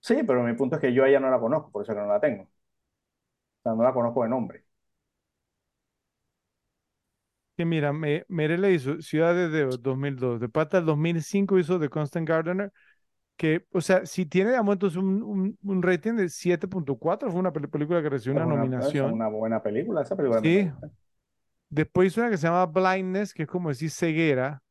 Sí, 0.00 0.22
pero 0.26 0.42
mi 0.44 0.54
punto 0.54 0.76
es 0.76 0.80
que 0.82 0.92
yo 0.94 1.02
a 1.04 1.08
ella 1.08 1.18
no 1.20 1.30
la 1.30 1.40
conozco, 1.40 1.70
por 1.72 1.82
eso 1.82 1.92
que 1.94 2.00
no 2.00 2.06
la 2.06 2.20
tengo. 2.20 2.44
O 2.44 2.48
sea, 3.62 3.72
no 3.74 3.82
la 3.82 3.92
conozco 3.92 4.22
de 4.22 4.28
nombre. 4.28 4.64
Que 7.56 7.64
mira, 7.64 7.92
me, 7.92 8.24
Merele 8.28 8.72
hizo 8.72 9.00
Ciudad 9.00 9.34
de 9.34 9.48
Dios 9.48 9.80
2002, 9.80 10.40
de 10.40 10.48
Pata 10.48 10.78
el 10.78 10.86
2005 10.86 11.58
hizo 11.58 11.78
The 11.78 11.88
Constant 11.88 12.28
Gardener, 12.28 12.72
que, 13.36 13.66
o 13.72 13.80
sea, 13.80 14.06
si 14.06 14.26
tiene, 14.26 14.50
digamos, 14.50 14.74
entonces 14.74 14.96
un, 14.98 15.22
un, 15.22 15.58
un 15.62 15.82
rating 15.82 16.14
de 16.14 16.28
7.4, 16.28 17.30
fue 17.30 17.40
una 17.40 17.52
pel- 17.52 17.70
película 17.70 18.02
que 18.02 18.10
recibió 18.10 18.34
una 18.34 18.46
una, 18.46 18.46
nominación. 18.46 19.22
una 19.22 19.28
buena 19.28 19.62
película, 19.62 20.02
esa 20.02 20.16
película 20.16 20.40
Sí, 20.40 20.70
después 21.68 22.08
hizo 22.12 22.20
una 22.20 22.30
que 22.30 22.36
se 22.38 22.46
llama 22.46 22.66
Blindness, 22.66 23.34
que 23.34 23.42
es 23.44 23.48
como 23.48 23.68
decir 23.68 23.90
ceguera, 23.90 24.62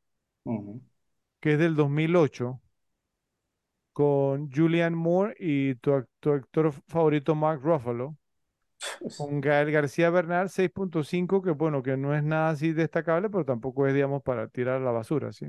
que 1.42 1.54
es 1.54 1.60
del 1.60 1.76
2008, 1.76 2.60
con 3.92 4.52
Julianne 4.52 4.96
Moore 4.96 5.36
y 5.40 5.76
tu, 5.76 5.92
ac- 5.92 6.08
tu 6.20 6.32
actor 6.32 6.72
favorito 6.88 7.36
Mark 7.36 7.62
Ruffalo. 7.64 8.18
Con 9.16 9.42
Gael 9.42 9.72
García 9.72 10.10
Bernal 10.12 10.50
6.5, 10.50 11.42
que 11.42 11.52
bueno, 11.52 11.82
que 11.84 11.98
no 11.98 12.16
es 12.16 12.24
nada 12.24 12.50
así 12.50 12.74
destacable, 12.74 13.30
pero 13.30 13.46
tampoco 13.46 13.88
es, 13.88 13.94
digamos, 13.94 14.22
para 14.24 14.48
tirar 14.48 14.78
a 14.82 14.86
la 14.86 14.92
basura, 14.92 15.32
¿sí? 15.34 15.48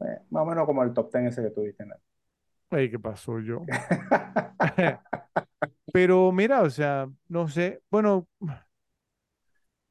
Eh, 0.00 0.18
más 0.30 0.42
o 0.42 0.46
menos 0.46 0.66
como 0.66 0.82
el 0.82 0.92
top 0.92 1.10
ten 1.10 1.26
ese 1.26 1.42
que 1.42 1.50
tuviste. 1.50 1.86
¿no? 1.86 1.94
Ay, 2.72 2.90
¿qué 2.90 2.98
pasó 2.98 3.38
yo? 3.40 3.70
Pero 5.92 6.32
mira, 6.32 6.62
o 6.62 6.70
sea, 6.70 7.08
no 7.28 7.48
sé, 7.48 7.82
bueno, 7.90 8.28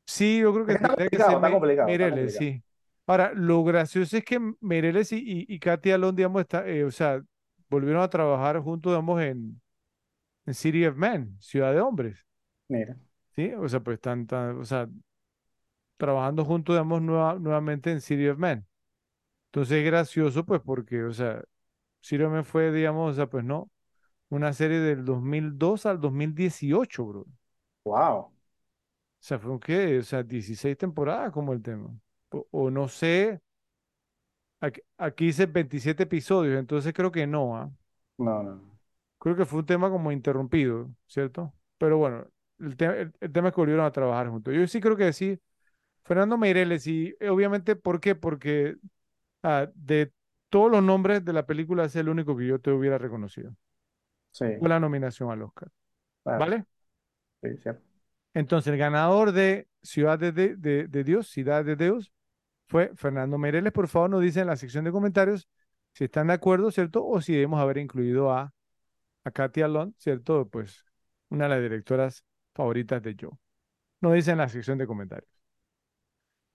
sí, 0.05 0.39
yo 0.39 0.53
creo 0.53 0.65
que 0.65 0.75
Está 0.75 0.87
tendría 0.87 1.09
que 1.09 1.19
ser 1.19 1.37
está 1.37 1.51
complicado, 1.51 1.93
está 1.93 2.09
complicado. 2.09 2.47
sí. 2.49 2.63
Ahora, 3.07 3.33
lo 3.35 3.63
gracioso 3.63 4.17
es 4.17 4.23
que 4.25 4.39
Meireles 4.61 5.11
y, 5.11 5.17
y, 5.17 5.45
y 5.55 5.59
Katy 5.59 5.91
Alon, 5.91 6.15
digamos, 6.15 6.41
está, 6.41 6.67
eh, 6.67 6.83
o 6.85 6.91
sea, 6.91 7.21
volvieron 7.69 8.01
a 8.01 8.09
trabajar 8.09 8.59
juntos, 8.61 8.91
digamos, 8.93 9.21
en, 9.21 9.61
en 10.47 10.55
City 10.55 10.85
of 10.87 10.97
Men, 10.97 11.37
Ciudad 11.41 11.73
de 11.73 11.81
Hombres, 11.81 12.25
Mira, 12.69 12.97
¿sí? 13.35 13.51
O 13.53 13.67
sea, 13.69 13.79
pues 13.81 13.95
están, 13.95 14.27
tan- 14.27 14.59
o 14.59 14.65
sea, 14.65 14.87
trabajando 15.97 16.45
juntos, 16.45 16.73
digamos, 16.75 17.01
nueva- 17.01 17.35
nuevamente 17.39 17.91
en 17.91 18.01
City 18.01 18.27
of 18.27 18.37
Men. 18.37 18.65
Entonces 19.47 19.79
es 19.79 19.85
gracioso, 19.85 20.45
pues, 20.45 20.61
porque, 20.65 21.03
o 21.03 21.13
sea, 21.13 21.43
Men 22.29 22.45
fue, 22.45 22.71
digamos, 22.71 23.11
o 23.13 23.15
sea, 23.15 23.27
pues 23.27 23.43
no, 23.45 23.71
una 24.29 24.53
serie 24.53 24.79
del 24.79 25.05
2002 25.05 25.85
al 25.87 26.01
2018, 26.01 27.05
bro. 27.05 27.21
O 27.21 27.27
wow. 27.85 28.31
sea, 29.19 29.39
fue 29.39 29.51
un 29.51 29.59
qué, 29.59 29.99
o 29.99 30.03
sea, 30.03 30.23
16 30.23 30.77
temporadas 30.77 31.31
como 31.31 31.53
el 31.53 31.61
tema. 31.61 31.89
O, 32.31 32.47
o 32.51 32.71
no 32.71 32.87
sé, 32.87 33.41
aquí, 34.59 34.81
aquí 34.97 35.25
dice 35.27 35.45
27 35.45 36.03
episodios, 36.03 36.59
entonces 36.59 36.93
creo 36.93 37.11
que 37.11 37.27
no, 37.27 37.57
¿ah? 37.57 37.71
No, 38.17 38.41
no, 38.43 38.55
no. 38.55 38.79
Creo 39.19 39.35
que 39.35 39.45
fue 39.45 39.59
un 39.59 39.65
tema 39.65 39.89
como 39.89 40.11
interrumpido, 40.11 40.89
¿cierto? 41.07 41.53
Pero 41.77 41.97
bueno, 41.97 42.25
el, 42.59 42.75
te- 42.77 42.85
el, 43.01 43.13
el 43.19 43.31
tema 43.31 43.49
es 43.49 43.53
que 43.55 43.61
volvieron 43.61 43.85
a 43.85 43.91
trabajar 43.91 44.29
juntos. 44.29 44.53
Yo 44.53 44.65
sí 44.67 44.79
creo 44.81 44.97
que 44.97 45.13
sí, 45.13 45.39
Fernando 46.05 46.37
Meireles, 46.37 46.87
y 46.87 47.15
eh, 47.19 47.29
obviamente, 47.29 47.75
¿por 47.77 47.99
qué? 48.01 48.15
Porque 48.15 48.77
ah, 49.43 49.69
de 49.75 50.13
todos 50.51 50.71
los 50.71 50.83
nombres 50.83 51.25
de 51.25 51.33
la 51.33 51.47
película 51.47 51.85
es 51.85 51.97
el 51.97 52.09
único 52.09 52.37
que 52.37 52.47
yo 52.47 52.59
te 52.61 52.71
hubiera 52.71 52.99
reconocido. 52.99 53.55
Sí, 54.31 54.45
Fue 54.57 54.69
la 54.69 54.79
nominación 54.79 55.29
al 55.31 55.41
Oscar, 55.41 55.69
claro, 56.23 56.39
¿vale? 56.39 56.65
sí, 57.43 57.49
cierto. 57.63 57.83
Entonces, 58.33 58.71
el 58.73 58.79
ganador 58.79 59.31
de 59.33 59.67
Ciudad 59.83 60.19
de, 60.19 60.31
de, 60.31 60.55
de- 60.55 60.87
de 60.87 61.03
Dios, 61.03 61.27
Ciudad 61.29 61.65
de 61.65 61.75
Dios, 61.75 62.11
fue 62.67 62.91
Fernando 62.95 63.37
Meireles. 63.37 63.73
Por 63.73 63.87
favor, 63.87 64.09
nos 64.11 64.21
dicen 64.23 64.43
en 64.43 64.47
la 64.49 64.55
sección 64.57 64.85
de 64.85 64.91
comentarios 64.91 65.49
si 65.93 66.05
están 66.05 66.27
de 66.27 66.33
acuerdo, 66.33 66.71
¿cierto? 66.71 67.05
O 67.05 67.21
si 67.21 67.33
debemos 67.33 67.59
haber 67.61 67.77
incluido 67.79 68.31
a, 68.33 68.53
a 69.25 69.31
Katy 69.31 69.63
Alon, 69.63 69.95
¿cierto? 69.99 70.47
Pues 70.49 70.85
una 71.29 71.45
de 71.45 71.51
las 71.51 71.61
directoras 71.63 72.25
favoritas 72.55 73.01
de 73.03 73.17
Joe. 73.19 73.31
Nos 74.01 74.13
dicen 74.15 74.33
en 74.33 74.39
la 74.39 74.49
sección 74.49 74.77
de 74.79 74.87
comentarios. 74.87 75.30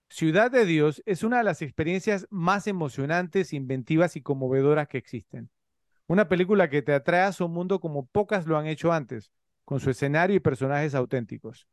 Ciudad 0.09 0.49
de 0.49 0.65
Dios 0.65 1.03
es 1.05 1.23
una 1.23 1.39
de 1.39 1.43
las 1.43 1.61
experiencias 1.61 2.27
más 2.29 2.67
emocionantes, 2.67 3.53
inventivas 3.53 4.15
y 4.15 4.21
conmovedoras 4.21 4.87
que 4.87 4.97
existen. 4.97 5.49
Una 6.07 6.29
película 6.29 6.69
que 6.69 6.81
te 6.81 6.93
atrae 6.93 7.21
a 7.21 7.33
su 7.33 7.47
mundo 7.49 7.79
como 7.79 8.05
pocas 8.05 8.47
lo 8.47 8.57
han 8.57 8.67
hecho 8.67 8.93
antes, 8.93 9.31
con 9.65 9.79
su 9.79 9.89
escenario 9.89 10.37
y 10.37 10.39
personajes 10.39 10.95
auténticos. 10.95 11.67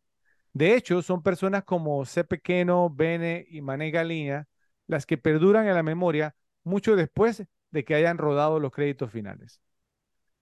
De 0.53 0.75
hecho, 0.75 1.03
son 1.03 1.23
personas 1.23 1.65
como 1.65 2.05
C. 2.05 2.25
Pequeno, 2.25 2.91
Bene 2.91 3.47
y 3.49 3.61
Mané 3.61 3.91
Galina 3.91 4.49
las 4.87 5.07
que 5.07 5.19
perduran 5.19 5.67
en 5.67 5.75
la 5.75 5.83
memoria 5.83 6.35
mucho 6.63 6.97
después 6.97 7.45
de 7.71 7.85
que 7.85 7.95
hayan 7.95 8.19
rodado 8.19 8.61
los 8.61 8.73
créditos 8.73 9.11
finales. 9.11 9.61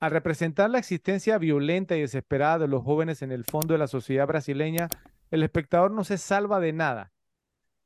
Al 0.01 0.11
representar 0.11 0.69
la 0.71 0.79
existencia 0.79 1.39
violenta 1.39 1.97
y 1.97 2.01
desesperada 2.01 2.61
de 2.61 2.69
los 2.69 2.83
jóvenes 2.83 3.23
en 3.23 3.31
el 3.31 3.45
fondo 3.45 3.75
de 3.75 3.79
la 3.79 3.87
sociedad 3.87 4.27
brasileña, 4.27 4.89
el 5.31 5.43
espectador 5.43 5.93
no 5.93 6.05
se 6.05 6.19
salva 6.19 6.61
de 6.61 6.73
nada. 6.73 7.13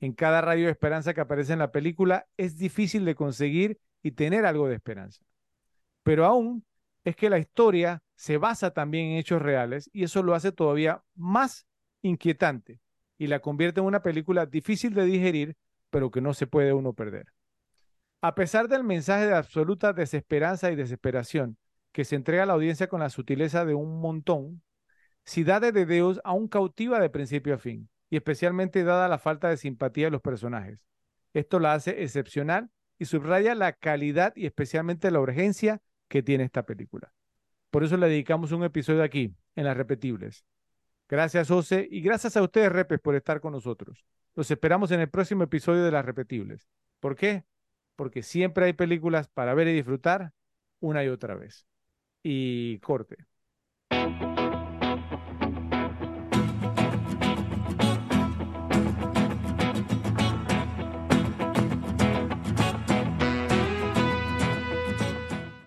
En 0.00 0.12
cada 0.12 0.40
rayo 0.40 0.66
de 0.66 0.72
esperanza 0.72 1.14
que 1.14 1.20
aparece 1.20 1.52
en 1.52 1.58
la 1.58 1.72
película 1.72 2.26
es 2.36 2.58
difícil 2.58 3.04
de 3.04 3.14
conseguir 3.14 3.78
y 4.02 4.12
tener 4.12 4.44
algo 4.44 4.68
de 4.68 4.74
esperanza. 4.74 5.22
Pero 6.02 6.24
aún 6.24 6.64
es 7.04 7.16
que 7.16 7.30
la 7.30 7.38
historia 7.38 8.02
se 8.14 8.36
basa 8.36 8.72
también 8.72 9.06
en 9.06 9.18
hechos 9.18 9.40
reales 9.42 9.90
y 9.92 10.04
eso 10.04 10.22
lo 10.22 10.34
hace 10.34 10.52
todavía 10.52 11.02
más 11.14 11.66
inquietante 12.02 12.80
y 13.18 13.26
la 13.26 13.40
convierte 13.40 13.80
en 13.80 13.86
una 13.86 14.02
película 14.02 14.46
difícil 14.46 14.94
de 14.94 15.04
digerir, 15.04 15.56
pero 15.90 16.10
que 16.10 16.20
no 16.20 16.34
se 16.34 16.46
puede 16.46 16.72
uno 16.72 16.92
perder. 16.92 17.26
A 18.20 18.34
pesar 18.34 18.68
del 18.68 18.84
mensaje 18.84 19.26
de 19.26 19.34
absoluta 19.34 19.92
desesperanza 19.92 20.70
y 20.70 20.76
desesperación 20.76 21.56
que 21.92 22.04
se 22.04 22.16
entrega 22.16 22.42
a 22.42 22.46
la 22.46 22.52
audiencia 22.52 22.88
con 22.88 23.00
la 23.00 23.08
sutileza 23.08 23.64
de 23.64 23.74
un 23.74 24.00
montón, 24.00 24.62
Cidade 25.24 25.72
de 25.72 25.86
Deus 25.86 26.20
aún 26.22 26.46
cautiva 26.46 27.00
de 27.00 27.10
principio 27.10 27.54
a 27.54 27.58
fin, 27.58 27.88
y 28.10 28.16
especialmente 28.16 28.84
dada 28.84 29.08
la 29.08 29.18
falta 29.18 29.48
de 29.48 29.56
simpatía 29.56 30.06
de 30.06 30.10
los 30.10 30.22
personajes. 30.22 30.80
Esto 31.34 31.58
la 31.58 31.74
hace 31.74 32.02
excepcional 32.02 32.70
y 32.98 33.06
subraya 33.06 33.54
la 33.54 33.72
calidad 33.72 34.32
y 34.36 34.46
especialmente 34.46 35.10
la 35.10 35.20
urgencia 35.20 35.82
que 36.08 36.22
tiene 36.22 36.44
esta 36.44 36.64
película. 36.64 37.12
Por 37.70 37.84
eso 37.84 37.96
le 37.96 38.08
dedicamos 38.08 38.52
un 38.52 38.64
episodio 38.64 39.02
aquí, 39.02 39.34
en 39.54 39.64
las 39.64 39.76
repetibles. 39.76 40.44
Gracias, 41.08 41.48
José, 41.48 41.86
y 41.90 42.00
gracias 42.00 42.36
a 42.36 42.42
ustedes, 42.42 42.72
Repes, 42.72 43.00
por 43.00 43.14
estar 43.14 43.40
con 43.40 43.52
nosotros. 43.52 44.04
Los 44.34 44.50
esperamos 44.50 44.90
en 44.90 45.00
el 45.00 45.08
próximo 45.08 45.44
episodio 45.44 45.84
de 45.84 45.90
las 45.90 46.04
repetibles. 46.04 46.68
¿Por 47.00 47.16
qué? 47.16 47.44
Porque 47.96 48.22
siempre 48.22 48.66
hay 48.66 48.72
películas 48.72 49.28
para 49.28 49.54
ver 49.54 49.68
y 49.68 49.72
disfrutar 49.72 50.32
una 50.80 51.04
y 51.04 51.08
otra 51.08 51.34
vez. 51.34 51.66
Y 52.22 52.78
corte. 52.80 53.26